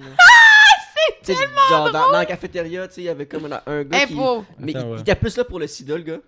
C'est 1.22 1.34
genre 1.70 1.90
dans, 1.92 2.06
dans 2.06 2.10
la 2.12 2.24
cafétéria, 2.26 2.86
tu 2.88 2.94
sais, 2.94 3.00
il 3.02 3.04
y 3.04 3.08
avait 3.08 3.26
comme 3.26 3.46
un, 3.52 3.60
un 3.66 3.84
gars 3.84 3.98
Hey, 3.98 4.06
qui 4.06 4.14
pour- 4.14 4.44
mais 4.58 4.76
Attends, 4.76 4.86
il- 4.86 4.90
ouais. 4.90 4.96
il 4.98 5.00
était 5.02 5.14
plus 5.14 5.36
là 5.36 5.44
pour 5.44 5.58
le 5.58 5.66
sida 5.66 5.96
le 5.96 6.02
gars. 6.02 6.18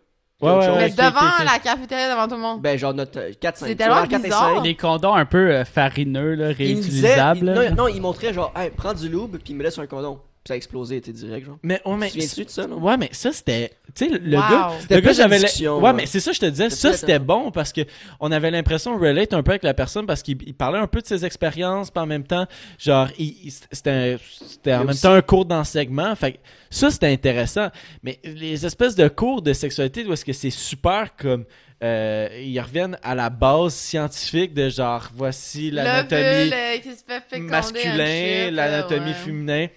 Ouais, 0.41 0.51
ouais, 0.53 0.77
Mais 0.77 0.91
devant 0.91 1.45
la 1.45 1.59
cafétéria, 1.59 2.11
devant 2.11 2.29
tout 2.29 2.37
le 2.37 2.41
monde. 2.41 2.61
Ben 2.63 2.79
genre 2.79 2.95
notre 2.95 3.31
4 3.41 3.57
5 3.59 3.67
C'est 3.67 3.75
tellement 3.75 4.07
4 4.07 4.21
et 4.21 4.25
bizarre. 4.25 4.55
5. 4.57 4.63
Les 4.65 4.77
condoms 4.77 5.15
un 5.15 5.25
peu 5.25 5.51
euh, 5.51 5.65
farineux, 5.65 6.35
là, 6.35 6.53
Il 6.61 6.77
me 6.77 6.83
disait, 6.83 7.09
réutilisables. 7.15 7.39
il- 7.67 7.75
non, 7.75 7.85
non, 7.85 7.89
il 7.89 8.01
montrait 8.01 8.33
genre, 8.33 8.53
hey, 8.57 8.71
prends 8.71 8.95
du 8.95 9.09
lube, 9.09 9.33
puis 9.39 9.53
il 9.53 9.57
me 9.57 9.65
laisse 9.65 9.79
un 9.81 9.87
condom. 9.89 10.21
Ça 10.47 10.55
a 10.55 10.57
explosé, 10.57 10.99
t'es 11.03 11.13
direct, 11.13 11.45
genre. 11.47 11.59
Mais, 11.63 11.81
ouais, 11.85 11.97
mais, 11.99 12.09
Tu 12.11 12.45
de 12.45 12.49
ça, 12.49 12.67
non? 12.67 12.79
ouais, 12.81 12.97
mais 12.97 13.11
ça, 13.13 13.33
c'était. 13.33 13.73
Tu 13.95 14.07
sais, 14.07 14.19
le- 14.19 14.37
Wow. 14.37 14.43
gars. 14.51 14.71
Le 14.91 15.01
gars, 15.01 15.13
j'avais. 15.13 15.39
la- 15.41 15.49
Ouais, 15.75 15.83
ouais. 15.83 15.93
mais 15.93 16.07
c'est 16.07 16.21
ça, 16.21 16.33
je 16.33 16.41
te 16.41 16.47
disais. 16.47 16.71
C'était 16.71 16.93
Ça, 16.93 16.97
c'était 16.97 17.19
bon 17.19 17.51
parce 17.51 17.71
que 17.73 17.83
on 18.19 18.33
avait 18.33 18.51
l'impression 18.51 18.97
de 18.99 19.05
relate 19.05 19.35
un 19.35 19.43
peu 19.43 19.51
avec 19.51 19.63
la 19.63 19.75
personne 19.75 20.07
parce 20.07 20.23
qu'il 20.23 20.39
il 20.47 20.55
parlait 20.55 20.79
un 20.79 20.87
peu 20.87 21.03
de 21.03 21.07
ses 21.07 21.25
expériences, 21.27 21.91
puis 21.91 22.01
en 22.01 22.07
même 22.07 22.25
temps, 22.25 22.47
genre, 22.79 23.09
il- 23.19 23.37
il- 23.45 23.53
c'était 23.73 23.91
un- 23.91 24.17
c'était 24.47 24.73
en 24.75 24.79
même 24.81 24.89
aussi- 24.91 25.03
temps 25.03 25.13
un 25.13 25.21
cours 25.23 25.45
d'enseignement. 25.45 26.15
Fait 26.17 26.33
que 26.33 26.39
ça, 26.71 26.91
c'était 26.91 27.09
intéressant. 27.13 27.69
Mais 28.03 28.19
les 28.25 28.65
espèces 28.65 28.95
de 28.95 29.09
cours 29.09 29.43
de 29.43 29.53
sexualité, 29.53 30.07
où 30.07 30.13
est-ce 30.15 30.25
que 30.25 30.33
c'est 30.33 30.51
super 30.51 31.15
comme. 31.17 31.45
euh, 31.81 32.29
ils 32.45 32.59
reviennent 32.59 32.99
à 33.05 33.15
la 33.15 33.31
base 33.31 33.73
scientifique 33.73 34.53
de 34.53 34.69
genre, 34.69 35.09
voici 35.15 35.71
l'anatomie 35.71 36.51
euh, 36.53 37.39
masculin, 37.39 38.51
l'anatomie 38.51 39.13
là, 39.13 39.69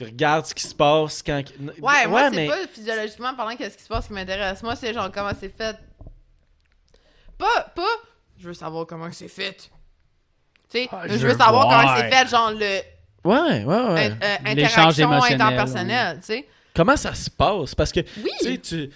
ouais. 0.00 0.06
féminin. 0.06 0.12
Regarde 0.12 0.46
ce 0.46 0.54
qui 0.54 0.62
se 0.66 0.74
passe 0.74 1.22
quand. 1.22 1.42
Ouais, 1.80 2.06
moi, 2.06 2.30
c'est 2.30 2.36
mais 2.36 2.46
pas 2.48 2.66
physiologiquement 2.72 3.34
parlant 3.34 3.56
qu'est-ce 3.56 3.76
qui 3.76 3.82
se 3.84 3.88
passe 3.88 4.06
qui 4.06 4.12
m'intéresse. 4.12 4.62
Moi, 4.62 4.76
c'est 4.76 4.92
genre 4.94 5.10
comment 5.12 5.32
c'est 5.38 5.54
fait. 5.56 5.76
Pas, 7.38 7.62
pas, 7.74 7.82
je 8.38 8.48
veux 8.48 8.54
savoir 8.54 8.86
comment 8.86 9.10
c'est 9.12 9.28
fait. 9.28 9.56
Tu 10.70 10.78
sais, 10.82 10.88
Ah, 10.92 11.02
je 11.08 11.16
je 11.18 11.26
veux 11.26 11.36
savoir 11.36 11.68
comment 11.68 11.96
c'est 11.96 12.10
fait, 12.10 12.28
genre 12.28 12.50
le 12.52 12.80
Ouais, 13.22 13.64
ouais, 13.64 13.92
ouais. 13.92 14.10
euh, 14.22 14.54
L'échange 14.54 14.98
interaction 14.98 15.12
émotionnel, 15.12 15.42
interpersonnelle, 15.42 16.16
tu 16.20 16.26
sais. 16.26 16.46
Comment 16.74 16.96
ça 16.96 17.14
se 17.14 17.28
passe? 17.28 17.74
Parce 17.74 17.92
que, 17.92 18.00
Oui. 18.22 18.30
tu 18.40 18.46
sais, 18.46 18.58
tu, 18.58 18.90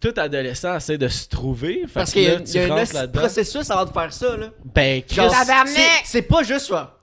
tout 0.00 0.14
adolescent 0.18 0.76
essaie 0.76 0.96
de 0.98 1.08
se 1.08 1.28
trouver. 1.28 1.84
Parce 1.92 2.10
que 2.10 2.14
qu'il 2.14 2.22
y 2.22 2.26
là, 2.26 2.36
a, 2.36 2.94
y 2.96 2.98
a 2.98 3.02
un 3.02 3.08
processus 3.08 3.70
avant 3.70 3.84
de 3.84 3.92
faire 3.92 4.12
ça, 4.12 4.36
là. 4.36 4.48
Ben, 4.64 5.02
c'est- 5.08 5.80
c'est 6.04 6.22
pas 6.22 6.42
juste 6.42 6.66
ça. 6.66 6.98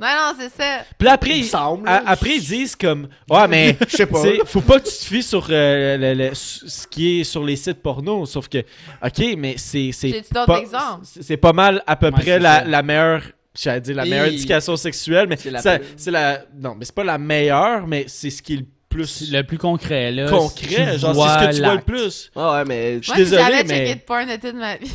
Non, 0.00 0.08
non, 0.08 0.34
c'est 0.38 0.52
ça. 0.60 0.78
Puis 0.98 1.06
là, 1.06 1.12
après, 1.12 1.30
Il 1.30 1.36
ils- 1.38 1.44
semble, 1.44 1.88
a- 1.88 1.92
là. 2.00 2.02
après, 2.06 2.30
ils 2.36 2.44
disent 2.44 2.74
comme, 2.74 3.08
ouais, 3.30 3.48
mais, 3.48 3.76
Je 3.88 3.96
sais 3.96 4.06
pas. 4.06 4.18
faut 4.44 4.60
pas 4.60 4.80
que 4.80 4.88
tu 4.88 4.94
te 4.94 5.04
fies 5.04 5.22
sur 5.22 5.46
euh, 5.50 5.96
le- 5.96 6.14
le- 6.14 6.34
ce 6.34 6.86
qui 6.88 7.20
est 7.20 7.24
sur 7.24 7.44
les 7.44 7.54
sites 7.56 7.80
porno. 7.80 8.26
Sauf 8.26 8.48
que, 8.48 8.58
ok, 8.58 9.36
mais 9.38 9.54
c'est, 9.56 9.90
c'est 9.92 10.22
pas, 10.32 10.58
exemples? 10.60 11.04
c'est 11.20 11.36
pas 11.36 11.52
mal 11.52 11.82
à 11.86 11.94
peu 11.94 12.06
Ouais, 12.06 12.12
près 12.12 12.38
la, 12.40 12.64
la 12.64 12.82
meilleure, 12.82 13.22
j'allais 13.56 13.80
dire 13.82 13.94
la 13.96 14.04
meilleure 14.04 14.26
Et- 14.26 14.34
éducation 14.34 14.76
sexuelle, 14.76 15.28
mais 15.28 15.36
C'est 15.36 15.50
la 15.52 15.60
la, 16.08 16.38
non, 16.58 16.74
mais 16.76 16.84
c'est 16.84 16.94
pas 16.94 17.04
la 17.04 17.18
meilleure, 17.18 17.86
mais 17.86 18.06
c'est 18.08 18.30
ce 18.30 18.42
qui 18.42 18.54
est 18.54 18.58
le 18.58 18.66
plus 18.88 19.30
Le 19.32 19.42
plus 19.42 19.58
concret, 19.58 20.10
là. 20.10 20.28
concret. 20.28 20.98
Genre, 20.98 21.14
c'est 21.14 21.44
ce 21.44 21.50
que 21.50 21.54
tu 21.56 21.62
vois 21.62 21.74
le 21.76 21.80
plus. 21.82 22.30
Ah 22.36 22.54
ouais, 22.54 22.64
mais 22.64 22.98
Je 23.00 23.10
suis 23.10 23.16
désolé, 23.16 23.42
jamais 23.42 23.64
mais- 23.64 23.68
checké 23.78 23.94
de 23.94 24.00
porn 24.00 24.26
de 24.26 24.36
toute 24.36 24.54
ma 24.54 24.76
vie. 24.76 24.90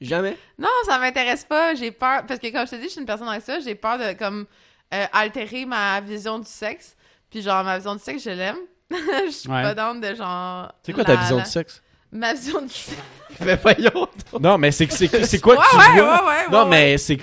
Jamais? 0.00 0.36
Non, 0.58 0.68
ça 0.84 0.98
m'intéresse 0.98 1.44
pas. 1.44 1.74
J'ai 1.74 1.90
peur. 1.90 2.22
Parce 2.26 2.38
que, 2.40 2.50
comme 2.52 2.66
je 2.66 2.70
te 2.72 2.76
dis, 2.76 2.84
je 2.84 2.88
suis 2.90 3.00
une 3.00 3.06
personne 3.06 3.28
avec 3.28 3.42
ça. 3.42 3.60
J'ai 3.60 3.74
peur 3.74 3.98
de, 3.98 4.12
comme, 4.12 4.46
euh, 4.94 5.06
altérer 5.12 5.64
ma 5.66 6.00
vision 6.00 6.38
du 6.38 6.48
sexe. 6.48 6.96
Puis, 7.30 7.42
genre, 7.42 7.64
ma 7.64 7.76
vision 7.76 7.94
du 7.96 8.02
sexe, 8.02 8.22
je 8.24 8.30
l'aime. 8.30 8.56
Je 8.90 9.30
suis 9.30 9.48
Ouais. 9.50 9.62
pas 9.62 9.74
down 9.74 10.00
de 10.00 10.14
genre. 10.14 10.70
C'est 10.84 10.92
quoi 10.92 11.04
ta 11.04 11.16
vision 11.16 11.38
la- 11.38 11.42
du 11.42 11.50
sexe? 11.50 11.82
Ma 12.12 12.34
vision 12.34 12.60
du 12.62 12.68
sexe. 12.68 12.96
Mais 13.40 13.56
voyons. 13.56 14.08
Non, 14.40 14.56
mais 14.56 14.70
c'est 14.70 14.90
c'est 14.92 15.24
c'est 15.26 15.40
quoi 15.40 15.56
Ouais, 15.56 15.64
que 15.64 15.70
tu 15.70 15.76
ouais, 15.76 16.00
vois? 16.00 16.22
ouais, 16.22 16.28
ouais, 16.28 16.44
non, 16.50 16.62
ouais, 16.62 16.68
mais 16.70 16.96
c'est 16.98 17.18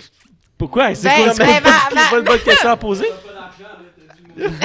pourquoi? 0.57 0.93
C'est 0.93 1.07
Ben, 1.07 1.23
quoi 1.23 1.33
ben, 1.33 1.61
pas, 1.63 1.69
ma- 1.69 1.79
c'est 1.89 1.95
ma- 1.95 2.09
pas 2.09 2.17
une 2.19 2.23
bonne 2.25 2.39
question 2.41 2.69
à 2.69 2.77
poser? 2.77 3.07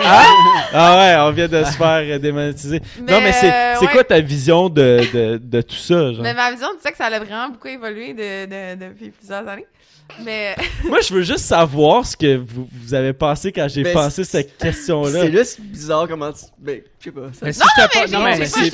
Ah? 0.02 0.24
ah 0.72 0.96
ouais, 0.98 1.16
on 1.28 1.32
vient 1.32 1.48
de 1.48 1.62
se 1.64 1.72
faire 1.72 2.02
euh, 2.04 2.18
démonétiser. 2.18 2.80
non, 3.00 3.20
mais 3.20 3.32
c'est 3.32 3.52
euh, 3.52 3.80
ouais. 3.80 3.86
quoi 3.92 4.04
ta 4.04 4.20
vision 4.20 4.68
de, 4.68 5.00
de, 5.12 5.36
de 5.42 5.60
tout 5.62 5.74
ça, 5.76 6.12
genre? 6.12 6.22
Mais 6.22 6.34
ma 6.34 6.50
vision 6.50 6.68
du 6.74 6.80
sexe, 6.80 6.98
ça 6.98 7.06
a 7.06 7.18
vraiment 7.18 7.50
beaucoup 7.50 7.68
évolué 7.68 8.14
de, 8.14 8.46
de- 8.46 8.86
depuis 8.88 9.10
plusieurs 9.10 9.46
années. 9.46 9.66
Mais. 10.24 10.56
Moi, 10.84 11.00
je 11.06 11.12
veux 11.12 11.22
juste 11.22 11.44
savoir 11.44 12.06
ce 12.06 12.16
que 12.16 12.36
vous, 12.38 12.66
vous 12.72 12.94
avez 12.94 13.12
pensé 13.12 13.52
quand 13.52 13.68
j'ai 13.68 13.82
Ben, 13.82 13.92
passé 13.92 14.24
c'est- 14.24 14.38
cette 14.42 14.56
question-là. 14.56 15.10
C'est 15.22 15.32
juste 15.32 15.60
bizarre 15.60 16.08
comment 16.08 16.32
tu. 16.32 16.44
Ben, 16.58 16.80
je 16.98 17.04
sais 17.04 17.10
pas. 17.10 17.20
ça- 17.32 17.38
Mais 17.42 17.52
si 17.52 17.60
je 17.60 17.74
te 17.74 17.80
mais 17.80 17.88
pose- 18.00 18.10
j'ai- 18.10 18.16
non, 18.16 18.24
mais 18.24 18.46
si 18.46 18.64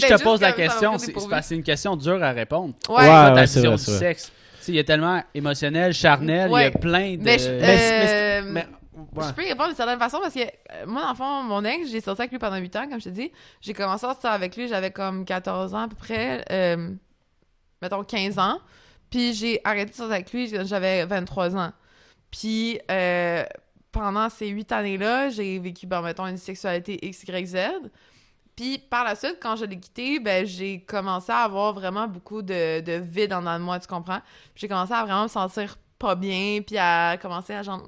je 0.00 0.06
te- 0.06 0.08
ça 0.08 0.18
pose 0.18 0.40
la 0.40 0.48
ça 0.48 0.52
question, 0.54 0.98
c'est 0.98 1.12
que 1.12 1.54
une 1.54 1.62
question 1.62 1.94
dure 1.96 2.20
à 2.22 2.32
répondre. 2.32 2.74
Ouais. 2.88 2.96
Ouais. 3.02 3.06
Ta 3.06 3.42
vision 3.44 3.76
vrai, 3.76 3.84
du 3.92 3.98
sexe? 3.98 4.32
Il 4.68 4.74
y 4.74 4.78
a 4.78 4.84
tellement 4.84 5.22
émotionnel, 5.34 5.92
charnel, 5.92 6.50
il 6.54 6.60
y 6.60 6.64
a 6.64 6.70
plein 6.70 7.16
de... 7.16 7.22
Mais 8.52 8.66
je- 9.28 9.32
peux 9.34 9.42
répondre 9.42 9.68
d'une 9.68 9.76
certaine 9.76 9.98
façon 9.98 10.18
parce 10.20 10.34
que 10.34 10.40
euh, 10.40 10.86
moi, 10.86 11.02
dans 11.02 11.10
le 11.10 11.14
fond, 11.16 11.42
mon 11.42 11.64
ex, 11.64 11.88
j'ai 11.90 12.00
sorti 12.00 12.22
avec 12.22 12.32
lui 12.32 12.38
pendant 12.38 12.56
8 12.56 12.76
ans, 12.76 12.88
comme 12.88 13.00
je 13.00 13.04
te 13.04 13.08
dis. 13.10 13.30
J'ai 13.60 13.72
commencé 13.74 14.04
à 14.06 14.10
sortir 14.10 14.30
avec 14.30 14.56
lui, 14.56 14.68
j'avais 14.68 14.90
comme 14.90 15.24
14 15.24 15.74
ans 15.74 15.82
à 15.82 15.88
peu 15.88 15.96
près, 15.96 16.44
euh, 16.50 16.90
mettons 17.82 18.04
15 18.04 18.38
ans. 18.38 18.58
Puis 19.10 19.32
j'ai 19.34 19.60
arrêté 19.64 19.90
de 19.90 19.96
sortir 19.96 20.14
avec 20.14 20.32
lui, 20.32 20.46
j'avais 20.66 21.04
23 21.06 21.56
ans. 21.56 21.72
Puis 22.30 22.78
euh, 22.90 23.44
pendant 23.92 24.28
ces 24.28 24.48
8 24.48 24.70
années-là, 24.72 25.30
j'ai 25.30 25.58
vécu, 25.58 25.86
ben, 25.86 26.00
mettons, 26.02 26.26
une 26.26 26.36
sexualité 26.38 27.04
X, 27.06 27.24
Y, 27.24 27.46
Z. 27.46 27.56
Puis 28.54 28.78
par 28.78 29.04
la 29.04 29.16
suite, 29.16 29.38
quand 29.40 29.56
je 29.56 29.64
l'ai 29.64 29.80
quitté, 29.80 30.20
ben, 30.20 30.44
j'ai 30.46 30.80
commencé 30.82 31.32
à 31.32 31.38
avoir 31.38 31.72
vraiment 31.72 32.06
beaucoup 32.06 32.42
de, 32.42 32.80
de 32.80 32.92
vide 32.92 33.32
en 33.32 33.40
dedans 33.40 33.58
de 33.58 33.64
moi, 33.64 33.80
tu 33.80 33.86
comprends? 33.88 34.20
J'ai 34.54 34.68
commencé 34.68 34.92
à 34.92 35.02
vraiment 35.02 35.24
me 35.24 35.28
sentir 35.28 35.76
pas 35.98 36.14
bien, 36.14 36.60
puis 36.66 36.76
à 36.78 37.16
commencer 37.20 37.52
à 37.54 37.62
genre 37.62 37.78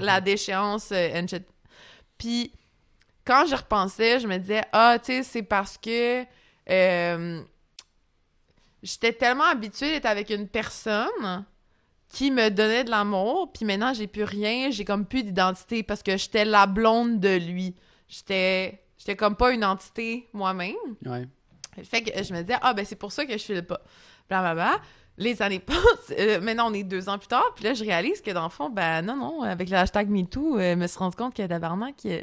la 0.00 0.20
déchéance 0.20 0.90
euh. 0.92 1.22
Puis 2.18 2.52
quand 3.24 3.46
je 3.46 3.56
repensais, 3.56 4.20
je 4.20 4.26
me 4.26 4.38
disais, 4.38 4.62
ah, 4.72 4.98
tu 4.98 5.06
sais, 5.06 5.22
c'est 5.22 5.42
parce 5.42 5.78
que 5.78 6.24
euh, 6.70 7.42
j'étais 8.82 9.12
tellement 9.12 9.44
habituée 9.44 9.92
d'être 9.92 10.06
avec 10.06 10.30
une 10.30 10.48
personne 10.48 11.44
qui 12.08 12.30
me 12.30 12.48
donnait 12.48 12.84
de 12.84 12.90
l'amour, 12.90 13.52
puis 13.52 13.64
maintenant, 13.64 13.92
j'ai 13.92 14.06
plus 14.06 14.24
rien, 14.24 14.70
j'ai 14.70 14.84
comme 14.84 15.04
plus 15.04 15.24
d'identité 15.24 15.82
parce 15.82 16.02
que 16.02 16.16
j'étais 16.16 16.44
la 16.44 16.66
blonde 16.66 17.18
de 17.18 17.36
lui. 17.36 17.74
J'étais 18.08 18.84
j'étais 18.98 19.16
comme 19.16 19.36
pas 19.36 19.52
une 19.52 19.64
entité 19.64 20.28
moi-même. 20.32 20.76
Ouais. 21.04 21.26
Fait 21.82 22.02
que 22.02 22.22
je 22.22 22.32
me 22.32 22.42
disais, 22.42 22.58
ah, 22.62 22.72
ben 22.72 22.84
c'est 22.84 22.96
pour 22.96 23.10
ça 23.10 23.26
que 23.26 23.32
je 23.32 23.42
file 23.42 23.62
pas. 23.62 23.80
Blablabla. 24.28 24.80
Les 25.16 25.40
années 25.42 25.60
passent. 25.60 25.76
euh, 26.18 26.40
maintenant, 26.40 26.70
on 26.70 26.74
est 26.74 26.82
deux 26.82 27.08
ans 27.08 27.18
plus 27.18 27.28
tard. 27.28 27.52
Puis 27.54 27.64
là, 27.64 27.74
je 27.74 27.84
réalise 27.84 28.20
que 28.20 28.30
dans 28.32 28.44
le 28.44 28.50
fond, 28.50 28.68
ben 28.70 29.02
non, 29.02 29.16
non, 29.16 29.42
avec 29.42 29.70
le 29.70 29.76
hashtag 29.76 30.08
MeToo, 30.08 30.58
euh, 30.58 30.72
je 30.72 30.78
me 30.78 30.86
suis 30.86 30.98
rendu 30.98 31.14
compte 31.16 31.34
que 31.34 31.46
tabarnak, 31.46 31.94
euh, 32.06 32.20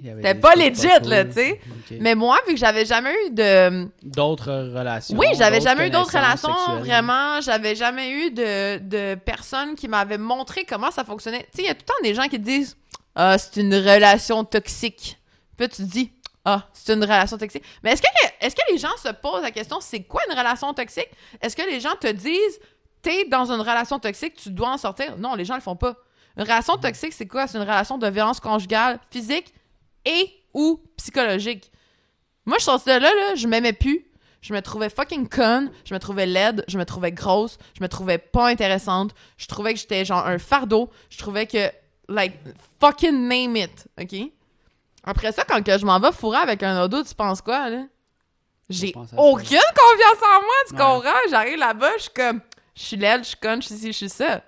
y 0.00 0.10
avait 0.10 0.22
C'était 0.22 0.38
pas 0.38 0.54
legit, 0.54 0.86
là, 1.08 1.24
tu 1.24 1.32
sais. 1.32 1.60
Mais 2.00 2.14
moi, 2.14 2.38
vu 2.46 2.54
que 2.54 2.60
j'avais 2.60 2.84
jamais 2.84 3.12
eu 3.26 3.30
de. 3.30 3.88
D'autres 4.04 4.52
relations. 4.72 5.18
Oui, 5.18 5.26
j'avais 5.36 5.60
jamais 5.60 5.88
eu 5.88 5.90
d'autres 5.90 6.16
relations, 6.16 6.54
sexuelles. 6.54 6.78
vraiment. 6.78 7.40
J'avais 7.40 7.74
jamais 7.74 8.10
eu 8.12 8.30
de, 8.30 8.78
de 8.78 9.14
personnes 9.16 9.74
qui 9.74 9.88
m'avaient 9.88 10.18
montré 10.18 10.64
comment 10.64 10.92
ça 10.92 11.02
fonctionnait. 11.04 11.48
Tu 11.50 11.56
sais, 11.56 11.62
il 11.62 11.66
y 11.66 11.70
a 11.70 11.74
tout 11.74 11.80
le 11.82 11.86
temps 11.86 12.02
des 12.04 12.14
gens 12.14 12.28
qui 12.28 12.38
disent 12.38 12.76
Ah, 13.16 13.36
c'est 13.38 13.60
une 13.60 13.74
relation 13.74 14.44
toxique. 14.44 15.18
Puis 15.56 15.66
là, 15.66 15.68
tu 15.68 15.82
te 15.82 15.88
dis 15.90 16.12
Ah, 16.50 16.66
c'est 16.72 16.94
une 16.94 17.02
relation 17.02 17.36
toxique. 17.36 17.62
Mais 17.82 17.92
est-ce 17.92 18.00
que, 18.00 18.08
est 18.40 18.54
que 18.54 18.72
les 18.72 18.78
gens 18.78 18.96
se 18.96 19.12
posent 19.12 19.42
la 19.42 19.50
question 19.50 19.80
c'est 19.82 20.04
quoi 20.04 20.22
une 20.30 20.34
relation 20.34 20.72
toxique? 20.72 21.10
Est-ce 21.42 21.54
que 21.54 21.60
les 21.60 21.78
gens 21.78 21.94
te 22.00 22.06
disent 22.06 22.58
T'es 23.02 23.26
dans 23.26 23.52
une 23.52 23.60
relation 23.60 23.98
toxique, 23.98 24.32
tu 24.34 24.48
dois 24.48 24.70
en 24.70 24.78
sortir? 24.78 25.18
Non, 25.18 25.34
les 25.34 25.44
gens 25.44 25.56
le 25.56 25.60
font 25.60 25.76
pas. 25.76 25.96
Une 26.38 26.44
relation 26.44 26.78
toxique, 26.78 27.12
c'est 27.12 27.26
quoi? 27.26 27.46
C'est 27.46 27.58
une 27.58 27.64
relation 27.64 27.98
de 27.98 28.08
violence 28.08 28.40
conjugale, 28.40 28.98
physique 29.10 29.52
et 30.06 30.32
ou 30.54 30.82
psychologique. 30.96 31.70
Moi, 32.46 32.56
je 32.58 32.64
sortie 32.64 32.86
de 32.86 32.92
là, 32.92 33.14
là, 33.14 33.34
je 33.34 33.46
m'aimais 33.46 33.74
plus. 33.74 34.06
Je 34.40 34.54
me 34.54 34.62
trouvais 34.62 34.88
fucking 34.88 35.28
conne, 35.28 35.70
je 35.84 35.92
me 35.92 35.98
trouvais 35.98 36.24
laide, 36.24 36.64
je 36.66 36.78
me 36.78 36.86
trouvais 36.86 37.12
grosse, 37.12 37.58
je 37.76 37.82
me 37.82 37.88
trouvais 37.88 38.16
pas 38.16 38.48
intéressante, 38.48 39.10
je 39.36 39.48
trouvais 39.48 39.74
que 39.74 39.80
j'étais 39.80 40.06
genre 40.06 40.26
un 40.26 40.38
fardeau, 40.38 40.88
je 41.10 41.18
trouvais 41.18 41.46
que, 41.46 41.70
like, 42.08 42.38
fucking 42.80 43.28
name 43.28 43.56
it, 43.56 43.86
ok? 44.00 44.30
Après 45.04 45.32
ça, 45.32 45.44
quand 45.44 45.62
que 45.64 45.78
je 45.78 45.84
m'en 45.86 45.98
vais 46.00 46.12
fourrer 46.12 46.38
avec 46.38 46.62
un 46.62 46.76
ado, 46.82 47.02
tu 47.02 47.14
penses 47.14 47.40
quoi, 47.40 47.70
là? 47.70 47.84
J'ai 48.68 48.92
ça. 48.92 49.00
aucune 49.16 49.46
confiance 49.46 50.22
en 50.22 50.40
moi, 50.42 50.54
tu 50.68 50.74
Ouais. 50.74 50.78
comprends? 50.80 51.30
J'arrive 51.30 51.58
là-bas, 51.58 51.92
je 51.96 52.02
suis 52.02 52.10
comme, 52.14 52.40
je 52.76 52.82
suis 52.82 52.96
laide, 52.96 53.22
je 53.22 53.28
suis 53.28 53.36
conne, 53.38 53.62
je 53.62 53.66
suis 53.68 53.76
ci, 53.76 53.86
je 53.88 53.96
suis 53.96 54.08
ça. 54.10 54.42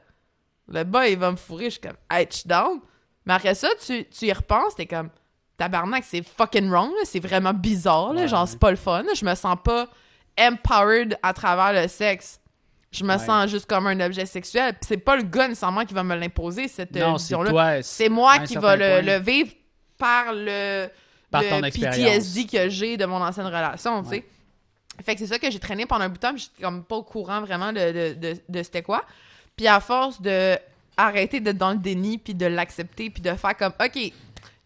Le 0.68 0.84
bas, 0.84 1.08
il 1.08 1.18
va 1.18 1.30
me 1.30 1.36
fourrer, 1.36 1.64
je 1.66 1.70
suis 1.70 1.80
comme, 1.80 1.96
hey, 2.10 2.26
je 2.30 2.36
suis 2.38 2.48
down. 2.48 2.80
Mais 3.24 3.34
après 3.34 3.54
ça, 3.54 3.68
tu, 3.84 4.06
tu 4.08 4.26
y 4.26 4.32
repenses, 4.32 4.74
t'es 4.74 4.86
comme, 4.86 5.08
tabarnak, 5.56 6.04
c'est 6.06 6.22
fucking 6.22 6.68
wrong, 6.70 6.90
c'est 7.04 7.20
vraiment 7.20 7.54
bizarre, 7.54 8.12
là, 8.12 8.22
Ouais. 8.22 8.28
genre, 8.28 8.46
c'est 8.46 8.58
pas 8.58 8.70
le 8.70 8.76
fun, 8.76 9.04
je 9.14 9.24
me 9.24 9.34
sens 9.34 9.56
pas 9.64 9.86
empowered 10.38 11.18
à 11.22 11.32
travers 11.32 11.72
le 11.82 11.88
sexe. 11.88 12.40
Je 12.92 13.04
me 13.04 13.12
Ouais. 13.14 13.18
sens 13.24 13.48
juste 13.48 13.66
comme 13.66 13.86
un 13.86 14.00
objet 14.00 14.26
sexuel. 14.26 14.74
C'est 14.80 14.96
pas 14.96 15.14
le 15.16 15.22
gars 15.22 15.46
nécessairement 15.46 15.84
qui 15.84 15.94
va 15.94 16.02
me 16.02 16.16
l'imposer, 16.16 16.66
cette 16.66 16.94
euh, 16.96 17.00
Non, 17.00 17.18
c'est 17.18 17.34
vision-là. 17.36 17.82
C'est 17.82 18.08
moi 18.08 18.40
qui 18.40 18.56
va 18.56 18.74
le, 18.74 19.00
le 19.00 19.18
vivre 19.18 19.52
par 20.00 20.32
le, 20.32 20.88
Par. 21.30 21.42
PTSD 21.42 22.46
que 22.46 22.68
j'ai 22.68 22.96
de 22.96 23.04
mon 23.04 23.22
ancienne 23.22 23.46
relation, 23.46 24.02
tu 24.02 24.08
sais. 24.08 24.24
Fait 25.04 25.14
que 25.14 25.20
c'est 25.20 25.28
ça 25.28 25.38
que 25.38 25.50
j'ai 25.50 25.60
traîné 25.60 25.86
pendant 25.86 26.04
un 26.04 26.08
bout 26.08 26.16
de 26.16 26.20
temps, 26.20 26.34
puis 26.34 26.42
j'étais 26.42 26.62
comme 26.62 26.84
pas 26.84 26.96
au 26.96 27.02
courant 27.02 27.40
vraiment 27.40 27.72
de, 27.72 27.92
de, 27.92 28.14
de, 28.14 28.36
de 28.48 28.62
c'était 28.62 28.82
quoi. 28.82 29.04
Puis 29.56 29.66
à 29.66 29.80
force 29.80 30.20
de 30.20 30.58
arrêter 30.96 31.40
d'être 31.40 31.56
dans 31.56 31.70
le 31.70 31.78
déni, 31.78 32.18
puis 32.18 32.34
de 32.34 32.46
l'accepter, 32.46 33.10
puis 33.10 33.22
de 33.22 33.34
faire 33.34 33.56
comme, 33.56 33.72
OK, 33.80 33.96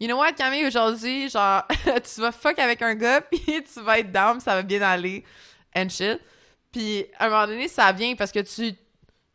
you 0.01 0.09
know 0.09 0.17
what, 0.17 0.33
Camille, 0.33 0.67
aujourd'hui, 0.67 1.29
genre, 1.29 1.63
tu 1.85 2.21
vas 2.21 2.33
fuck 2.33 2.59
avec 2.59 2.83
un 2.83 2.95
gars, 2.95 3.21
puis 3.31 3.63
tu 3.63 3.81
vas 3.81 3.99
être 3.99 4.11
down, 4.11 4.41
ça 4.41 4.57
va 4.57 4.63
bien 4.63 4.83
aller, 4.83 5.25
and 5.77 5.89
shit. 5.89 6.21
Puis 6.73 7.07
à 7.19 7.27
un 7.27 7.31
moment 7.31 7.47
donné, 7.47 7.69
ça 7.69 7.93
vient 7.93 8.15
parce 8.17 8.33
que 8.33 8.41
tu 8.41 8.75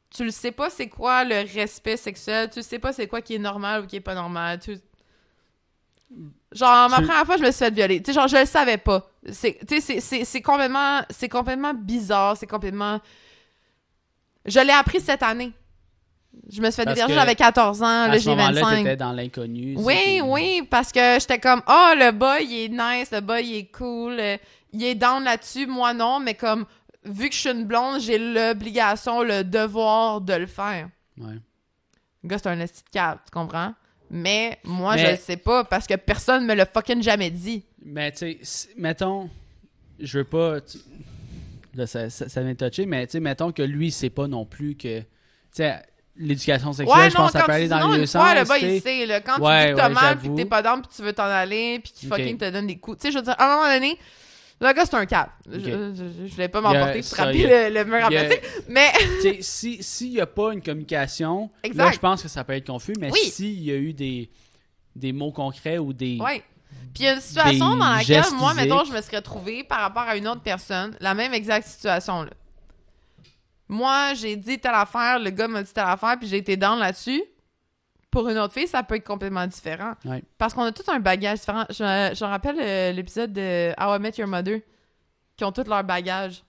tu 0.10 0.26
le 0.26 0.32
sais 0.32 0.52
pas 0.52 0.72
c'est 0.72 0.88
quoi 0.88 1.24
le 1.24 1.46
respect 1.54 1.96
sexuel, 1.96 2.50
tu 2.50 2.64
sais 2.64 2.80
pas 2.80 2.92
c'est 2.92 3.08
quoi 3.08 3.22
qui 3.22 3.36
est 3.36 3.40
normal 3.40 3.84
ou 3.84 3.86
qui 3.86 3.98
est 3.98 4.02
pas 4.02 4.16
normal. 4.16 4.60
Tu... 4.60 4.78
Genre, 6.52 6.90
ma 6.90 6.98
Tu- 6.98 7.04
première 7.04 7.26
fois, 7.26 7.38
je 7.38 7.44
me 7.44 7.52
suis 7.52 7.60
fait 7.66 7.72
violer. 7.74 8.02
Tu 8.02 8.06
sais, 8.12 8.14
genre, 8.20 8.28
je 8.28 8.38
le 8.38 8.46
savais 8.46 8.78
pas. 8.78 9.08
C'est, 9.32 9.60
tu 9.68 9.80
sais, 9.82 10.00
c'est- 10.02 10.42
complètement, 10.42 11.02
c'est 11.10 11.30
complètement 11.30 11.74
bizarre, 11.74 12.36
c'est 12.38 12.48
complètement... 12.48 13.00
Je 14.46 14.60
l'ai 14.60 14.72
appris 14.72 15.00
cette 15.00 15.22
année. 15.22 15.52
Je 16.52 16.62
me 16.62 16.72
suis 16.72 16.82
fait 16.82 16.86
déverger, 16.88 17.14
j'avais 17.14 17.36
14 17.36 17.82
ans, 17.84 17.86
À 18.04 18.08
là, 18.08 18.14
ce 18.16 18.20
j'ai 18.24 18.30
moment-là, 18.32 18.62
25. 18.62 18.78
t'étais 18.78 18.96
dans 18.96 19.12
l'inconnu. 19.12 19.76
Oui, 19.78 20.22
oui, 20.24 20.62
parce 20.70 20.92
que 20.92 21.18
j'étais 21.20 21.40
comme, 21.40 21.62
oh, 21.68 21.92
le 21.96 22.12
boy, 22.12 22.46
il 22.46 22.64
est 22.66 22.70
nice, 22.70 23.12
le 23.12 23.20
boy, 23.20 23.46
il 23.46 23.56
est 23.58 23.72
cool, 23.72 24.20
euh, 24.20 24.38
il 24.72 24.84
est 24.84 24.96
down 24.96 25.24
là-dessus, 25.24 25.68
moi 25.68 25.94
non, 25.94 26.20
mais 26.20 26.36
comme, 26.36 26.66
vu 27.04 27.30
que 27.30 27.36
je 27.36 27.40
suis 27.42 27.50
une 27.50 27.66
blonde, 27.66 28.00
j'ai 28.00 28.18
l'obligation, 28.18 29.22
le 29.24 29.44
devoir 29.44 30.22
de 30.22 30.34
le 30.34 30.48
faire. 30.48 30.90
Ouais. 31.18 31.36
Le 32.24 32.30
gars, 32.30 32.38
c'est 32.38 32.50
un 32.50 32.60
esti 32.60 32.84
de 32.84 32.90
cave, 32.90 33.18
tu 33.26 33.32
comprends? 33.32 33.74
Mais 34.12 34.60
moi, 34.64 34.96
Mais- 34.96 35.06
je 35.06 35.12
le 35.12 35.18
sais 35.18 35.38
pas 35.38 35.64
parce 35.64 35.86
que 35.88 35.96
personne 35.96 36.46
me 36.46 36.54
l'a 36.56 36.66
fucking 36.66 37.02
jamais 37.04 37.30
dit. 37.30 37.64
Mais 37.84 38.12
tu 38.12 38.38
sais, 38.44 38.70
mettons, 38.78 39.30
je 40.00 40.18
veux 40.20 40.24
pas. 40.24 40.58
Là, 41.76 41.86
ça, 41.88 42.10
ça, 42.10 42.28
ça 42.28 42.42
vient 42.42 42.54
de 42.54 42.58
toucher, 42.70 42.86
mais 42.86 43.06
tu 43.06 43.14
sais, 43.14 43.20
mettons 43.20 43.52
que 43.52 43.62
lui, 43.62 43.92
c'est 43.92 44.10
pas 44.10 44.28
non 44.28 44.46
plus 44.46 44.76
que. 44.76 45.00
Tu 45.00 45.06
sais, 45.54 45.76
l'éducation 46.18 46.74
sexuelle, 46.74 46.98
Ouais, 47.00 47.10
je 47.10 47.16
non, 47.16 47.24
pense 47.24 47.32
que 47.32 47.40
ça 47.40 47.46
peut 47.46 47.52
aller 47.52 47.68
dans 47.68 47.80
non 47.80 47.96
fois, 47.96 48.06
sens. 48.08 48.36
le 48.36 48.46
bas, 48.46 48.60
tu 48.60 48.66
il 48.66 48.82
sait, 48.82 49.06
là. 49.06 49.22
Quand 49.22 49.36
tu 49.36 49.42
Ouais, 49.42 49.68
dis 49.68 49.72
que 49.74 49.78
t'as 49.78 49.88
ouais, 49.88 49.94
mal, 49.94 50.18
puis 50.18 50.30
que 50.30 50.36
t'es 50.36 50.46
pas 50.46 50.62
down, 50.62 50.82
puis 50.82 50.92
tu 50.96 51.02
veux 51.04 51.14
t'en 51.14 51.24
aller, 51.26 51.80
puis 51.80 51.94
qu'il 51.94 52.12
Ok. 52.12 52.18
fucking 52.20 52.38
te 52.38 52.50
donne 52.50 52.68
des 52.68 52.78
coups. 52.78 52.98
Tu 52.98 53.08
sais, 53.08 53.12
je 53.14 53.18
veux 53.20 53.24
dire, 53.24 53.36
à 53.38 53.46
un 53.46 53.56
moment 53.56 53.74
donné, 53.74 53.98
le 54.62 54.74
gars, 54.74 54.86
c'est 54.86 54.96
un 54.96 55.06
cave. 55.06 55.30
Je, 55.50 55.60
je 55.60 56.32
voulais 56.34 56.50
pas 56.50 56.62
m'emporter 56.62 57.00
pour 57.00 57.10
frapper 57.10 57.44
le, 57.70 57.74
le 57.74 57.86
mur 57.86 58.04
en 58.06 58.08
plastique, 58.10 58.42
mais... 58.68 58.92
Si 59.42 59.82
s'il 59.84 60.12
n'y 60.12 60.22
a 60.22 60.26
pas 60.28 60.54
une 60.54 60.62
communication, 60.62 61.50
Exact. 61.64 61.84
là, 61.86 61.92
je 61.92 62.00
pense 62.00 62.22
que 62.24 62.28
ça 62.28 62.44
peut 62.44 62.54
être 62.54 62.68
confus, 62.68 62.94
mais 63.00 63.12
Oui. 63.12 63.20
s'il 63.32 63.62
y 63.64 63.72
a 63.72 63.76
eu 63.76 63.94
des, 63.94 64.30
des 64.96 65.14
mots 65.14 65.32
concrets 65.32 65.78
ou 65.78 65.94
des. 65.94 66.18
Ouais. 66.20 66.44
Puis 66.94 67.04
il 67.04 67.06
y 67.06 67.08
a 67.08 67.14
une 67.14 67.22
situation 67.22 67.76
dans 67.76 67.90
laquelle, 67.96 68.24
moi, 68.38 68.54
mettons, 68.54 68.84
je 68.84 68.92
me 68.92 69.02
serais 69.02 69.22
trouvée 69.22 69.64
par 69.64 69.80
rapport 69.82 70.04
à 70.04 70.16
une 70.16 70.28
autre 70.28 70.42
personne, 70.42 70.96
la 71.00 71.14
même 71.14 71.34
exacte 71.34 71.68
situation, 71.68 72.24
là. 72.24 72.32
Moi, 73.68 74.16
j'ai 74.16 74.36
dit 74.36 74.58
telle 74.60 74.74
affaire, 74.74 75.20
le 75.20 75.30
gars 75.30 75.48
m'a 75.48 75.62
dit 75.62 75.72
telle 75.72 75.84
affaire, 75.86 76.18
puis 76.18 76.28
j'ai 76.28 76.38
été 76.38 76.58
down 76.58 76.80
là-dessus. 76.80 77.22
Pour 78.12 78.28
une 78.28 78.38
autre 78.40 78.54
fille, 78.54 78.68
ça 78.68 78.82
peut 78.84 78.96
être 78.96 79.06
complètement 79.06 79.46
différent. 79.46 79.94
Ouais. 80.06 80.24
Parce 80.38 80.54
qu'on 80.54 80.64
a 80.64 80.72
tout 80.72 80.90
un 80.90 81.00
bagage 81.00 81.40
différent. 81.40 81.66
Je, 81.70 81.76
je 81.76 82.26
me 82.26 82.30
rappelle 82.30 82.60
euh, 82.60 82.92
l'épisode 82.92 83.32
de 83.32 83.72
How 83.80 83.96
I 83.96 84.00
Met 84.00 84.14
Your 84.18 84.28
Mother, 84.28 84.62
qui 85.38 85.44
ont 85.44 85.52
tout 85.52 85.64
leur 85.68 85.84
bagage. 85.84 86.44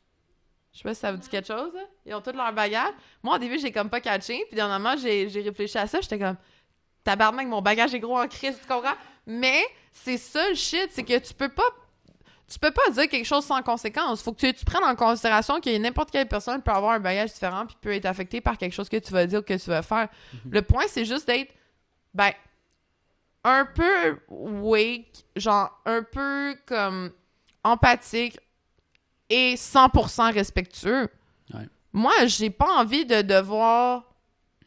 Je 0.72 0.78
sais 0.78 0.84
pas 0.84 0.94
si 0.94 1.00
ça 1.00 1.12
vous 1.12 1.18
dit 1.18 1.28
quelque 1.28 1.48
chose, 1.48 1.72
là. 1.74 1.82
Ils 2.06 2.14
ont 2.14 2.20
tout 2.20 2.32
leur 2.32 2.52
bagage. 2.52 2.92
Moi, 3.22 3.34
au 3.34 3.38
début, 3.38 3.58
j'ai 3.58 3.72
comme 3.72 3.90
pas 3.90 4.00
catché, 4.00 4.44
puis 4.46 4.56
dernièrement, 4.56 4.96
j'ai 4.96 5.28
j'ai 5.28 5.42
réfléchi 5.42 5.76
à 5.78 5.86
ça, 5.86 6.00
j'étais 6.00 6.18
comme, 6.18 6.36
tabarnak, 7.04 7.46
mon 7.46 7.60
bagage 7.60 7.94
est 7.94 8.00
gros 8.00 8.18
en 8.18 8.28
crise, 8.28 8.58
tu 8.60 8.66
comprends? 8.66 8.94
Mais 9.26 9.62
c'est 9.92 10.16
ça 10.16 10.48
le 10.48 10.54
shit, 10.54 10.88
c'est 10.90 11.02
que 11.02 11.18
tu 11.18 11.34
peux 11.34 11.48
pas 11.48 11.68
tu 12.50 12.58
peux 12.58 12.72
pas 12.72 12.90
dire 12.90 13.08
quelque 13.08 13.24
chose 13.26 13.44
sans 13.44 13.62
conséquence. 13.62 14.22
Faut 14.22 14.32
que 14.32 14.40
tu, 14.40 14.52
tu 14.52 14.64
prennes 14.64 14.82
en 14.82 14.96
considération 14.96 15.60
que 15.60 15.78
n'importe 15.78 16.10
quelle 16.10 16.26
personne 16.26 16.60
peut 16.60 16.72
avoir 16.72 16.94
un 16.94 17.00
bagage 17.00 17.32
différent 17.32 17.64
puis 17.64 17.76
peut 17.80 17.94
être 17.94 18.06
affectée 18.06 18.40
par 18.40 18.58
quelque 18.58 18.72
chose 18.72 18.88
que 18.88 18.96
tu 18.96 19.12
vas 19.12 19.24
dire 19.24 19.38
ou 19.38 19.42
que 19.42 19.56
tu 19.56 19.70
vas 19.70 19.82
faire. 19.82 20.08
Le 20.50 20.60
point, 20.60 20.82
c'est 20.88 21.04
juste 21.04 21.28
d'être 21.28 21.54
ben 22.12 22.32
un 23.44 23.64
peu 23.64 24.18
wake, 24.28 25.24
genre 25.36 25.80
un 25.86 26.02
peu 26.02 26.56
comme 26.66 27.12
empathique 27.62 28.38
et 29.28 29.54
100% 29.54 30.34
respectueux. 30.34 31.08
Ouais. 31.54 31.68
Moi, 31.92 32.12
j'ai 32.26 32.50
pas 32.50 32.80
envie 32.80 33.06
de 33.06 33.22
devoir 33.22 34.04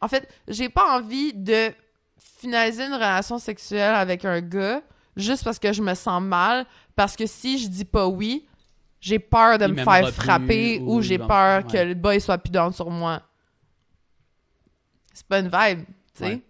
en 0.00 0.08
fait, 0.08 0.28
j'ai 0.48 0.70
pas 0.70 0.96
envie 0.98 1.34
de 1.34 1.70
finaliser 2.18 2.84
une 2.84 2.94
relation 2.94 3.38
sexuelle 3.38 3.94
avec 3.94 4.24
un 4.24 4.40
gars 4.40 4.82
juste 5.16 5.44
parce 5.44 5.58
que 5.58 5.72
je 5.72 5.82
me 5.82 5.94
sens 5.94 6.22
mal, 6.22 6.66
parce 6.96 7.16
que 7.16 7.26
si 7.26 7.58
je 7.58 7.68
dis 7.68 7.84
pas 7.84 8.06
oui, 8.06 8.46
j'ai 9.00 9.18
peur 9.18 9.58
de 9.58 9.66
Il 9.66 9.74
me 9.74 9.82
faire 9.84 10.08
frapper 10.10 10.80
ou 10.80 11.00
j'ai 11.02 11.18
peur 11.18 11.64
ouais. 11.64 11.70
que 11.72 11.76
le 11.78 11.94
boy 11.94 12.20
soit 12.20 12.38
plus 12.38 12.50
down 12.50 12.72
sur 12.72 12.90
moi. 12.90 13.22
C'est 15.12 15.26
pas 15.26 15.38
une 15.40 15.48
vibe, 15.48 15.84
tu 15.86 15.92
sais. 16.14 16.24
Ouais. 16.26 16.42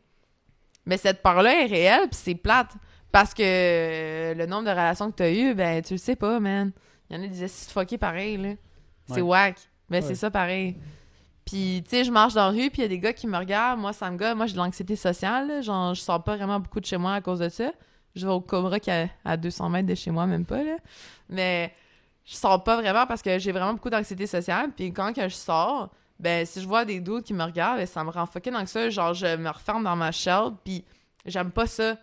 Mais 0.87 0.97
cette 0.97 1.23
peur-là 1.23 1.63
est 1.63 1.67
réelle, 1.67 2.09
puis 2.09 2.19
c'est 2.23 2.35
plate. 2.35 2.71
Parce 3.11 3.33
que 3.33 3.43
euh, 3.43 4.35
le 4.35 4.47
nombre 4.47 4.65
de 4.65 4.71
relations 4.71 5.11
que 5.11 5.17
t'as 5.17 5.31
eues, 5.31 5.55
ben, 5.55 5.83
tu 5.83 5.95
le 5.95 5.99
sais 5.99 6.17
pas, 6.17 6.41
man. 6.41 6.73
Il 7.09 7.17
y 7.17 7.21
en 7.21 7.23
a 7.23 7.27
des 7.29 7.43
assises 7.43 7.69
fuckés 7.71 7.99
pareil, 7.99 8.37
là. 8.37 8.51
C'est 9.07 9.17
Ouais. 9.17 9.21
whack. 9.23 9.57
Mais 9.89 9.99
Ouais. 10.01 10.09
c'est 10.09 10.15
ça 10.15 10.31
pareil. 10.31 10.77
Puis, 11.45 11.83
tu 11.85 11.91
sais, 11.91 12.05
je 12.05 12.11
marche 12.11 12.35
dans 12.35 12.47
la 12.47 12.51
rue, 12.51 12.71
puis 12.71 12.81
il 12.81 12.83
y 12.83 12.85
a 12.85 12.89
des 12.89 12.99
gars 12.99 13.13
qui 13.13 13.27
me 13.27 13.37
regardent. 13.37 13.81
Moi, 13.81 13.93
ça 13.93 14.11
me 14.11 14.17
gosse. 14.17 14.35
Moi, 14.35 14.47
j'ai 14.47 14.55
de 14.55 14.59
l'anxiété 14.59 14.97
sociale. 14.97 15.47
là. 15.49 15.61
Genre, 15.61 15.95
je 15.95 16.01
sors 16.01 16.23
pas 16.25 16.37
vraiment 16.37 16.59
beaucoup 16.59 16.81
de 16.81 16.87
chez 16.87 16.97
moi 16.97 17.15
à 17.15 17.21
cause 17.21 17.39
de 17.41 17.49
ça. 17.51 17.71
Je 18.15 18.27
vais 18.27 18.33
au 18.33 18.41
Cobra 18.41 18.79
qui 18.81 18.91
est 18.91 19.11
à, 19.25 19.33
à 19.33 19.37
200 19.37 19.69
mètres 19.71 19.89
de 19.89 19.95
chez 19.95 20.11
moi, 20.11 20.27
même 20.27 20.45
pas, 20.45 20.63
là. 20.63 20.77
Mais 21.29 21.73
je 22.25 22.35
sors 22.37 22.63
pas 22.63 22.77
vraiment 22.81 23.07
parce 23.07 23.23
que 23.23 23.39
j'ai 23.39 23.53
vraiment 23.53 23.73
beaucoup 23.75 23.91
d'anxiété 23.91 24.27
sociale. 24.27 24.71
Puis 24.77 24.93
quand 24.93 25.13
que 25.13 25.23
je 25.29 25.35
sors, 25.35 25.91
ben, 26.21 26.47
si 26.47 26.61
je 26.63 26.67
vois 26.69 26.85
des 26.85 27.01
doutes 27.01 27.25
qui 27.25 27.35
me 27.35 27.43
regardent, 27.43 27.79
ben, 27.79 27.87
ça 27.87 28.05
me 28.05 28.11
rend 28.11 28.27
fucking 28.27 28.55
anxieux. 28.55 28.91
Genre, 28.91 29.15
je 29.15 29.37
me 29.37 29.49
referme 29.51 29.83
dans 29.83 29.97
ma 29.97 30.13
shell, 30.13 30.51
puis 30.65 30.85
j'aime 31.27 31.51
pas 31.51 31.67
ça. 31.67 31.97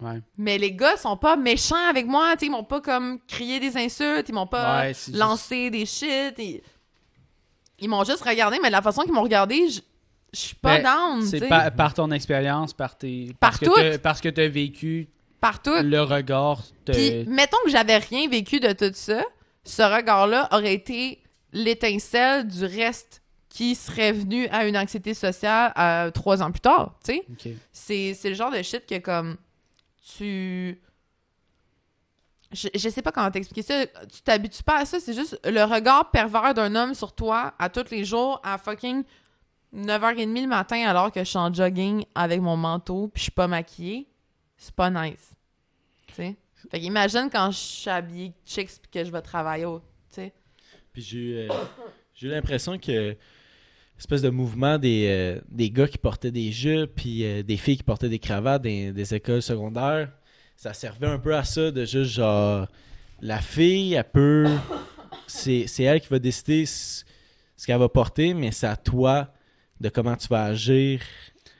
Ouais. 0.00 0.20
Mais 0.36 0.58
les 0.58 0.72
gars 0.72 0.96
sont 0.96 1.16
pas 1.16 1.34
méchants 1.36 1.88
avec 1.90 2.06
moi, 2.06 2.36
tu 2.36 2.44
ils 2.46 2.50
m'ont 2.50 2.62
pas 2.62 2.80
comme 2.80 3.18
crié 3.26 3.58
des 3.58 3.76
insultes, 3.76 4.28
ils 4.28 4.34
m'ont 4.34 4.46
pas 4.46 4.82
Ouais, 4.82 4.94
c'est 4.94 5.10
juste- 5.12 5.18
lancé 5.18 5.70
des 5.70 5.86
shit. 5.86 6.34
Ils, 6.38 6.60
ils 7.80 7.88
m'ont 7.88 8.04
juste 8.04 8.22
regardé, 8.22 8.58
mais 8.62 8.68
de 8.68 8.72
la 8.72 8.82
façon 8.82 9.02
qu'ils 9.02 9.12
m'ont 9.12 9.22
regardé, 9.22 9.68
je 9.68 9.80
suis 10.32 10.54
pas 10.54 10.78
Ben, 10.78 10.84
down, 10.84 11.22
C'est 11.26 11.48
par, 11.48 11.72
par 11.72 11.94
ton 11.94 12.10
expérience, 12.12 12.72
par 12.74 12.96
tes. 12.96 13.34
Par 13.40 13.50
parce 13.50 13.58
que 13.58 13.64
tout. 13.94 14.00
Parce 14.02 14.20
que 14.20 14.28
tu 14.28 14.40
as 14.40 14.48
vécu 14.48 15.08
Partout. 15.40 15.74
le 15.82 16.00
regard. 16.02 16.62
te- 16.84 16.92
Puis, 16.92 17.24
mettons 17.28 17.58
que 17.64 17.70
j'avais 17.70 17.98
rien 17.98 18.28
vécu 18.28 18.58
de 18.60 18.72
tout 18.72 18.90
ça, 18.94 19.22
ce 19.64 19.82
regard-là 19.82 20.48
aurait 20.52 20.74
été 20.74 21.22
l'étincelle 21.52 22.46
du 22.46 22.64
reste 22.64 23.22
qui 23.48 23.74
serait 23.74 24.12
venu 24.12 24.46
à 24.48 24.66
une 24.66 24.76
anxiété 24.76 25.14
sociale 25.14 25.72
euh, 25.78 26.10
trois 26.10 26.42
ans 26.42 26.50
plus 26.50 26.60
tard, 26.60 26.94
tu 27.04 27.12
sais. 27.12 27.24
C'est 27.72 28.14
c'est 28.14 28.28
le 28.30 28.34
genre 28.34 28.50
de 28.50 28.62
shit 28.62 28.84
que, 28.86 28.98
comme, 28.98 29.36
tu... 30.16 30.80
Je, 32.50 32.68
je 32.74 32.88
sais 32.88 33.02
pas 33.02 33.12
comment 33.12 33.30
t'expliquer 33.30 33.62
ça. 33.62 33.86
Tu 33.86 34.22
t'habitues 34.22 34.62
pas 34.62 34.78
à 34.78 34.84
ça. 34.86 34.98
C'est 35.00 35.12
juste 35.12 35.38
le 35.44 35.62
regard 35.64 36.10
pervers 36.10 36.54
d'un 36.54 36.74
homme 36.74 36.94
sur 36.94 37.12
toi 37.14 37.52
à 37.58 37.68
tous 37.68 37.90
les 37.90 38.04
jours 38.06 38.40
à 38.42 38.56
fucking 38.56 39.04
9h30 39.76 40.40
le 40.40 40.46
matin 40.46 40.82
alors 40.88 41.12
que 41.12 41.20
je 41.20 41.24
suis 41.28 41.36
en 41.38 41.52
jogging 41.52 42.04
avec 42.14 42.40
mon 42.40 42.56
manteau 42.56 43.08
puis 43.08 43.20
je 43.20 43.22
suis 43.24 43.32
pas 43.32 43.48
maquillée. 43.48 44.07
C'est 44.58 44.74
pas 44.74 44.90
nice. 44.90 45.34
Tu 46.08 46.14
sais? 46.14 46.36
Fait 46.70 46.80
qu'imagine 46.80 47.28
quand 47.30 47.50
je 47.50 47.56
suis 47.56 47.90
habillée 47.90 48.32
chicks 48.44 48.80
puis 48.82 48.90
que 48.90 49.04
je 49.04 49.10
vais 49.10 49.22
travailler 49.22 49.64
au... 49.64 49.78
Tu 49.78 49.84
sais? 50.10 50.32
Puis 50.92 51.02
j'ai 51.02 51.18
eu, 51.18 51.34
euh, 51.36 51.48
j'ai 52.14 52.26
eu 52.26 52.30
l'impression 52.30 52.76
que 52.78 53.16
espèce 53.96 54.22
de 54.22 54.30
mouvement 54.30 54.78
des, 54.78 55.06
euh, 55.08 55.40
des 55.48 55.70
gars 55.70 55.88
qui 55.88 55.98
portaient 55.98 56.30
des 56.30 56.52
jupes 56.52 56.92
puis 56.96 57.24
euh, 57.24 57.42
des 57.42 57.56
filles 57.56 57.78
qui 57.78 57.82
portaient 57.82 58.08
des 58.08 58.18
cravates 58.18 58.62
des, 58.62 58.92
des 58.92 59.14
écoles 59.14 59.42
secondaires, 59.42 60.12
ça 60.56 60.72
servait 60.72 61.06
un 61.06 61.18
peu 61.18 61.34
à 61.34 61.44
ça 61.44 61.70
de 61.70 61.84
juste 61.84 62.12
genre 62.12 62.66
la 63.20 63.40
fille, 63.40 63.94
elle 63.94 64.10
peut 64.10 64.46
c'est, 65.28 65.66
elle 65.80 66.00
qui 66.00 66.08
va 66.08 66.18
décider 66.18 66.66
ce 66.66 67.04
qu'elle 67.66 67.78
va 67.78 67.88
porter, 67.88 68.34
mais 68.34 68.50
c'est 68.50 68.66
à 68.66 68.76
toi 68.76 69.32
de 69.80 69.88
comment 69.88 70.16
tu 70.16 70.28
vas 70.28 70.44
agir 70.44 71.00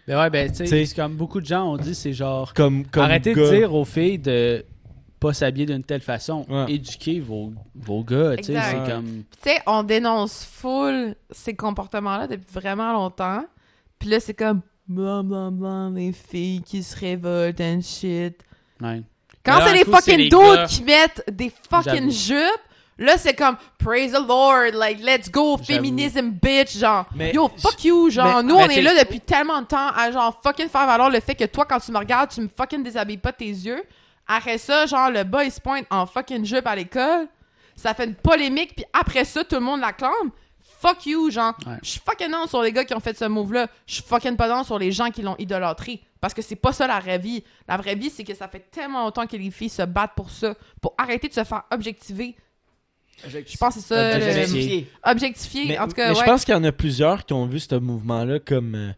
Ben 0.09 0.19
ouais, 0.19 0.31
ben 0.31 0.51
tu 0.51 0.67
sais, 0.67 0.87
comme 0.97 1.17
beaucoup 1.17 1.39
de 1.39 1.45
gens 1.45 1.71
ont 1.71 1.77
dit, 1.77 1.95
c'est 1.95 2.15
genre. 2.15 2.55
comme, 2.55 2.87
comme 2.87 3.03
arrêtez 3.03 3.35
gars. 3.35 3.43
de 3.43 3.57
dire 3.57 3.75
aux 3.75 3.85
filles 3.85 4.19
de 4.19 4.65
pas 5.21 5.35
s'habiller 5.35 5.67
d'une 5.67 5.85
telle 5.85 6.01
façon. 6.01 6.47
Ouais. 6.49 6.73
Éduquez 6.73 7.21
vos, 7.21 7.53
vos 7.75 8.03
gars, 8.03 8.39
tu 8.39 8.45
sais. 8.45 8.53
Exact. 8.53 8.85
C'est 8.87 8.91
comme. 8.91 9.07
tu 9.07 9.51
sais, 9.51 9.61
on 9.67 9.83
dénonce 9.83 10.45
full 10.51 11.15
ces 11.31 11.55
comportements-là 11.55 12.27
depuis 12.27 12.47
vraiment 12.55 12.91
longtemps. 12.95 13.45
Puis 13.99 14.09
là, 14.09 14.19
c'est 14.19 14.33
comme 14.33 14.63
blablabla, 14.87 15.91
les 15.95 16.13
filles 16.13 16.63
qui 16.63 16.83
se 16.83 16.99
révoltent 16.99 17.61
and 17.61 17.81
shit. 17.83 18.43
Ouais. 18.81 19.03
Quand 19.45 19.59
Mais 19.59 19.67
c'est 19.67 19.75
les 19.75 19.85
fucking 19.85 20.29
gars. 20.31 20.65
qui 20.67 20.85
mettent 20.85 21.23
des 21.31 21.53
fucking 21.71 22.11
jupes, 22.11 22.65
là, 22.99 23.17
c'est 23.19 23.35
comme 23.35 23.57
praise 23.79 24.13
the 24.13 24.27
Lord, 24.27 24.73
like 24.75 25.01
let's 25.01 25.31
go, 25.31 25.57
féminisme, 25.57 26.31
bitch, 26.31 26.77
genre. 26.79 27.07
Mais- 27.15 27.33
Yo, 27.33 27.49
fuck 27.59 27.85
you, 27.85 28.11
genre. 28.11 28.27
mais- 28.37 28.43
nous, 28.43 28.57
mais 28.57 28.65
on 28.65 28.69
est 28.71 28.83
là 28.83 29.05
depuis 29.05 29.21
tellement 29.21 29.61
de 29.63 29.67
temps 29.67 29.89
à 29.97 30.11
genre 30.11 30.39
fucking 30.43 30.69
faire 30.69 30.87
valoir 30.87 31.11
le 31.11 31.21
fait 31.21 31.35
que 31.35 31.45
toi, 31.45 31.65
quand 31.65 31.79
tu 31.81 31.93
me 31.93 31.99
regardes, 31.99 32.31
tu 32.31 32.41
me 32.41 32.49
fucking 32.55 32.83
déshabilles 32.83 33.19
pas 33.19 33.33
tes 33.33 33.47
yeux. 33.47 33.83
Après 34.27 34.59
ça, 34.59 34.85
genre, 34.87 35.11
le 35.11 35.25
boy 35.25 35.51
se 35.51 35.61
pointe 35.61 35.87
en 35.91 36.05
fucking 36.07 36.45
jupe 36.45 36.67
à 36.67 36.77
l'école. 36.77 37.29
Ça 37.77 37.95
fait 37.95 38.05
une 38.05 38.15
polémique, 38.17 38.75
puis 38.75 38.85
après 38.93 39.25
ça, 39.25 39.45
tout 39.45 39.55
le 39.55 39.61
monde 39.63 39.81
l'acclame. 39.81 40.31
Fuck 40.81 41.07
you, 41.07 41.31
genre. 41.31 41.55
Ouais. 41.67 41.73
Je 41.83 41.91
suis 41.91 42.01
fucking 42.05 42.29
non 42.31 42.47
sur 42.47 42.63
les 42.63 42.73
gars 42.73 42.85
qui 42.85 42.95
ont 42.95 43.01
fait 43.01 43.17
ce 43.17 43.25
move-là. 43.25 43.67
Je 43.87 43.95
suis 43.95 44.03
fucking 44.03 44.37
pas 44.37 44.49
non 44.49 44.63
sur 44.65 44.79
les 44.79 44.93
gens 44.93 45.11
qui 45.11 45.23
l'ont 45.23 45.35
idolâtré. 45.39 46.01
Parce 46.21 46.35
que 46.35 46.43
c'est 46.43 46.57
pas 46.57 46.73
ça 46.73 46.87
la 46.87 47.01
vraie 47.01 47.19
vie. 47.19 47.43
La 47.67 47.77
vraie 47.77 47.95
vie, 47.95 48.11
c'est 48.11 48.23
que 48.25 48.35
ça 48.35 48.47
fait 48.49 48.71
tellement 48.71 49.05
longtemps 49.05 49.27
que 49.27 49.37
les 49.37 49.51
filles 49.51 49.69
se 49.71 49.83
battent 49.83 50.15
pour 50.17 50.31
ça. 50.31 50.55
Pour 50.81 50.95
arrêter 50.99 51.29
de 51.29 51.35
se 51.35 51.43
faire 51.45 51.63
objectiver. 51.73 52.37
Je 53.27 53.57
pense 53.57 53.75
que 53.75 53.81
c'est 53.81 53.87
ça. 53.89 54.19
le- 54.19 54.25
Objectifier. 54.25 54.87
Objectifier. 55.05 55.65
Mais, 55.67 55.79
en 55.79 55.89
tout 55.89 55.95
cas, 55.95 56.11
mais 56.11 56.15
ouais. 56.17 56.21
je 56.25 56.31
pense 56.31 56.45
qu'il 56.45 56.55
y 56.55 56.57
en 56.57 56.65
a 56.65 56.73
plusieurs 56.73 57.25
qui 57.27 57.33
ont 57.33 57.47
vu 57.47 57.59
ce 57.61 57.75
mouvement-là 57.75 58.39
comme, 58.39 58.75
euh, 58.75 58.91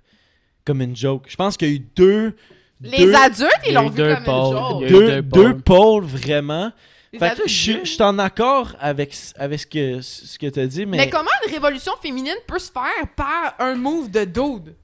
comme 0.64 0.82
une 0.82 0.94
joke. 0.96 1.24
Je 1.28 1.36
pense 1.36 1.56
qu'il 1.56 1.68
y 1.68 1.72
a 1.72 1.74
eu 1.74 1.86
deux. 1.96 2.36
Les 2.82 3.04
deux, 3.04 3.14
adultes, 3.14 3.50
il 3.64 3.70
ils 3.70 3.74
l'ont 3.74 3.88
vu 3.90 3.96
deux 3.96 4.14
comme 4.14 4.24
pôles. 4.24 4.82
une 4.82 4.88
joke. 4.88 5.22
Deux, 5.28 5.56
pôles. 5.58 6.04
vraiment. 6.04 6.72
Les 7.12 7.18
Fait 7.18 7.34
que 7.36 7.48
je 7.48 7.72
je 7.82 7.84
suis 7.84 8.02
en 8.02 8.18
accord 8.18 8.76
avec, 8.78 9.14
avec 9.36 9.60
ce 9.60 9.66
que, 9.66 10.00
ce 10.00 10.38
que 10.38 10.46
tu 10.46 10.60
as 10.60 10.66
dit, 10.66 10.86
mais. 10.86 10.96
Mais... 10.98 11.10
comment 11.10 11.28
une 11.46 11.52
révolution 11.52 11.92
féminine 12.00 12.36
peut 12.46 12.58
se 12.58 12.70
faire 12.70 13.08
par 13.16 13.54
un 13.58 13.74
move 13.74 14.10
de 14.10 14.24
dude? 14.24 14.74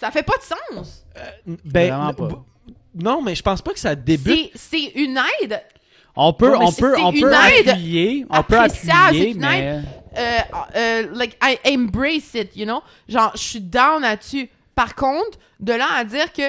Ça 0.00 0.10
fait 0.10 0.22
pas 0.22 0.36
de 0.38 0.42
sens. 0.42 1.04
ben, 1.64 1.88
Vraiment 1.90 2.14
pas. 2.14 2.44
Non, 2.94 3.20
mais 3.22 3.34
je 3.34 3.42
pense 3.42 3.60
pas 3.60 3.72
que 3.72 3.78
ça 3.78 3.94
débute. 3.94 4.50
C'est 4.54 4.84
une 4.94 5.20
aide 5.42 5.60
On 6.16 6.32
peut, 6.32 6.50
Non, 6.52 6.60
on 6.68 6.72
peut, 6.72 6.94
on 6.98 7.12
peut 7.12 7.30
appuyer, 7.70 8.26
on 8.30 8.42
peut 8.42 8.58
appuyer, 8.58 9.34
mais 9.34 9.82
euh, 10.16 10.38
euh, 10.76 11.06
like 11.12 11.36
I 11.42 11.58
embrace 11.76 12.32
it, 12.34 12.56
you 12.56 12.64
know? 12.64 12.80
Genre 13.08 13.32
je 13.34 13.40
suis 13.42 13.60
down 13.60 14.00
là-dessus. 14.02 14.48
Par 14.74 14.94
contre, 14.94 15.38
de 15.60 15.72
là 15.74 15.86
à 15.94 16.04
dire 16.04 16.32
que 16.32 16.42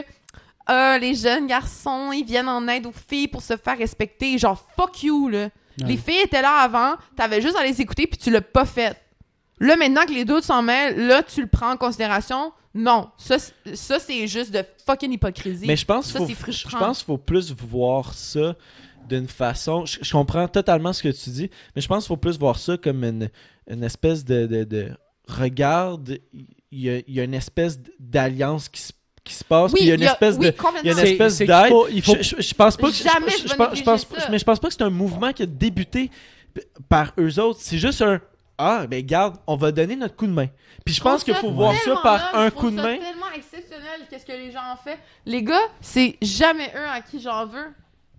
euh, 0.70 0.98
les 1.00 1.16
jeunes 1.16 1.48
garçons, 1.48 2.12
ils 2.14 2.24
viennent 2.26 2.50
en 2.50 2.66
aide 2.68 2.86
aux 2.86 2.94
filles 3.10 3.28
pour 3.28 3.42
se 3.42 3.56
faire 3.58 3.78
respecter, 3.78 4.38
genre 4.38 4.64
fuck 4.78 5.04
you 5.04 5.28
là. 5.30 5.44
Ouais. 5.44 5.50
Les 5.88 5.98
filles 5.98 6.22
étaient 6.24 6.42
là 6.42 6.56
avant, 6.62 6.94
t'avais 7.16 7.42
juste 7.42 7.56
à 7.58 7.64
les 7.64 7.80
écouter 7.82 8.08
puis 8.08 8.18
tu 8.18 8.32
l'as 8.32 8.42
pas 8.42 8.66
fait. 8.66 8.96
Là 9.60 9.76
maintenant 9.76 10.06
que 10.06 10.12
les 10.14 10.24
deux 10.26 10.42
s'en 10.42 10.62
mêlent, 10.62 11.08
là 11.08 11.24
tu 11.24 11.42
le 11.42 11.48
prends 11.48 11.72
en 11.72 11.78
considération. 11.78 12.52
Non, 12.74 13.10
ça 13.18 13.38
c'est- 13.40 13.76
ça 13.76 14.00
c'est 14.00 14.28
juste 14.28 14.52
de 14.52 14.64
fucking 14.86 15.12
hypocrisie. 15.12 15.66
Mais 15.68 15.76
je 15.76 15.86
pense 15.86 16.06
qu'il 16.08 16.20
faut, 16.20 16.26
faut 17.06 17.18
plus 17.18 17.52
voir 17.54 18.14
ça 18.14 18.56
d'une 19.08 19.28
façon. 19.28 19.86
Je, 19.86 20.00
je 20.02 20.12
comprends 20.12 20.48
totalement 20.48 20.94
ce 20.94 21.04
que 21.04 21.10
tu 21.10 21.30
dis, 21.30 21.50
mais 21.76 21.82
je 21.82 21.88
pense 21.88 22.04
qu'il 22.04 22.08
faut 22.10 22.18
plus 22.18 22.38
voir 22.38 22.58
ça 22.60 22.78
comme 22.78 23.04
une, 23.04 23.30
une 23.70 23.84
espèce 23.84 24.24
de, 24.26 24.46
de, 24.46 24.64
de 24.64 24.90
regarde. 25.28 26.18
Il 26.72 26.80
y 26.82 26.90
a, 26.90 26.98
il 27.08 27.14
y 27.14 27.20
a 27.20 27.24
une 27.24 27.34
espèce 27.34 27.80
d'alliance 28.00 28.68
qui 28.70 28.82
se, 28.82 28.92
qui 29.24 29.34
se 29.34 29.44
passe, 29.44 29.74
puis 29.74 29.84
il 29.84 29.88
y 29.88 29.92
a 29.92 29.96
une 29.96 30.04
espèce 30.04 30.36
oui, 30.38 30.48
de. 30.48 30.56
Il 30.84 30.88
y 30.88 30.90
a 30.90 30.94
une 30.94 31.00
espèce 31.00 31.38
d'aide. 31.38 31.68
faut- 31.70 31.88
il 31.90 32.02
faut- 32.02 32.16
Je, 32.22 32.24
je- 32.38 32.42
je 32.42 32.54
pense 32.54 32.76
pas 32.78 32.88
que. 32.88 32.94
Jamais 32.94 33.30
je, 33.32 33.38
je 33.38 33.44
je 33.44 33.48
vais 33.50 33.56
pense, 33.58 33.78
je 33.78 33.84
pense- 33.84 34.04
négliger 34.04 34.22
ça. 34.26 34.32
mais 34.32 34.40
je 34.40 34.44
pense 34.46 34.60
pas 34.60 34.68
que 34.68 34.74
c'est 34.74 34.84
un 34.84 34.90
mouvement 34.90 35.32
qui 35.34 35.44
a 35.44 35.46
débuté 35.46 36.12
par 36.90 37.14
eux 37.20 37.40
autres. 37.40 37.60
C'est 37.62 37.78
juste 37.78 38.02
un. 38.02 38.20
Ah, 38.60 38.88
ben 38.88 39.06
garde, 39.06 39.36
on 39.46 39.56
va 39.56 39.72
donner 39.72 39.96
notre 39.96 40.16
coup 40.16 40.26
de 40.26 40.32
main. 40.32 40.48
Puis 40.84 40.96
je 40.96 41.02
pense 41.02 41.24
qu'il 41.24 41.36
faut 41.36 41.52
voir 41.52 41.76
ça 41.76 41.96
par 42.02 42.36
un 42.36 42.50
coup 42.50 42.72
de 42.72 42.76
main. 42.76 42.96
C'est 42.98 43.12
tellement 43.12 43.32
exceptionnel 43.36 44.02
qu'est-ce 44.10 44.26
que 44.26 44.32
les 44.32 44.52
gens 44.52 44.74
ont 44.74 44.78
fait. 44.84 44.98
Les 45.28 45.44
gars, 45.44 45.62
c'est 45.80 46.18
jamais 46.24 46.72
eux 46.76 46.88
à 46.90 47.02
qui 47.02 47.20
j'en 47.22 47.46
veux. 47.46 47.68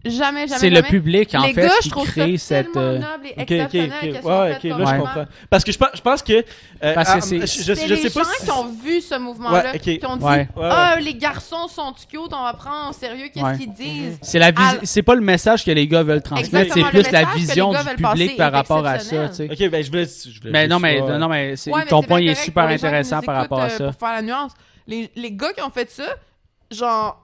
Jamais, 0.04 0.46
jamais. 0.46 0.60
c'est 0.60 0.70
le 0.70 0.80
public 0.82 1.34
en 1.34 1.42
les 1.44 1.52
fait 1.52 1.62
gars, 1.62 1.72
qui 1.80 1.88
je 1.88 1.90
trouve 1.90 2.06
crée 2.08 2.38
ça 2.38 2.46
cette. 2.62 2.76
euh, 2.76 2.98
noble 2.98 3.26
et 3.36 3.42
Ok, 3.42 3.74
ok, 3.74 3.90
ok. 3.90 4.24
Ouais, 4.24 4.56
ok, 4.56 4.62
là 4.78 4.94
je 4.94 5.00
comprends. 5.00 5.24
Parce 5.50 5.64
que 5.64 5.72
je 5.72 5.78
pense, 5.78 5.88
je 5.94 6.00
pense 6.00 6.22
que. 6.22 6.32
euh, 6.34 6.94
Parce 6.94 7.10
que 7.12 7.18
ah, 7.18 7.20
c'est- 7.20 7.40
je, 7.40 7.62
je, 7.64 7.74
C'est 7.74 7.88
je 7.88 7.94
les 7.94 8.02
sais 8.02 8.10
pas 8.10 8.22
gens 8.22 8.30
si. 8.38 8.44
qui 8.44 8.50
ont 8.52 8.72
vu 8.72 9.00
ce 9.00 9.18
mouvement-là, 9.18 9.72
Ouais, 9.72 9.76
ok. 9.76 9.80
qui 9.98 10.06
ont 10.06 10.16
dit 10.16 10.24
Ouais. 10.24 10.48
Ouais, 10.56 10.62
ouais. 10.62 10.68
Ah, 10.70 10.96
les 11.00 11.14
garçons 11.16 11.66
sont 11.66 11.92
cute, 12.08 12.20
on 12.32 12.42
va 12.44 12.54
prendre 12.54 12.88
en 12.90 12.92
sérieux 12.92 13.26
qu'est-ce 13.34 13.44
Ouais. 13.44 13.58
qu'ils 13.58 13.72
disent? 13.72 14.18
C'est 14.22 14.38
la 14.38 14.52
vis- 14.52 14.78
c'est 14.84 15.02
pas 15.02 15.16
le 15.16 15.20
message 15.20 15.64
que 15.64 15.70
les 15.72 15.88
gars 15.88 16.04
veulent 16.04 16.22
transmettre, 16.22 16.72
c'est 16.72 16.84
plus 16.84 17.10
la 17.10 17.24
vision 17.34 17.72
du 17.72 17.78
public 18.02 18.36
par 18.36 18.52
rapport 18.52 18.86
à 18.86 19.00
ça, 19.00 19.28
tu 19.30 19.34
sais. 19.34 19.48
Ok, 19.50 19.68
ben 19.70 19.82
je 19.82 19.90
voulais. 19.90 20.06
Mais 20.44 20.68
non, 20.68 20.78
mais, 20.78 21.00
non, 21.00 21.28
mais 21.28 21.54
ton 21.88 22.02
point 22.04 22.20
est 22.20 22.34
super 22.36 22.68
intéressant 22.68 23.20
par 23.20 23.34
rapport 23.34 23.60
à 23.60 23.66
écoutent, 23.66 23.80
euh, 23.80 23.86
ça. 23.90 23.92
Pour 23.98 24.08
faire 24.08 24.16
la 24.16 24.22
nuance. 24.22 24.52
Les, 24.86 25.10
les 25.16 25.32
gars 25.32 25.52
qui 25.52 25.60
ont 25.60 25.70
fait 25.70 25.90
ça, 25.90 26.06
genre, 26.70 27.20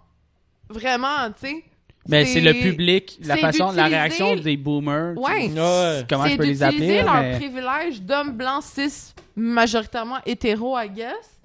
vraiment, 0.69 1.31
tu 1.41 1.47
sais. 1.49 1.65
Mais 2.09 2.25
c'est 2.27 2.41
le 2.41 2.53
public, 2.53 3.19
la 3.23 3.35
c'est 3.35 3.41
façon, 3.41 3.73
la 3.73 3.87
réaction 3.87 4.37
des 4.37 4.57
boomers. 4.57 5.17
Ouais. 5.17 5.49
Ouais. 5.51 6.05
Comment 6.09 6.25
je 6.25 6.31
c'est 6.31 6.37
peux 6.37 6.45
les 6.45 6.63
appeler 6.63 6.79
d'utiliser 6.81 7.03
là, 7.03 7.13
leur 7.13 7.23
mais- 7.23 7.37
privilège 7.37 8.03
d'hommes 8.03 8.33
blancs 8.33 8.63
cis 8.63 9.15
majoritairement 9.35 10.19
hétéros, 10.27 10.79
I 10.79 10.89
guess, 10.91 11.41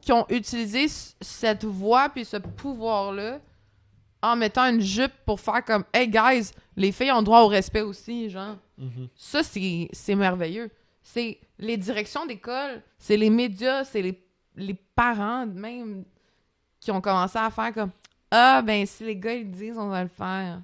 qui 0.00 0.12
ont 0.12 0.24
utilisé 0.28 0.86
cette 1.20 1.64
voix 1.64 2.08
puis 2.08 2.24
ce 2.24 2.36
pouvoir-là 2.36 3.40
en 4.22 4.36
mettant 4.36 4.64
une 4.68 4.80
jupe 4.80 5.12
pour 5.24 5.40
faire 5.40 5.64
comme 5.64 5.84
«Hey 5.92 6.08
guys, 6.08 6.50
les 6.76 6.92
filles 6.92 7.12
ont 7.12 7.22
droit 7.22 7.40
au 7.42 7.48
respect 7.48 7.82
aussi, 7.82 8.30
genre. 8.30 8.56
Mhm. 8.78 9.08
Ça, 9.14 9.42
c'est 9.42 9.88
c'est 9.92 10.14
merveilleux. 10.14 10.70
C'est 11.02 11.38
les 11.58 11.76
directions 11.76 12.26
d'école, 12.26 12.82
c'est 12.98 13.16
les 13.16 13.30
médias, 13.30 13.84
c'est 13.84 14.02
les, 14.02 14.20
les 14.56 14.74
parents 14.94 15.46
même 15.46 16.04
qui 16.80 16.90
ont 16.90 17.00
commencé 17.00 17.38
à 17.38 17.50
faire 17.50 17.72
comme 17.72 17.90
Ah, 18.30 18.62
ben 18.62 18.84
si 18.86 19.04
les 19.04 19.16
gars 19.16 19.34
ils 19.34 19.50
disent, 19.50 19.78
on 19.78 19.88
va 19.88 20.02
le 20.02 20.08
faire. 20.08 20.60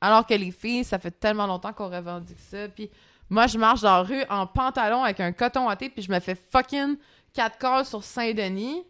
Alors 0.00 0.26
que 0.26 0.34
les 0.34 0.50
filles, 0.50 0.84
ça 0.84 0.98
fait 0.98 1.10
tellement 1.10 1.46
longtemps 1.46 1.72
qu'on 1.72 1.90
revendique 1.90 2.40
ça. 2.40 2.68
Puis 2.68 2.90
moi, 3.28 3.46
je 3.46 3.58
marche 3.58 3.82
dans 3.82 3.96
la 3.96 4.02
rue 4.02 4.24
en 4.28 4.46
pantalon 4.46 5.04
avec 5.04 5.20
un 5.20 5.32
coton 5.32 5.68
à 5.68 5.76
puis 5.76 5.92
je 5.98 6.10
me 6.10 6.18
fais 6.20 6.34
fucking 6.34 6.96
4 7.32 7.58
calls 7.58 7.84
sur 7.84 8.02
Saint-Denis. 8.02 8.82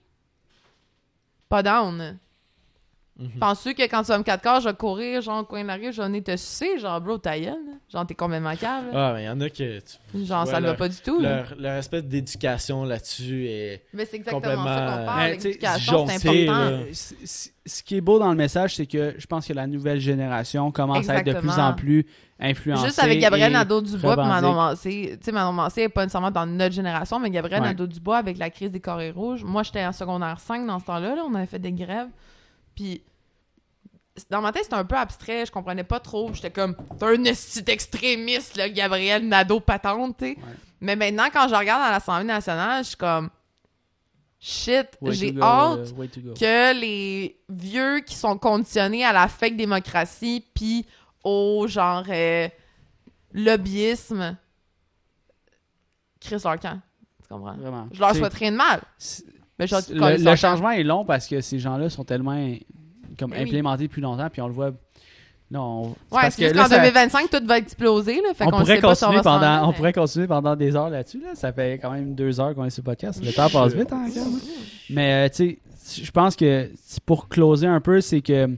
Pas 1.48 1.62
down. 1.62 2.18
Mhm. 3.20 3.38
Penses-tu 3.38 3.74
que 3.74 3.82
quand 3.82 4.00
tu 4.02 4.08
vas 4.08 4.18
me 4.18 4.22
4 4.22 4.42
quarts, 4.42 4.60
je 4.60 4.68
vais 4.70 4.74
courir, 4.74 5.20
genre, 5.20 5.40
au 5.42 5.44
coin 5.44 5.62
de 5.62 5.66
la 5.68 5.74
rue, 5.74 5.92
je 5.92 6.00
vais 6.00 6.08
venir 6.08 6.24
te 6.24 6.34
sucer, 6.36 6.78
genre, 6.78 7.00
bro, 7.02 7.18
ta 7.18 7.38
gueule, 7.38 7.48
là. 7.50 7.72
Genre, 7.92 8.06
t'es 8.06 8.14
complètement 8.14 8.52
là. 8.52 8.80
Ah, 8.94 9.12
mais 9.14 9.24
il 9.24 9.26
y 9.26 9.28
en 9.28 9.40
a 9.40 9.50
que. 9.50 9.78
tu- 9.80 10.24
Genre, 10.24 10.44
ouais, 10.46 10.50
ça 10.50 10.60
ne 10.60 10.66
va 10.66 10.74
pas 10.74 10.88
du 10.88 10.96
tout, 10.96 11.20
là. 11.20 11.36
Leur, 11.36 11.54
leur 11.58 11.74
espèce 11.74 12.04
d'éducation 12.04 12.84
là-dessus 12.84 13.46
est. 13.46 13.82
Mais 13.92 14.06
c'est 14.06 14.16
exactement 14.16 14.40
complètement, 14.40 14.64
ça 14.64 14.96
qu'on 15.00 15.04
parle. 15.06 15.30
L'éducation, 15.32 16.06
c'est 16.06 16.28
important. 16.48 16.84
Ce 17.66 17.82
qui 17.82 17.96
est 17.96 18.00
beau 18.00 18.18
dans 18.18 18.30
le 18.30 18.36
message, 18.36 18.76
c'est 18.76 18.86
que 18.86 19.14
je 19.18 19.26
pense 19.26 19.46
que 19.46 19.52
la 19.52 19.66
nouvelle 19.66 20.00
génération 20.00 20.70
commence 20.72 21.08
à 21.08 21.16
être 21.16 21.26
de 21.26 21.38
plus 21.38 21.50
en 21.58 21.74
plus 21.74 22.06
influencée. 22.40 22.86
Juste 22.86 22.98
avec 23.00 23.20
Gabriel 23.20 23.52
Nadeau-Dubois 23.52 24.14
et. 24.14 24.16
Manon 24.16 24.54
Mancé. 24.54 25.18
Tu 25.18 25.24
sais, 25.26 25.30
Manon 25.32 25.52
Mancé 25.52 25.82
n'est 25.82 25.88
pas 25.90 26.02
nécessairement 26.04 26.30
dans 26.30 26.46
notre 26.46 26.74
génération, 26.74 27.18
mais 27.18 27.28
Gabriel 27.28 27.60
Ouais. 27.60 27.68
Nadeau-Dubois 27.68 28.16
avec 28.16 28.38
la 28.38 28.48
crise 28.48 28.70
des 28.70 28.80
carrés 28.80 29.10
rouges. 29.10 29.44
Moi, 29.44 29.62
j'étais 29.62 29.84
en 29.84 29.92
secondaire 29.92 30.40
5 30.40 30.66
dans 30.66 30.78
ce 30.78 30.86
temps-là. 30.86 31.16
là, 31.16 31.22
on 31.28 31.34
avait 31.34 31.44
fait 31.46 31.58
des 31.58 31.72
grèves. 31.72 32.08
Puis, 32.74 33.02
dans 34.28 34.40
ma 34.40 34.52
tête, 34.52 34.64
c'était 34.64 34.74
un 34.74 34.84
peu 34.84 34.96
abstrait. 34.96 35.46
Je 35.46 35.52
comprenais 35.52 35.84
pas 35.84 36.00
trop. 36.00 36.32
J'étais 36.34 36.50
comme, 36.50 36.74
t'es 36.98 37.04
un 37.04 37.24
esti 37.24 37.62
extrémiste, 37.66 38.56
là, 38.56 38.68
Gabriel 38.68 39.26
Nadeau-Patente, 39.26 40.16
tu 40.18 40.24
sais. 40.24 40.30
Ouais. 40.36 40.56
Mais 40.80 40.96
maintenant, 40.96 41.28
quand 41.32 41.48
je 41.48 41.54
regarde 41.54 41.82
à 41.82 41.90
l'Assemblée 41.90 42.26
nationale, 42.26 42.82
je 42.84 42.88
suis 42.88 42.96
comme, 42.96 43.30
shit, 44.38 44.88
j'ai 45.02 45.34
hâte 45.40 45.92
euh, 45.98 46.34
que 46.34 46.80
les 46.80 47.38
vieux 47.48 48.00
qui 48.00 48.14
sont 48.14 48.38
conditionnés 48.38 49.04
à 49.04 49.12
la 49.12 49.28
fake 49.28 49.56
démocratie 49.56 50.44
puis 50.54 50.86
au 51.22 51.66
genre 51.68 52.04
euh, 52.08 52.48
lobbyisme 53.34 54.36
Chris 56.20 56.40
leur 56.44 56.58
camp. 56.58 56.80
Tu 57.22 57.28
comprends? 57.28 57.54
Vraiment. 57.54 57.88
Je 57.92 58.00
leur 58.00 58.14
souhaite 58.14 58.34
rien 58.34 58.52
de 58.52 58.56
mal. 58.56 58.80
Mais 59.58 59.66
le, 59.66 60.24
camp. 60.24 60.36
changement 60.36 60.70
est 60.70 60.82
long 60.82 61.04
parce 61.04 61.26
que 61.26 61.40
ces 61.40 61.58
gens-là 61.58 61.90
sont 61.90 62.04
tellement 62.04 62.36
comme 63.20 63.32
Eh 63.36 63.42
oui. 63.42 63.48
implémentés 63.48 63.84
depuis 63.84 64.00
longtemps, 64.02 64.28
puis 64.30 64.40
on 64.42 64.48
le 64.48 64.54
voit. 64.54 64.72
Non, 65.52 65.82
Ouais, 65.82 65.94
parce 66.12 66.36
c'est 66.36 66.52
qu'en 66.52 66.66
ça- 66.68 66.78
2025, 66.78 67.28
tout 67.28 67.44
va 67.44 67.58
exploser. 67.58 68.20
Là, 68.22 68.34
fait 68.34 68.44
on 68.46 68.50
pourrait 68.50 68.76
sait 68.76 68.80
pas 68.80 68.94
si 68.94 69.02
on 69.04 69.08
continuer 69.08 69.28
rendre 69.28 69.40
pendant, 69.40 69.64
on 69.64 69.70
mais- 69.70 69.74
pourrait 69.76 69.92
continuer 69.92 70.26
pendant 70.28 70.54
des 70.56 70.76
heures 70.76 70.90
là-dessus. 70.90 71.20
Là. 71.20 71.34
Ça 71.34 71.52
fait 71.52 71.78
quand 71.82 71.90
même 71.90 72.14
deux 72.14 72.40
heures 72.40 72.54
qu'on 72.54 72.64
est 72.64 72.70
sur 72.70 72.82
le 72.82 72.86
podcast. 72.86 73.20
Le 73.24 73.32
temps 73.32 73.48
passe 73.50 73.74
vite, 73.74 73.92
hein, 73.92 74.06
quand 74.14 74.24
même. 74.24 74.40
Mais 74.90 75.26
euh, 75.26 75.28
tu 75.28 75.58
sais, 75.84 76.02
je 76.04 76.10
pense 76.12 76.36
que 76.36 76.70
pour 77.04 77.28
closer 77.28 77.66
un 77.66 77.80
peu, 77.80 78.00
c'est 78.00 78.20
que 78.20 78.48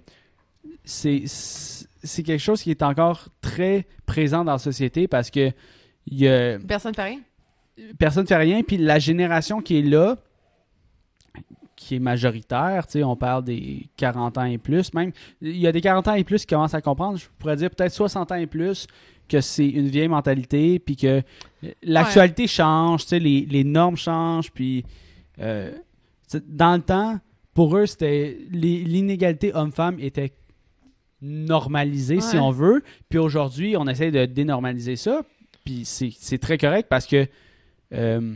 c'est 0.85 1.23
c'est 1.27 2.23
quelque 2.23 2.41
chose 2.41 2.61
qui 2.63 2.71
est 2.71 2.83
encore 2.83 3.29
très 3.41 3.87
présent 4.07 4.45
dans 4.45 4.53
la 4.53 4.59
société 4.59 5.07
parce 5.09 5.31
que 5.31 5.51
il 6.07 6.19
y 6.21 6.29
a 6.29 6.59
Personne 6.59 6.95
fait 6.95 7.05
rien. 7.05 7.21
personne 7.99 8.27
fait 8.27 8.37
rien 8.37 8.63
puis 8.63 8.77
la 8.77 8.99
génération 8.99 9.61
qui 9.63 9.79
est 9.79 9.83
là 9.83 10.19
qui 11.83 11.97
est 11.97 12.01
majoritaire, 12.01 12.87
tu 12.87 12.93
sais, 12.93 13.05
on 13.05 13.17
parle 13.17 13.45
des 13.45 13.87
40 13.97 14.39
ans 14.39 14.45
et 14.45 14.59
plus, 14.59 14.93
même. 14.95 15.13
Il 15.41 15.57
y 15.57 15.67
a 15.67 15.73
des 15.73 15.81
40 15.81 16.09
ans 16.09 16.15
et 16.15 16.25
plus 16.25 16.43
qui 16.43 16.55
commencent 16.55 16.75
à 16.75 16.81
comprendre, 16.81 17.19
je 17.19 17.27
pourrais 17.39 17.57
dire 17.57 17.71
peut-être 17.71 17.93
60 17.93 18.33
ans 18.33 18.37
et 18.37 18.47
plus 18.47 18.87
que 19.29 19.41
c'est 19.41 19.69
une 19.69 19.89
vieille 19.89 20.09
mentalité 20.09 20.79
puis 20.79 20.97
que 20.97 21.23
l'actualité 21.83 22.47
change, 22.47 23.03
tu 23.03 23.09
sais, 23.09 23.19
les, 23.19 23.47
les 23.47 23.65
normes 23.65 23.97
changent 23.97 24.51
puis 24.51 24.85
euh, 25.41 25.71
dans 26.47 26.77
le 26.77 26.83
temps 26.83 27.19
pour 27.55 27.77
eux 27.77 27.87
c'était 27.87 28.37
l'inégalité 28.51 29.55
homme-femme 29.55 29.99
était 30.01 30.33
normalisée 31.21 32.21
si 32.21 32.37
on 32.37 32.51
veut, 32.51 32.83
puis 33.09 33.19
aujourd'hui 33.19 33.77
on 33.77 33.87
essaie 33.87 34.11
de 34.11 34.27
dénormaliser 34.27 34.97
ça, 34.97 35.23
puis 35.65 35.85
c'est 35.85 36.11
c'est 36.19 36.39
très 36.39 36.59
correct 36.59 36.89
parce 36.91 37.07
que 37.07 37.27
euh, 37.93 38.35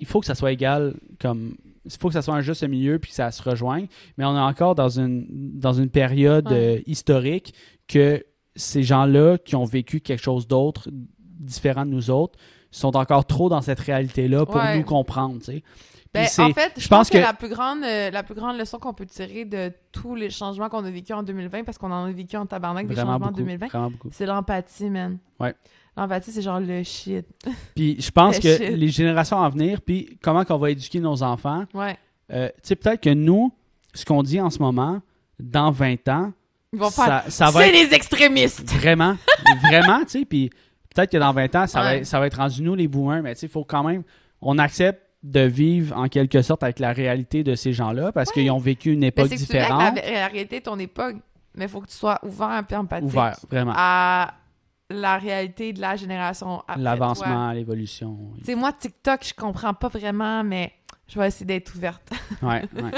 il 0.00 0.06
faut 0.06 0.20
que 0.20 0.26
ça 0.26 0.34
soit 0.34 0.52
égal 0.52 0.94
comme 1.20 1.54
il 1.94 1.98
faut 1.98 2.08
que 2.08 2.14
ça 2.14 2.22
soit 2.22 2.34
un 2.34 2.40
juste 2.40 2.62
milieu 2.66 2.98
puis 2.98 3.10
que 3.10 3.16
ça 3.16 3.30
se 3.30 3.42
rejoigne 3.42 3.86
mais 4.16 4.24
on 4.24 4.36
est 4.36 4.40
encore 4.40 4.74
dans 4.74 4.88
une 4.98 5.26
dans 5.58 5.72
une 5.72 5.90
période 5.90 6.48
Ouais. 6.50 6.76
euh, 6.78 6.82
historique 6.86 7.54
que 7.88 8.22
ces 8.56 8.82
gens-là 8.82 9.38
qui 9.38 9.56
ont 9.56 9.64
vécu 9.64 10.00
quelque 10.00 10.22
chose 10.22 10.46
d'autre 10.46 10.88
différent 11.38 11.84
de 11.86 11.90
nous 11.90 12.10
autres 12.10 12.38
sont 12.70 12.96
encore 12.96 13.24
trop 13.26 13.48
dans 13.48 13.62
cette 13.62 13.80
réalité 13.80 14.28
là 14.28 14.44
pour 14.46 14.56
Ouais. 14.56 14.76
nous 14.78 14.84
comprendre 14.84 15.38
tu 15.38 15.44
sais 15.46 15.62
Puis 16.12 16.22
Ben, 16.36 16.44
en 16.44 16.52
fait, 16.52 16.72
je, 16.76 16.82
je 16.82 16.88
pense, 16.88 16.98
pense 16.98 17.10
que, 17.10 17.18
que- 17.18 17.22
la, 17.22 17.32
plus 17.32 17.48
grande, 17.48 17.84
euh, 17.84 18.10
la 18.10 18.22
plus 18.24 18.34
grande 18.34 18.58
leçon 18.58 18.78
qu'on 18.80 18.92
peut 18.92 19.06
tirer 19.06 19.44
de 19.44 19.72
tous 19.92 20.16
les 20.16 20.28
changements 20.28 20.68
qu'on 20.68 20.84
a 20.84 20.90
vécu 20.90 21.12
en 21.12 21.22
2020, 21.22 21.62
parce 21.62 21.78
qu'on 21.78 21.92
en 21.92 22.04
a 22.06 22.10
vécu 22.10 22.36
en 22.36 22.46
tabarnak 22.46 22.88
des 22.88 22.96
changements 22.96 23.14
en 23.14 23.18
beaucoup, 23.20 23.34
2020, 23.34 23.68
vraiment 23.68 23.90
beaucoup 23.92 24.08
c'est 24.10 24.26
l'empathie, 24.26 24.90
man. 24.90 25.18
Ouais. 25.38 25.54
L'empathie, 25.96 26.30
c'est 26.32 26.42
genre 26.42 26.60
le 26.60 26.82
shit. 26.82 27.26
puis 27.74 27.96
je 28.00 28.10
pense 28.10 28.36
Le 28.36 28.42
que 28.42 28.56
shit. 28.56 28.76
les 28.76 28.88
générations 28.88 29.42
à 29.42 29.48
venir 29.48 29.80
puis 29.82 30.18
comment 30.22 30.44
qu'on 30.44 30.58
va 30.58 30.70
éduquer 30.70 31.00
nos 31.00 31.22
enfants 31.22 31.64
Ouais. 31.74 31.96
euh, 32.32 32.48
tu 32.48 32.68
sais 32.68 32.76
peut-être 32.76 33.02
que 33.02 33.10
nous 33.12 33.52
ce 33.94 34.04
qu'on 34.04 34.22
dit 34.22 34.40
en 34.40 34.50
ce 34.50 34.58
moment 34.60 35.00
dans 35.38 35.70
20 35.70 36.08
ans 36.08 36.32
Ils 36.72 36.78
vont 36.78 36.90
faire. 36.90 37.24
ça, 37.28 37.50
va 37.50 37.62
C'est 37.64 37.72
les 37.72 37.92
extrémistes! 37.94 38.70
Vraiment, 38.72 39.16
vraiment, 39.68 40.00
tu 40.04 40.20
sais, 40.20 40.24
puis 40.24 40.50
peut-être 40.94 41.10
que 41.10 41.16
dans 41.18 41.32
20 41.32 41.54
ans, 41.56 41.66
ça, 41.66 41.82
va, 41.82 41.90
Ouais. 41.92 42.04
ça 42.04 42.20
va 42.20 42.26
être 42.28 42.36
rendu 42.36 42.62
nous 42.62 42.74
les 42.76 42.86
boomers, 42.88 43.22
mais 43.22 43.34
tu 43.34 43.40
sais, 43.40 43.46
il 43.46 43.50
faut 43.52 43.64
quand 43.64 43.82
même, 43.82 44.02
on 44.40 44.58
accepte 44.58 45.02
de 45.22 45.40
vivre 45.40 45.96
en 45.98 46.08
quelque 46.08 46.40
sorte 46.40 46.62
avec 46.62 46.78
la 46.78 46.92
réalité 46.92 47.42
de 47.44 47.54
ces 47.54 47.72
gens-là 47.74 48.10
parce 48.12 48.30
qu'ils 48.32 48.50
ont 48.50 48.58
vécu 48.58 48.92
une 48.92 49.00
Mais 49.00 49.08
époque 49.08 49.26
c'est 49.28 49.34
que 49.34 49.40
tu 49.40 49.46
différente, 49.46 49.96
la, 49.96 50.10
la 50.12 50.26
réalité 50.28 50.60
de 50.60 50.64
ton 50.64 50.78
époque, 50.78 51.16
mais 51.56 51.64
il 51.66 51.68
faut 51.68 51.80
que 51.80 51.88
tu 51.88 51.96
sois 51.96 52.18
ouvert 52.24 52.64
et 52.70 52.74
empathique 52.76 53.06
ouvert, 53.08 53.36
vraiment. 53.50 53.72
à 53.76 54.32
la 54.90 55.18
réalité 55.18 55.72
de 55.72 55.80
la 55.80 55.96
génération 55.96 56.60
après. 56.66 56.80
L'avancement, 56.80 57.52
l'évolution. 57.52 58.18
Tu 58.38 58.44
sais, 58.44 58.54
moi, 58.54 58.72
TikTok, 58.72 59.24
je 59.24 59.34
comprends 59.34 59.72
pas 59.72 59.88
vraiment, 59.88 60.44
mais 60.44 60.72
je 61.08 61.18
vais 61.18 61.28
essayer 61.28 61.46
d'être 61.46 61.74
ouverte. 61.74 62.10
Ouais, 62.42 62.62
ouais. 62.74 62.90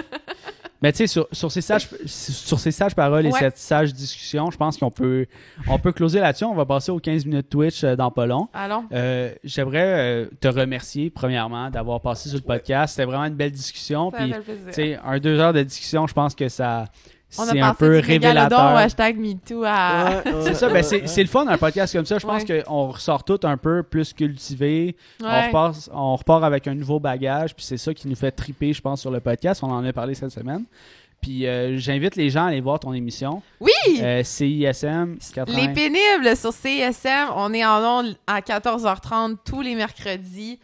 Mais 0.82 0.92
tu 0.92 0.98
sais, 0.98 1.06
sur, 1.06 1.28
sur, 1.30 1.50
ces 1.50 1.60
sages, 1.60 1.88
sur 2.06 2.58
ces 2.58 2.72
sages 2.72 2.94
paroles 2.94 3.26
et 3.26 3.30
cette 3.32 3.56
sage 3.56 3.92
discussion, 3.92 4.50
je 4.50 4.56
pense 4.56 4.76
qu'on 4.76 4.90
peut, 4.90 5.26
on 5.68 5.78
peut 5.78 5.92
closer 5.92 6.18
là-dessus. 6.18 6.44
On 6.44 6.54
va 6.54 6.66
passer 6.66 6.90
aux 6.90 6.98
15 6.98 7.24
minutes 7.24 7.48
Twitch 7.48 7.84
euh, 7.84 7.94
dans 7.94 8.10
pas 8.10 8.26
long. 8.26 8.48
Allons. 8.52 8.84
Euh, 8.92 9.32
J'aimerais 9.44 10.24
euh, 10.24 10.26
te 10.40 10.48
remercier, 10.48 11.08
premièrement, 11.10 11.70
d'avoir 11.70 12.00
passé 12.00 12.28
sur 12.28 12.38
le 12.38 12.44
podcast. 12.44 12.94
C'était 12.94 13.06
vraiment 13.06 13.24
une 13.24 13.36
belle 13.36 13.52
discussion. 13.52 14.10
Ça 14.10 14.18
Puis, 14.18 14.32
fait 14.32 14.40
plaisir. 14.40 14.66
Tu 14.66 14.72
sais, 14.72 14.98
un 15.04 15.18
deux 15.18 15.38
heures 15.38 15.52
de 15.52 15.62
discussion, 15.62 16.08
je 16.08 16.14
pense 16.14 16.34
que 16.34 16.48
ça 16.48 16.86
c'est 17.32 17.60
un 17.60 17.74
peu 17.74 17.98
révélateur. 17.98 18.60
hashtag 18.76 19.16
MeToo 19.18 19.64
à... 19.66 20.22
Ouais, 20.24 20.32
ouais, 20.32 20.42
C'est 20.44 20.54
ça, 20.54 20.68
ben 20.68 20.74
ouais, 20.74 20.82
c'est 20.82 21.00
ouais. 21.02 21.06
c'est 21.06 21.22
le 21.22 21.28
fun 21.28 21.44
d'un 21.44 21.58
podcast 21.58 21.92
comme 21.94 22.06
ça. 22.06 22.18
Je 22.18 22.26
pense 22.26 22.42
Ouais. 22.44 22.62
qu'on 22.62 22.88
ressort 22.88 23.24
tout 23.24 23.40
un 23.44 23.56
peu 23.56 23.82
plus 23.82 24.12
cultivé. 24.12 24.96
On, 25.22 25.46
repart, 25.46 25.76
on 25.92 26.16
repart 26.16 26.44
avec 26.44 26.66
un 26.68 26.74
nouveau 26.74 27.00
bagage, 27.00 27.54
puis 27.54 27.64
c'est 27.64 27.76
ça 27.78 27.92
qui 27.94 28.06
nous 28.08 28.16
fait 28.16 28.30
triper, 28.30 28.72
je 28.72 28.80
pense, 28.80 29.00
sur 29.00 29.10
le 29.10 29.20
podcast. 29.20 29.62
On 29.64 29.70
en 29.70 29.84
a 29.84 29.92
parlé 29.92 30.14
cette 30.14 30.30
semaine. 30.32 30.64
Puis 31.20 31.46
euh, 31.46 31.76
j'invite 31.78 32.16
les 32.16 32.30
gens 32.30 32.46
à 32.46 32.48
aller 32.48 32.60
voir 32.60 32.80
ton 32.80 32.92
émission. 32.92 33.42
Oui! 33.60 33.70
Euh, 34.00 34.24
CISM 34.24 35.16
80. 35.34 35.56
Les 35.56 35.68
pénibles 35.72 36.36
sur 36.36 36.52
CSM, 36.52 37.28
on 37.36 37.54
est 37.54 37.64
en 37.64 37.80
ondes 38.00 38.16
à 38.26 38.40
14h30 38.40 39.36
tous 39.44 39.60
les 39.60 39.76
mercredis. 39.76 40.58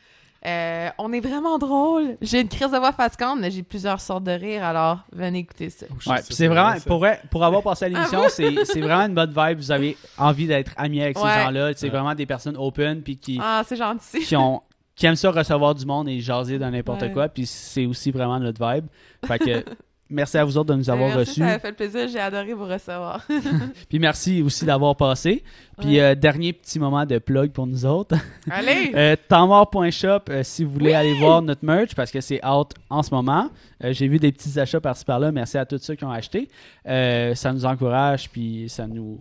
Euh, 0.47 0.89
on 0.99 1.13
est 1.13 1.21
vraiment 1.21 1.59
drôle. 1.59 2.17
J'ai 2.23 2.41
une 2.41 2.49
crise 2.49 2.71
de 2.71 2.77
voix 2.79 2.93
fatigante, 2.93 3.39
mais 3.41 3.51
j'ai 3.51 3.63
plusieurs 3.65 4.01
sortes 4.01 4.23
de 4.25 4.31
rire, 4.31 4.63
alors 4.65 5.01
venez 5.13 5.41
écouter 5.41 5.69
ça. 5.69 5.87
Ouais, 6.07 6.23
puis 6.25 6.35
c'est 6.35 6.47
vraiment, 6.47 6.75
ça. 6.75 6.81
pour, 6.87 6.99
vrai, 7.01 7.21
pour 7.31 7.45
avoir 7.45 7.63
passé 7.63 7.87
à 7.87 7.89
l'émission, 7.89 8.23
c'est 8.29 8.55
c'est 8.65 8.81
vraiment 8.81 9.07
une 9.07 9.15
bonne 9.15 9.35
vibe. 9.37 9.59
Vous 9.59 9.73
avez 9.73 9.97
envie 10.17 10.47
d'être 10.47 10.73
ami 10.77 11.03
avec 11.03 11.19
ces 11.19 11.25
gens-là. 11.25 11.73
C'est 11.75 11.87
Ouais. 11.87 11.91
vraiment 11.91 12.15
des 12.15 12.27
personnes 12.27 12.57
open, 12.57 13.03
puis 13.03 13.17
qui, 13.17 13.41
Ah, 13.43 13.63
c'est 13.67 13.77
gentil. 13.77 14.21
qui 14.21 14.37
ont 14.37 14.63
qui 14.95 15.07
aiment 15.07 15.15
ça 15.17 15.31
recevoir 15.31 15.75
du 15.77 15.87
monde 15.87 16.09
et 16.09 16.19
jaser 16.21 16.59
dans 16.59 16.71
n'importe 16.73 17.03
Ouais. 17.03 17.13
quoi 17.13 17.29
puis 17.29 17.47
c'est 17.47 17.87
aussi 17.87 18.11
vraiment 18.11 18.41
notre 18.41 18.59
vibe 18.69 18.87
fait 19.27 19.39
que 19.39 19.65
merci 20.11 20.39
à 20.39 20.45
vous 20.45 20.57
autres 20.57 20.73
de 20.73 20.79
nous 20.79 20.89
avoir 20.91 21.09
Merci, 21.09 21.19
reçus. 21.21 21.41
Ça 21.41 21.47
m'a 21.47 21.59
fait 21.59 21.73
plaisir, 21.73 22.09
j'ai 22.09 22.19
adoré 22.19 22.53
vous 22.55 22.65
recevoir. 22.67 23.27
puis 23.89 23.99
merci 23.99 24.43
aussi 24.43 24.65
d'avoir 24.65 24.97
passé. 24.97 25.43
Puis 25.79 25.95
Ouais. 25.95 26.01
euh, 26.01 26.15
dernier 26.15 26.53
petit 26.53 26.79
moment 26.79 27.05
de 27.07 27.19
plug 27.19 27.53
pour 27.53 27.67
nous 27.67 27.85
autres. 27.87 28.17
Allez! 28.51 28.93
euh, 28.95 29.17
euh, 29.31 30.43
si 30.43 30.65
vous 30.65 30.73
voulez 30.73 30.95
aller 30.95 31.15
voir 31.19 31.43
notre 31.43 31.65
merch 31.65 31.95
parce 31.95 32.11
que 32.11 32.21
c'est 32.21 32.45
out 32.45 32.73
en 32.91 33.03
ce 33.03 33.15
moment. 33.15 33.51
Euh, 33.85 33.93
j'ai 33.93 34.09
vu 34.09 34.19
des 34.19 34.33
petits 34.33 34.59
achats 34.59 34.81
par-ci 34.81 35.05
par-là. 35.05 35.31
Merci 35.33 35.59
à 35.59 35.65
tous 35.67 35.79
ceux 35.79 35.95
qui 35.95 36.05
ont 36.05 36.11
acheté. 36.11 36.49
Ça 36.85 37.53
nous 37.53 37.65
encourage 37.65 38.29
puis 38.31 38.67
ça 38.69 38.87
nous 38.87 39.21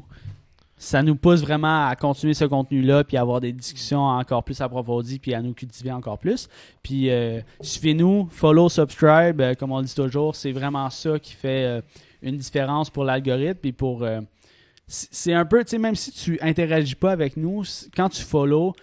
ça 0.78 1.02
nous 1.02 1.16
pousse 1.16 1.42
vraiment 1.42 1.88
à 1.88 1.96
continuer 1.96 2.36
ce 2.36 2.46
contenu-là, 2.46 3.04
puis 3.04 3.18
à 3.18 3.22
avoir 3.22 3.42
des 3.42 3.52
discussions 3.52 4.04
encore 4.04 4.44
plus 4.44 4.62
approfondies, 4.62 5.18
puis 5.18 5.34
à 5.34 5.42
nous 5.42 5.54
cultiver 5.54 5.92
encore 5.92 6.20
plus. 6.20 6.48
Puis 6.84 7.10
euh, 7.10 7.42
suivez-nous, 7.62 8.28
follow, 8.30 8.70
subscribe, 8.70 9.42
euh, 9.42 9.56
comme 9.56 9.72
on 9.72 9.82
dit 9.82 9.94
toujours, 9.94 10.36
c'est 10.36 10.52
vraiment 10.52 10.90
ça 10.92 11.18
qui 11.18 11.34
fait 11.34 11.64
euh, 11.66 11.82
une 12.22 12.38
différence 12.38 12.92
pour 12.92 13.04
l'algorithme, 13.04 13.60
puis 13.60 13.72
pour... 13.72 14.08
c'est 14.88 15.34
un 15.34 15.46
peu, 15.46 15.64
tu 15.64 15.72
sais, 15.72 15.78
même 15.78 15.96
si 15.96 16.12
tu 16.12 16.40
interagis 16.42 16.96
pas 16.96 17.12
avec 17.12 17.38
nous, 17.38 17.64
quand 17.96 18.10
tu 18.10 18.24
follow, 18.24 18.76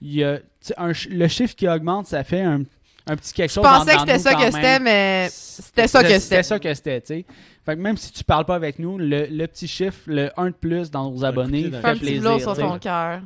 y 0.00 0.22
le 0.22 1.28
chiffre 1.28 1.54
qui 1.54 1.68
augmente, 1.68 2.06
ça 2.06 2.24
fait 2.24 2.42
un, 2.42 2.62
un 3.06 3.16
petit 3.16 3.32
quelque 3.32 3.50
Je 3.50 3.54
chose. 3.54 3.64
pensais 3.64 3.92
en 3.96 4.04
que 4.04 4.10
c'était 4.12 4.18
ça 4.18 4.34
que 4.34 4.50
c'était, 4.50 4.78
mais 4.80 5.28
c'était 5.30 5.88
ça 5.88 6.02
que 6.02 6.08
c'était. 6.08 6.20
C'était 6.20 6.42
ça 6.42 6.58
que 6.58 6.74
c'était, 6.74 7.00
tu 7.00 7.06
sais. 7.06 7.24
Fait 7.66 7.76
que 7.76 7.80
même 7.80 7.96
si 7.96 8.10
tu 8.12 8.24
parles 8.24 8.44
pas 8.46 8.54
avec 8.54 8.78
nous, 8.78 8.98
le, 8.98 9.26
le 9.26 9.46
petit 9.46 9.68
chiffre, 9.68 10.00
le 10.06 10.30
1 10.36 10.46
de 10.46 10.54
plus 10.54 10.90
dans 10.90 11.10
nos 11.10 11.24
abonnés, 11.24 11.70
fait 11.70 11.76
un 11.84 11.92
petit 11.92 12.00
plaisir. 12.00 12.22
velours 12.22 12.40
sur 12.40 12.56
ton 12.56 12.78
cœur. 12.78 13.20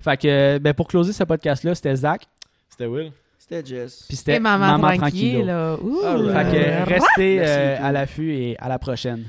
Fait 0.00 0.16
que, 0.20 0.58
ben, 0.58 0.74
pour 0.74 0.88
closer 0.88 1.12
ce 1.12 1.22
podcast-là, 1.24 1.74
c'était 1.74 1.94
Zach. 1.94 2.22
C'était 2.70 2.86
Will. 2.86 3.12
C'était 3.38 3.64
Jess. 3.64 4.06
Puis 4.08 4.16
c'était 4.16 4.36
Et 4.36 4.40
maman, 4.40 4.78
Maman 4.78 4.96
tranquille, 4.96 5.44
Tranquillo. 5.44 5.46
là. 5.46 5.76
Ouh. 5.82 6.00
Alright. 6.04 6.50
Fait 6.50 6.56
que 6.56 6.94
restez 6.94 7.38
euh, 7.40 7.76
à 7.80 7.92
l'affût 7.92 8.32
et 8.34 8.56
à 8.58 8.68
la 8.70 8.78
prochaine. 8.78 9.24